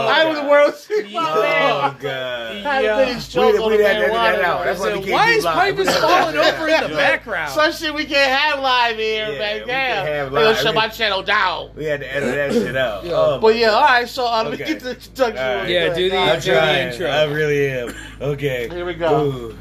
I 0.09 0.25
was 0.25 0.39
the 0.39 0.45
world. 0.45 0.73
Oh 1.15 1.95
god. 1.99 2.55
Had 2.63 2.83
Yeah. 2.83 2.99
a 2.99 3.05
big 3.05 3.19
stroke 3.21 3.53
We'd- 3.53 3.63
on 3.63 3.71
we'd 3.71 3.77
the 3.79 3.87
have 3.87 3.97
to 3.97 4.03
edit 4.03 4.13
that 4.13 4.39
marijuana. 4.39 4.43
out. 4.43 4.65
That's 4.65 4.79
why 4.79 4.95
we 4.97 5.03
said, 5.03 5.11
why 5.11 5.31
is 5.31 5.43
live. 5.43 5.77
Pipus 6.07 6.11
falling 6.11 6.37
over 6.37 6.67
in 6.67 6.89
the 6.91 6.95
background? 6.95 7.51
Some 7.51 7.71
shit 7.71 7.93
we 7.93 8.05
can't 8.05 8.31
have 8.31 8.59
live 8.61 8.97
here, 8.97 9.31
Yeah, 9.31 9.37
man. 9.39 9.53
we 9.61 9.65
Damn. 9.65 9.67
can't 9.67 10.07
have 10.07 10.31
They 10.31 10.35
gonna 10.37 10.47
live. 10.49 10.57
shut 10.57 10.75
my 10.75 10.87
channel 10.87 11.21
down. 11.23 11.71
We 11.75 11.85
had 11.85 11.99
to 12.01 12.13
edit 12.15 12.35
that 12.35 12.53
shit 12.53 12.75
out. 12.77 13.05
Oh, 13.09 13.39
But 13.39 13.55
yeah, 13.55 13.69
all 13.69 13.81
right. 13.83 14.07
So 14.07 14.25
um, 14.27 14.47
let 14.49 14.51
me 14.59 14.63
Okay. 14.63 14.73
get 14.73 14.81
the 14.83 14.89
introduction. 14.95 15.37
All 15.37 15.55
right. 15.55 15.69
Yeah, 15.69 15.93
do 15.93 16.09
the- 16.09 16.17
I'm 16.17 16.27
right, 16.29 16.41
do 16.41 16.51
the 16.51 16.57
trying. 16.57 16.87
intro. 16.91 17.07
I 17.07 17.23
really 17.25 17.69
am. 17.69 17.95
Okay. 18.21 18.69
Here 18.69 18.85
we 18.85 18.93
go. 18.93 19.25
Ooh. 19.25 19.57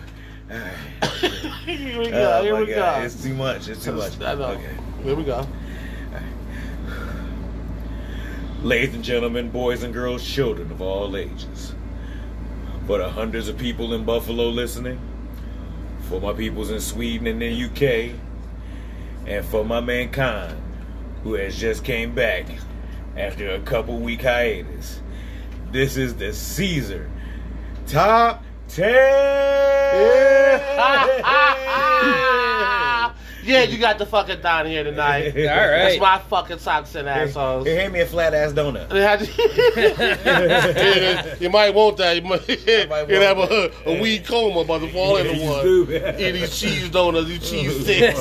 All 0.50 0.56
right. 0.58 1.32
Here 1.64 1.98
we 1.98 2.10
go. 2.10 2.32
Oh 2.38 2.42
Here 2.42 2.56
we 2.56 2.66
God. 2.66 3.00
go. 3.00 3.04
It's 3.04 3.22
too 3.22 3.34
much. 3.34 3.68
It's 3.68 3.84
too 3.84 3.92
much. 3.92 4.20
I 4.20 4.34
know. 4.34 4.44
Okay. 4.52 4.76
Here 5.04 5.14
we 5.14 5.24
go. 5.24 5.46
Ladies 8.62 8.94
and 8.94 9.04
gentlemen, 9.04 9.50
boys 9.50 9.82
and 9.84 9.94
girls, 9.94 10.26
children 10.26 10.70
of 10.72 10.80
all 10.82 11.16
ages. 11.16 11.74
For 12.86 12.98
the 12.98 13.08
hundreds 13.08 13.48
of 13.48 13.56
people 13.58 13.92
in 13.94 14.04
Buffalo 14.04 14.48
listening, 14.48 14.98
for 16.08 16.20
my 16.20 16.32
peoples 16.32 16.70
in 16.70 16.80
Sweden 16.80 17.26
and 17.26 17.42
the 17.42 17.64
UK, 17.64 18.14
and 19.26 19.44
for 19.46 19.64
my 19.64 19.80
mankind 19.80 20.60
who 21.22 21.34
has 21.34 21.58
just 21.58 21.84
came 21.84 22.14
back 22.14 22.46
after 23.16 23.50
a 23.50 23.60
couple 23.60 23.98
week 23.98 24.22
hiatus. 24.22 25.00
This 25.70 25.96
is 25.96 26.14
the 26.16 26.32
Caesar 26.32 27.10
Top 27.86 28.42
10! 28.42 28.47
Yeah, 33.48 33.62
you 33.62 33.78
got 33.78 33.98
the 33.98 34.06
fucking 34.06 34.42
down 34.42 34.66
here 34.66 34.84
tonight. 34.84 35.26
All 35.28 35.32
That's 35.32 35.98
right. 35.98 36.00
my 36.00 36.18
fucking 36.18 36.58
socks 36.58 36.94
and 36.94 37.08
assholes. 37.08 37.66
Hey, 37.66 37.76
hand 37.76 37.94
me 37.94 38.00
a 38.00 38.06
flat 38.06 38.34
ass 38.34 38.52
donut. 38.52 38.90
you 41.40 41.50
might 41.50 41.74
want 41.74 41.96
that. 41.96 42.16
You 42.16 42.22
might, 42.22 42.48
might 42.88 43.08
you 43.08 43.20
have 43.20 43.38
want 43.38 43.50
a, 43.50 43.90
a 43.90 44.00
weed 44.00 44.24
coma 44.26 44.60
about 44.60 44.82
to 44.82 44.92
fall 44.92 45.16
into 45.16 45.44
one. 45.44 45.62
do. 45.62 45.86
Eat 46.18 46.32
these 46.32 46.58
cheese 46.58 46.90
donuts, 46.90 47.28
these 47.28 47.50
cheese 47.50 47.82
sticks. 47.82 48.18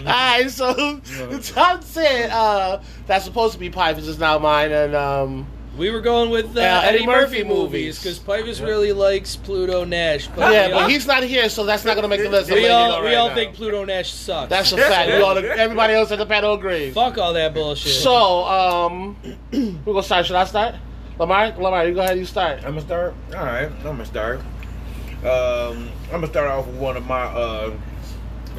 Alright, 0.00 0.50
so 0.50 0.72
the 0.72 1.40
top 1.42 1.84
ten 1.92 2.30
uh, 2.30 2.82
that's 3.06 3.24
supposed 3.24 3.54
to 3.54 3.58
be 3.58 3.70
Pipers 3.70 4.08
is 4.08 4.18
not 4.18 4.42
mine, 4.42 4.72
and 4.72 4.94
um, 4.94 5.46
We 5.76 5.90
were 5.90 6.00
going 6.00 6.30
with 6.30 6.56
uh, 6.56 6.60
Yeah, 6.60 6.80
Eddie, 6.84 6.96
Eddie 6.98 7.06
Murphy, 7.06 7.20
Murphy 7.20 7.44
movies 7.44 7.58
movies. 7.58 8.02
because 8.02 8.18
Pipus 8.18 8.60
really 8.60 8.92
likes 8.92 9.36
Pluto 9.36 9.84
Nash. 9.84 10.26
But 10.28 10.52
yeah, 10.52 10.66
we 10.68 10.72
but 10.72 10.82
all, 10.84 10.88
he's 10.88 11.06
not 11.06 11.22
here, 11.22 11.48
so 11.50 11.66
that's 11.66 11.84
not 11.84 11.94
gonna 11.96 12.08
make 12.08 12.22
the 12.22 12.30
list. 12.30 12.50
I'm 12.50 12.56
we 12.56 12.62
letting 12.62 12.76
you 12.76 12.82
all, 12.82 12.88
know 12.98 13.00
we 13.02 13.06
right 13.08 13.16
all 13.16 13.28
now. 13.28 13.34
think 13.34 13.54
Pluto 13.54 13.84
Nash 13.84 14.10
sucks. 14.12 14.48
that's 14.48 14.72
a 14.72 14.78
fact. 14.78 15.08
We 15.10 15.20
all, 15.20 15.36
everybody 15.36 15.92
else 15.94 16.10
at 16.12 16.18
the 16.18 16.26
panel 16.26 16.54
agrees. 16.54 16.94
Fuck 16.94 17.18
all 17.18 17.32
that 17.34 17.52
bullshit. 17.52 17.92
So, 17.92 18.44
um, 18.44 19.16
we're 19.52 19.92
gonna 19.92 20.02
start. 20.02 20.24
Should 20.26 20.36
I 20.36 20.44
start? 20.44 20.76
Lamar, 21.18 21.48
Lamar, 21.58 21.86
you 21.86 21.94
go 21.94 22.00
ahead. 22.00 22.12
And 22.12 22.20
you 22.20 22.26
start. 22.26 22.58
I'm 22.58 22.70
gonna 22.74 22.80
start. 22.82 23.14
All 23.34 23.44
right, 23.44 23.66
I'm 23.70 23.82
gonna 23.82 24.04
start. 24.06 24.40
Um, 25.24 25.90
I'm 26.06 26.20
gonna 26.20 26.26
start 26.28 26.48
off 26.48 26.66
with 26.66 26.76
one 26.76 26.96
of 26.96 27.06
my 27.06 27.22
uh, 27.24 27.72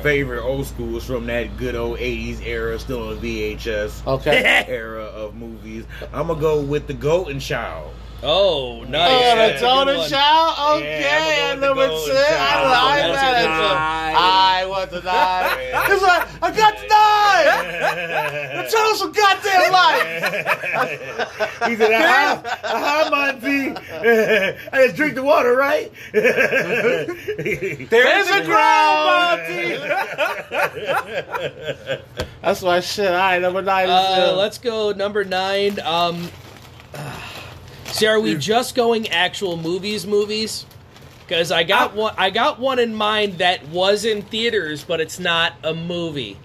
favorite 0.04 0.44
old 0.44 0.66
schools 0.66 1.06
from 1.06 1.26
that 1.28 1.58
good 1.58 1.76
old 1.76 2.00
'80s 2.00 2.42
era, 2.46 2.78
still 2.80 3.10
on 3.10 3.18
VHS 3.18 4.06
Okay. 4.08 4.66
era 4.68 5.04
of 5.04 5.36
movies. 5.36 5.86
I'm 6.14 6.28
gonna 6.28 6.40
go 6.40 6.62
with 6.62 6.88
the 6.88 6.94
Golden 6.94 7.40
Child. 7.40 7.92
Oh, 8.24 8.84
nice. 8.88 9.12
Oh, 9.12 9.20
Yeah, 9.20 9.48
the 9.48 9.66
Donut 9.66 9.98
one. 9.98 10.10
Child. 10.10 10.84
Yeah, 10.84 10.98
Okay, 10.98 11.38
gonna 11.50 11.62
number 11.62 11.88
with 11.88 12.06
two. 12.06 12.14
the 12.14 12.20
I, 12.20 13.00
Golden 13.02 13.18
I, 13.18 13.44
Child. 13.46 13.78
I, 13.78 14.62
I 14.62 14.66
want 14.66 14.90
to 14.92 15.02
die. 15.02 15.56
It's 15.90 16.02
like 16.02 16.28
I 16.44 16.52
got 16.52 16.78
to 16.78 16.88
die. 16.88 17.46
the 18.70 18.78
us 18.78 19.00
some 19.00 19.12
goddamn 19.12 19.72
life. 19.72 20.08
He 21.68 21.76
said, 21.76 21.92
"Aha, 21.94 22.42
aha, 22.64 23.10
Monty. 23.12 23.76
I 23.76 24.86
just 24.86 24.96
drink 24.96 25.16
the 25.16 25.24
water, 25.24 25.56
right?" 25.56 25.92
There's 26.14 27.90
There's 27.90 28.30
a 28.30 28.44
ground, 28.46 29.06
Monty. 29.48 29.78
That's 32.42 32.62
my 32.64 32.80
shit. 32.80 33.08
All 33.08 33.14
right, 33.14 33.42
number 33.42 33.62
nine 33.62 33.86
is 33.86 33.92
Uh, 33.92 34.32
uh, 34.32 34.36
let's 34.38 34.58
go 34.58 34.92
number 34.92 35.24
nine. 35.24 35.80
Um, 35.82 36.30
see, 37.98 38.08
are 38.08 38.20
we 38.20 38.36
just 38.36 38.76
going 38.76 39.10
actual 39.10 39.58
movies? 39.58 40.06
Movies? 40.08 40.66
Because 41.26 41.52
I 41.52 41.64
got 41.64 41.94
one. 41.96 42.14
I 42.18 42.30
got 42.30 42.60
one 42.60 42.80
in 42.80 42.96
mind 42.96 43.40
that 43.40 43.68
was 43.70 44.06
in 44.06 44.22
theaters, 44.22 44.84
but 44.84 45.02
it's 45.02 45.20
not 45.20 45.54
a 45.64 45.74
movie. 45.74 46.38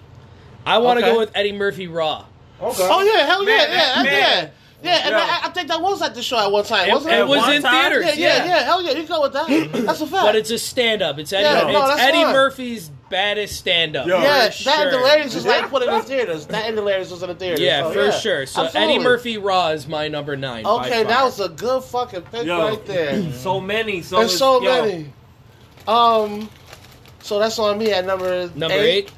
I 0.65 0.79
want 0.79 0.99
to 0.99 1.05
Okay. 1.05 1.13
go 1.13 1.19
with 1.19 1.31
Eddie 1.35 1.53
Murphy 1.53 1.87
Raw. 1.87 2.25
Okay. 2.61 2.77
Oh 2.89 3.01
yeah, 3.01 3.25
hell 3.25 3.43
yeah, 3.47 3.57
Man, 3.57 3.69
yeah, 3.69 4.03
man. 4.03 4.05
yeah. 4.05 4.49
Yeah, 4.83 4.91
and 5.05 5.11
Yo. 5.11 5.17
I, 5.17 5.39
I 5.45 5.49
think 5.51 5.69
that 5.69 5.81
was 5.81 6.01
at 6.01 6.13
the 6.13 6.21
show 6.21 6.37
at 6.37 6.51
one 6.51 6.65
time, 6.65 6.89
It, 6.89 6.93
wasn't 6.93 7.13
it 7.13 7.19
it? 7.21 7.27
was 7.27 7.39
one 7.39 7.53
in 7.53 7.61
time? 7.61 7.89
theaters. 7.89 8.17
yeah, 8.17 8.43
yeah, 8.43 8.45
yeah, 8.45 8.63
hell 8.63 8.81
yeah, 8.83 8.91
you 8.91 9.07
go 9.07 9.21
with 9.21 9.31
that. 9.31 9.47
That's 9.85 10.01
a 10.01 10.07
fact. 10.07 10.25
But 10.25 10.35
it's 10.35 10.51
a 10.51 10.59
stand-up. 10.59 11.17
It's 11.19 11.31
Eddie. 11.31 11.43
Yeah, 11.45 11.71
no, 11.71 11.79
it's 11.83 11.87
that's 11.95 12.01
Eddie 12.01 12.23
fine. 12.23 12.33
Murphy's 12.33 12.91
baddest 13.13 13.59
stand-up. 13.59 14.07
Yo. 14.07 14.19
yeah, 14.19 14.49
for 14.49 14.63
that 14.63 14.87
and. 14.87 14.91
Delirious 14.91 15.35
was 15.35 15.45
like 15.45 15.69
put 15.69 15.83
in 15.83 15.89
the 15.89 16.01
theaters. 16.01 16.47
That 16.47 16.65
and 16.65 16.75
Delirious 16.75 17.11
was 17.11 17.21
in 17.21 17.29
the 17.29 17.35
theaters. 17.35 17.59
Yeah, 17.59 17.83
so, 17.83 17.93
for 17.93 18.11
sure. 18.11 18.45
So 18.47 18.63
Absolutely. 18.63 18.95
Eddie 18.95 19.03
Murphy 19.03 19.37
Raw 19.37 19.69
is 19.69 19.87
my 19.87 20.07
number 20.07 20.35
nine. 20.35 20.65
Okay, 20.65 21.03
far. 21.03 21.03
that 21.03 21.23
was 21.23 21.39
a 21.39 21.49
good 21.49 21.83
fucking 21.83 22.23
pick 22.23 22.47
Yo. 22.47 22.59
right 22.59 22.85
there. 22.87 23.31
so 23.33 23.61
many. 23.61 24.01
So 24.01 24.17
There's 24.17 24.35
so 24.35 24.61
yo, 24.63 24.85
many. 24.85 25.13
Um, 25.87 26.49
so 27.21 27.37
that's 27.37 27.59
on 27.59 27.77
me 27.77 27.91
at 27.91 28.03
number 28.05 28.49
number 28.55 28.75
eight. 28.75 29.11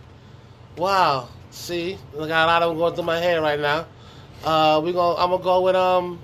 Wow. 0.75 1.29
See, 1.51 1.97
I 2.13 2.27
got 2.27 2.43
a 2.43 2.47
lot 2.47 2.63
of 2.63 2.69
them 2.69 2.77
going 2.77 2.95
through 2.95 3.05
my 3.05 3.19
head 3.19 3.41
right 3.41 3.59
now. 3.59 3.87
Uh, 4.43 4.81
we 4.83 4.91
gonna 4.91 5.15
I'm 5.17 5.29
gonna 5.29 5.41
go 5.41 5.61
with 5.61 5.75
um. 5.75 6.19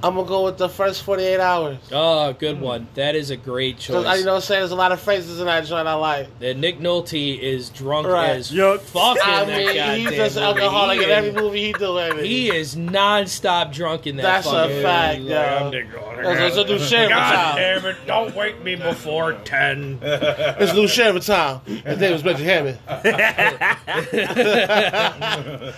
I'm 0.00 0.14
gonna 0.14 0.28
go 0.28 0.44
with 0.44 0.58
the 0.58 0.68
first 0.68 1.02
48 1.02 1.40
hours. 1.40 1.76
Oh, 1.90 2.32
good 2.32 2.60
one. 2.60 2.86
That 2.94 3.16
is 3.16 3.30
a 3.30 3.36
great 3.36 3.76
uh, 3.76 3.78
choice. 3.78 4.06
I, 4.06 4.14
you 4.16 4.24
know, 4.24 4.32
what 4.34 4.36
I'm 4.36 4.42
saying 4.42 4.60
there's 4.60 4.70
a 4.70 4.76
lot 4.76 4.92
of 4.92 5.00
phrases 5.00 5.40
in 5.40 5.46
that 5.46 5.64
joint 5.66 5.88
I 5.88 5.94
like. 5.94 6.28
And 6.40 6.60
Nick 6.60 6.78
Nolte 6.78 7.36
is 7.36 7.68
drunk 7.70 8.06
Right. 8.06 8.30
as 8.30 8.52
Yo. 8.52 8.78
fuck 8.78 9.16
in 9.16 9.22
I 9.24 9.44
that 9.44 9.48
mean, 9.48 9.66
goddamn 9.66 9.98
he's 9.98 10.10
just 10.10 10.36
movie. 10.36 10.46
alcoholic 10.46 10.98
He 11.00 11.04
in 11.04 11.10
every 11.10 11.32
movie 11.32 11.62
he 11.66 11.72
do. 11.72 11.94
Baby. 11.94 12.28
He 12.28 12.48
is 12.56 12.76
non-stop 12.76 13.72
drunk 13.72 14.06
in 14.06 14.16
that 14.18 14.22
That's 14.22 14.46
a 14.46 14.50
fucking 14.50 14.82
fact, 14.82 15.18
movie. 15.20 15.30
yo. 15.32 15.70
Like, 15.72 15.90
That's, 16.22 16.38
that's 16.38 16.56
a 16.58 16.64
new 16.64 16.78
sheriff 16.78 17.08
God 17.10 17.32
time. 17.34 17.56
damn 17.56 17.84
it, 17.86 17.96
don't 18.06 18.34
wake 18.36 18.62
me 18.62 18.76
before 18.76 19.32
10. 19.32 19.98
It's 20.02 20.72
a 20.72 20.74
new 20.76 20.86
sheriff 20.86 21.26
time. 21.26 21.60
His 21.66 21.98
name 21.98 22.12
is 22.14 22.24
Reggie 22.24 22.44
Hammond. 22.44 22.78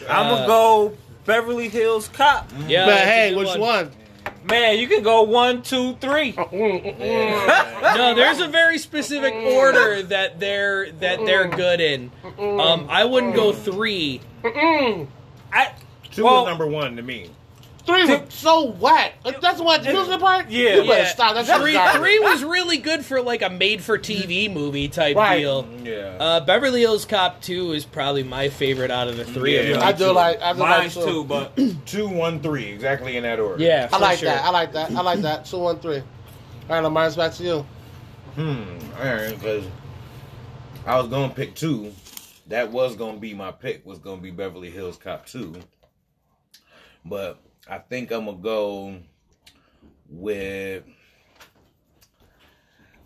I'm 0.09 0.29
gonna 0.29 0.47
go 0.47 0.93
Beverly 1.25 1.69
Hills 1.69 2.09
Cop. 2.09 2.51
Yeah, 2.67 2.87
Man, 2.87 2.89
that's 2.89 3.03
a 3.03 3.05
hey, 3.07 3.31
good 3.31 3.39
which 3.47 3.57
one? 3.59 3.91
Man, 4.45 4.79
you 4.79 4.89
can 4.89 5.03
go 5.03 5.23
one, 5.23 5.63
two, 5.63 5.95
three. 5.97 6.31
Uh, 6.37 6.45
mm, 6.45 6.83
mm, 6.85 6.99
mm. 6.99 7.95
No, 7.97 8.15
there's 8.15 8.41
a 8.41 8.49
very 8.49 8.79
specific 8.79 9.35
order 9.35 10.03
that 10.05 10.41
they're 10.41 10.91
that 10.93 11.25
they're 11.27 11.49
good 11.49 11.81
in. 11.81 12.11
Um, 12.39 12.87
I 12.89 13.05
wouldn't 13.05 13.35
go 13.35 13.53
three. 13.53 14.21
I, 14.45 15.73
Two 16.11 16.25
Well- 16.25 16.45
was 16.45 16.49
number 16.51 16.67
one 16.67 16.97
to 16.97 17.03
me. 17.03 17.31
Three 17.91 18.05
was 18.19 18.33
so 18.35 18.67
whack. 18.73 19.15
That's 19.41 19.61
what 19.61 19.83
the 19.83 19.93
music 19.93 20.21
part. 20.21 20.49
Yeah. 20.51 20.77
you 20.77 20.83
better 20.83 21.03
Yeah, 21.03 21.05
stop. 21.07 21.35
That's 21.35 21.51
three, 21.53 21.73
garbage. 21.75 22.01
three 22.01 22.19
was 22.21 22.45
really 22.45 22.79
good 22.79 23.05
for 23.05 23.21
like 23.23 23.43
a 23.43 23.51
made-for-TV 23.51 24.53
movie 24.53 24.89
type 24.89 25.17
Right. 25.17 25.39
deal. 25.39 25.67
Yeah. 25.85 26.17
Uh, 26.21 26.41
Beverly 26.41 26.81
Hills 26.81 27.05
Cop 27.05 27.41
2 27.43 27.73
is 27.73 27.85
probably 27.85 28.23
my 28.23 28.49
favorite 28.49 28.91
out 28.91 29.09
of 29.09 29.17
the 29.17 29.25
three 29.25 29.57
of 29.59 29.67
Yeah. 29.67 29.73
them. 29.75 29.83
I 29.83 29.93
do 29.93 30.13
like. 30.13 30.41
I 30.41 30.53
do 30.53 30.59
mine's 30.61 30.97
like 30.97 31.07
two, 31.07 31.25
but 31.25 31.57
Two, 31.87 32.09
one, 32.09 32.41
three, 32.41 32.67
exactly 32.67 33.17
in 33.17 33.23
that 33.25 33.41
order. 33.41 33.63
Yeah, 33.63 33.89
I 33.93 33.99
like 33.99 34.19
sure. 34.19 34.29
that. 34.31 34.45
I 34.45 34.51
like 34.51 34.73
that. 34.73 34.91
I 34.93 35.01
like 35.03 35.21
that. 35.23 35.45
Two, 35.45 35.59
one, 35.59 35.79
three. 35.81 35.99
All 35.99 36.05
right, 36.69 36.81
now 36.83 36.89
mine's 36.89 37.17
back 37.17 37.33
to 37.35 37.43
you. 37.43 37.67
Hmm. 38.37 38.63
All 38.99 39.05
right, 39.05 39.31
because 39.31 39.65
I 40.87 40.97
was 40.99 41.09
gonna 41.09 41.33
pick 41.35 41.55
two. 41.57 41.93
That 42.47 42.71
was 42.71 42.95
gonna 42.97 43.19
be 43.19 43.35
my 43.35 43.51
pick. 43.53 43.85
Was 43.85 43.99
gonna 43.99 44.21
be 44.21 44.31
Beverly 44.31 44.71
Hills 44.71 44.97
Cop 44.97 45.27
two. 45.27 45.55
But 47.05 47.39
I 47.69 47.79
think 47.79 48.11
I'm 48.11 48.25
gonna 48.27 48.39
go 48.39 48.97
with. 50.09 50.85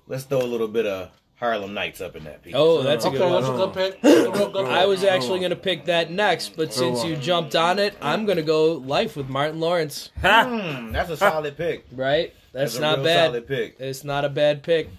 Let's 0.07 0.25
throw 0.25 0.41
a 0.41 0.43
little 0.45 0.69
bit 0.69 0.87
of 0.87 1.11
Harlem 1.37 1.73
Nights 1.75 2.01
up 2.01 2.15
in 2.17 2.25
that 2.25 2.43
piece. 2.43 2.53
Oh, 2.57 2.83
that's 2.83 3.05
a 3.05 3.09
Okay, 3.09 3.19
good 3.19 3.33
that's 3.33 3.47
a 3.47 3.53
one. 3.53 3.61
good 3.61 3.75
pick. 3.75 4.03
That's 4.03 4.27
a 4.27 4.31
real 4.31 4.51
good 4.51 4.67
I 4.67 4.85
was 4.87 5.03
actually 5.03 5.39
going 5.39 5.51
to 5.51 5.57
pick 5.57 5.87
that 5.87 6.11
next, 6.11 6.57
but 6.57 6.73
since 6.75 7.03
you 7.05 7.17
jumped 7.17 7.57
on 7.57 7.79
it, 7.79 7.97
I'm 8.03 8.27
going 8.27 8.37
to 8.37 8.43
go 8.43 8.73
Life 8.75 9.17
with 9.17 9.29
Martin 9.31 9.61
Lawrence. 9.61 10.11
Hmm, 10.21 10.93
that's 10.93 11.09
a 11.11 11.17
solid 11.17 11.57
pick. 11.57 11.87
Right? 11.93 12.35
That's, 12.53 12.77
a 12.77 12.81
not 12.83 12.97
real 12.99 13.05
bad. 13.07 13.27
Solid 13.29 13.49
pick. 13.49 13.77
It's 13.81 14.05
not 14.05 14.25
a 14.27 14.29
bad 14.29 14.63
pick. 14.63 14.91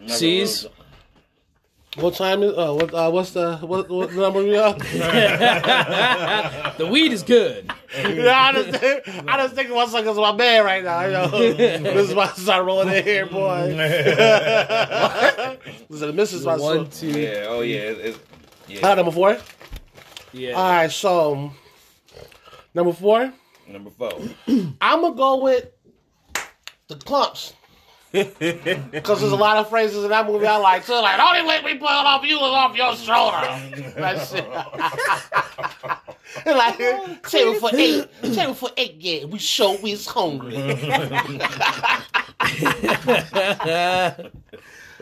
That's 0.00 0.14
a 0.14 0.16
C's? 0.16 0.62
real- 0.64 0.72
What 1.96 2.14
time 2.14 2.42
is? 2.42 2.52
Uh, 2.56 2.74
what? 2.74 2.92
Uh, 2.92 3.08
what's 3.10 3.30
the 3.30 3.56
what, 3.58 3.88
what 3.88 4.12
number 4.14 4.42
we 4.42 4.58
on? 4.58 4.78
The 6.76 6.86
weed 6.88 7.12
is 7.12 7.22
good. 7.22 7.70
yeah, 7.96 8.36
I 8.36 8.52
just 8.52 8.80
think, 8.80 9.08
I 9.28 9.36
just 9.36 9.54
think 9.54 9.72
one 9.72 9.88
second 9.88 10.08
is 10.10 10.16
my 10.16 10.32
man 10.32 10.64
right 10.64 10.82
now. 10.82 11.04
You 11.04 11.12
know, 11.12 11.28
this 11.54 12.08
is 12.08 12.14
why 12.16 12.24
I 12.24 12.32
start 12.32 12.66
rolling 12.66 12.88
in 12.88 13.04
here, 13.04 13.26
boy. 13.26 13.66
this 13.76 15.58
is 15.90 16.00
the 16.00 16.12
missus. 16.12 16.44
My 16.44 16.56
One, 16.56 16.90
two, 16.90 17.06
Yeah. 17.08 17.46
Oh 17.48 17.60
yeah. 17.60 17.76
It, 17.76 17.98
it, 17.98 18.18
yeah. 18.66 18.80
Ah, 18.82 18.94
number 18.94 19.12
four. 19.12 19.38
yeah. 20.32 20.54
All 20.54 20.68
right, 20.68 20.90
so 20.90 21.52
number 22.74 22.92
four, 22.92 23.32
Number 23.68 23.90
four. 23.90 24.20
I'm 24.80 25.00
gonna 25.00 25.14
go 25.14 25.44
with 25.44 25.68
the 26.88 26.96
Klumps. 26.96 27.52
Because 28.14 29.20
there's 29.20 29.32
a 29.32 29.36
lot 29.36 29.56
of 29.56 29.68
phrases 29.68 30.04
in 30.04 30.10
that 30.10 30.24
movie 30.26 30.46
I 30.46 30.56
like 30.56 30.86
too. 30.86 30.92
Like, 30.92 31.16
the 31.16 31.24
only 31.24 31.42
way 31.42 31.60
we 31.64 31.74
pull 31.78 31.88
it 31.88 31.92
off 31.92 32.24
you 32.24 32.36
is 32.36 32.42
off 32.42 32.76
your 32.76 32.94
shoulder. 32.94 33.40
That 33.96 34.28
shit. 34.28 34.48
Like, 36.46 36.78
table 37.24 37.54
for 37.54 37.70
eight. 37.74 38.08
Table 38.34 38.54
for 38.54 38.70
eight, 38.76 38.94
yeah. 38.98 39.24
We 39.24 39.38
show 39.38 39.76
we's 39.82 40.06
hungry. 40.06 40.54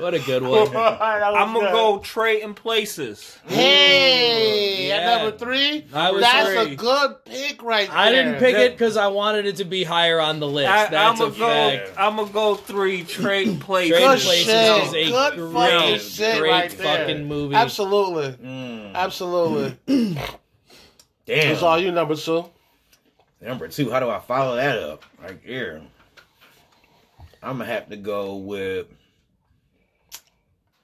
what 0.03 0.15
a 0.15 0.19
good 0.19 0.43
one. 0.43 0.69
I'm 0.77 1.53
gonna 1.55 1.71
go 1.71 1.99
trading 2.01 2.55
places. 2.55 3.39
Hey, 3.47 4.89
Yeah. 4.89 4.97
at 4.97 5.23
number 5.23 5.39
three, 5.39 5.87
I 5.95 6.11
was 6.11 6.21
that's 6.23 6.49
three. 6.49 6.73
a 6.73 6.77
good 6.77 7.25
pick 7.25 7.63
right 7.63 7.89
there. 7.89 7.97
I 7.97 8.11
didn't 8.11 8.39
pick 8.39 8.57
it 8.57 8.73
because 8.73 8.97
I 8.97 9.07
wanted 9.07 9.47
it 9.47 9.57
to 9.57 9.65
be 9.65 9.85
higher 9.85 10.21
on 10.21 10.41
the 10.41 10.49
list. 10.49 10.71
I, 10.71 10.89
That's 10.89 11.21
I'm 11.21 11.27
a 11.27 11.31
gonna 11.31 11.39
go. 11.39 11.47
fact. 11.87 11.91
I'm 11.97 12.17
gonna 12.17 12.33
go 12.33 12.55
three 12.57 13.05
trading 13.05 13.59
places. 13.59 13.91
Trading 13.99 14.09
Good 14.09 14.21
Places 14.21 14.45
shit. 14.47 14.83
is 14.85 14.95
a 14.95 15.11
Good 15.11 15.35
great, 15.37 15.53
fucking 15.71 15.99
shit 16.01 16.39
great 16.41 16.51
right 16.51 16.71
there. 17.07 17.19
movie. 17.19 17.55
Absolutely, 17.55 18.33
Mm, 18.47 18.95
absolutely. 18.95 19.77
damn. 21.27 21.53
It's 21.53 21.63
all 21.63 21.79
you, 21.79 21.93
number 21.93 22.17
two. 22.17 22.45
Number 23.41 23.69
two. 23.69 23.91
How 23.91 24.01
do 24.01 24.09
I 24.11 24.19
follow 24.21 24.57
that 24.57 24.79
up? 24.79 25.05
Right 25.23 25.39
here. 25.45 25.83
I'm 27.43 27.59
gonna 27.59 27.65
have 27.73 27.89
to 27.89 27.97
go 27.97 28.37
with. 28.37 28.87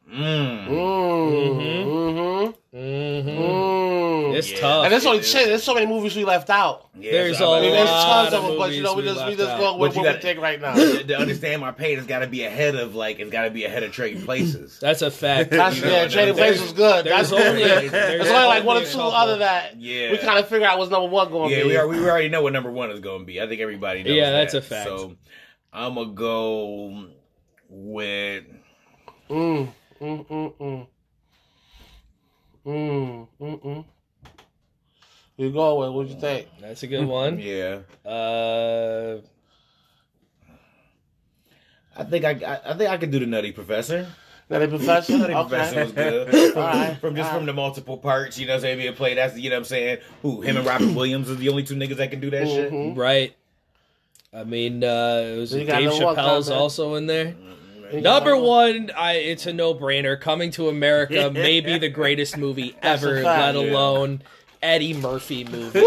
Mm. 0.08 0.66
Mm, 0.68 0.68
mm-hmm. 0.68 2.46
hmm 2.72 3.28
Mm. 3.28 4.34
It's 4.36 4.50
Yeah. 4.52 4.60
tough. 4.60 4.84
And 4.84 4.92
there's 4.92 5.06
only 5.06 5.22
shit. 5.22 5.46
There's 5.46 5.62
so 5.62 5.74
many 5.74 5.86
movies 5.86 6.14
we 6.14 6.24
left 6.24 6.48
out. 6.50 6.88
Yeah, 6.98 7.12
There's 7.12 7.38
so 7.38 7.52
a 7.54 7.58
I 7.58 7.60
mean, 7.62 7.72
there's 7.72 7.88
lot 7.88 8.24
tons 8.24 8.34
of 8.34 8.44
of 8.44 8.50
them, 8.50 8.58
but 8.58 8.72
you 8.72 8.82
know, 8.82 8.94
we 8.94 9.02
movies 9.02 9.14
just 9.14 9.24
we 9.26 9.30
we 9.32 9.36
just 9.36 9.48
left 9.48 9.60
go 9.60 9.68
out. 9.70 9.78
with 9.78 9.94
you 9.96 10.02
what 10.02 10.06
we 10.06 10.12
gotta- 10.12 10.22
take 10.22 10.40
right 10.40 10.60
now. 10.60 10.74
to, 10.74 11.04
to 11.08 11.18
understand 11.18 11.60
my 11.60 11.72
pain, 11.72 11.98
it's 11.98 12.06
got 12.06 12.20
to 12.20 12.26
be 12.26 12.44
ahead 12.44 12.74
of 12.76 12.94
like 12.94 13.18
it's 13.20 13.30
got 13.30 13.44
to 13.44 13.50
be 13.50 13.64
ahead 13.64 13.82
of 13.82 13.92
trading 13.92 14.22
places. 14.22 14.78
That's 14.82 15.02
a 15.02 15.10
fact. 15.10 15.50
That's 15.50 15.76
You 15.76 15.84
know, 15.84 15.90
yeah, 15.90 16.08
Trading 16.08 16.34
Places 16.34 16.62
was 16.62 16.72
good. 16.72 17.06
There's 17.06 17.30
That's 17.30 17.32
only 17.32 17.64
only 17.64 17.88
there's 17.88 17.90
there's 17.90 18.28
only 18.28 18.46
like 18.46 18.64
one 18.64 18.76
or 18.82 18.84
two 18.86 19.00
other 19.00 19.38
that 19.38 19.76
Yeah. 19.80 20.12
we 20.12 20.18
kind 20.18 20.38
of 20.38 20.46
figured 20.48 20.68
out 20.68 20.78
was 20.78 20.90
number 20.90 21.08
one 21.08 21.30
going 21.30 21.50
to 21.50 21.54
be. 21.54 21.58
Yeah, 21.58 21.64
be. 21.64 21.68
we 21.70 21.76
are. 21.76 21.88
We 21.88 22.08
already 22.08 22.28
know 22.28 22.42
what 22.42 22.52
number 22.52 22.70
one 22.70 22.90
is 22.90 23.00
going 23.00 23.20
to 23.20 23.24
be. 23.26 23.40
I 23.40 23.46
think 23.48 23.60
everybody 23.60 24.02
knows. 24.04 24.12
Yeah, 24.14 24.30
that's 24.30 24.52
that. 24.52 24.58
a 24.58 24.62
fact. 24.62 24.88
So 24.88 25.16
I'm 25.72 25.94
gonna 25.94 26.12
go 26.12 27.06
with. 27.68 28.44
Mm, 29.30 29.68
mm, 30.00 30.26
mm, 30.26 30.52
mm. 30.60 30.86
Mm, 32.66 33.28
mm, 33.40 33.62
mm. 33.64 33.84
You 35.36 35.50
go 35.52 35.80
with 35.80 35.90
what 35.94 36.08
you 36.08 36.20
think? 36.20 36.48
That's 36.60 36.82
a 36.82 36.86
good 36.86 37.06
one. 37.06 37.38
Yeah, 37.40 37.80
Uh, 38.04 39.18
I 41.96 42.04
think 42.04 42.24
I. 42.24 42.30
I, 42.30 42.70
I 42.72 42.76
think 42.76 42.90
I 42.90 42.96
could 42.96 43.10
do 43.10 43.18
the 43.18 43.26
Nutty 43.26 43.52
Professor. 43.52 44.06
Nutty 44.50 44.66
Professor? 44.68 45.18
Nutty 45.18 45.32
Professor 45.34 45.82
was 45.84 45.92
good. 45.92 46.28
From, 46.52 46.62
Alright, 46.62 46.98
from 47.00 47.16
just 47.16 47.26
alright. 47.26 47.38
from 47.40 47.46
the 47.46 47.52
multiple 47.52 47.98
parts, 47.98 48.38
you 48.38 48.46
know, 48.46 48.52
what 48.54 48.56
I'm 48.56 48.62
saying 48.62 48.78
being 48.78 48.94
played. 48.94 49.18
That's 49.18 49.36
you 49.36 49.50
know, 49.50 49.56
what 49.56 49.60
I'm 49.60 49.64
saying 49.64 49.98
who 50.22 50.40
him 50.40 50.56
and 50.56 50.66
Robert 50.66 50.92
Williams 50.94 51.30
are 51.30 51.34
the 51.34 51.48
only 51.50 51.64
two 51.64 51.74
niggas 51.76 51.96
that 51.96 52.10
can 52.10 52.20
do 52.20 52.30
that 52.30 52.46
shit. 52.46 52.72
Mhm. 52.72 52.96
right. 52.96 53.34
I 54.32 54.44
mean, 54.44 54.84
uh, 54.84 55.22
it 55.24 55.38
was 55.38 55.50
Dave 55.52 55.68
number 55.68 56.04
one, 56.04 56.16
Chappelle's 56.16 56.50
also 56.50 56.94
in 56.96 57.06
there. 57.06 57.28
You 57.28 57.56
got 57.92 58.02
Number 58.02 58.36
one, 58.36 58.90
I 58.96 59.14
it's 59.14 59.46
a 59.46 59.52
no 59.52 59.74
brainer. 59.74 60.20
Coming 60.20 60.50
to 60.52 60.68
America 60.68 61.30
may 61.30 61.60
be 61.60 61.78
the 61.78 61.88
greatest 61.88 62.36
movie 62.36 62.76
ever, 62.82 63.22
let 63.22 63.54
alone 63.54 64.22
Eddie 64.62 64.94
Murphy 64.94 65.44
movie. 65.44 65.80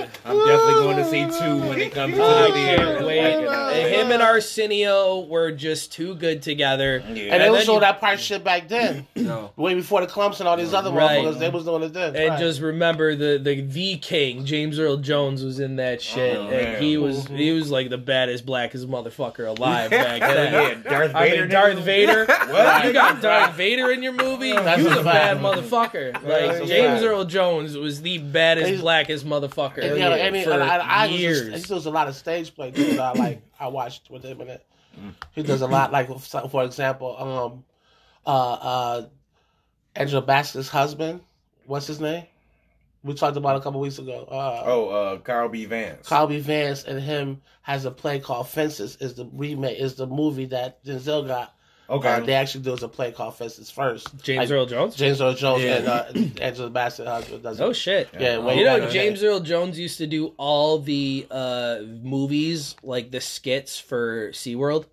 Yeah. 0.00 0.08
I'm 0.24 0.38
definitely 0.46 0.74
going 0.74 0.96
to 0.96 1.04
see 1.04 1.38
two 1.38 1.56
when 1.68 1.80
it 1.80 1.92
comes 1.92 2.14
to 2.14 2.22
oh, 2.22 2.26
I 2.26 2.46
the 2.48 2.52
theater. 2.54 3.06
wait. 3.06 3.20
And 3.20 3.94
him 3.94 4.10
and 4.12 4.22
Arsenio 4.22 5.20
were 5.20 5.50
just 5.52 5.92
too 5.92 6.14
good 6.14 6.42
together. 6.42 7.02
Yeah. 7.06 7.06
And 7.08 7.16
they 7.16 7.30
And 7.30 7.50
was 7.52 7.60
then 7.60 7.66
doing 7.66 7.80
that 7.80 8.00
part 8.00 8.20
shit 8.20 8.42
back 8.44 8.68
then. 8.68 9.06
No. 9.30 9.52
Way 9.56 9.74
before 9.74 10.00
the 10.00 10.06
Klumps 10.08 10.40
and 10.40 10.48
all 10.48 10.56
these 10.56 10.74
other 10.74 10.90
Right. 10.90 11.22
motherfuckers, 11.24 11.38
they 11.38 11.48
was 11.50 11.64
doing 11.64 11.82
it 11.84 11.92
then. 11.92 12.16
And 12.16 12.30
Right. 12.30 12.38
just 12.38 12.60
remember 12.60 13.14
the 13.14 13.38
the 13.38 13.60
the 13.60 13.96
King 13.98 14.44
James 14.44 14.78
Earl 14.78 14.96
Jones 14.96 15.44
was 15.44 15.60
in 15.60 15.76
that 15.76 15.98
oh, 15.98 16.02
shit, 16.02 16.36
Oh, 16.36 16.42
and 16.48 16.50
man. 16.50 16.82
he 16.82 16.96
was 16.96 17.24
mm-hmm. 17.26 17.36
he 17.36 17.52
was 17.52 17.70
like 17.70 17.90
the 17.90 17.98
baddest 17.98 18.44
blackest 18.46 18.88
motherfucker 18.88 19.46
alive 19.46 19.90
back 19.90 20.20
then. 20.20 20.52
yeah, 20.84 20.90
Darth 20.90 21.14
I 21.14 21.28
Vader. 21.28 21.42
mean, 21.42 21.50
Darth? 21.50 21.78
Vader. 21.80 22.26
What? 22.50 22.84
You 22.86 22.92
got 22.92 23.20
Darth 23.22 23.54
Vader 23.54 23.90
in 23.92 24.02
your 24.02 24.12
movie. 24.14 24.52
That's 24.52 24.80
he 24.80 24.88
was 24.88 24.96
a 24.96 25.00
a 25.00 25.04
bad 25.04 25.36
motherfucker. 25.38 26.14
Like 26.24 26.66
James. 26.66 27.02
Earl 27.02 27.24
Jones 27.26 27.76
was 27.76 28.02
the 28.02 28.18
baddest, 28.18 28.80
blackest 28.80 29.24
motherfucker 29.26 29.89
And, 29.90 29.98
yeah, 29.98 30.26
I 30.26 30.30
mean, 30.30 30.44
for 30.44 30.52
and 30.52 30.62
I, 30.62 30.76
I 30.76 31.06
was 31.08 31.20
years. 31.20 31.48
Just, 31.50 31.66
he 31.66 31.74
does 31.74 31.86
a 31.86 31.90
lot 31.90 32.08
of 32.08 32.14
stage 32.16 32.54
play 32.54 32.70
too. 32.70 32.94
That 32.96 33.00
I 33.16 33.18
like. 33.18 33.42
I 33.58 33.68
watched 33.68 34.10
with 34.10 34.22
him 34.24 34.40
in 34.40 34.48
it. 34.48 34.66
He 35.32 35.42
does 35.42 35.62
a 35.62 35.66
lot. 35.66 35.92
Like 35.92 36.08
for 36.18 36.48
for 36.48 36.64
example, 36.64 37.16
um, 37.18 37.64
uh, 38.26 38.52
uh, 38.52 39.06
Angela 39.96 40.22
Bassett's 40.22 40.68
husband. 40.68 41.20
What's 41.66 41.86
his 41.86 42.00
name? 42.00 42.24
We 43.02 43.14
talked 43.14 43.36
about 43.36 43.56
a 43.56 43.60
couple 43.60 43.80
weeks 43.80 43.98
ago. 43.98 44.26
Uh, 44.30 44.62
Oh, 44.66 44.88
uh, 44.88 45.18
Carl 45.18 45.48
B. 45.48 45.64
Vance. 45.64 46.06
Kyle 46.06 46.26
B. 46.26 46.38
Vance 46.38 46.84
and 46.84 47.00
him 47.00 47.40
has 47.62 47.86
a 47.86 47.90
play 47.90 48.20
called 48.20 48.48
Fences. 48.48 48.96
Is 49.00 49.14
the 49.14 49.24
remake? 49.32 49.78
Is 49.78 49.94
the 49.94 50.06
movie 50.06 50.46
that 50.46 50.84
Denzel 50.84 51.26
got? 51.26 51.54
Okay. 51.90 52.08
Uh, 52.08 52.20
they 52.20 52.34
actually 52.34 52.62
do 52.62 52.72
a 52.74 52.88
play 52.88 53.10
called 53.12 53.36
Fences 53.36 53.70
first. 53.70 54.08
James 54.22 54.48
Like, 54.48 54.56
Earl 54.56 54.66
Jones. 54.66 54.94
James 54.94 55.20
Earl 55.20 55.34
Jones 55.34 55.62
Yeah. 55.64 55.76
and 55.76 55.88
uh, 55.88 56.42
Angela 56.42 56.70
Bassett 56.70 57.06
husband 57.06 57.42
does 57.42 57.58
it. 57.58 57.62
Oh 57.64 57.72
shit! 57.72 58.08
Yeah, 58.18 58.38
way 58.38 58.58
you 58.58 58.64
know, 58.64 58.74
back 58.76 58.82
in 58.82 58.86
the 58.86 58.92
James. 58.92 59.22
Earl 59.24 59.40
Jones 59.40 59.78
used 59.78 59.98
to 59.98 60.06
do 60.06 60.32
all 60.36 60.78
the 60.78 61.26
uh, 61.30 61.78
movies, 62.02 62.76
like 62.82 63.10
the 63.10 63.20
skits 63.20 63.78
for 63.78 64.30
SeaWorld. 64.30 64.86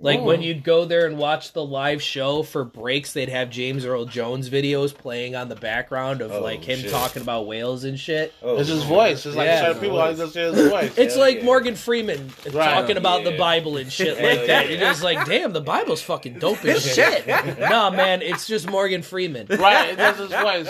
Like 0.00 0.20
Oh. 0.20 0.24
when 0.24 0.42
you'd 0.42 0.62
go 0.62 0.84
there 0.84 1.06
and 1.06 1.18
watch 1.18 1.52
the 1.52 1.64
live 1.64 2.00
show 2.00 2.44
for 2.44 2.62
breaks, 2.64 3.12
they'd 3.12 3.28
have 3.28 3.50
James 3.50 3.84
Earl 3.84 4.04
Jones 4.04 4.48
videos 4.48 4.94
playing 4.96 5.34
on 5.34 5.48
the 5.48 5.56
background 5.56 6.20
of 6.20 6.30
Oh, 6.30 6.40
like 6.40 6.62
him 6.62 6.78
shit. 6.80 6.90
talking 6.92 7.20
about 7.20 7.46
whales 7.48 7.82
and 7.82 7.98
shit. 7.98 8.32
Oh, 8.42 8.58
It's 8.58 8.68
his 8.68 8.84
voice. 8.84 9.26
It's 9.26 9.34
like 9.34 9.46
Yeah. 9.48 9.60
certain 9.62 9.80
people 9.82 9.98
only 10.00 10.14
just 10.14 10.34
hear 10.34 10.52
his 10.52 10.68
voice. 10.70 10.92
It's 10.96 11.14
Hell 11.14 11.24
like 11.24 11.38
yeah. 11.38 11.44
Morgan 11.44 11.74
Freeman 11.74 12.30
talking 12.52 12.96
about 12.96 13.24
the 13.24 13.32
Bible 13.36 13.76
and 13.76 13.92
shit 13.92 14.16
Hell 14.16 14.28
like 14.36 14.46
that. 14.46 14.66
yeah. 14.66 14.70
You're 14.70 14.88
just 14.88 15.02
like, 15.02 15.26
damn, 15.26 15.52
the 15.52 15.60
Bible's 15.60 16.02
fucking 16.02 16.38
dope 16.38 16.64
as 16.64 16.94
shit. 16.94 17.26
nah, 17.58 17.90
man, 17.90 18.22
it's 18.22 18.46
just 18.46 18.70
Morgan 18.70 19.02
Freeman. 19.02 19.46
right, 19.50 19.90
it 19.90 19.96
does 19.96 20.16
his 20.18 20.30
voice. 20.30 20.68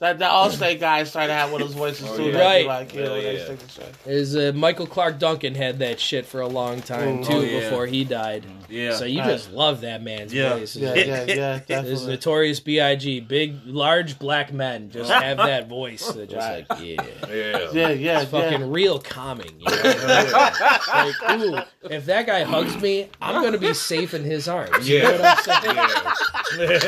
That 0.00 0.18
the 0.18 0.24
Allstate 0.24 0.80
guy 0.80 1.04
started 1.04 1.28
to 1.28 1.34
have 1.34 1.52
one 1.52 1.62
of 1.62 1.68
those 1.68 1.76
voices 1.76 2.08
Oh, 2.10 2.16
too. 2.16 2.24
yeah. 2.24 2.38
Right. 2.40 2.66
Like, 2.66 2.94
you 2.94 3.02
know, 3.02 3.14
Hell 3.14 3.22
they 3.22 3.36
yeah. 3.38 3.44
stick 3.44 3.58
shit. 3.74 3.94
Is 4.12 4.36
uh, 4.36 4.50
Michael 4.54 4.86
Clarke 4.88 5.20
Duncan 5.20 5.54
had 5.54 5.78
that 5.78 6.00
shit 6.00 6.26
for 6.26 6.40
a 6.40 6.48
long 6.48 6.82
time 6.82 7.18
Mm. 7.22 7.26
too 7.26 7.32
Oh, 7.34 7.40
yeah. 7.40 7.60
before 7.60 7.86
he 7.86 8.04
died. 8.04 8.44
Yeah. 8.68 8.96
So 8.96 9.04
you 9.04 9.20
Right. 9.20 9.30
just 9.30 9.52
love 9.52 9.80
that 9.82 10.02
man's 10.02 10.32
Yeah. 10.32 10.54
voice. 10.56 10.74
Yeah, 10.76 10.94
yeah, 10.94 11.24
yeah, 11.24 11.56
It's 11.56 11.66
definitely. 11.66 12.06
notorious 12.06 12.60
B.I.G. 12.60 13.20
Big, 13.20 13.56
large 13.66 14.18
black 14.18 14.52
men 14.52 14.90
just 14.90 15.10
have 15.10 15.36
that 15.38 15.68
voice. 15.68 16.06
They're 16.08 16.26
just 16.26 16.36
Right. 16.38 16.66
like, 16.68 16.80
yeah. 16.80 17.02
Yeah. 17.28 17.68
Yeah, 17.72 17.88
yeah, 17.90 18.20
It's 18.22 18.30
fucking 18.30 18.60
yeah. 18.60 18.66
real 18.68 18.98
calming. 18.98 19.54
You 19.60 19.66
know? 19.70 19.82
like, 20.88 21.30
ooh, 21.40 21.58
if 21.90 22.06
that 22.06 22.26
guy 22.26 22.42
hugs 22.44 22.76
me, 22.80 23.08
I'm 23.20 23.42
gonna 23.42 23.58
be 23.58 23.74
safe 23.74 24.14
in 24.14 24.24
his 24.24 24.48
arms. 24.48 24.88
You 24.88 25.02
know 25.02 25.12
what 25.12 25.48
I'm 25.54 25.62
saying? 25.62 26.84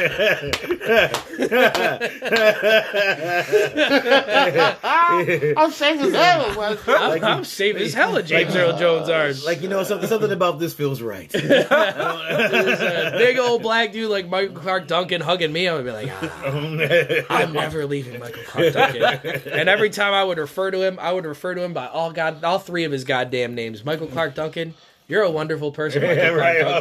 I'm 5.57 5.71
saying 5.71 5.99
his 5.99 6.13
name. 6.13 6.55
but- 6.55 6.79
I'm, 6.89 7.25
I'm 7.25 7.45
safe 7.45 7.77
as 7.77 7.95
hell 7.95 8.17
in 8.17 8.27
James 8.27 8.55
Earl 8.55 8.77
Jones' 8.79 9.09
arms. 9.09 9.45
Like 9.45 9.63
you 9.63 9.69
know 9.69 9.83
something. 9.83 10.09
Something 10.09 10.33
about 10.33 10.59
this 10.59 10.73
feels 10.75 11.03
right. 11.03 11.31
There's 11.69 12.81
a 13.15 13.15
big 13.19 13.39
old 13.39 13.63
black 13.63 13.93
dude 13.93 14.11
like 14.11 14.29
Michael 14.29 14.57
Clarke 14.57 14.87
Duncan 14.87 15.21
hugging 15.21 15.53
me, 15.53 15.69
I 15.69 15.75
would 15.75 15.85
be 15.85 15.91
like, 15.91 16.11
ah, 16.11 17.27
I'm 17.31 17.53
never 17.53 17.87
leaving 17.87 18.21
Michael 18.21 18.43
Clarke 18.45 18.73
Duncan. 18.73 19.43
And 19.53 19.69
every 19.69 19.91
time 19.91 20.13
I 20.15 20.25
would 20.25 20.39
refer 20.39 20.71
to 20.71 20.83
him, 20.83 20.99
I 21.01 21.13
would 21.13 21.25
refer 21.25 21.55
to 21.55 21.63
him 21.63 21.73
by 21.73 21.87
all 21.87 22.13
god, 22.13 22.43
all 22.45 22.59
three 22.59 22.85
of 22.85 22.93
his 22.93 23.05
goddamn 23.05 23.55
names: 23.55 23.85
Michael 23.85 24.07
Clark 24.09 24.35
Duncan, 24.35 24.75
You're 25.09 25.23
a 25.23 25.31
wonderful 25.31 25.73
person, 25.73 26.03
Michael 26.03 26.17
Yeah, 26.17 26.31
Clark 26.35 26.41
right. 26.41 26.81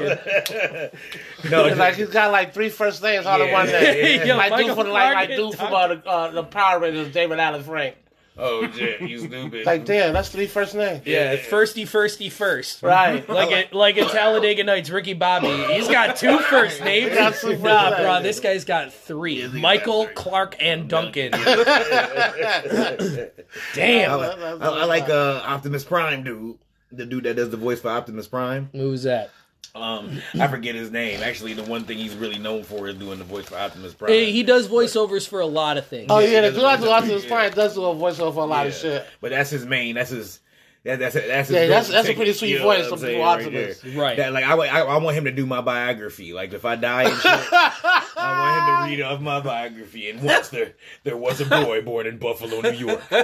Duncan. 0.49 1.51
no, 1.51 1.65
It's 1.65 1.77
like 1.77 1.95
he's 1.95 2.09
got 2.09 2.31
like 2.31 2.53
three 2.53 2.69
first 2.69 3.01
names 3.03 3.25
all 3.25 3.41
in 3.41 3.51
one 3.51 3.67
name. 3.67 4.25
Yo, 4.27 4.35
like 4.35 4.55
dude 4.55 4.67
Michael 4.67 4.83
from 4.83 4.91
like, 4.93 5.13
like 5.15 5.27
Clark 5.29 5.39
dude 5.51 5.55
from 5.59 5.73
uh, 5.73 5.87
the, 5.87 6.05
uh, 6.07 6.31
the 6.31 6.43
Power 6.43 6.79
Rangers, 6.79 7.13
David 7.13 7.39
Allen 7.39 7.63
Frank. 7.63 7.95
Oh 8.37 8.69
shit, 8.71 8.99
you 9.01 9.19
stupid. 9.19 9.65
Like 9.65 9.85
damn, 9.85 10.13
that's 10.13 10.27
three 10.29 10.47
first 10.47 10.75
names. 10.75 11.05
Yeah, 11.05 11.35
firsty, 11.37 11.83
firsty, 11.83 12.31
first. 12.31 12.83
Right. 12.83 13.25
Like 13.35 13.51
it, 13.51 13.73
like 13.73 13.97
in 13.97 14.07
Talladega 14.07 14.63
Nights, 14.63 14.89
Ricky 14.89 15.13
Bobby. 15.13 15.47
He's 15.73 15.87
got 15.87 16.15
two 16.17 16.37
first 16.49 16.81
names. 16.83 17.13
got 17.15 17.33
two 17.35 17.51
first 17.51 17.63
Nah, 17.63 17.97
bro, 18.01 18.21
this 18.21 18.39
guy's 18.39 18.65
got 18.65 18.93
three: 18.93 19.47
Michael, 19.47 20.07
Clarke, 20.15 20.55
and 20.59 20.89
Duncan. 20.89 21.31
I, 21.33 23.29
Damn. 23.73 24.19
like, 24.19 24.37
I, 24.39 24.51
I 24.51 24.85
like 24.85 25.09
uh, 25.09 25.41
Optimus 25.45 25.83
Prime, 25.83 26.23
dude. 26.23 26.57
The 26.91 27.05
dude 27.05 27.23
that 27.25 27.35
does 27.35 27.49
the 27.49 27.57
voice 27.57 27.81
for 27.81 27.89
Optimus 27.89 28.27
Prime. 28.27 28.69
Who's 28.71 29.03
that? 29.03 29.31
Um, 29.73 30.21
I 30.39 30.47
forget 30.47 30.75
his 30.75 30.91
name. 30.91 31.21
Actually, 31.21 31.53
the 31.53 31.63
one 31.63 31.83
thing 31.83 31.97
he's 31.97 32.13
really 32.15 32.37
known 32.37 32.63
for 32.63 32.87
is 32.87 32.95
doing 32.95 33.17
the 33.17 33.25
voice 33.25 33.45
for 33.45 33.55
Optimus 33.57 33.93
Prime. 33.93 34.11
He, 34.11 34.31
he 34.31 34.43
does 34.43 34.67
voiceovers 34.67 35.27
for 35.27 35.39
a 35.41 35.45
lot 35.45 35.77
of 35.77 35.87
things. 35.87 36.07
Oh 36.09 36.19
Yeah, 36.19 36.27
yeah, 36.27 36.41
the 36.41 36.47
he 36.47 36.53
dude 36.53 36.61
does- 36.61 36.73
after 36.79 36.89
Optimus. 36.89 37.25
Prime 37.25 37.51
does 37.51 37.73
do 37.75 37.83
a 37.85 37.95
voiceover 37.95 38.33
for 38.33 38.43
a 38.43 38.45
lot 38.45 38.67
of 38.67 38.73
shit. 38.73 39.05
But 39.21 39.31
that's 39.31 39.49
his 39.49 39.65
main. 39.65 39.95
That's 39.95 40.11
his. 40.11 40.39
That, 40.85 40.99
that's 40.99 41.15
that's 41.15 41.49
Yeah, 41.49 41.65
that's- 41.67 41.87
go-to 41.87 41.91
that's 41.93 42.09
a 42.09 42.13
pretty 42.13 42.33
sweet 42.33 42.49
you 42.51 42.59
know 42.59 42.65
voice 42.65 42.83
what 42.83 42.85
I'm 42.85 42.89
from 42.91 42.99
saying, 42.99 43.21
Optimus. 43.21 43.79
there. 43.81 43.99
Right. 43.99 44.17
That, 44.17 44.33
like 44.33 44.45
I, 44.45 44.53
I, 44.53 44.79
I 44.81 44.97
want 44.97 45.17
him 45.17 45.23
to 45.25 45.31
do 45.31 45.45
my 45.47 45.61
biography. 45.61 46.31
Like 46.31 46.53
if 46.53 46.63
I 46.63 46.75
die 46.75 47.03
and 47.09 47.13
shit, 47.13 47.25
I 47.25 48.13
want 48.15 48.81
him 48.91 48.97
to 48.97 49.03
read 49.03 49.03
off 49.03 49.19
my 49.19 49.39
biography. 49.41 50.11
And 50.11 50.21
once 50.21 50.49
there 50.49 50.73
there 51.03 51.17
was 51.17 51.41
a 51.41 51.45
boy 51.45 51.81
born 51.81 52.05
in 52.05 52.19
Buffalo, 52.19 52.61
New 52.61 52.69
York. 52.71 53.01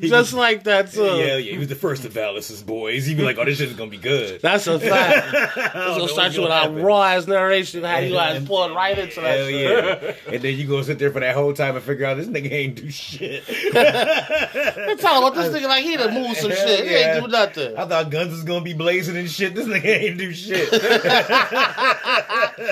Just 0.00 0.32
like 0.34 0.64
that 0.64 0.92
too. 0.92 1.02
Yeah, 1.04 1.36
yeah, 1.36 1.52
he 1.52 1.58
was 1.58 1.68
the 1.68 1.74
first 1.74 2.04
of 2.04 2.12
Valis's 2.12 2.62
boys. 2.62 3.06
He'd 3.06 3.16
be 3.16 3.22
like, 3.22 3.38
"Oh, 3.38 3.44
this 3.44 3.58
shit's 3.58 3.74
gonna 3.74 3.90
be 3.90 3.96
good." 3.98 4.40
That's 4.42 4.66
a 4.66 4.78
fact. 4.78 5.34
I 5.34 5.88
It's 5.88 5.98
gonna 5.98 6.08
start 6.08 6.32
you 6.34 6.42
with 6.42 6.50
gonna 6.50 6.80
a 6.80 6.82
raw 6.82 7.02
ass 7.02 7.26
narration, 7.26 7.84
how 7.84 7.98
you 7.98 8.12
guys 8.12 8.44
pulling 8.46 8.74
right 8.74 8.98
into 8.98 9.20
that 9.20 9.38
Hell 9.38 9.46
shit. 9.48 10.16
yeah! 10.26 10.32
and 10.34 10.42
then 10.42 10.56
you 10.56 10.66
go 10.66 10.82
sit 10.82 10.98
there 10.98 11.10
for 11.10 11.20
that 11.20 11.34
whole 11.34 11.52
time 11.52 11.76
and 11.76 11.84
figure 11.84 12.06
out 12.06 12.16
this 12.16 12.26
nigga 12.26 12.50
ain't 12.50 12.73
do 12.74 12.90
shit. 12.90 13.44
They 13.74 14.96
tell 14.96 15.16
him 15.16 15.22
what 15.22 15.34
this 15.34 15.54
nigga 15.54 15.68
like 15.68 15.84
he 15.84 15.96
done 15.96 16.14
moved 16.14 16.36
some 16.36 16.50
shit. 16.50 16.84
He 16.84 16.90
yeah. 16.90 17.14
ain't 17.14 17.24
do 17.24 17.30
nothing. 17.30 17.76
I 17.76 17.86
thought 17.86 18.10
guns 18.10 18.32
was 18.32 18.44
gonna 18.44 18.64
be 18.64 18.74
blazing 18.74 19.16
and 19.16 19.30
shit. 19.30 19.54
This 19.54 19.66
nigga 19.66 19.84
ain't 19.84 20.18
do 20.18 20.32
shit. 20.32 20.70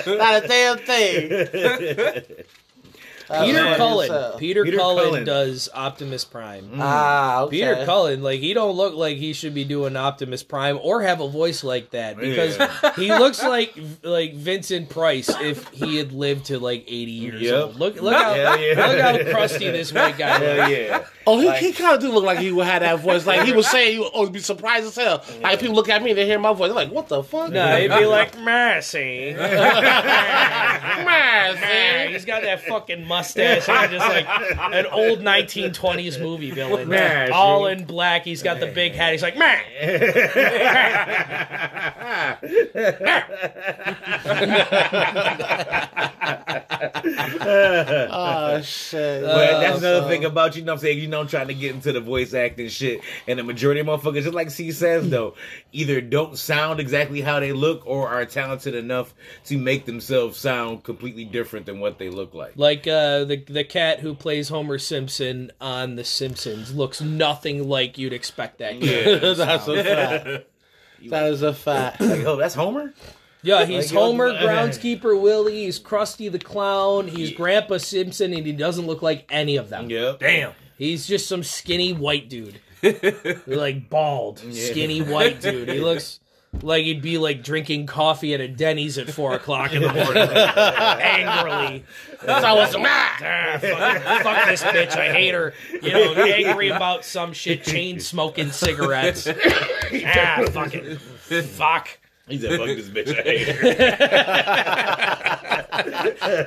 Not 0.07 0.43
a 0.43 0.47
damn 0.47 0.77
thing. 0.77 2.23
Peter 3.41 3.53
That's 3.63 3.77
funny 3.77 4.07
Cullen. 4.07 4.11
as. 4.11 4.35
Peter, 4.39 4.63
Peter 4.63 4.77
Cullen, 4.77 5.05
Cullen. 5.05 5.25
does 5.25 5.69
Optimus 5.73 6.25
Prime. 6.25 6.71
Ah, 6.79 7.41
okay. 7.43 7.57
Peter 7.59 7.85
Cullen, 7.85 8.21
like 8.23 8.39
he 8.39 8.53
don't 8.53 8.75
look 8.75 8.93
like 8.95 9.17
he 9.17 9.33
should 9.33 9.53
be 9.53 9.63
doing 9.63 9.95
Optimus 9.95 10.43
Prime 10.43 10.79
or 10.81 11.01
have 11.01 11.19
a 11.21 11.27
voice 11.27 11.63
like 11.63 11.91
that 11.91 12.17
because 12.17 12.57
Yeah. 12.57 12.93
he 12.95 13.09
looks 13.09 13.41
like 13.43 13.73
like 14.03 14.35
Vincent 14.35 14.89
Price 14.89 15.29
if 15.41 15.67
he 15.69 15.97
had 15.97 16.11
lived 16.11 16.45
to 16.45 16.59
like 16.59 16.83
eighty 16.87 17.11
years 17.11 17.41
Yep. 17.41 17.63
old. 17.63 17.75
Look 17.79 18.01
look 18.01 18.13
how 18.13 18.33
Hell 18.33 18.59
yeah. 18.59 18.87
look 18.87 18.99
how 18.99 19.31
crusty 19.31 19.69
this 19.71 19.91
white 19.93 20.17
guy 20.17 20.37
Hell 20.39 20.69
is. 20.71 20.77
yeah! 20.77 21.03
Oh, 21.25 21.39
he, 21.39 21.47
Like- 21.47 21.59
he 21.61 21.71
kind 21.71 21.95
of 21.95 22.01
do 22.01 22.11
look 22.11 22.25
like 22.25 22.39
he 22.39 22.51
would 22.51 22.65
have 22.67 22.81
that 22.81 22.99
voice. 22.99 23.25
Like 23.25 23.43
he 23.45 23.53
was 23.53 23.65
saying, 23.69 23.93
he 23.93 23.99
would 23.99 24.07
always 24.13 24.29
be 24.31 24.39
surprised 24.39 24.85
as 24.87 24.95
hell. 24.95 25.23
Like 25.41 25.59
people 25.61 25.73
look 25.75 25.87
at 25.87 26.03
me, 26.03 26.09
and 26.11 26.17
they 26.17 26.25
hear 26.25 26.37
my 26.37 26.51
voice, 26.53 26.67
they're 26.67 26.75
like, 26.75 26.91
"What 26.91 27.07
the 27.07 27.23
fuck?" 27.23 27.49
No, 27.51 27.77
he'd 27.77 27.87
be 27.87 28.05
like 28.05 28.37
Mercy. 28.39 29.33
Man, 31.03 32.11
He's 32.11 32.25
got 32.25 32.41
that 32.43 32.61
fucking 32.67 33.05
mustache, 33.07 33.22
and 33.37 33.91
just 33.91 34.07
like 34.07 34.27
an 34.73 34.85
old 34.87 35.19
1920s 35.19 36.21
movie 36.21 36.51
villain, 36.51 36.87
Mercy. 36.89 37.31
all 37.31 37.67
in 37.67 37.85
black. 37.85 38.23
He's 38.23 38.43
got 38.43 38.59
the 38.59 38.67
big 38.67 38.93
hat. 38.93 39.11
He's 39.11 39.21
like, 39.21 39.37
man. 39.37 39.61
Oh 48.11 48.61
shit! 48.61 49.23
But 49.23 49.59
that's 49.59 49.79
another 49.79 50.01
so- 50.01 50.07
thing 50.07 50.25
about 50.25 50.55
you 50.55 50.63
know 50.63 50.73
what 50.73 50.79
I'm 50.79 50.81
saying. 50.81 50.99
You 50.99 51.07
know, 51.07 51.21
I'm 51.21 51.27
trying 51.27 51.47
to 51.47 51.53
get 51.53 51.73
into 51.73 51.91
the 51.91 51.99
voice 52.01 52.33
acting 52.33 52.69
shit, 52.69 53.01
and 53.27 53.39
the 53.39 53.43
majority 53.43 53.79
of 53.81 53.87
motherfuckers, 53.87 54.23
just 54.23 54.33
like 54.33 54.49
C 54.49 54.71
says 54.71 55.09
though, 55.09 55.35
either 55.71 56.01
don't 56.01 56.37
sound 56.37 56.79
exactly 56.79 57.21
how 57.21 57.39
they 57.39 57.53
look 57.53 57.83
or 57.85 58.09
are 58.09 58.25
talented 58.25 58.75
enough 58.75 59.13
to 59.45 59.57
make 59.57 59.85
themselves 59.85 60.37
sound 60.37 60.83
completely 60.83 61.25
different 61.25 61.65
than 61.65 61.79
what 61.79 61.97
they 61.97 62.09
look 62.09 62.33
like. 62.33 62.53
Like 62.55 62.87
uh, 62.87 63.12
the 63.25 63.37
the 63.37 63.63
cat 63.63 63.99
who 63.99 64.13
plays 64.13 64.49
Homer 64.49 64.77
Simpson 64.77 65.51
on 65.61 65.95
The 65.95 66.03
Simpsons 66.03 66.73
looks 66.73 67.01
nothing 67.01 67.67
like 67.67 67.97
you'd 67.97 68.13
expect 68.13 68.59
that 68.59 68.79
kid. 68.79 69.21
that's 69.37 69.67
a 69.67 69.83
fact. 69.83 70.45
That 71.09 71.31
is 71.31 71.41
a 71.41 71.53
fact. 71.53 72.01
Like, 72.01 72.25
oh, 72.25 72.37
that's 72.37 72.55
Homer. 72.55 72.93
Yeah, 73.41 73.65
he's 73.65 73.91
Like, 73.91 74.01
Homer, 74.01 74.27
uh, 74.29 74.41
groundskeeper 74.41 75.19
Willie, 75.19 75.65
he's 75.65 75.79
Krusty 75.79 76.31
the 76.31 76.39
Clown, 76.39 77.09
he's 77.09 77.31
Grandpa 77.31 77.77
Simpson, 77.77 78.33
and 78.33 78.45
he 78.45 78.53
doesn't 78.53 78.87
look 78.87 79.01
like 79.01 79.25
any 79.29 79.57
of 79.57 79.69
them. 79.69 79.89
Yep. 79.89 80.19
Damn. 80.19 80.53
He's 80.77 81.05
just 81.05 81.27
some 81.27 81.43
skinny 81.43 81.91
white 81.91 82.29
dude. 82.29 82.61
like 83.47 83.89
bald, 83.89 84.39
skinny 84.53 85.01
white 85.01 85.41
dude. 85.41 85.69
He 85.69 85.79
looks 85.79 86.19
like 86.61 86.83
he'd 86.83 87.01
be 87.01 87.17
like 87.17 87.43
drinking 87.43 87.85
coffee 87.87 88.33
at 88.33 88.41
a 88.41 88.47
Denny's 88.47 88.97
at 88.97 89.09
four 89.09 89.33
o'clock 89.33 89.73
in 89.73 89.81
the 89.81 89.93
morning. 89.93 90.29
angrily. 91.01 91.83
That's 92.21 92.45
how 92.45 92.55
I 92.55 92.59
was 92.59 92.75
ah, 92.77 93.57
fuck, 93.59 94.23
fuck 94.23 94.47
this 94.47 94.63
bitch. 94.63 94.97
I 94.97 95.11
hate 95.11 95.33
her. 95.33 95.53
You 95.81 95.91
know, 95.91 96.13
angry 96.13 96.69
about 96.69 97.03
some 97.03 97.33
shit, 97.33 97.63
chain 97.63 97.99
smoking 97.99 98.51
cigarettes. 98.51 99.27
ah, 100.05 100.45
fucking 100.51 100.97
fuck. 100.97 101.99
He 102.27 102.39
said, 102.39 102.57
"Fuck 102.57 102.67
this 102.67 102.87
bitch." 102.89 103.19
I 103.19 103.23
hate 103.23 103.47
her. 103.49 105.23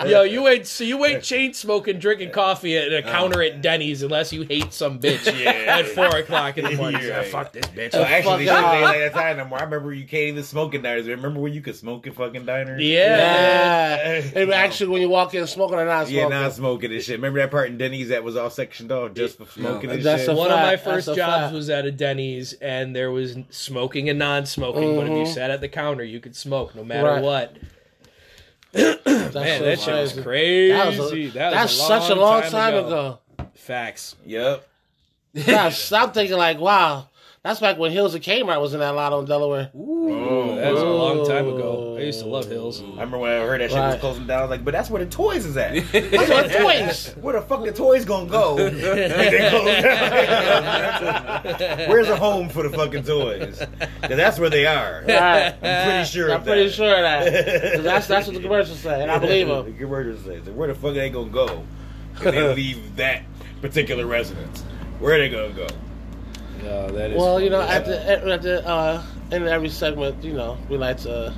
Yo, 0.08 0.22
you 0.22 0.46
ain't 0.48 0.66
so 0.66 0.84
you 0.84 1.04
ain't 1.04 1.22
chain 1.22 1.52
smoking, 1.52 1.98
drinking 1.98 2.30
coffee 2.30 2.76
at 2.78 2.92
a 2.92 3.02
counter 3.02 3.42
at 3.42 3.60
Denny's 3.60 4.02
unless 4.02 4.32
you 4.32 4.42
hate 4.42 4.72
some 4.72 4.98
bitch 5.00 5.26
at 5.44 5.86
four 5.88 6.06
o'clock 6.16 6.56
in 6.58 6.64
the 6.64 6.76
morning. 6.76 7.02
You're 7.02 7.16
right. 7.16 7.26
Fuck 7.26 7.52
this 7.52 7.66
bitch. 7.66 7.92
So 7.92 8.02
actually, 8.02 8.46
fuck 8.46 8.56
shit 8.56 8.64
off. 8.64 8.74
ain't 8.74 8.82
like 8.84 8.98
that 9.00 9.12
time 9.14 9.36
no 9.38 9.44
more. 9.46 9.58
I 9.58 9.64
remember 9.64 9.92
you 9.92 10.06
can't 10.06 10.28
even 10.28 10.44
smoke 10.44 10.74
in 10.74 10.82
diners. 10.82 11.06
Remember 11.08 11.40
when 11.40 11.52
you 11.52 11.60
could 11.60 11.76
smoke 11.76 12.06
in 12.06 12.12
fucking 12.14 12.46
diners? 12.46 12.80
Yeah. 12.82 13.16
Yeah. 13.16 14.22
And 14.34 14.52
actually, 14.52 14.90
when 14.90 15.02
you 15.02 15.08
walk 15.08 15.34
in 15.34 15.46
smoking 15.46 15.78
or 15.78 15.84
not 15.84 16.06
smoking, 16.06 16.16
Yeah, 16.16 16.22
smoking, 16.22 16.40
not 16.42 16.52
smoking 16.54 16.92
and 16.92 17.02
shit. 17.02 17.16
Remember 17.16 17.38
that 17.40 17.50
part 17.50 17.68
in 17.68 17.76
Denny's 17.78 18.08
that 18.08 18.24
was 18.24 18.36
all 18.36 18.50
sectioned 18.50 18.92
off 18.92 19.14
just 19.14 19.38
for 19.38 19.46
smoking 19.46 19.90
and 19.90 20.02
That's 20.02 20.22
shit? 20.22 20.30
a 20.30 20.34
One 20.34 20.50
of 20.50 20.58
my 20.60 20.76
first 20.76 21.06
That's 21.06 21.16
jobs 21.18 21.42
fact. 21.44 21.54
was 21.54 21.68
at 21.70 21.84
a 21.84 21.92
Denny's, 21.92 22.52
and 22.54 22.94
there 22.96 23.10
was 23.10 23.36
smoking 23.50 24.08
and 24.08 24.18
non-smoking. 24.18 24.96
But 24.96 25.04
if 25.06 25.10
you 25.10 25.24
Mhm. 25.24 25.34
sat 25.34 25.50
at 25.50 25.60
the 25.60 25.65
counter, 25.68 26.04
you 26.04 26.20
could 26.20 26.36
smoke 26.36 26.74
no 26.74 26.84
matter 26.84 27.06
Right. 27.06 27.22
what. 27.22 27.56
That's 28.72 29.04
Man, 29.34 29.62
that 29.62 29.80
shit 29.80 29.94
was 29.94 30.12
crazy. 30.12 30.22
crazy. 30.22 30.72
That 30.72 30.86
was 30.86 31.12
a- 31.12 31.26
That 31.28 31.46
was 31.52 31.54
that's 31.54 31.72
such 31.74 32.10
a 32.10 32.14
long 32.14 32.42
time 32.42 32.74
ago. 32.74 33.18
Facts. 33.54 34.16
Yep. 34.26 34.68
Gosh, 35.46 35.92
I'm 35.92 36.12
thinking 36.12 36.36
like, 36.36 36.58
wow, 36.58 37.08
that's 37.46 37.60
back 37.60 37.78
when 37.78 37.92
Hills 37.92 38.14
of 38.14 38.20
Kmart 38.22 38.60
was 38.60 38.74
in 38.74 38.80
that 38.80 38.94
lot 38.94 39.12
on 39.12 39.24
Delaware. 39.24 39.70
Oh, 39.74 40.56
That 40.56 40.72
was 40.72 40.82
a 40.82 40.86
long 40.86 41.26
time 41.26 41.48
ago. 41.48 41.96
I 41.96 42.00
used 42.02 42.20
to 42.20 42.26
love 42.26 42.46
Hills. 42.48 42.80
I 42.82 42.84
remember 42.90 43.18
when 43.18 43.30
I 43.32 43.36
heard 43.46 43.60
that 43.60 43.70
shit 43.70 43.78
was 43.78 44.00
closing 44.00 44.26
down. 44.26 44.38
I 44.38 44.42
was 44.42 44.50
like, 44.50 44.64
but 44.64 44.72
that's 44.72 44.90
where 44.90 45.04
the 45.04 45.10
toys 45.10 45.46
is 45.46 45.56
at. 45.56 45.74
That's 45.92 46.28
what 46.28 46.50
toys. 46.50 47.14
where 47.20 47.34
the 47.34 47.42
fuck 47.46 47.64
the 47.64 47.72
toys 47.72 48.04
gonna 48.04 48.28
go? 48.28 48.56
if 48.58 48.74
they 48.80 49.48
close 49.50 49.82
down? 51.58 51.88
Where's 51.88 52.08
a 52.08 52.16
home 52.16 52.48
for 52.48 52.62
the 52.68 52.70
fucking 52.76 53.04
toys? 53.04 53.58
'Cause 54.02 54.16
that's 54.16 54.38
where 54.38 54.50
they 54.50 54.66
are. 54.66 55.02
Right. 55.06 55.54
I'm 55.62 55.88
pretty 55.88 56.04
sure. 56.08 56.30
I'm 56.30 56.40
of 56.40 56.46
pretty 56.46 56.64
that. 56.66 56.72
sure 56.74 56.94
of 56.96 57.02
that. 57.02 57.72
'Cause 57.74 57.84
That's 57.84 58.06
that's 58.06 58.26
what 58.26 58.36
the 58.36 58.42
commercials 58.42 58.78
say, 58.80 59.02
and 59.02 59.10
I 59.10 59.18
believe 59.18 59.48
them. 59.48 59.64
The 59.64 59.70
them. 59.72 59.78
commercial 59.78 60.16
says, 60.22 60.48
where 60.50 60.68
the 60.68 60.74
fuck 60.74 60.94
they 60.94 61.10
gonna 61.10 61.30
go? 61.30 61.64
If 62.16 62.22
they 62.22 62.54
leave 62.54 62.96
that 62.96 63.22
particular 63.60 64.06
residence, 64.06 64.62
where 65.00 65.18
they 65.18 65.28
gonna 65.28 65.52
go? 65.52 65.66
No, 66.66 66.90
that 66.90 67.12
is. 67.12 67.16
Well, 67.16 67.40
you 67.40 67.48
know, 67.48 67.62
at 67.62 67.84
the 67.84 68.32
at 68.32 68.42
the 68.42 68.66
uh, 68.66 69.02
end 69.30 69.44
of 69.44 69.48
every 69.48 69.68
segment, 69.68 70.24
you 70.24 70.32
know, 70.32 70.58
we 70.68 70.76
like 70.76 70.98
to 70.98 71.32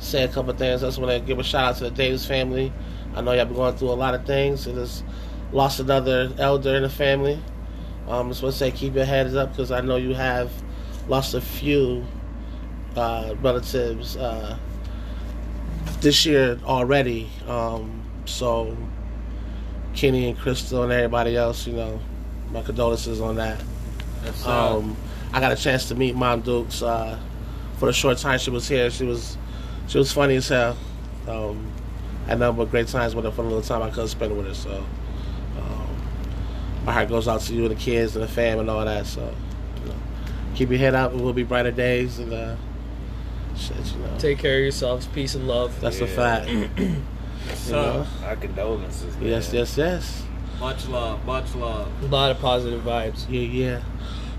say 0.00 0.24
a 0.24 0.28
couple 0.28 0.52
things. 0.54 0.82
I 0.82 0.88
just 0.88 0.98
want 0.98 1.12
to 1.12 1.20
give 1.20 1.38
a 1.38 1.44
shout 1.44 1.64
out 1.64 1.76
to 1.76 1.84
the 1.84 1.90
Davis 1.90 2.26
family. 2.26 2.72
I 3.14 3.20
know 3.20 3.32
y'all 3.32 3.44
been 3.44 3.54
going 3.54 3.76
through 3.76 3.90
a 3.90 3.92
lot 3.92 4.14
of 4.14 4.26
things. 4.26 4.66
and 4.66 4.74
just 4.76 5.04
lost 5.52 5.78
another 5.78 6.32
elder 6.38 6.74
in 6.74 6.82
the 6.82 6.88
family. 6.88 7.38
Um, 8.08 8.28
just 8.30 8.42
want 8.42 8.54
to 8.54 8.58
say 8.58 8.72
keep 8.72 8.94
your 8.96 9.04
heads 9.04 9.36
up 9.36 9.50
because 9.50 9.70
I 9.70 9.80
know 9.80 9.96
you 9.96 10.14
have 10.14 10.50
lost 11.08 11.34
a 11.34 11.40
few 11.40 12.04
uh, 12.96 13.36
relatives 13.40 14.16
uh, 14.16 14.58
this 16.00 16.26
year 16.26 16.58
already. 16.64 17.30
Um, 17.46 18.02
so 18.24 18.76
Kenny 19.94 20.28
and 20.28 20.38
Crystal 20.38 20.82
and 20.82 20.90
everybody 20.90 21.36
else, 21.36 21.66
you 21.66 21.74
know, 21.74 22.00
my 22.50 22.62
condolences 22.62 23.20
on 23.20 23.36
that. 23.36 23.62
Um, 24.46 24.96
I 25.32 25.40
got 25.40 25.52
a 25.52 25.56
chance 25.56 25.88
to 25.88 25.94
meet 25.94 26.14
Mom 26.14 26.40
Dukes 26.42 26.82
uh, 26.82 27.18
for 27.78 27.86
the 27.86 27.92
short 27.92 28.18
time 28.18 28.38
she 28.38 28.50
was 28.50 28.68
here. 28.68 28.90
She 28.90 29.04
was 29.04 29.36
she 29.88 29.98
was 29.98 30.12
funny 30.12 30.36
as 30.36 30.48
hell. 30.48 30.76
Um, 31.28 31.70
I 32.26 32.30
had 32.30 32.38
nothing 32.38 32.56
but 32.58 32.70
great 32.70 32.88
times 32.88 33.14
with 33.14 33.24
her 33.24 33.30
for 33.30 33.42
the 33.42 33.48
little 33.48 33.62
time 33.62 33.82
I 33.82 33.90
could 33.90 34.08
spend 34.08 34.36
with 34.36 34.46
her. 34.46 34.54
So 34.54 34.84
um, 35.58 35.96
my 36.84 36.92
heart 36.92 37.08
goes 37.08 37.26
out 37.28 37.40
to 37.42 37.54
you 37.54 37.62
and 37.66 37.70
the 37.72 37.80
kids 37.80 38.14
and 38.16 38.22
the 38.22 38.28
fam 38.28 38.58
and 38.60 38.70
all 38.70 38.84
that. 38.84 39.06
So, 39.06 39.34
you 39.82 39.88
know, 39.88 39.96
keep 40.54 40.70
your 40.70 40.78
head 40.78 40.94
up. 40.94 41.12
It 41.12 41.20
will 41.20 41.32
be 41.32 41.42
brighter 41.42 41.70
days 41.72 42.18
and 42.18 42.32
uh, 42.32 42.56
shit. 43.56 43.76
You 43.92 43.98
know, 44.00 44.18
Take 44.18 44.38
care 44.38 44.56
of 44.56 44.62
yourselves. 44.62 45.06
Peace 45.08 45.34
and 45.34 45.48
love. 45.48 45.78
that's 45.80 46.00
a 46.00 46.06
Yeah. 46.06 46.14
fact. 46.14 46.48
you 46.50 47.72
know? 47.72 48.06
Our 48.24 48.36
condolences. 48.36 49.16
Man. 49.16 49.26
Yes, 49.28 49.52
yes, 49.52 49.76
yes. 49.76 50.22
Much 50.62 50.86
love, 50.86 51.24
much 51.26 51.54
love. 51.56 51.88
A 52.02 52.06
lot 52.06 52.30
of 52.30 52.38
positive 52.38 52.82
vibes. 52.82 53.26
Yeah, 53.28 53.40
yeah. 53.40 53.82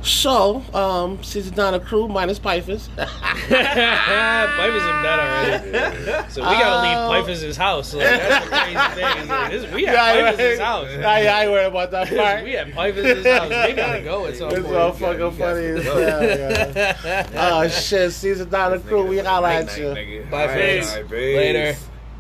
So, 0.04 0.64
um, 0.74 1.22
Cease 1.24 1.50
the 1.50 1.52
Don 1.56 1.78
crew 1.82 2.08
minus 2.08 2.40
Pifers. 2.40 2.88
Pipers 2.96 3.04
in 3.52 3.52
bed 5.04 5.20
already. 5.20 6.30
So 6.30 6.42
we 6.42 6.48
gotta 6.56 6.82
leave 6.88 7.26
Pipers' 7.28 7.58
house. 7.58 7.94
Like, 7.94 8.06
that's 8.08 8.46
the 8.46 8.52
crazy 8.52 9.02
thing. 9.02 9.18
Is 9.24 9.30
like, 9.30 9.52
this, 9.52 9.72
we 9.74 9.84
have 9.86 9.94
Yeah, 9.96 10.32
Pipers' 10.32 10.60
right. 10.60 10.66
house. 10.66 10.88
I, 11.06 11.26
I 11.28 11.42
ain't 11.44 11.52
worried 11.52 11.68
about 11.68 11.92
that 11.92 12.08
part. 12.10 12.44
we 12.46 12.52
have 12.54 12.72
Pipers' 12.72 13.26
house. 13.26 13.50
They 13.50 13.74
gotta 13.74 14.02
go 14.02 14.26
at 14.26 14.36
some 14.38 14.52
It's 14.52 14.62
point. 14.62 14.76
all 14.76 14.92
fucking 14.94 15.32
funny 15.32 15.66
as 15.66 15.84
hell. 15.84 16.02
yeah. 16.24 17.28
Oh 17.64 17.68
shit, 17.68 18.12
Cease 18.14 18.38
the 18.40 18.46
Don 18.46 18.82
crew, 18.84 19.06
we 19.06 19.18
holla 19.20 19.54
at 19.54 19.78
you. 19.78 19.94
Bye, 20.32 20.42
All 20.42 20.48
right, 20.48 20.50
fans. 20.50 20.90
all 20.90 20.96
right, 21.02 21.10
peace. 21.12 21.36
Later. 21.38 21.76